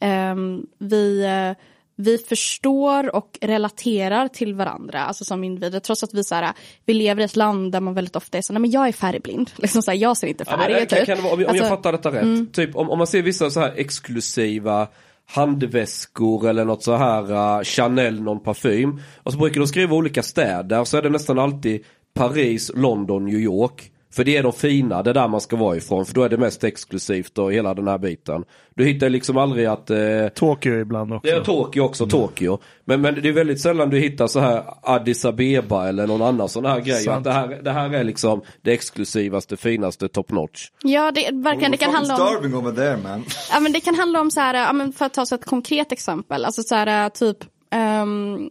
ehm, 0.00 0.66
vi, 0.78 1.24
eh, 1.24 1.62
vi 1.96 2.18
förstår 2.18 3.14
och 3.16 3.38
relaterar 3.40 4.28
till 4.28 4.54
varandra, 4.54 5.04
alltså 5.04 5.24
som 5.24 5.44
individer. 5.44 5.80
Trots 5.80 6.02
att 6.02 6.14
vi, 6.14 6.24
så 6.24 6.34
här, 6.34 6.52
vi 6.84 6.94
lever 6.94 7.22
i 7.22 7.24
ett 7.24 7.36
land 7.36 7.72
där 7.72 7.80
man 7.80 7.94
väldigt 7.94 8.16
ofta 8.16 8.38
är 8.38 8.42
så 8.42 8.52
nej 8.52 8.60
men 8.60 8.70
jag 8.70 8.88
är 8.88 8.92
färgblind. 8.92 9.50
Liksom 9.56 9.82
så 9.82 9.90
här, 9.90 9.98
jag 9.98 10.16
ser 10.16 10.26
inte 10.26 10.44
Ja, 10.46 10.56
men, 10.56 10.66
färger. 10.66 10.84
kan, 10.86 10.98
typ. 10.98 11.06
kan 11.06 11.22
vara, 11.22 11.32
om, 11.34 11.40
jag- 11.40 11.50
Alltså, 11.50 11.64
fattar 11.64 11.92
detta 11.92 12.12
rätt. 12.12 12.52
Typ 12.54 12.76
om, 12.76 12.90
om 12.90 12.98
man 12.98 13.06
ser 13.06 13.22
vissa 13.22 13.50
så 13.50 13.60
här 13.60 13.72
exklusiva 13.76 14.88
handväskor 15.26 16.48
eller 16.48 16.64
något 16.64 16.82
så 16.82 16.96
här 16.96 17.32
uh, 17.32 17.64
Chanel, 17.64 18.22
någon 18.22 18.42
parfym. 18.42 19.00
Och 19.22 19.32
så 19.32 19.38
brukar 19.38 19.60
de 19.60 19.66
skriva 19.66 19.96
olika 19.96 20.22
städer. 20.22 20.84
Så 20.84 20.96
är 20.96 21.02
det 21.02 21.10
nästan 21.10 21.38
alltid 21.38 21.84
Paris, 22.14 22.70
London, 22.74 23.24
New 23.24 23.38
York. 23.38 23.90
För 24.14 24.24
det 24.24 24.36
är 24.36 24.42
de 24.42 24.52
fina, 24.52 25.02
det 25.02 25.10
är 25.10 25.14
där 25.14 25.28
man 25.28 25.40
ska 25.40 25.56
vara 25.56 25.76
ifrån. 25.76 26.06
För 26.06 26.14
då 26.14 26.22
är 26.22 26.28
det 26.28 26.36
mest 26.36 26.64
exklusivt 26.64 27.38
och 27.38 27.52
hela 27.52 27.74
den 27.74 27.88
här 27.88 27.98
biten. 27.98 28.44
Du 28.74 28.84
hittar 28.84 29.08
liksom 29.08 29.36
aldrig 29.36 29.66
att 29.66 29.90
eh, 29.90 30.28
Tokyo 30.34 30.80
ibland 30.80 31.12
också. 31.12 31.30
det 31.30 31.36
är 31.36 31.44
Tokyo 31.44 31.82
också, 31.82 32.06
Tokyo. 32.06 32.58
Men, 32.84 33.00
men 33.00 33.14
det 33.22 33.28
är 33.28 33.32
väldigt 33.32 33.60
sällan 33.60 33.90
du 33.90 33.98
hittar 33.98 34.26
så 34.26 34.40
här 34.40 34.64
Addis 34.82 35.24
Abeba 35.24 35.88
eller 35.88 36.06
någon 36.06 36.22
annan 36.22 36.48
sån 36.48 36.64
här 36.64 36.80
grej. 36.80 37.08
Att 37.08 37.24
det, 37.24 37.32
här, 37.32 37.62
det 37.62 37.70
här 37.70 37.94
är 37.94 38.04
liksom 38.04 38.42
det 38.62 38.72
exklusivaste, 38.72 39.56
finaste, 39.56 40.08
top 40.08 40.30
notch. 40.30 40.68
Ja, 40.82 41.10
det, 41.10 41.30
verkligen, 41.32 41.70
det 41.70 41.76
kan 41.76 41.94
handla 41.94 42.14
om... 42.14 42.20
starving 42.20 42.54
over 42.54 42.72
there 42.72 42.96
man. 42.96 43.24
Ja, 43.52 43.60
men 43.60 43.72
det 43.72 43.80
kan 43.80 43.94
handla 43.94 44.20
om 44.20 44.30
så 44.30 44.40
här, 44.40 44.54
ja, 44.54 44.72
men 44.72 44.92
för 44.92 45.04
att 45.04 45.14
ta 45.14 45.26
så 45.26 45.34
ett 45.34 45.44
konkret 45.44 45.92
exempel, 45.92 46.44
alltså 46.44 46.62
så 46.62 46.74
här 46.74 47.08
typ 47.08 47.38
ehm, 47.70 48.50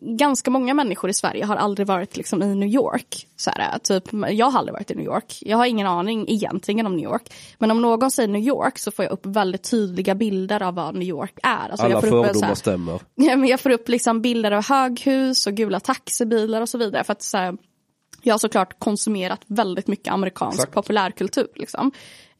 ganska 0.00 0.50
många 0.50 0.74
människor 0.74 1.10
i 1.10 1.14
Sverige 1.14 1.44
har 1.44 1.56
aldrig 1.56 1.86
varit 1.86 2.16
liksom 2.16 2.42
i 2.42 2.54
New 2.54 2.68
York. 2.68 3.26
Så 3.36 3.50
här, 3.50 3.78
typ, 3.78 4.04
jag 4.30 4.50
har 4.50 4.58
aldrig 4.58 4.72
varit 4.72 4.90
i 4.90 4.94
New 4.94 5.04
York. 5.04 5.38
Jag 5.40 5.56
har 5.56 5.66
ingen 5.66 5.86
aning 5.86 6.24
egentligen 6.28 6.86
om 6.86 6.96
New 6.96 7.04
York. 7.04 7.32
Men 7.58 7.70
om 7.70 7.82
någon 7.82 8.10
säger 8.10 8.28
New 8.28 8.42
York 8.42 8.78
så 8.78 8.90
får 8.90 9.04
jag 9.04 9.12
upp 9.12 9.26
väldigt 9.26 9.70
tydliga 9.70 10.14
bilder 10.14 10.62
av 10.62 10.74
vad 10.74 10.94
New 10.94 11.08
York 11.08 11.38
är. 11.42 11.68
Alltså, 11.68 11.86
Alla 11.86 11.94
jag 11.94 12.00
får 12.00 12.18
upp, 12.18 12.26
fördomar 12.26 12.48
här, 12.48 12.54
stämmer. 12.54 13.00
Ja, 13.14 13.36
men 13.36 13.48
jag 13.48 13.60
får 13.60 13.70
upp 13.70 13.88
liksom 13.88 14.22
bilder 14.22 14.50
av 14.50 14.64
höghus 14.64 15.46
och 15.46 15.54
gula 15.54 15.80
taxibilar 15.80 16.60
och 16.60 16.68
så 16.68 16.78
vidare. 16.78 17.04
För 17.04 17.12
att 17.12 17.22
så 17.22 17.36
här, 17.36 17.56
jag 18.22 18.34
har 18.34 18.38
såklart 18.38 18.78
konsumerat 18.78 19.40
väldigt 19.46 19.86
mycket 19.86 20.12
amerikansk 20.12 20.58
Exakt. 20.58 20.72
populärkultur. 20.72 21.48
Liksom. 21.54 21.92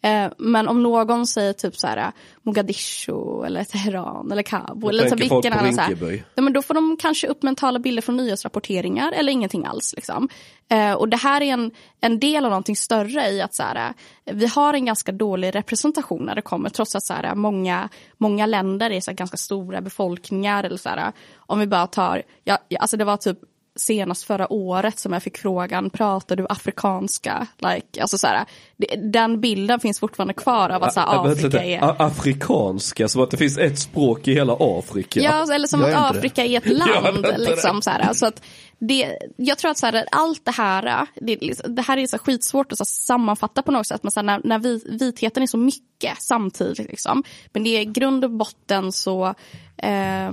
Eh, 0.03 0.33
men 0.39 0.69
om 0.69 0.83
någon 0.83 1.27
säger 1.27 1.53
typ 1.53 1.77
så 1.77 1.87
här 1.87 2.13
Mogadishu 2.43 3.45
eller 3.47 3.65
Teheran 3.65 4.33
eller 4.33 4.43
Kabul. 4.43 4.91
Eller 4.91 5.09
så 5.09 5.17
vilken 5.17 5.53
annan 5.53 5.75
så 5.75 5.81
här, 5.81 6.23
ja, 6.35 6.43
men 6.43 6.53
då 6.53 6.63
får 6.63 6.75
de 6.75 6.97
kanske 6.97 7.27
upp 7.27 7.43
mentala 7.43 7.79
bilder 7.79 8.03
från 8.03 8.17
nyhetsrapporteringar 8.17 9.13
eller 9.13 9.33
ingenting 9.33 9.67
alls. 9.67 9.93
Liksom. 9.97 10.29
Eh, 10.69 10.93
och 10.93 11.09
det 11.09 11.17
här 11.17 11.41
är 11.41 11.53
en, 11.53 11.71
en 12.01 12.19
del 12.19 12.45
av 12.45 12.51
någonting 12.51 12.77
större 12.77 13.29
i 13.29 13.43
att 13.43 13.55
så 13.55 13.63
här, 13.63 13.95
eh, 14.25 14.35
vi 14.35 14.47
har 14.47 14.75
en 14.75 14.85
ganska 14.85 15.13
dålig 15.13 15.55
representation 15.55 16.25
när 16.25 16.35
det 16.35 16.43
kommer 16.43 16.71
trots 16.71 16.95
att 16.95 17.05
så 17.05 17.15
här, 17.15 17.35
många, 17.35 17.89
många 18.19 18.47
länder 18.47 18.91
är 18.91 19.01
så 19.01 19.11
här, 19.11 19.17
ganska 19.17 19.37
stora 19.37 19.81
befolkningar. 19.81 20.65
Eller 20.65 20.77
så 20.77 20.89
här, 20.89 21.13
om 21.37 21.59
vi 21.59 21.67
bara 21.67 21.87
tar, 21.87 22.23
ja, 22.45 22.59
alltså 22.81 22.97
det 22.97 23.05
var 23.05 23.17
typ 23.17 23.39
senast 23.77 24.25
förra 24.25 24.53
året 24.53 24.99
som 24.99 25.13
jag 25.13 25.23
fick 25.23 25.39
frågan, 25.39 25.91
pratar 25.91 26.37
du 26.37 26.47
afrikanska? 26.49 27.47
Like, 27.59 28.03
alltså 28.03 28.19
så 28.19 28.27
här, 28.27 28.45
det, 28.77 28.97
den 28.97 29.41
bilden 29.41 29.81
finns 29.81 30.01
fortfarande 30.01 30.35
kvar 30.35 30.71
av 30.71 30.83
att 30.83 30.95
så 30.95 31.01
här, 31.01 31.07
Ja, 31.15 31.23
vänta 31.23 31.47
Afrika 31.47 31.65
är... 31.65 32.03
Afrikanska, 32.03 33.09
som 33.09 33.23
att 33.23 33.31
det 33.31 33.37
finns 33.37 33.59
ett 33.59 33.79
språk 33.79 34.29
i 34.29 34.35
hela 34.35 34.57
Afrika. 34.61 35.21
Ja, 35.21 35.55
eller 35.55 35.67
som 35.67 35.81
att 35.81 35.91
det? 35.91 35.99
Afrika 35.99 36.45
är 36.45 36.59
ett 36.59 36.67
land. 36.79 37.27
liksom, 37.39 37.83
så 37.83 37.91
här, 37.91 38.13
så 38.13 38.27
att 38.27 38.43
det, 38.89 39.19
jag 39.37 39.59
tror 39.59 39.71
att 39.71 39.79
så 39.79 39.87
här, 39.87 40.05
allt 40.11 40.45
det 40.45 40.51
här, 40.51 41.07
det, 41.15 41.33
är 41.33 41.69
det 41.69 41.83
här 41.83 41.97
är 41.97 42.07
så 42.07 42.19
skitsvårt 42.19 42.73
att 42.73 42.79
så 42.79 42.85
sammanfatta 42.85 43.63
på 43.63 43.73
något 43.73 43.87
sätt. 43.87 44.03
Men 44.03 44.13
så 44.13 44.21
här, 44.21 44.25
när, 44.25 44.41
när 44.45 44.59
vi, 44.59 44.83
vitheten 44.87 45.43
är 45.43 45.47
så 45.47 45.57
mycket 45.57 46.23
samtidigt. 46.23 46.89
Liksom. 46.89 47.23
Men 47.53 47.65
det 47.65 47.71
är 47.71 47.81
i 47.81 47.85
grund 47.85 48.25
och 48.25 48.31
botten 48.31 48.93
så, 48.93 49.35
eh, 49.77 50.33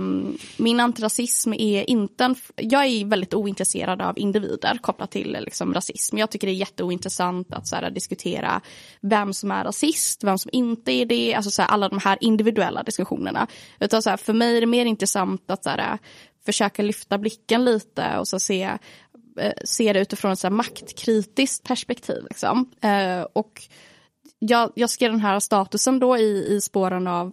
min 0.57 0.79
antirasism 0.79 1.53
är 1.53 1.89
inte 1.89 2.25
en, 2.25 2.35
jag 2.55 2.85
är 2.85 3.05
väldigt 3.05 3.33
ointresserad 3.33 4.01
av 4.01 4.19
individer 4.19 4.77
kopplat 4.81 5.11
till 5.11 5.37
liksom, 5.39 5.73
rasism. 5.73 6.17
Jag 6.17 6.29
tycker 6.31 6.47
det 6.47 6.53
är 6.53 6.55
jätteointressant 6.55 7.53
att 7.53 7.67
så 7.67 7.75
här, 7.75 7.89
diskutera 7.89 8.61
vem 9.01 9.33
som 9.33 9.51
är 9.51 9.63
rasist, 9.63 10.23
vem 10.23 10.37
som 10.37 10.49
inte 10.53 10.91
är 10.91 11.05
det, 11.05 11.35
alltså 11.35 11.51
så 11.51 11.61
här, 11.61 11.69
alla 11.69 11.89
de 11.89 11.99
här 11.99 12.17
individuella 12.21 12.83
diskussionerna. 12.83 13.47
Utan 13.79 14.01
så 14.01 14.09
här, 14.09 14.17
för 14.17 14.33
mig 14.33 14.57
är 14.57 14.61
det 14.61 14.67
mer 14.67 14.85
intressant 14.85 15.51
att 15.51 15.63
så 15.63 15.69
här, 15.69 15.97
försöka 16.49 16.81
lyfta 16.81 17.17
blicken 17.17 17.65
lite 17.65 18.17
och 18.17 18.27
så 18.27 18.39
se, 18.39 18.63
eh, 19.39 19.53
se 19.65 19.93
det 19.93 20.01
utifrån 20.01 20.31
ett 20.31 20.39
så 20.39 20.47
här 20.47 20.55
maktkritiskt 20.55 21.63
perspektiv. 21.63 22.23
Liksom. 22.29 22.71
Eh, 22.81 23.21
och 23.33 23.61
jag, 24.39 24.71
jag 24.75 24.89
skrev 24.89 25.11
den 25.11 25.21
här 25.21 25.39
statusen 25.39 25.99
då 25.99 26.17
i, 26.17 26.55
i 26.55 26.61
spåren 26.61 27.07
av 27.07 27.31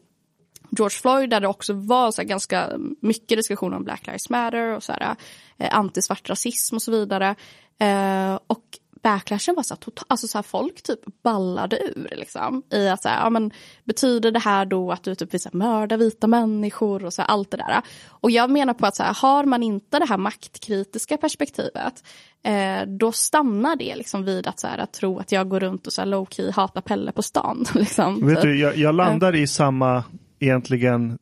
George 0.70 0.98
Floyd 0.98 1.30
där 1.30 1.40
det 1.40 1.48
också 1.48 1.72
var 1.72 2.10
så 2.10 2.22
här 2.22 2.28
ganska 2.28 2.72
mycket 3.00 3.38
diskussion 3.38 3.74
om 3.74 3.84
Black 3.84 4.06
Lives 4.06 4.30
Matter 4.30 4.76
och 4.76 4.82
så 4.82 4.92
här, 4.92 5.16
eh, 5.58 5.78
antisvart 5.78 6.28
rasism 6.30 6.74
och 6.76 6.82
så 6.82 6.90
vidare. 6.90 7.34
Eh, 7.78 8.38
och 8.46 8.64
backlashen 9.06 9.54
var 9.54 9.62
så 9.62 9.74
här, 9.74 9.80
total, 9.80 10.04
alltså 10.08 10.28
så 10.28 10.38
här, 10.38 10.42
folk 10.42 10.82
typ 10.82 11.00
ballade 11.22 11.78
ur 11.96 12.16
liksom. 12.16 12.62
I 12.72 12.88
att 12.88 13.02
så 13.02 13.08
här, 13.08 13.24
ja, 13.24 13.30
men, 13.30 13.50
betyder 13.84 14.30
det 14.30 14.38
här 14.38 14.66
då 14.66 14.92
att 14.92 15.02
du 15.02 15.14
typ 15.14 15.34
vill 15.34 15.40
mörda 15.52 15.96
vita 15.96 16.26
människor 16.26 17.04
och 17.04 17.14
så 17.14 17.22
här, 17.22 17.28
allt 17.28 17.50
det 17.50 17.56
där. 17.56 17.82
Och 18.08 18.30
jag 18.30 18.50
menar 18.50 18.74
på 18.74 18.86
att 18.86 18.96
så 18.96 19.02
här, 19.02 19.14
har 19.14 19.44
man 19.44 19.62
inte 19.62 19.98
det 19.98 20.06
här 20.06 20.18
maktkritiska 20.18 21.16
perspektivet 21.16 22.04
eh, 22.44 22.86
då 22.86 23.12
stannar 23.12 23.76
det 23.76 23.96
liksom 23.96 24.24
vid 24.24 24.46
att, 24.46 24.60
så 24.60 24.66
här, 24.66 24.78
att 24.78 24.92
tro 24.92 25.18
att 25.18 25.32
jag 25.32 25.48
går 25.48 25.60
runt 25.60 25.86
och 25.86 25.92
så 25.92 26.00
här, 26.00 26.06
low 26.06 26.26
key 26.30 26.50
hatar 26.50 26.80
Pelle 26.80 27.12
på 27.12 27.22
stan. 27.22 27.64
Liksom, 27.74 28.26
Vet 28.26 28.36
typ. 28.36 28.42
du, 28.42 28.58
jag, 28.58 28.76
jag 28.76 28.94
landar 28.94 29.34
i 29.34 29.46
samma, 29.46 30.04
egentligen, 30.38 31.18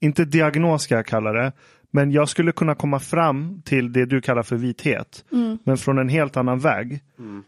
inte 0.00 0.24
diagnos 0.24 0.82
ska 0.82 0.94
jag 0.94 1.06
kalla 1.06 1.32
det, 1.32 1.52
men 1.94 2.12
jag 2.12 2.28
skulle 2.28 2.52
kunna 2.52 2.74
komma 2.74 2.98
fram 2.98 3.62
till 3.64 3.92
det 3.92 4.04
du 4.04 4.20
kallar 4.20 4.42
för 4.42 4.56
vithet, 4.56 5.24
men 5.64 5.76
från 5.76 5.98
en 5.98 6.08
helt 6.08 6.36
annan 6.36 6.58
väg. 6.58 7.00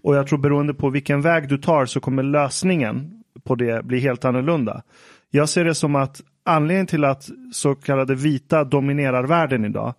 Och 0.02 0.16
jag 0.16 0.26
tror 0.26 0.38
beroende 0.38 0.74
på 0.74 0.90
vilken 0.90 1.20
väg 1.20 1.48
du 1.48 1.58
tar 1.58 1.86
så 1.86 2.00
kommer 2.00 2.22
lösningen 2.22 3.22
på 3.44 3.54
det 3.54 3.84
bli 3.84 3.98
helt 3.98 4.24
annorlunda. 4.24 4.82
Jag 5.30 5.48
ser 5.48 5.64
det 5.64 5.74
som 5.74 5.94
att 5.94 6.20
anledningen 6.44 6.86
till 6.86 7.04
att 7.04 7.28
så 7.52 7.74
kallade 7.74 8.14
vita 8.14 8.64
dominerar 8.64 9.24
världen 9.24 9.64
idag, 9.64 9.94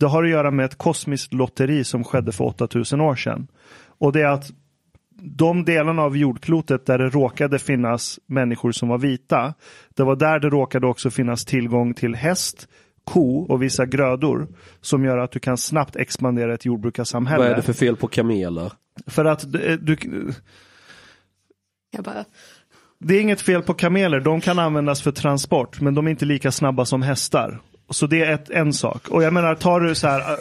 det 0.00 0.06
har 0.06 0.24
att 0.24 0.30
göra 0.30 0.50
med 0.50 0.64
ett 0.64 0.78
kosmiskt 0.78 1.34
lotteri 1.34 1.84
som 1.84 2.04
skedde 2.04 2.32
för 2.32 2.44
8000 2.44 3.00
år 3.00 3.16
sedan. 3.16 3.46
Och 3.98 4.12
det 4.12 4.20
är 4.20 4.28
att 4.28 4.50
de 5.16 5.64
delarna 5.64 6.02
av 6.02 6.16
jordklotet 6.16 6.86
där 6.86 6.98
det 6.98 7.08
råkade 7.08 7.58
finnas 7.58 8.20
människor 8.26 8.72
som 8.72 8.88
var 8.88 8.98
vita, 8.98 9.54
det 9.94 10.02
var 10.02 10.16
där 10.16 10.38
det 10.38 10.48
råkade 10.48 10.86
också 10.86 11.10
finnas 11.10 11.44
tillgång 11.44 11.94
till 11.94 12.14
häst, 12.14 12.68
ko 13.04 13.46
och 13.48 13.62
vissa 13.62 13.86
grödor 13.86 14.48
som 14.80 15.04
gör 15.04 15.18
att 15.18 15.32
du 15.32 15.40
kan 15.40 15.56
snabbt 15.56 15.96
expandera 15.96 16.54
ett 16.54 16.64
jordbrukarsamhälle. 16.64 17.42
Vad 17.42 17.52
är 17.52 17.56
det 17.56 17.62
för 17.62 17.72
fel 17.72 17.96
på 17.96 18.08
kameler? 18.08 18.72
För 19.06 19.24
att 19.24 19.52
du, 19.52 19.76
du, 19.76 19.96
Jag 21.90 22.04
bara, 22.04 22.24
det 22.98 23.14
är 23.14 23.20
inget 23.20 23.40
fel 23.40 23.62
på 23.62 23.74
kameler, 23.74 24.20
de 24.20 24.40
kan 24.40 24.58
användas 24.58 25.02
för 25.02 25.12
transport, 25.12 25.80
men 25.80 25.94
de 25.94 26.06
är 26.06 26.10
inte 26.10 26.24
lika 26.24 26.52
snabba 26.52 26.84
som 26.84 27.02
hästar. 27.02 27.60
Så 27.90 28.06
det 28.06 28.24
är 28.24 28.32
ett, 28.32 28.50
en 28.50 28.72
sak. 28.72 29.08
Och 29.08 29.22
jag 29.22 29.32
menar, 29.32 29.54
tar 29.54 29.80
du 29.80 29.94
så 29.94 30.06
här, 30.06 30.20
äh, 30.20 30.38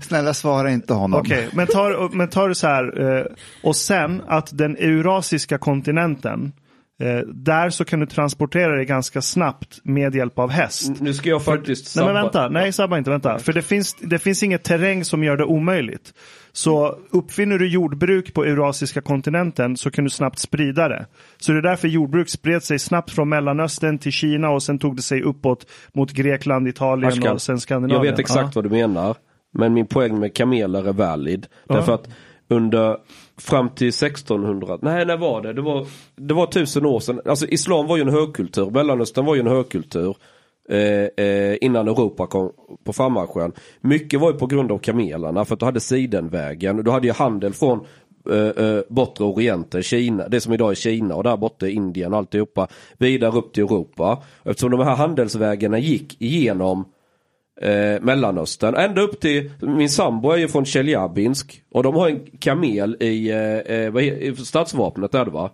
Snälla 0.00 0.34
svara 0.34 0.70
inte 0.70 0.94
honom. 0.94 1.20
Okej, 1.20 1.48
men 1.52 1.66
tar, 1.66 2.16
men 2.16 2.28
tar 2.28 2.48
du 2.48 2.54
så 2.54 2.66
här, 2.66 3.16
eh, 3.18 3.24
och 3.62 3.76
sen 3.76 4.22
att 4.26 4.58
den 4.58 4.76
eurasiska 4.76 5.58
kontinenten, 5.58 6.52
eh, 7.00 7.18
där 7.26 7.70
så 7.70 7.84
kan 7.84 8.00
du 8.00 8.06
transportera 8.06 8.76
dig 8.76 8.84
ganska 8.84 9.22
snabbt 9.22 9.80
med 9.82 10.14
hjälp 10.14 10.38
av 10.38 10.50
häst. 10.50 10.92
Nu 11.00 11.14
ska 11.14 11.28
jag 11.28 11.44
faktiskt 11.44 11.96
Nej 11.96 12.04
men 12.04 12.14
sabba- 12.14 12.22
vänta, 12.22 12.48
nej 12.48 12.72
sabba 12.72 12.98
inte, 12.98 13.10
vänta. 13.10 13.38
För 13.38 13.52
det 13.52 13.62
finns, 13.62 13.94
det 14.00 14.18
finns 14.18 14.42
inget 14.42 14.62
terräng 14.64 15.04
som 15.04 15.24
gör 15.24 15.36
det 15.36 15.44
omöjligt. 15.44 16.14
Så 16.52 16.98
uppfinner 17.10 17.58
du 17.58 17.68
jordbruk 17.68 18.34
på 18.34 18.44
eurasiska 18.44 19.00
kontinenten 19.00 19.76
så 19.76 19.90
kan 19.90 20.04
du 20.04 20.10
snabbt 20.10 20.38
sprida 20.38 20.88
det. 20.88 21.06
Så 21.38 21.52
det 21.52 21.58
är 21.58 21.62
därför 21.62 21.88
jordbruk 21.88 22.28
spred 22.28 22.62
sig 22.62 22.78
snabbt 22.78 23.10
från 23.10 23.28
Mellanöstern 23.28 23.98
till 23.98 24.12
Kina 24.12 24.50
och 24.50 24.62
sen 24.62 24.78
tog 24.78 24.96
det 24.96 25.02
sig 25.02 25.22
uppåt 25.22 25.66
mot 25.94 26.12
Grekland, 26.12 26.68
Italien 26.68 27.12
Ashkan, 27.12 27.32
och 27.34 27.42
sen 27.42 27.60
Skandinavien. 27.60 28.04
Jag 28.04 28.10
vet 28.12 28.20
exakt 28.20 28.40
Ja. 28.42 28.50
vad 28.54 28.64
du 28.64 28.70
menar. 28.70 29.16
Men 29.52 29.72
min 29.74 29.86
poäng 29.86 30.18
med 30.18 30.34
kameler 30.34 30.88
är 30.88 30.92
valid. 30.92 31.46
Därför 31.68 31.94
att 31.94 32.08
under 32.48 32.96
fram 33.40 33.68
till 33.68 33.88
1600, 33.88 34.78
nej 34.82 35.06
när 35.06 35.16
var 35.16 35.42
det? 35.42 35.52
Det 35.52 35.62
var, 35.62 35.86
det 36.16 36.34
var 36.34 36.46
tusen 36.46 36.86
år 36.86 37.00
sedan. 37.00 37.20
Alltså 37.24 37.46
islam 37.46 37.86
var 37.86 37.96
ju 37.96 38.02
en 38.02 38.08
högkultur, 38.08 38.70
Mellanöstern 38.70 39.24
var 39.24 39.34
ju 39.34 39.40
en 39.40 39.46
högkultur. 39.46 40.16
Eh, 40.68 41.24
eh, 41.26 41.56
innan 41.60 41.88
Europa 41.88 42.26
kom 42.26 42.52
på 42.84 42.92
frammarschen. 42.92 43.52
Mycket 43.80 44.20
var 44.20 44.32
ju 44.32 44.38
på 44.38 44.46
grund 44.46 44.72
av 44.72 44.78
kamelerna 44.78 45.44
för 45.44 45.54
att 45.54 45.60
du 45.60 45.66
hade 45.66 45.80
sidenvägen. 45.80 46.84
Du 46.84 46.90
hade 46.90 47.06
ju 47.06 47.12
handel 47.12 47.52
från 47.52 47.80
eh, 48.30 48.64
eh, 48.64 48.80
bortre 48.88 49.24
orienten, 49.24 49.82
Kina, 49.82 50.28
det 50.28 50.40
som 50.40 50.52
idag 50.52 50.70
är 50.70 50.74
Kina 50.74 51.14
och 51.14 51.22
där 51.22 51.36
borta 51.36 51.66
är 51.66 51.70
Indien 51.70 52.12
och 52.12 52.18
alltihopa. 52.18 52.68
Vidare 52.98 53.38
upp 53.38 53.52
till 53.52 53.64
Europa. 53.64 54.22
Eftersom 54.44 54.70
de 54.70 54.80
här 54.80 54.96
handelsvägarna 54.96 55.78
gick 55.78 56.22
igenom 56.22 56.84
eh, 57.62 58.00
Mellanöstern. 58.02 58.74
Ända 58.74 59.00
upp 59.02 59.20
till, 59.20 59.50
min 59.60 59.88
sambo 59.90 60.30
är 60.30 60.36
ju 60.36 60.48
från 60.48 60.64
Tjeljabinsk. 60.64 61.62
Och 61.72 61.82
de 61.82 61.94
har 61.94 62.08
en 62.08 62.20
kamel 62.38 62.96
i, 63.00 63.30
eh, 63.30 63.38
eh, 63.38 63.96
i 63.96 64.36
stadsvapnet 64.36 65.14
är 65.14 65.24
det 65.24 65.30
va? 65.30 65.50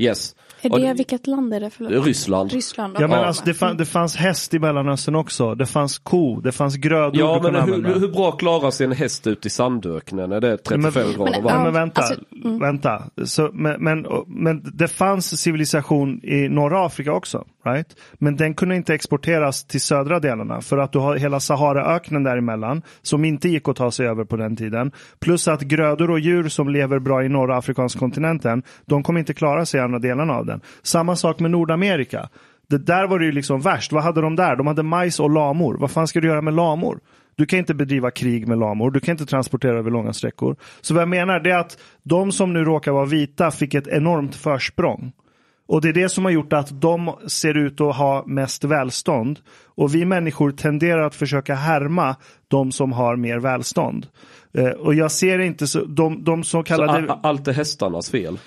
Yes. 0.00 0.34
är 0.62 0.72
Och 0.72 0.80
det, 0.80 0.94
vilket 0.94 1.26
land 1.26 1.54
är 1.54 1.60
det? 1.60 1.70
För 1.70 1.84
Ryssland. 1.84 2.52
Ryssland. 2.52 2.96
Ja 3.00 3.08
men 3.08 3.18
alltså 3.24 3.44
det, 3.44 3.54
fann, 3.54 3.76
det 3.76 3.84
fanns 3.84 4.16
häst 4.16 4.54
i 4.54 4.58
Mellanöstern 4.58 5.14
också. 5.14 5.54
Det 5.54 5.66
fanns 5.66 5.98
ko, 5.98 6.40
det 6.40 6.52
fanns 6.52 6.76
grödor 6.76 7.18
Ja 7.20 7.40
men 7.42 7.54
hur, 7.54 8.00
hur 8.00 8.08
bra 8.08 8.32
klarar 8.32 8.70
sig 8.70 8.86
en 8.86 8.92
häst 8.92 9.26
ute 9.26 9.46
i 9.48 9.50
sandöknen? 9.50 10.32
Är 10.32 10.40
det 10.40 10.56
35 10.56 10.92
Men- 11.06 11.14
grader 11.16 11.32
Men- 11.32 11.42
varmt? 11.44 11.62
men 11.64 11.72
vänta, 11.72 12.00
Alltså, 12.00 12.20
vänta. 12.60 13.02
Så, 13.24 13.50
men, 13.52 13.84
men, 13.84 14.06
men 14.26 14.70
det 14.74 14.88
fanns 14.88 15.40
civilisation 15.40 16.20
i 16.24 16.48
norra 16.48 16.86
Afrika 16.86 17.12
också. 17.12 17.44
Right? 17.66 17.96
Men 18.12 18.36
den 18.36 18.54
kunde 18.54 18.76
inte 18.76 18.94
exporteras 18.94 19.64
till 19.64 19.80
södra 19.80 20.20
delarna 20.20 20.60
för 20.60 20.78
att 20.78 20.92
du 20.92 20.98
har 20.98 21.16
hela 21.16 21.40
Saharaöknen 21.40 22.22
däremellan 22.22 22.82
som 23.02 23.24
inte 23.24 23.48
gick 23.48 23.68
att 23.68 23.76
ta 23.76 23.90
sig 23.90 24.06
över 24.06 24.24
på 24.24 24.36
den 24.36 24.56
tiden. 24.56 24.92
Plus 25.20 25.48
att 25.48 25.60
grödor 25.60 26.10
och 26.10 26.20
djur 26.20 26.48
som 26.48 26.68
lever 26.68 26.98
bra 26.98 27.24
i 27.24 27.28
norra 27.28 27.56
afrikanska 27.56 27.98
kontinenten, 27.98 28.62
de 28.84 29.02
kommer 29.02 29.20
inte 29.20 29.34
klara 29.34 29.66
sig 29.66 29.80
i 29.80 29.82
andra 29.82 29.98
delarna 29.98 30.34
av 30.34 30.46
den. 30.46 30.60
Samma 30.82 31.16
sak 31.16 31.40
med 31.40 31.50
Nordamerika. 31.50 32.28
Det 32.68 32.78
där 32.78 33.06
var 33.06 33.18
det 33.18 33.24
ju 33.24 33.32
liksom 33.32 33.60
värst. 33.60 33.92
Vad 33.92 34.02
hade 34.02 34.20
de 34.20 34.36
där? 34.36 34.56
De 34.56 34.66
hade 34.66 34.82
majs 34.82 35.20
och 35.20 35.30
lamor. 35.30 35.76
Vad 35.80 35.90
fan 35.90 36.06
ska 36.06 36.20
du 36.20 36.28
göra 36.28 36.42
med 36.42 36.54
lamor? 36.54 36.98
Du 37.36 37.46
kan 37.46 37.58
inte 37.58 37.74
bedriva 37.74 38.10
krig 38.10 38.48
med 38.48 38.58
lamor, 38.58 38.90
du 38.90 39.00
kan 39.00 39.12
inte 39.12 39.26
transportera 39.26 39.78
över 39.78 39.90
långa 39.90 40.12
sträckor. 40.12 40.56
Så 40.80 40.94
vad 40.94 41.00
jag 41.00 41.08
menar 41.08 41.40
det 41.40 41.50
är 41.50 41.58
att 41.58 41.78
de 42.02 42.32
som 42.32 42.52
nu 42.52 42.64
råkar 42.64 42.92
vara 42.92 43.04
vita 43.04 43.50
fick 43.50 43.74
ett 43.74 43.86
enormt 43.86 44.34
försprång. 44.34 45.12
Och 45.68 45.80
det 45.80 45.88
är 45.88 45.92
det 45.92 46.08
som 46.08 46.24
har 46.24 46.32
gjort 46.32 46.52
att 46.52 46.80
de 46.80 47.12
ser 47.26 47.56
ut 47.56 47.80
att 47.80 47.96
ha 47.96 48.24
mest 48.26 48.64
välstånd. 48.64 49.38
Och 49.64 49.94
vi 49.94 50.04
människor 50.04 50.50
tenderar 50.50 51.02
att 51.06 51.14
försöka 51.14 51.54
härma 51.54 52.16
de 52.48 52.72
som 52.72 52.92
har 52.92 53.16
mer 53.16 53.38
välstånd. 53.38 54.06
Eh, 54.58 54.66
och 54.68 54.94
jag 54.94 55.12
ser 55.12 55.38
inte 55.38 55.66
så, 55.66 55.84
de, 55.84 56.24
de 56.24 56.44
Så 56.44 56.62
kallade 56.62 57.12
a- 57.12 57.20
allt 57.22 57.48
är 57.48 57.52
hästarnas 57.52 58.10
fel. 58.10 58.38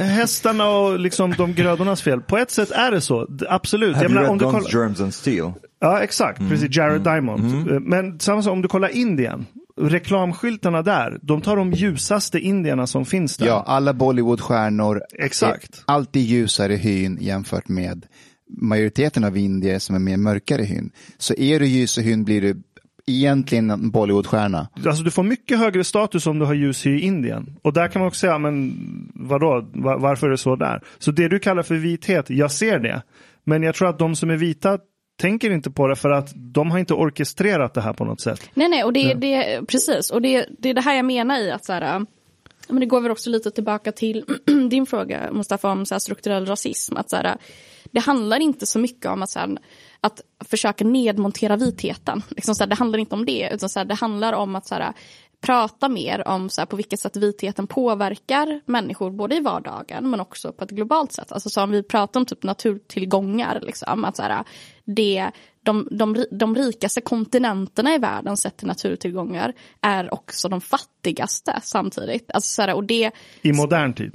hästarna 0.00 0.68
och 0.70 0.98
liksom 1.00 1.34
de 1.38 1.52
grödornas 1.54 2.02
fel. 2.02 2.20
På 2.20 2.36
ett 2.38 2.50
sätt 2.50 2.70
är 2.70 2.90
det 2.90 3.00
så, 3.00 3.26
absolut. 3.48 3.94
Have 3.96 4.04
Jag 4.04 4.10
you 4.10 4.14
menar, 4.14 4.22
read 4.22 4.30
om 4.32 4.38
du 4.38 4.44
Guns, 4.44 4.72
kollar- 4.72 4.82
Germs 4.84 5.00
and 5.00 5.14
Steel? 5.14 5.52
Ja, 5.80 6.00
exakt. 6.00 6.38
Precis. 6.48 6.76
Jared 6.76 7.00
Diamond. 7.02 7.70
Eh, 7.70 7.80
Men 7.80 8.20
samma 8.20 8.42
sak 8.42 8.52
om 8.52 8.62
du 8.62 8.68
kollar 8.68 8.88
Indien. 8.88 9.46
Reklamskyltarna 9.80 10.82
där, 10.82 11.18
de 11.22 11.40
tar 11.40 11.56
de 11.56 11.72
ljusaste 11.72 12.38
indierna 12.38 12.86
som 12.86 13.04
finns 13.04 13.36
där. 13.36 13.46
Ja, 13.46 13.64
alla 13.66 13.94
Bollywoodstjärnor 13.94 15.02
Exakt. 15.18 15.74
är 15.78 15.92
alltid 15.94 16.22
ljusare 16.22 16.74
hyn 16.74 17.18
jämfört 17.20 17.68
med 17.68 18.06
majoriteten 18.60 19.24
av 19.24 19.36
indier 19.36 19.78
som 19.78 19.94
är 19.94 19.98
mer 19.98 20.16
mörkare 20.16 20.62
hyn. 20.62 20.90
Så 21.18 21.34
är 21.34 21.60
du 21.60 21.66
ljus 21.66 21.98
hyn 21.98 22.24
blir 22.24 22.40
du 22.40 22.62
egentligen 23.06 23.70
en 23.70 23.90
Bollywoodstjärna. 23.90 24.68
Alltså 24.86 25.02
du 25.02 25.10
får 25.10 25.22
mycket 25.22 25.58
högre 25.58 25.84
status 25.84 26.26
om 26.26 26.38
du 26.38 26.44
har 26.44 26.54
ljus 26.54 26.86
hy 26.86 26.96
i 26.96 27.00
Indien. 27.00 27.56
Och 27.62 27.72
där 27.72 27.88
kan 27.88 28.00
man 28.00 28.08
också 28.08 28.20
säga, 28.20 28.38
men 28.38 28.74
vadå, 29.14 29.68
Va- 29.74 29.98
varför 29.98 30.26
är 30.26 30.30
det 30.30 30.38
så 30.38 30.56
där? 30.56 30.82
Så 30.98 31.10
det 31.10 31.28
du 31.28 31.38
kallar 31.38 31.62
för 31.62 31.74
vithet, 31.74 32.30
jag 32.30 32.50
ser 32.52 32.78
det. 32.78 33.02
Men 33.44 33.62
jag 33.62 33.74
tror 33.74 33.88
att 33.88 33.98
de 33.98 34.16
som 34.16 34.30
är 34.30 34.36
vita 34.36 34.78
tänker 35.16 35.50
inte 35.50 35.70
på 35.70 35.86
det 35.86 35.96
för 35.96 36.10
att 36.10 36.32
de 36.34 36.70
har 36.70 36.78
inte 36.78 36.94
orkestrerat 36.94 37.74
det 37.74 37.80
här 37.80 37.92
på 37.92 38.04
något 38.04 38.20
sätt. 38.20 38.50
Nej, 38.54 38.68
nej, 38.68 38.84
och 38.84 38.92
det, 38.92 39.14
det 39.14 39.60
precis. 39.68 40.10
Och 40.10 40.22
det, 40.22 40.46
det 40.58 40.70
är 40.70 40.74
det 40.74 40.80
här 40.80 40.94
jag 40.94 41.04
menar 41.04 41.38
i 41.38 41.50
att 41.50 41.64
så 41.64 41.72
här, 41.72 41.82
ja, 41.82 42.06
men 42.68 42.80
det 42.80 42.86
går 42.86 43.00
väl 43.00 43.10
också 43.10 43.30
lite 43.30 43.50
tillbaka 43.50 43.92
till 43.92 44.24
din 44.70 44.86
fråga 44.86 45.32
Mustafa 45.32 45.72
om 45.72 45.86
så 45.86 45.94
här, 45.94 46.00
strukturell 46.00 46.46
rasism. 46.46 46.96
Att 46.96 47.10
så 47.10 47.16
här, 47.16 47.36
det 47.84 48.00
handlar 48.00 48.40
inte 48.40 48.66
så 48.66 48.78
mycket 48.78 49.06
om 49.06 49.22
att, 49.22 49.30
så 49.30 49.38
här, 49.38 49.58
att 50.00 50.20
försöka 50.44 50.84
nedmontera 50.84 51.56
vitheten. 51.56 52.22
Liksom, 52.28 52.54
så 52.54 52.62
här, 52.62 52.68
det 52.68 52.74
handlar 52.74 52.98
inte 52.98 53.14
om 53.14 53.24
det, 53.26 53.50
utan 53.52 53.68
så 53.68 53.84
det 53.84 53.94
handlar 53.94 54.32
om 54.32 54.56
att 54.56 54.66
så 54.66 54.92
prata 55.40 55.88
mer 55.88 56.28
om 56.28 56.48
så 56.48 56.66
på 56.66 56.76
vilket 56.76 57.00
sätt 57.00 57.16
vitheten 57.16 57.66
påverkar 57.66 58.60
människor 58.66 59.10
både 59.10 59.36
i 59.36 59.40
vardagen 59.40 60.10
men 60.10 60.20
också 60.20 60.52
på 60.52 60.64
ett 60.64 60.70
globalt 60.70 61.12
sätt. 61.12 61.32
Alltså 61.32 61.50
så 61.50 61.62
om 61.62 61.70
vi 61.70 61.82
pratar 61.82 62.20
om 62.20 62.26
typ 62.26 62.42
naturtillgångar, 62.42 63.60
liksom, 63.62 64.04
att 64.04 64.16
så 64.16 64.22
det, 64.86 65.30
de, 65.62 65.88
de, 65.90 66.26
de 66.30 66.54
rikaste 66.54 67.00
kontinenterna 67.00 67.94
i 67.94 67.98
världen 67.98 68.36
sett 68.36 68.56
till 68.56 68.66
naturtillgångar 68.66 69.52
är 69.80 70.14
också 70.14 70.48
de 70.48 70.60
fattigaste 70.60 71.60
samtidigt. 71.62 72.30
Alltså 72.34 72.48
så 72.48 72.62
här, 72.62 72.74
och 72.74 72.84
det, 72.84 73.10
I 73.42 73.52
modern 73.52 73.94
tid. 73.94 74.12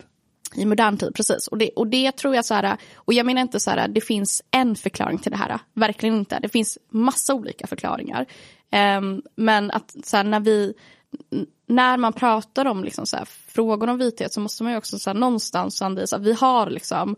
i 0.55 0.65
modern 0.65 0.97
tid, 0.97 1.15
precis. 1.15 1.47
Och 1.47 1.57
det, 1.57 1.69
och 1.69 1.87
det 1.87 2.11
tror 2.11 2.35
jag 2.35 2.45
så 2.45 2.53
här, 2.53 2.77
och 2.95 3.13
jag 3.13 3.25
menar 3.25 3.41
inte 3.41 3.59
så 3.59 3.69
här, 3.71 3.87
det 3.87 4.01
finns 4.01 4.43
en 4.51 4.75
förklaring 4.75 5.17
till 5.17 5.31
det 5.31 5.37
här. 5.37 5.59
Verkligen 5.73 6.15
inte. 6.15 6.39
Det 6.39 6.49
finns 6.49 6.77
massa 6.89 7.33
olika 7.33 7.67
förklaringar. 7.67 8.25
Ehm, 8.71 9.21
men 9.35 9.71
att 9.71 9.95
så 10.03 10.17
här, 10.17 10.23
när 10.23 10.39
vi, 10.39 10.73
när 11.67 11.97
man 11.97 12.13
pratar 12.13 12.65
om 12.65 12.83
liksom 12.83 13.05
så 13.05 13.17
här, 13.17 13.25
frågor 13.25 13.89
om 13.89 13.97
vithet 13.97 14.33
så 14.33 14.39
måste 14.39 14.63
man 14.63 14.71
ju 14.71 14.77
också 14.77 14.99
så 14.99 15.09
här, 15.09 15.17
någonstans 15.17 15.81
anvisa 15.81 16.15
att 16.15 16.21
vi 16.21 16.33
har 16.33 16.69
liksom 16.69 17.15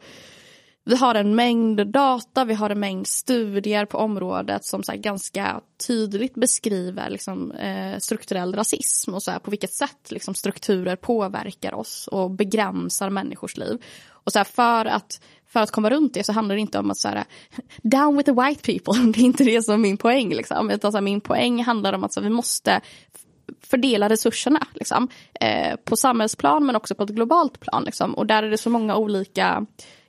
vi 0.85 0.95
har 0.95 1.15
en 1.15 1.35
mängd 1.35 1.87
data, 1.87 2.45
vi 2.45 2.53
har 2.53 2.69
en 2.69 2.79
mängd 2.79 3.07
studier 3.07 3.85
på 3.85 3.97
området 3.97 4.65
som 4.65 4.83
så 4.83 4.91
här 4.91 4.99
ganska 4.99 5.61
tydligt 5.87 6.35
beskriver 6.35 7.09
liksom, 7.09 7.51
eh, 7.51 7.97
strukturell 7.99 8.55
rasism 8.55 9.13
och 9.13 9.23
så 9.23 9.31
här, 9.31 9.39
på 9.39 9.51
vilket 9.51 9.73
sätt 9.73 10.11
liksom, 10.11 10.35
strukturer 10.35 10.95
påverkar 10.95 11.73
oss 11.73 12.07
och 12.07 12.31
begränsar 12.31 13.09
människors 13.09 13.57
liv. 13.57 13.83
Och 14.09 14.31
så 14.31 14.39
här, 14.39 14.43
för, 14.43 14.85
att, 14.85 15.21
för 15.47 15.59
att 15.59 15.71
komma 15.71 15.89
runt 15.89 16.13
det 16.13 16.23
så 16.23 16.31
handlar 16.31 16.55
det 16.55 16.61
inte 16.61 16.79
om 16.79 16.91
att 16.91 16.97
så 16.97 17.07
här, 17.07 17.23
down 17.81 18.17
with 18.17 18.25
the 18.25 18.41
white 18.41 18.73
people, 18.73 19.11
det 19.11 19.19
är 19.19 19.25
inte 19.25 19.43
det 19.43 19.61
som 19.61 19.73
är 19.73 19.77
min 19.77 19.97
poäng. 19.97 20.29
Liksom. 20.29 20.69
Utan 20.69 20.91
så 20.91 20.97
här, 20.97 21.03
min 21.03 21.21
poäng 21.21 21.63
handlar 21.63 21.93
om 21.93 22.03
att 22.03 22.13
så 22.13 22.19
här, 22.19 22.29
vi 22.29 22.35
måste 22.35 22.81
fördela 23.61 24.09
resurserna 24.09 24.67
liksom, 24.73 25.07
eh, 25.39 25.75
på 25.75 25.95
samhällsplan 25.95 26.65
men 26.65 26.75
också 26.75 26.95
på 26.95 27.03
ett 27.03 27.09
globalt 27.09 27.59
plan. 27.59 27.83
Liksom. 27.83 28.13
Och 28.13 28.27
där 28.27 28.43
är 28.43 28.49
det 28.49 28.57
så 28.57 28.69
många 28.69 28.95
olika 28.95 29.65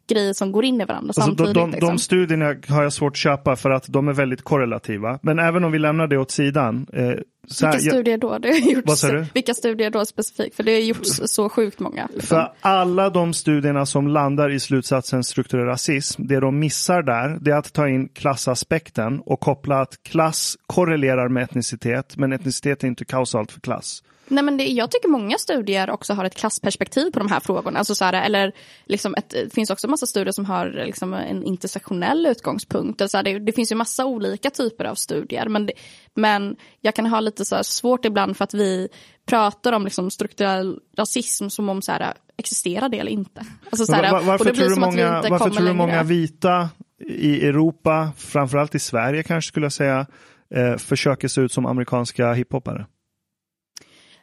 grejer 0.08 0.32
som 0.32 0.52
går 0.52 0.64
in 0.64 0.80
i 0.80 0.84
varandra 0.84 1.08
Alltså, 1.08 1.20
samtidigt. 1.20 1.54
de, 1.54 1.60
de, 1.60 1.70
liksom. 1.70 1.88
de 1.88 1.98
studierna 1.98 2.56
har 2.68 2.82
jag 2.82 2.92
svårt 2.92 3.12
att 3.12 3.16
köpa 3.16 3.56
för 3.56 3.70
att 3.70 3.84
de 3.88 4.08
är 4.08 4.12
väldigt 4.12 4.42
korrelativa. 4.42 5.18
Men 5.22 5.38
även 5.38 5.64
om 5.64 5.72
vi 5.72 5.78
lämnar 5.78 6.06
det 6.06 6.18
åt 6.18 6.30
sidan. 6.30 6.86
Eh, 6.92 7.02
här, 7.02 7.24
Vilka 7.72 7.78
studier 7.78 8.18
då? 8.18 8.38
Det 8.38 8.48
har 8.48 8.56
gjorts, 8.72 8.82
Vad 8.88 8.98
sa 8.98 9.08
du? 9.08 9.26
Vilka 9.34 9.54
studier 9.54 9.90
då 9.90 10.04
specifikt? 10.04 10.56
För 10.56 10.62
det 10.62 10.72
har 10.72 10.80
gjorts 10.80 11.20
så 11.24 11.48
sjukt 11.48 11.80
många. 11.80 12.08
Liksom. 12.12 12.28
För 12.28 12.52
alla 12.60 13.10
de 13.10 13.32
studierna 13.32 13.86
som 13.86 14.08
landar 14.08 14.50
i 14.50 14.60
slutsatsen 14.60 15.24
strukturell 15.24 15.66
rasism, 15.66 16.26
det 16.26 16.40
de 16.40 16.58
missar 16.58 17.02
där, 17.02 17.38
det 17.40 17.50
är 17.50 17.56
att 17.56 17.72
ta 17.72 17.88
in 17.88 18.08
klassaspekten 18.08 19.20
och 19.20 19.40
koppla 19.40 19.80
att 19.80 20.02
klass 20.02 20.56
korrelerar 20.66 21.28
med 21.28 21.42
etnicitet, 21.42 22.16
men 22.16 22.32
etnicitet 22.32 22.84
är 22.84 22.88
inte 22.88 23.04
kausalt 23.04 23.52
för 23.52 23.60
klass. 23.60 24.02
Nej, 24.28 24.44
men 24.44 24.56
det, 24.56 24.64
jag 24.64 24.90
tycker 24.90 25.08
många 25.08 25.38
studier 25.38 25.90
också 25.90 26.12
har 26.12 26.24
ett 26.24 26.34
klassperspektiv 26.34 27.10
på 27.10 27.18
de 27.18 27.30
här 27.30 27.40
frågorna. 27.40 27.78
Alltså 27.78 27.94
så 27.94 28.04
här, 28.04 28.12
eller 28.12 28.52
liksom 28.86 29.14
ett, 29.14 29.30
det 29.30 29.54
finns 29.54 29.70
också 29.70 29.88
massa 29.88 30.06
studier 30.06 30.32
som 30.32 30.44
har 30.44 30.70
liksom 30.86 31.14
en 31.14 31.42
intersektionell 31.42 32.26
utgångspunkt. 32.26 33.00
Alltså 33.00 33.22
det, 33.22 33.38
det 33.38 33.52
finns 33.52 33.72
ju 33.72 33.76
massa 33.76 34.04
olika 34.04 34.50
typer 34.50 34.84
av 34.84 34.94
studier. 34.94 35.48
Men, 35.48 35.66
det, 35.66 35.72
men 36.14 36.56
jag 36.80 36.94
kan 36.94 37.06
ha 37.06 37.20
lite 37.20 37.44
så 37.44 37.56
här 37.56 37.62
svårt 37.62 38.04
ibland 38.04 38.36
för 38.36 38.44
att 38.44 38.54
vi 38.54 38.88
pratar 39.26 39.72
om 39.72 39.84
liksom 39.84 40.10
strukturell 40.10 40.78
rasism 40.98 41.48
som 41.48 41.68
om 41.68 41.82
så 41.82 41.92
här, 41.92 42.14
existerar 42.36 42.88
det 42.88 42.98
eller 42.98 43.12
inte. 43.12 43.46
Alltså, 43.70 43.86
så 43.86 43.92
här, 43.92 44.22
varför 44.22 44.54
tror 44.54 44.68
du 44.68 44.76
många, 44.76 45.22
varför 45.30 45.50
tror 45.50 45.66
du 45.66 45.72
många 45.72 46.02
vita 46.02 46.68
i 47.08 47.46
Europa, 47.46 48.12
framförallt 48.16 48.74
i 48.74 48.78
Sverige 48.78 49.22
kanske 49.22 49.48
skulle 49.48 49.66
jag 49.66 49.72
säga, 49.72 50.06
eh, 50.54 50.76
försöker 50.76 51.28
se 51.28 51.40
ut 51.40 51.52
som 51.52 51.66
amerikanska 51.66 52.32
hiphoppare? 52.32 52.86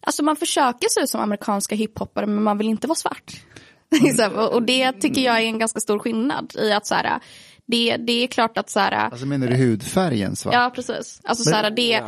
Alltså 0.03 0.23
man 0.23 0.35
försöker 0.35 0.89
se 0.89 1.01
ut 1.01 1.09
som 1.09 1.21
amerikanska 1.21 1.75
hiphoppare 1.75 2.25
men 2.27 2.43
man 2.43 2.57
vill 2.57 2.67
inte 2.67 2.87
vara 2.87 2.95
svart. 2.95 3.31
Här, 4.17 4.53
och- 4.53 4.63
det 4.63 4.91
tycker 4.91 5.21
jag 5.21 5.37
är 5.37 5.41
en 5.45 5.59
ganska 5.59 5.79
stor 5.79 5.99
skillnad 5.99 6.53
i 6.55 6.71
att 6.71 6.87
så 6.87 6.95
här, 6.95 7.19
det, 7.65 7.97
det 7.97 8.23
är 8.23 8.27
klart 8.27 8.57
att 8.57 8.69
så 8.69 8.79
här, 8.79 8.91
Alltså 8.91 9.25
menar 9.25 9.47
du 9.47 9.55
hudfärgen 9.55 10.35
svart? 10.35 10.53
ja 10.53 10.71
precis, 10.75 11.21
alltså 11.23 11.43
så 11.43 11.55
här, 11.55 11.69
det, 11.69 11.99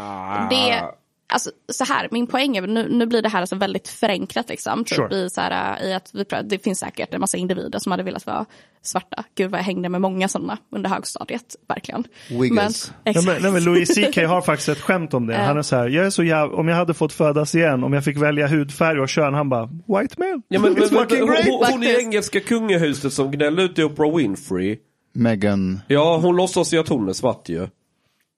det, 0.56 0.84
alltså 1.28 1.52
så 1.72 1.84
här, 1.84 2.08
min 2.12 2.28
poäng 2.28 2.58
är, 2.58 2.62
nu, 2.68 2.90
nu 2.90 3.06
blir 3.06 3.22
det 3.22 3.30
här 3.30 3.42
alltså 3.42 3.56
väldigt 3.56 3.88
förenklat 3.88 4.50
liksom, 4.50 4.86
typ 4.86 4.96
Sure. 4.96 5.16
i, 5.16 5.30
så 5.30 5.42
här, 5.42 5.84
i 5.84 5.94
att 5.94 6.12
vi, 6.14 6.26
det 6.44 6.64
finns 6.64 6.80
säkert 6.80 7.14
en 7.14 7.20
massa 7.20 7.38
individer 7.38 7.80
som 7.80 7.92
hade 7.92 8.04
velat 8.04 8.26
vara 8.26 8.46
svarta. 8.82 9.24
Gud 9.36 9.52
vad 9.52 9.60
jag 9.60 9.66
hängde 9.66 9.90
med 9.90 10.02
många 10.02 10.28
sådana 10.28 10.58
under 10.70 10.90
högstadiet, 10.90 11.56
verkligen. 11.68 12.04
Wiggles. 12.30 12.92
Men, 13.04 13.14
Nej, 13.14 13.26
men, 13.26 13.42
nej, 13.42 13.52
men 13.52 13.64
Louis 13.64 13.90
CK 13.90 14.18
har 14.28 14.42
faktiskt 14.42 14.70
ett 14.70 14.82
skämt 14.82 15.14
om 15.14 15.28
det. 15.28 15.36
Han 15.36 15.58
är 15.58 15.62
så 15.62 15.76
här, 15.76 15.90
jag 15.90 16.06
är 16.06 16.10
så 16.10 16.24
jäv... 16.24 16.54
om 16.54 16.68
jag 16.68 16.76
hade 16.76 16.94
fått 16.94 17.14
födas 17.14 17.56
igen, 17.56 17.84
om 17.84 17.94
jag 17.94 18.04
fick 18.04 18.18
välja 18.18 18.48
hudfärg 18.48 19.00
och 19.00 19.10
kön, 19.10 19.34
han 19.34 19.50
bara, 19.50 19.66
white 19.66 20.16
man. 20.18 20.44
Ja, 20.48 20.60
men, 20.60 20.74
men, 20.74 20.84
It's 20.84 20.90
fucking 20.90 21.20
men, 21.20 21.28
great. 21.28 21.46
hon, 21.46 21.66
hon 21.72 21.84
i 21.84 21.96
engelska 22.00 22.40
kungahuset 22.40 23.14
som 23.14 23.32
gnällde 23.32 23.64
ut 23.64 23.80
i 23.80 23.84
Oprah 23.84 24.16
Winfrey. 24.16 24.78
Meghan. 25.14 25.82
Ja, 25.88 26.18
hon 26.18 26.36
låtsas 26.36 26.74
ju 26.74 26.78
att 26.78 26.90
hon 26.90 27.10
är 27.10 27.14
svart 27.14 27.50
ju. 27.50 27.68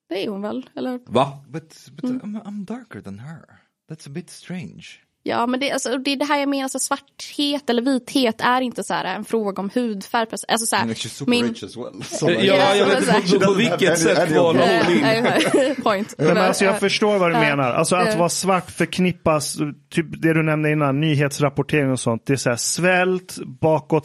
Det 0.07 0.23
är 0.23 0.29
hon 0.29 0.41
väl, 0.41 0.69
eller? 0.75 0.99
Va? 1.05 1.43
But, 1.47 1.89
but 1.95 2.05
I'm, 2.05 2.41
I'm 2.43 2.65
darker 2.65 3.01
than 3.01 3.19
her. 3.19 3.45
That's 3.89 4.07
a 4.07 4.11
bit 4.11 4.29
strange. 4.29 5.04
Ja, 5.27 5.47
men 5.47 5.59
det, 5.59 5.71
alltså, 5.71 5.97
det 5.97 6.11
är 6.11 6.15
det 6.15 6.25
här 6.25 6.39
jag 6.39 6.49
menar, 6.49 6.67
så 6.67 6.79
svarthet 6.79 7.69
eller 7.69 7.81
vithet 7.81 8.41
är 8.41 8.61
inte 8.61 8.83
så 8.83 8.93
här 8.93 9.05
en 9.15 9.25
fråga 9.25 9.61
om 9.61 9.69
hudfärg. 9.73 10.27
Alltså, 10.47 10.65
så 10.65 10.75
här, 10.75 10.93
super 10.93 11.29
min, 11.29 11.47
rich 11.47 11.63
as 11.63 11.77
well. 11.77 12.03
So 12.03 12.29
Ja, 12.29 12.37
like, 12.39 12.45
jag 12.45 12.77
Ja, 12.77 12.85
vet 12.85 13.05
så- 13.05 13.17
inte 13.17 13.39
på, 13.39 13.45
på 13.45 13.53
vilket 13.53 13.99
sätt 13.99 14.27
kvalar 14.27 14.83
hon 14.83 14.95
in. 15.67 15.75
Point. 15.83 16.13
Men 16.17 16.37
alltså 16.37 16.65
jag 16.65 16.79
förstår 16.79 17.17
vad 17.17 17.31
du 17.31 17.37
menar. 17.39 17.71
Alltså 17.71 17.95
att 17.95 18.17
vara 18.17 18.29
svart 18.29 18.71
förknippas, 18.71 19.57
typ 19.93 20.05
det 20.21 20.33
du 20.33 20.43
nämnde 20.43 20.71
innan, 20.71 21.01
nyhetsrapportering 21.01 21.91
och 21.91 21.99
sånt. 21.99 22.25
Det 22.25 22.33
är 22.33 22.37
så 22.37 22.49
här 22.49 22.57
svält, 22.57 23.37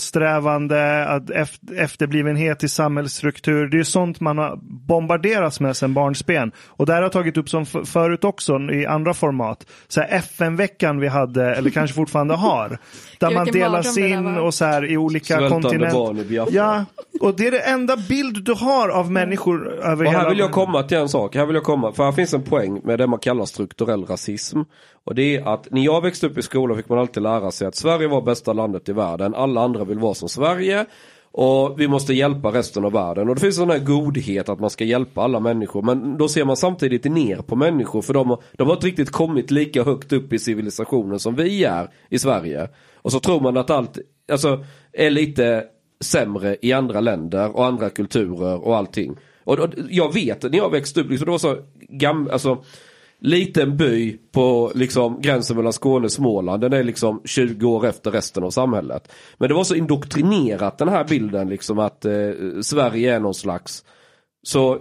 bakåtsträvande, 0.04 1.04
att 1.08 1.30
eft- 1.30 1.74
efterblivenhet 1.76 2.64
i 2.64 2.68
samhällsstruktur. 2.68 3.66
Det 3.68 3.78
är 3.78 3.82
sånt 3.84 4.20
man 4.20 4.38
har 4.38 4.56
bombarderats 4.88 5.60
med 5.60 5.76
sedan 5.76 5.94
barnsben. 5.94 6.52
Och 6.66 6.86
det 6.86 6.92
här 6.92 6.98
har 6.98 7.04
jag 7.04 7.12
tagit 7.12 7.36
upp 7.36 7.48
som 7.48 7.66
förut 7.66 8.24
också 8.24 8.58
i 8.72 8.86
andra 8.86 9.14
format. 9.14 9.66
Så 9.88 10.00
här 10.00 10.08
FN-veckan 10.10 11.00
vi 11.00 11.09
hade, 11.10 11.54
eller 11.54 11.70
kanske 11.70 11.94
fortfarande 11.94 12.34
har. 12.34 12.78
Där 13.18 13.30
man 13.30 13.46
delas 13.46 13.98
in 13.98 14.38
och 14.38 14.54
så 14.54 14.64
här 14.64 14.90
i 14.90 14.96
olika 14.96 15.48
kontinenter. 15.48 16.46
Ja, 16.50 16.84
och 17.20 17.36
det 17.36 17.46
är 17.46 17.50
det 17.50 17.60
enda 17.60 17.96
bild 17.96 18.44
du 18.44 18.52
har 18.52 18.88
av 18.88 19.10
människor 19.10 19.72
över 19.72 20.04
Och 20.04 20.10
hela 20.10 20.22
här 20.22 20.30
vill 20.30 20.38
jag 20.38 20.52
komma 20.52 20.82
till 20.82 20.98
en 20.98 21.08
sak. 21.08 21.36
Här 21.36 21.46
vill 21.46 21.54
jag 21.54 21.64
komma, 21.64 21.92
för 21.92 22.04
här 22.04 22.12
finns 22.12 22.34
en 22.34 22.42
poäng 22.42 22.80
med 22.84 22.98
det 22.98 23.06
man 23.06 23.18
kallar 23.18 23.44
strukturell 23.44 24.04
rasism. 24.04 24.60
Och 25.04 25.14
det 25.14 25.36
är 25.36 25.54
att 25.54 25.70
när 25.70 25.84
jag 25.84 26.00
växte 26.02 26.26
upp 26.26 26.38
i 26.38 26.42
skolan 26.42 26.76
fick 26.76 26.88
man 26.88 26.98
alltid 26.98 27.22
lära 27.22 27.50
sig 27.50 27.66
att 27.66 27.76
Sverige 27.76 28.08
var 28.08 28.22
bästa 28.22 28.52
landet 28.52 28.88
i 28.88 28.92
världen. 28.92 29.34
Alla 29.34 29.60
andra 29.60 29.84
vill 29.84 29.98
vara 29.98 30.14
som 30.14 30.28
Sverige. 30.28 30.86
Och 31.32 31.80
vi 31.80 31.88
måste 31.88 32.14
hjälpa 32.14 32.48
resten 32.48 32.84
av 32.84 32.92
världen. 32.92 33.28
Och 33.28 33.34
det 33.34 33.40
finns 33.40 33.58
en 33.58 33.62
sån 33.62 33.70
här 33.70 33.78
godhet 33.78 34.48
att 34.48 34.60
man 34.60 34.70
ska 34.70 34.84
hjälpa 34.84 35.22
alla 35.22 35.40
människor. 35.40 35.82
Men 35.82 36.18
då 36.18 36.28
ser 36.28 36.44
man 36.44 36.56
samtidigt 36.56 37.04
ner 37.04 37.36
på 37.36 37.56
människor. 37.56 38.02
För 38.02 38.14
de, 38.14 38.30
har- 38.30 38.42
de 38.52 38.66
har 38.68 38.74
inte 38.74 38.86
riktigt 38.86 39.10
kommit 39.10 39.50
lika 39.50 39.84
högt 39.84 40.12
upp 40.12 40.32
i 40.32 40.38
civilisationen 40.38 41.18
som 41.18 41.34
vi 41.34 41.64
är 41.64 41.88
i 42.08 42.18
Sverige. 42.18 42.68
Och 42.94 43.12
så 43.12 43.20
tror 43.20 43.40
man 43.40 43.56
att 43.56 43.70
allt 43.70 43.98
alltså, 44.32 44.64
är 44.92 45.10
lite 45.10 45.64
sämre 46.04 46.56
i 46.62 46.72
andra 46.72 47.00
länder 47.00 47.56
och 47.56 47.66
andra 47.66 47.90
kulturer 47.90 48.66
och 48.66 48.76
allting. 48.76 49.16
Och, 49.44 49.58
och 49.58 49.68
jag 49.90 50.14
vet 50.14 50.42
när 50.42 50.56
jag 50.58 50.70
växte 50.70 51.00
upp, 51.00 51.10
liksom, 51.10 51.24
det 51.26 51.30
var 51.30 51.38
så 51.38 51.56
gammalt. 51.88 52.32
alltså 52.32 52.64
liten 53.20 53.76
by 53.76 54.18
på 54.32 54.72
liksom 54.74 55.20
gränsen 55.20 55.56
mellan 55.56 55.72
Skåne 55.72 56.04
och 56.04 56.12
Småland. 56.12 56.60
Den 56.60 56.72
är 56.72 56.84
liksom 56.84 57.20
20 57.24 57.66
år 57.66 57.86
efter 57.86 58.10
resten 58.10 58.44
av 58.44 58.50
samhället. 58.50 59.12
Men 59.38 59.48
det 59.48 59.54
var 59.54 59.64
så 59.64 59.74
indoktrinerat 59.74 60.78
den 60.78 60.88
här 60.88 61.04
bilden 61.04 61.48
liksom 61.48 61.78
att 61.78 62.04
eh, 62.04 62.12
Sverige 62.62 63.14
är 63.14 63.20
någon 63.20 63.34
slags 63.34 63.84
så 64.42 64.78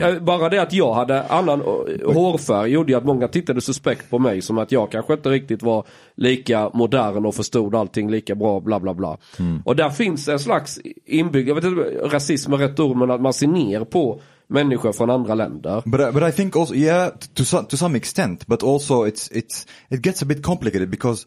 ja, 0.00 0.20
bara 0.20 0.48
det 0.48 0.62
att 0.62 0.72
jag 0.72 0.94
hade 0.94 1.22
annan 1.22 1.60
eh, 1.60 2.12
hårfärg 2.12 2.70
gjorde 2.70 2.96
att 2.96 3.04
många 3.04 3.28
tittade 3.28 3.60
suspekt 3.60 4.10
på 4.10 4.18
mig 4.18 4.42
som 4.42 4.58
att 4.58 4.72
jag 4.72 4.90
kanske 4.90 5.12
inte 5.12 5.30
riktigt 5.30 5.62
var 5.62 5.86
lika 6.14 6.70
modern 6.74 7.26
och 7.26 7.34
förstod 7.34 7.74
allting 7.74 8.10
lika 8.10 8.34
bra 8.34 8.60
bla 8.60 8.80
bla 8.80 8.94
bla. 8.94 9.18
Och 9.64 9.76
där 9.76 9.90
finns 9.90 10.28
en 10.28 10.38
slags 10.38 10.80
inbyggd, 11.06 11.48
jag 11.48 11.54
vet 11.54 11.64
inte, 11.64 11.82
rasism 12.04 12.52
är 12.52 12.56
rätt 12.56 12.80
ord 12.80 12.96
men 12.96 13.10
att 13.10 13.20
man 13.20 13.32
ser 13.32 13.46
ner 13.46 13.84
på 13.84 14.20
människor 14.52 14.92
från 14.92 15.10
andra 15.10 15.34
länder. 15.34 15.82
But 15.86 16.00
I, 16.00 16.12
but 16.12 16.22
I 16.22 16.32
think 16.32 16.56
also 16.56 16.74
yeah 16.74 17.10
to 17.34 17.44
some 17.44 17.66
to 17.66 17.76
some 17.76 17.96
extent, 17.96 18.46
but 18.46 18.62
also 18.62 19.04
it's 19.04 19.28
it's 19.32 19.66
it 19.90 20.02
gets 20.02 20.22
a 20.22 20.26
bit 20.26 20.42
complicated 20.42 20.90
because 20.90 21.26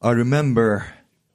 I 0.00 0.10
remember 0.10 0.82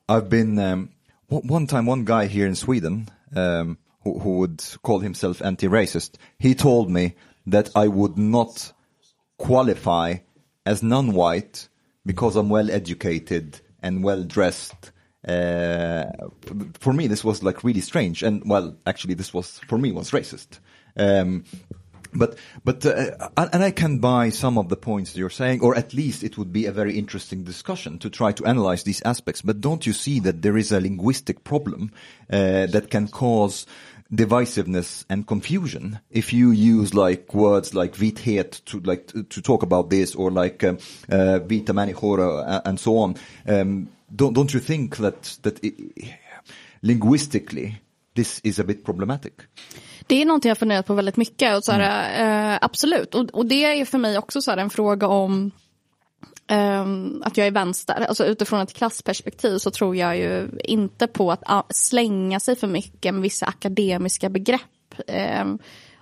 I've 0.10 0.30
been 0.30 0.60
um, 0.60 0.90
one 1.30 1.48
one 1.48 1.68
time 1.68 1.86
one 1.86 2.06
guy 2.06 2.28
here 2.28 2.48
in 2.48 2.56
Sweden 2.56 3.10
um, 3.36 3.78
who, 4.04 4.20
who 4.20 4.38
would 4.40 4.64
call 4.82 5.00
himself 5.00 5.42
anti-racist. 5.42 6.12
He 6.40 6.56
told 6.56 6.90
me 6.90 7.16
that 7.46 7.70
I 7.76 7.88
would 7.88 8.18
not 8.18 8.74
qualify 9.38 10.16
as 10.66 10.84
non-white 10.84 11.70
because 12.06 12.36
I'm 12.36 12.50
well 12.50 12.72
educated 12.72 13.62
and 13.82 14.04
well 14.04 14.24
dressed. 14.24 14.92
Uh, 15.28 16.06
for 16.80 16.94
me, 16.94 17.08
this 17.08 17.24
was 17.24 17.44
like 17.44 17.64
really 17.64 17.82
strange, 17.82 18.24
and 18.24 18.44
well, 18.46 18.78
actually, 18.86 19.14
this 19.14 19.34
was 19.34 19.60
for 19.68 19.78
me 19.78 19.92
was 19.92 20.12
racist. 20.12 20.60
Um, 20.98 21.44
but 22.14 22.38
but 22.64 22.86
uh, 22.86 23.30
and 23.38 23.64
I 23.64 23.72
can 23.72 24.00
buy 24.00 24.30
some 24.30 24.58
of 24.58 24.70
the 24.70 24.76
points 24.76 25.16
you're 25.16 25.30
saying, 25.30 25.62
or 25.62 25.76
at 25.76 25.94
least 25.94 26.24
it 26.24 26.38
would 26.38 26.52
be 26.52 26.66
a 26.66 26.72
very 26.72 26.98
interesting 26.98 27.44
discussion 27.44 28.00
to 28.00 28.10
try 28.10 28.32
to 28.34 28.46
analyze 28.46 28.84
these 28.84 29.02
aspects. 29.04 29.42
But 29.42 29.62
don't 29.62 29.86
you 29.86 29.94
see 29.94 30.20
that 30.22 30.42
there 30.42 30.58
is 30.58 30.72
a 30.72 30.82
linguistic 30.82 31.44
problem 31.44 31.92
uh, 32.32 32.68
that 32.68 32.90
can 32.90 33.08
cause 33.08 33.66
divisiveness 34.14 35.04
and 35.10 35.28
confusion 35.28 36.00
if 36.10 36.32
you 36.32 36.52
use 36.52 36.94
like 36.94 37.34
words 37.34 37.74
like 37.74 37.94
vithet 37.94 38.64
to 38.64 38.80
like 38.80 39.08
to, 39.08 39.42
talk 39.42 39.64
about 39.64 39.90
this 39.90 40.16
or 40.16 40.32
like 40.32 40.64
um, 40.64 40.78
uh, 41.10 41.40
vita 41.40 41.74
människor 41.74 42.62
and 42.64 42.80
so 42.80 43.00
on 43.00 43.16
um, 43.48 43.90
don't 44.16 44.32
don't 44.32 44.54
you 44.54 44.62
think 44.62 44.96
that 44.96 45.38
that 45.42 45.62
it, 45.62 45.76
linguistically 46.82 47.82
this 48.16 48.40
is 48.46 48.60
a 48.60 48.64
bit 48.64 48.86
problematic 48.86 49.46
Det 50.08 50.22
är 50.22 50.26
någonting 50.26 50.50
jag 50.50 50.58
funderat 50.58 50.86
på 50.86 50.94
väldigt 50.94 51.18
mycket. 51.18 51.58
Och 51.58 51.64
så 51.64 51.72
här, 51.72 52.10
mm. 52.16 52.52
eh, 52.52 52.60
absolut, 52.62 53.16
och, 53.16 53.30
och, 53.34 53.46
det 53.46 53.66
är 53.66 53.86
för 53.86 53.98
mig 53.98 54.18
också 54.18 54.42
så 54.42 54.52
här, 54.52 54.58
en 54.58 54.70
fråga 54.70 55.08
om 55.08 55.52
eh, 56.48 56.86
att 57.22 57.38
jag 57.38 57.48
är 57.48 57.52
vänster. 57.52 58.06
Alltså 58.10 58.26
utifrån 58.26 58.60
ett 58.60 58.74
klassperspektiv 58.74 59.58
så 59.58 59.72
tror 59.72 59.96
jag 59.96 60.18
ju 60.18 60.50
inte 60.64 61.08
på 61.08 61.32
att 61.32 61.44
ah, 61.46 61.64
slänga 61.70 62.40
sig 62.40 62.56
för 62.56 62.68
mycket 62.68 63.14
med 63.14 63.24
vissa 63.24 63.46
akademiska 63.46 64.30
begrepp. 64.30 64.62
Eh, 65.08 65.46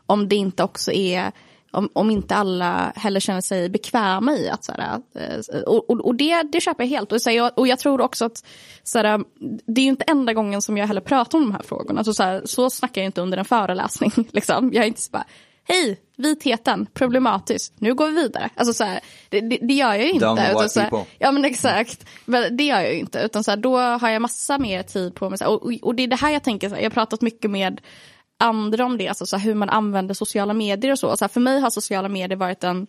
om 0.05 0.29
det 0.29 0.35
inte 0.35 0.63
också 0.63 0.91
är 0.91 1.31
om, 1.75 1.89
om 1.93 2.11
inte 2.11 2.35
alla 2.35 2.93
heller 2.95 3.19
känner 3.19 3.41
sig 3.41 3.69
bekväma 3.69 4.33
i 4.33 4.49
att 4.49 4.63
så 4.63 4.71
här, 4.71 5.01
eh, 5.15 5.61
och, 5.61 5.89
och, 5.89 6.05
och, 6.05 6.15
det, 6.15 6.43
det 6.43 6.61
köper 6.61 6.83
jag 6.83 6.89
helt. 6.89 7.11
Och, 7.11 7.21
så 7.21 7.29
här, 7.29 7.59
och 7.59 7.67
jag 7.67 7.79
tror 7.79 8.01
också 8.01 8.25
att 8.25 8.43
så 8.83 8.99
här, 8.99 9.23
det 9.65 9.81
är 9.81 9.85
ju 9.85 9.89
inte 9.89 10.05
enda 10.07 10.33
gången 10.33 10.61
som 10.61 10.77
jag 10.77 10.87
heller 10.87 11.01
pratar 11.01 11.37
om 11.37 11.43
de 11.43 11.51
här 11.51 11.63
frågorna. 11.63 11.99
Alltså, 11.99 12.13
så, 12.13 12.23
här, 12.23 12.41
så 12.45 12.69
snackar 12.69 13.01
jag 13.01 13.07
inte 13.07 13.21
under 13.21 13.37
en 13.37 13.45
föreläsning. 13.45 14.11
Liksom. 14.31 14.73
Jag 14.73 14.83
är 14.83 14.87
inte 14.87 15.01
så 15.01 15.11
bara, 15.11 15.25
hej, 15.67 15.99
vitheten, 16.17 16.87
problematiskt, 16.93 17.73
nu 17.79 17.93
går 17.93 18.07
vi 18.07 18.21
vidare. 18.21 18.49
Alltså 18.55 18.73
så 18.73 18.83
här, 18.83 18.99
det, 19.29 19.41
det, 19.41 19.57
det, 19.61 19.73
gör 19.73 19.93
jag 19.93 20.03
ju 20.03 20.11
inte. 20.11 20.25
Utan, 20.25 20.69
så 20.69 20.79
här, 20.79 21.05
ja 21.19 21.31
men 21.31 21.45
exakt, 21.45 22.05
men 22.25 22.57
det 22.57 22.63
gör 22.63 22.81
jag 22.81 22.93
ju 22.93 22.99
inte. 22.99 23.19
Utan 23.19 23.43
så 23.43 23.51
här, 23.51 23.57
då 23.57 23.77
har 23.77 24.09
jag 24.09 24.21
massa 24.21 24.57
mer 24.57 24.83
tid 24.83 25.15
på 25.15 25.29
mig. 25.29 25.39
Och, 25.45 25.65
och, 25.65 25.73
och, 25.81 25.95
det 25.95 26.03
är 26.03 26.07
det 26.07 26.15
här 26.15 26.31
jag 26.31 26.43
tänker, 26.43 26.69
så 26.69 26.75
här, 26.75 26.81
jag 26.81 26.89
har 26.89 26.93
pratat 26.93 27.21
mycket 27.21 27.51
med 27.51 27.81
andra 28.37 28.85
om 28.85 28.97
det, 28.97 29.07
alltså 29.07 29.25
så 29.25 29.37
hur 29.37 29.55
man 29.55 29.69
använder 29.69 30.13
sociala 30.13 30.53
medier 30.53 30.91
och 30.91 30.99
så. 30.99 31.17
så 31.17 31.27
för 31.27 31.39
mig 31.39 31.59
har 31.59 31.69
sociala 31.69 32.09
medier 32.09 32.37
varit 32.37 32.63
en, 32.63 32.87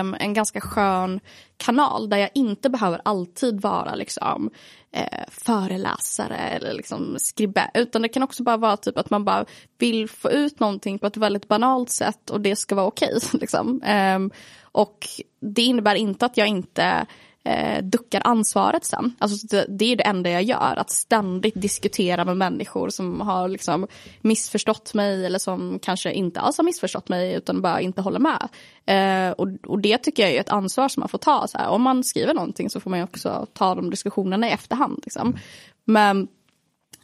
um, 0.00 0.16
en 0.20 0.34
ganska 0.34 0.60
skön 0.60 1.20
kanal 1.56 2.08
där 2.08 2.16
jag 2.16 2.30
inte 2.34 2.70
behöver 2.70 3.00
alltid 3.04 3.60
vara 3.60 3.94
liksom, 3.94 4.50
eh, 4.92 5.24
föreläsare 5.28 6.36
eller 6.36 6.74
liksom 6.74 7.16
skribent. 7.18 7.70
Utan 7.74 8.02
det 8.02 8.08
kan 8.08 8.22
också 8.22 8.42
bara 8.42 8.56
vara 8.56 8.76
typ 8.76 8.98
att 8.98 9.10
man 9.10 9.24
bara 9.24 9.44
vill 9.78 10.08
få 10.08 10.30
ut 10.30 10.60
någonting 10.60 10.98
på 10.98 11.06
ett 11.06 11.16
väldigt 11.16 11.48
banalt 11.48 11.90
sätt 11.90 12.30
och 12.30 12.40
det 12.40 12.56
ska 12.56 12.74
vara 12.74 12.86
okej. 12.86 13.16
Okay, 13.16 13.28
liksom. 13.40 13.82
um, 14.16 14.30
och 14.62 15.06
det 15.40 15.62
innebär 15.62 15.94
inte 15.94 16.26
att 16.26 16.36
jag 16.36 16.48
inte 16.48 17.06
eh, 17.44 17.84
duckar 17.84 18.22
ansvaret 18.24 18.84
sen. 18.84 19.14
Alltså 19.18 19.46
det, 19.46 19.66
det, 19.68 19.84
är 19.84 19.96
det 19.96 20.04
enda 20.04 20.30
jag 20.30 20.42
gör, 20.42 20.74
att 20.76 20.90
ständigt 20.90 21.54
diskutera 21.60 22.24
med 22.24 22.36
människor 22.36 22.88
som 22.88 23.20
har 23.20 23.48
liksom 23.48 23.86
missförstått 24.20 24.94
mig 24.94 25.26
eller 25.26 25.38
som 25.38 25.78
kanske 25.82 26.12
inte 26.12 26.40
alls 26.40 26.56
har 26.56 26.64
missförstått 26.64 27.08
mig 27.08 27.34
utan 27.34 27.62
bara 27.62 27.80
inte 27.80 28.02
håller 28.02 28.20
med. 28.20 28.48
Eh, 28.86 29.32
och, 29.32 29.48
och, 29.66 29.78
det 29.80 29.98
tycker 29.98 30.22
jag 30.22 30.32
är 30.32 30.40
ett 30.40 30.48
ansvar 30.48 30.88
som 30.88 31.00
man 31.00 31.08
får 31.08 31.18
ta. 31.18 31.46
Så 31.48 31.58
här. 31.58 31.68
Om 31.68 31.82
man 31.82 32.04
skriver 32.04 32.34
någonting 32.34 32.70
så 32.70 32.80
får 32.80 32.90
man 32.90 33.02
också 33.02 33.46
ta 33.52 33.74
de 33.74 33.90
diskussionerna 33.90 34.48
i 34.48 34.50
efterhand. 34.50 35.00
Liksom. 35.02 35.36
Men 35.84 36.28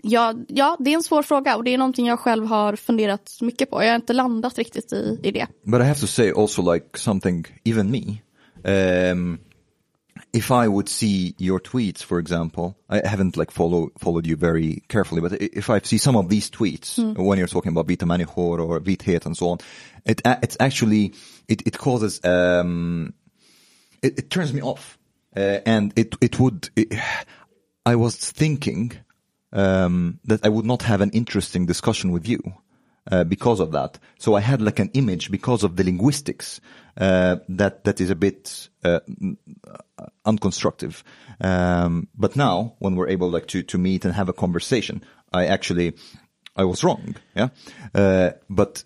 Ja, 0.03 0.35
ja, 0.49 0.77
det 0.81 0.91
är 0.91 0.95
en 0.95 1.03
svår 1.03 1.23
fråga 1.23 1.57
och 1.57 1.65
det 1.65 1.75
är 1.75 1.79
någonting 1.79 2.07
jag 2.07 2.19
själv 2.19 2.47
har 2.47 2.77
funderat 2.77 3.39
mycket 3.41 3.71
på. 3.71 3.83
Jag 3.83 3.89
har 3.89 3.97
inte 3.97 4.13
landat 4.13 4.59
riktigt 4.59 4.93
i, 4.93 5.21
i 5.23 5.31
det. 5.31 5.47
But 5.63 5.81
I 5.81 5.85
have 5.85 6.01
to 6.01 6.07
say 6.07 6.33
also 6.37 6.73
like 6.73 6.87
something, 6.99 7.47
even 7.65 7.91
me. 7.91 8.21
Um, 9.11 9.39
if 10.33 10.51
I 10.51 10.69
would 10.69 10.89
see 10.89 11.35
your 11.39 11.61
tweets, 11.61 12.03
for 12.03 12.19
example, 12.19 12.79
I 12.89 13.07
haven't 13.07 13.37
like 13.37 13.51
follow, 13.51 13.91
followed 13.99 14.27
you 14.27 14.37
very 14.37 14.83
carefully, 14.89 15.21
but 15.21 15.41
if 15.41 15.71
I 15.71 15.81
see 15.81 15.99
some 15.99 16.17
of 16.17 16.29
these 16.29 16.51
tweets 16.51 16.99
mm. 16.99 17.17
when 17.17 17.39
you're 17.39 17.49
talking 17.49 17.73
about 17.73 17.89
Vita 17.89 18.07
Manihor 18.07 18.59
or 18.61 18.81
Vithet 18.81 19.27
and 19.27 19.37
so 19.37 19.51
on, 19.51 19.59
it, 20.05 20.21
it's 20.25 20.57
actually, 20.61 21.15
it, 21.49 21.67
it 21.67 21.79
causes, 21.79 22.25
um, 22.25 23.15
it, 24.03 24.19
it 24.19 24.31
turns 24.31 24.53
me 24.53 24.63
off. 24.63 24.99
Uh, 25.37 25.61
and 25.65 25.93
it, 25.97 26.15
it 26.21 26.41
would, 26.41 26.71
it, 26.75 26.93
I 27.87 27.97
was 27.97 28.17
thinking, 28.17 28.93
um, 29.53 30.21
that 30.25 30.45
I 30.45 30.49
would 30.49 30.65
not 30.65 30.83
have 30.83 31.01
an 31.01 31.11
interesting 31.11 31.67
discussion 31.67 32.13
with 32.13 32.29
you. 32.29 32.41
Uh, 33.11 33.25
because 33.25 33.59
of 33.59 33.73
that. 33.73 33.99
So 34.19 34.37
I 34.37 34.41
had 34.41 34.63
like 34.63 34.79
an 34.79 34.91
image 34.95 35.33
because 35.33 35.65
of 35.65 35.75
the 35.75 35.83
linguistics 35.83 36.61
uh, 36.97 37.39
that 37.49 37.83
that 37.83 38.01
is 38.01 38.11
a 38.11 38.15
bit 38.15 38.69
uh, 38.85 39.01
unconstructive. 40.25 41.03
Um, 41.41 42.07
but 42.15 42.37
now, 42.37 42.77
when 42.79 42.95
we're 42.95 43.09
able 43.09 43.29
like 43.29 43.49
to 43.49 43.65
to 43.65 43.79
meet 43.79 44.05
and 44.05 44.15
have 44.15 44.29
a 44.29 44.33
conversation, 44.33 45.03
I 45.33 45.47
actually 45.47 45.95
I 46.55 46.65
was 46.65 46.85
wrong. 46.85 47.17
Yeah, 47.35 47.49
uh, 47.95 48.31
but 48.49 48.85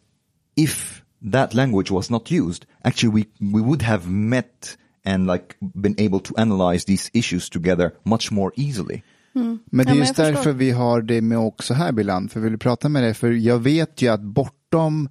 if 0.57 1.05
that 1.21 1.55
language 1.55 1.91
was 1.91 2.11
not 2.11 2.31
used, 2.31 2.65
actually 2.83 3.11
we 3.11 3.27
we 3.53 3.61
would 3.61 3.83
have 3.83 4.09
met 4.09 4.77
and 5.05 5.27
like 5.27 5.57
been 5.61 5.97
able 5.99 6.21
to 6.21 6.37
analyze 6.37 6.87
these 6.87 7.11
issues 7.13 7.51
together 7.51 7.95
much 8.05 8.33
more 8.33 8.53
easily. 8.57 9.03
Mm. 9.35 9.59
Men 9.65 9.87
det 9.87 9.93
är 9.93 9.97
just 9.97 10.17
därför 10.17 10.53
vi 10.53 10.71
har 10.71 11.03
det 11.03 11.21
med 11.21 11.39
också 11.39 11.75
här 11.75 11.93
Bilan, 11.93 12.29
för 12.29 12.41
vi 12.41 12.49
vill 12.49 12.59
prata 12.59 12.89
med 12.89 13.03
dig, 13.03 13.15
för 13.15 13.31
jag 13.31 13.59
vet 13.59 14.03
ju 14.03 14.09
att 14.09 14.21
bortom 14.21 15.09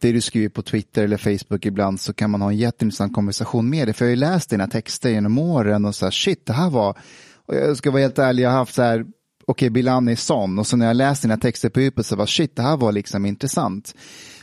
det 0.00 0.12
du 0.12 0.20
skriver 0.20 0.48
på 0.48 0.62
Twitter 0.62 1.04
eller 1.04 1.16
Facebook 1.16 1.66
ibland 1.66 2.00
så 2.00 2.12
kan 2.12 2.30
man 2.30 2.42
ha 2.42 2.50
en 2.50 2.56
jätteintressant 2.56 3.14
konversation 3.14 3.70
med 3.70 3.86
dig. 3.86 3.94
För 3.94 4.04
jag 4.04 4.08
har 4.08 4.14
ju 4.14 4.20
läst 4.20 4.50
dina 4.50 4.66
texter 4.66 5.10
genom 5.10 5.38
åren 5.38 5.84
och 5.84 5.94
så 5.94 6.06
här, 6.06 6.10
shit, 6.10 6.46
det 6.46 6.52
här 6.52 6.70
var, 6.70 6.98
och 7.46 7.54
jag 7.54 7.76
ska 7.76 7.90
vara 7.90 8.02
helt 8.02 8.18
ärlig, 8.18 8.42
jag 8.42 8.50
har 8.50 8.56
haft 8.56 8.74
så 8.74 8.82
här, 8.82 9.00
okej, 9.00 9.12
okay, 9.46 9.70
Bilan 9.70 10.08
är 10.08 10.16
sån, 10.16 10.58
och 10.58 10.66
så 10.66 10.76
när 10.76 10.86
jag 10.86 10.96
läst 10.96 11.22
dina 11.22 11.36
texter 11.36 11.68
på 11.68 11.80
djupet 11.80 12.06
så 12.06 12.16
var 12.16 12.26
shit, 12.26 12.56
det 12.56 12.62
här 12.62 12.76
var 12.76 12.92
liksom 12.92 13.26
intressant. 13.26 13.94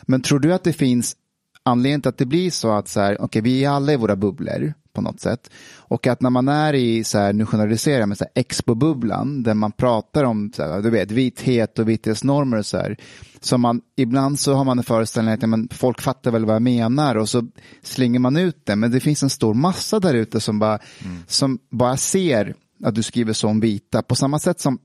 Men 0.02 0.22
tror 0.22 0.40
du 0.40 0.54
att 0.54 0.64
det 0.64 0.74
finns 0.74 1.16
anledning 1.64 2.02
till 2.02 2.10
att 2.10 2.18
det 2.18 2.26
blir 2.26 2.52
så 2.52 2.72
att 2.72 2.88
så 2.88 3.00
här, 3.00 3.14
okej, 3.14 3.26
okay, 3.26 3.42
vi 3.42 3.66
är 3.66 3.70
alla 3.70 3.94
i 3.94 3.96
våra 3.96 4.16
bubblor 4.16 4.74
på 4.94 5.02
något 5.02 5.20
sätt. 5.20 5.50
Och 5.78 6.08
att 6.08 6.22
när 6.22 6.30
man 6.30 6.48
är 6.48 6.74
i, 6.74 7.04
så 7.04 7.18
här, 7.18 7.34
nu 7.34 7.46
generaliserar 7.46 8.00
jag, 8.00 8.10
men 8.10 8.18
så 8.18 8.24
här, 8.24 8.42
expo-bubblan, 8.42 9.44
där 9.44 9.54
man 9.54 9.72
pratar 9.72 10.24
om, 10.24 10.52
så 10.56 10.64
här, 10.64 10.82
du 10.82 10.90
vet, 10.90 11.12
vithet 11.12 11.80
och 11.80 11.90
vithetsnormer 11.90 12.58
och 12.58 12.66
så 12.66 12.78
här. 12.78 12.98
Så 13.42 13.58
man, 13.58 13.82
ibland 13.98 14.40
så 14.40 14.54
har 14.54 14.64
man 14.64 14.78
en 14.78 14.84
föreställning 14.84 15.34
att 15.34 15.42
ja, 15.42 15.48
men 15.48 15.70
folk 15.72 16.02
fattar 16.02 16.32
väl 16.32 16.46
vad 16.46 16.56
jag 16.56 16.62
menar 16.62 17.16
och 17.16 17.30
så 17.30 17.48
slänger 17.84 18.20
man 18.20 18.38
ut 18.38 18.66
det. 18.66 18.76
Men 18.76 18.92
det 18.92 19.00
finns 19.00 19.24
en 19.24 19.30
stor 19.30 19.54
massa 19.54 20.00
där 20.00 20.14
ute 20.14 20.40
som 20.40 20.60
bara, 20.60 20.80
mm. 21.06 21.18
som 21.28 21.60
bara 21.70 21.98
ser 21.98 22.56
att 22.84 22.96
du 22.96 23.04
skriver 23.04 23.34
så 23.34 23.48
om 23.48 23.60
vita. 23.60 24.02
På 24.02 24.16
samma 24.16 24.40
sätt 24.40 24.60
som 24.60 24.80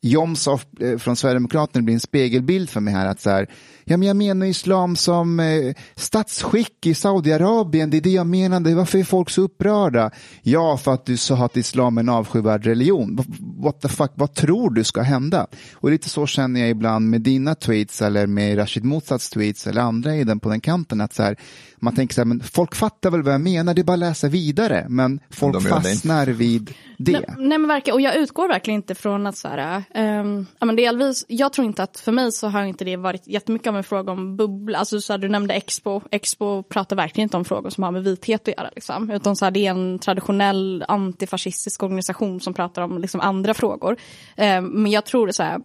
Jomshof 0.00 0.66
eh, 0.80 0.98
från 0.98 1.16
Sverigedemokraterna 1.16 1.82
blir 1.82 1.94
en 1.94 2.00
spegelbild 2.00 2.70
för 2.70 2.80
mig 2.80 2.94
här. 2.94 3.06
att 3.06 3.20
så 3.20 3.30
här, 3.30 3.48
ja, 3.88 3.96
men 3.96 4.08
Jag 4.08 4.16
menar 4.16 4.46
islam 4.46 4.96
som 4.96 5.40
eh, 5.40 5.74
statsskick 5.96 6.86
i 6.86 6.94
Saudiarabien, 6.94 7.90
det 7.90 7.96
är 7.96 8.00
det 8.00 8.10
jag 8.10 8.26
menade. 8.26 8.74
Varför 8.74 8.98
är 8.98 9.04
folk 9.04 9.30
så 9.30 9.42
upprörda? 9.42 10.10
Ja, 10.42 10.76
för 10.76 10.94
att 10.94 11.06
du 11.06 11.16
sa 11.16 11.34
att 11.34 11.56
islam 11.56 11.98
är 11.98 12.02
en 12.02 12.08
avskyvärd 12.08 12.66
religion. 12.66 13.18
what 13.38 13.80
the 13.80 13.88
fuck, 13.88 14.10
vad 14.14 14.34
tror 14.34 14.70
du 14.70 14.84
ska 14.84 15.02
hända? 15.02 15.46
Och 15.74 15.90
lite 15.90 16.08
så 16.08 16.26
känner 16.26 16.60
jag 16.60 16.70
ibland 16.70 17.10
med 17.10 17.20
dina 17.20 17.54
tweets 17.54 18.02
eller 18.02 18.26
med 18.26 18.58
Rashid 18.58 18.84
Mosads 18.84 19.30
tweets 19.30 19.66
eller 19.66 19.80
andra 19.80 20.16
i 20.16 20.24
den 20.24 20.40
på 20.40 20.48
den 20.48 20.60
kanten 20.60 21.00
att 21.00 21.14
så 21.14 21.22
här, 21.22 21.36
man 21.80 21.94
tänker 21.94 22.14
så 22.14 22.20
här, 22.20 22.26
men 22.26 22.40
folk 22.40 22.74
fattar 22.74 23.10
väl 23.10 23.22
vad 23.22 23.34
jag 23.34 23.40
menar, 23.40 23.74
det 23.74 23.80
är 23.80 23.84
bara 23.84 23.92
att 23.92 23.98
läsa 23.98 24.28
vidare, 24.28 24.86
men 24.88 25.20
folk 25.30 25.54
De 25.54 25.62
fastnar 25.62 26.26
vid 26.26 26.74
det. 26.98 27.12
Nej, 27.12 27.24
nej 27.38 27.58
men 27.58 27.68
verkligen, 27.68 27.94
och 27.94 28.00
jag 28.00 28.16
utgår 28.16 28.48
verkligen 28.48 28.80
inte 28.80 28.94
från 28.94 29.26
att 29.26 29.36
så 29.36 29.48
här, 29.48 29.84
um, 29.94 30.46
ja, 30.58 30.66
men 30.66 30.76
delvis, 30.76 31.24
jag 31.28 31.52
tror 31.52 31.66
inte 31.66 31.82
att 31.82 32.00
för 32.00 32.12
mig 32.12 32.32
så 32.32 32.48
har 32.48 32.64
inte 32.64 32.84
det 32.84 32.96
varit 32.96 33.26
jättemycket 33.26 33.68
av 33.68 33.77
en 33.78 33.84
fråga 33.84 34.12
om 34.12 34.36
bubbla, 34.36 34.78
alltså 34.78 35.00
så 35.00 35.12
här, 35.12 35.18
du 35.18 35.28
nämnde 35.28 35.54
Expo, 35.54 36.00
Expo 36.10 36.62
pratar 36.62 36.96
verkligen 36.96 37.26
inte 37.26 37.36
om 37.36 37.44
frågor 37.44 37.70
som 37.70 37.84
har 37.84 37.90
med 37.90 38.04
vithet 38.04 38.48
att 38.48 38.54
göra 38.58 38.70
liksom, 38.74 39.10
utan 39.10 39.36
så 39.36 39.44
här, 39.44 39.52
det 39.52 39.66
är 39.66 39.70
en 39.70 39.98
traditionell 39.98 40.84
antifascistisk 40.88 41.82
organisation 41.82 42.40
som 42.40 42.54
pratar 42.54 42.82
om 42.82 42.98
liksom 42.98 43.20
andra 43.20 43.54
frågor. 43.54 43.96
Eh, 44.36 44.60
men 44.60 44.90
jag 44.90 45.04
tror 45.06 45.30
så 45.30 45.42
här, 45.42 45.60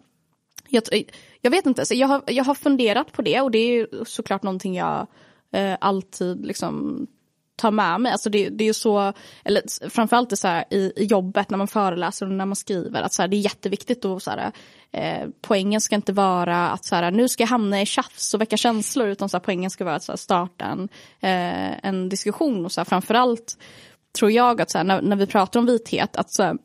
jag, 0.70 0.84
jag 1.42 1.52
vet 1.52 1.66
inte, 1.66 1.86
så 1.86 1.94
jag, 1.94 2.08
har, 2.08 2.24
jag 2.28 2.44
har 2.44 2.56
funderat 2.56 3.12
på 3.12 3.22
det 3.22 3.42
och 3.42 3.52
det 3.52 3.58
är 3.58 4.06
såklart 4.06 4.44
någonting 4.44 4.76
jag 4.76 5.08
eh, 5.52 5.78
alltid 5.82 6.46
liksom 6.46 7.08
tar 7.56 7.72
med 7.72 8.02
mig. 8.02 8.12
Alltså 8.12 8.30
det, 8.30 8.50
det 8.50 8.64
är 8.64 8.68
ju 8.68 8.74
så, 8.74 9.14
eller 9.44 9.90
framförallt 9.90 10.30
det 10.30 10.38
så 10.38 10.48
här, 10.48 10.66
i, 10.70 10.94
i 10.96 11.06
jobbet 11.06 11.50
när 11.50 11.58
man 11.58 11.68
föreläser 11.68 12.26
och 12.26 12.32
när 12.32 12.46
man 12.46 12.56
skriver, 12.56 13.02
att 13.02 13.14
så 13.14 13.22
här, 13.22 13.30
det 13.30 13.36
är 13.36 13.40
jätteviktigt 13.40 14.06
att 14.06 14.24
så 14.24 14.32
här, 14.32 14.52
eh, 14.94 15.28
poängen 15.42 15.82
ska 15.82 15.96
inte 15.96 16.14
vara 16.14 16.70
att 16.70 16.86
så 16.86 16.96
här, 16.96 17.12
nu 17.12 17.28
ska 17.28 17.44
jag 17.44 17.48
hamna 17.48 17.82
i 17.82 17.86
tjafs 17.86 18.34
och 18.34 18.42
väcka 18.42 18.58
känslor, 18.58 19.08
utan 19.08 19.30
så 19.30 19.38
här, 19.38 19.44
poängen 19.44 19.70
ska 19.70 19.86
vara 19.86 19.96
att 19.96 20.04
så 20.04 20.12
här, 20.12 20.18
starta 20.18 20.66
en, 20.66 20.90
eh, 21.22 21.86
en 21.86 22.10
diskussion. 22.10 22.66
Och 22.66 22.72
så 22.72 22.82
här, 22.82 22.86
framförallt 22.86 23.58
tror 24.20 24.32
jag 24.32 24.62
att 24.62 24.72
så 24.72 24.78
här, 24.78 24.86
när, 24.86 25.02
när 25.02 25.16
vi 25.16 25.28
pratar 25.28 25.60
om 25.60 25.66
vithet, 25.66 26.16
att 26.16 26.34
så 26.34 26.44
här, 26.44 26.58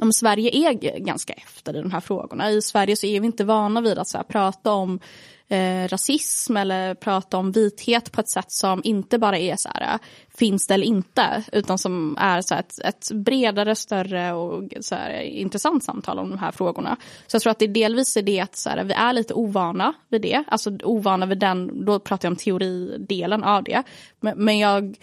om 0.00 0.12
Sverige 0.12 0.50
är 0.50 0.98
ganska 0.98 1.32
efter 1.32 1.76
i 1.76 1.80
de 1.80 1.90
här 1.90 2.00
frågorna. 2.00 2.50
I 2.50 2.62
Sverige 2.62 2.96
så 2.96 3.06
är 3.06 3.20
vi 3.20 3.26
inte 3.26 3.44
vana 3.44 3.80
vid 3.80 3.98
att 3.98 4.08
så 4.08 4.16
här, 4.16 4.24
prata 4.24 4.72
om 4.72 5.00
eh, 5.48 5.88
rasism 5.88 6.56
eller 6.56 6.94
prata 6.94 7.36
om 7.36 7.52
vithet 7.52 8.12
på 8.12 8.20
ett 8.20 8.30
sätt 8.30 8.52
som 8.52 8.80
inte 8.84 9.18
bara 9.18 9.38
är 9.38 9.56
så 9.56 9.68
här, 9.74 9.94
eh, 9.94 10.00
finns 10.36 10.66
det 10.66 10.74
eller 10.74 10.86
inte, 10.86 11.44
utan 11.52 11.78
som 11.78 12.16
är 12.20 12.40
så 12.40 12.54
här, 12.54 12.60
ett, 12.60 12.78
ett 12.84 13.10
bredare, 13.12 13.74
större 13.74 14.32
och 14.32 14.72
så 14.80 14.94
här, 14.94 15.10
eh, 15.10 15.40
intressant 15.40 15.84
samtal 15.84 16.18
om 16.18 16.30
de 16.30 16.38
här 16.38 16.52
frågorna. 16.52 16.96
Så 17.26 17.34
jag 17.34 17.42
tror 17.42 17.50
att 17.50 17.58
det 17.58 17.66
delvis 17.66 18.16
är 18.16 18.22
det 18.22 18.40
att 18.40 18.56
så 18.56 18.70
här, 18.70 18.78
eh, 18.78 18.84
vi 18.84 18.94
är 18.94 19.12
lite 19.12 19.34
ovana 19.34 19.94
vid 20.08 20.22
det, 20.22 20.44
alltså 20.48 20.70
ovana 20.82 21.26
vid 21.26 21.38
den, 21.38 21.84
då 21.84 21.98
pratar 21.98 22.28
jag 22.28 22.32
om 22.32 22.36
teoridelen 22.36 23.44
av 23.44 23.64
det. 23.64 23.82
Men, 24.20 24.44
men, 24.44 24.58
jag, 24.58 24.96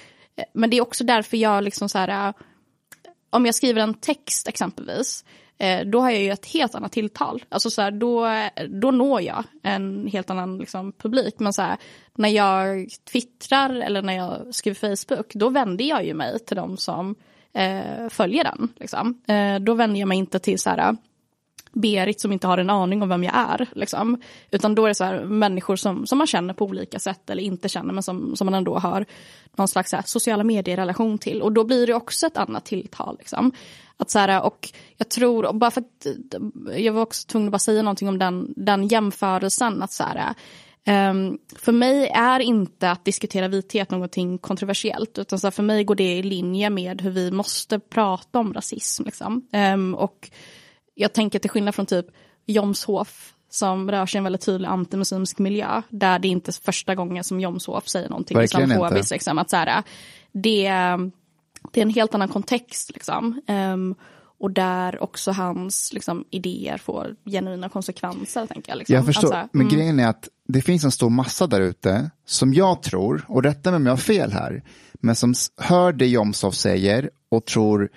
men 0.54 0.70
det 0.70 0.78
är 0.78 0.82
också 0.82 1.04
därför 1.04 1.38
jag 1.38 1.64
liksom 1.64 1.90
så 1.90 1.98
här, 1.98 2.34
om 3.30 3.46
jag 3.46 3.56
skriver 3.56 3.82
en 3.82 3.94
text 3.94 4.48
exempelvis, 4.48 5.26
Eh, 5.62 5.86
då 5.86 6.00
har 6.00 6.12
jag 6.12 6.22
ju 6.22 6.32
ett 6.32 6.46
helt 6.46 6.76
annat 6.76 6.92
tilltal. 6.92 7.44
Alltså 7.50 7.70
så 7.70 7.82
här, 7.82 7.92
då, 7.92 8.28
då 8.70 8.92
når 8.92 9.22
jag 9.22 9.44
en 9.64 10.08
helt 10.08 10.30
annan 10.30 10.58
liksom, 10.58 10.92
publik. 10.92 11.40
Men 11.40 11.54
så 11.54 11.62
här, 11.62 11.78
när 12.16 12.30
jag 12.30 12.88
twittrar 13.12 13.70
eller 13.70 14.02
när 14.02 14.14
jag 14.14 14.56
skriver 14.56 14.96
Facebook, 14.96 15.34
då 15.34 15.50
vänder 15.50 15.86
jag 15.86 16.06
ju 16.06 16.14
mig 16.14 16.40
till 16.40 16.56
de 16.58 16.78
som 16.78 17.16
eh, 17.54 18.10
följer 18.10 18.44
den. 18.44 18.70
Liksom. 18.76 19.22
Eh, 19.28 19.60
då 19.60 19.74
vänder 19.74 20.00
jag 20.00 20.08
mig 20.08 20.18
inte 20.18 20.40
till 20.40 20.60
så 20.60 20.70
här, 20.70 20.98
Berit 21.74 22.22
som 22.22 22.32
inte 22.32 22.48
har 22.48 22.58
en 22.58 22.70
aning 22.70 23.02
om 23.02 23.10
vem 23.10 23.24
jag 23.24 23.36
är. 23.36 23.68
Liksom. 23.72 24.22
Utan 24.52 24.76
då 24.76 24.84
är 24.84 24.88
det 24.88 24.96
så 24.96 25.04
här, 25.04 25.24
människor 25.24 25.76
som, 25.76 26.08
som 26.08 26.18
man 26.18 26.28
känner 26.28 26.54
på 26.54 26.66
olika 26.66 27.00
sätt 27.00 27.30
eller 27.30 27.44
inte 27.44 27.70
känner 27.70 27.94
men 27.94 28.04
som, 28.04 28.36
som 28.36 28.46
man 28.46 28.54
ändå 28.54 28.78
har 28.78 29.06
någon 29.56 29.68
slags 29.68 29.90
så 29.90 29.96
här, 29.96 30.04
sociala 30.08 30.44
medier-relation 30.44 31.18
till. 31.18 31.42
Och 31.42 31.52
då 31.52 31.64
blir 31.64 31.88
det 31.88 31.94
också 31.94 32.28
ett 32.28 32.38
annat 32.38 32.66
tilltal. 32.66 33.16
Liksom. 33.20 33.52
Att 33.98 34.10
så 34.10 34.20
här, 34.20 34.46
och 34.46 34.70
jag 34.98 35.10
tror, 35.10 35.54
bara 35.54 35.72
för 35.72 35.82
att 35.82 36.08
jag 36.78 36.94
var 36.94 37.02
också 37.02 37.28
tvungen 37.28 37.48
att 37.48 37.52
bara 37.52 37.60
säga 37.60 37.82
någonting 37.82 38.10
om 38.10 38.20
den, 38.20 38.54
den 38.56 38.88
jämförelsen. 38.88 39.84
Att 39.84 39.92
så 39.92 40.04
här, 40.04 40.34
Um, 40.88 41.38
för 41.56 41.72
mig 41.72 42.08
är 42.08 42.40
inte 42.40 42.92
att 42.92 43.06
diskutera 43.06 43.48
vithet 43.48 43.92
någonting 43.92 44.38
kontroversiellt. 44.38 45.18
Utan 45.18 45.40
så 45.40 45.48
här, 45.48 45.52
för 45.52 45.64
mig 45.64 45.84
går 45.84 45.96
det 45.96 46.14
i 46.14 46.24
linje 46.24 46.70
med 46.70 47.02
hur 47.02 47.12
vi 47.12 47.32
måste 47.32 47.80
prata 47.80 48.40
om 48.40 48.54
rasism. 48.54 49.04
Liksom. 49.06 49.48
Um, 49.74 49.96
och 49.96 50.32
jag 51.02 51.14
tänker 51.14 51.40
till 51.40 51.50
skillnad 51.50 51.76
från 51.76 51.86
typ 51.86 52.06
Jomshof 52.46 53.34
som 53.50 53.92
rör 53.92 54.06
sig 54.06 54.18
i 54.18 54.20
en 54.20 54.24
väldigt 54.24 54.46
tydlig 54.46 54.68
antimuslimsk 54.68 55.40
miljö. 55.40 55.82
Där 55.90 56.20
det 56.20 56.28
inte 56.28 56.52
är 56.52 56.64
första 56.64 56.96
gången 56.96 57.24
som 57.24 57.40
Jomshof 57.40 57.88
säger 57.88 58.10
någonting 58.10 58.42
islamfobiskt. 58.42 59.12
Liksom, 59.12 59.38
att 59.38 59.50
så 59.50 59.56
här, 59.56 59.84
det, 60.32 60.64
det 61.72 61.80
är 61.80 61.82
en 61.82 61.90
helt 61.90 62.16
annan 62.16 62.28
kontext. 62.28 62.92
Liksom. 62.94 63.42
Um, 63.48 63.96
och 64.40 64.52
där 64.52 65.04
också 65.04 65.32
hans 65.32 65.94
liksom, 65.94 66.26
idéer 66.30 66.78
får 66.78 67.16
genuina 67.26 67.70
konsekvenser. 67.70 68.48
Tänker 68.48 68.72
jag, 68.72 68.78
liksom. 68.78 68.96
jag 68.96 69.06
förstår, 69.06 69.34
alltså, 69.34 69.50
men 69.58 69.68
mm. 69.68 69.78
grejen 69.78 70.00
är 70.00 70.08
att 70.08 70.30
det 70.48 70.62
finns 70.62 70.84
en 70.84 70.92
stor 70.92 71.10
massa 71.10 71.48
där 71.48 71.62
ute 71.62 72.12
som 72.26 72.54
jag 72.54 72.84
tror, 72.84 73.26
och 73.28 73.44
rätta 73.44 73.72
mig 73.72 73.76
om 73.76 73.86
jag 73.86 73.94
har 73.94 73.98
fel 73.98 74.32
här, 74.32 74.64
men 74.94 75.16
som 75.16 75.34
hör 75.58 75.94
det 75.94 76.08
Jomshof 76.08 76.56
säger 76.56 77.10
och 77.30 77.46
tror 77.46 77.90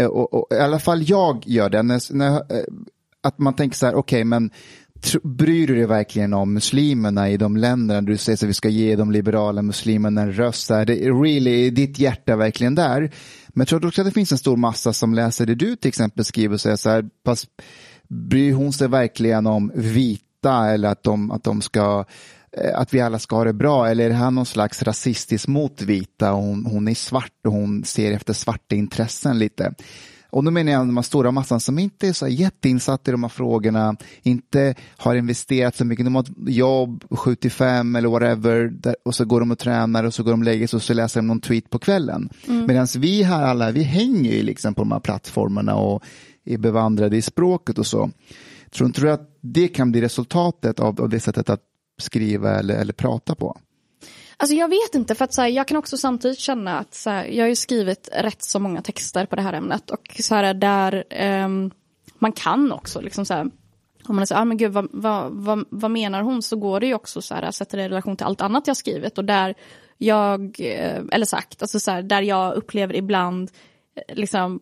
Eh, 0.00 0.06
och, 0.06 0.34
och, 0.34 0.56
i 0.56 0.58
alla 0.58 0.78
fall 0.78 1.10
jag 1.10 1.42
gör 1.46 1.70
det, 1.70 1.82
när, 1.82 2.14
när, 2.14 2.34
eh, 2.34 2.64
att 3.22 3.38
man 3.38 3.54
tänker 3.54 3.76
så 3.76 3.86
här, 3.86 3.94
okej 3.94 4.16
okay, 4.16 4.24
men 4.24 4.50
bryr 5.22 5.66
du 5.66 5.74
dig 5.74 5.86
verkligen 5.86 6.32
om 6.32 6.52
muslimerna 6.52 7.30
i 7.30 7.36
de 7.36 7.56
länderna 7.56 8.02
du 8.02 8.16
säger 8.16 8.36
att 8.36 8.42
vi 8.42 8.54
ska 8.54 8.68
ge 8.68 8.96
de 8.96 9.10
liberala 9.10 9.62
muslimerna 9.62 10.22
en 10.22 10.32
röst? 10.32 10.70
Är 10.70 10.84
det 10.84 10.94
really, 10.94 11.66
är 11.66 11.70
ditt 11.70 11.98
hjärta 11.98 12.36
verkligen 12.36 12.74
där? 12.74 13.00
Men 13.48 13.60
jag 13.60 13.68
tror 13.68 13.86
också 13.86 14.00
att 14.00 14.06
det 14.06 14.14
finns 14.14 14.32
en 14.32 14.38
stor 14.38 14.56
massa 14.56 14.92
som 14.92 15.14
läser 15.14 15.46
det 15.46 15.54
du 15.54 15.76
till 15.76 15.88
exempel 15.88 16.24
skriver 16.24 16.54
och 16.54 16.60
säger 16.60 16.76
så 16.76 16.90
här, 16.90 17.04
pass, 17.24 17.46
bryr 18.08 18.52
hon 18.52 18.72
sig 18.72 18.88
verkligen 18.88 19.46
om 19.46 19.72
vita 19.74 20.70
eller 20.70 20.88
att 20.88 21.02
de, 21.02 21.30
att 21.30 21.44
de 21.44 21.60
ska 21.60 22.04
att 22.74 22.94
vi 22.94 23.00
alla 23.00 23.18
ska 23.18 23.36
ha 23.36 23.44
det 23.44 23.52
bra 23.52 23.88
eller 23.88 24.10
är 24.10 24.14
han 24.14 24.34
någon 24.34 24.46
slags 24.46 24.82
rasistisk 24.82 25.48
mot 25.48 25.82
vita 25.82 26.32
och 26.32 26.42
hon, 26.42 26.66
hon 26.66 26.88
är 26.88 26.94
svart 26.94 27.46
och 27.46 27.52
hon 27.52 27.84
ser 27.84 28.12
efter 28.12 28.32
svarta 28.32 28.74
intressen 28.74 29.38
lite. 29.38 29.74
Och 30.34 30.44
då 30.44 30.50
menar 30.50 30.72
jag 30.72 30.80
de 30.80 30.96
här 30.96 31.02
stora 31.02 31.30
massan 31.30 31.60
som 31.60 31.78
inte 31.78 32.08
är 32.08 32.12
så 32.12 32.28
jätteinsatta 32.28 33.10
i 33.10 33.12
de 33.12 33.22
här 33.22 33.28
frågorna, 33.30 33.96
inte 34.22 34.74
har 34.96 35.14
investerat 35.14 35.76
så 35.76 35.84
mycket, 35.84 36.06
de 36.06 36.14
har 36.14 36.22
ett 36.22 36.30
jobb, 36.46 37.04
75 37.10 37.96
eller 37.96 38.08
whatever, 38.08 38.68
där, 38.68 38.96
och 39.04 39.14
så 39.14 39.24
går 39.24 39.40
de 39.40 39.50
och 39.50 39.58
tränar 39.58 40.04
och 40.04 40.14
så 40.14 40.22
går 40.22 40.30
de 40.30 40.40
och 40.40 40.44
lägger 40.44 40.66
sig 40.66 40.76
och 40.76 40.82
så 40.82 40.94
läser 40.94 41.20
de 41.20 41.26
någon 41.26 41.40
tweet 41.40 41.70
på 41.70 41.78
kvällen. 41.78 42.28
Mm. 42.48 42.66
Medan 42.66 42.86
vi 42.96 43.22
här 43.22 43.42
alla, 43.42 43.70
vi 43.70 43.82
hänger 43.82 44.32
ju 44.32 44.42
liksom 44.42 44.74
på 44.74 44.82
de 44.82 44.92
här 44.92 45.00
plattformarna 45.00 45.74
och 45.74 46.02
är 46.44 46.58
bevandrade 46.58 47.16
i 47.16 47.22
språket 47.22 47.78
och 47.78 47.86
så. 47.86 48.10
Tror 48.70 48.86
inte 48.86 49.00
du 49.00 49.10
att 49.10 49.38
det 49.40 49.68
kan 49.68 49.92
bli 49.92 50.00
resultatet 50.00 50.80
av, 50.80 51.00
av 51.00 51.08
det 51.08 51.20
sättet 51.20 51.50
att 51.50 51.60
skriva 51.98 52.58
eller, 52.58 52.74
eller 52.74 52.92
prata 52.92 53.34
på? 53.34 53.56
Alltså 54.36 54.56
jag 54.56 54.68
vet 54.68 54.94
inte, 54.94 55.14
för 55.14 55.24
att 55.24 55.34
så 55.34 55.42
här, 55.42 55.48
jag 55.48 55.68
kan 55.68 55.76
också 55.76 55.96
samtidigt 55.96 56.38
känna 56.38 56.78
att 56.78 56.94
så 56.94 57.10
här, 57.10 57.24
jag 57.24 57.44
har 57.44 57.48
ju 57.48 57.56
skrivit 57.56 58.08
rätt 58.12 58.42
så 58.42 58.58
många 58.58 58.82
texter 58.82 59.26
på 59.26 59.36
det 59.36 59.42
här 59.42 59.52
ämnet 59.52 59.90
och 59.90 60.16
så 60.20 60.34
här, 60.34 60.54
där 60.54 61.04
um, 61.44 61.70
man 62.18 62.32
kan 62.32 62.72
också 62.72 63.00
liksom 63.00 63.26
så 63.26 63.34
här, 63.34 63.50
om 64.06 64.16
man 64.16 64.26
säger, 64.26 64.40
ah, 64.40 64.44
men 64.44 64.56
gud, 64.56 64.72
vad, 64.72 64.88
vad, 64.90 65.32
vad, 65.32 65.64
vad, 65.70 65.90
menar 65.90 66.22
hon? 66.22 66.42
Så 66.42 66.56
går 66.56 66.80
det 66.80 66.86
ju 66.86 66.94
också 66.94 67.22
så 67.22 67.34
här, 67.34 67.50
sätter 67.50 67.78
det 67.78 67.84
i 67.84 67.88
relation 67.88 68.16
till 68.16 68.26
allt 68.26 68.40
annat 68.40 68.66
jag 68.66 68.76
skrivit 68.76 69.18
och 69.18 69.24
där 69.24 69.54
jag, 69.98 70.60
eh, 70.60 71.02
eller 71.12 71.26
sagt, 71.26 71.62
alltså 71.62 71.80
så 71.80 71.90
här, 71.90 72.02
där 72.02 72.22
jag 72.22 72.54
upplever 72.54 72.96
ibland 72.96 73.50
eh, 73.96 74.16
liksom 74.16 74.60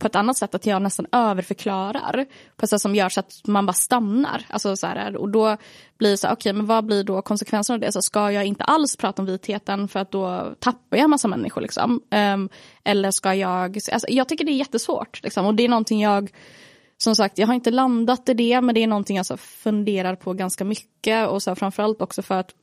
på 0.00 0.06
ett 0.06 0.16
annat 0.16 0.36
sätt 0.36 0.54
att 0.54 0.66
jag 0.66 0.82
nästan 0.82 1.06
överförklarar 1.12 2.26
på 2.56 2.64
ett 2.64 2.70
sätt 2.70 2.80
som 2.80 2.94
gör 2.94 3.08
så 3.08 3.20
att 3.20 3.32
man 3.46 3.66
bara 3.66 3.72
stannar. 3.72 4.46
Alltså 4.48 4.76
så 4.76 4.86
här, 4.86 5.16
och 5.16 5.28
då 5.28 5.56
blir 5.98 6.10
det 6.10 6.16
så 6.16 6.26
här, 6.26 6.34
okej 6.34 6.50
okay, 6.50 6.56
men 6.56 6.66
vad 6.66 6.84
blir 6.84 7.04
då 7.04 7.22
konsekvensen 7.22 7.74
av 7.74 7.80
det? 7.80 7.92
Så 7.92 8.02
ska 8.02 8.32
jag 8.32 8.44
inte 8.44 8.64
alls 8.64 8.96
prata 8.96 9.22
om 9.22 9.26
vitheten 9.26 9.88
för 9.88 10.00
att 10.00 10.10
då 10.10 10.54
tappar 10.58 10.96
jag 10.96 11.04
en 11.04 11.10
massa 11.10 11.28
människor 11.28 11.60
liksom? 11.60 12.02
Um, 12.34 12.48
eller 12.84 13.10
ska 13.10 13.34
jag, 13.34 13.76
alltså, 13.92 14.06
jag 14.08 14.28
tycker 14.28 14.44
det 14.44 14.52
är 14.52 14.56
jättesvårt 14.58 15.22
liksom, 15.22 15.46
och 15.46 15.54
det 15.54 15.64
är 15.64 15.68
någonting 15.68 16.00
jag 16.00 16.30
som 16.96 17.16
sagt, 17.16 17.38
jag 17.38 17.46
har 17.46 17.54
inte 17.54 17.70
landat 17.70 18.28
i 18.28 18.34
det, 18.34 18.60
men 18.60 18.74
det 18.74 18.82
är 18.82 18.86
någonting 18.86 19.16
jag 19.16 19.26
så 19.26 19.36
funderar 19.36 20.16
på 20.16 20.32
ganska 20.32 20.64
mycket 20.64 21.28
och 21.28 21.42
så 21.42 21.54
framförallt 21.54 22.02
också 22.02 22.22
för 22.22 22.34
att 22.34 22.54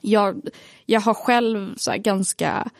jag, 0.00 0.48
jag 0.86 1.00
har 1.00 1.14
själv 1.14 1.74
så 1.76 1.92
ganska, 1.96 2.70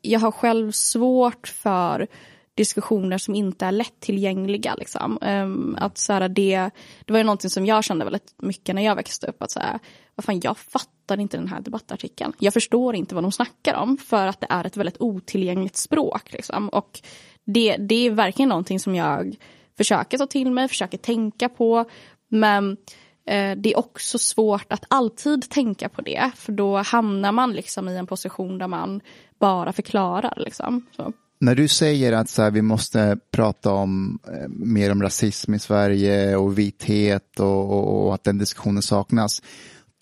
jag 0.00 0.20
har 0.20 0.30
själv 0.32 0.70
svårt 0.70 1.48
för 1.48 2.06
diskussioner 2.54 3.18
som 3.18 3.34
inte 3.34 3.66
är 3.66 3.72
lättillgängliga. 3.72 4.74
Liksom. 4.74 5.18
Um, 5.22 5.76
att, 5.80 5.98
så 5.98 6.12
här, 6.12 6.28
det, 6.28 6.70
det 7.04 7.12
var 7.12 7.18
ju 7.18 7.24
någonting 7.24 7.50
som 7.50 7.66
jag 7.66 7.84
kände 7.84 8.04
väldigt 8.04 8.34
mycket 8.38 8.74
när 8.74 8.82
jag 8.82 8.96
växte 8.96 9.26
upp. 9.26 9.42
Att, 9.42 9.50
så 9.50 9.60
här, 9.60 9.78
vad 10.14 10.24
fan, 10.24 10.40
jag 10.40 10.58
fattar 10.58 11.20
inte 11.20 11.36
den 11.36 11.48
här 11.48 11.60
debattartikeln. 11.60 12.32
Jag 12.38 12.52
förstår 12.52 12.94
inte 12.94 13.14
vad 13.14 13.24
de 13.24 13.32
snackar 13.32 13.74
om 13.74 13.96
för 13.96 14.26
att 14.26 14.40
det 14.40 14.46
är 14.50 14.64
ett 14.64 14.76
väldigt 14.76 15.00
otillgängligt 15.00 15.76
språk. 15.76 16.32
Liksom. 16.32 16.68
Och 16.68 17.00
det, 17.44 17.76
det 17.76 18.06
är 18.06 18.10
verkligen 18.10 18.48
någonting 18.48 18.80
som 18.80 18.94
jag 18.94 19.36
försöker 19.76 20.18
ta 20.18 20.26
till 20.26 20.50
mig, 20.50 20.68
försöker 20.68 20.98
tänka 20.98 21.48
på. 21.48 21.84
Men 22.28 22.76
eh, 23.26 23.56
det 23.56 23.72
är 23.72 23.78
också 23.78 24.18
svårt 24.18 24.72
att 24.72 24.84
alltid 24.88 25.50
tänka 25.50 25.88
på 25.88 26.02
det. 26.02 26.30
För 26.36 26.52
då 26.52 26.76
hamnar 26.76 27.32
man 27.32 27.52
liksom 27.52 27.88
i 27.88 27.96
en 27.96 28.06
position 28.06 28.58
där 28.58 28.68
man 28.68 29.00
bara 29.38 29.72
förklarar. 29.72 30.34
Liksom. 30.36 30.86
Så 30.96 31.12
när 31.42 31.54
du 31.54 31.68
säger 31.68 32.12
att 32.12 32.28
så 32.28 32.42
här, 32.42 32.50
vi 32.50 32.62
måste 32.62 33.18
prata 33.30 33.72
om 33.72 34.18
eh, 34.26 34.48
mer 34.48 34.92
om 34.92 35.02
rasism 35.02 35.54
i 35.54 35.58
Sverige 35.58 36.36
och 36.36 36.58
vithet 36.58 37.40
och, 37.40 37.70
och, 37.72 38.06
och, 38.06 38.14
att 38.14 38.24
den 38.24 38.38
diskussionen 38.38 38.82
saknas. 38.82 39.42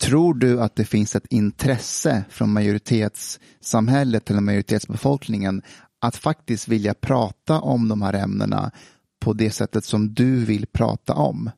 Tror 0.01 0.33
du 0.33 0.61
att 0.61 0.75
det 0.75 0.85
finns 0.85 1.15
ett 1.15 1.25
intresse 1.29 2.23
från 2.29 2.53
majoritetssamhället 2.53 4.29
eller 4.29 4.41
majoritetsbefolkningen 4.41 5.61
att 5.99 6.15
faktiskt 6.15 6.67
vilja 6.67 6.93
prata 6.93 7.59
om 7.59 7.87
de 7.87 8.01
här 8.01 8.13
ämnena 8.13 8.71
på 9.19 9.33
det 9.33 9.51
sättet 9.51 9.85
som 9.85 10.13
du 10.13 10.45
vill 10.45 10.65
prata 10.67 11.13
om? 11.13 11.49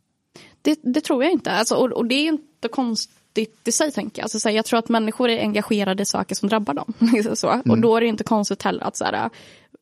Det, 0.62 0.80
det 0.84 1.02
tror 1.02 1.24
jag 1.24 1.32
inte. 1.32 1.52
Alltså, 1.52 1.76
och, 1.76 1.92
och, 1.92 2.06
det 2.06 2.16
är 2.16 2.28
inte 2.28 2.68
konstigt 2.72 3.68
i 3.68 3.72
sig, 3.72 3.92
tänker 3.92 4.22
jag. 4.22 4.26
Alltså, 4.26 4.40
så 4.40 4.50
här, 4.50 4.56
jag 4.56 4.66
tror 4.66 4.80
att 4.80 4.90
människor 4.90 5.30
är 5.30 5.40
engagerade 5.40 6.04
i 6.04 6.06
saker 6.06 6.36
som 6.36 6.50
drabbar 6.50 6.74
dem. 6.74 6.94
så. 7.36 7.50
Mm. 7.50 7.72
Och 7.72 7.80
då 7.80 7.98
är 7.98 8.02
det 8.02 8.08
inte 8.08 8.24
konstigt 8.24 8.64
heller 8.64 8.84
att 8.84 8.98
så 8.98 9.06
här, 9.06 9.30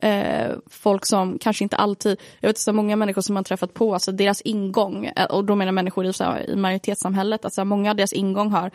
eh, 0.01 0.51
folk 0.69 1.05
som 1.05 1.39
kanske 1.39 1.63
inte 1.63 1.75
alltid, 1.75 2.19
jag 2.39 2.49
vet 2.49 2.57
så 2.57 2.73
många 2.73 2.95
människor 2.95 3.21
som 3.21 3.33
man 3.33 3.43
träffat 3.43 3.73
på, 3.73 3.93
alltså 3.93 4.11
deras 4.11 4.41
ingång, 4.41 5.05
eh, 5.05 5.25
och 5.25 5.45
då 5.45 5.55
menar 5.55 5.71
människor 5.71 6.05
i, 6.05 6.13
så 6.13 6.23
här, 6.23 6.49
i 6.49 6.55
majoritetssamhället, 6.55 7.45
alltså 7.45 7.65
många 7.65 7.89
av 7.89 7.95
deras 7.95 8.13
ingång 8.13 8.51
har 8.51 8.71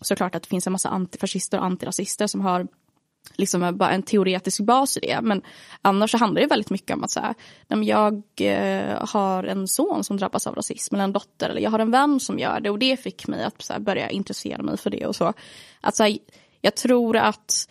såklart 0.00 0.34
att 0.34 0.42
det 0.42 0.48
finns 0.48 0.66
en 0.66 0.72
massa 0.72 0.88
antifascister 0.88 1.58
och 1.58 1.64
antirasister 1.64 2.26
som 2.26 2.40
har 2.40 2.66
liksom 3.36 3.76
bara 3.76 3.90
en 3.90 4.02
teoretisk 4.02 4.60
bas 4.60 4.96
i 4.96 5.00
det. 5.00 5.20
Men 5.22 5.42
annars 5.82 6.10
så 6.10 6.18
handlar 6.18 6.40
det 6.40 6.46
väldigt 6.46 6.70
mycket 6.70 6.96
om 6.96 7.04
att 7.04 7.10
så 7.10 7.34
jag 7.68 8.22
eh, 8.40 9.06
har 9.08 9.44
en 9.44 9.68
son 9.68 10.04
som 10.04 10.16
drabbas 10.16 10.46
av 10.46 10.54
rasism 10.54 10.94
eller 10.94 11.04
en 11.04 11.12
dotter 11.12 11.48
eller 11.48 11.60
jag 11.60 11.70
har 11.70 11.78
en 11.78 11.90
vän 11.90 12.20
som 12.20 12.38
gör 12.38 12.60
det 12.60 12.70
och 12.70 12.78
det 12.78 12.96
fick 12.96 13.28
mig 13.28 13.44
att 13.44 13.62
så 13.62 13.72
här, 13.72 13.80
börja 13.80 14.10
intressera 14.10 14.62
mig 14.62 14.76
för 14.76 14.90
det 14.90 15.06
och 15.06 15.16
så. 15.16 15.32
Att, 15.80 15.96
så 15.96 16.02
här, 16.02 16.18
jag 16.60 16.76
tror 16.76 17.16
att 17.16 17.68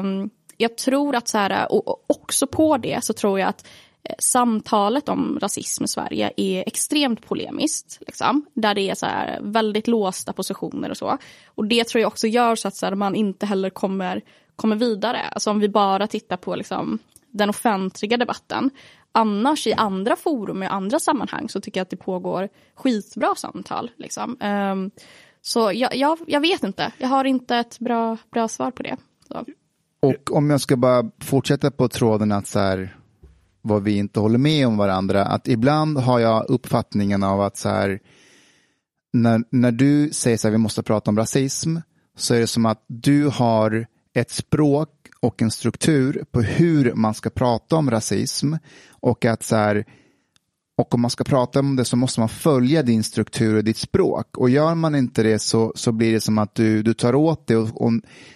um, 0.00 0.30
jag 0.56 0.76
tror 0.76 1.16
att 1.16 1.28
så 1.28 1.38
här, 1.38 1.72
och 1.72 2.04
också 2.10 2.46
på 2.46 2.76
det 2.76 3.04
så 3.04 3.12
tror 3.12 3.40
jag 3.40 3.48
att 3.48 3.66
eh, 4.02 4.14
samtalet 4.18 5.08
om 5.08 5.38
rasism 5.42 5.84
i 5.84 5.88
Sverige 5.88 6.32
är 6.36 6.64
extremt 6.66 7.26
polemiskt. 7.26 7.98
Liksom, 8.06 8.46
där 8.54 8.74
det 8.74 8.90
är 8.90 8.94
så 8.94 9.06
här 9.06 9.38
väldigt 9.42 9.88
låsta 9.88 10.32
positioner 10.32 10.90
och 10.90 10.96
så. 10.96 11.18
Och 11.46 11.64
det 11.64 11.84
tror 11.84 12.00
jag 12.02 12.08
också 12.08 12.26
gör 12.26 12.54
så 12.54 12.68
att 12.68 12.76
så 12.76 12.86
här, 12.86 12.94
man 12.94 13.14
inte 13.14 13.46
heller 13.46 13.70
kommer, 13.70 14.22
kommer 14.56 14.76
vidare. 14.76 15.20
Alltså 15.20 15.50
om 15.50 15.60
vi 15.60 15.68
bara 15.68 16.06
tittar 16.06 16.36
på 16.36 16.56
liksom, 16.56 16.98
den 17.30 17.50
offentliga 17.50 18.16
debatten. 18.16 18.70
Annars 19.12 19.66
i 19.66 19.72
andra 19.72 20.16
forum 20.16 20.62
och 20.62 20.72
andra 20.72 20.98
sammanhang 20.98 21.48
så 21.48 21.60
tycker 21.60 21.80
jag 21.80 21.82
att 21.82 21.90
det 21.90 21.96
pågår 21.96 22.48
skitbra 22.74 23.34
samtal. 23.34 23.90
Liksom. 23.96 24.36
Um, 24.42 24.90
så 25.40 25.72
jag, 25.74 25.96
jag, 25.96 26.18
jag, 26.26 26.40
vet 26.40 26.62
inte, 26.64 26.92
jag 26.98 27.08
har 27.08 27.24
inte 27.24 27.56
ett 27.56 27.78
bra, 27.78 28.16
bra 28.30 28.48
svar 28.48 28.70
på 28.70 28.82
det. 28.82 28.96
Så. 29.28 29.44
Och 30.06 30.36
om 30.36 30.50
jag 30.50 30.60
ska 30.60 30.76
bara 30.76 31.10
fortsätta 31.20 31.70
på 31.70 31.88
tråden 31.88 32.32
att 32.32 32.46
så 32.46 32.58
här, 32.58 32.96
vad 33.62 33.82
vi 33.82 33.96
inte 33.96 34.20
håller 34.20 34.38
med 34.38 34.66
om 34.66 34.76
varandra, 34.76 35.24
att 35.24 35.48
ibland 35.48 35.98
har 35.98 36.20
jag 36.20 36.50
uppfattningen 36.50 37.22
av 37.22 37.40
att 37.40 37.56
så 37.56 37.68
här, 37.68 38.00
när, 39.12 39.44
när 39.50 39.72
du 39.72 40.10
säger 40.10 40.36
så 40.36 40.48
här, 40.48 40.52
vi 40.52 40.58
måste 40.58 40.82
prata 40.82 41.10
om 41.10 41.18
rasism, 41.18 41.76
så 42.16 42.34
är 42.34 42.40
det 42.40 42.46
som 42.46 42.66
att 42.66 42.84
du 42.86 43.28
har 43.28 43.86
ett 44.14 44.30
språk 44.30 44.90
och 45.20 45.42
en 45.42 45.50
struktur 45.50 46.24
på 46.30 46.40
hur 46.40 46.94
man 46.94 47.14
ska 47.14 47.30
prata 47.30 47.76
om 47.76 47.90
rasism 47.90 48.54
och 48.90 49.24
att 49.24 49.42
så 49.42 49.56
här, 49.56 49.84
och 50.76 50.94
om 50.94 51.00
man 51.00 51.10
ska 51.10 51.24
prata 51.24 51.60
om 51.60 51.76
det 51.76 51.84
så 51.84 51.96
måste 51.96 52.20
man 52.20 52.28
följa 52.28 52.82
din 52.82 53.04
struktur 53.04 53.56
och 53.56 53.64
ditt 53.64 53.76
språk. 53.76 54.36
Och 54.36 54.50
gör 54.50 54.74
man 54.74 54.94
inte 54.94 55.22
det 55.22 55.38
så, 55.38 55.72
så 55.74 55.92
blir 55.92 56.12
det 56.12 56.20
som 56.20 56.38
att 56.38 56.54
du, 56.54 56.82
du 56.82 56.94
tar 56.94 57.14
åt 57.14 57.46
det 57.46 57.56
och, 57.56 57.82
och 57.82 57.92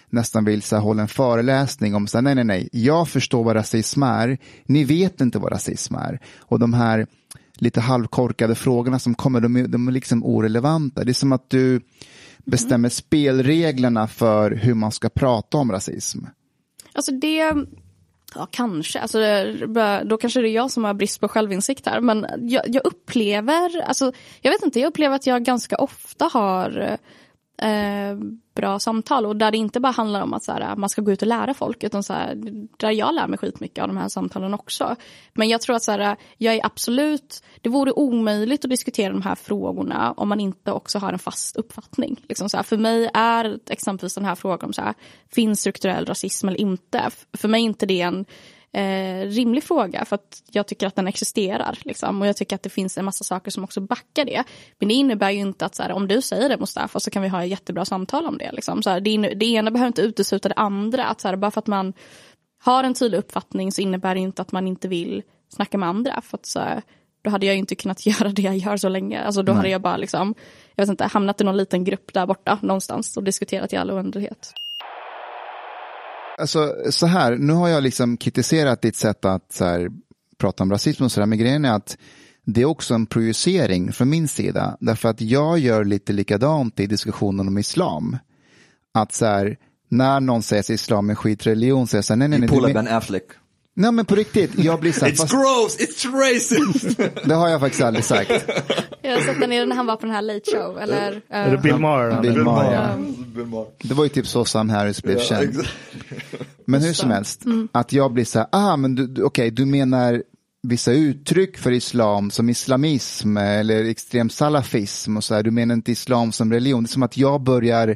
nästan 0.09 0.45
vill 0.45 0.61
så 0.61 0.75
här, 0.75 0.83
hålla 0.83 1.01
en 1.01 1.07
föreläsning 1.07 1.95
om 1.95 2.07
så 2.07 2.17
här, 2.17 2.21
nej, 2.21 2.35
nej, 2.35 2.43
nej, 2.43 2.69
jag 2.71 3.09
förstår 3.09 3.43
vad 3.43 3.55
rasism 3.55 4.03
är, 4.03 4.37
ni 4.65 4.83
vet 4.83 5.21
inte 5.21 5.39
vad 5.39 5.51
rasism 5.51 5.95
är. 5.95 6.19
Och 6.39 6.59
de 6.59 6.73
här 6.73 7.07
lite 7.55 7.81
halvkorkade 7.81 8.55
frågorna 8.55 8.99
som 8.99 9.15
kommer, 9.15 9.41
de 9.41 9.55
är, 9.55 9.67
de 9.67 9.87
är 9.87 9.91
liksom 9.91 10.25
orelevanta. 10.25 11.03
Det 11.03 11.11
är 11.11 11.13
som 11.13 11.31
att 11.31 11.49
du 11.49 11.81
bestämmer 12.45 12.75
mm. 12.75 12.89
spelreglerna 12.89 14.07
för 14.07 14.51
hur 14.51 14.73
man 14.73 14.91
ska 14.91 15.09
prata 15.09 15.57
om 15.57 15.71
rasism. 15.71 16.19
Alltså 16.93 17.11
det 17.11 17.65
Ja, 18.35 18.47
kanske. 18.51 18.99
Alltså, 18.99 19.19
då 20.03 20.17
kanske 20.17 20.41
det 20.41 20.49
är 20.49 20.55
jag 20.55 20.71
som 20.71 20.83
har 20.83 20.93
brist 20.93 21.19
på 21.19 21.27
självinsikt 21.27 21.85
här. 21.85 21.99
Men 21.99 22.27
jag, 22.39 22.63
jag 22.67 22.85
upplever, 22.85 23.81
alltså, 23.81 24.11
jag 24.41 24.51
vet 24.51 24.63
inte, 24.63 24.79
jag 24.79 24.87
upplever 24.87 25.15
att 25.15 25.27
jag 25.27 25.43
ganska 25.43 25.77
ofta 25.77 26.25
har 26.25 26.97
eh, 27.61 28.17
bra 28.55 28.79
samtal 28.79 29.25
och 29.25 29.35
där 29.35 29.51
det 29.51 29.57
inte 29.57 29.79
bara 29.79 29.91
handlar 29.91 30.21
om 30.21 30.33
att 30.33 30.43
så 30.43 30.51
här, 30.51 30.75
man 30.75 30.89
ska 30.89 31.01
gå 31.01 31.11
ut 31.11 31.21
och 31.21 31.27
lära 31.27 31.53
folk 31.53 31.83
utan 31.83 32.03
så 32.03 32.13
här, 32.13 32.35
där 32.77 32.91
jag 32.91 33.15
lär 33.15 33.27
mig 33.27 33.37
skitmycket 33.37 33.81
av 33.81 33.87
de 33.87 33.97
här 33.97 34.09
samtalen 34.09 34.53
också. 34.53 34.95
Men 35.33 35.49
jag 35.49 35.61
tror 35.61 35.75
att 35.75 35.83
så 35.83 35.91
här, 35.91 36.15
jag 36.37 36.55
är 36.55 36.65
absolut, 36.65 37.43
det 37.61 37.69
vore 37.69 37.91
omöjligt 37.91 38.65
att 38.65 38.69
diskutera 38.69 39.13
de 39.13 39.21
här 39.21 39.35
frågorna 39.35 40.11
om 40.11 40.29
man 40.29 40.39
inte 40.39 40.71
också 40.71 40.99
har 40.99 41.13
en 41.13 41.19
fast 41.19 41.55
uppfattning. 41.55 42.19
Liksom 42.29 42.49
så 42.49 42.57
här, 42.57 42.63
för 42.63 42.77
mig 42.77 43.09
är 43.13 43.59
exempelvis 43.69 44.15
den 44.15 44.25
här 44.25 44.35
frågan 44.35 44.67
om 44.67 44.73
så 44.73 44.81
här, 44.81 44.93
finns 45.31 45.59
strukturell 45.59 46.05
rasism 46.05 46.47
eller 46.47 46.61
inte? 46.61 47.09
För 47.33 47.47
mig 47.47 47.61
är 47.61 47.65
inte 47.65 47.85
det 47.85 48.01
en 48.01 48.25
eh, 48.73 49.27
rimlig 49.27 49.63
fråga 49.63 50.05
för 50.05 50.15
att 50.15 50.43
jag 50.51 50.67
tycker 50.67 50.87
att 50.87 50.95
den 50.95 51.07
existerar. 51.07 51.79
Liksom. 51.81 52.21
Och 52.21 52.27
jag 52.27 52.37
tycker 52.37 52.55
att 52.55 52.63
det 52.63 52.69
finns 52.69 52.97
en 52.97 53.05
massa 53.05 53.23
saker 53.23 53.51
som 53.51 53.63
också 53.63 53.81
backar 53.81 54.25
det. 54.25 54.43
Men 54.79 54.87
det 54.87 54.93
innebär 54.93 55.31
ju 55.31 55.39
inte 55.39 55.65
att 55.65 55.75
så 55.75 55.83
här, 55.83 55.91
om 55.91 56.07
du 56.07 56.21
säger 56.21 56.49
det 56.49 56.57
Mustafa 56.57 56.99
så 56.99 57.11
kan 57.11 57.21
vi 57.21 57.27
ha 57.27 57.43
ett 57.43 57.49
jättebra 57.49 57.85
samtal 57.85 58.25
om 58.25 58.37
det. 58.37 58.51
Liksom. 58.51 58.83
Så 58.83 58.89
här, 58.89 58.99
det, 58.99 59.17
det 59.17 59.45
ena 59.45 59.71
behöver 59.71 59.87
inte 59.87 60.01
utesluta 60.01 60.49
det 60.49 60.55
andra. 60.55 61.05
Att 61.05 61.21
så 61.21 61.27
här, 61.27 61.35
bara 61.35 61.51
för 61.51 61.59
att 61.59 61.67
man 61.67 61.93
har 62.63 62.83
en 62.83 62.93
tydlig 62.93 63.17
uppfattning 63.17 63.71
så 63.71 63.81
innebär 63.81 64.15
det 64.15 64.21
inte 64.21 64.41
att 64.41 64.51
man 64.51 64.67
inte 64.67 64.87
vill 64.87 65.23
snacka 65.49 65.77
med 65.77 65.89
andra. 65.89 66.21
För 66.21 66.37
att, 66.37 66.45
så 66.45 66.59
här, 66.59 66.81
då 67.21 67.29
hade 67.29 67.45
jag 67.45 67.55
inte 67.55 67.75
kunnat 67.75 68.05
göra 68.05 68.29
det 68.29 68.41
jag 68.41 68.57
gör 68.57 68.77
så 68.77 68.89
länge. 68.89 69.21
Alltså, 69.21 69.43
då 69.43 69.51
Nej. 69.51 69.57
hade 69.57 69.69
jag 69.69 69.81
bara 69.81 69.97
liksom, 69.97 70.35
jag 70.75 70.83
vet 70.83 70.89
inte, 70.89 71.05
hamnat 71.05 71.41
i 71.41 71.43
någon 71.43 71.57
liten 71.57 71.83
grupp 71.83 72.13
där 72.13 72.25
borta 72.25 72.59
någonstans 72.61 73.17
och 73.17 73.23
diskuterat 73.23 73.73
i 73.73 73.75
all 73.77 73.91
oändlighet. 73.91 74.53
Alltså 76.41 76.75
så 76.89 77.05
här, 77.05 77.35
nu 77.35 77.53
har 77.53 77.67
jag 77.67 77.83
liksom 77.83 78.17
kritiserat 78.17 78.81
ditt 78.81 78.95
sätt 78.95 79.25
att 79.25 79.53
så 79.53 79.65
här, 79.65 79.89
prata 80.37 80.63
om 80.63 80.71
rasism 80.71 81.03
och 81.03 81.11
sådär, 81.11 81.27
men 81.27 81.37
grejen 81.37 81.65
är 81.65 81.73
att 81.73 81.97
det 82.45 82.61
är 82.61 82.65
också 82.65 82.93
en 82.93 83.05
projicering 83.05 83.93
från 83.93 84.09
min 84.09 84.27
sida, 84.27 84.77
därför 84.79 85.09
att 85.09 85.21
jag 85.21 85.59
gör 85.59 85.85
lite 85.85 86.13
likadant 86.13 86.79
i 86.79 86.87
diskussionen 86.87 87.47
om 87.47 87.57
islam. 87.57 88.17
Att 88.93 89.13
så 89.13 89.25
här, 89.25 89.57
när 89.89 90.19
någon 90.19 90.43
säger 90.43 90.59
att 90.59 90.69
islam 90.69 91.09
är 91.09 91.15
skitreligion, 91.15 91.87
säger 91.87 91.97
jag 91.97 92.05
så 92.05 92.13
här, 92.13 92.17
nej, 92.17 92.27
nej, 92.27 92.39
nej. 92.39 92.49
Du 92.49 92.73
Ben 92.73 92.87
Affleck. 92.87 93.27
Nej 93.73 93.91
men 93.91 94.05
på 94.05 94.15
riktigt, 94.15 94.51
jag 94.57 94.79
blir 94.79 94.91
så 94.91 95.05
här, 95.05 95.11
It's 95.11 95.15
fast... 95.15 95.33
gross, 95.33 95.77
it's 95.79 96.11
racist! 96.11 96.97
det 97.25 97.33
har 97.33 97.49
jag 97.49 97.59
faktiskt 97.59 97.83
aldrig 97.83 98.05
sagt. 98.05 98.31
Jag 99.01 99.11
har 99.11 99.21
sett 99.21 99.39
den 99.39 99.49
när 99.49 99.75
han 99.75 99.85
var 99.85 99.95
på 99.95 100.05
den 100.05 100.15
här 100.15 100.21
Late 100.21 100.51
Show, 100.51 100.79
eller? 100.79 101.11
Uh... 101.11 101.21
Är 101.29 101.51
det 101.51 101.57
Bill 101.57 101.75
Maher? 101.75 102.21
Bill, 102.21 102.33
Bill 102.33 102.43
Maher, 102.43 102.73
ja. 102.73 103.67
Det 103.83 103.93
var 103.93 104.03
ju 104.03 104.09
typ 104.09 104.27
så 104.27 104.45
Sam 104.45 104.69
Harris 104.69 105.03
blev 105.03 105.19
känd. 105.19 105.63
Men 106.65 106.81
hur 106.81 106.93
som 106.93 107.09
helst, 107.09 107.45
mm. 107.45 107.67
att 107.71 107.93
jag 107.93 108.13
blir 108.13 108.25
så 108.25 108.39
här, 108.39 108.47
ah 108.51 108.77
men 108.77 108.95
du, 108.95 109.03
okej, 109.03 109.23
okay, 109.23 109.49
du 109.49 109.65
menar 109.65 110.23
vissa 110.63 110.91
uttryck 110.91 111.57
för 111.57 111.71
islam 111.71 112.31
som 112.31 112.49
islamism 112.49 113.37
eller 113.37 113.85
extrem 113.85 114.29
salafism 114.29 115.17
och 115.17 115.23
så 115.23 115.35
här, 115.35 115.43
du 115.43 115.51
menar 115.51 115.75
inte 115.75 115.91
islam 115.91 116.31
som 116.31 116.53
religion. 116.53 116.83
Det 116.83 116.87
är 116.87 116.91
som 116.91 117.03
att 117.03 117.17
jag 117.17 117.41
börjar 117.41 117.87
Eh, 117.87 117.95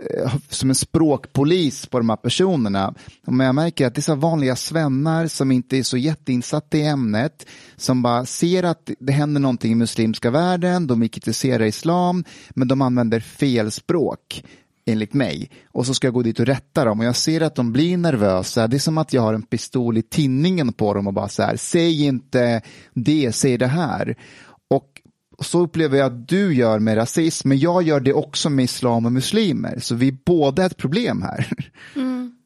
Eh, 0.00 0.34
som 0.48 0.68
en 0.68 0.74
språkpolis 0.74 1.86
på 1.86 1.98
de 1.98 2.08
här 2.08 2.16
personerna. 2.16 2.94
Men 3.26 3.46
jag 3.46 3.54
märker 3.54 3.86
att 3.86 3.94
det 3.94 3.98
är 3.98 4.02
så 4.02 4.14
vanliga 4.14 4.56
svennar 4.56 5.26
som 5.26 5.52
inte 5.52 5.76
är 5.76 5.82
så 5.82 5.96
jätteinsatta 5.96 6.76
i 6.76 6.86
ämnet, 6.86 7.46
som 7.76 8.02
bara 8.02 8.26
ser 8.26 8.62
att 8.62 8.90
det 9.00 9.12
händer 9.12 9.40
någonting 9.40 9.72
i 9.72 9.74
muslimska 9.74 10.30
världen, 10.30 10.86
de 10.86 11.00
vill 11.00 11.10
kritisera 11.10 11.66
islam, 11.66 12.24
men 12.50 12.68
de 12.68 12.82
använder 12.82 13.20
fel 13.20 13.70
språk 13.70 14.44
enligt 14.86 15.14
mig. 15.14 15.50
Och 15.72 15.86
så 15.86 15.94
ska 15.94 16.06
jag 16.06 16.14
gå 16.14 16.22
dit 16.22 16.40
och 16.40 16.46
rätta 16.46 16.84
dem 16.84 17.00
och 17.00 17.06
jag 17.06 17.16
ser 17.16 17.40
att 17.40 17.54
de 17.54 17.72
blir 17.72 17.96
nervösa. 17.96 18.66
Det 18.66 18.76
är 18.76 18.78
som 18.78 18.98
att 18.98 19.12
jag 19.12 19.22
har 19.22 19.34
en 19.34 19.42
pistol 19.42 19.98
i 19.98 20.02
tinningen 20.02 20.72
på 20.72 20.94
dem 20.94 21.06
och 21.06 21.14
bara 21.14 21.28
så 21.28 21.42
här, 21.42 21.56
säg 21.56 22.04
inte 22.04 22.62
det, 22.94 23.32
säg 23.32 23.58
det 23.58 23.66
här 23.66 24.16
så 25.40 25.60
upplever 25.60 25.98
jag 25.98 26.06
att 26.06 26.28
du 26.28 26.54
gör 26.54 26.78
med 26.78 26.96
rasism, 26.96 27.48
men 27.48 27.58
jag 27.58 27.82
gör 27.82 28.00
det 28.00 28.12
också 28.12 28.50
med 28.50 28.64
islam 28.64 29.06
och 29.06 29.12
muslimer. 29.12 29.78
Så 29.78 29.94
vi 29.94 30.08
är 30.08 30.16
båda 30.26 30.66
ett 30.66 30.76
problem 30.76 31.22
här. 31.22 31.46
Mm. 31.96 32.36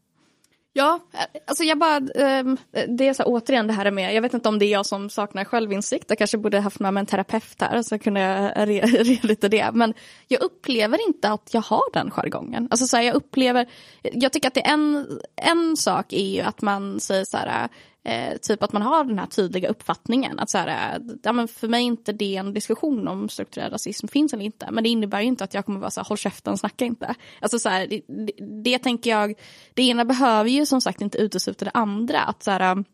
Ja, 0.77 1.01
alltså 1.47 1.65
jag 1.65 1.79
bara, 1.79 1.97
ehm, 1.97 2.57
det 2.89 3.09
är 3.09 3.15
så 3.15 3.23
här, 3.23 3.31
återigen 3.31 3.67
det 3.67 3.73
här 3.73 3.91
med, 3.91 4.15
jag 4.15 4.23
vet 4.23 4.35
inte 4.35 4.49
om 4.49 4.59
det 4.59 4.67
är 4.67 4.73
jag 4.73 4.87
som 4.87 5.11
saknar 5.11 5.45
självinsikt, 5.45 6.05
jag 6.09 6.19
kanske 6.19 6.39
borde 6.39 6.61
haft 6.61 6.81
med 6.81 6.95
mig 6.95 7.01
en 7.01 7.07
terapeut 7.07 7.61
här 7.61 7.83
så 7.83 7.99
kunde 7.99 8.21
jag 8.21 8.69
reda 8.69 8.87
lite 9.23 9.49
det. 9.49 9.71
Men 9.75 9.95
jag 10.29 10.43
upplever 10.43 11.09
inte 11.09 11.29
att 11.29 11.55
jag 11.55 11.61
har 11.61 11.93
den 11.93 12.11
jargongen. 12.11 12.69
Alltså 12.71 12.87
så 12.87 12.97
här, 12.97 13.05
jag 13.05 13.15
upplever, 13.15 13.67
jag 14.03 14.33
tycker 14.33 14.49
att 14.49 14.55
det 14.55 14.67
är 14.67 14.73
en, 14.73 15.07
en 15.37 15.77
sak 15.77 16.13
är 16.13 16.27
ju 16.27 16.41
att 16.41 16.63
man 16.63 17.01
säger 17.01 17.25
så 17.25 17.37
här, 17.37 17.69
Eh, 18.07 18.37
typ 18.37 18.63
att 18.63 18.73
man 18.73 18.83
har 18.83 19.05
den 19.05 19.19
här 19.19 19.27
tydliga 19.27 19.69
uppfattningen 19.69 20.39
att 20.39 20.51
så 20.51 20.59
här, 20.59 21.01
ja, 21.23 21.33
men 21.33 21.49
för 21.49 21.69
mig 21.69 21.83
är 21.83 21.87
inte 21.87 22.13
det 22.13 22.37
en 22.37 22.55
diskussion 22.55 23.09
om 23.09 23.29
strukturell 23.29 23.71
rasism 23.71 24.09
finns 24.09 24.33
eller 24.33 24.45
inte. 24.45 24.69
Men 24.71 24.85
det 24.85 24.91
innebär 24.91 25.21
ju 25.21 25.27
inte 25.27 25.45
att 25.45 25.55
jag 25.55 25.67
kommer 25.67 25.81
vara 25.81 25.91
så 25.91 26.01
här, 26.01 26.09
håll 26.09 26.19
käften, 26.19 26.59
snacka 26.59 26.85
inte. 26.85 27.15
Alltså 27.41 27.59
så 27.59 27.69
här, 27.69 27.87
det, 27.87 28.01
det, 28.09 28.33
det, 28.63 28.79
tänker 28.79 29.11
jag, 29.11 29.35
det 29.75 29.83
ena 29.83 30.05
behöver 30.05 30.51
ju 30.51 30.67
som 30.67 30.81
sagt 30.81 31.01
inte 31.01 31.19
utesluta 31.19 31.65
det 31.65 31.71
andra. 31.75 32.21
Att 32.21 32.43
så 32.43 32.51
här, 32.51 32.85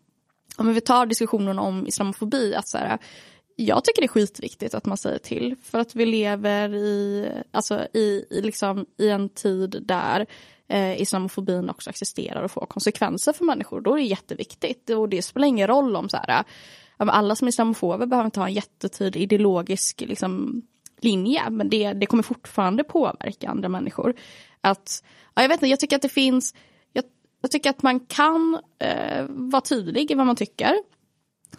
om 0.57 0.75
vi 0.75 0.81
tar 0.81 1.07
diskussionen 1.07 1.59
om 1.59 1.87
islamofobi, 1.87 2.55
att 2.55 2.69
så 2.69 2.79
här, 2.79 2.99
jag 3.57 3.85
tycker 3.85 4.03
det 4.03 4.07
är 4.07 4.09
skitviktigt 4.09 4.75
att 4.75 4.87
man 4.87 4.97
säger 4.97 5.19
till 5.19 5.57
för 5.63 5.79
att 5.79 5.97
vi 5.97 6.07
lever 6.07 6.75
i, 6.75 7.29
alltså 7.51 7.87
i, 7.95 8.25
i, 8.31 8.41
liksom, 8.43 8.87
i 8.99 9.09
en 9.09 9.29
tid 9.29 9.83
där 9.83 10.27
eh, 10.71 11.01
islamofobin 11.01 11.71
också 11.71 11.91
existerar 11.91 12.43
och 12.43 12.51
får 12.51 12.67
konsekvenser 12.67 13.33
för 13.33 13.45
människor. 13.45 13.81
Då 13.81 13.93
är 13.93 13.97
det 13.97 14.03
jätteviktigt 14.03 14.91
och 14.91 15.09
det 15.09 15.23
spelar 15.23 15.47
ingen 15.47 15.67
roll 15.67 15.97
om 15.97 16.09
så 16.09 16.17
här, 16.17 16.39
eh, 16.39 16.45
alla 16.97 17.37
som 17.37 17.47
är 17.47 17.49
islamofober 17.49 18.07
behöver 18.07 18.27
inte 18.27 18.41
ha 18.41 18.47
en 18.47 18.55
jättetydlig 18.55 19.23
ideologisk 19.23 20.01
liksom, 20.01 20.63
linje 21.01 21.51
men 21.51 21.69
det, 21.69 21.93
det 21.93 22.07
kommer 22.07 22.23
fortfarande 22.23 22.85
påverka 22.85 23.49
andra 23.49 23.69
människor. 23.69 24.15
Att, 24.61 25.05
ja, 25.35 25.43
jag 25.43 25.49
vet 25.49 25.57
inte, 25.57 25.67
jag 25.67 25.81
tycker 25.81 25.97
att 25.97 26.03
det 26.03 26.09
finns 26.09 26.55
jag, 26.93 27.05
jag 27.41 27.51
tycker 27.51 27.71
att 27.71 27.83
man 27.83 28.01
kan 28.01 28.59
eh, 28.79 29.25
vara 29.29 29.61
tydlig 29.61 30.11
i 30.11 30.15
vad 30.15 30.27
man 30.27 30.37
tycker 30.37 30.75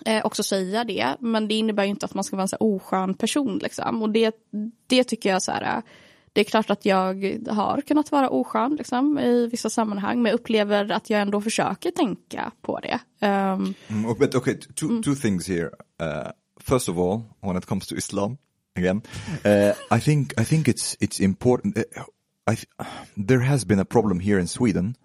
eh, 0.06 0.26
också 0.26 0.44
säga 0.44 0.84
det. 0.84 1.16
Men 1.20 1.48
det 1.48 1.54
innebär 1.54 1.84
ju 1.84 1.90
inte 1.90 2.06
att 2.06 2.14
man 2.14 2.24
ska 2.24 2.36
vara 2.36 2.42
en 2.44 2.48
så 2.48 2.58
oskön 2.60 3.14
person. 3.14 3.58
Liksom. 3.58 4.02
Och 4.02 4.10
det, 4.10 4.36
det 4.88 5.04
tycker 5.04 5.30
jag 5.30 5.42
så 5.42 5.52
här, 5.52 5.78
eh, 5.78 5.84
det 6.34 6.42
är 6.42 6.46
klart 6.46 6.70
att 6.70 6.86
jag 6.86 7.40
har 7.48 7.82
kunnat 7.82 8.12
vara 8.12 8.30
oskön 8.30 8.76
liksom, 8.76 9.20
i 9.20 9.48
vissa 9.48 9.70
sammanhang. 9.70 10.22
Men 10.22 10.30
jag 10.30 10.40
upplever 10.40 10.92
att 10.92 11.10
jag 11.10 11.22
ändå 11.22 11.42
försöker 11.42 11.92
tänka 11.92 12.52
på 12.62 12.80
det. 12.80 13.00
Um, 13.28 13.74
mm, 13.88 14.18
but 14.20 14.36
okay, 14.36 14.56
two, 14.56 14.86
mm. 14.86 15.04
two 15.04 15.16
things 15.16 15.48
here. 15.48 15.72
Uh, 16.02 16.32
first 16.60 16.90
of 16.90 16.98
all, 16.98 17.22
when 17.42 17.58
it 17.58 17.66
comes 17.66 17.88
to 17.88 17.96
Islam, 17.96 18.38
again, 18.76 19.02
uh, 19.46 19.98
I 19.98 20.02
think 20.02 20.42
I 20.42 20.46
think 20.46 20.68
it's 20.68 20.98
it's 21.00 21.24
important. 21.24 21.78
Uh, 21.78 21.84
I, 22.54 22.58
there 23.28 23.44
has 23.44 23.66
been 23.66 23.80
a 23.80 23.86
problem 23.86 24.20
here 24.20 24.40
in 24.40 24.48
Sweden 24.48 24.96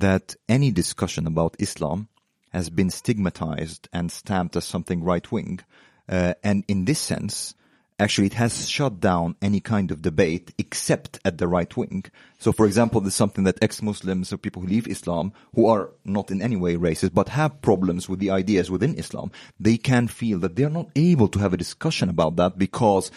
that 0.00 0.36
any 0.48 0.72
discussion 0.72 1.26
about 1.26 1.56
Islam 1.58 2.08
has 2.52 2.70
been 2.70 2.90
stigmatized 2.90 3.88
and 3.92 4.12
stamped 4.12 4.56
as 4.56 4.64
something 4.64 5.04
right 5.04 5.32
wing. 5.32 5.60
Uh, 6.08 6.34
and 6.42 6.64
in 6.68 6.84
this 6.84 7.00
sense, 7.00 7.54
actually 7.98 8.26
it 8.26 8.34
has 8.34 8.68
shut 8.68 9.00
down 9.00 9.36
any 9.40 9.60
kind 9.60 9.90
of 9.90 10.02
debate 10.02 10.52
except 10.58 11.18
at 11.24 11.38
the 11.38 11.46
right 11.46 11.76
wing. 11.76 12.04
So 12.38 12.52
for 12.52 12.66
example, 12.66 13.00
there's 13.00 13.14
something 13.14 13.44
that 13.44 13.62
ex-Muslims 13.62 14.32
or 14.32 14.36
people 14.36 14.62
who 14.62 14.68
leave 14.68 14.88
Islam, 14.88 15.32
who 15.54 15.66
are 15.66 15.90
not 16.04 16.30
in 16.30 16.42
any 16.42 16.56
way 16.56 16.76
racist, 16.76 17.14
but 17.14 17.28
have 17.30 17.62
problems 17.62 18.08
with 18.08 18.18
the 18.18 18.30
ideas 18.30 18.70
within 18.70 18.96
Islam, 18.96 19.30
they 19.60 19.76
can 19.76 20.08
feel 20.08 20.38
that 20.40 20.56
they're 20.56 20.70
not 20.70 20.90
able 20.96 21.28
to 21.28 21.38
have 21.38 21.52
a 21.52 21.58
discussion 21.58 22.08
about 22.08 22.36
that 22.36 22.58
because 22.58 23.10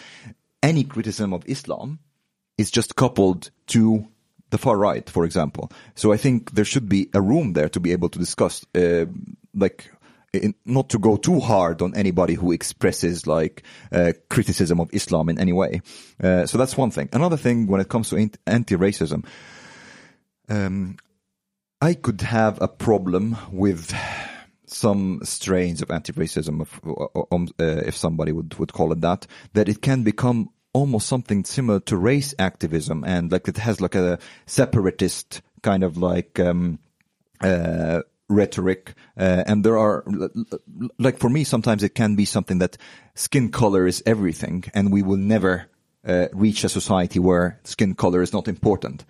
any 0.62 0.84
criticism 0.84 1.32
of 1.32 1.44
Islam 1.46 1.98
is 2.56 2.70
just 2.70 2.96
coupled 2.96 3.50
to 3.68 4.06
the 4.50 4.58
far 4.58 4.76
right, 4.76 5.08
for 5.08 5.24
example. 5.24 5.70
So 5.94 6.12
I 6.12 6.16
think 6.16 6.52
there 6.52 6.64
should 6.64 6.88
be 6.88 7.10
a 7.14 7.20
room 7.20 7.52
there 7.52 7.68
to 7.68 7.80
be 7.80 7.92
able 7.92 8.08
to 8.08 8.18
discuss, 8.18 8.64
uh, 8.74 9.04
like, 9.54 9.90
in, 10.32 10.54
not 10.64 10.90
to 10.90 10.98
go 10.98 11.16
too 11.16 11.40
hard 11.40 11.82
on 11.82 11.94
anybody 11.94 12.34
who 12.34 12.52
expresses 12.52 13.26
like 13.26 13.62
uh, 13.92 14.12
criticism 14.28 14.80
of 14.80 14.90
Islam 14.92 15.28
in 15.28 15.38
any 15.38 15.52
way. 15.52 15.80
Uh, 16.22 16.46
so 16.46 16.58
that's 16.58 16.76
one 16.76 16.90
thing. 16.90 17.08
Another 17.12 17.36
thing 17.36 17.66
when 17.66 17.80
it 17.80 17.88
comes 17.88 18.10
to 18.10 18.30
anti-racism, 18.46 19.24
um, 20.48 20.96
I 21.80 21.94
could 21.94 22.20
have 22.22 22.60
a 22.60 22.68
problem 22.68 23.36
with 23.50 23.94
some 24.66 25.20
strains 25.22 25.80
of 25.80 25.90
anti-racism, 25.90 26.62
if, 26.62 26.80
um, 27.32 27.48
uh, 27.58 27.86
if 27.86 27.96
somebody 27.96 28.32
would, 28.32 28.54
would 28.58 28.72
call 28.72 28.92
it 28.92 29.00
that, 29.00 29.26
that 29.54 29.68
it 29.68 29.80
can 29.80 30.02
become 30.02 30.50
almost 30.72 31.06
something 31.06 31.44
similar 31.44 31.80
to 31.80 31.96
race 31.96 32.34
activism 32.38 33.02
and 33.04 33.32
like 33.32 33.48
it 33.48 33.56
has 33.56 33.80
like 33.80 33.94
a 33.94 34.18
separatist 34.46 35.40
kind 35.62 35.82
of 35.82 35.96
like 35.96 36.38
um, 36.38 36.78
uh, 37.40 38.02
rhetoric 38.28 38.94
uh, 39.16 39.42
and 39.46 39.64
there 39.64 39.78
are 39.78 40.04
like 40.98 41.18
for 41.18 41.30
me 41.30 41.44
sometimes 41.44 41.82
it 41.82 41.94
can 41.94 42.14
be 42.14 42.24
something 42.24 42.58
that 42.58 42.76
skin 43.14 43.50
color 43.50 43.86
is 43.86 44.02
everything 44.04 44.64
and 44.74 44.92
we 44.92 45.02
will 45.02 45.16
never 45.16 45.66
uh, 46.06 46.26
reach 46.32 46.62
a 46.62 46.68
society 46.68 47.18
where 47.18 47.58
skin 47.64 47.94
color 47.94 48.22
is 48.22 48.32
not 48.32 48.46
important 48.46 49.04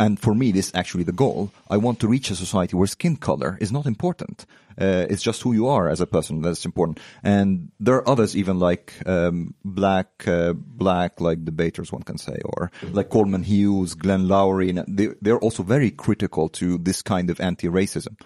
and 0.00 0.18
for 0.18 0.34
me, 0.34 0.50
this 0.50 0.68
is 0.68 0.74
actually 0.74 1.04
the 1.04 1.12
goal. 1.12 1.52
I 1.68 1.76
want 1.76 2.00
to 2.00 2.08
reach 2.08 2.30
a 2.30 2.34
society 2.34 2.74
where 2.74 2.86
skin 2.86 3.16
color 3.16 3.58
is 3.60 3.70
not 3.70 3.84
important. 3.84 4.46
Uh, 4.80 5.04
it's 5.10 5.22
just 5.22 5.42
who 5.42 5.52
you 5.52 5.68
are 5.68 5.90
as 5.90 6.00
a 6.00 6.06
person 6.06 6.40
that's 6.40 6.64
important. 6.64 6.98
And 7.22 7.70
there 7.78 7.96
are 7.96 8.08
others, 8.08 8.34
even 8.34 8.58
like 8.58 8.94
um, 9.04 9.54
black, 9.62 10.26
uh, 10.26 10.54
black 10.54 11.20
like 11.20 11.44
debaters, 11.44 11.92
one 11.92 12.02
can 12.02 12.16
say, 12.16 12.38
or 12.42 12.70
like 12.92 13.10
Coleman 13.10 13.42
Hughes, 13.42 13.94
Glenn 13.94 14.26
Lowry. 14.26 14.72
They, 14.88 15.08
they're 15.20 15.38
also 15.38 15.62
very 15.62 15.90
critical 15.90 16.48
to 16.60 16.78
this 16.78 17.02
kind 17.02 17.28
of 17.28 17.38
anti-racism. 17.38 18.18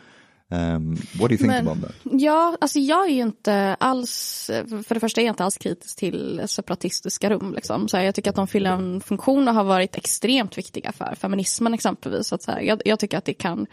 Um, 0.50 0.96
what 1.18 1.28
do 1.28 1.34
you 1.34 1.38
think 1.38 1.46
Men, 1.48 1.68
about 1.68 1.82
that? 1.82 1.94
Ja, 2.04 2.56
alltså 2.60 2.78
jag 2.78 3.06
är 3.06 3.12
ju 3.12 3.22
inte 3.22 3.76
alls, 3.80 4.50
för 4.86 4.94
det 4.94 5.00
första 5.00 5.20
är 5.20 5.24
jag 5.24 5.32
inte 5.32 5.44
alls 5.44 5.58
kritisk 5.58 5.96
till 5.96 6.42
separatistiska 6.46 7.30
rum. 7.30 7.54
Liksom. 7.54 7.88
Så 7.88 7.96
här, 7.96 8.04
jag 8.04 8.14
tycker 8.14 8.30
att 8.30 8.36
de 8.36 8.46
fyller 8.46 8.70
en 8.70 9.00
funktion 9.00 9.48
och 9.48 9.54
har 9.54 9.64
varit 9.64 9.96
extremt 9.96 10.58
viktiga 10.58 10.92
för 10.92 11.14
feminismen 11.14 11.74
exempelvis. 11.74 12.32
Att 12.32 12.42
så 12.42 12.50
här, 12.50 12.60
jag, 12.60 12.82
jag, 12.84 12.98
tycker 12.98 13.18
att 13.18 13.24
det 13.24 13.34
kan, 13.34 13.66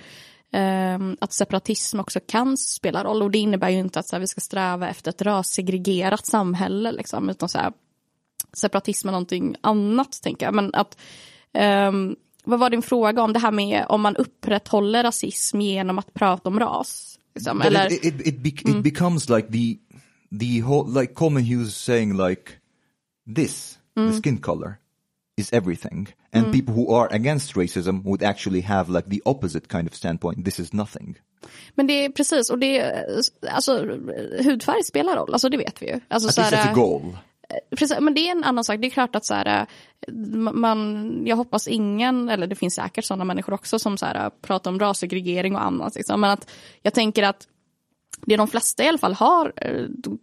um, 0.54 1.18
att 1.22 1.34
separatism 1.34 2.00
också 2.00 2.20
kan 2.28 2.58
spela 2.58 3.04
roll 3.04 3.22
och 3.22 3.32
det 3.32 3.38
innebär 3.38 3.70
ju 3.70 3.80
inte 3.80 4.00
att 4.00 4.08
så 4.08 4.16
här, 4.16 4.22
vi 4.22 4.28
ska 4.28 4.42
sträva 4.42 4.90
efter 4.90 5.10
ett 5.10 5.22
rassegregerat 5.22 6.26
samhälle 6.26 6.92
liksom, 6.92 7.30
utan 7.30 7.50
så 7.50 7.58
här, 7.58 7.72
separatism 8.54 9.08
är 9.08 9.12
någonting 9.12 9.56
annat 9.62 10.22
tänker 10.24 10.46
jag. 10.46 10.54
Men 10.54 10.74
att 10.74 10.98
um, 11.90 12.16
vad 12.44 12.60
var 12.60 12.70
din 12.70 12.82
fråga 12.82 13.22
om 13.22 13.34
det 13.34 13.40
här 13.40 13.52
med 13.52 13.86
om 13.90 14.02
man 14.02 14.16
upprätthåller 14.16 15.04
rasism 15.04 15.62
genom 15.62 16.00
att 16.00 16.14
prata 16.14 16.50
om 16.50 16.60
ras? 16.60 17.20
Liksom, 17.36 17.62
eller? 17.62 17.94
It, 17.94 18.06
it, 18.06 18.28
it, 18.28 18.40
be, 18.40 18.50
it 18.50 18.66
mm. 18.66 18.82
becomes 18.82 19.30
like 19.30 19.52
the, 19.52 19.78
the 20.40 20.62
whole, 20.62 21.02
like 21.02 21.14
Coleman 21.14 21.44
Hughes 21.44 21.76
saying 21.76 22.18
like 22.18 22.52
this, 23.36 23.78
mm. 23.98 24.12
the 24.12 24.18
skin 24.18 24.38
color 24.38 24.78
is 25.38 25.54
everything. 25.54 26.08
And 26.34 26.46
mm. 26.46 26.54
people 26.54 26.74
who 26.74 26.96
are 26.96 27.08
against 27.12 27.56
racism 27.56 28.04
would 28.04 28.24
actually 28.24 28.62
have 28.62 28.90
like 28.90 29.10
the 29.10 29.22
opposite 29.26 29.68
kind 29.68 29.88
of 29.88 29.96
standpoint, 29.96 30.46
this 30.46 30.60
is 30.60 30.74
nothing. 30.74 31.16
Men 31.76 31.88
det 31.88 32.06
är 32.06 32.10
precis, 32.10 32.50
och 32.50 32.60
det 32.60 32.80
är, 32.80 33.22
alltså 33.50 33.86
hudfärg 34.44 34.84
spelar 34.84 35.16
roll, 35.16 35.34
alltså 35.34 35.50
det 35.50 35.58
vet 35.58 35.82
vi 35.82 35.88
ju. 35.88 36.00
Alltså, 36.08 36.30
At 36.30 36.38
least 36.38 36.54
that's 36.54 36.72
a 36.72 36.74
goal. 36.76 37.18
Precis, 37.76 38.00
men 38.00 38.14
det 38.14 38.28
är 38.28 38.32
en 38.32 38.44
annan 38.44 38.64
sak. 38.64 38.78
Det 38.80 38.88
är 38.88 38.92
klart 38.92 39.16
att 39.16 39.26
så 39.26 39.34
här, 39.34 39.68
eh, 40.08 40.14
man, 40.54 41.22
jag 41.26 41.36
hoppas 41.36 41.68
ingen, 41.68 42.30
eller 42.30 42.48
det 42.48 42.56
finns 42.56 42.76
säkert 42.76 43.06
sådana 43.06 43.24
människor 43.24 43.54
också 43.54 43.80
som 43.80 43.98
så 43.98 44.06
här, 44.06 44.30
pratar 44.42 44.72
om 44.72 44.80
rassegregering 44.80 45.56
och 45.56 45.64
annat. 45.64 45.96
Liksom. 45.96 46.22
Men 46.22 46.30
att 46.30 46.50
jag 46.82 46.94
tänker 46.94 47.24
att 47.24 47.48
det 48.26 48.38
de 48.38 48.48
flesta 48.48 48.84
i 48.84 48.88
alla 48.88 48.98
fall 48.98 49.14
har, 49.14 49.54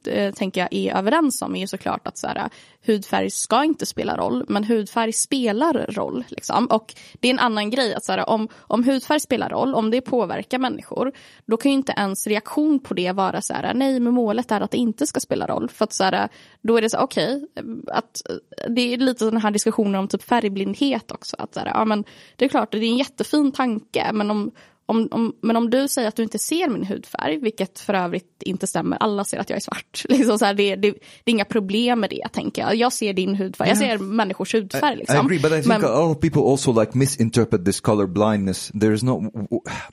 äh, 0.05 0.33
tänker 0.35 0.61
jag, 0.61 0.69
är 0.73 0.97
överens 0.97 1.43
om 1.43 1.57
är 1.57 1.61
ju 1.61 1.67
såklart 1.67 2.07
att 2.07 2.19
så 2.19 2.27
här, 2.27 2.51
hudfärg 2.87 3.31
ska 3.31 3.65
inte 3.65 3.87
spela 3.87 4.17
roll, 4.17 4.45
men 4.49 4.65
hudfärg 4.65 5.13
spelar 5.13 5.87
roll. 5.89 6.25
Liksom. 6.29 6.67
Och 6.67 6.95
det 7.21 7.29
är 7.29 7.33
en 7.33 7.39
annan 7.39 7.71
grej, 7.71 7.95
att 7.95 8.05
så 8.05 8.13
här, 8.13 8.29
om, 8.29 8.49
om 8.59 8.85
hudfärg 8.85 9.21
spelar 9.21 9.49
roll, 9.51 9.75
om 9.75 9.91
det 9.91 10.01
påverkar 10.01 10.59
människor, 10.59 11.13
då 11.47 11.57
kan 11.57 11.71
ju 11.71 11.79
inte 11.79 11.95
ens 11.97 12.27
reaktion 12.27 12.79
på 12.79 12.95
det 12.95 13.13
vara 13.13 13.43
så 13.43 13.55
här, 13.55 13.75
nej, 13.75 14.01
men 14.01 14.15
målet 14.15 14.51
är 14.51 14.61
att 14.61 14.71
det 14.71 14.79
inte 14.79 15.07
ska 15.07 15.21
spela 15.21 15.47
roll. 15.47 15.69
För 15.69 15.85
att 15.85 15.93
så 15.93 16.05
här, 16.05 16.29
då 16.63 16.77
är 16.77 16.83
det 16.83 16.91
så 16.91 16.99
okej, 16.99 17.47
eh, 17.55 17.65
okay, 17.65 18.39
det 18.69 18.95
är 18.95 18.99
lite 18.99 19.25
den 19.25 19.41
här 19.41 19.51
diskussionen 19.51 19.95
om 19.95 20.09
typ 20.09 20.23
färgblindhet 20.23 21.11
också. 21.11 21.37
Att 21.39 21.55
så 21.55 21.61
här, 21.61 21.67
ja, 21.67 21.85
men 21.85 22.05
det 22.37 22.45
är 22.45 22.49
klart, 22.49 22.73
det 22.73 22.79
är 22.79 22.83
en 22.83 22.97
jättefin 22.97 23.53
tanke, 23.53 24.11
men 24.13 24.31
om 24.31 24.51
om, 24.89 25.09
om, 25.11 25.33
men 25.41 25.57
om 25.57 25.71
du 25.71 25.89
säger 25.89 26.09
att 26.09 26.17
du 26.17 26.23
inte 26.23 26.39
ser 26.39 26.69
min 26.69 26.85
hudfärg, 26.85 27.39
vilket 27.39 27.79
för 27.79 27.95
övrigt 27.95 28.43
inte 28.43 28.67
stämmer, 28.67 28.97
alla 28.97 29.25
ser 29.25 29.39
att 29.39 29.51
jag 29.51 29.57
är 29.57 29.61
svart. 29.61 30.05
Liksom 30.09 30.39
så 30.39 30.45
här, 30.45 30.55
det, 30.55 30.77
det, 30.77 30.91
det, 30.91 31.31
är 31.31 31.33
inga 31.33 31.45
problem 31.45 32.01
med 32.01 32.11
det, 32.11 32.29
tänker 32.33 32.63
jag. 32.63 32.75
Jag 32.75 32.93
ser 32.93 33.13
din 33.13 33.35
hudfärg, 33.35 33.69
jag 33.69 33.79
ser 33.79 33.99
människors 33.99 34.55
hudfärg. 34.55 34.97
Liksom. 34.97 35.17
I, 35.17 35.19
I 35.19 35.25
agree, 35.25 35.39
but 35.39 35.53
I 35.53 35.55
think 35.55 35.67
men, 35.67 35.85
a 35.85 36.01
lot 36.01 36.17
of 36.17 36.21
people 36.21 36.43
also 36.43 36.81
like 36.81 36.99
misinterpret 36.99 37.65
this 37.65 37.81
color 37.81 38.07
blindness. 38.07 38.73
There 38.81 38.95
is 38.95 39.03
no, 39.03 39.31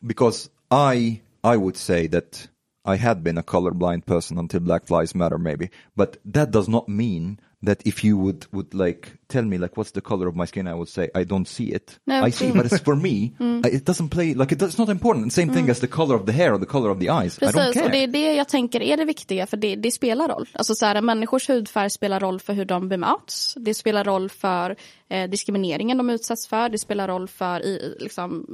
because 0.01 0.49
I, 0.72 1.22
I 1.43 1.57
would 1.57 1.77
say 1.77 2.07
that 2.07 2.48
I 2.85 2.98
had 2.98 3.24
been 3.24 3.38
a 3.38 3.43
colorblind 3.43 4.06
person 4.06 4.38
until 4.38 4.59
Black 4.59 4.90
Lives 4.90 5.15
Matter 5.15 5.38
maybe, 5.38 5.69
but 5.95 6.17
that 6.33 6.51
does 6.51 6.67
not 6.67 6.88
mean 6.88 7.40
that 7.66 7.82
if 7.85 8.03
you 8.03 8.18
would 8.18 8.45
would 8.52 8.74
like 8.74 9.08
tell 9.27 9.44
me 9.44 9.58
like 9.58 9.74
what's 9.76 9.92
the 9.92 10.02
color 10.02 10.27
of 10.27 10.35
my 10.35 10.45
skin, 10.45 10.68
I 10.68 10.74
would 10.74 10.90
say 10.90 11.10
I 11.16 11.24
don't 11.26 11.48
see 11.48 11.64
it. 11.76 12.00
No, 12.08 12.27
I 12.27 12.32
see, 12.32 12.52
but 12.52 12.66
it's 12.66 12.84
for 12.84 12.95
me. 12.95 13.32
I- 13.66 13.76
It 13.76 13.85
doesn't 13.85 14.10
play 14.10 14.34
like 14.34 14.56
it, 14.56 14.61
it's 14.61 14.77
not 14.77 14.90
important. 14.90 15.34
Same 15.34 15.53
thing 15.53 15.69
as 15.69 15.80
the 15.80 15.88
color 15.88 16.16
of 16.16 16.26
the 16.26 16.32
hair 16.32 16.53
or 16.53 16.60
the 16.60 16.66
color 16.66 16.90
of 16.92 17.00
the 17.00 17.10
eyes. 17.10 17.38
I 17.42 17.45
don't 17.45 17.53
Precis, 17.53 17.74
care. 17.74 17.85
och 17.85 17.92
det 17.92 18.03
är 18.03 18.08
det 18.08 18.34
jag 18.34 18.48
tänker 18.50 18.82
är 18.82 18.98
det 18.98 19.06
viktiga, 19.06 19.48
för 19.48 19.58
det, 19.58 19.76
det 19.76 19.92
spelar 19.92 20.27
roll. 20.27 20.50
Alltså 20.53 20.76
så 20.76 20.85
här, 20.85 21.02
människors 21.02 21.50
hudfärg 21.50 21.90
spelar 21.90 22.19
roll 22.19 22.40
för 22.40 22.53
hur 22.53 22.66
de 22.66 22.90
bemöts. 22.90 23.53
Det 23.60 23.74
spelar 23.74 24.03
roll 24.03 24.30
för 24.30 24.76
eh, 25.10 25.30
diskrimineringen 25.30 25.98
de 25.98 26.10
utsätts 26.10 26.48
för. 26.48 26.69
Det 26.69 26.77
spelar 26.80 27.08
roll 27.08 27.27
för 27.27 27.66
i, 27.66 27.95
liksom, 28.00 28.45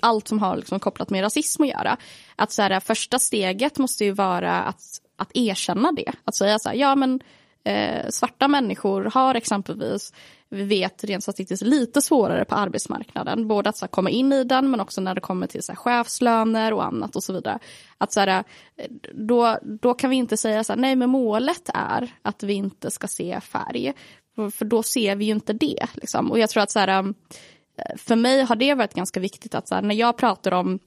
allt 0.00 0.28
som 0.28 0.38
har 0.38 0.56
liksom, 0.56 0.80
kopplat 0.80 1.10
med 1.10 1.22
rasism 1.22 1.62
att 1.62 1.68
göra. 1.68 1.96
Att 2.36 2.52
så 2.52 2.62
här, 2.62 2.80
första 2.80 3.18
steget 3.18 3.78
måste 3.78 4.04
ju 4.04 4.10
vara 4.12 4.62
att, 4.62 4.82
att 5.16 5.30
erkänna 5.34 5.92
det. 5.92 6.12
Att 6.24 6.34
säga 6.34 6.58
så 6.58 6.68
här, 6.68 6.76
ja 6.76 6.94
men 6.96 7.20
eh, 7.64 8.08
svarta 8.10 8.48
människor 8.48 9.04
har 9.04 9.34
exempelvis, 9.34 10.12
vi 10.48 10.64
vet 10.64 11.04
rent 11.04 11.22
statistiskt, 11.22 11.62
lite 11.62 12.02
svårare 12.02 12.44
på 12.44 12.54
arbetsmarknaden. 12.54 13.48
Både 13.48 13.68
att 13.68 13.76
så 13.76 13.84
här, 13.84 13.90
komma 13.90 14.10
in 14.10 14.32
i 14.32 14.44
den 14.44 14.70
men 14.70 14.80
också 14.80 15.00
när 15.00 15.14
det 15.14 15.20
kommer 15.20 15.46
till 15.46 15.62
så 15.62 15.72
här, 15.72 15.76
chefslöner 15.76 16.72
och 16.72 16.84
annat 16.84 17.16
och 17.16 17.24
så 17.24 17.32
vidare. 17.32 17.58
Att 17.98 18.12
så 18.12 18.20
här, 18.20 18.28
eh, 18.76 18.90
då, 19.14 19.58
då 19.62 19.94
kan 19.94 20.10
vi 20.10 20.16
inte 20.16 20.36
säga 20.36 20.64
så 20.64 20.72
här, 20.72 20.80
nej 20.80 20.96
men 20.96 21.10
målet 21.10 21.70
är 21.74 22.14
att 22.22 22.42
vi 22.42 22.52
inte 22.52 22.90
ska 22.90 23.06
se 23.06 23.40
färg. 23.40 23.92
För, 24.34 24.50
för 24.50 24.64
då 24.64 24.82
ser 24.82 25.16
vi 25.16 25.24
ju 25.24 25.32
inte 25.32 25.52
det. 25.52 25.86
Liksom. 25.94 26.30
Och 26.30 26.38
jag 26.38 26.50
tror 26.50 26.62
att 26.62 26.70
så 26.70 26.78
här, 26.78 26.88
eh, 27.78 27.96
för 27.96 28.16
mig 28.16 28.42
har 28.42 28.56
det 28.56 28.74
varit 28.74 28.94
ganska 28.94 29.20
viktigt 29.20 29.54
att 29.54 29.68
så 29.68 29.74
här, 29.74 29.82
när 29.82 29.94
jag 29.94 30.16
pratar 30.16 30.52
om 30.52 30.78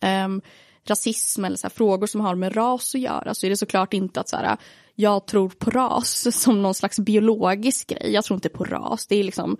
ehm, 0.00 0.42
rasism 0.86 1.44
eller 1.44 1.56
så 1.56 1.66
här, 1.66 1.70
frågor 1.70 2.06
som 2.06 2.20
har 2.20 2.34
med 2.34 2.56
ras 2.56 2.94
att 2.94 3.00
göra 3.00 3.34
så 3.34 3.46
är 3.46 3.50
det 3.50 3.56
såklart 3.56 3.94
inte 3.94 4.20
att 4.20 4.28
så 4.28 4.36
här, 4.36 4.56
jag 4.94 5.26
tror 5.26 5.48
på 5.48 5.70
ras 5.70 6.40
som 6.42 6.62
någon 6.62 6.74
slags 6.74 6.98
biologisk 6.98 7.88
grej. 7.88 8.10
Jag 8.12 8.24
tror 8.24 8.34
inte 8.34 8.48
på 8.48 8.64
ras, 8.64 9.06
det 9.06 9.16
är 9.16 9.24
liksom 9.24 9.56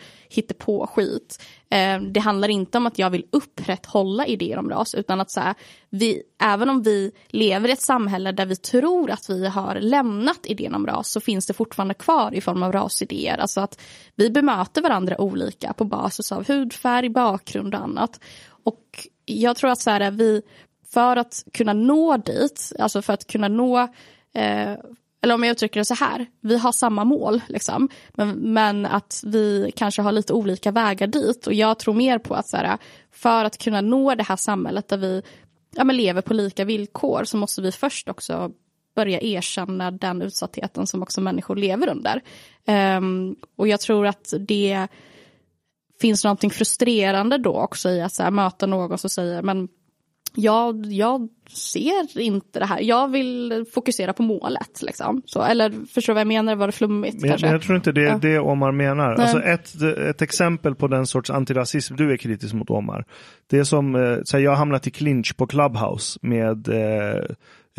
på 0.58 0.86
skit. 0.86 1.42
Eh, 1.70 2.00
det 2.00 2.20
handlar 2.20 2.48
inte 2.48 2.78
om 2.78 2.86
att 2.86 2.98
jag 2.98 3.10
vill 3.10 3.26
upprätthålla 3.30 4.26
idéer 4.26 4.58
om 4.58 4.70
ras 4.70 4.94
utan 4.94 5.20
att 5.20 5.30
så 5.30 5.40
här, 5.40 5.54
vi, 5.90 6.22
även 6.42 6.70
om 6.70 6.82
vi 6.82 7.12
lever 7.28 7.68
i 7.68 7.72
ett 7.72 7.80
samhälle 7.80 8.32
där 8.32 8.46
vi 8.46 8.56
tror 8.56 9.10
att 9.10 9.30
vi 9.30 9.46
har 9.46 9.74
lämnat 9.74 10.46
idén 10.46 10.74
om 10.74 10.86
ras 10.86 11.10
så 11.10 11.20
finns 11.20 11.46
det 11.46 11.54
fortfarande 11.54 11.94
kvar 11.94 12.34
i 12.34 12.40
form 12.40 12.62
av 12.62 12.72
rasidéer. 12.72 13.38
Alltså 13.38 13.60
att 13.60 13.80
vi 14.14 14.30
bemöter 14.30 14.82
varandra 14.82 15.20
olika 15.20 15.72
på 15.72 15.84
basis 15.84 16.32
av 16.32 16.48
hudfärg, 16.48 17.08
bakgrund 17.08 17.74
och 17.74 17.80
annat. 17.80 18.20
Och 18.64 19.08
jag 19.24 19.56
tror 19.56 19.70
att 19.70 19.80
så 19.80 19.90
här, 19.90 20.10
vi, 20.10 20.42
för 20.94 21.16
att 21.16 21.44
kunna 21.52 21.72
nå 21.72 22.16
dit, 22.16 22.72
alltså 22.78 23.02
för 23.02 23.12
att 23.12 23.26
kunna 23.26 23.48
nå 23.48 23.78
eh, 24.34 24.74
eller 25.22 25.34
om 25.34 25.42
jag 25.42 25.52
uttrycker 25.52 25.80
det 25.80 25.84
så 25.84 25.94
här, 25.94 26.26
vi 26.40 26.58
har 26.58 26.72
samma 26.72 27.04
mål, 27.04 27.40
liksom, 27.48 27.88
men, 28.12 28.30
men 28.30 28.86
att 28.86 29.22
vi 29.26 29.72
kanske 29.76 30.02
har 30.02 30.12
lite 30.12 30.32
olika 30.32 30.70
vägar 30.70 31.06
dit. 31.06 31.46
Och 31.46 31.54
jag 31.54 31.78
tror 31.78 31.94
mer 31.94 32.18
på 32.18 32.34
att 32.34 32.48
så 32.48 32.56
här, 32.56 32.78
för 33.12 33.44
att 33.44 33.58
kunna 33.58 33.80
nå 33.80 34.14
det 34.14 34.22
här 34.22 34.36
samhället 34.36 34.88
där 34.88 34.96
vi 34.96 35.22
ja, 35.76 35.84
men 35.84 35.96
lever 35.96 36.22
på 36.22 36.34
lika 36.34 36.64
villkor 36.64 37.24
så 37.24 37.36
måste 37.36 37.62
vi 37.62 37.72
först 37.72 38.08
också 38.08 38.50
börja 38.96 39.20
erkänna 39.20 39.90
den 39.90 40.22
utsattheten 40.22 40.86
som 40.86 41.02
också 41.02 41.20
människor 41.20 41.56
lever 41.56 41.88
under. 41.88 42.22
Um, 42.96 43.36
och 43.56 43.68
jag 43.68 43.80
tror 43.80 44.06
att 44.06 44.34
det 44.40 44.88
finns 46.00 46.24
någonting 46.24 46.50
frustrerande 46.50 47.38
då 47.38 47.60
också 47.60 47.90
i 47.90 48.00
att 48.00 48.12
så 48.12 48.22
här, 48.22 48.30
möta 48.30 48.66
någon 48.66 48.98
som 48.98 49.10
säger 49.10 49.42
men 49.42 49.68
jag, 50.36 50.86
jag 50.86 51.28
ser 51.48 52.20
inte 52.20 52.58
det 52.58 52.66
här. 52.66 52.80
Jag 52.80 53.08
vill 53.08 53.64
fokusera 53.74 54.12
på 54.12 54.22
målet. 54.22 54.82
Liksom. 54.82 55.22
Så, 55.26 55.42
eller 55.42 55.70
förstår 55.86 56.12
du 56.12 56.14
vad 56.14 56.20
jag 56.20 56.26
menar? 56.26 56.56
Var 56.56 56.66
det 56.66 56.72
flummigt? 56.72 57.20
Men 57.20 57.30
kanske? 57.30 57.46
men 57.46 57.52
jag 57.52 57.62
tror 57.62 57.76
inte 57.76 57.92
det 57.92 58.00
är 58.00 58.10
Ja. 58.10 58.18
det 58.22 58.38
Omar 58.38 58.72
menar. 58.72 59.16
Nej. 59.16 59.26
Alltså 59.26 59.42
ett, 59.42 59.82
ett 59.98 60.22
exempel 60.22 60.74
på 60.74 60.88
den 60.88 61.06
sorts 61.06 61.30
antirasism 61.30 61.96
du 61.96 62.12
är 62.12 62.16
kritisk 62.16 62.54
mot 62.54 62.70
Omar. 62.70 63.04
Det 63.50 63.58
är 63.58 63.64
som, 63.64 63.94
eh, 63.94 64.18
så 64.24 64.36
här, 64.36 64.44
jag 64.44 64.50
har 64.50 64.56
hamnat 64.58 64.86
i 64.86 64.90
clinch 64.90 65.36
på 65.36 65.46
Clubhouse 65.46 66.18
med 66.22 66.68
eh, 66.68 67.24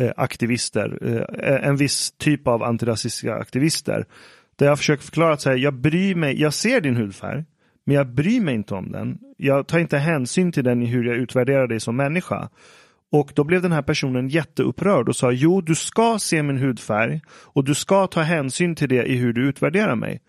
eh, 0.06 0.12
aktivister. 0.16 0.98
Eh, 1.42 1.68
en 1.68 1.76
viss 1.76 2.12
typ 2.18 2.48
av 2.48 2.62
antirasistiska 2.62 3.34
aktivister. 3.34 4.04
Där 4.58 4.66
jag 4.66 4.78
försöker 4.78 5.04
förklara 5.04 5.32
att 5.32 5.40
så 5.40 5.50
här, 5.50 5.56
jag 5.56 5.74
bryr 5.74 6.14
mig, 6.14 6.40
jag 6.40 6.54
ser 6.54 6.80
din 6.80 6.96
hudfärg. 6.96 7.44
Men 7.86 7.96
jag 7.96 8.14
bryr 8.14 8.40
mig 8.40 8.54
inte 8.54 8.74
om 8.74 8.92
den. 8.92 9.18
Jag 9.36 9.66
tar 9.66 9.78
inte 9.78 9.98
hänsyn 9.98 10.52
till 10.52 10.64
den 10.64 10.82
i 10.82 10.86
hur 10.86 11.04
jag 11.04 11.16
utvärderar 11.16 11.66
dig 11.66 11.80
som 11.80 11.96
människa. 11.96 12.48
Och 13.12 13.32
då 13.34 13.44
blev 13.44 13.62
den 13.62 13.72
här 13.72 13.82
personen 13.82 14.28
jätteupprörd 14.28 15.08
och 15.08 15.16
sa 15.16 15.32
jo, 15.32 15.60
du 15.60 15.74
ska 15.74 16.18
se 16.18 16.42
min 16.42 16.58
hudfärg 16.58 17.20
och 17.28 17.64
du 17.64 17.74
ska 17.74 18.06
ta 18.06 18.20
hänsyn 18.20 18.74
till 18.74 18.88
det 18.88 19.04
i 19.04 19.16
hur 19.16 19.32
du 19.32 19.48
utvärderar 19.48 19.94
mig. 19.94 20.20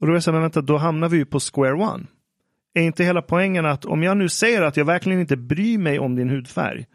Och 0.00 0.06
då 0.06 0.10
var 0.10 0.16
jag 0.16 0.22
så 0.22 0.30
här, 0.30 0.32
men 0.32 0.42
vänta, 0.42 0.60
då 0.60 0.76
hamnar 0.76 1.08
vi 1.08 1.16
ju 1.16 1.24
på 1.24 1.40
square 1.40 1.74
one. 1.74 2.06
Är 2.74 2.82
inte 2.82 3.04
hela 3.04 3.22
poängen 3.22 3.66
att 3.66 3.84
om 3.84 4.02
jag 4.02 4.16
nu 4.16 4.28
säger 4.28 4.62
att 4.62 4.76
jag 4.76 4.84
verkligen 4.84 5.20
inte 5.20 5.36
bryr 5.36 5.78
mig 5.78 5.98
om 5.98 6.16
din 6.16 6.30
hudfärg. 6.30 6.86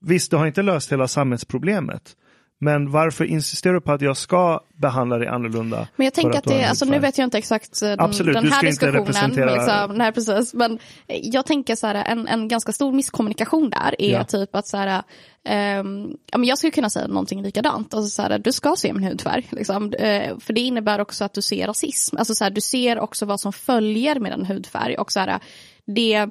Visst, 0.00 0.30
det 0.30 0.36
har 0.36 0.46
inte 0.46 0.62
löst 0.62 0.92
hela 0.92 1.08
samhällsproblemet. 1.08 2.16
Men 2.64 2.90
varför 2.90 3.24
insisterar 3.24 3.74
du 3.74 3.80
på 3.80 3.92
att 3.92 4.00
jag 4.00 4.16
ska 4.16 4.60
behandla 4.76 5.18
dig 5.18 5.28
annorlunda? 5.28 5.88
Men 5.96 6.04
jag 6.04 6.14
tänker 6.14 6.38
att 6.38 6.46
har 6.46 6.54
det, 6.54 6.64
alltså 6.64 6.84
nu 6.84 6.98
vet 6.98 7.18
jag 7.18 7.26
inte 7.26 7.38
exakt 7.38 7.82
eh, 7.82 7.88
den, 7.88 8.00
Absolut, 8.00 8.34
den 8.34 8.44
du 8.44 8.50
här 8.50 8.56
inte 8.56 8.66
diskussionen. 8.66 9.06
representera- 9.06 9.54
Liksom, 9.54 9.98
nej, 9.98 10.12
precis. 10.12 10.54
Men 10.54 10.72
eh, 11.06 11.18
jag 11.22 11.46
tänker 11.46 11.74
så 11.74 11.86
här, 11.86 11.94
en, 11.94 12.28
en 12.28 12.48
ganska 12.48 12.72
stor 12.72 12.92
misskommunikation 12.92 13.70
där 13.70 13.94
är 14.02 14.12
Ja. 14.12 14.24
typ 14.24 14.54
att 14.56 14.66
så 14.66 14.76
här, 14.76 15.02
ehm, 15.44 16.10
ja, 16.32 16.38
men 16.38 16.48
jag 16.48 16.58
skulle 16.58 16.70
kunna 16.70 16.90
säga 16.90 17.06
någonting 17.06 17.42
likadant. 17.42 17.94
Alltså 17.94 18.10
så 18.10 18.22
här, 18.22 18.38
du 18.38 18.52
ska 18.52 18.76
se 18.76 18.92
min 18.92 19.04
hudfärg. 19.04 19.46
Liksom. 19.50 19.92
Eh, 19.92 20.38
för 20.38 20.52
det 20.52 20.60
innebär 20.60 21.00
också 21.00 21.24
att 21.24 21.34
du 21.34 21.42
ser 21.42 21.66
rasism. 21.66 22.16
Alltså 22.16 22.34
så 22.34 22.44
här, 22.44 22.50
du 22.50 22.60
ser 22.60 22.98
också 22.98 23.26
vad 23.26 23.40
som 23.40 23.52
följer 23.52 24.20
med 24.20 24.32
en 24.32 24.46
hudfärg. 24.46 24.94
Och 24.96 25.12
så 25.12 25.20
här, 25.20 25.40
det, 25.86 26.28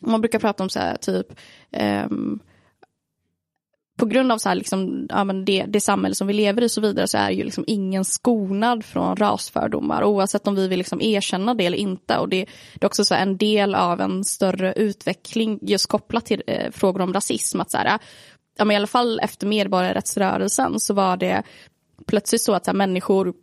man 0.00 0.20
brukar 0.20 0.38
prata 0.38 0.62
om 0.62 0.70
så 0.70 0.78
här, 0.78 0.96
typ 0.96 1.26
ehm, 1.72 2.38
på 3.98 4.06
grund 4.06 4.32
av 4.32 4.38
så 4.38 4.48
här, 4.48 4.56
liksom, 4.56 5.06
ja, 5.08 5.24
men 5.24 5.44
det, 5.44 5.64
det 5.68 5.80
samhälle 5.80 6.14
som 6.14 6.26
vi 6.26 6.32
lever 6.32 6.62
i 6.62 6.68
så 6.68 6.80
vidare 6.80 7.08
så 7.08 7.18
är 7.18 7.30
ju 7.30 7.44
liksom 7.44 7.64
ingen 7.66 8.04
skonad 8.04 8.84
från 8.84 9.16
rasfördomar 9.16 10.04
oavsett 10.04 10.46
om 10.46 10.54
vi 10.54 10.68
vill 10.68 10.78
liksom 10.78 11.00
erkänna 11.00 11.54
det 11.54 11.66
eller 11.66 11.78
inte. 11.78 12.18
Och 12.18 12.28
det, 12.28 12.46
det 12.74 12.84
är 12.84 12.86
också 12.86 13.04
så 13.04 13.14
här, 13.14 13.22
en 13.22 13.36
del 13.36 13.74
av 13.74 14.00
en 14.00 14.24
större 14.24 14.72
utveckling 14.72 15.58
just 15.62 15.86
kopplat 15.86 16.26
till 16.26 16.42
eh, 16.46 16.70
frågor 16.70 17.00
om 17.00 17.12
rasism. 17.12 17.60
Att 17.60 17.70
så 17.70 17.78
här, 17.78 17.98
ja, 18.58 18.64
men 18.64 18.74
I 18.74 18.76
alla 18.76 18.86
fall 18.86 19.20
efter 19.20 19.46
medborgarrättsrörelsen 19.46 20.80
så 20.80 20.94
var 20.94 21.16
det 21.16 21.42
plötsligt 22.06 22.42
så 22.42 22.52
att 22.52 22.64
så 22.64 22.70
här, 22.70 22.76
människor 22.76 23.34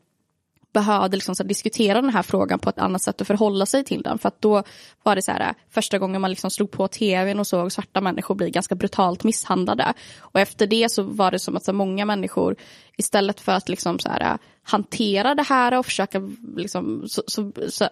behövde 0.75 1.17
liksom 1.17 1.35
så 1.35 1.43
här, 1.43 1.47
diskutera 1.47 2.01
den 2.01 2.09
här 2.09 2.21
frågan 2.21 2.59
på 2.59 2.69
ett 2.69 2.79
annat 2.79 3.01
sätt 3.01 3.21
och 3.21 3.27
förhålla 3.27 3.65
sig 3.65 3.83
till 3.83 4.01
den. 4.01 4.17
För 4.17 4.27
att 4.27 4.41
då 4.41 4.63
var 5.03 5.15
det 5.15 5.21
så 5.21 5.31
här, 5.31 5.53
första 5.69 5.99
gången 5.99 6.21
man 6.21 6.29
liksom 6.29 6.51
slog 6.51 6.71
på 6.71 6.87
tvn 6.87 7.39
och 7.39 7.47
såg 7.47 7.71
svarta 7.71 8.01
människor 8.01 8.35
bli 8.35 8.49
ganska 8.49 8.75
brutalt 8.75 9.23
misshandlade. 9.23 9.93
Och 10.19 10.39
efter 10.39 10.67
det 10.67 10.91
så 10.91 11.03
var 11.03 11.31
det 11.31 11.39
som 11.39 11.55
att 11.55 11.63
så 11.65 11.71
här, 11.71 11.77
många 11.77 12.05
människor 12.05 12.55
istället 12.97 13.41
för 13.41 13.51
att 13.51 13.69
liksom 13.69 13.99
så 13.99 14.09
här, 14.09 14.37
hantera 14.63 15.35
det 15.35 15.43
här 15.43 15.79
och 15.79 15.85
försöka 15.85 16.21
liksom, 16.55 17.03
så, 17.07 17.23
så, 17.27 17.51
så 17.69 17.89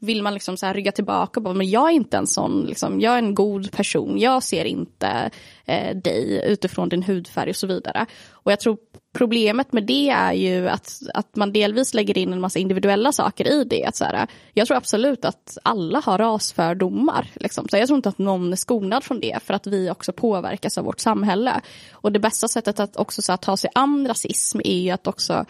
vill 0.00 0.22
man 0.22 0.34
liksom 0.34 0.56
så 0.56 0.66
här 0.66 0.74
rygga 0.74 0.92
tillbaka 0.92 1.40
och 1.40 1.44
bara, 1.44 1.54
men 1.54 1.70
jag 1.70 1.90
är 1.90 1.94
inte 1.94 2.16
en 2.16 2.26
sån, 2.26 2.64
liksom, 2.66 3.00
jag 3.00 3.14
är 3.14 3.18
en 3.18 3.34
god 3.34 3.72
person, 3.72 4.18
jag 4.18 4.42
ser 4.42 4.64
inte 4.64 5.30
eh, 5.64 5.96
dig 5.96 6.42
utifrån 6.46 6.88
din 6.88 7.02
hudfärg 7.02 7.50
och 7.50 7.56
så 7.56 7.66
vidare. 7.66 8.06
Och 8.30 8.52
jag 8.52 8.60
tror 8.60 8.78
problemet 9.14 9.72
med 9.72 9.84
det 9.84 10.10
är 10.10 10.32
ju 10.32 10.68
att, 10.68 10.92
att 11.14 11.36
man 11.36 11.52
delvis 11.52 11.94
lägger 11.94 12.18
in 12.18 12.32
en 12.32 12.40
massa 12.40 12.58
individuella 12.58 13.12
saker 13.12 13.48
i 13.52 13.64
det. 13.64 13.84
Att 13.84 13.96
så 13.96 14.04
här, 14.04 14.26
jag 14.52 14.66
tror 14.66 14.76
absolut 14.76 15.24
att 15.24 15.58
alla 15.62 16.00
har 16.00 16.18
rasfördomar. 16.18 17.30
Liksom. 17.34 17.68
Så 17.68 17.76
jag 17.76 17.86
tror 17.86 17.96
inte 17.96 18.08
att 18.08 18.18
någon 18.18 18.52
är 18.52 18.56
skonad 18.56 19.04
från 19.04 19.20
det 19.20 19.42
för 19.42 19.54
att 19.54 19.66
vi 19.66 19.90
också 19.90 20.12
påverkas 20.12 20.78
av 20.78 20.84
vårt 20.84 21.00
samhälle. 21.00 21.60
Och 21.92 22.12
det 22.12 22.18
bästa 22.18 22.48
sättet 22.48 22.80
att 22.80 22.96
också 22.96 23.22
så 23.22 23.32
här, 23.32 23.36
ta 23.36 23.56
sig 23.56 23.70
an 23.74 24.08
rasism 24.08 24.60
är 24.64 24.78
ju 24.78 24.90
att 24.90 25.06
också 25.06 25.44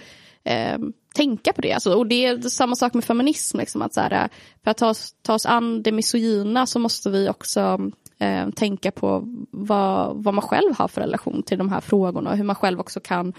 eh, 0.44 0.78
tänka 1.14 1.52
på 1.52 1.60
det. 1.60 1.72
Alltså, 1.72 1.94
och 1.94 2.06
det 2.06 2.24
är 2.26 2.40
samma 2.40 2.76
sak 2.76 2.94
med 2.94 3.04
feminism. 3.04 3.58
Liksom, 3.58 3.82
att 3.82 3.94
så 3.94 4.00
här, 4.00 4.28
för 4.64 4.70
att 4.70 4.76
ta, 4.76 4.88
oss- 4.88 5.14
ta 5.22 5.34
oss 5.34 5.46
an 5.46 5.82
det 5.82 5.92
misogyna 5.92 6.66
så 6.66 6.78
måste 6.78 7.10
vi 7.10 7.28
också 7.28 7.90
eh, 8.18 8.50
tänka 8.50 8.90
på 8.90 9.24
vad, 9.50 10.24
vad 10.24 10.34
man 10.34 10.42
själv 10.42 10.74
har 10.78 10.88
för 10.88 11.00
relation 11.00 11.42
till 11.42 11.58
de 11.58 11.68
här 11.68 11.80
frågorna 11.80 12.30
och 12.30 12.36
hur 12.36 12.44
man 12.44 12.56
själv 12.56 12.80
också 12.80 13.00
kan 13.00 13.32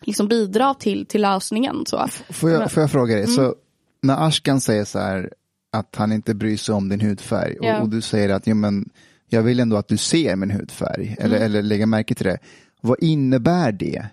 liksom 0.00 0.28
bidra 0.28 0.74
till, 0.74 1.06
till 1.06 1.22
lösningen. 1.22 1.86
Så. 1.86 2.06
Får 2.30 2.50
jag, 2.50 2.72
får 2.72 2.80
jag 2.80 2.90
fråga 2.90 3.14
dig, 3.14 3.24
Mm. 3.24 3.36
så 3.36 3.54
när 4.02 4.26
Ashkan 4.28 4.60
säger 4.60 4.84
så 4.84 4.98
här 4.98 5.32
att 5.72 5.96
han 5.96 6.12
inte 6.12 6.34
bryr 6.34 6.56
sig 6.56 6.74
om 6.74 6.88
din 6.88 7.00
hudfärg 7.00 7.58
och, 7.58 7.82
och 7.82 7.88
du 7.88 8.00
säger 8.00 8.28
att 8.28 8.46
jo, 8.46 8.54
men, 8.54 8.88
jag 9.28 9.42
vill 9.42 9.60
ändå 9.60 9.76
att 9.76 9.88
du 9.88 9.96
ser 9.96 10.36
min 10.36 10.50
hudfärg 10.50 11.16
eller, 11.18 11.36
Mm. 11.36 11.46
eller 11.46 11.62
lägga 11.62 11.86
märke 11.86 12.14
till 12.14 12.26
det. 12.26 12.38
Vad 12.80 13.02
innebär 13.02 13.72
det? 13.72 14.06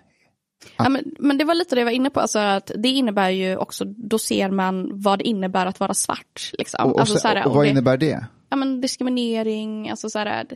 Ja, 0.76 0.88
men, 0.88 1.04
men 1.18 1.38
det 1.38 1.44
var 1.44 1.54
lite 1.54 1.74
det 1.74 1.80
jag 1.80 1.86
var 1.86 1.92
inne 1.92 2.10
på, 2.10 2.20
alltså 2.20 2.38
att 2.38 2.70
det 2.76 2.88
innebär 2.88 3.30
ju 3.30 3.56
också, 3.56 3.84
då 3.84 4.18
ser 4.18 4.50
man 4.50 4.90
vad 4.92 5.18
det 5.18 5.28
innebär 5.28 5.66
att 5.66 5.80
vara 5.80 5.94
svart. 5.94 6.50
Liksom. 6.52 6.84
Och, 6.86 6.92
och, 6.94 7.00
alltså, 7.00 7.18
så, 7.18 7.28
här, 7.28 7.46
och 7.46 7.54
vad 7.54 7.64
det- 7.64 7.70
innebär 7.70 7.96
det? 7.96 8.26
ja, 8.48 8.56
men 8.56 8.80
diskriminering, 8.80 9.90
alltså 9.90 10.10
så 10.10 10.18
här, 10.18 10.46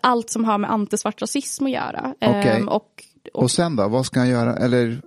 allt 0.00 0.30
som 0.30 0.44
har 0.44 0.58
med 0.58 0.70
antisvart 0.70 1.22
rasism 1.22 1.64
att 1.66 1.70
göra. 1.70 2.14
Okej. 2.20 2.56
Ehm, 2.56 2.68
och, 2.68 2.74
och, 3.32 3.42
Och 3.42 3.50
sen 3.50 3.76
då, 3.76 3.88
vad 3.88 4.06
ska 4.06 4.20
han 4.20 4.28
göra? 4.28 4.56
Eller 4.56 5.00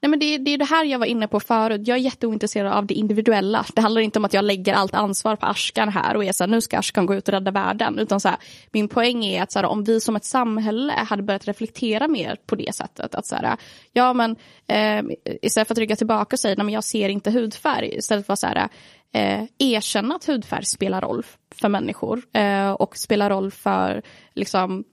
Nej, 0.00 0.10
men 0.10 0.18
det, 0.18 0.38
det 0.38 0.50
är 0.50 0.58
det 0.58 0.64
här 0.64 0.84
jag 0.84 0.98
var 0.98 1.06
inne 1.06 1.28
på 1.28 1.40
förut. 1.40 1.80
Jag 1.84 1.96
är 1.98 2.02
jätteointresserad 2.02 2.72
av 2.72 2.86
det 2.86 2.94
individuella. 2.94 3.66
Det 3.74 3.80
handlar 3.80 4.00
inte 4.00 4.18
om 4.18 4.24
att 4.24 4.34
jag 4.34 4.44
lägger 4.44 4.74
allt 4.74 4.94
ansvar 4.94 5.36
på 5.36 5.46
Ashkan 5.46 5.88
här 5.88 6.16
och 6.16 6.24
är 6.24 6.32
så 6.32 6.44
här, 6.44 6.48
nu 6.48 6.60
ska 6.60 6.78
Ashkan 6.78 7.06
gå 7.06 7.14
ut 7.14 7.28
och 7.28 7.34
rädda 7.34 7.50
världen. 7.50 7.98
Utan 7.98 8.20
så 8.20 8.28
här, 8.28 8.38
min 8.72 8.88
poäng 8.88 9.24
är 9.24 9.42
att 9.42 9.52
så 9.52 9.58
här, 9.58 9.66
om 9.66 9.84
vi 9.84 10.00
som 10.00 10.16
ett 10.16 10.24
samhälle 10.24 10.92
hade 10.92 11.22
börjat 11.22 11.48
reflektera 11.48 12.08
mer 12.08 12.36
på 12.46 12.56
det 12.56 12.74
sättet. 12.74 13.14
Att 13.14 13.26
så 13.26 13.36
här, 13.36 13.56
ja 13.92 14.12
men 14.12 14.36
eh, 14.66 15.04
istället 15.42 15.68
för 15.68 15.74
att 15.74 15.78
rygga 15.78 15.96
tillbaka 15.96 16.34
och 16.34 16.40
säga, 16.40 16.54
nej 16.58 16.64
men 16.64 16.74
jag 16.74 16.84
ser 16.84 17.08
inte 17.08 17.30
hudfärg. 17.30 17.96
Istället 17.96 18.26
för 18.26 18.32
att 18.32 18.38
så 18.38 18.46
här, 18.46 18.68
eh, 19.12 19.44
erkänna 19.58 20.14
att 20.14 20.24
hudfärg 20.24 20.64
spelar 20.64 21.00
roll 21.00 21.26
för 21.54 21.68
människor. 21.68 22.22
Eh, 22.32 22.70
och 22.70 22.96
spelar 22.96 23.30
roll 23.30 23.50
för 23.50 24.02
liksom 24.34 24.84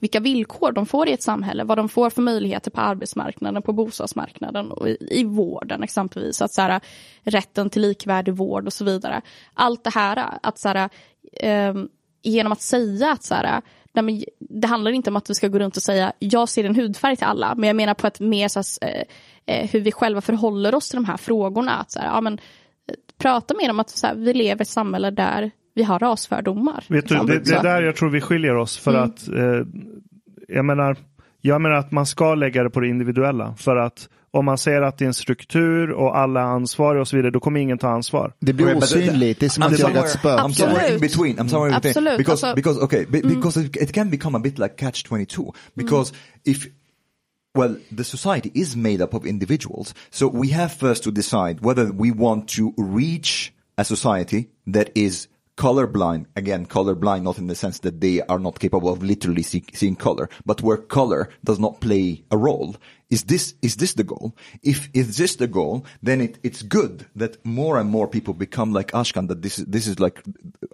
vilka 0.00 0.20
villkor 0.20 0.72
de 0.72 0.86
får 0.86 1.08
i 1.08 1.12
ett 1.12 1.22
samhälle, 1.22 1.64
vad 1.64 1.78
de 1.78 1.88
får 1.88 2.10
för 2.10 2.22
möjligheter 2.22 2.70
på 2.70 2.80
arbetsmarknaden, 2.80 3.62
på 3.62 3.72
bostadsmarknaden 3.72 4.70
och 4.70 4.88
i, 4.88 4.96
i 5.10 5.24
vården 5.24 5.82
exempelvis. 5.82 6.42
Att 6.42 6.52
så 6.52 6.62
här, 6.62 6.80
rätten 7.22 7.70
till 7.70 7.82
likvärdig 7.82 8.34
vård 8.34 8.66
och 8.66 8.72
så 8.72 8.84
vidare. 8.84 9.22
Allt 9.54 9.84
det 9.84 9.94
här, 9.94 10.38
att 10.42 10.58
så 10.58 10.68
här, 10.68 10.88
eh, 11.32 11.74
genom 12.22 12.52
att 12.52 12.62
säga 12.62 13.12
att 13.12 13.22
så 13.22 13.34
här, 13.34 13.62
nej 13.92 14.02
men, 14.02 14.24
det 14.38 14.66
handlar 14.66 14.90
inte 14.90 15.10
om 15.10 15.16
att 15.16 15.30
vi 15.30 15.34
ska 15.34 15.48
gå 15.48 15.58
runt 15.58 15.76
och 15.76 15.82
säga 15.82 16.12
jag 16.18 16.48
ser 16.48 16.64
en 16.64 16.74
hudfärg 16.74 17.16
till 17.16 17.26
alla, 17.26 17.54
men 17.54 17.66
jag 17.66 17.76
menar 17.76 17.94
på 17.94 18.06
ett 18.06 18.20
mer 18.20 18.48
så 18.48 18.62
här, 18.82 19.04
eh, 19.46 19.56
eh, 19.56 19.70
hur 19.70 19.80
vi 19.80 19.92
själva 19.92 20.20
förhåller 20.20 20.74
oss 20.74 20.88
till 20.88 20.96
de 20.96 21.04
här 21.04 21.16
frågorna. 21.16 21.72
Att 21.72 21.90
så 21.90 21.98
här, 21.98 22.06
ja, 22.06 22.20
men, 22.20 22.34
eh, 22.34 22.94
prata 23.18 23.54
mer 23.54 23.70
om 23.70 23.80
att 23.80 23.90
så 23.90 24.06
här, 24.06 24.14
vi 24.14 24.32
lever 24.32 24.60
i 24.60 24.62
ett 24.62 24.68
samhälle 24.68 25.10
där 25.10 25.50
vi 25.74 25.82
har 25.82 25.98
rasfördomar. 25.98 26.84
Vet 26.88 27.08
du, 27.08 27.14
det, 27.14 27.38
det 27.38 27.54
är 27.54 27.62
där 27.62 27.82
jag 27.82 27.96
tror 27.96 28.10
vi 28.10 28.20
skiljer 28.20 28.56
oss. 28.56 28.78
För 28.78 28.90
mm. 28.90 29.02
att 29.02 29.28
eh, 29.28 29.66
jag 30.48 30.64
menar, 30.64 30.96
jag 31.40 31.60
menar 31.60 31.76
att 31.76 31.92
man 31.92 32.06
ska 32.06 32.34
lägga 32.34 32.62
det 32.62 32.70
på 32.70 32.80
det 32.80 32.88
individuella. 32.88 33.54
För 33.56 33.76
att 33.76 34.08
om 34.30 34.44
man 34.44 34.58
säger 34.58 34.82
att 34.82 34.98
det 34.98 35.04
är 35.04 35.06
en 35.06 35.14
struktur 35.14 35.90
och 35.90 36.18
alla 36.18 36.40
är 36.40 36.44
ansvariga 36.44 37.00
och 37.00 37.08
så 37.08 37.16
vidare, 37.16 37.30
då 37.30 37.40
kommer 37.40 37.60
ingen 37.60 37.78
ta 37.78 37.88
ansvar. 37.88 38.32
Det 38.40 38.52
blir 38.52 38.76
osynligt, 38.76 39.40
det 39.40 39.46
är 39.46 39.50
som 39.50 39.62
att 39.62 39.78
jaga 39.78 40.00
ett 40.00 40.10
spöke. 40.10 40.42
I'm 40.42 40.52
somewhere 40.52 40.94
in 40.94 41.00
between, 41.00 41.38
I'm 41.38 41.48
somewhere 41.48 41.74
in 41.74 41.80
between. 41.80 42.08
Absolut. 42.08 42.18
Because, 42.18 42.46
alltså, 42.46 42.54
because, 42.56 42.80
okay, 42.80 43.06
because 43.06 43.60
mm. 43.60 43.82
it 43.82 43.92
can 43.92 44.10
become 44.10 44.38
a 44.38 44.40
bit 44.40 44.58
like 44.58 44.76
catch 44.76 45.04
22. 45.04 45.52
Because 45.74 46.12
mm. 46.12 46.18
if 46.44 46.66
well, 47.58 47.76
the 47.96 48.04
society 48.04 48.50
is 48.54 48.76
made 48.76 49.00
up 49.00 49.14
of 49.14 49.26
individuals. 49.26 49.94
So 50.10 50.26
we 50.26 50.48
have 50.48 50.72
first 50.72 51.04
to 51.04 51.12
decide 51.12 51.60
whether 51.60 51.92
we 51.92 52.10
want 52.10 52.48
to 52.56 52.74
reach 52.76 53.52
a 53.78 53.84
society 53.84 54.48
that 54.66 54.90
is 54.94 55.28
colorblind, 55.56 56.26
again, 56.34 56.66
colorblind 56.66 57.22
not 57.22 57.38
in 57.38 57.46
the 57.46 57.54
sense 57.54 57.78
that 57.80 58.00
they 58.00 58.20
are 58.22 58.38
not 58.38 58.58
capable 58.58 58.92
of 58.92 59.02
literally 59.02 59.42
see, 59.42 59.64
seeing 59.72 59.96
color, 59.96 60.28
but 60.44 60.62
where 60.62 60.76
color 60.76 61.28
does 61.44 61.58
not 61.58 61.80
play 61.80 62.24
a 62.30 62.36
role. 62.36 62.76
Is 63.08 63.24
this, 63.24 63.54
is 63.62 63.76
this 63.76 63.94
the 63.94 64.02
goal? 64.02 64.34
If, 64.62 64.88
is 64.92 65.16
this 65.16 65.36
the 65.36 65.46
goal, 65.46 65.86
then 66.02 66.20
it, 66.20 66.38
it's 66.42 66.62
good 66.62 67.06
that 67.14 67.44
more 67.44 67.78
and 67.78 67.88
more 67.88 68.08
people 68.08 68.34
become 68.34 68.72
like 68.72 68.90
Ashkan, 68.90 69.28
that 69.28 69.42
this, 69.42 69.58
is 69.58 69.66
this 69.66 69.86
is 69.86 70.00
like, 70.00 70.22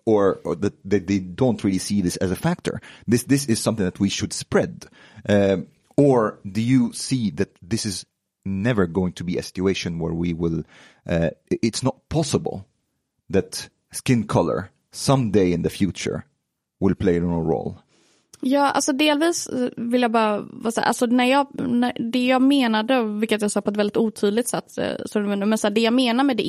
or, 0.07 0.41
or 0.45 0.57
that, 0.57 0.75
that 0.89 1.07
they 1.07 1.19
don't 1.19 1.63
really 1.63 1.79
see 1.79 2.01
this 2.01 2.17
as 2.17 2.31
a 2.31 2.37
factor. 2.37 2.81
This, 3.07 3.25
this 3.25 3.47
is 3.47 3.61
something 3.61 3.85
that 3.85 4.01
we 4.01 4.09
should 4.09 4.33
spread. 4.33 4.87
Um, 5.29 5.67
or 5.97 6.41
do 6.51 6.63
you 6.63 6.95
see 6.95 7.31
that 7.33 7.55
this 7.61 7.85
is 7.85 8.07
never 8.47 8.87
going 8.87 9.13
to 9.13 9.25
be 9.25 9.37
a 9.37 9.43
situation 9.43 9.99
where 9.99 10.15
we 10.15 10.33
will, 10.33 10.65
uh, 11.07 11.31
it's 11.51 11.83
not 11.83 12.09
possible 12.09 12.67
that 13.29 13.69
skin 13.93 14.25
color 14.25 14.71
someday 14.93 15.53
in 15.53 15.63
the 15.63 15.71
future 15.71 16.25
will 16.79 16.95
play 16.95 17.17
a 17.17 17.21
role? 17.21 17.83
Ja, 18.43 18.71
alltså 18.71 18.93
delvis 18.93 19.47
eh, 19.47 19.69
vill 19.77 20.03
jag 20.03 20.11
bara 20.11 20.71
säga, 20.73 20.87
alltså 20.87 21.07
när 21.07 21.25
jag, 21.25 21.47
när, 21.53 21.93
det 22.13 22.27
jag 22.27 22.43
menade, 22.43 23.03
vilket 23.03 23.43
jag 23.43 23.51
sa 23.51 23.61
på 23.61 23.71
ett 23.71 23.77
väldigt 23.77 23.97
otydligt 23.97 24.49
sätt, 24.49 24.79
eh, 24.79 24.93
så, 25.07 25.21
men 25.21 25.59
så 25.59 25.67
här, 25.67 25.75
det 25.75 25.81
jag 25.81 25.93
menar 25.93 26.25
med 26.25 26.37
det 26.37 26.43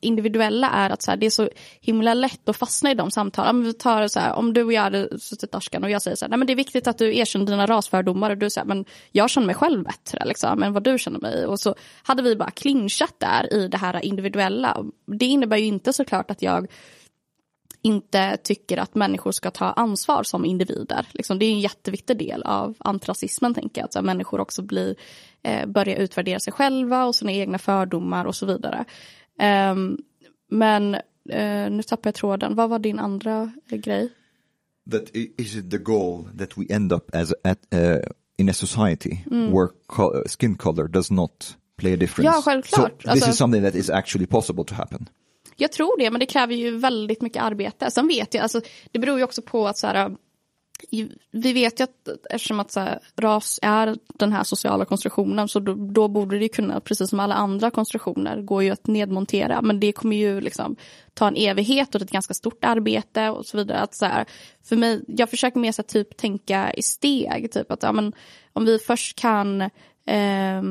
individuella 0.00 0.70
är 0.70 0.90
att 0.90 1.02
så 1.02 1.10
här, 1.10 1.18
det 1.18 1.26
är 1.26 1.30
så 1.30 1.48
himla 1.80 2.14
lätt 2.14 2.48
att 2.48 2.56
fastna 2.56 2.90
i 2.90 2.94
de 2.94 3.10
samtalen. 3.10 3.56
Om, 3.56 3.62
vi 3.62 3.72
tar, 3.72 4.08
så 4.08 4.20
här, 4.20 4.32
om 4.32 4.52
du 4.52 4.62
och 4.62 4.72
jag 4.72 4.82
hade 4.82 5.18
suttit 5.18 5.54
Ashkan 5.54 5.84
och 5.84 5.90
jag 5.90 6.02
säger 6.02 6.16
så 6.16 6.24
här, 6.24 6.30
nej 6.30 6.38
men 6.38 6.46
det 6.46 6.52
är 6.52 6.56
viktigt 6.56 6.86
att 6.86 6.98
du 6.98 7.16
erkänner 7.16 7.46
dina 7.46 7.66
rasfördomar 7.66 8.30
och 8.30 8.38
du 8.38 8.50
säger, 8.50 8.66
men 8.66 8.84
jag 9.12 9.30
känner 9.30 9.46
mig 9.46 9.56
själv 9.56 9.84
bättre 9.84 10.24
liksom, 10.26 10.62
än 10.62 10.72
vad 10.72 10.82
du 10.82 10.98
känner 10.98 11.20
mig. 11.20 11.46
Och 11.46 11.60
så 11.60 11.74
hade 12.02 12.22
vi 12.22 12.36
bara 12.36 12.50
clinchat 12.50 13.14
där 13.18 13.54
i 13.54 13.68
det 13.68 13.76
här 13.76 14.04
individuella. 14.04 14.84
Det 15.06 15.26
innebär 15.26 15.56
ju 15.56 15.66
inte 15.66 15.92
såklart 15.92 16.30
att 16.30 16.42
jag 16.42 16.66
inte 17.82 18.36
tycker 18.36 18.76
att 18.76 18.94
människor 18.94 19.32
ska 19.32 19.50
ta 19.50 19.64
ansvar 19.64 20.22
som 20.22 20.44
individer. 20.44 21.06
Liksom, 21.12 21.38
det 21.38 21.44
är 21.44 21.52
en 21.52 21.60
jätteviktig 21.60 22.18
del 22.18 22.42
av 22.42 22.76
antirasismen, 22.78 23.54
tänker 23.54 23.80
jag. 23.80 23.98
Att 23.98 24.04
människor 24.04 24.40
också 24.40 24.62
blir, 24.62 24.96
eh, 25.42 25.66
börjar 25.66 25.96
utvärdera 25.96 26.40
sig 26.40 26.52
själva 26.52 27.04
och 27.04 27.14
sina 27.14 27.32
egna 27.32 27.58
fördomar 27.58 28.24
och 28.24 28.34
så 28.34 28.46
vidare. 28.46 28.84
Um, 29.72 29.98
men 30.50 30.94
uh, 30.94 31.70
nu 31.70 31.82
tappar 31.82 32.08
jag 32.08 32.14
tråden. 32.14 32.54
Vad 32.54 32.70
var 32.70 32.78
din 32.78 32.98
andra 32.98 33.52
uh, 33.72 33.78
grej? 33.78 34.12
That 34.90 35.02
is 35.14 35.56
it 35.56 35.70
the 35.70 35.78
goal 35.78 36.24
that 36.38 36.58
we 36.58 36.74
end 36.74 36.92
up 36.92 37.14
as 37.14 37.34
at, 37.44 37.58
uh, 37.74 38.00
in 38.38 38.48
a 38.48 38.52
society 38.52 39.18
mm. 39.30 39.52
where 39.52 39.68
skin 40.26 40.56
color 40.56 40.88
does 40.88 41.10
not 41.10 41.56
play 41.76 41.92
a 41.92 41.96
difference. 41.96 42.36
Ja, 42.36 42.42
självklart. 42.42 42.92
So 42.92 42.96
this 42.98 43.08
alltså, 43.08 43.30
is 43.30 43.36
something 43.36 43.62
that 43.62 43.74
is 43.74 43.90
actually 43.90 44.26
possible 44.26 44.64
to 44.64 44.74
happen. 44.74 45.08
Jag 45.60 45.72
tror 45.72 45.98
det, 45.98 46.10
men 46.10 46.20
det 46.20 46.26
kräver 46.26 46.54
ju 46.54 46.76
väldigt 46.76 47.22
mycket 47.22 47.42
arbete. 47.42 47.90
Sen 47.90 48.08
vet 48.08 48.34
jag, 48.34 48.42
alltså, 48.42 48.60
det 48.90 48.98
beror 48.98 49.18
ju 49.18 49.24
också 49.24 49.42
på 49.42 49.68
att 49.68 49.78
så 49.78 49.86
här, 49.86 49.94
äh, 49.94 50.08
vi 51.30 51.52
vet 51.52 51.80
ju 51.80 51.84
att 51.84 52.08
eftersom 52.30 52.60
att 52.60 52.72
så 52.72 52.80
här, 52.80 52.98
ras 53.16 53.58
är 53.62 53.96
den 54.14 54.32
här 54.32 54.44
sociala 54.44 54.84
konstruktionen 54.84 55.48
så 55.48 55.60
då, 55.60 55.74
då, 55.74 56.08
borde 56.08 56.38
det 56.38 56.48
kunna, 56.48 56.80
precis 56.80 57.10
som 57.10 57.20
alla 57.20 57.34
andra 57.34 57.70
konstruktioner, 57.70 58.42
gå 58.42 58.62
ju 58.62 58.70
att 58.70 58.86
nedmontera. 58.86 59.62
Men 59.62 59.80
det 59.80 59.92
kommer 59.92 60.16
ju 60.16 60.40
liksom 60.40 60.76
ta 61.14 61.28
en 61.28 61.36
evighet 61.36 61.94
och 61.94 62.02
ett 62.02 62.10
ganska 62.10 62.34
stort 62.34 62.64
arbete 62.64 63.28
och 63.28 63.46
så 63.46 63.56
vidare. 63.56 63.78
Att 63.78 63.94
så 63.94 64.06
här, 64.06 64.24
för 64.64 64.76
mig, 64.76 65.04
jag 65.08 65.30
försöker 65.30 65.58
mer 65.60 65.72
så 65.72 65.82
här, 65.82 65.86
typ 65.88 66.16
tänka 66.16 66.72
i 66.72 66.82
steg. 66.82 67.52
Typ 67.52 67.72
att 67.72 67.82
ja, 67.82 67.92
men, 67.92 68.12
om 68.52 68.64
vi 68.64 68.78
först 68.78 69.18
kan 69.18 69.62
eh, 70.06 70.62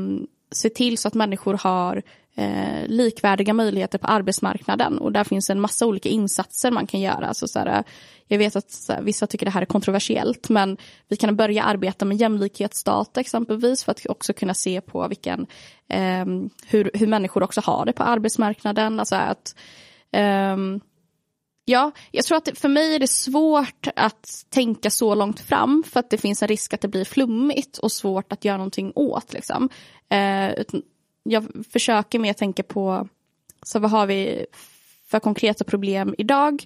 se 0.52 0.70
till 0.70 0.98
så 0.98 1.08
att 1.08 1.14
människor 1.14 1.54
har 1.54 2.04
eh, 2.40 2.88
likvärdiga 2.88 3.54
möjligheter 3.54 3.98
på 3.98 4.08
arbetsmarknaden 4.08 4.98
och 4.98 5.12
där 5.12 5.24
finns 5.24 5.50
en 5.50 5.60
massa 5.60 5.86
olika 5.86 6.10
insatser 6.10 6.72
man 6.72 6.88
kan 6.88 7.00
göra. 7.00 7.34
Så 7.34 7.48
så 7.48 7.60
här, 7.60 7.84
jag 8.28 8.38
vet 8.38 8.56
att 8.56 8.72
så 8.72 8.94
här, 8.94 9.02
vissa 9.02 9.28
tycker 9.28 9.46
det 9.46 9.52
här 9.52 9.62
är 9.62 9.66
kontroversiellt 9.66 10.50
men 10.50 10.78
vi 11.08 11.16
kan 11.16 11.36
börja 11.36 11.64
arbeta 11.64 12.06
med 12.06 12.18
jämlikhetsdata 12.18 13.20
exempelvis 13.20 13.84
för 13.84 13.92
att 13.92 14.06
också 14.06 14.34
kunna 14.34 14.54
se 14.54 14.82
på 14.82 15.08
vilken, 15.08 15.48
eh, 15.90 16.26
hur, 16.68 16.92
hur 16.94 17.08
människor 17.08 17.44
också 17.44 17.62
har 17.62 17.86
det 17.86 17.94
på 17.94 18.04
arbetsmarknaden. 18.04 19.00
Alltså 19.00 19.16
att, 19.16 19.56
eh, 20.12 20.58
Ja, 21.66 21.92
jag 22.12 22.26
tror 22.26 22.38
att 22.38 22.58
för 22.58 22.70
mig 22.70 22.96
är 22.96 23.00
det 23.00 23.08
svårt 23.08 23.88
att 23.96 24.28
tänka 24.50 24.90
så 24.90 25.16
långt 25.16 25.40
fram 25.40 25.84
för 25.88 26.00
att 26.00 26.10
det 26.10 26.18
finns 26.18 26.42
en 26.42 26.48
risk 26.48 26.74
att 26.74 26.82
det 26.82 26.88
blir 26.88 27.06
flummigt 27.06 27.78
och 27.78 27.92
svårt 27.92 28.34
att 28.34 28.46
göra 28.46 28.58
någonting 28.58 28.92
åt. 28.96 29.34
Liksom. 29.34 29.70
Eh, 30.10 30.54
jag 31.30 31.46
försöker 31.72 32.20
mer 32.20 32.34
tänka 32.34 32.64
på 32.64 33.08
så 33.64 33.80
vad 33.80 33.92
har 33.92 34.08
vi 34.08 34.46
för 35.08 35.20
konkreta 35.20 35.64
problem 35.64 36.16
idag? 36.18 36.64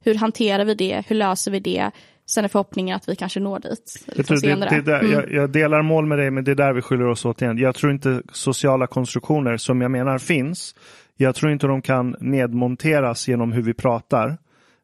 Hur 0.00 0.14
hanterar 0.14 0.64
vi 0.64 0.74
det? 0.74 1.04
Hur 1.08 1.16
löser 1.16 1.50
vi 1.50 1.60
det? 1.60 1.90
Sen 2.26 2.44
är 2.44 2.48
förhoppningen 2.48 2.96
att 2.96 3.08
vi 3.08 3.16
kanske 3.16 3.40
når 3.40 3.58
dit 3.58 4.04
lite 4.06 4.36
senare. 4.36 4.70
Det, 4.70 4.76
det 4.76 4.92
där, 4.92 5.00
mm. 5.00 5.12
jag, 5.12 5.32
jag, 5.32 5.50
delar 5.50 5.82
mål 5.82 6.06
med 6.06 6.18
dig, 6.18 6.30
men 6.30 6.44
det 6.44 6.50
är 6.50 6.54
där 6.54 6.72
vi 6.72 6.82
skiljer 6.82 7.06
oss 7.06 7.24
åt 7.24 7.42
igen. 7.42 7.58
Jag 7.58 7.74
tror 7.74 7.92
inte 7.92 8.22
sociala 8.32 8.86
konstruktioner 8.86 9.56
som 9.56 9.80
jag 9.80 9.90
menar 9.90 10.18
finns. 10.18 10.74
Jag 11.16 11.34
tror 11.34 11.52
inte 11.52 11.66
de 11.66 11.82
kan 11.82 12.16
nedmonteras 12.20 13.28
genom 13.28 13.52
hur 13.52 13.62
vi 13.62 13.74
pratar. 13.74 14.28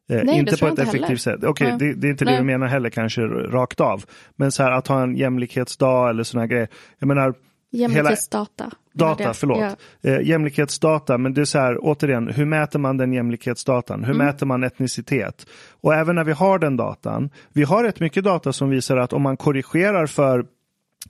Eh, 0.09 0.23
Nej, 0.23 0.39
inte 0.39 0.57
på 0.57 0.67
ett 0.67 0.79
effektivt 0.79 1.03
heller. 1.03 1.15
sätt. 1.15 1.43
Okej, 1.43 1.49
okay, 1.49 1.69
ja. 1.69 1.77
det, 1.77 1.93
det, 1.93 2.07
är 2.07 2.11
inte 2.11 2.25
Nej. 2.25 2.33
det 2.33 2.39
du 2.39 2.45
menar 2.45 2.67
heller 2.67 2.89
kanske 2.89 3.21
rakt 3.21 3.79
av. 3.79 4.03
Men 4.35 4.51
så 4.51 4.63
här 4.63 4.71
att 4.71 4.87
ha 4.87 5.03
en 5.03 5.15
jämlikhetsdag 5.15 6.09
eller 6.09 6.23
sådana 6.23 6.47
grejer. 6.47 6.67
Jag 6.99 7.07
menar, 7.07 7.33
Jämlikhetsdata. 7.73 8.71
Data, 8.93 9.33
förlåt. 9.33 9.77
Ja. 10.01 10.11
Eh, 10.11 10.21
jämlikhetsdata, 10.21 11.17
men 11.17 11.33
det 11.33 11.41
är 11.41 11.45
så 11.45 11.59
här, 11.59 11.77
återigen, 11.81 12.27
hur 12.27 12.45
mäter 12.45 12.79
man 12.79 12.97
den 12.97 13.13
jämlikhetsdatan? 13.13 14.03
Hur 14.03 14.13
mm. 14.13 14.25
mäter 14.25 14.45
man 14.45 14.63
etnicitet? 14.63 15.47
Och 15.81 15.93
även 15.93 16.15
när 16.15 16.23
vi 16.23 16.31
har 16.31 16.59
den 16.59 16.77
datan, 16.77 17.29
vi 17.53 17.63
har 17.63 17.83
rätt 17.83 17.99
mycket 17.99 18.23
data 18.23 18.53
som 18.53 18.69
visar 18.69 18.97
att 18.97 19.13
om 19.13 19.21
man 19.21 19.37
korrigerar 19.37 20.05
för 20.05 20.45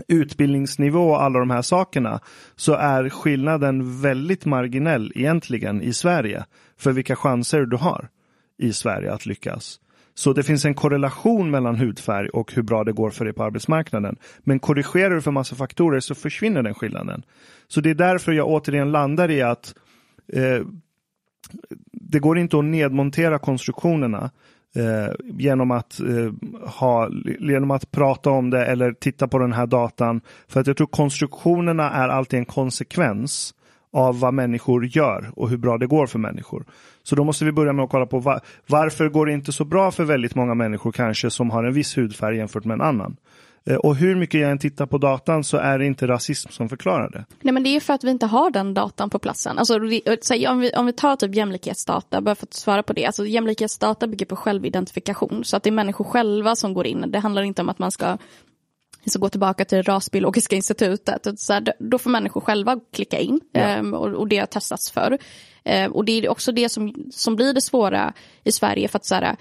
utbildningsnivå 0.07 1.09
och 1.09 1.23
alla 1.23 1.39
de 1.39 1.49
här 1.49 1.61
sakerna 1.61 2.19
så 2.55 2.73
är 2.73 3.09
skillnaden 3.09 4.01
väldigt 4.01 4.45
marginell 4.45 5.11
egentligen 5.15 5.81
i 5.81 5.93
Sverige 5.93 6.45
för 6.77 6.91
vilka 6.91 7.15
chanser 7.15 7.61
du 7.61 7.77
har 7.77 8.09
i 8.57 8.73
Sverige 8.73 9.13
att 9.13 9.25
lyckas. 9.25 9.79
Så 10.15 10.33
det 10.33 10.43
finns 10.43 10.65
en 10.65 10.73
korrelation 10.73 11.51
mellan 11.51 11.75
hudfärg 11.75 12.29
och 12.29 12.53
hur 12.53 12.61
bra 12.61 12.83
det 12.83 12.91
går 12.91 13.09
för 13.09 13.25
dig 13.25 13.33
på 13.33 13.43
arbetsmarknaden. 13.43 14.17
Men 14.39 14.59
korrigerar 14.59 15.15
du 15.15 15.21
för 15.21 15.31
massa 15.31 15.55
faktorer 15.55 15.99
så 15.99 16.15
försvinner 16.15 16.63
den 16.63 16.73
skillnaden. 16.73 17.23
Så 17.67 17.81
det 17.81 17.89
är 17.89 17.95
därför 17.95 18.31
jag 18.31 18.47
återigen 18.47 18.91
landar 18.91 19.31
i 19.31 19.41
att 19.41 19.75
eh, 20.33 20.61
det 21.91 22.19
går 22.19 22.37
inte 22.37 22.57
att 22.57 22.65
nedmontera 22.65 23.39
konstruktionerna. 23.39 24.31
eh, 24.75 25.13
genom, 25.23 25.71
att, 25.71 25.99
eh, 25.99 26.31
ha, 26.69 27.09
genom 27.39 27.71
att 27.71 27.91
prata 27.91 28.29
om 28.29 28.49
det 28.49 28.65
eller 28.65 28.91
titta 28.91 29.27
på 29.27 29.37
den 29.37 29.53
här 29.53 29.67
datan. 29.67 30.21
För 30.47 30.59
att 30.59 30.67
jag 30.67 30.77
tror 30.77 30.87
konstruktionerna 30.87 31.91
är 31.91 32.09
alltid 32.09 32.39
en 32.39 32.45
konsekvens 32.45 33.53
av 33.93 34.19
vad 34.19 34.33
människor 34.33 34.85
gör 34.85 35.31
och 35.35 35.49
hur 35.49 35.57
bra 35.57 35.77
det 35.77 35.87
går 35.87 36.07
för 36.07 36.19
människor. 36.19 36.65
Så 37.03 37.15
då 37.15 37.23
måste 37.23 37.45
vi 37.45 37.51
börja 37.51 37.73
med 37.73 37.83
att 37.83 37.91
kolla 37.91 38.05
på 38.05 38.19
va 38.19 38.39
varför 38.67 39.09
går 39.09 39.25
det 39.25 39.33
inte 39.33 39.51
så 39.51 39.65
bra 39.65 39.91
för 39.91 40.03
väldigt 40.03 40.35
många 40.35 40.53
människor 40.53 40.91
kanske 40.91 41.29
som 41.29 41.49
har 41.51 41.63
en 41.63 41.73
viss 41.73 41.97
hudfärg 41.97 42.37
jämfört 42.37 42.65
med 42.65 42.75
en 42.75 42.81
annan. 42.81 43.15
Eh, 43.65 43.75
och 43.75 43.95
hur 43.95 44.15
mycket 44.15 44.41
jag 44.41 44.51
än 44.51 44.59
tittar 44.59 44.85
på 44.85 44.97
datan 44.97 45.43
så 45.43 45.57
är 45.57 45.79
det 45.79 45.85
inte 45.85 46.07
rasism 46.07 46.49
som 46.49 46.69
förklarar 46.69 47.09
det. 47.09 47.25
Nej 47.41 47.53
men 47.53 47.63
det 47.63 47.75
är 47.75 47.79
för 47.79 47.93
att 47.93 48.03
vi 48.03 48.11
inte 48.11 48.25
har 48.25 48.49
den 48.49 48.73
datan 48.73 49.09
på 49.09 49.19
platsen. 49.19 49.57
Alltså, 49.57 49.73
eh, 49.73 50.51
om, 50.51 50.59
vi, 50.59 50.71
om 50.71 50.85
vi 50.85 50.93
tar 50.93 51.15
typ 51.15 51.35
jämlikhetsdata, 51.35 52.21
bara 52.21 52.35
för 52.35 52.45
att 52.45 52.53
svara 52.53 52.83
på 52.83 52.93
det. 52.93 53.05
Alltså, 53.05 53.25
jämlikhetsdata 53.25 54.07
bygger 54.07 54.25
på 54.25 54.35
självidentifikation. 54.35 55.43
Så 55.43 55.57
att 55.57 55.63
det 55.63 55.69
är 55.69 55.71
människor 55.71 56.05
själva 56.05 56.55
som 56.55 56.73
går 56.73 56.87
in. 56.87 57.05
Det 57.07 57.19
handlar 57.19 57.41
inte 57.41 57.61
om 57.61 57.69
att 57.69 57.79
man 57.79 57.91
ska 57.91 58.17
så 59.09 59.19
gå 59.19 59.29
tillbaka 59.29 59.65
till 59.65 59.83
rasbiologiska 59.83 60.55
institutet. 60.55 61.39
Så 61.39 61.53
här, 61.53 61.73
då 61.79 61.97
får 61.97 62.09
människor 62.09 62.41
själva 62.41 62.79
klicka 62.93 63.19
in 63.19 63.39
ja. 63.51 63.79
um, 63.79 63.93
och, 63.93 64.07
och, 64.07 64.27
det 64.27 64.37
har 64.37 64.45
testats 64.45 64.91
för. 64.91 65.11
Uh, 65.69 65.85
och 65.85 66.05
det 66.05 66.11
är 66.11 66.29
också 66.29 66.51
det 66.51 66.69
som, 66.69 66.95
som 67.11 67.35
blir 67.35 67.53
det 67.53 67.61
svåra 67.61 68.13
i 68.43 68.51
Sverige 68.51 68.87
för 68.87 68.97
att 68.97 69.05
så 69.05 69.15
här, 69.15 69.35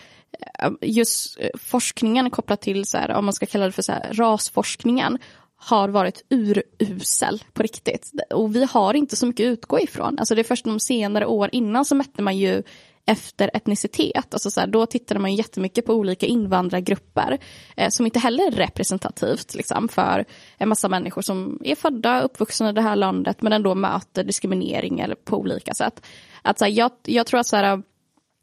just 0.81 1.39
forskningen 1.55 2.31
kopplat 2.31 2.60
till, 2.60 2.84
så 2.84 2.99
här, 2.99 3.10
om 3.10 3.24
man 3.24 3.34
ska 3.34 3.47
kalla 3.47 3.66
det 3.66 3.73
för 3.73 3.82
så 3.82 3.92
här, 3.92 4.12
rasforskningen, 4.12 5.18
har 5.57 5.89
varit 5.89 6.23
urusel 6.28 7.42
på 7.52 7.62
riktigt. 7.62 8.12
Och 8.31 8.57
vi 8.57 8.65
har 8.65 8.94
inte 8.94 9.16
så 9.16 9.26
mycket 9.26 9.47
att 9.47 9.52
utgå 9.52 9.81
ifrån. 9.81 10.18
Alltså 10.18 10.34
det 10.34 10.41
är 10.41 10.44
först 10.44 10.65
de 10.65 10.81
senare 10.81 11.26
år 11.26 11.49
innan 11.52 11.84
så 11.84 11.94
mätte 11.94 12.23
man 12.23 12.39
ju 12.39 12.62
efter 13.07 13.51
etnicitet. 13.55 14.35
Alltså 14.35 14.51
så 14.51 14.61
här, 14.61 14.67
då 14.67 14.87
tittade 14.87 15.21
man 15.21 15.35
jättemycket 15.35 15.87
på 15.87 15.95
olika 15.95 16.27
invandrargrupper 16.27 17.39
eh, 17.77 17.89
som 17.89 18.07
inte 18.07 18.19
heller 18.19 18.47
är 18.47 18.51
representativt 18.51 19.55
liksom, 19.55 19.89
för 19.89 20.25
en 20.59 20.69
massa 20.69 20.89
människor 20.89 21.23
som 21.23 21.59
är 21.65 21.75
födda 21.75 22.19
och 22.19 22.25
uppvuxna 22.25 22.71
i 22.71 22.73
det 22.73 22.81
här 22.81 22.97
landet 22.97 23.43
men 23.43 23.53
ändå 23.53 23.75
möter 23.75 24.25
diskriminering 24.25 25.01
eller 25.01 25.15
på 25.15 25.37
olika 25.37 25.75
sätt. 25.75 26.07
Att, 26.43 26.59
så 26.59 26.65
här, 26.65 26.73
jag, 26.73 26.91
jag 27.05 27.27
tror 27.27 27.41
att 27.41 27.47
så 27.47 27.57
här, 27.57 27.83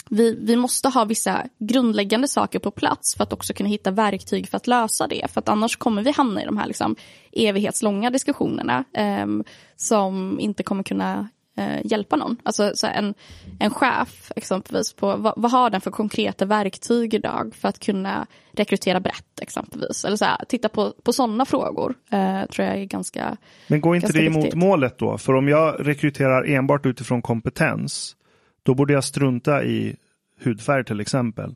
vi, 0.09 0.37
vi 0.41 0.55
måste 0.55 0.89
ha 0.89 1.05
vissa 1.05 1.45
grundläggande 1.59 2.27
saker 2.27 2.59
på 2.59 2.71
plats 2.71 3.15
för 3.15 3.23
att 3.23 3.33
också 3.33 3.53
kunna 3.53 3.69
hitta 3.69 3.91
verktyg 3.91 4.49
för 4.49 4.57
att 4.57 4.67
lösa 4.67 5.07
det. 5.07 5.31
För 5.31 5.39
att 5.39 5.49
annars 5.49 5.75
kommer 5.75 6.03
vi 6.03 6.11
hamna 6.11 6.41
i 6.41 6.45
de 6.45 6.57
här 6.57 6.67
liksom 6.67 6.95
evighetslånga 7.31 8.09
diskussionerna 8.09 8.83
eh, 8.93 9.27
som 9.75 10.39
inte 10.39 10.63
kommer 10.63 10.83
kunna 10.83 11.27
eh, 11.59 11.85
hjälpa 11.85 12.15
någon. 12.15 12.37
Alltså 12.43 12.71
så 12.75 12.87
en, 12.87 13.13
en 13.59 13.69
chef 13.69 14.31
exempelvis, 14.35 14.93
på, 14.93 15.15
vad, 15.15 15.33
vad, 15.37 15.51
har 15.51 15.69
den 15.69 15.81
för 15.81 15.91
konkreta 15.91 16.45
verktyg 16.45 17.13
idag 17.13 17.55
för 17.55 17.67
att 17.67 17.79
kunna 17.79 18.27
rekrytera 18.51 18.99
brett 18.99 19.39
exempelvis? 19.41 20.05
Eller 20.05 20.17
så 20.17 20.25
här, 20.25 20.45
titta 20.49 20.69
på, 20.69 20.93
på 21.03 21.13
sådana 21.13 21.45
frågor 21.45 21.93
eh, 22.11 22.45
tror 22.45 22.67
jag 22.67 22.77
är 22.77 22.85
ganska 22.85 23.37
Men 23.67 23.81
går 23.81 23.95
inte 23.95 24.13
det 24.13 24.25
emot 24.25 24.43
viktigt. 24.43 24.59
målet 24.59 24.97
då? 24.97 25.17
För 25.17 25.35
om 25.35 25.47
jag 25.47 25.87
rekryterar 25.87 26.49
enbart 26.49 26.85
utifrån 26.85 27.21
kompetens 27.21 28.15
då 28.63 28.73
borde 28.73 28.93
jag 28.93 29.03
strunta 29.03 29.63
i 29.63 29.95
hudfärg 30.43 30.83
till 30.83 30.99
exempel. 30.99 31.55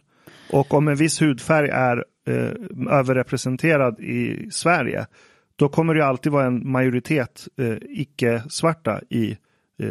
Och 0.52 0.74
om 0.74 0.88
en 0.88 0.96
viss 0.96 1.22
hudfärg 1.22 1.70
är 1.70 2.06
eh, 2.28 2.98
överrepresenterad 2.98 4.00
i 4.00 4.48
Sverige, 4.52 5.06
då 5.56 5.70
kommer 5.70 5.96
det 5.96 6.06
alltid 6.06 6.32
vara 6.32 6.46
en 6.46 6.72
majoritet 6.72 7.48
eh, 7.58 7.78
icke-svarta 7.90 9.02
i 9.10 9.38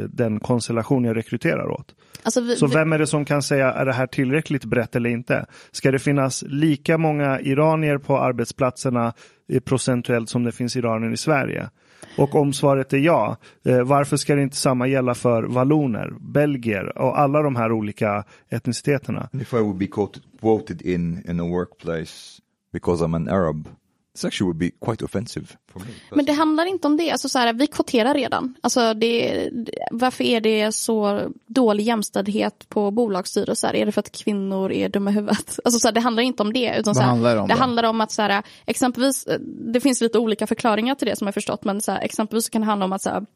den 0.08 0.40
konstellation 0.40 1.04
jag 1.04 1.16
rekryterar 1.16 1.70
åt. 1.70 1.94
Alltså 2.22 2.40
vi, 2.40 2.56
så 2.56 2.66
vem 2.66 2.92
är 2.92 2.98
det 2.98 3.06
som 3.06 3.24
kan 3.24 3.42
säga 3.42 3.72
är 3.72 3.86
det 3.86 3.92
här 3.92 4.06
tillräckligt 4.06 4.64
brett 4.64 4.96
eller 4.96 5.10
inte? 5.10 5.46
Ska 5.70 5.90
det 5.90 5.98
finnas 5.98 6.44
lika 6.46 6.98
många 6.98 7.40
iranier 7.40 7.98
på 7.98 8.18
arbetsplatserna 8.18 9.12
eh, 9.48 9.60
procentuellt 9.60 10.28
som 10.28 10.44
det 10.44 10.52
finns 10.52 10.76
iranier 10.76 11.12
i 11.12 11.16
Sverige? 11.16 11.70
Och 12.18 12.34
om 12.34 12.52
svaret 12.52 12.92
är 12.92 12.98
ja, 12.98 13.36
eh, 13.64 13.82
varför 13.82 14.16
ska 14.16 14.34
det 14.34 14.42
inte 14.42 14.56
samma 14.56 14.86
gälla 14.86 15.14
för 15.14 15.42
valloner, 15.42 16.12
belgier 16.20 16.98
och 16.98 17.18
alla 17.18 17.42
de 17.42 17.56
här 17.56 17.72
olika 17.72 18.24
etniciteterna? 18.48 19.28
If 19.32 19.52
I 19.52 19.56
would 19.56 19.78
be 19.78 19.86
quoted, 19.86 20.22
quoted 20.40 20.82
in, 20.82 21.30
in 21.30 21.40
a 21.40 21.44
workplace 21.44 22.40
because 22.72 23.04
I'm 23.04 23.16
an 23.16 23.28
Arab, 23.28 23.68
This 24.14 24.24
actually 24.24 24.46
would 24.46 24.56
be 24.56 24.70
quite 24.86 25.04
offensive 25.04 25.46
for 25.72 25.80
me. 25.80 25.86
Men 26.10 26.24
det 26.24 26.32
handlar 26.32 26.64
inte 26.64 26.86
om 26.86 26.96
det. 26.96 27.10
Alltså 27.10 27.28
så 27.28 27.38
här, 27.38 27.52
vi 27.52 27.66
kvoterar 27.66 28.14
redan. 28.14 28.54
Alltså 28.60 28.94
det, 28.94 29.50
varför 29.90 30.24
är 30.24 30.40
det 30.40 30.72
så 30.72 31.28
dålig 31.46 31.84
jämställdhet 31.84 32.68
på 32.68 32.90
bolagsstyrelser? 32.90 33.76
Är 33.76 33.86
det 33.86 33.92
för 33.92 34.00
att 34.00 34.12
kvinnor 34.12 34.72
är 34.72 34.88
dumma 34.88 35.10
i 35.10 35.14
huvudet? 35.14 35.58
Alltså 35.64 35.78
så 35.78 35.88
här, 35.88 35.92
det 35.92 36.00
handlar 36.00 36.22
inte 36.22 36.42
om 36.42 36.52
det. 36.52 36.76
Utan 36.78 36.94
så 36.94 37.00
här, 37.00 37.08
handlar 37.08 37.34
det 37.34 37.40
om, 37.40 37.48
det 37.48 37.54
handlar 37.54 37.82
om 37.82 38.00
att 38.00 38.12
så 38.12 38.22
här, 38.22 38.42
exempelvis, 38.66 39.28
det 39.72 39.80
finns 39.80 40.00
lite 40.00 40.18
olika 40.18 40.46
förklaringar 40.46 40.94
till 40.94 41.08
det 41.08 41.16
som 41.16 41.26
jag 41.26 41.34
förstått. 41.34 41.64
Men 41.64 41.80
så 41.80 41.92
här, 41.92 42.00
exempelvis 42.00 42.48
kan 42.48 42.60
det 42.60 42.66
handla 42.66 42.84
om 42.84 42.92
att 42.92 43.02
så 43.02 43.10
här, 43.10 43.26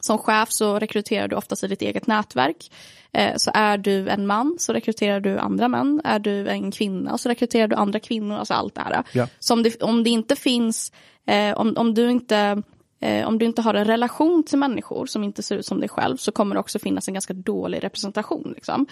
som 0.00 0.18
chef 0.18 0.52
så 0.52 0.78
rekryterar 0.78 1.28
du 1.28 1.36
oftast 1.36 1.64
i 1.64 1.66
ditt 1.66 1.82
eget 1.82 2.06
nätverk. 2.06 2.70
Eh, 3.12 3.36
så 3.36 3.50
är 3.54 3.78
du 3.78 4.08
en 4.08 4.26
man 4.26 4.56
så 4.58 4.72
rekryterar 4.72 5.20
du 5.20 5.38
andra 5.38 5.68
män. 5.68 6.00
Är 6.04 6.18
du 6.18 6.48
en 6.48 6.70
kvinna 6.70 7.18
så 7.18 7.28
rekryterar 7.28 7.68
du 7.68 7.76
andra 7.76 8.00
kvinnor. 8.00 8.36
Alltså 8.36 8.54
allt 8.54 8.74
det 8.74 8.80
här. 8.80 9.04
Ja. 9.12 9.26
Så 9.38 9.54
om 9.54 9.62
det, 9.62 9.82
om 9.82 10.04
det 10.04 10.10
inte 10.10 10.36
finns, 10.36 10.92
eh, 11.26 11.52
om, 11.52 11.74
om 11.76 11.94
du 11.94 12.10
inte 12.10 12.62
eh, 13.00 13.28
om 13.28 13.38
du 13.38 13.46
inte 13.46 13.62
har 13.62 13.74
en 13.74 13.84
relation 13.84 14.42
till 14.44 14.58
människor 14.58 15.06
som 15.06 15.24
inte 15.24 15.42
ser 15.42 15.56
ut 15.56 15.66
som 15.66 15.80
dig 15.80 15.88
själv 15.88 16.16
så 16.16 16.32
kommer 16.32 16.54
det 16.54 16.60
också 16.60 16.78
finnas 16.78 17.08
en 17.08 17.14
ganska 17.14 17.34
dålig 17.34 17.84
representation. 17.84 18.52
Liksom. 18.56 18.86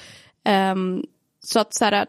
Um, 0.72 1.04
så 1.40 1.60
att 1.60 1.74
så 1.74 1.84
här, 1.84 2.06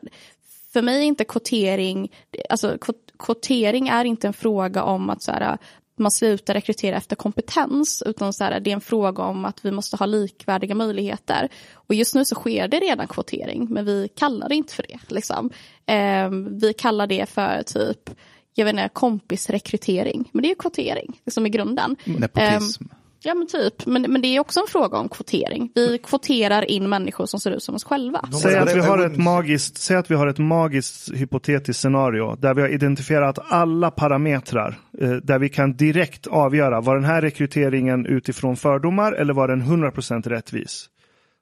för 0.74 0.82
mig 0.82 0.98
är 0.98 1.04
inte 1.04 1.24
kvotering, 1.24 2.12
alltså 2.50 2.78
kvotering 3.20 3.88
är 3.88 4.06
inte 4.06 4.28
en 4.28 4.34
fråga 4.34 4.84
om 4.84 5.10
att 5.10 5.24
så 5.24 5.32
här, 5.32 5.58
man 6.00 6.12
slutar 6.12 6.54
rekrytera 6.54 6.98
efter 6.98 7.16
kompetens 7.16 8.04
utan 8.06 8.34
så 8.34 8.44
här, 8.44 8.60
det 8.60 8.70
är 8.70 8.74
en 8.74 8.82
fråga 8.82 9.24
om 9.24 9.46
att 9.46 9.66
vi 9.66 9.72
måste 9.72 9.98
ha 9.98 10.06
likvärdiga 10.06 10.76
möjligheter. 10.76 11.50
Och 11.74 11.96
just 11.96 12.16
nu 12.16 12.26
så 12.26 12.36
sker 12.36 12.68
det 12.68 12.80
redan 12.80 13.08
kvotering 13.08 13.68
men 13.70 13.86
vi 13.86 14.08
kallar 14.16 14.50
det 14.50 14.56
inte 14.56 14.74
för 14.74 14.86
det. 14.88 15.00
Liksom. 15.08 15.50
Eh, 15.86 16.30
vi 16.62 16.74
kallar 16.78 17.08
det 17.08 17.30
för 17.30 17.64
typ 17.64 18.10
jag 18.54 18.66
vet 18.66 18.74
inte, 18.74 18.90
kompisrekrytering. 18.94 20.30
Men 20.32 20.44
det 20.44 20.52
är 20.52 20.56
kvotering 20.56 21.22
liksom 21.26 21.46
i 21.46 21.50
grunden. 21.50 21.96
Nepotism. 22.04 22.84
Eh, 22.84 22.98
Ja 23.22 23.36
men 23.36 23.48
typ, 23.48 23.86
men, 23.86 24.02
men 24.02 24.22
det 24.22 24.28
är 24.28 24.40
också 24.40 24.60
en 24.60 24.66
fråga 24.70 24.98
om 24.98 25.10
kvotering. 25.10 25.72
Vi 25.76 25.98
kvoterar 25.98 26.72
in 26.72 26.90
människor 26.90 27.26
som 27.26 27.40
ser 27.40 27.52
ut 27.52 27.64
som 27.64 27.76
oss 27.76 27.84
själva. 27.84 28.30
Säg 28.42 28.58
att 28.58 28.76
vi 28.76 28.80
har 28.80 29.06
ett 29.06 29.18
magiskt, 29.18 29.78
säg 29.78 29.98
att 29.98 30.12
vi 30.12 30.16
har 30.16 30.28
ett 30.28 30.38
magiskt 30.38 31.14
hypotetiskt 31.14 31.82
scenario 31.82 32.36
där 32.36 32.54
vi 32.54 32.62
har 32.62 32.70
identifierat 32.70 33.40
alla 33.48 33.92
parametrar 33.92 34.80
eh, 35.02 35.12
där 35.12 35.40
vi 35.40 35.50
kan 35.50 35.78
direkt 35.78 36.28
avgöra 36.28 36.82
var 36.82 36.96
den 36.96 37.06
här 37.06 37.22
rekryteringen 37.22 38.06
utifrån 38.06 38.56
fördomar 38.56 39.12
eller 39.12 39.34
var 39.34 39.48
den 39.48 39.62
100% 39.62 40.30
rättvis. 40.30 40.90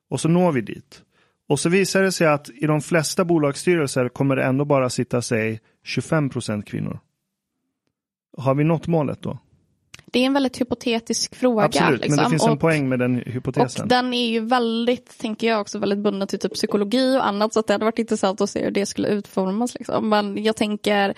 Och 0.09 0.21
så 0.21 0.29
når 0.29 0.51
vi 0.51 0.61
dit. 0.61 1.01
Och 1.49 1.59
så 1.59 1.69
visar 1.69 2.01
det 2.01 2.11
sig 2.11 2.27
att 2.27 2.49
i 2.49 2.67
de 2.67 2.81
flesta 2.81 3.25
bolagsstyrelser 3.25 4.09
kommer 4.09 4.35
det 4.35 4.43
ändå 4.43 4.65
bara 4.65 4.89
sitta 4.89 5.21
sig 5.21 5.61
25% 5.85 6.61
kvinnor. 6.61 6.99
Har 8.37 8.55
vi 8.55 8.63
nått 8.63 8.87
målet 8.87 9.21
då? 9.21 9.39
Det 10.11 10.19
är 10.19 10.25
en 10.25 10.33
väldigt 10.33 10.61
hypotetisk 10.61 11.35
fråga. 11.35 11.65
Absolut, 11.65 12.01
liksom. 12.01 12.15
men 12.15 12.17
det 12.17 12.31
liksom. 12.31 12.47
finns 12.47 12.51
en 12.53 12.57
poäng 12.57 12.89
med 12.89 12.99
den 12.99 13.15
hypotesen. 13.15 13.83
Och 13.83 13.87
den 13.87 14.13
är 14.13 14.27
ju 14.27 14.39
väldigt, 14.39 15.17
tänker 15.19 15.47
jag 15.47 15.61
också, 15.61 15.79
väldigt 15.79 15.99
bunden 15.99 16.27
till 16.27 16.39
typ 16.39 16.53
psykologi 16.53 17.17
och 17.17 17.27
annat. 17.27 17.53
Så 17.53 17.59
att 17.59 17.67
det 17.67 17.73
hade 17.73 17.85
varit 17.85 17.99
intressant 17.99 18.41
att 18.41 18.49
se 18.49 18.63
hur 18.63 18.71
det 18.71 18.85
skulle 18.85 19.07
utformas. 19.07 19.73
Liksom. 19.73 20.09
Men 20.09 20.43
jag 20.43 20.55
tänker, 20.55 21.13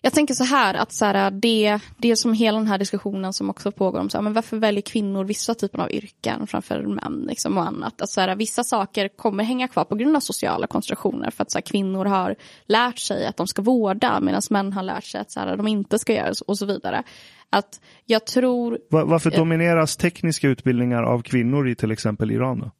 jag 0.00 0.12
tänker 0.12 0.34
så 0.34 0.44
här 0.44 0.74
att 0.74 0.92
så 0.92 1.04
här, 1.04 1.30
det, 1.30 1.78
det 1.98 2.10
är 2.10 2.14
som 2.14 2.32
hela 2.32 2.58
den 2.58 2.66
här 2.66 2.78
diskussionen 2.78 3.32
som 3.32 3.50
också 3.50 3.72
pågår 3.72 4.00
om 4.00 4.10
så 4.10 4.18
här, 4.18 4.22
men 4.22 4.32
varför 4.32 4.56
väljer 4.56 4.82
kvinnor 4.82 5.24
vissa 5.24 5.54
typer 5.54 5.78
av 5.78 5.90
yrken 5.90 6.46
framför 6.46 6.82
män 6.82 7.24
liksom, 7.28 7.58
och 7.58 7.66
annat. 7.66 8.02
Att, 8.02 8.10
så 8.10 8.20
här, 8.20 8.36
vissa 8.36 8.64
saker 8.64 9.08
kommer 9.08 9.44
hänga 9.44 9.68
kvar 9.68 9.84
på 9.84 9.94
grund 9.94 10.16
av 10.16 10.20
sociala 10.20 10.66
koncentrationer 10.66 11.30
för 11.30 11.42
att 11.42 11.50
så 11.50 11.58
här, 11.58 11.62
kvinnor 11.62 12.04
har 12.04 12.36
lärt 12.66 12.98
sig 12.98 13.26
att 13.26 13.36
de 13.36 13.46
ska 13.46 13.62
vårda 13.62 14.20
medan 14.20 14.42
män 14.50 14.72
har 14.72 14.82
lärt 14.82 15.04
sig 15.04 15.20
att 15.20 15.30
så 15.30 15.40
här, 15.40 15.56
de 15.56 15.68
inte 15.68 15.98
ska 15.98 16.12
göra 16.12 16.32
och 16.46 16.58
så 16.58 16.66
vidare. 16.66 17.04
Att 17.50 17.80
jag 18.06 18.26
tror... 18.26 18.78
Varför 18.90 19.30
domineras 19.30 19.96
tekniska 19.96 20.48
utbildningar 20.48 21.02
av 21.02 21.22
kvinnor 21.22 21.68
i 21.68 21.74
till 21.74 21.90
exempel 21.90 22.30
Iran? 22.30 22.60
Då? 22.60 22.70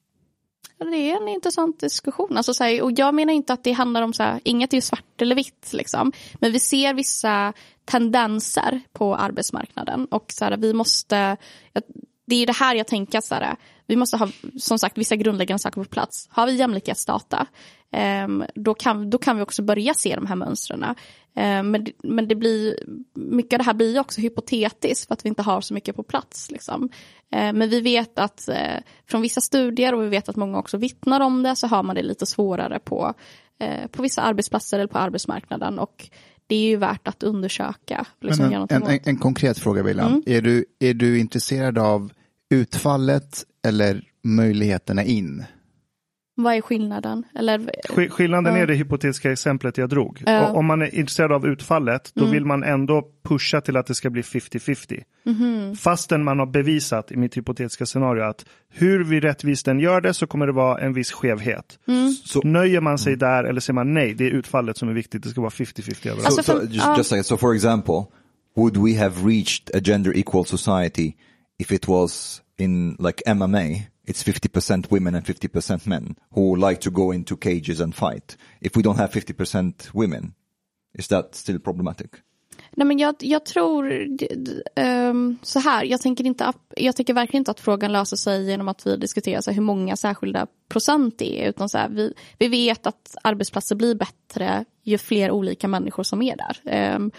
Det 0.78 1.10
är 1.10 1.22
en 1.22 1.28
intressant 1.28 1.80
diskussion. 1.80 2.36
Alltså, 2.36 2.55
så 2.55 2.64
här, 2.64 2.82
och 2.82 2.92
jag 2.97 3.14
menar 3.14 3.32
inte 3.32 3.52
att 3.52 3.64
det 3.64 3.72
handlar 3.72 4.02
om 4.02 4.12
så 4.12 4.22
här, 4.22 4.40
inget 4.44 4.74
är 4.74 4.80
svart 4.80 5.22
eller 5.22 5.36
vitt. 5.36 5.70
Liksom. 5.72 6.12
Men 6.34 6.52
vi 6.52 6.60
ser 6.60 6.94
vissa 6.94 7.52
tendenser 7.84 8.80
på 8.92 9.16
arbetsmarknaden. 9.16 10.06
Och 10.10 10.24
så 10.28 10.44
här, 10.44 10.56
vi 10.56 10.72
måste, 10.72 11.36
det 12.26 12.36
är 12.36 12.47
det 12.47 12.56
här 12.56 12.74
jag 12.74 12.86
tänker, 12.86 13.20
så 13.20 13.34
här, 13.34 13.56
vi 13.86 13.97
måste 13.97 14.16
ha 14.16 14.28
som 14.58 14.78
sagt 14.78 14.98
vissa 14.98 15.16
grundläggande 15.16 15.58
saker 15.58 15.82
på 15.82 15.88
plats. 15.88 16.28
Har 16.30 16.47
vi 16.47 16.55
jämlikhetsdata, 16.55 17.47
um, 18.24 18.44
då, 18.55 18.74
kan, 18.74 19.10
då 19.10 19.18
kan 19.18 19.36
vi 19.36 19.42
också 19.42 19.62
börja 19.62 19.94
se 19.94 20.14
de 20.14 20.26
här 20.26 20.36
mönstren. 20.36 20.82
Eh, 20.82 21.62
men, 21.62 21.86
men 22.02 22.28
det 22.28 22.34
blir, 22.34 22.78
mycket 23.18 23.52
av 23.52 23.58
det 23.58 23.64
här 23.64 23.74
blir 23.74 23.92
ju 23.92 24.00
också 24.00 24.20
hypotetiskt 24.20 25.06
för 25.06 25.14
att 25.14 25.24
vi 25.24 25.28
inte 25.28 25.42
har 25.42 25.60
så 25.60 25.74
mycket 25.74 25.97
på 25.97 26.02
plats. 26.02 26.50
Liksom. 26.50 26.88
Eh, 27.32 27.52
men 27.52 27.68
vi 27.68 27.80
vet 27.80 28.18
att 28.18 28.48
eh, 28.48 28.76
från 29.06 29.22
vissa 29.22 29.40
studier 29.40 29.94
och 29.94 30.02
vi 30.02 30.08
vet 30.08 30.28
att 30.28 30.36
många 30.36 30.58
också 30.58 30.76
vittnar 30.76 31.20
om 31.20 31.42
det 31.42 31.56
så 31.56 31.66
har 31.66 31.82
man 31.82 31.97
det 31.97 32.02
lite 32.02 32.26
svårare 32.26 32.78
på, 32.78 33.14
eh, 33.60 33.86
på 33.86 34.02
vissa 34.02 34.22
arbetsplatser 34.22 34.78
eller 34.78 34.88
på 34.88 34.98
arbetsmarknaden. 34.98 35.78
Och 35.78 36.10
det 36.47 36.55
är 36.55 36.68
ju 36.68 36.76
värt 36.76 37.08
att 37.08 37.22
undersöka. 37.22 38.06
Liksom, 38.20 38.44
en, 38.44 38.66
en, 38.70 38.82
en, 38.82 38.98
en 39.05 39.16
konkret 39.16 39.58
fråga 39.58 39.82
William. 39.82 40.08
Mm. 40.08 40.22
Är, 40.26 40.42
du, 40.42 40.64
är 40.78 40.94
du 40.94 41.18
intresserad 41.18 41.78
av 41.78 42.12
utfallet 42.50 43.44
eller 43.66 44.05
möjligheterna 44.24 45.05
in? 45.05 45.44
Vad 46.41 46.55
är 46.55 46.60
skillnaden? 46.60 47.25
Eller, 47.34 47.58
Sk- 47.89 48.08
Skillnaden 48.08 48.57
är 48.57 48.67
det 48.67 48.75
hypotetiska 48.75 49.33
exemplet 49.33 49.78
jag 49.78 49.89
drog. 49.89 50.23
Ja. 50.26 50.47
Om 50.52 50.67
man 50.67 50.83
är 50.83 50.94
intresserad 50.94 51.33
av 51.33 51.47
utfallet, 51.47 52.10
då 52.15 52.25
vill 52.25 52.44
man 52.44 52.62
ändå 52.65 53.02
pusha 53.25 53.60
till 53.60 53.76
att 53.76 53.86
det 53.86 53.94
ska 53.94 54.10
bli 54.10 54.23
50-50. 54.23 55.76
Fastän 55.76 56.25
man 56.25 56.39
har 56.39 56.47
bevisat 56.47 57.12
i 57.12 57.17
mitt 57.17 57.36
hypotetiska 57.36 57.86
scenario 57.86 58.23
att 58.23 58.44
hur 58.73 59.05
vi 59.05 59.20
rättvist 59.20 59.68
än 59.68 59.81
gör 59.81 60.00
det 60.00 60.15
så 60.15 60.26
kommer 60.26 60.47
det 60.47 60.52
vara 60.52 60.78
en 60.81 60.92
viss 60.92 61.12
skevhet. 61.12 61.78
Så 62.25 62.41
nöjer 62.44 62.81
man 62.81 62.99
sig 62.99 63.17
där 63.17 63.44
eller 63.44 63.60
säger 63.60 63.75
man 63.75 63.94
nej, 63.94 64.15
det 64.15 64.25
är 64.26 64.31
utfallet 64.31 64.76
som 64.76 64.89
är 64.89 64.92
viktigt, 64.92 65.23
det 65.23 65.28
ska 65.28 65.41
vara 65.41 65.50
50-50 65.50 66.07
överallt. 66.08 66.26
Alltså, 66.26 66.42
so, 66.42 66.52
so 66.52 66.58
för- 66.58 66.67
just, 66.67 66.86
ja. 66.86 66.97
just 66.99 67.12
like 67.12 67.25
so, 67.25 67.36
for 67.36 67.55
example, 67.55 68.05
would 68.57 68.76
we 68.76 68.99
have 68.99 69.15
reached 69.28 69.76
a 69.76 69.81
gender 69.84 70.17
equal 70.17 70.44
society 70.44 71.12
if 71.58 71.73
it 71.73 71.89
was 71.89 72.42
in 72.58 72.97
like 72.99 73.23
MMA? 73.26 73.67
It's 74.08 74.24
50% 74.24 74.86
women 74.90 75.14
and 75.14 75.24
50% 75.26 75.86
men 75.88 76.14
who 76.30 76.68
like 76.70 76.80
to 76.80 76.90
go 76.90 77.14
into 77.14 77.36
cages 77.36 77.80
and 77.80 77.94
fight. 77.94 78.38
If 78.60 78.76
we 78.76 78.82
don't 78.82 78.96
have 78.96 79.12
50% 79.12 79.90
women, 79.92 80.32
is 80.98 81.08
that 81.08 81.34
still 81.34 81.60
problematic? 81.60 82.10
Nej, 82.76 82.86
men 82.86 82.98
jag, 82.98 83.14
jag 83.20 83.44
tror 83.46 83.92
ehm, 84.76 85.36
så 85.42 85.58
här. 85.60 85.84
Jag 85.84 86.00
tänker, 86.00 86.24
inte, 86.24 86.44
att- 86.46 86.72
jag 86.76 86.96
tänker 86.96 87.14
verkligen 87.14 87.40
inte 87.40 87.50
att 87.50 87.60
frågan 87.60 87.92
löser 87.92 88.16
sig 88.16 88.46
genom 88.50 88.68
att 88.68 88.86
vi 88.86 88.96
diskuterar 88.96 89.40
så 89.40 89.50
här, 89.50 89.54
hur 89.54 89.62
många 89.62 89.96
särskilda 89.96 90.46
procent 90.68 91.18
det 91.18 91.44
är. 91.44 91.48
Utan 91.48 91.68
så 91.68 91.78
här, 91.78 91.88
vi, 91.88 92.14
vi 92.38 92.48
vet 92.48 92.86
att 92.86 93.16
arbetsplatser 93.22 93.76
blir 93.76 93.94
bättre 93.94 94.64
ju 94.84 94.98
fler 94.98 95.30
olika 95.30 95.68
människor 95.68 96.02
som 96.02 96.22
är 96.22 96.36
där. 96.36 96.56
Ehm, 96.72 97.10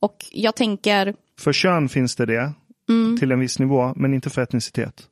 och 0.00 0.26
jag 0.32 0.56
tänker, 0.56 1.14
För 1.40 1.52
kön 1.52 1.88
finns 1.88 2.16
det 2.16 2.26
det 2.26 2.52
till 3.18 3.32
en 3.32 3.40
viss 3.40 3.58
nivå, 3.58 3.92
men 3.96 4.14
inte 4.14 4.30
för 4.30 4.42
etnicitet. 4.42 5.02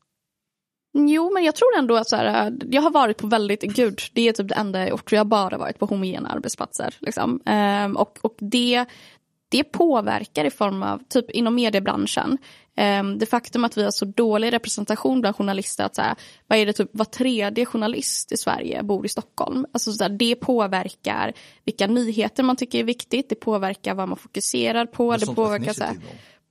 Jo 0.97 1.31
men 1.35 1.45
jag 1.45 1.55
tror 1.55 1.79
ändå 1.79 1.97
att 1.97 2.09
så 2.09 2.17
här, 2.17 2.53
jag 2.71 2.83
har 2.83 2.91
varit 2.91 3.17
på 3.17 3.27
väldigt, 3.27 3.63
gud 3.63 4.01
det 4.13 4.29
är 4.29 4.33
typ 4.33 4.49
det 4.49 4.55
enda 4.55 4.79
jag 4.79 4.89
gjort. 4.89 5.13
Jag 5.13 5.21
har 5.21 5.25
bara 5.25 5.59
varit 5.59 5.79
på 5.79 5.87
homogena 5.87 6.29
arbetsplatser. 6.29 6.95
Liksom. 6.99 7.41
Ehm, 7.47 7.97
och, 7.97 8.19
och 8.23 8.35
det 8.39 8.87
det 9.49 9.65
påverkar 9.65 10.45
i 10.45 10.51
form 10.51 10.83
av, 10.83 11.03
typ 11.09 11.31
inom 11.31 11.55
mediebranschen, 11.55 12.39
ehm, 12.77 13.19
det 13.19 13.27
faktum 13.27 13.65
att 13.65 13.77
vi 13.77 13.83
har 13.83 13.91
så 13.91 14.05
dålig 14.05 14.53
representation 14.53 15.21
bland 15.21 15.37
journalister, 15.37 15.85
att 15.85 15.95
så 15.95 16.03
här, 16.03 16.17
vad 16.47 16.59
är 16.59 16.67
det 16.67 16.73
typ 16.73 16.91
var 16.93 17.05
tredje 17.05 17.67
journalist 17.67 18.33
i 18.33 18.37
Sverige 18.37 18.83
bor 18.83 19.07
i 19.07 19.09
Stockholm. 19.09 19.67
Alltså 19.73 19.93
så 19.93 20.05
här, 20.05 20.11
det 20.11 20.35
påverkar 20.35 21.33
vilka 21.65 21.87
nyheter 21.87 22.43
man 22.43 22.57
tycker 22.57 22.79
är 22.79 22.85
viktigt, 22.85 23.29
det 23.29 23.35
påverkar 23.35 23.95
vad 23.95 24.09
man 24.09 24.19
fokuserar 24.19 24.87
på, 24.87 25.17
det 25.17 25.27
påverkar 25.27 25.73
så 25.73 25.85
här, 25.85 25.97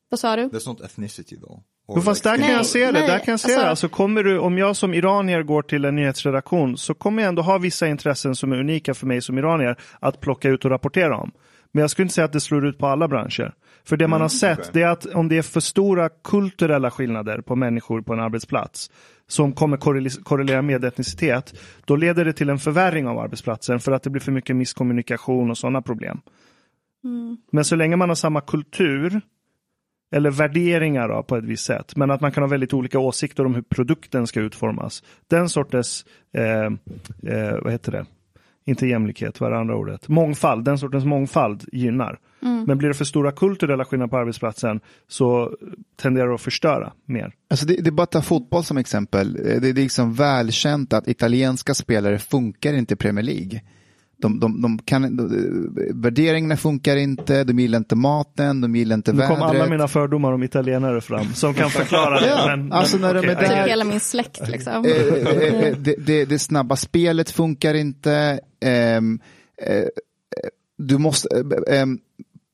vad 0.09 0.19
sa 0.19 0.35
du? 0.35 0.48
There's 0.48 0.67
not 0.67 0.82
ethnicity 0.82 1.38
though. 1.38 1.59
Jo, 1.88 2.01
fast 2.01 2.23
där 2.23 2.38
kan 2.38 2.51
jag 2.51 2.65
se 2.65 2.85
det. 2.85 2.91
nej, 2.91 3.07
Där 3.07 3.19
kan 3.19 3.31
jag 3.31 3.39
se 3.39 3.47
alltså- 3.47 3.61
det. 3.61 3.69
Alltså 3.69 3.89
kommer 3.89 4.23
du, 4.23 4.39
om 4.39 4.57
jag 4.57 4.75
som 4.75 4.93
iranier 4.93 5.43
går 5.43 5.61
till 5.61 5.85
en 5.85 5.95
nyhetsredaktion 5.95 6.77
så 6.77 6.93
kommer 6.93 7.22
jag 7.22 7.30
ändå 7.30 7.41
ha 7.41 7.57
vissa 7.57 7.88
intressen 7.88 8.35
som 8.35 8.51
är 8.51 8.59
unika 8.59 8.93
för 8.93 9.07
mig 9.07 9.22
som 9.22 9.38
iranier 9.38 9.75
att 9.99 10.19
plocka 10.19 10.49
ut 10.49 10.65
och 10.65 10.72
rapportera 10.72 11.17
om. 11.17 11.31
Men 11.72 11.81
jag 11.81 11.89
skulle 11.89 12.03
inte 12.03 12.14
säga 12.15 12.25
att 12.25 12.33
det 12.33 12.39
slår 12.39 12.65
ut 12.65 12.77
på 12.77 12.88
alla 12.88 13.07
branscher. 13.07 13.53
För 13.88 13.97
det 13.97 14.07
man 14.07 14.22
har 14.22 14.27
sett 14.30 14.73
det 14.73 14.81
är 14.81 14.88
att 14.88 15.05
om 15.05 15.27
det 15.30 15.38
är 15.38 15.41
för 15.41 15.59
stora 15.59 16.09
kulturella 16.23 16.91
skillnader 16.91 17.41
på 17.41 17.55
människor 17.55 18.01
på 18.01 18.14
en 18.14 18.19
arbetsplats 18.19 18.91
som 19.27 19.53
kommer 19.53 19.77
korrel- 19.77 20.23
korrelera 20.23 20.61
med 20.61 20.85
etnicitet, 20.85 21.53
då 21.85 21.95
leder 21.95 22.25
det 22.25 22.33
till 22.33 22.49
en 22.49 22.59
förvärring 22.59 23.07
av 23.07 23.19
arbetsplatsen 23.19 23.80
för 23.80 23.91
att 23.91 24.03
det 24.03 24.09
blir 24.09 24.22
för 24.22 24.31
mycket 24.31 24.55
misskommunikation 24.55 25.49
och 25.51 25.57
sådana 25.57 25.81
problem. 25.81 26.19
Men 27.51 27.65
så 27.65 27.75
länge 27.75 27.95
man 27.95 28.09
har 28.09 28.15
samma 28.15 28.41
kultur 28.41 29.22
eller 30.11 30.32
värderingar 30.32 31.09
då, 31.09 31.24
på 31.24 31.38
ett 31.38 31.43
visst 31.43 31.66
sätt. 31.66 31.95
Men 31.95 32.11
att 32.11 32.22
man 32.22 32.32
kan 32.32 32.43
ha 32.43 32.48
väldigt 32.48 32.74
olika 32.74 33.00
åsikter 33.00 33.45
om 33.45 33.56
hur 33.56 33.61
produkten 33.61 34.27
ska 34.27 34.40
utformas. 34.40 35.03
Den 35.27 35.50
sortens, 35.50 36.06
eh, 36.34 36.66
eh, 37.34 37.58
vad 37.61 37.72
heter 37.72 37.92
det, 37.92 38.06
inte 38.66 38.88
jämlikhet, 38.88 39.40
vad 39.40 39.50
är 39.50 39.53
det 39.53 39.59
andra 39.59 39.75
ordet? 39.75 40.08
Mångfald, 40.08 40.66
den 40.66 40.77
sortens 40.77 41.06
mångfald 41.06 41.64
gynnar. 41.72 42.19
Men 42.67 42.77
blir 42.77 42.88
det 42.88 42.93
för 42.93 43.06
stora 43.06 43.32
kulturella 43.32 43.85
skillnader 43.85 44.09
på 44.09 44.17
arbetsplatsen 44.17 44.80
så 45.08 45.58
tenderar 45.95 46.27
det 46.27 46.35
att 46.35 46.42
förstöra 46.42 46.93
mer. 47.06 47.34
Alltså 47.50 47.66
det, 47.66 47.74
det 47.74 47.90
är 47.90 47.92
bara 47.92 48.03
att 48.03 48.11
ta 48.11 48.22
fotboll 48.22 48.64
som 48.64 48.77
exempel. 48.77 49.35
Eh, 49.35 49.43
Det, 49.43 49.59
det 49.59 49.69
är 49.69 49.74
liksom 49.74 50.14
välkänt 50.14 50.93
att 50.93 51.08
italienska 51.08 51.74
spelare 51.74 52.19
funkar 52.19 52.74
inte 52.74 52.93
i 52.93 52.98
Premier 52.98 53.24
League. 53.24 53.61
De, 54.18 54.40
de, 54.40 54.61
de 54.61 54.77
kan, 54.80 55.18
de, 55.18 55.32
värderingarna 56.02 56.58
funkar 56.58 56.95
inte, 56.98 57.44
de 57.44 57.60
gillar 57.60 57.77
inte 57.77 57.95
maten, 57.95 58.61
de 58.61 58.76
gillar 58.76 58.94
inte 58.95 59.11
Nu 59.14 59.18
vädret. 59.19 59.38
kom 59.38 59.48
alla 59.48 59.69
mina 59.69 59.88
fördomar 59.88 60.32
om 60.32 60.44
italienare 60.44 61.02
fram 61.02 61.34
som 61.34 61.53
kan 61.53 61.69
förklara 61.69 62.19
det. 62.19 62.27
Ja, 62.27 62.56
men, 62.58 62.72
alltså 62.72 62.98
när 62.98 63.14
de 63.14 63.19
okej, 63.19 63.32
är 63.32 63.35
där- 63.42 63.68
hela 63.68 63.84
min 63.84 64.00
släkt 64.00 64.48
liksom. 64.48 64.85
Eh, 64.85 64.92
eh, 64.92 65.68
eh, 65.68 65.77
det, 65.77 65.95
det, 66.06 66.26
det 66.26 66.40
snabba 66.40 66.76
spelet 66.76 67.30
funkar 67.30 67.74
inte. 67.74 68.40
Ehm, 68.66 69.19
eh, 69.61 69.77
eh, 69.77 69.85
du 70.77 70.98
måste, 70.98 71.27
eh, 71.69 71.80
ehm, 71.82 72.00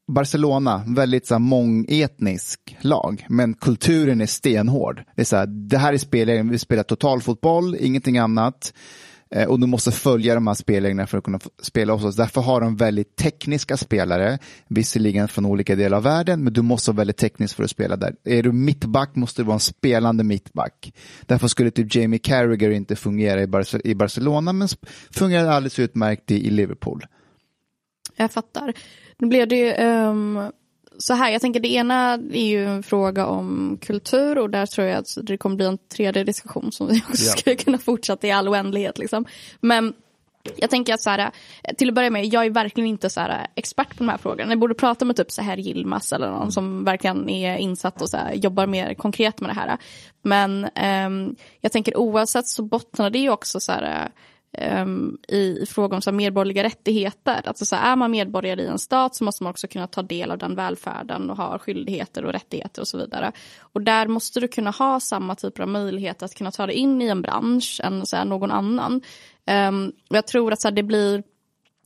Barcelona, 0.07 0.83
väldigt 0.87 1.27
så 1.27 1.33
här, 1.33 1.39
mångetnisk 1.39 2.77
lag, 2.81 3.25
men 3.29 3.53
kulturen 3.53 4.21
är 4.21 4.25
stenhård. 4.25 5.03
Det, 5.15 5.21
är 5.21 5.25
så 5.25 5.35
här, 5.35 5.45
det 5.47 5.77
här 5.77 5.93
är 5.93 5.97
spelreglerna, 5.97 6.51
vi 6.51 6.59
spelar 6.59 6.83
totalfotboll, 6.83 7.75
ingenting 7.79 8.17
annat. 8.17 8.73
Eh, 9.35 9.47
och 9.47 9.59
du 9.59 9.67
måste 9.67 9.91
följa 9.91 10.35
de 10.35 10.47
här 10.47 10.53
spelreglerna 10.53 11.07
för 11.07 11.17
att 11.17 11.23
kunna 11.23 11.39
spela 11.61 11.93
hos 11.93 12.03
oss. 12.03 12.15
Därför 12.15 12.41
har 12.41 12.61
de 12.61 12.75
väldigt 12.75 13.15
tekniska 13.15 13.77
spelare, 13.77 14.39
visserligen 14.67 15.27
från 15.27 15.45
olika 15.45 15.75
delar 15.75 15.97
av 15.97 16.03
världen, 16.03 16.43
men 16.43 16.53
du 16.53 16.61
måste 16.61 16.91
vara 16.91 16.97
väldigt 16.97 17.17
teknisk 17.17 17.55
för 17.55 17.63
att 17.63 17.69
spela 17.69 17.95
där. 17.95 18.15
Är 18.23 18.43
du 18.43 18.51
mittback 18.51 19.15
måste 19.15 19.41
du 19.41 19.45
vara 19.45 19.53
en 19.53 19.59
spelande 19.59 20.23
mittback. 20.23 20.93
Därför 21.25 21.47
skulle 21.47 21.71
typ 21.71 21.95
Jamie 21.95 22.19
Carragher 22.19 22.69
inte 22.69 22.95
fungera 22.95 23.41
i, 23.41 23.47
i 23.83 23.95
Barcelona, 23.95 24.53
men 24.53 24.67
fungerar 25.11 25.47
alldeles 25.47 25.79
utmärkt 25.79 26.31
i, 26.31 26.47
i 26.47 26.49
Liverpool. 26.49 27.05
Jag 28.15 28.31
fattar. 28.31 28.73
Nu 29.17 29.27
blev 29.27 29.47
det 29.47 29.55
ju 29.55 29.73
um, 29.73 30.51
så 31.01 31.13
här, 31.13 31.31
jag 31.31 31.41
tänker 31.41 31.59
det 31.59 31.73
ena 31.73 32.13
är 32.13 32.45
ju 32.45 32.65
en 32.65 32.83
fråga 32.83 33.25
om 33.25 33.77
kultur 33.81 34.37
och 34.37 34.49
där 34.49 34.65
tror 34.65 34.87
jag 34.87 34.97
att 34.97 35.17
det 35.23 35.37
kommer 35.37 35.55
bli 35.55 35.65
en 35.65 35.77
tredje 35.77 36.23
diskussion 36.23 36.71
som 36.71 36.87
vi 36.87 37.01
också 37.09 37.23
skulle 37.23 37.55
kunna 37.55 37.77
fortsätta 37.77 38.27
i 38.27 38.31
all 38.31 38.49
oändlighet. 38.49 38.97
Liksom. 38.97 39.25
Men 39.59 39.93
jag 40.55 40.69
tänker 40.69 40.93
att 40.93 41.01
så 41.01 41.09
här, 41.09 41.31
till 41.77 41.89
att 41.89 41.95
börja 41.95 42.09
med, 42.09 42.25
jag 42.25 42.45
är 42.45 42.49
verkligen 42.49 42.87
inte 42.87 43.09
så 43.09 43.19
här, 43.19 43.47
expert 43.55 43.89
på 43.89 43.95
de 43.97 44.09
här 44.09 44.17
frågorna. 44.17 44.49
Ni 44.49 44.55
borde 44.55 44.73
prata 44.73 45.05
med 45.05 45.15
typ 45.15 45.31
så 45.31 45.41
här 45.41 45.59
Yilmaz 45.59 46.13
eller 46.13 46.29
någon 46.29 46.51
som 46.51 46.83
verkligen 46.83 47.29
är 47.29 47.57
insatt 47.57 48.01
och 48.01 48.09
så 48.09 48.17
här, 48.17 48.33
jobbar 48.33 48.67
mer 48.67 48.93
konkret 48.93 49.41
med 49.41 49.49
det 49.49 49.53
här. 49.53 49.77
Men 50.21 50.67
ehm, 50.75 51.35
jag 51.61 51.71
tänker 51.71 51.97
oavsett 51.97 52.47
så 52.47 52.63
bottnar 52.63 53.09
det 53.09 53.19
ju 53.19 53.29
också 53.29 53.59
så 53.59 53.71
här, 53.71 54.11
ehm, 54.57 55.17
i, 55.27 55.65
fråga 55.65 55.95
om 55.95 56.01
så 56.01 56.11
medborgerliga 56.11 56.63
rättigheter. 56.63 57.41
Alltså, 57.45 57.65
så 57.65 57.75
här, 57.75 57.91
är 57.91 57.95
man 57.95 58.11
medborgare 58.11 58.61
i 58.61 58.67
en 58.67 58.79
stat 58.79 59.15
så 59.15 59.23
måste 59.23 59.43
man 59.43 59.51
också 59.51 59.67
kunna 59.67 59.87
ta 59.87 60.01
del 60.01 60.31
av 60.31 60.37
den 60.37 60.55
välfärden 60.55 61.29
och 61.29 61.37
ha 61.37 61.59
skyldigheter 61.59 62.25
och 62.25 62.33
rättigheter 62.33 62.81
och 62.81 62.87
så 62.87 62.97
vidare. 62.97 63.31
Och 63.59 63.81
där 63.81 64.07
måste 64.07 64.39
du 64.39 64.47
kunna 64.47 64.71
ha 64.71 64.99
samma 64.99 65.35
typer 65.35 65.63
av 65.63 65.69
möjlighet 65.69 66.23
att 66.23 66.35
kunna 66.35 66.51
ta 66.51 66.65
dig 66.65 66.75
in 66.75 67.01
i 67.01 67.07
en 67.07 67.21
bransch 67.21 67.81
än 67.83 68.05
så 68.05 68.15
här, 68.15 68.25
någon 68.25 68.51
annan. 68.51 69.01
Och 70.09 70.15
jag 70.15 70.27
tror 70.27 70.53
att 70.53 70.61
så 70.61 70.67
här, 70.67 70.75
det 70.75 70.83
blir 70.83 71.23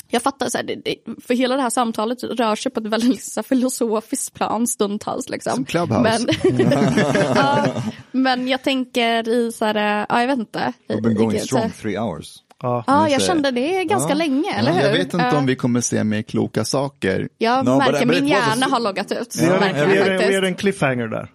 jag 0.08 0.22
fattar, 0.22 0.50
så 0.50 0.58
här, 0.58 0.64
det, 0.64 0.76
det, 0.76 0.96
för 1.28 1.34
hela 1.34 1.56
det 1.56 1.62
här 1.62 1.70
samtalet 1.70 2.24
rör 2.24 2.56
sig 2.56 2.72
på 2.72 2.80
ett 2.80 2.88
väldigt 2.88 3.24
så 3.24 3.40
här, 3.40 3.44
filosofiskt 3.44 4.34
plan 4.34 4.68
stundtals. 4.68 5.30
Liksom. 5.30 5.54
Som 5.54 5.66
Clubhouse. 5.66 6.28
Men, 6.44 6.60
ja, 7.36 7.66
men 8.12 8.48
jag 8.48 8.64
tänker 8.64 9.30
i 9.30 9.52
så 9.52 9.66
här, 9.66 10.06
ja 10.10 10.22
jag 10.22 10.28
vet 10.28 10.40
inte. 10.40 10.74
We've 10.88 11.02
been 11.02 11.16
going 11.16 11.40
strong 11.40 11.72
three 11.72 11.98
hours. 11.98 12.45
Ja. 12.64 12.84
Ja, 12.88 13.10
jag 13.10 13.22
kände 13.22 13.52
det 13.52 13.84
ganska 13.84 14.14
länge, 14.14 14.54
eller 14.60 14.72
hur? 14.72 14.82
Jag 14.82 14.92
vet 14.92 15.14
inte 15.14 15.30
Ja. 15.32 15.38
om 15.38 15.46
vi 15.46 15.56
kommer 15.56 15.82
se 15.82 16.04
mer 16.04 16.22
kloka 16.22 16.66
saker. 16.66 17.30
Jag 17.38 17.66
No, 17.66 17.78
märker, 17.78 18.06
but 18.06 18.16
min 18.16 18.28
hjärna 18.28 18.66
har 18.66 18.80
loggat 18.80 19.12
ut. 19.12 19.36
Vi 19.40 19.46
gör, 19.46 19.62
en, 19.62 19.90
vi, 19.90 19.96
gör 19.98 20.10
en, 20.10 20.18
vi 20.28 20.34
gör 20.34 20.44
en 20.44 20.56
cliffhanger 20.56 21.08
där. 21.08 21.30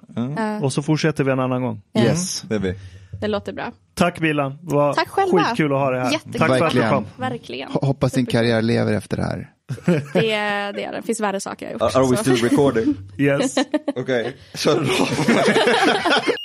Och 0.65 0.73
så 0.73 0.83
fortsätter 0.83 1.25
vi 1.25 1.31
en 1.33 1.41
annan 1.41 1.63
gång. 1.63 1.83
Yes. 1.99 2.43
Det 2.43 2.55
är 2.55 2.59
vi. 2.59 2.75
Det 3.21 3.29
låter 3.29 3.53
bra. 3.53 3.73
Tack 3.95 4.19
Bilan, 4.21 4.59
det 4.63 4.75
var 4.75 4.93
Tack 4.95 5.09
själva. 5.09 5.45
skitkul 5.45 5.73
att 5.73 5.79
ha 5.79 5.91
dig 5.91 6.01
här. 6.01 6.13
Jättekul. 6.13 6.39
Tack 6.41 6.49
för 6.49 6.55
att 6.55 6.59
du 6.59 6.65
Verkligen. 6.65 6.91
kom. 6.91 7.07
Verkligen. 7.17 7.69
Ho- 7.69 7.87
Hoppas 7.87 8.13
din 8.13 8.27
karriär 8.27 8.63
lever 8.63 8.93
efter 8.93 9.17
det 9.17 9.23
här. 9.23 9.51
Det, 9.87 10.03
det 10.15 10.33
är 10.33 10.73
det. 10.73 10.91
Det 10.97 11.03
finns 11.03 11.21
värre 11.21 11.41
saker 11.41 11.67
jag 11.67 11.73
gjort. 11.73 11.83
Are 11.83 12.07
we 12.11 12.17
så. 12.17 12.23
still 12.23 12.37
recording? 12.49 12.95
Yes. 13.19 13.55
Okej, 13.97 14.37
kör 14.55 14.75
då. 14.81 14.85